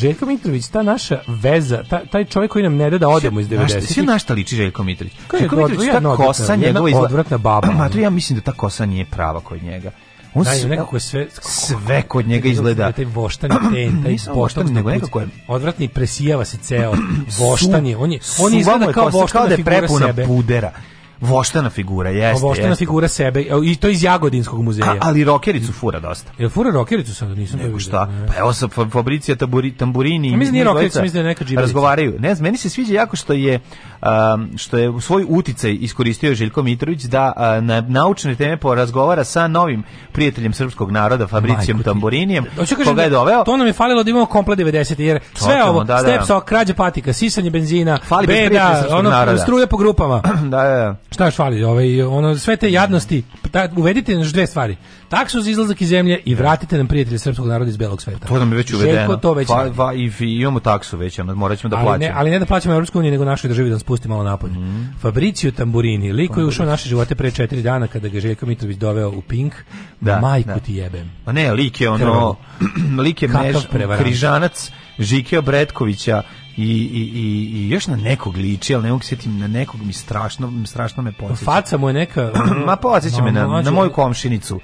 Željko 0.00 0.26
Mitrović, 0.26 0.68
ta 0.68 0.82
naša 0.82 1.20
veza, 1.26 1.82
ta, 1.90 2.04
taj 2.04 2.24
čovjek 2.24 2.52
koji 2.52 2.62
nam 2.62 2.76
ne 2.76 2.90
da 2.90 2.98
da 2.98 3.08
odemo 3.08 3.40
iz 3.40 3.46
Znaš, 3.46 3.72
Svi 3.72 3.80
90-ih, 3.80 4.06
na 4.06 4.18
šta 4.18 4.34
liči 4.34 4.56
Željko 4.56 4.84
Mitrović? 4.84 5.14
Željko 5.38 5.56
Mitrović, 5.56 5.90
ta 5.92 6.16
kosa 6.16 6.56
njegova 6.56 6.88
izgleda... 6.88 7.06
odvratna 7.06 7.38
baba. 7.38 7.72
Ma, 7.72 8.00
ja 8.00 8.10
mislim 8.10 8.38
da 8.38 8.44
ta 8.44 8.52
kosa 8.52 8.86
nije 8.86 9.04
prava 9.04 9.40
kod 9.40 9.62
njega. 9.62 9.90
On 10.36 10.44
Da, 10.44 10.50
sve- 10.50 10.68
nekako 10.68 11.00
sve- 11.00 11.26
sve 11.42 12.02
kod 12.02 12.28
njega 12.28 12.48
izgleda. 12.48 12.92
taj 12.92 13.04
voštani 13.04 13.54
ten, 13.74 14.02
taj 14.02 14.34
boštan, 14.34 14.66
nego 14.66 14.90
nekako 14.90 15.20
je- 15.20 15.28
Odvratni, 15.48 15.88
presijava 15.88 16.44
se 16.44 16.56
ceo, 16.58 16.94
voštan 17.38 17.86
je, 17.86 17.96
on 17.96 18.12
je, 18.12 18.18
on 18.38 18.54
izgleda 18.54 18.92
kao 18.92 19.08
voštana 19.08 19.46
da 19.46 19.52
je 19.52 19.56
figura 19.56 19.78
prepuna 19.78 20.06
sebe. 20.06 20.26
pudera. 20.26 20.72
Voštana 21.20 21.70
figura, 21.70 22.10
jeste, 22.10 22.40
Kao 22.40 22.48
voštana 22.48 22.68
jeste. 22.68 22.78
figura 22.78 23.08
sebe, 23.08 23.44
i 23.64 23.76
to 23.76 23.88
iz 23.88 24.02
Jagodinskog 24.02 24.62
muzeja. 24.62 24.86
A, 24.86 24.96
ali 25.00 25.24
rokericu 25.24 25.72
fura 25.72 26.00
dosta. 26.00 26.30
Jel 26.38 26.48
fura 26.50 26.70
rokericu 26.70 27.14
sad, 27.14 27.28
nisam 27.28 27.60
Nego 27.60 27.78
šta? 27.78 28.08
Pa 28.28 28.38
evo 28.38 28.52
sa 28.52 28.66
Fa- 28.68 28.90
Fabricija 28.90 29.36
Tamburi, 29.36 29.72
Tamburini. 29.72 30.30
Ja 30.30 30.36
mislim 30.36 30.46
da 30.46 30.52
nije 30.54 30.64
dvojica 30.64 31.02
mislim 31.02 31.12
da 31.14 31.18
je 31.20 31.26
neka 31.26 31.44
džiberica. 31.44 31.60
Razgovaraju. 31.60 32.14
Ne 32.18 32.34
znam, 32.34 32.44
meni 32.44 32.56
se 32.58 32.70
sviđa 32.70 32.94
jako 32.94 33.16
što 33.16 33.32
je 33.32 33.60
um, 34.02 34.08
što 34.56 34.78
je 34.78 34.92
svoj 35.00 35.24
uticaj 35.28 35.76
iskoristio 35.80 36.34
Željko 36.34 36.62
Mitrović 36.62 37.02
da 37.02 37.32
uh, 37.36 37.64
na 37.64 37.80
naučne 37.80 38.34
teme 38.34 38.56
porazgovara 38.56 39.24
sa 39.24 39.48
novim 39.48 39.82
prijateljem 40.12 40.52
srpskog 40.52 40.90
naroda 40.90 41.26
Fabricijom. 41.26 41.82
Tamburinijem, 41.82 42.44
Hoću 42.56 42.76
kažem 42.76 42.92
koga 42.92 43.02
je 43.02 43.10
da- 43.10 43.16
doveo. 43.16 43.44
To 43.44 43.56
nam 43.56 43.66
je 43.66 43.72
falilo 43.72 44.02
da 44.02 44.10
imamo 44.10 44.26
komplet 44.26 44.58
90 44.58 45.00
jer 45.00 45.20
sve 45.34 45.48
Totalno, 45.48 45.70
ovo, 45.70 45.84
da, 45.84 45.94
da. 45.94 46.00
step 46.00 46.22
sok, 46.22 46.44
krađa 46.44 46.74
patika, 46.74 47.12
sisanje 47.12 47.50
benzina, 47.50 47.98
Fali 47.98 48.26
beda, 48.26 48.84
ono, 48.90 49.38
struje 49.38 49.66
po 49.66 49.76
grupama. 49.76 50.20
da, 50.42 50.62
da, 50.62 50.62
da. 50.64 50.96
Šta 51.10 51.24
još 51.24 51.36
fali? 51.36 51.64
Ovaj, 51.64 52.02
ono, 52.02 52.36
sve 52.38 52.56
te 52.56 52.72
jadnosti, 52.72 53.22
ta, 53.50 53.68
uvedite 53.76 54.12
još 54.12 54.32
dve 54.32 54.46
stvari. 54.46 54.76
Taksu 55.08 55.40
za 55.40 55.50
izlazak 55.50 55.80
iz 55.80 55.88
zemlje 55.88 56.20
i 56.24 56.34
vratite 56.34 56.76
nam 56.76 56.88
prijatelje 56.88 57.18
srpskog 57.18 57.46
naroda 57.46 57.68
iz 57.68 57.76
belog 57.76 58.02
sveta. 58.02 58.26
To 58.26 58.38
nam 58.38 58.52
je 58.52 58.56
već 58.56 58.72
uvedeno. 58.72 58.98
Željko 58.98 59.16
to 59.16 59.32
već 59.32 59.48
radi. 59.48 59.76
pa, 59.76 59.92
i, 59.94 60.10
i 60.20 60.40
imamo 60.40 60.60
taksu 60.60 60.96
već, 60.96 61.18
morat 61.18 61.58
ćemo 61.58 61.70
da 61.70 61.76
ali, 61.76 61.84
plaćamo. 61.84 62.06
ne, 62.06 62.12
ali 62.16 62.30
ne 62.30 62.38
da 62.38 62.46
plaćamo 62.46 62.74
Evropsku 62.74 62.98
uniju, 62.98 63.12
nego 63.12 63.24
našoj 63.24 63.48
državi 63.48 63.68
da 63.68 63.74
nas 63.74 63.84
pusti 63.84 64.08
malo 64.08 64.22
napolje. 64.22 64.52
Mhm. 64.52 64.82
Fabricio 65.00 65.50
Tamburini, 65.50 66.12
lik 66.12 66.30
koji 66.30 66.44
je 66.44 66.48
ušao 66.48 66.66
u 66.66 66.68
naše 66.68 66.88
živote 66.88 67.14
pre 67.14 67.30
četiri 67.30 67.62
dana 67.62 67.86
kada 67.86 68.08
ga 68.08 68.16
je 68.16 68.20
Željko 68.20 68.46
Mitrović 68.46 68.76
doveo 68.76 69.08
u 69.08 69.22
Pink, 69.22 69.54
Da, 70.00 70.20
majku 70.20 70.48
da. 70.48 70.58
ti 70.58 70.74
jebem. 70.74 71.10
Pa 71.24 71.32
ne, 71.32 71.52
lik 71.52 71.80
je 71.80 71.90
ono, 71.90 72.36
lik 73.04 73.22
je 73.22 73.28
mež, 73.28 73.56
križanac 73.98 74.70
Žikeo 74.98 75.42
Bretkovića 75.42 76.22
i, 76.56 76.62
i, 76.62 77.00
i, 77.14 77.50
i 77.58 77.70
još 77.70 77.86
na 77.86 77.96
nekog 77.96 78.36
liči, 78.36 78.74
ali 78.74 78.84
ne 78.84 78.90
mogu 78.90 79.02
sjetim, 79.02 79.38
na 79.38 79.46
nekog 79.46 79.82
mi 79.82 79.92
strašno, 79.92 80.52
strašno 80.66 81.02
me 81.02 81.12
podsjeća. 81.12 81.44
Faca 81.44 81.76
mu 81.76 81.88
je 81.88 81.92
neka... 81.92 82.30
Ma 82.66 82.76
podsjeća 82.76 83.22
me 83.22 83.32
na, 83.32 83.62
na 83.62 83.70
moju 83.70 83.92
komšinicu. 83.92 84.60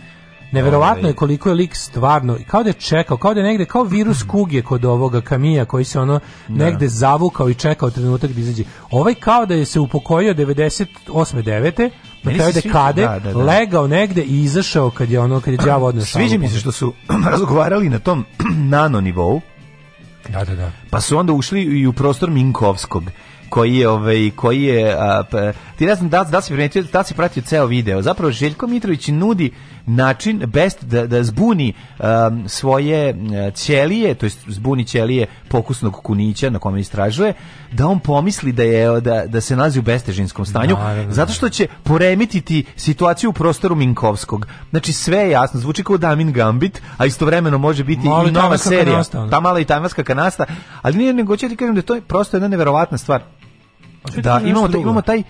Neverovatno 0.52 1.00
Ovaj, 1.00 1.10
je 1.10 1.14
koliko 1.14 1.48
je 1.48 1.54
lik 1.54 1.76
stvarno, 1.76 2.38
kao 2.46 2.62
da 2.62 2.68
je 2.68 2.72
čekao, 2.72 3.16
kao 3.16 3.34
da 3.34 3.40
je 3.40 3.46
negde, 3.46 3.64
kao 3.64 3.84
virus 3.84 4.22
kuge 4.30 4.62
kod 4.62 4.84
ovoga 4.84 5.20
kamija 5.20 5.64
koji 5.64 5.84
se 5.84 6.00
ono 6.00 6.20
negde 6.48 6.88
zavukao 6.88 7.50
i 7.50 7.54
čekao 7.54 7.90
trenutak 7.90 8.30
da 8.30 8.40
izađe. 8.40 8.64
Ovaj 8.90 9.14
kao 9.14 9.46
da 9.46 9.54
je 9.54 9.64
se 9.64 9.80
upokojio 9.80 10.34
98. 10.34 10.86
9. 11.08 11.90
na 12.22 12.34
kraju 12.34 12.52
dekade, 12.52 13.02
da, 13.02 13.18
da, 13.18 13.32
da. 13.32 13.38
legao 13.38 13.86
negde 13.86 14.22
i 14.22 14.42
izašao 14.42 14.90
kad 14.90 15.10
je 15.10 15.20
ono, 15.20 15.40
kad 15.40 15.54
je 15.54 15.58
đavo 15.66 15.86
odneo 15.86 16.04
Sviđa 16.04 16.38
mi 16.38 16.48
se 16.48 16.58
što 16.58 16.72
su 16.72 16.92
razgovarali 17.30 17.88
na 17.88 17.98
tom 17.98 18.24
nano 18.56 19.00
nivou, 19.00 19.40
Da, 20.28 20.44
da, 20.44 20.54
da. 20.54 20.72
Pa 20.90 21.00
su 21.00 21.18
onda 21.18 21.32
ušli 21.32 21.62
i 21.62 21.86
u 21.86 21.92
prostor 21.92 22.30
Minkovskog 22.30 23.04
koji 23.48 23.76
je 23.76 23.88
ovaj 23.88 24.30
koji 24.36 24.62
je 24.62 24.94
a, 24.98 25.22
pa, 25.30 25.52
ti 25.82 25.86
ne 25.86 25.94
znam 25.94 26.08
da 26.08 26.24
da 26.24 26.40
si 26.40 26.52
primetio 26.52 26.82
da 26.82 27.04
si 27.04 27.14
pratio 27.14 27.42
ceo 27.42 27.66
video. 27.66 28.02
Zapravo 28.02 28.32
Željko 28.32 28.66
Mitrović 28.66 29.08
nudi 29.08 29.52
način 29.86 30.42
best 30.46 30.84
da, 30.84 31.06
da 31.06 31.24
zbuni 31.24 31.74
um, 31.98 32.48
svoje 32.48 33.08
e, 33.08 33.14
ćelije 33.54 34.14
to 34.14 34.26
jest 34.26 34.38
zbuni 34.46 34.84
ćelije 34.84 35.26
pokusnog 35.48 35.94
kunića 36.02 36.50
na 36.50 36.58
kome 36.58 36.80
istražuje 36.80 37.34
da 37.72 37.86
on 37.86 38.00
pomisli 38.00 38.52
da 38.52 38.62
je 38.62 39.00
da, 39.00 39.26
da 39.26 39.40
se 39.40 39.56
nalazi 39.56 39.78
u 39.78 39.82
bestežinskom 39.82 40.46
stanju 40.46 40.74
Naravno. 40.74 41.12
zato 41.12 41.32
što 41.32 41.48
će 41.48 41.66
poremetiti 41.82 42.64
situaciju 42.76 43.30
u 43.30 43.32
prostoru 43.32 43.74
Minkovskog. 43.74 44.46
Znači 44.70 44.92
sve 44.92 45.18
je 45.18 45.30
jasno 45.30 45.60
zvuči 45.60 45.84
kao 45.84 45.96
Damin 45.98 46.32
Gambit 46.32 46.82
a 46.98 47.06
istovremeno 47.06 47.58
može 47.58 47.84
biti 47.84 48.08
Mala 48.08 48.28
i 48.28 48.32
nova 48.32 48.58
serija. 48.58 48.84
kanasta, 48.84 49.30
ta 49.30 49.40
mala 49.40 49.60
i 49.60 49.64
tajvanska 49.64 50.04
kanasta 50.04 50.44
ali 50.82 50.96
nije 50.96 51.12
nego 51.12 51.36
ću 51.36 51.48
ti 51.48 51.56
kažem 51.56 51.74
da 51.74 51.78
je 51.78 51.86
to 51.86 52.00
prosto 52.08 52.36
jedna 52.36 52.48
neverovatna 52.48 52.98
stvar. 52.98 53.22
Da 54.16 54.32
kažem 54.32 54.48
imamo 54.48 54.68
taj, 54.68 54.80
imamo 54.80 55.02
taj 55.02 55.22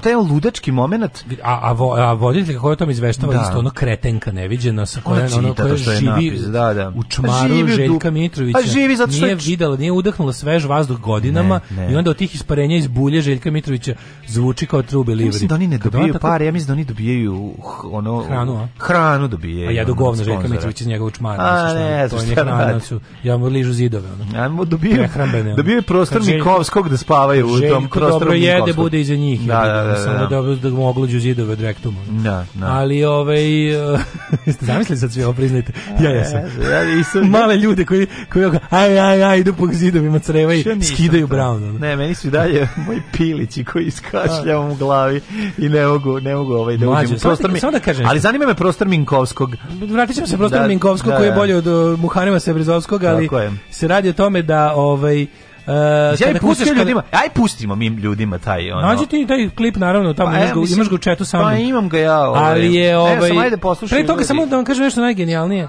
taj 0.00 0.14
ludački 0.14 0.72
moment 0.72 1.24
A, 1.42 1.58
a, 1.62 1.72
vo, 1.72 1.94
a 1.94 2.12
voditelj 2.12 2.56
koja 2.56 2.72
o 2.72 2.76
tom 2.76 2.90
izveštava 2.90 3.32
Da. 3.32 3.40
isto 3.40 3.58
ono 3.58 3.70
kretenka 3.70 4.32
neviđena 4.32 4.86
sa 4.86 5.00
koja 5.00 5.20
Ona 5.28 5.54
koja 5.54 5.68
to 5.68 5.76
što 5.76 5.90
je 5.90 5.96
živi 5.96 6.10
napis, 6.10 6.40
da, 6.42 6.74
da. 6.74 6.88
u 6.90 7.04
čmaru 7.04 7.48
živi 7.48 7.72
Željka 7.72 7.92
dup- 8.00 8.12
Mitrovića. 8.12 8.58
Pa 8.58 8.64
živi 8.64 8.96
zato 8.96 9.12
što 9.12 9.20
nije 9.20 9.32
je 9.32 9.38
č- 9.38 9.46
videla, 9.46 9.76
nije 9.76 9.92
udahnula 9.92 10.32
svež 10.32 10.64
vazduh 10.64 11.00
godinama 11.00 11.60
Ne, 11.70 11.76
ne. 11.78 11.92
i 11.92 11.96
onda 11.96 12.10
od 12.10 12.16
tih 12.16 12.34
isparenja 12.34 12.76
iz 12.76 12.86
bulje 12.86 13.20
Željka 13.20 13.50
Mitrovića 13.50 13.94
zvuči 14.26 14.66
kao 14.66 14.82
true 14.82 15.00
Ja 15.00 15.04
believer. 15.04 15.26
mislim 15.26 15.48
da 15.48 15.54
oni 15.54 15.66
ne 15.68 15.78
dobijaju 15.78 16.12
tako- 16.12 16.22
pare, 16.22 16.46
ja 16.46 16.52
mislim 16.52 16.66
da 16.66 16.72
oni 16.72 16.84
dobijaju 16.84 17.52
ono 17.84 18.22
Hranu, 18.22 18.56
a? 18.56 18.68
Hranu 18.78 19.28
dobijaju. 19.28 19.68
A 19.68 19.72
jedu 19.72 19.92
ono, 19.92 19.96
govno 19.96 20.22
od 20.22 20.26
Željka. 20.26 20.48
Mitrovića 20.48 20.82
iz 20.82 20.88
njegovog 20.88 21.12
čmara. 21.12 21.42
A, 21.42 21.74
ne 21.74 22.08
to 22.08 22.16
je 22.16 22.22
hrana, 22.26 22.80
ja 23.22 23.36
mu 23.36 23.46
ližu 23.46 23.72
zidove. 23.72 24.08
Ajmo 24.36 24.64
dobijaju, 24.64 25.08
dobijaju 25.56 25.82
prostor 25.82 26.22
Mikovskog 26.24 26.88
da 26.88 26.96
spavaju 26.96 27.46
u 27.46 27.60
tom 27.62 27.88
prostoru 27.88 28.18
dobro 28.20 28.32
jede, 28.34 28.72
bude 28.74 29.00
iza 29.00 29.14
njih. 29.14 29.40
Da, 29.42 29.54
da, 29.72 29.82
da, 29.84 29.96
Samo 29.96 30.18
da. 30.18 30.26
dobro 30.26 30.54
da 30.54 30.70
mu 30.70 30.88
ogluđu 30.88 31.20
zidove 31.20 31.54
od. 31.54 32.00
Da, 32.08 32.46
da. 32.54 32.66
Ali, 32.66 33.04
ovaj, 33.04 33.66
jeste 34.46 34.66
zamislili 34.66 34.98
sad 34.98 35.12
svi 35.12 35.24
ovo 35.24 35.32
priznajte? 35.32 35.72
Ja 36.00 36.10
jesam. 36.10 36.40
Ja 36.72 36.84
nisam. 36.86 37.28
Male 37.30 37.56
ljude 37.56 37.84
koji, 37.84 38.06
koji 38.32 38.44
aj, 38.70 39.00
aj, 39.00 39.24
aj, 39.24 39.38
idu 39.38 39.54
po 39.54 39.66
zidovima 39.72 40.18
creva 40.18 40.54
i 40.54 40.64
skidaju 40.84 41.28
brown. 41.28 41.78
Ne, 41.80 41.96
meni 41.96 42.14
su 42.14 42.28
i 42.28 42.30
dalje 42.30 42.68
moji 42.86 43.02
pilići 43.12 43.64
koji 43.64 43.84
iskašljavam 43.84 44.70
u 44.70 44.74
glavi 44.74 45.20
i 45.58 45.68
ne 45.68 45.86
mogu, 45.86 46.20
ne 46.20 46.34
mogu 46.34 46.52
ovaj 46.52 46.76
da 46.76 46.88
uđem 46.88 47.04
u 47.06 47.18
samo 47.18 47.30
prostor. 47.30 47.46
da- 47.46 47.52
mi- 47.52 47.60
samo 47.60 47.72
da 47.72 47.80
kažem 47.80 48.06
Ali 48.06 48.20
zanima 48.20 48.46
me 48.46 48.54
prostor 48.54 48.88
Minkovskog. 48.88 49.56
Vratit 49.82 50.14
ćemo 50.16 50.26
se 50.26 50.36
prosto 50.36 50.58
Da, 50.58 50.66
Minkovskog 50.68 51.10
da, 51.10 51.16
koji 51.16 51.26
je 51.26 51.30
da. 51.30 51.36
bolje 51.36 51.56
od 51.56 51.66
uh, 51.66 52.00
Muharema 52.00 52.40
Sebrizovskog, 52.40 53.04
ali 53.04 53.28
se 53.70 53.88
radi 53.88 54.08
o 54.08 54.12
tome 54.12 54.42
da 54.42 54.72
ovaj, 54.74 55.26
uh, 55.66 55.72
Ja 56.12 56.16
kada 56.18 56.30
i 56.30 56.40
pustio 56.40 56.48
kucaš 56.54 56.68
kada- 56.68 56.80
ljudima, 56.80 57.02
aj 57.12 57.28
pustimo 57.30 57.74
mi 57.74 57.86
ljudima 57.88 58.38
taj 58.38 58.72
ono. 58.72 58.82
Nađi 58.82 59.06
ti 59.06 59.26
taj 59.26 59.48
klip 59.50 59.76
naravno 59.76 60.14
tamo 60.14 60.30
Pa, 60.30 60.36
imaš, 60.36 60.48
ja 60.48 60.54
ga, 60.54 60.60
mislim- 60.60 60.78
imaš 60.78 60.88
ga 60.88 60.94
u 60.94 60.98
četu 60.98 61.24
sa 61.24 61.38
Pa 61.38 61.54
imam 61.54 61.88
ga 61.88 61.98
ja, 61.98 62.20
ovaj. 62.20 62.50
Ali 62.50 62.74
je 62.74 62.88
Ne, 62.88 62.98
ovaj 62.98 63.28
samo 63.28 63.40
ajde 63.40 63.56
Pre 63.88 64.02
toga 64.02 64.12
ljudi. 64.12 64.24
samo 64.24 64.46
da 64.46 64.56
vam 64.56 64.64
kažem 64.64 64.84
nešto 64.84 65.00
najgenijalnije. 65.00 65.68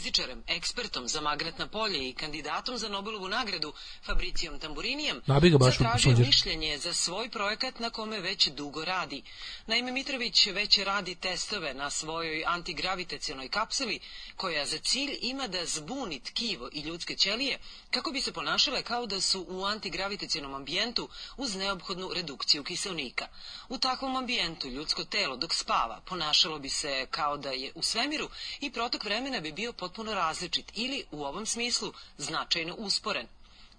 Astrofizičarem, 0.00 0.42
ekspertom 0.46 1.08
za 1.08 1.20
magnetna 1.20 1.66
polja 1.66 1.98
i 1.98 2.12
kandidatom 2.12 2.78
za 2.78 2.88
Nobelovu 2.88 3.28
nagradu 3.28 3.72
Fabricijom 4.06 4.58
Tamburinijem 4.58 5.20
u 5.26 5.64
zatražio 5.64 6.16
mišljenje 6.16 6.78
za 6.78 6.92
svoj 6.92 7.28
projekat 7.30 7.78
na 7.78 7.90
kome 7.90 8.20
već 8.20 8.48
dugo 8.48 8.84
radi. 8.84 9.22
Naime, 9.66 9.92
Mitrović 9.92 10.46
već 10.46 10.78
radi 10.78 11.14
testove 11.14 11.74
na 11.74 11.90
svojoj 11.90 12.44
antigravitacionoj 12.46 13.48
kapsuli 13.48 14.00
koja 14.36 14.66
za 14.66 14.78
cilj 14.78 15.18
ima 15.20 15.46
da 15.46 15.66
zbuni 15.66 16.20
tkivo 16.20 16.68
i 16.72 16.80
ljudske 16.80 17.16
ćelije 17.16 17.58
kako 17.90 18.10
bi 18.10 18.20
se 18.20 18.32
ponašale 18.32 18.82
kao 18.82 19.06
da 19.06 19.20
su 19.20 19.46
u 19.48 19.64
antigravitacionom 19.64 20.54
ambijentu 20.54 21.08
uz 21.36 21.56
neophodnu 21.56 22.10
redukciju 22.14 22.64
kiselnika. 22.64 23.26
U 23.68 23.78
takvom 23.78 24.16
ambijentu 24.16 24.68
ljudsko 24.68 25.04
telo 25.04 25.36
dok 25.36 25.54
spava 25.54 26.00
ponašalo 26.06 26.58
bi 26.58 26.68
se 26.68 27.06
kao 27.10 27.36
da 27.36 27.50
je 27.50 27.72
u 27.74 27.82
svemiru 27.82 28.28
i 28.60 28.72
protok 28.72 29.04
vremena 29.04 29.40
bi 29.40 29.52
bio 29.52 29.72
potpuno 29.72 29.89
različit 29.98 30.72
ili 30.74 31.04
u 31.10 31.24
ovom 31.24 31.46
smislu 31.46 31.92
značajno 32.18 32.74
usporen. 32.74 33.26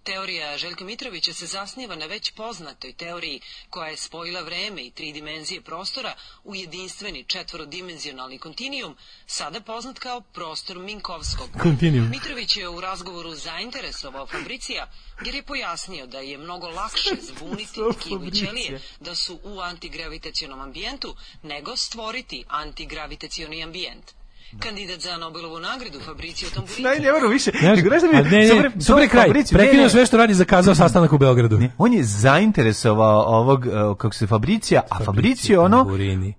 Teorija 0.03 0.57
Željka 0.57 0.85
Mitrovića 0.85 1.33
se 1.33 1.45
zasniva 1.45 1.95
na 1.95 2.05
već 2.05 2.31
poznatoj 2.31 2.93
teoriji 2.93 3.41
koja 3.69 3.89
je 3.89 3.97
spojila 3.97 4.41
vreme 4.41 4.81
i 4.81 4.91
tri 4.91 5.11
dimenzije 5.11 5.61
prostora 5.61 6.13
u 6.43 6.55
jedinstveni 6.55 7.23
četvorodimenzionalni 7.23 8.39
kontinijum, 8.39 8.97
sada 9.25 9.61
poznat 9.61 9.99
kao 9.99 10.21
prostor 10.21 10.79
Minkovskog. 10.79 11.49
Kontinijum. 11.61 12.09
Mitrović 12.09 12.57
je 12.57 12.69
u 12.69 12.81
razgovoru 12.81 13.35
zainteresovao 13.35 14.27
Fabricija 14.27 14.91
jer 15.25 15.35
je 15.35 15.43
pojasnio 15.43 16.07
da 16.07 16.19
je 16.19 16.37
mnogo 16.37 16.69
lakše 16.69 17.15
zbuniti 17.29 17.79
tkivo 17.99 18.25
i 18.25 18.31
ćelije 18.31 18.81
da 18.99 19.15
su 19.15 19.39
u 19.43 19.59
antigravitacionom 19.59 20.61
ambijentu 20.61 21.15
nego 21.43 21.77
stvoriti 21.77 22.43
antigravitacioni 22.47 23.63
ambijent. 23.63 24.20
Kandidat 24.59 24.99
za 24.99 25.17
Nobelovu 25.17 25.59
nagradu 25.59 25.99
Fabricio 25.99 26.49
Tamburini 26.49 26.83
Ne, 26.83 26.99
ne 26.99 27.11
moram 27.11 27.31
više. 27.31 27.51
Nego, 27.63 27.89
da 27.89 27.95
mi- 28.07 28.29
ne, 28.29 28.37
ne, 28.37 28.47
super- 28.47 28.71
super 28.79 29.09
kraj. 29.09 29.27
Ne, 29.27 29.43
Prekinuo 29.51 29.83
ne. 29.83 29.89
sve 29.89 30.05
što 30.05 30.17
radi, 30.17 30.33
zakazao 30.33 30.75
sastanak 30.75 31.13
u 31.13 31.17
Beogradu. 31.17 31.59
On 31.77 31.93
je 31.93 32.03
zainteresovao 32.03 33.21
ovog, 33.21 33.65
uh, 33.65 33.97
kako 33.97 34.15
se 34.15 34.27
Fabricija, 34.27 34.81
a 34.89 35.03
Fabricio 35.03 35.63
ono 35.63 35.87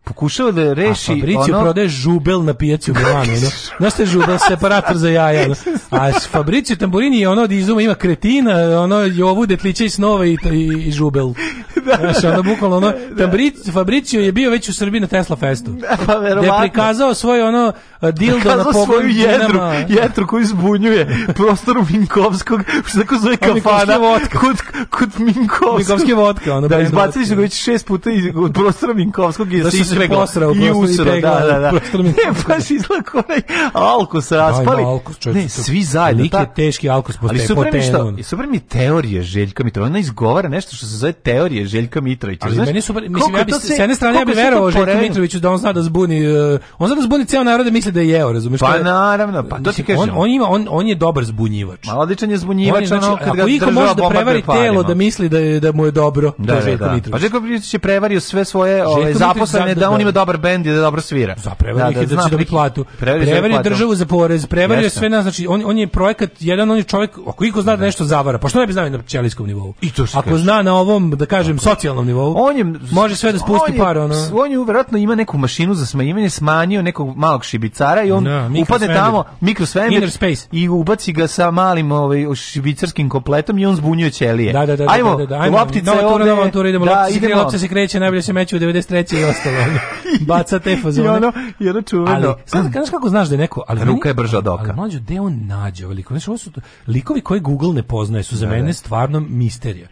pokušava 0.05 0.51
da 0.51 0.73
reši 0.73 1.13
A 1.13 1.15
Fabricio 1.15 1.55
ono... 1.55 1.61
prodaje 1.61 1.89
žubel 1.89 2.45
na 2.45 2.55
pijaci 2.55 2.91
u 2.91 2.95
Milanu. 2.95 3.33
No? 3.33 3.49
Znaš 3.79 3.93
što 3.93 4.03
je 4.03 4.07
žubel? 4.07 4.39
Separator 4.49 4.97
za 4.97 5.09
jaja. 5.11 5.49
No? 5.49 5.55
A 5.91 6.13
Fabricio 6.13 6.77
Tamburini 6.77 7.21
je 7.21 7.29
ono 7.29 7.43
od 7.43 7.53
izuma 7.53 7.83
ima 7.83 7.95
kretina, 7.95 8.53
ono 8.81 9.01
Jovu 9.01 9.47
detlića 9.47 9.85
i 9.85 9.91
snova 9.91 10.27
i, 10.27 10.37
i, 10.53 10.85
i 10.87 10.93
žubel. 10.93 11.33
Znaš, 11.99 12.25
ono 12.25 12.43
bukvalno 12.43 12.77
ono, 12.77 12.93
Fabricio, 13.19 13.73
Fabricio 13.73 14.21
je 14.21 14.33
bio 14.33 14.51
već 14.51 14.69
u 14.69 14.75
Srbiji 14.75 15.01
na 15.01 15.07
Tesla 15.07 15.37
Festu. 15.37 15.77
pa 15.89 16.05
Gde 16.05 16.13
je 16.15 16.21
verovatno. 16.21 16.59
prikazao 16.61 17.15
svoj 17.15 17.43
ono 17.43 17.73
dildo 18.11 18.57
na 18.57 18.65
svoju 18.73 19.09
jedru, 19.09 19.59
jetru 19.89 20.27
koju 20.27 20.47
zbunjuje 20.47 21.27
prostoru 21.35 21.87
Minkovskog, 21.91 22.61
što 22.87 22.99
tako 22.99 23.17
zove 23.17 23.37
kafana, 23.37 23.99
kod, 24.41 24.57
kod 24.91 25.09
Minkovskog. 25.21 25.79
Minkovski 25.79 26.13
vodka, 26.13 26.55
ono, 26.55 26.69
Da, 26.69 26.81
izbacili 26.81 27.27
su 27.27 27.35
ga 27.35 27.41
već 27.41 27.63
šest 27.65 27.87
puta 27.87 28.11
iz 28.11 28.25
od 28.35 28.53
prostora 28.55 28.95
Minkovskog 28.95 29.53
i 29.53 29.59
Da 29.59 29.65
da 29.65 29.71
su 29.71 29.77
se 29.77 29.83
ispegla. 29.83 30.27
I 30.57 30.71
usro, 30.71 31.05
da, 31.05 31.21
da, 31.21 31.59
da. 31.59 31.73
Ne, 32.03 32.13
baš 32.49 32.71
izgleda 32.71 33.03
kao 33.03 33.23
onaj 33.29 33.41
alkos 33.73 34.33
raspali. 34.33 34.83
Alkos, 34.83 35.17
ne, 35.25 35.49
svi 35.49 35.83
zajedno. 35.83 36.23
lik 36.23 36.35
je 36.35 36.55
teški 36.55 36.89
alkos 36.89 37.17
po 37.17 37.27
Ali 37.29 37.39
tenu. 37.39 38.15
i 38.19 38.23
super 38.23 38.47
mi 38.47 38.57
je 38.57 38.61
teorija 38.61 39.23
Željka 39.23 39.65
Mitrovića. 39.65 39.91
Ona 39.91 39.99
izgovara 39.99 40.49
nešto 40.49 40.77
što 40.77 40.87
se 40.87 40.97
zove 40.97 41.13
teorija 41.13 41.67
Željka 41.67 42.01
Mitrovića. 42.01 42.47
Ali 42.47 42.57
meni 42.57 42.81
super, 42.81 43.09
mislim, 43.09 43.35
ja 43.35 43.45
bi, 43.45 43.53
s 43.53 43.79
jedne 43.79 43.95
strane 43.95 44.19
ja 44.19 44.25
to 44.25 44.33
verovao 44.35 44.71
poredano. 44.71 45.01
Mitroviću 45.01 45.41
da 45.41 45.51
on 45.51 45.59
zna 45.59 45.73
da 45.73 45.83
zbuni, 45.83 46.27
uh, 46.27 46.61
on 46.79 46.89
zna 46.89 46.97
da 46.97 47.03
zbuni 47.03 47.25
ceo 47.25 47.45
narod 47.45 47.67
da 47.67 47.73
misli 47.73 47.92
da 47.93 48.01
je 48.01 48.09
jeo, 48.09 48.33
razumeš? 48.33 48.61
Pa 48.61 48.75
je- 48.75 48.85
naravno, 48.85 49.43
pa 49.43 49.59
to 49.59 49.73
ti 49.73 49.83
kažem. 49.85 50.01
On, 50.01 50.11
on, 50.15 50.31
ima, 50.31 50.47
on, 50.49 50.67
on 50.71 50.87
je 50.87 50.95
dobar 50.97 51.25
zbunjivač. 51.25 51.87
Ma 51.87 51.95
odličan 51.95 52.31
je 52.31 52.35
On 52.35 52.39
zbunjivač, 52.39 52.81
je, 52.81 52.87
znači, 52.87 53.07
kad 53.25 53.37
ga 53.37 53.45
iko 53.45 53.71
može 53.73 53.95
da 53.95 54.09
prevari 54.09 54.43
parima. 54.43 54.65
telo 54.65 54.83
da 54.83 54.95
misli 54.95 55.29
da, 55.29 55.39
je, 55.39 55.61
da 55.61 55.73
mu 55.73 55.85
je 55.85 55.91
dobro, 55.93 56.31
to 56.31 56.37
Da, 56.39 56.53
je 56.53 56.57
da, 56.57 56.65
Željko 56.65 56.85
da. 56.85 56.93
Mitrović. 56.93 57.13
Pa 57.13 57.19
Željko 57.19 57.41
Mitrović 57.41 57.75
je 57.75 57.79
prevario 57.79 58.21
sve 58.21 58.45
svoje 58.45 58.87
ovaj, 58.87 58.97
Mitrović 58.97 59.17
zaposlene 59.19 59.69
za- 59.69 59.81
da 59.81 59.91
on 59.91 59.97
da. 59.97 60.03
ima 60.03 60.11
dobar 60.11 60.37
bend 60.39 60.67
i 60.67 60.71
da 60.71 60.81
dobro 60.81 61.01
svira. 61.01 61.35
Za 61.39 61.51
prevario 61.51 61.91
ih 61.91 61.97
je 61.97 62.07
da 62.07 62.15
zna 62.15 62.23
će 62.23 62.31
dobiti 62.31 62.37
priki- 62.39 62.51
platu. 62.51 62.85
Prevario 62.99 63.63
državu 63.63 63.95
za 63.95 64.07
porez, 64.07 64.47
prevario 64.47 64.91
sve 64.91 65.09
nas, 65.09 65.23
znači 65.23 65.47
on, 65.47 65.63
on 65.67 65.79
je 65.79 65.87
projekat, 65.87 66.31
jedan 66.41 66.71
on 66.71 66.77
je 66.77 66.83
čovjek, 66.85 67.11
ako 67.29 67.45
iko 67.45 67.63
zna 67.63 67.77
da 67.77 67.85
nešto 67.85 68.05
zavara, 68.05 68.39
pa 68.39 68.49
što 68.49 68.61
ne 68.61 68.67
bi 68.67 68.73
znao 68.73 68.89
na 68.89 69.03
ćelijskom 69.03 69.47
nivou? 69.47 69.75
I 69.81 69.91
to 69.91 70.07
Ako 70.15 70.39
zna 70.39 70.63
na 70.63 70.75
ovom, 70.75 71.11
da 71.11 71.27
kažem, 71.27 71.59
socijalnom 71.59 72.07
nivou, 72.07 72.35
On 72.39 72.57
je 72.57 72.65
može 72.93 73.17
sve 73.17 73.33
da 73.33 73.39
spusti 73.39 73.73
on 73.73 73.79
par, 73.79 73.99
ono. 73.99 74.15
On 74.35 74.51
je 74.51 74.59
verovatno 74.59 74.99
ima 74.99 75.15
neku 75.15 75.39
mašinu 75.39 75.75
za 75.75 75.87
smanjivanje, 75.87 76.31
smanjio 76.31 76.83
nekog 76.83 77.17
malog 77.17 77.45
šibicara 77.83 78.03
i 78.03 78.13
on 78.13 78.25
Da, 78.25 78.51
upadne 78.63 78.87
tamo, 78.87 79.25
mikrosvemir, 79.41 80.11
i 80.53 80.69
ubaci 80.69 81.13
ga 81.13 81.27
sa 81.27 81.51
malim 81.51 81.93
ovaj, 81.93 82.35
šibicarskim 82.35 83.09
kompletom 83.09 83.59
i 83.59 83.67
on 83.67 83.77
zbunjuje 83.77 84.11
ćelije. 84.11 84.53
Da, 84.53 84.67
da, 84.67 84.77
da, 84.77 84.87
ajmo, 84.89 85.11
da, 85.11 85.17
da, 85.17 85.27
da, 85.27 85.43
ajmo. 85.43 85.59
loptice 85.59 85.87
nova 85.87 86.01
tura, 86.01 86.13
ovde. 86.15 86.27
nova 86.27 86.51
tura, 86.51 86.69
idemo, 86.69 86.85
da, 86.85 87.07
idemo. 87.11 87.37
loptice 87.37 87.59
se 87.59 87.69
kreće, 87.69 88.01
najbolje 88.01 88.23
se 88.23 88.33
meće 88.33 88.57
u 88.57 88.61
93. 88.61 89.21
i 89.21 89.25
ostalo. 89.25 89.57
Baca 90.29 90.59
te 90.59 90.73
I 90.73 90.77
fazone. 90.77 91.11
ono, 91.11 91.33
i 91.61 91.69
ono 91.69 91.83
čuveno. 91.83 92.13
Ali, 92.13 92.35
znaš, 92.47 92.67
znaš 92.73 92.91
kako 92.91 93.09
znaš 93.09 93.29
da 93.29 93.35
je 93.35 93.39
neko... 93.39 93.65
Ali 93.69 93.85
Ruka 93.85 94.09
je 94.09 94.15
brža 94.15 94.39
od 94.39 94.49
oka. 94.49 94.63
Ali 94.63 94.73
mlađo, 94.73 94.99
gde 94.99 95.21
on 95.21 95.41
nađe 95.47 95.85
ovaj 95.85 95.97
lik? 95.97 96.09
Znaš, 96.09 96.29
ovo 96.29 96.39
su 96.39 96.51
likovi 96.87 97.21
koje 97.21 97.41
Google 97.41 97.75
ne 97.75 97.83
poznaje 97.83 98.23
su 98.23 98.37
za 98.37 98.47
Da, 98.47 98.53
mene 98.53 98.67
da. 98.67 98.73
stvarno 98.73 99.21
misterija. 99.21 99.89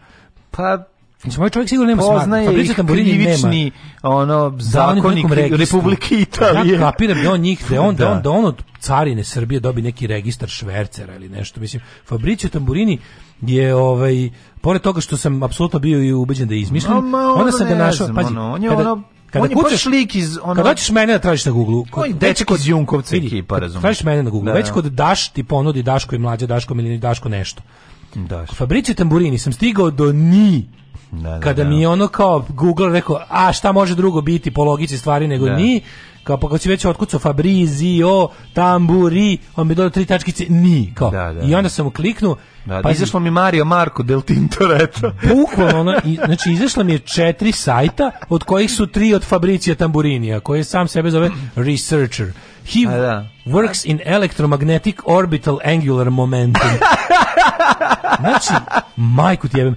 Pa, 0.51 0.83
Znači, 1.21 1.39
moj 1.39 1.49
čovjek 1.49 1.69
sigurno 1.69 1.87
nema 1.87 2.01
poznaje 2.03 2.45
Fabricio 2.45 2.71
i 2.71 2.75
Tamburini 2.75 3.17
nema. 3.17 3.71
ono, 4.03 4.49
Da, 4.49 4.57
zakonik. 4.59 5.25
Republike 5.51 6.15
Italije. 6.15 6.73
Ja 6.73 6.79
kapiram 6.81 7.23
da 7.23 7.31
on 7.31 7.39
njih, 7.39 7.63
da 7.69 7.81
on, 7.81 7.95
da. 7.95 8.05
Da. 8.05 8.11
on, 8.11 8.21
da 8.21 8.29
on 8.29 8.45
od 8.45 8.63
carine 8.79 9.23
Srbije 9.23 9.59
dobi 9.59 9.81
neki 9.81 10.07
registar 10.07 10.49
švercera 10.49 11.15
ili 11.15 11.29
nešto. 11.29 11.59
Mislim, 11.59 11.81
Fabricio 12.05 12.49
Tamburini 12.49 12.99
je 13.41 13.75
ovaj 13.75 14.29
pored 14.61 14.81
toga 14.81 15.01
što 15.01 15.17
sam 15.17 15.43
apsolutno 15.43 15.79
bio 15.79 16.03
i 16.03 16.13
ubeđen 16.13 16.47
da 16.47 16.53
je 16.53 16.61
izmišljen, 16.61 16.97
ma, 16.99 17.33
onda 17.33 17.51
sam 17.51 17.67
ga 17.67 17.75
našao, 17.75 18.05
znam, 18.05 18.15
pazi, 18.15 18.27
ono, 18.27 18.53
on 18.53 18.63
je 18.63 18.69
kada, 18.69 18.91
ono- 18.91 19.03
Kada 19.31 19.45
On 19.45 19.53
kucaš 19.53 19.85
lik 19.85 20.15
iz 20.15 20.37
ono- 20.43 20.55
Kada 20.55 20.69
hoćeš 20.69 20.89
mene 20.89 21.13
da 21.13 21.19
tražiš 21.19 21.45
na 21.45 21.51
Google, 21.51 21.83
On 21.93 22.05
je 22.05 22.11
već 22.11 22.19
dečko 22.19 22.55
iz 22.55 22.67
Junkovca 22.67 23.15
vidi, 23.15 23.27
ekipa, 23.27 23.59
razumeš? 23.59 23.81
Tražiš 23.81 24.03
mene 24.03 24.23
na 24.23 24.29
Google, 24.29 24.51
Da, 24.51 24.57
već 24.57 24.67
da. 24.67 24.73
kod 24.73 24.85
Daš 24.85 25.29
ti 25.29 25.43
ponudi 25.43 25.83
Daško 25.83 26.15
i 26.15 26.19
mlađa 26.19 26.47
Daško 26.47 26.73
ili 26.73 26.97
Daško 26.97 27.29
nešto. 27.29 27.61
Da. 28.15 28.45
Fabrici 28.45 28.93
Tamburini 28.93 29.37
sam 29.37 29.53
stigao 29.53 29.91
do 29.91 30.11
ni 30.11 30.65
Da, 31.11 31.29
da, 31.29 31.39
kada 31.39 31.63
da. 31.63 31.69
mi 31.69 31.81
je 31.81 31.87
ono 31.87 32.07
kao 32.07 32.45
Google 32.49 32.89
rekao, 32.89 33.19
a 33.29 33.53
šta 33.53 33.71
može 33.71 33.95
drugo 33.95 34.21
biti 34.21 34.51
po 34.51 34.63
logici 34.63 34.97
stvari 34.97 35.27
nego 35.27 35.45
Da. 35.45 35.55
ni, 35.55 35.81
kao 36.23 36.37
pa 36.37 36.49
kad 36.49 36.61
si 36.61 36.69
već 36.69 36.85
otkucao 36.85 37.19
Fabrizio, 37.19 38.27
Tamburi, 38.53 39.37
on 39.55 39.67
mi 39.67 39.75
dodao 39.75 39.89
tri 39.89 40.05
tačkice, 40.05 40.45
ni, 40.49 40.91
kao. 40.95 41.11
Da, 41.11 41.33
da. 41.33 41.41
I 41.41 41.55
onda 41.55 41.69
sam 41.69 41.91
kliknuo, 41.91 42.35
Da, 42.65 42.81
pazi, 42.81 42.93
izašlo 42.93 43.19
mi 43.19 43.31
Mario 43.31 43.65
Marko 43.65 44.03
del 44.03 44.21
Tintoretto. 44.21 45.11
bukvalno 45.35 45.79
ono, 45.79 45.93
i, 46.05 46.17
znači 46.25 46.51
izašla 46.51 46.83
mi 46.83 46.91
je 46.91 46.99
četiri 46.99 47.51
sajta, 47.51 48.11
od 48.29 48.43
kojih 48.43 48.71
su 48.71 48.87
tri 48.87 49.13
od 49.13 49.23
Fabricija 49.23 49.75
Tamburinija, 49.75 50.39
koji 50.39 50.63
sam 50.63 50.87
sebe 50.87 51.11
zove 51.11 51.29
Researcher. 51.55 52.31
He 52.65 52.85
da. 52.85 53.25
works 53.45 53.85
in 53.85 53.99
electromagnetic 54.05 54.95
orbital 55.05 55.57
angular 55.63 56.09
momentum. 56.09 56.69
Znači, 58.19 58.53
majku 58.95 59.47
ti 59.47 59.57
jebem. 59.57 59.75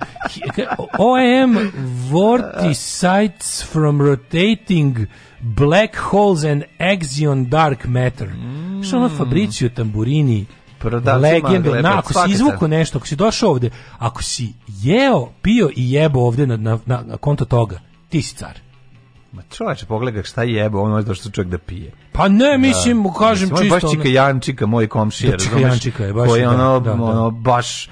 He- 0.57 0.67
OAM 0.99 1.71
vorticites 2.11 3.65
from 3.73 4.01
rotating 4.01 5.07
black 5.41 5.97
holes 5.97 6.45
and 6.45 6.63
axion 6.79 7.49
dark 7.49 7.85
matter. 7.85 8.29
Što 8.83 8.97
ono 8.97 9.09
Fabricio 9.09 9.69
Tamburini, 9.69 10.47
legenda, 11.21 11.71
magle, 11.71 11.83
na, 11.83 11.99
ako 11.99 12.13
si 12.13 12.33
izvuko 12.33 12.69
nešto, 12.69 12.99
ako 12.99 13.07
si 13.07 13.17
došao 13.17 13.51
ovde, 13.51 13.71
ako 13.99 14.23
si 14.23 14.53
jeo, 14.69 15.33
pio 15.43 15.71
i 15.77 15.93
jebo 15.93 16.21
ovde 16.21 16.47
na, 16.47 16.57
na, 16.57 16.79
na 16.87 17.17
konto 17.17 17.45
toga, 17.45 17.81
ti 18.09 18.23
si 18.23 18.37
car. 18.37 18.59
Ma 19.35 19.43
čoveče, 19.45 19.87
pogledaj 19.87 20.23
šta 20.23 20.43
jebe, 20.43 20.79
on 20.79 20.91
može 20.91 21.07
došao 21.07 21.33
čovjek 21.33 21.51
da 21.51 21.59
pije. 21.59 21.93
Pa 22.13 22.29
ne, 22.29 22.59
mislim, 22.59 23.03
Da. 23.03 23.11
kažem 23.11 23.49
Mislim, 23.49 23.67
je 23.67 23.71
čisto. 23.71 23.87
baš 23.87 23.93
čika 23.93 24.03
ono- 24.03 24.11
Jančika, 24.13 24.67
moj 24.67 24.89
komšija, 24.89 25.31
Da, 25.31 25.39
čika? 25.39 25.59
Jančika 25.59 26.05
je 26.05 26.13
baš, 26.13 26.29
Koji 26.29 26.41
je 26.41 26.47
da, 26.47 26.53
ono, 26.53 26.81
da, 26.81 26.95
da. 26.95 27.03
ono, 27.03 27.31
baš 27.31 27.89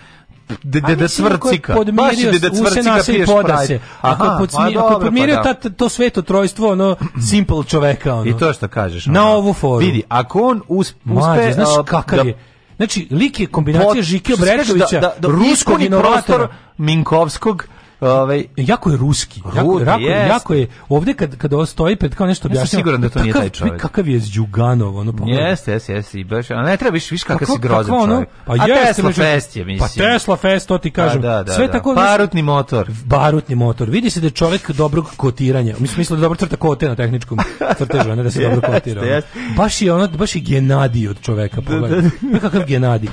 de, 0.63 0.81
A 0.85 0.87
de, 0.87 0.97
da 0.97 1.05
je 1.05 1.09
cvrcika. 1.09 1.73
Baš 1.73 1.77
podmirio 1.77 2.27
je 2.27 2.33
de 2.33 2.39
da 2.39 2.49
use 2.53 2.63
cvrcika 2.63 2.99
piješ 3.07 3.29
se. 3.67 3.81
Ako 4.01 4.25
je 4.25 4.31
podsmi- 4.31 4.59
ma 4.59 4.63
ako 4.63 4.71
je 4.71 4.75
dobro, 4.75 4.99
podmirio 5.01 5.37
pa 5.37 5.43
da. 5.45 5.55
ta- 5.55 5.71
to 5.71 5.89
sveto 5.89 6.23
trojstvo, 6.23 6.73
ono, 6.73 6.97
simple 7.31 7.65
čoveka, 7.65 8.15
ono. 8.15 8.31
I 8.31 8.39
to 8.39 8.53
što 8.53 8.69
kažeš. 8.69 9.07
Na 9.07 9.23
ono. 9.23 9.31
ovu 9.33 9.53
foru. 9.53 9.79
Vidi, 9.79 10.03
ako 10.09 10.41
on 10.41 10.63
uspe... 10.69 11.53
znaš 11.55 11.69
a, 11.79 11.85
kakav 11.85 12.19
da 12.19 12.29
je? 12.29 12.39
Znači, 12.77 13.09
lik 13.11 13.41
je 13.41 13.47
kombinacija 13.47 14.03
Žike 14.03 14.33
da, 14.37 15.01
da, 15.01 15.15
da 15.19 15.29
ruskog 15.29 15.83
inovatora. 15.83 16.49
Minkovskog, 16.79 17.67
ovaj, 18.03 18.45
Jako 18.57 18.91
je 18.91 18.97
ruski. 18.97 19.41
Jako, 19.47 19.61
Rude, 19.63 19.85
jako, 19.85 20.01
jeste. 20.01 20.29
jako 20.29 20.55
je. 20.55 20.67
Ovde 20.89 21.15
kad 21.15 21.37
kad 21.37 21.51
stoji 21.67 21.97
pred 21.97 22.15
kao 22.15 22.27
nešto 22.27 22.41
Ja 22.41 22.51
sam 22.51 22.53
objašnjava. 22.53 22.81
siguran 22.81 23.01
da 23.01 23.09
to 23.09 23.19
nije 23.19 23.33
taj 23.35 23.49
čovjek. 23.51 23.81
Kakav 23.81 24.09
je 24.09 24.21
Đuganov, 24.35 24.97
ono 24.97 25.13
pogledaj. 25.13 25.51
Jeste, 25.51 25.73
jeste, 25.73 25.93
jeste. 25.93 26.21
I 26.21 26.25
baš, 26.25 26.51
a 26.51 26.55
ne 26.57 26.77
treba 26.77 26.93
viš, 26.93 27.11
viš 27.11 27.23
kakav 27.25 27.39
Kako- 27.39 27.53
si 27.53 27.61
grozan 27.61 27.85
kakva 27.85 27.99
ono- 27.99 28.13
čovjek. 28.15 28.29
Pa 28.47 28.53
a 28.53 28.57
jeste, 28.59 28.85
Tesla 28.87 29.05
međutim- 29.05 29.25
Fest 29.25 29.57
je, 29.57 29.65
mislim. 29.65 29.89
Pa 30.05 30.13
Tesla 30.13 30.37
Fest, 30.37 30.69
to 30.69 30.79
ti 30.79 30.91
kažem. 30.91 31.23
Da, 31.23 31.29
da, 31.29 31.43
da, 31.43 31.53
Sve 31.53 31.67
da. 31.67 31.73
tako, 31.73 31.95
Barutni 31.95 32.43
motor. 32.43 32.91
barutni 33.05 33.55
motor. 33.55 33.91
Vidi 33.91 34.11
se 34.11 34.21
da 34.21 34.27
je 34.27 34.31
čovjek 34.33 34.71
dobrog 34.71 35.07
kotiranja. 35.17 35.75
Mi 35.79 35.87
smo 35.87 35.99
mislili 35.99 36.19
da 36.19 36.23
dobro 36.23 36.37
crta 36.37 36.57
kote 36.57 36.89
na 36.89 36.95
tehničkom 36.95 37.39
crtežu, 37.79 38.09
ne 38.09 38.23
da 38.23 38.31
se 38.31 38.43
dobro 38.45 38.61
kotira. 38.63 39.03
ono. 39.03 39.21
Baš 39.57 39.83
je 39.83 39.93
ono, 39.93 40.09
baš 40.09 40.35
je 40.37 40.43
genadij 40.43 41.09
od 41.09 41.21
čoveka, 41.21 41.63
pogledaj. 41.63 42.01
Da, 42.23 42.39
Kakav 42.41 42.65
genadij. 42.65 43.11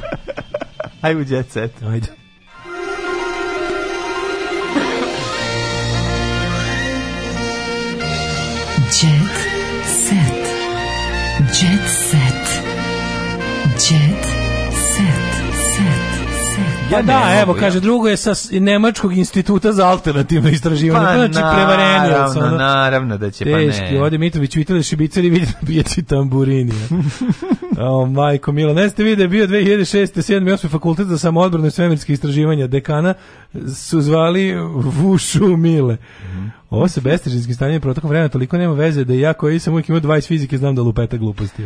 Ajde 1.02 1.20
u 1.22 1.26
jet 1.26 1.52
set. 1.52 1.84
Ajde. 1.84 2.08
Jet 8.90 9.36
set. 9.86 10.46
Jet 11.54 11.88
set. 11.90 12.64
Jet 13.78 14.26
set. 14.74 15.30
Set. 15.76 16.10
Set. 16.56 16.90
Pa 16.90 16.96
Ja 16.96 17.02
da, 17.02 17.30
ne 17.30 17.42
evo, 17.42 17.48
mogu, 17.48 17.60
ja. 17.60 17.62
kaže, 17.62 17.80
drugo 17.80 18.08
je 18.08 18.18
sa 18.18 18.34
Nemačkog 18.52 19.18
instituta 19.18 19.72
za 19.74 19.88
alternativno 19.88 20.50
istraživanje. 20.50 21.06
Pa 21.06 21.14
znači, 21.16 21.56
prevarenje. 21.56 22.10
naravno, 22.10 22.58
naravno 22.58 23.18
da 23.18 23.32
će, 23.32 23.46
pa 23.46 23.52
ne. 23.52 23.66
Teški, 23.66 23.98
ovdje 23.98 24.20
Mitrović 24.20 24.56
vitali 24.56 24.84
šibicari 24.84 25.30
vidi 25.30 25.46
na 25.46 25.54
pijaci 25.68 26.04
tamburini. 26.04 26.74
o, 27.90 28.06
majko 28.06 28.52
Milo, 28.52 28.74
ne 28.74 28.90
ste 28.90 29.04
vidi 29.04 29.16
da 29.16 29.24
je 29.24 29.28
bio 29.28 29.48
2006. 29.48 30.34
7. 30.34 30.50
i 30.50 30.52
8. 30.52 30.70
fakultet 30.70 31.08
za 31.08 31.18
samoodbranu 31.18 31.68
i 31.68 31.72
svemirske 31.72 32.14
istraživanja. 32.14 32.68
Dekana 32.68 33.14
su 33.76 34.02
zvali 34.02 34.56
Vušu 34.74 35.48
Mile. 35.58 35.98
Ovo 36.70 36.88
se 36.88 37.02
bestežinskim 37.02 37.56
stanjem 37.56 37.82
protokom 37.82 38.10
vremena 38.10 38.30
toliko 38.30 38.58
nema 38.58 38.74
veze 38.74 39.04
da 39.04 39.14
ja 39.14 39.34
koji 39.34 39.60
sam 39.60 39.74
uvijek 39.74 39.90
imao 39.90 40.02
20 40.02 40.28
fizike 40.28 40.58
znam 40.58 40.76
da 40.76 40.82
lupeta 40.82 41.18
gluposti. 41.18 41.64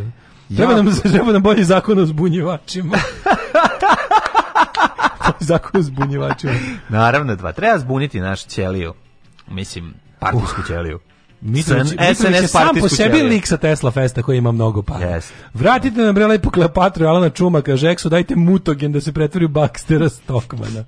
Treba 0.55 0.75
nam, 0.75 0.95
treba 1.01 1.31
nam 1.31 1.41
bolji 1.41 1.63
zakon 1.63 1.99
o 1.99 2.05
zbunjivačima. 2.05 2.97
Zakon 5.39 5.79
o 5.79 5.83
zbunjivačima. 5.83 6.53
Naravno, 6.89 7.35
dva. 7.35 7.51
Treba 7.51 7.77
zbuniti 7.77 8.19
naš 8.19 8.45
ćeliju. 8.45 8.93
Mislim, 9.47 9.93
partijsku 10.19 10.61
ćeliju. 10.67 10.99
Mitrović, 11.41 11.87
SNS 11.87 11.99
Mitrović 11.99 12.41
je 12.41 12.47
sam 12.47 12.75
po 12.79 12.89
sebi 12.89 13.17
ćeliju. 13.17 13.29
lik 13.29 13.47
sa 13.47 13.57
Tesla 13.57 13.91
Festa 13.91 14.21
koji 14.21 14.37
ima 14.37 14.51
mnogo 14.51 14.81
para. 14.81 15.05
Jeste. 15.05 15.33
Vratite 15.53 16.01
nam 16.01 16.15
bre 16.15 16.27
lepo 16.27 16.49
Kleopatru 16.49 17.03
i 17.03 17.07
Alana 17.07 17.29
Čuma, 17.29 17.61
kaže 17.61 17.89
Eksu, 17.89 18.09
dajte 18.09 18.35
mutogen 18.35 18.91
da 18.91 19.01
se 19.01 19.13
pretvori 19.13 19.45
u 19.45 19.49
Baxtera 19.49 20.09
Stockmana. 20.09 20.83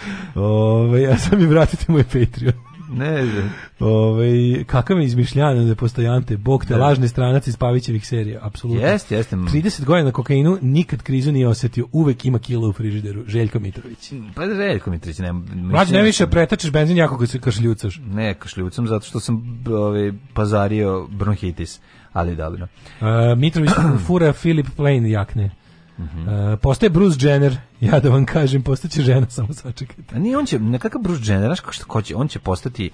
Ove, 0.34 1.06
a 1.06 1.18
sad 1.18 1.38
mi 1.38 1.46
vratite 1.46 1.84
moj 1.88 2.04
Patreon. 2.04 2.69
Ne, 2.90 3.24
ne. 3.24 3.50
Ove, 3.80 4.64
kakav 4.64 4.98
je 4.98 5.04
izmišljanje 5.04 5.66
za 5.66 5.74
postojante, 5.74 6.36
bog 6.36 6.64
te 6.64 6.74
Da. 6.74 6.80
lažni 6.80 7.08
stranac 7.08 7.46
iz 7.46 7.56
Pavićevih 7.56 8.06
serija, 8.06 8.38
apsolutno. 8.42 8.86
Jeste, 8.86 9.16
jeste. 9.16 9.36
30 9.36 9.84
godina 9.84 10.04
na 10.04 10.12
kokainu, 10.12 10.58
nikad 10.62 11.02
krizu 11.02 11.32
nije 11.32 11.48
osetio, 11.48 11.86
uvek 11.92 12.24
ima 12.24 12.38
kilo 12.38 12.68
u 12.68 12.72
frižideru, 12.72 13.22
Željko 13.26 13.58
Mitrović. 13.58 14.12
Pa 14.34 14.46
Željko 14.46 14.90
Mitrović, 14.90 15.18
ne. 15.18 15.32
Mlađe, 15.54 15.94
ne 15.94 16.02
više 16.02 16.26
pretačeš 16.26 16.72
benzin 16.72 16.96
jako 16.96 17.18
kad 17.18 17.30
se 17.30 17.38
kašljucaš. 17.40 18.00
Ne, 18.06 18.34
kašljucam 18.34 18.86
zato 18.86 19.06
što 19.06 19.20
sam 19.20 19.64
ovaj, 19.68 20.12
pazario 20.34 21.06
bronhitis, 21.10 21.80
ali 22.12 22.36
dobro. 22.36 22.66
Uh, 23.00 23.06
Mitrović 23.38 23.70
fura 24.06 24.32
Philip 24.32 24.66
Plain 24.76 25.06
jakne. 25.06 25.50
Mhm. 26.00 26.28
Uh, 26.28 26.58
postaje 26.62 26.90
Bruce 26.90 27.28
Jenner, 27.28 27.56
ja 27.80 28.00
da 28.00 28.08
vam 28.08 28.26
kažem, 28.26 28.62
postaće 28.62 29.02
žena, 29.02 29.30
samo 29.36 29.52
sačekajte. 29.52 30.16
A 30.16 30.18
nije, 30.18 30.38
on 30.38 30.46
će, 30.46 30.58
nekakav 30.58 31.02
Bruce 31.02 31.32
Jenner, 31.32 31.48
znaš 31.48 31.60
kako 31.60 31.72
što 31.72 31.84
hoće, 31.92 32.16
on 32.16 32.28
će 32.28 32.38
postati, 32.38 32.90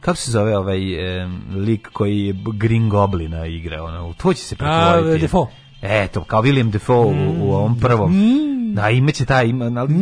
kako 0.00 0.16
se 0.16 0.30
zove 0.30 0.58
ovaj 0.58 1.20
em, 1.22 1.42
lik 1.54 1.88
koji 1.92 2.18
je 2.20 2.34
Green 2.54 2.88
Goblina 2.88 3.46
igra, 3.46 3.82
ono, 3.82 4.08
u 4.08 4.14
to 4.14 4.34
će 4.34 4.42
se 4.42 4.56
pretvoriti. 4.56 5.16
A, 5.16 5.18
Defoe. 5.18 5.46
Eto, 5.82 6.24
kao 6.24 6.42
William 6.42 6.70
Defoe 6.70 7.06
u, 7.06 7.46
u 7.46 7.52
ovom 7.52 7.80
prvom. 7.80 8.14
Da, 8.74 8.90
imaće 8.90 9.24
taj, 9.24 9.46
ima, 9.46 9.64
ali, 9.64 9.94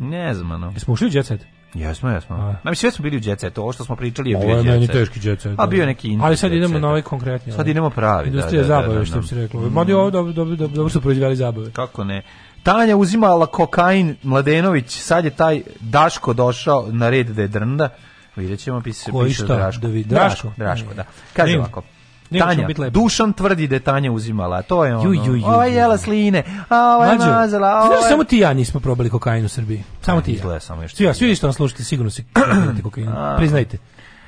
ne 0.00 0.34
znam, 0.34 0.50
ono. 0.50 0.70
Jesmo 0.70 0.94
ušli 0.94 1.06
u 1.06 1.10
Jet 1.12 1.26
Set? 1.26 1.55
Jesmo, 1.76 2.10
jesmo. 2.10 2.36
Ma 2.36 2.70
mislim, 2.70 2.74
sve 2.76 2.90
smo 2.90 3.02
bili 3.02 3.16
u 3.16 3.20
Jet 3.24 3.40
Setu, 3.40 3.62
ovo 3.62 3.72
što 3.72 3.84
smo 3.84 3.96
pričali 3.96 4.30
je 4.30 4.36
Ovo 4.36 4.46
bio 4.46 4.52
je 4.52 4.56
Jet 4.56 4.66
meni 4.66 4.86
Set. 4.86 4.94
teški 4.94 5.28
Jet 5.28 5.40
Set. 5.40 5.54
A 5.58 5.66
bio 5.66 5.80
je 5.80 5.86
neki 5.86 6.08
indie 6.08 6.26
Ali 6.26 6.36
sad 6.36 6.52
idemo 6.52 6.78
na 6.78 6.88
ovaj 6.88 7.02
konkretni. 7.02 7.52
Sad 7.52 7.60
ovaj. 7.60 7.70
idemo 7.70 7.90
pravi, 7.90 8.30
da, 8.30 8.36
Industrija 8.36 8.62
da, 8.62 8.68
da, 8.68 8.74
zabave, 8.74 8.98
da, 8.98 9.04
što 9.04 9.14
da. 9.14 9.20
bi 9.20 9.26
se 9.26 9.34
reklo. 9.34 9.60
Mm. 9.60 9.88
Je 9.88 9.96
ovo 9.96 10.10
dobro, 10.10 10.32
dobro, 10.32 10.56
dobro, 10.56 10.76
dobro 10.76 10.88
su 10.88 11.00
proizveli 11.00 11.36
zabave. 11.36 11.70
Kako 11.70 12.04
ne? 12.04 12.22
Tanja 12.62 12.96
uzimala 12.96 13.46
kokain, 13.46 14.16
Mladenović, 14.22 14.90
sad 14.90 15.24
je 15.24 15.30
taj 15.30 15.62
Daško 15.80 16.32
došao 16.32 16.86
na 16.90 17.10
red 17.10 17.26
da 17.26 17.42
je 17.42 17.48
drnda. 17.48 17.88
Vidjet 18.36 18.60
ćemo, 18.60 18.80
piše, 18.80 19.10
piše? 19.26 19.44
Draško. 19.44 19.80
Da 19.80 19.88
Draško, 19.88 20.52
Draško? 20.56 20.94
Da. 20.94 21.04
Kaže 21.32 21.58
ovako. 21.58 21.82
Tanja. 22.30 22.68
Dušan 22.90 23.32
tvrdi 23.32 23.66
da 23.66 23.74
je 23.74 23.80
Tanja 23.80 24.12
uzimala, 24.12 24.62
to 24.62 24.84
je 24.84 24.96
ono, 24.96 25.04
Ju, 25.04 25.14
ju, 25.14 25.36
ju, 25.36 25.46
ova 25.46 25.64
je 25.64 25.74
jela 25.74 25.98
sline, 25.98 26.42
a 26.68 26.76
ova 26.96 27.06
je 27.06 27.18
mazala, 27.18 27.68
a 27.68 27.72
ti 27.72 27.76
ova 27.78 27.86
znaš 27.88 28.04
je... 28.04 28.10
samo 28.10 28.24
ti 28.24 28.38
ja 28.38 28.52
nismo 28.52 28.80
probali 28.80 29.10
kokain 29.10 29.44
u 29.44 29.48
Srbiji. 29.48 29.82
Samo 30.02 30.20
ti 30.20 30.30
i 30.30 30.34
izgleda 30.34 30.54
ja. 30.56 30.60
samo 30.60 30.82
još 30.82 30.94
Svi, 30.94 31.04
ja, 31.04 31.12
ti. 31.12 31.18
svi 31.18 31.34
što 31.34 31.46
nas 31.46 31.56
slušate, 31.56 31.84
sigurno 31.84 32.10
si 32.10 32.24
probate 32.52 32.82
kokain. 32.82 33.08
A. 33.08 33.34
Priznajte. 33.38 33.76
Ma 33.76 33.82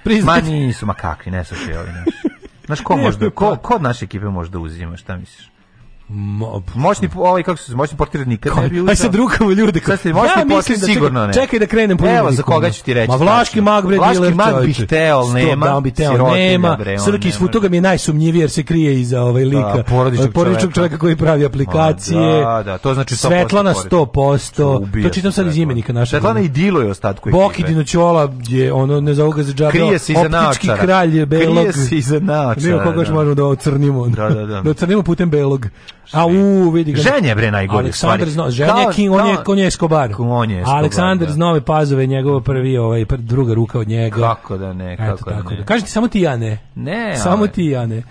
Priznajte. 0.04 0.50
nisu, 0.50 0.86
ma 0.86 0.94
kakvi, 0.94 1.32
ne 1.32 1.44
slušaj 1.44 1.76
ovi. 1.76 1.88
Znaš, 2.66 2.80
ko, 2.80 2.96
možda, 2.96 3.30
ko, 3.30 3.50
pa- 3.50 3.56
ko 3.56 3.74
od 3.74 3.82
naše 3.82 4.04
ekipe 4.04 4.24
može 4.26 4.50
da 4.50 4.58
uzima, 4.58 4.96
šta 4.96 5.16
misliš? 5.16 5.50
Mo, 6.10 6.62
Moćni, 6.74 7.08
ovaj, 7.16 7.42
kako 7.42 7.56
se, 7.58 7.74
moćni 7.74 7.96
portir 7.96 8.26
nikad 8.28 8.52
ne 8.56 8.68
bi 8.68 8.80
uzeo. 8.80 8.90
Aj 8.90 8.96
sad 8.96 9.14
rukamo 9.14 9.50
ljude. 9.50 9.80
Sad 9.86 9.98
ste 9.98 10.12
moćni 10.12 10.30
mislim 10.36 10.48
portir 10.56 10.78
da- 10.78 10.86
sigurno 10.86 11.26
ne. 11.26 11.32
Čekaj 11.32 11.58
da 11.58 11.66
krenem 11.66 11.98
po 11.98 12.06
Evo, 12.06 12.32
za 12.32 12.42
koga 12.42 12.70
ću 12.70 12.84
ti 12.84 12.94
reći 12.94 13.10
Ma 13.10 13.16
vlaški 13.16 13.60
mag 13.60 13.86
bre 13.86 13.96
Vlaški 13.96 14.34
mag 14.34 14.64
bi 14.64 14.72
hteo, 14.72 15.32
nema. 15.32 15.66
Da, 15.66 15.80
bi 15.80 15.90
hteo, 15.90 16.34
nema. 16.34 16.78
Srki 17.04 17.28
iz 17.28 17.34
ne 17.34 17.38
Futoga 17.38 17.68
mi 17.68 17.76
je 17.76 17.80
najsumnjiviji 17.80 18.40
jer 18.40 18.50
se 18.50 18.62
krije 18.62 19.00
iza 19.00 19.22
ovaj 19.22 19.44
lika. 19.44 19.72
Da, 19.76 19.82
porodičnog 19.82 20.34
čoveka. 20.34 20.70
čoveka 20.74 20.98
koji 20.98 21.16
pravi 21.16 21.44
aplikacije. 21.44 22.44
Da, 22.44 22.62
da, 22.64 22.78
to 22.78 22.94
znači 22.94 23.14
100% 23.14 23.18
Svetlana 23.18 23.72
porodičnog. 23.72 24.08
100%. 24.08 24.82
Ubija 24.82 25.08
To 25.08 25.14
čitam 25.14 25.32
se 25.32 25.36
sad 25.36 25.46
iz 25.46 25.56
imenika 25.56 25.92
našeg. 25.92 26.10
Svetlana 26.10 26.40
i 26.40 26.48
diluje 26.48 26.90
ostatku 26.90 27.30
Boki 27.30 27.52
ekipe. 27.52 27.68
Dinoćola 27.68 28.32
je 28.48 28.72
ono 28.72 29.00
ne 29.00 29.14
zovu 29.14 29.30
ga 29.30 29.42
za 29.42 29.52
džabe. 29.52 29.70
Krije 29.70 29.98
se 29.98 30.12
iza 30.12 30.20
Optički 30.20 30.66
naočara. 30.66 30.82
kralj 30.82 31.18
je 31.18 31.26
belog. 31.26 31.56
Krije 31.56 31.72
se 31.72 31.96
iza 31.96 32.20
naočara, 32.20 32.66
Nema 32.70 32.78
koga 32.82 32.90
da. 32.90 32.98
možemo 32.98 33.34
da 33.34 33.44
ocrnimo. 33.44 34.06
Da, 34.08 34.28
da, 34.28 34.46
da. 34.46 34.60
da 34.60 34.70
ocrnimo 34.70 35.02
putem 35.02 35.30
belog. 35.30 35.66
A 36.12 36.26
u, 36.26 36.70
vidi 36.70 36.92
ga. 36.92 37.00
Ženja 37.00 37.28
je 37.28 37.34
bre 37.34 37.50
najgori. 37.50 37.78
Aleksandar 37.78 38.16
u 38.18 38.30
stvari. 38.30 38.30
Zno, 38.32 38.50
Ženja 38.50 38.72
je 38.72 38.84
Kao- 38.84 38.92
king, 38.92 39.14
on 39.14 39.26
je, 39.26 39.34
kao- 39.36 39.44
on 39.46 39.58
je 39.58 39.66
Escobar. 39.66 40.14
On 40.18 40.50
je 40.50 40.58
Escobar, 40.58 40.78
Aleksandar 40.78 41.28
da. 41.28 41.36
Nove 41.36 41.60
Pazove, 41.60 42.06
njegova 42.06 42.40
prvi, 42.40 42.78
ovaj, 42.78 43.04
druga 43.10 43.54
ruka 43.54 43.78
od 43.78 43.88
njega. 43.88 44.16
Kako 44.16 44.56
da 44.58 44.72
ne, 44.72 44.92
Eto, 44.94 45.02
kako 45.06 45.30
da 45.30 45.36
tako 45.36 45.50
ne. 45.50 45.56
da. 45.56 45.64
Kažete 45.64 45.90
samo 45.90 46.08
ti 46.08 46.20
ja 46.20 46.36
ne. 46.36 46.58
Ne, 46.74 47.16
Samo 47.16 47.36
ali- 47.36 47.48
ti 47.48 47.64
ja 47.64 47.86
ne. 47.86 48.02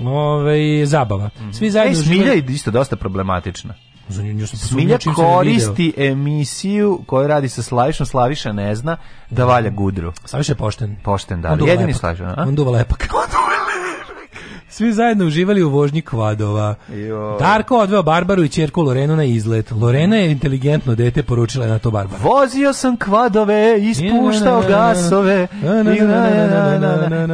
Ove, 0.00 0.86
zabava. 0.86 1.30
Svi 1.52 1.70
zajedno 1.70 2.00
E, 2.00 2.02
Smilja 2.02 2.32
je 2.32 2.44
isto 2.48 2.70
dosta 2.70 2.96
problematična. 2.96 3.74
Za 4.08 4.22
nju- 4.22 4.32
nju 4.32 4.46
sam 4.46 4.58
Smilja 4.58 4.92
je 4.96 5.14
koristi 5.14 5.92
emisiju 5.98 7.00
koju 7.06 7.28
radi 7.28 7.48
sa 7.48 7.62
Slavišom, 7.62 8.06
Slaviša 8.06 8.52
ne 8.52 8.74
zna 8.74 8.96
da 9.30 9.44
valja 9.44 9.70
gudru. 9.70 10.12
Slaviša 10.24 10.52
je 10.52 10.56
pošten. 10.56 10.96
Pošten, 11.04 11.42
da. 11.42 11.52
On 11.52 11.58
duva 11.58 11.70
Jedini 11.70 11.86
lepak. 11.86 12.00
Slaviša? 12.00 12.34
On 12.38 12.54
duva 12.54 12.70
lepak. 12.70 13.08
Svi 14.70 14.92
zajedno 14.92 15.26
uživali 15.26 15.62
u 15.62 15.70
vožnji 15.70 16.02
kvadova. 16.02 16.74
Jo. 16.94 17.36
Darko 17.38 17.78
odveo 17.78 18.02
Barbaru 18.02 18.42
i 18.42 18.48
ćerku 18.48 18.82
Lorenu 18.82 19.16
na 19.16 19.24
izlet. 19.24 19.70
Lorena 19.70 20.16
je 20.16 20.30
inteligentno 20.30 20.94
dete 20.94 21.22
poručila 21.22 21.64
je 21.64 21.72
na 21.72 21.78
to 21.78 21.90
Barbara. 21.90 22.22
Vozio 22.22 22.72
sam 22.72 22.96
kvadove, 22.96 23.78
ispuštao 23.80 24.62
gasove. 24.68 25.46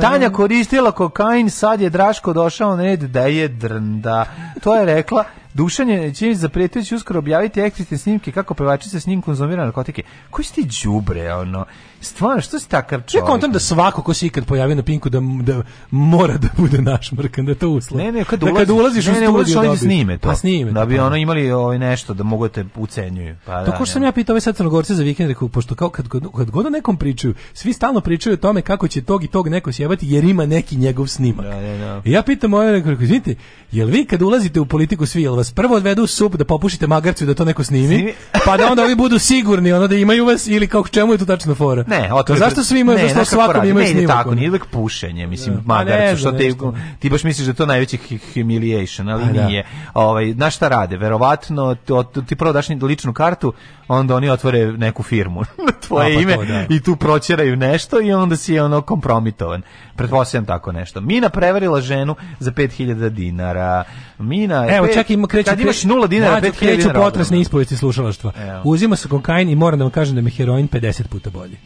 Tanja 0.00 0.30
koristila 0.30 0.92
kokain, 0.92 1.50
sad 1.50 1.80
je 1.80 1.90
Draško 1.90 2.32
došao 2.32 2.76
na 2.76 2.82
red 2.82 3.00
da 3.00 3.20
je 3.20 3.48
drnda. 3.48 4.26
To 4.62 4.74
je 4.74 4.84
rekla 4.84 5.24
Dušan 5.56 5.88
je 5.90 6.14
Ćirić 6.14 6.36
zapretio 6.38 6.80
da 6.82 6.86
će 6.86 6.94
uskoro 6.94 7.18
objaviti 7.18 7.60
ekstremne 7.60 7.98
snimke 7.98 8.32
kako 8.32 8.54
pevačica 8.54 9.00
s 9.00 9.06
njim 9.06 9.22
konzumira 9.22 9.64
narkotike. 9.64 10.02
Koji 10.30 10.44
si 10.44 10.54
ti 10.54 10.68
đubre, 10.84 11.32
ono? 11.34 11.64
Stvarno, 12.00 12.40
što 12.42 12.58
si 12.58 12.68
takav 12.68 12.98
Ja 13.00 13.04
čovjek? 13.04 13.26
kontam 13.26 13.52
da 13.52 13.58
svako 13.58 14.02
ko 14.02 14.14
se 14.14 14.26
ikad 14.26 14.44
pojavio 14.46 14.76
na 14.76 14.82
Pinku 14.82 15.08
da, 15.08 15.20
da 15.42 15.62
mora 15.90 16.36
da 16.36 16.48
bude 16.56 16.82
našmrkan, 16.82 17.44
da 17.44 17.50
je 17.52 17.58
to 17.58 17.68
uslov. 17.70 18.00
Ne, 18.00 18.12
ne, 18.12 18.24
kad 18.24 18.40
da 18.40 18.46
ulaziš, 18.46 18.66
kad 18.66 18.70
ulaziš 18.70 19.06
ne, 19.06 19.12
u 19.12 19.14
ne, 19.14 19.18
studio 19.18 19.34
ulaziš, 19.34 19.56
oni 19.56 19.68
da 19.68 19.76
snime 19.76 20.18
to. 20.18 20.28
Pa 20.28 20.34
snime. 20.34 20.72
Da 20.72 20.86
bi 20.86 20.96
pa. 20.96 21.04
ono 21.04 21.16
imali 21.16 21.50
ovaj 21.50 21.78
nešto 21.78 22.14
da 22.14 22.22
mogu 22.24 22.48
da 22.48 22.52
te 22.52 22.64
ucenjuju. 22.76 23.36
Pa 23.46 23.64
To 23.64 23.70
da, 23.70 23.76
ko 23.78 23.84
što 23.84 23.92
sam 23.92 24.02
ja 24.02 24.12
pitao 24.12 24.34
ove 24.34 24.40
sad 24.40 24.56
crnogorce 24.56 24.94
za 24.94 25.02
vikend, 25.02 25.28
rekao, 25.28 25.48
pošto 25.48 25.74
kao 25.74 25.88
kad, 25.88 26.08
god- 26.08 26.32
kad 26.36 26.50
god 26.50 26.66
o 26.66 26.70
nekom 26.70 26.96
pričaju, 26.96 27.34
svi 27.54 27.72
stalno 27.72 28.00
pričaju 28.00 28.34
o 28.34 28.36
tome 28.36 28.62
kako 28.62 28.88
će 28.88 29.02
tog 29.02 29.24
i 29.24 29.28
tog 29.28 29.48
neko 29.48 29.72
sjebati 29.72 30.06
jer 30.08 30.24
ima 30.24 30.46
neki 30.46 30.76
njegov 30.76 31.06
snimak. 31.06 31.46
Da, 31.46 31.60
da, 31.60 31.76
da. 31.78 32.02
I 32.04 32.12
ja 32.12 32.22
pitam 32.22 32.54
ove, 32.54 32.72
rekao, 32.72 32.92
izvinite, 32.92 33.34
jel 33.72 33.88
vi 33.88 34.04
kad 34.04 34.22
ulazite 34.22 34.60
u 34.60 34.66
politiku 34.66 35.06
svi, 35.06 35.22
jel 35.22 35.34
vas 35.34 35.45
prvo 35.50 35.74
odvedu 35.76 36.02
u 36.02 36.06
sup 36.06 36.34
da 36.34 36.44
popušite 36.44 36.86
magarcu 36.86 37.24
i 37.24 37.26
da 37.26 37.34
to 37.34 37.44
neko 37.44 37.64
snimi, 37.64 37.86
Snimi. 37.88 38.12
pa 38.46 38.56
da 38.56 38.66
onda 38.66 38.82
ovi 38.82 38.94
budu 38.94 39.18
sigurni, 39.18 39.72
ono 39.72 39.86
da 39.86 39.96
imaju 39.96 40.24
vas 40.26 40.46
ili 40.46 40.66
kako 40.68 40.88
čemu 40.88 41.12
je 41.12 41.18
to 41.18 41.24
tačno 41.26 41.54
fora? 41.54 41.84
Ne, 41.84 42.08
to 42.08 42.14
otvori 42.14 42.38
zašto 42.38 42.64
svi 42.64 42.80
imaju, 42.80 42.98
ne, 42.98 43.08
zašto 43.08 43.24
svakom 43.26 43.54
imaju 43.62 43.74
ne 43.76 43.82
ide 43.82 43.98
snimak? 43.98 44.16
tako, 44.16 44.34
nije 44.34 44.50
uvek 44.50 44.66
pušenje, 44.66 45.26
mislim, 45.26 45.54
Da. 45.56 45.62
Pa 45.66 45.84
ne 45.84 46.06
znam 46.06 46.16
što 46.18 46.32
nešto. 46.32 46.74
ti 46.98 47.10
baš 47.10 47.24
misliš 47.24 47.46
da 47.46 47.50
je 47.50 47.56
to 47.56 47.66
najveći 47.66 47.96
hu- 47.98 48.18
humiliation, 48.34 49.08
ali 49.08 49.22
A, 49.24 49.26
da. 49.26 49.46
nije. 49.46 49.64
Ovaj, 49.94 50.32
znaš 50.32 50.56
šta 50.56 50.68
rade? 50.68 50.96
Verovatno, 50.96 51.76
ti 52.22 52.36
prvo 52.36 52.52
daš 52.52 52.66
ličnu 52.68 53.12
kartu, 53.12 53.52
onda 53.88 54.14
oni 54.14 54.30
otvore 54.30 54.66
neku 54.68 55.02
firmu 55.02 55.40
na 55.40 55.72
tvoje 55.86 56.06
A, 56.06 56.16
pa 56.16 56.20
ime 56.22 56.34
to, 56.34 56.44
da. 56.44 56.64
i 56.68 56.80
tu 56.80 56.96
proćeraju 56.96 57.56
nešto 57.56 58.00
i 58.00 58.12
onda 58.12 58.36
si 58.36 58.58
ono 58.58 58.80
kompromitovan. 58.80 59.62
Pretpostavljam 59.96 60.46
tako 60.46 60.72
nešto. 60.72 61.00
Mina 61.00 61.28
prevarila 61.28 61.80
ženu 61.80 62.16
za 62.38 62.50
5000 62.52 63.08
dinara. 63.08 63.84
Mina, 64.18 64.66
Evo, 64.68 64.86
pet- 64.86 64.94
čak 64.94 65.10
ima 65.10 65.26
kreću 65.36 65.50
kad 65.50 65.60
imaš 65.60 65.82
0 65.82 66.08
dinara, 66.08 66.32
Mlađo, 66.32 66.46
5000 66.46 66.58
kreću 66.58 66.76
dinara. 66.76 67.00
potresne 67.00 67.40
ispovesti 67.40 67.76
slušalaštva. 67.76 68.32
Uzima 68.64 68.96
se 68.96 69.08
kokain 69.08 69.48
i 69.50 69.56
moram 69.56 69.78
da 69.78 69.84
vam 69.84 69.92
kažem 69.92 70.14
da 70.14 70.20
mi 70.20 70.30
heroin 70.30 70.68
50 70.68 71.06
puta 71.06 71.30
bolji. 71.30 71.56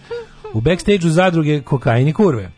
U 0.52 0.60
backstage-u 0.60 1.10
zadruge 1.10 1.60
kokain 1.60 2.08
i 2.08 2.12
kurve. 2.12 2.50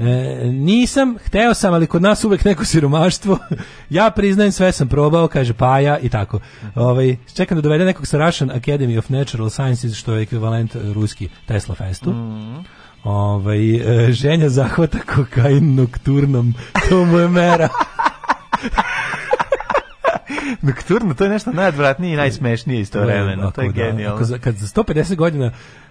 E, 0.00 0.44
nisam, 0.44 1.16
hteo 1.24 1.54
sam, 1.54 1.74
ali 1.74 1.86
kod 1.86 2.02
nas 2.02 2.24
uvek 2.24 2.44
neko 2.44 2.64
siromaštvo. 2.64 3.38
ja 3.90 4.10
priznajem, 4.10 4.52
sve 4.52 4.72
sam 4.72 4.88
probao, 4.88 5.28
kaže 5.28 5.54
Paja 5.54 5.98
i 5.98 6.08
tako. 6.08 6.40
Ovaj, 6.74 7.16
čekam 7.36 7.58
da 7.58 7.62
dovede 7.62 7.84
nekog 7.84 8.06
sa 8.06 8.18
Russian 8.18 8.50
Academy 8.50 8.98
of 8.98 9.08
Natural 9.08 9.50
Sciences, 9.50 9.94
što 9.94 10.14
je 10.14 10.22
ekvivalent 10.22 10.76
e, 10.76 10.78
ruski 10.92 11.28
Tesla 11.46 11.74
Festu. 11.74 12.14
Ovaj, 13.04 13.74
e, 14.06 14.12
ženja 14.12 14.48
zahvata 14.48 14.98
kokain 15.14 15.74
nokturnom, 15.74 16.54
to 16.88 17.04
mu 17.04 17.18
je 17.18 17.28
mera. 17.28 17.68
Nokturno, 20.62 21.14
to 21.14 21.24
je 21.24 21.30
nešto 21.30 21.52
najodvratnije 21.52 22.14
i 22.14 22.18
najsmešnije 22.18 22.80
istovremeno. 22.80 23.50
To 23.50 23.60
je 23.60 23.68
da, 23.68 23.72
genijalno. 23.74 24.24
za- 24.24 24.38
kad 24.38 24.54
za 24.54 24.66
150 24.66 25.16
godina, 25.16 25.46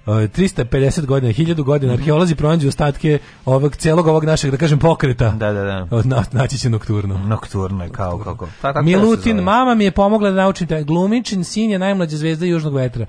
uh, 0.06 0.14
350 0.16 0.66
godina, 1.02 1.34
1000 1.34 1.64
godina 1.64 1.94
arheolozi 1.94 2.36
pronađu 2.36 2.68
ostatke 2.68 3.20
ovog 3.46 3.76
celog 3.76 4.08
ovog 4.08 4.24
našeg, 4.24 4.52
da 4.52 4.58
kažem, 4.58 4.80
pokreta. 4.80 5.30
Da, 5.30 5.54
da, 5.54 5.64
da. 5.64 5.88
Od- 5.92 6.06
Na, 6.06 6.24
naći 6.32 6.58
će 6.58 6.70
nokturno. 6.70 7.18
Nokturno 7.18 7.84
je 7.84 7.90
kao 7.90 8.18
kako. 8.18 8.48
Ta, 8.62 8.72
da 8.74 8.80
se 8.80 8.86
Milutin, 8.86 9.38
mama 9.38 9.76
mi 9.76 9.84
je 9.84 9.92
pomogla 9.92 10.30
da 10.30 10.36
naučim 10.36 10.68
taj 10.68 10.84
glumičin, 10.84 11.44
sin 11.44 11.72
je 11.72 11.80
najmlađa 11.80 12.18
zvezda 12.18 12.46
južnog 12.46 12.76
vetra. 12.76 13.06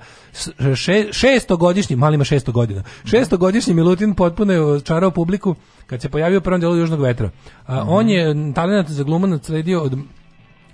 Še, 0.75 1.07
šestogodišnji, 1.11 1.95
mali 1.95 2.15
ima 2.15 2.23
šesto 2.23 2.51
godina. 2.51 2.83
Šestogodišnji 3.05 3.73
Milutin 3.73 4.15
potpuno 4.15 4.53
je 4.53 4.61
očarao 4.63 5.11
publiku 5.11 5.55
kad 5.85 6.01
se 6.01 6.09
pojavio 6.09 6.37
u 6.37 6.41
prvom 6.41 6.61
delu 6.61 6.75
južnog 6.75 7.01
vetra. 7.01 7.29
A, 7.65 7.75
Mhm. 7.75 7.89
On 7.89 8.09
je 8.09 8.23
talent 8.53 8.89
za 8.89 9.03
glumu 9.03 9.27
nasledio 9.27 9.81
od 9.81 9.97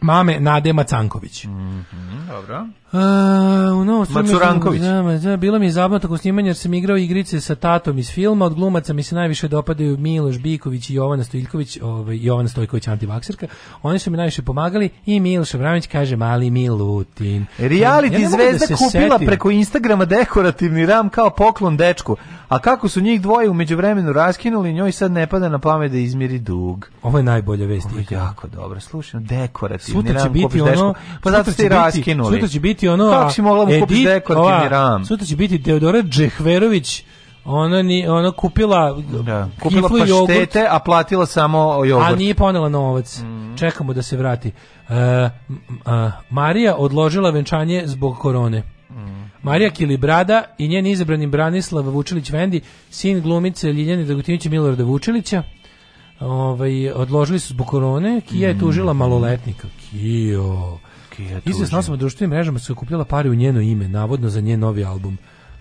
mame 0.05 0.39
Nade 0.39 0.73
Macanković. 0.73 1.45
Mhm, 1.45 2.27
Dobro. 2.29 2.67
A, 2.95 3.73
u 3.73 3.85
Novom 3.85 4.07
Macuranković. 4.09 4.81
Da, 4.81 5.19
da, 5.23 5.37
bilo 5.37 5.59
mi 5.59 5.65
je 5.65 5.71
zabavno 5.71 5.99
tokom 5.99 6.17
snimanja 6.17 6.47
jer 6.47 6.55
sam 6.55 6.73
igrao 6.73 6.97
igrice 6.97 7.41
sa 7.41 7.55
tatom 7.55 7.97
iz 7.97 8.11
filma. 8.11 8.45
Od 8.45 8.53
glumaca 8.53 8.93
mi 8.93 9.03
se 9.03 9.15
najviše 9.15 9.47
dopadaju 9.47 9.97
Miloš 9.97 10.37
Biković 10.37 10.89
i 10.89 10.93
Jovana 10.93 11.23
Stojković, 11.23 11.79
ovaj, 11.81 12.17
Jovana 12.21 12.49
Stojković 12.49 12.87
antivakserka. 12.87 13.47
Oni 13.83 13.99
su 13.99 14.11
mi 14.11 14.17
najviše 14.17 14.41
pomagali 14.41 14.89
i 15.05 15.19
Miloš 15.19 15.53
Abramović 15.55 15.87
kaže 15.87 16.15
mali 16.15 16.49
Milutin. 16.49 17.45
Reality 17.59 18.13
Ja 18.13 18.19
mogu 18.19 18.35
zvezda 18.35 18.65
da 18.69 18.75
kupila 18.75 19.09
setim. 19.17 19.27
preko 19.27 19.51
Instagrama 19.51 20.05
dekorativni 20.05 20.85
ram 20.85 21.09
kao 21.09 21.29
poklon 21.29 21.77
dečku. 21.77 22.15
A 22.47 22.59
kako 22.59 22.89
su 22.89 23.01
njih 23.01 23.21
dvoje 23.21 23.49
umeđu 23.49 23.77
vremenu 23.77 24.13
raskinuli, 24.13 24.73
njoj 24.73 24.91
sad 24.91 25.11
ne 25.11 25.27
pada 25.27 25.49
na 25.49 25.59
pamet 25.59 25.91
da 25.91 25.97
izmiri 25.97 26.39
dug. 26.39 26.89
Ovo 27.03 27.17
je 27.17 27.23
najbolja 27.23 27.65
vest. 27.65 27.87
Ovo 27.91 27.99
je 27.99 28.05
jako 28.11 28.47
dobro. 28.47 28.79
Slušaj, 28.79 29.19
dekorativni 29.19 30.01
Sutra 30.01 30.19
će 30.19 30.23
ram 30.23 30.33
biti 30.33 30.61
ono, 30.61 30.71
dečku. 30.71 30.93
Pa 31.23 31.31
zato 31.31 31.51
ste 31.51 31.69
raskinuli. 31.69 32.33
Sutra 32.35 32.47
će 32.47 32.59
biti 32.59 32.84
ono, 32.87 33.09
Kako 33.11 33.31
si 33.31 33.41
mogla 33.41 33.65
mu 33.65 33.71
kupiš 33.79 33.97
Edith, 33.97 34.09
dekorativni 34.09 34.69
ram? 34.69 35.05
Sutra 35.05 35.25
će 35.25 35.35
biti 35.35 35.63
Teodora 35.63 36.01
Džehverović, 36.01 37.03
ona 37.45 37.81
ni 37.81 38.07
ona 38.07 38.31
kupila 38.31 38.97
Da, 39.23 39.49
kupila 39.61 39.89
kiflu 39.89 40.07
jogurt, 40.07 40.27
paštete, 40.29 40.67
a 40.69 40.79
platila 40.79 41.25
samo 41.25 41.85
jogurt. 41.85 42.07
a 42.11 42.15
nije 42.15 42.35
ponela 42.35 42.69
novac. 42.69 43.21
Čekamo 43.59 43.93
da 43.93 44.01
se 44.01 44.17
vrati. 44.17 44.51
M- 44.89 45.29
a, 45.85 46.11
Marija 46.29 46.75
odložila 46.75 47.29
venčanje 47.29 47.83
zbog 47.85 48.17
korone. 48.17 48.63
Marija 49.43 49.69
Kilibrada 49.69 50.43
i 50.57 50.67
njen 50.67 50.85
izabrani 50.87 51.27
Branislav 51.27 51.83
Vučilić 51.83 52.29
Vendi, 52.29 52.61
sin 52.89 53.21
glumice 53.21 53.73
Ljiljane 53.73 54.03
Dragutinića 54.03 54.49
Milorada 54.49 54.83
Vučilića, 54.83 55.43
ovaj, 56.19 56.91
odložili 56.91 57.39
su 57.39 57.53
zbog 57.53 57.67
korone. 57.67 58.21
Kija 58.21 58.49
je 58.49 58.59
tužila 58.59 58.93
maloletnika. 58.93 59.67
Kijo. 59.89 60.77
Kija 61.15 61.39
Izvesno 61.45 61.79
osoba 61.79 61.95
na 61.95 61.99
društvenim 61.99 62.29
mrežama 62.29 62.59
su 62.59 62.75
kupljala 62.75 63.05
pare 63.05 63.29
u 63.29 63.35
njeno 63.35 63.61
ime, 63.61 63.87
navodno 63.87 64.29
za 64.29 64.41
njen 64.41 64.59
novi 64.59 64.85
album. 64.85 65.17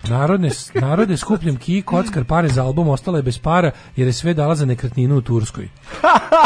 Narodne, 0.09 0.49
narode 0.73 1.17
skupljam 1.17 1.55
Kiji 1.57 1.81
kockar 1.81 2.23
pare 2.23 2.49
za 2.49 2.63
album, 2.63 2.87
ostala 2.89 3.17
je 3.17 3.23
bez 3.23 3.39
para 3.39 3.71
jer 3.95 4.07
je 4.07 4.13
sve 4.13 4.33
dala 4.33 4.55
za 4.55 4.65
nekretninu 4.65 5.17
u 5.17 5.21
Turskoj. 5.21 5.69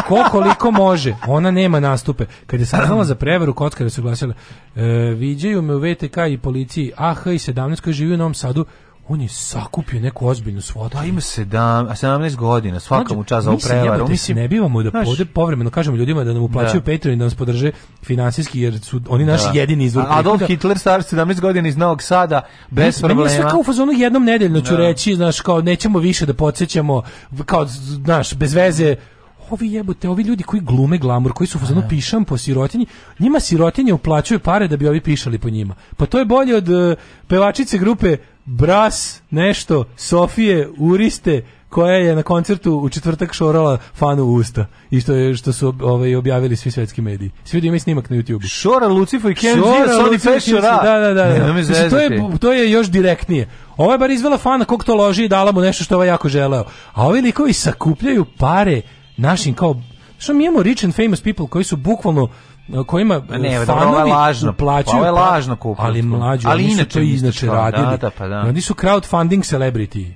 Ko 0.07 0.23
koliko 0.31 0.71
može, 0.71 1.15
ona 1.27 1.51
nema 1.51 1.79
nastupe. 1.79 2.25
Kad 2.47 2.59
je 2.59 2.65
saznala 2.65 3.03
za 3.03 3.15
prevaru, 3.15 3.53
kockare 3.53 3.89
su 3.89 4.01
glasile, 4.01 4.33
e, 4.75 4.81
viđaju 5.17 5.61
me 5.61 5.75
u 5.75 5.79
VTK 5.79 6.17
i 6.29 6.37
policiji 6.37 6.91
AH 6.97 7.21
i 7.25 7.39
17 7.39 7.81
koji 7.81 7.93
živi 7.93 8.13
u 8.13 8.17
Novom 8.17 8.33
Sadu, 8.33 8.65
on 9.09 9.21
je 9.21 9.27
sakupio 9.29 9.99
neku 9.99 10.27
ozbiljnu 10.27 10.61
svotu. 10.61 10.97
Da, 10.97 11.03
ima 11.03 11.21
sedam, 11.21 11.85
a 11.85 11.91
17 11.91 12.35
godina, 12.35 12.79
svaka 12.79 13.13
mu 13.13 13.23
čast 13.23 13.43
za 13.43 13.49
ovu 13.49 13.55
Mislim, 13.55 13.69
prevaru. 13.71 13.93
jebote, 13.93 14.11
Mislim, 14.11 14.37
ne 14.37 14.47
bivamo 14.47 14.83
da 14.83 14.89
znaš, 14.89 15.07
ovde 15.07 15.25
povremeno 15.25 15.69
kažemo 15.69 15.97
ljudima 15.97 16.23
da 16.23 16.33
nam 16.33 16.43
uplaćuju 16.43 16.81
Da. 16.81 16.91
Patreon 16.91 17.13
i 17.13 17.17
da 17.17 17.23
nas 17.23 17.35
podrže 17.35 17.71
finansijski 18.03 18.61
jer 18.61 18.79
su 18.79 19.01
oni 19.09 19.25
naš 19.25 19.43
da. 19.43 19.51
jedini 19.53 19.83
izvor 19.85 20.05
Adolf. 20.09 20.41
Hitler, 20.43 20.79
star 20.79 21.01
17 21.01 21.39
godina 21.39 21.67
iz 21.67 21.77
Novog 21.77 22.01
Sada, 22.03 22.41
bez 22.69 22.77
Meni 22.77 22.87
je 22.87 22.91
sve 22.91 23.07
problema. 23.09 23.49
kao 23.49 23.59
u 23.59 23.63
fazonu 23.63 23.91
jednom 23.91 24.23
nedeljno 24.23 24.61
ću 24.61 24.71
Da. 24.71 24.77
reći, 24.77 25.15
znaš, 25.15 25.41
kao 25.41 25.61
nećemo 25.61 25.99
više 25.99 26.25
da 26.25 26.33
podsjećamo, 26.33 27.01
kao, 27.45 27.65
znaš, 27.65 28.33
bez 28.33 28.53
veze, 28.53 28.95
ovi 29.49 29.73
jebote, 29.73 30.09
ovi 30.09 30.23
ljudi 30.23 30.43
koji 30.43 30.61
glume 30.61 30.97
glamur, 30.97 31.33
koji 31.33 31.47
su 31.47 31.57
u 31.57 31.61
fazonu 31.61 31.83
pišam 31.89 32.25
po 32.25 32.37
sirotinji, 32.37 32.85
njima 33.19 33.39
sirotinje 33.39 33.93
uplaćuju 33.93 34.39
pare 34.39 34.67
da 34.67 34.77
bi 34.77 34.87
ovi 34.87 35.01
pišali 35.01 35.37
po 35.37 35.49
njima. 35.49 35.75
Pa 35.97 36.05
to 36.05 36.19
je 36.19 36.25
bolje 36.25 36.55
od 36.55 36.69
eh, 36.69 36.95
pevačice 37.27 37.77
grupe 37.77 38.17
Bras, 38.45 39.21
nešto, 39.29 39.85
Sofije, 39.95 40.69
Uriste, 40.77 41.43
koja 41.69 41.93
je 41.93 42.15
na 42.15 42.23
koncertu 42.23 42.73
u 42.73 42.89
četvrtak 42.89 43.33
šorala 43.33 43.77
fanu 43.93 44.23
u 44.23 44.33
usta 44.33 44.65
i 44.91 45.01
što 45.01 45.13
je 45.13 45.35
što 45.35 45.53
su 45.53 45.73
ovaj 45.81 46.15
objavili 46.15 46.55
svi 46.55 46.71
svetski 46.71 47.01
mediji. 47.01 47.31
Svi 47.43 47.59
imaju 47.59 47.79
snimak 47.79 48.09
na 48.09 48.17
YouTubeu. 48.17 48.47
Šora, 48.47 48.87
Lucifo 48.87 49.29
i 49.29 49.35
Kenji, 49.35 49.61
Šora, 49.61 50.05
Lucifer, 50.05 50.61
Da, 50.61 50.99
da, 50.99 51.13
da. 51.13 51.25
Ne, 51.25 51.39
da. 51.39 51.47
ne 51.47 51.53
me 51.53 51.59
Mislim, 51.59 51.89
to, 51.89 51.97
je, 51.97 52.21
to 52.39 52.53
je 52.53 52.71
još 52.71 52.87
direktnije. 52.87 53.49
Ovo 53.77 53.91
je 53.91 53.97
bar 53.97 54.11
izvela 54.11 54.37
fana 54.37 54.65
kog 54.65 54.83
to 54.83 54.95
loži 54.95 55.23
i 55.23 55.27
dala 55.27 55.51
mu 55.51 55.61
nešto 55.61 55.83
što 55.83 55.95
ovaj 55.95 56.07
jako 56.07 56.29
želeo. 56.29 56.63
A 56.93 57.07
ovi 57.07 57.21
likovi 57.21 57.53
sakupljaju 57.53 58.25
pare 58.37 58.81
našim 59.17 59.53
kao... 59.53 59.81
Što 60.17 60.33
mi 60.33 60.43
imamo 60.43 60.63
rich 60.63 60.85
and 60.85 60.95
famous 60.95 61.21
people 61.21 61.47
koji 61.47 61.63
su 61.63 61.77
bukvalno 61.77 62.29
kojima 62.83 63.21
Ma 63.29 63.37
ne, 63.37 63.49
dobro, 63.55 63.73
ovo 63.75 63.83
je 63.83 63.87
fanovi 63.87 64.11
lažno. 64.11 64.49
uplaćuju 64.51 64.95
Ovo 64.95 65.05
je 65.05 65.13
pa- 65.13 65.21
lažno 65.21 65.55
kupljeno. 65.55 65.89
ali 65.89 66.01
mlađi 66.01 66.47
Ali 66.47 66.63
oni 66.63 66.75
su 66.75 66.85
to 66.85 66.99
inače 66.99 67.45
kao, 67.45 67.55
radili 67.55 67.85
da, 67.85 67.97
da, 67.97 68.09
pa 68.09 68.27
da. 68.27 68.39
oni 68.39 68.61
su 68.61 68.73
crowdfunding 68.73 69.43
celebrity 69.47 70.11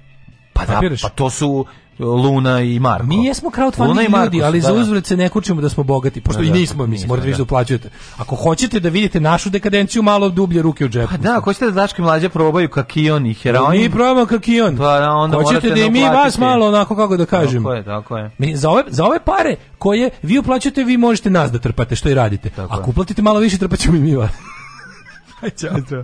Pa 0.53 0.65
da, 0.65 0.82
pa 1.01 1.09
to 1.09 1.30
su 1.30 1.65
Luna 1.99 2.61
i 2.61 2.80
Marko. 2.80 3.05
Mi 3.05 3.25
jesmo 3.25 3.49
crowdfunding 3.49 4.09
Marko 4.09 4.25
ljudi, 4.25 4.39
su, 4.39 4.45
ali 4.45 4.61
da, 4.61 4.67
za 4.67 4.73
da. 4.73 4.80
uzvrat 4.80 5.05
se 5.05 5.17
ne 5.17 5.30
kučimo 5.30 5.61
da 5.61 5.69
smo 5.69 5.83
bogati, 5.83 6.22
pošto 6.22 6.41
Da, 6.41 6.45
i 6.45 6.49
da, 6.49 6.55
nismo, 6.55 6.88
mislim, 6.88 7.07
morate 7.07 7.27
više 7.27 7.38
da. 7.38 7.38
da 7.38 7.43
uplaćujete. 7.43 7.89
Ako 8.17 8.35
hoćete 8.35 8.80
da 8.80 8.89
vidite 8.89 9.19
našu 9.19 9.49
dekadenciju, 9.49 10.03
malo 10.03 10.30
dublje 10.30 10.61
ruke 10.61 10.85
u 10.85 10.89
džepu. 10.89 11.11
Pa 11.11 11.17
da, 11.17 11.38
ako 11.38 11.43
hoćete 11.43 11.65
da 11.65 11.72
Daško 11.72 12.01
i 12.01 12.05
mlađe 12.05 12.30
probaju 12.30 12.69
kakion 12.69 13.25
i 13.25 13.33
heroin. 13.33 13.81
Mi 13.81 13.89
probamo 13.89 14.25
kakion. 14.25 14.77
Pa 14.77 14.99
da, 14.99 15.11
onda 15.11 15.38
Hoćete 15.38 15.69
da 15.69 15.81
i 15.81 15.91
mi 15.91 16.03
vas 16.03 16.38
malo 16.38 16.67
onako 16.67 16.95
kako 16.95 17.17
da 17.17 17.25
kažem. 17.25 17.63
Tako 17.63 17.73
je, 17.73 17.85
tako 17.85 18.17
je. 18.17 18.31
Mi, 18.38 18.55
za, 18.55 18.69
ove, 18.69 18.83
za 18.88 19.05
ove 19.05 19.19
pare 19.19 19.55
koje 19.77 20.09
vi 20.22 20.38
uplaćujete, 20.38 20.83
vi 20.83 20.97
možete 20.97 21.30
nas 21.30 21.51
da 21.51 21.59
trpate, 21.59 21.95
što 21.95 22.09
i 22.09 22.13
radite. 22.13 22.49
Ako 22.69 22.89
uplatite 22.89 23.22
malo 23.22 23.39
više, 23.39 23.57
trpat 23.57 23.80
ćemo 23.80 23.97
i 23.97 23.99
mi 23.99 24.15
vas. 24.15 24.31
Aj, 25.41 25.49
čao. 25.49 26.03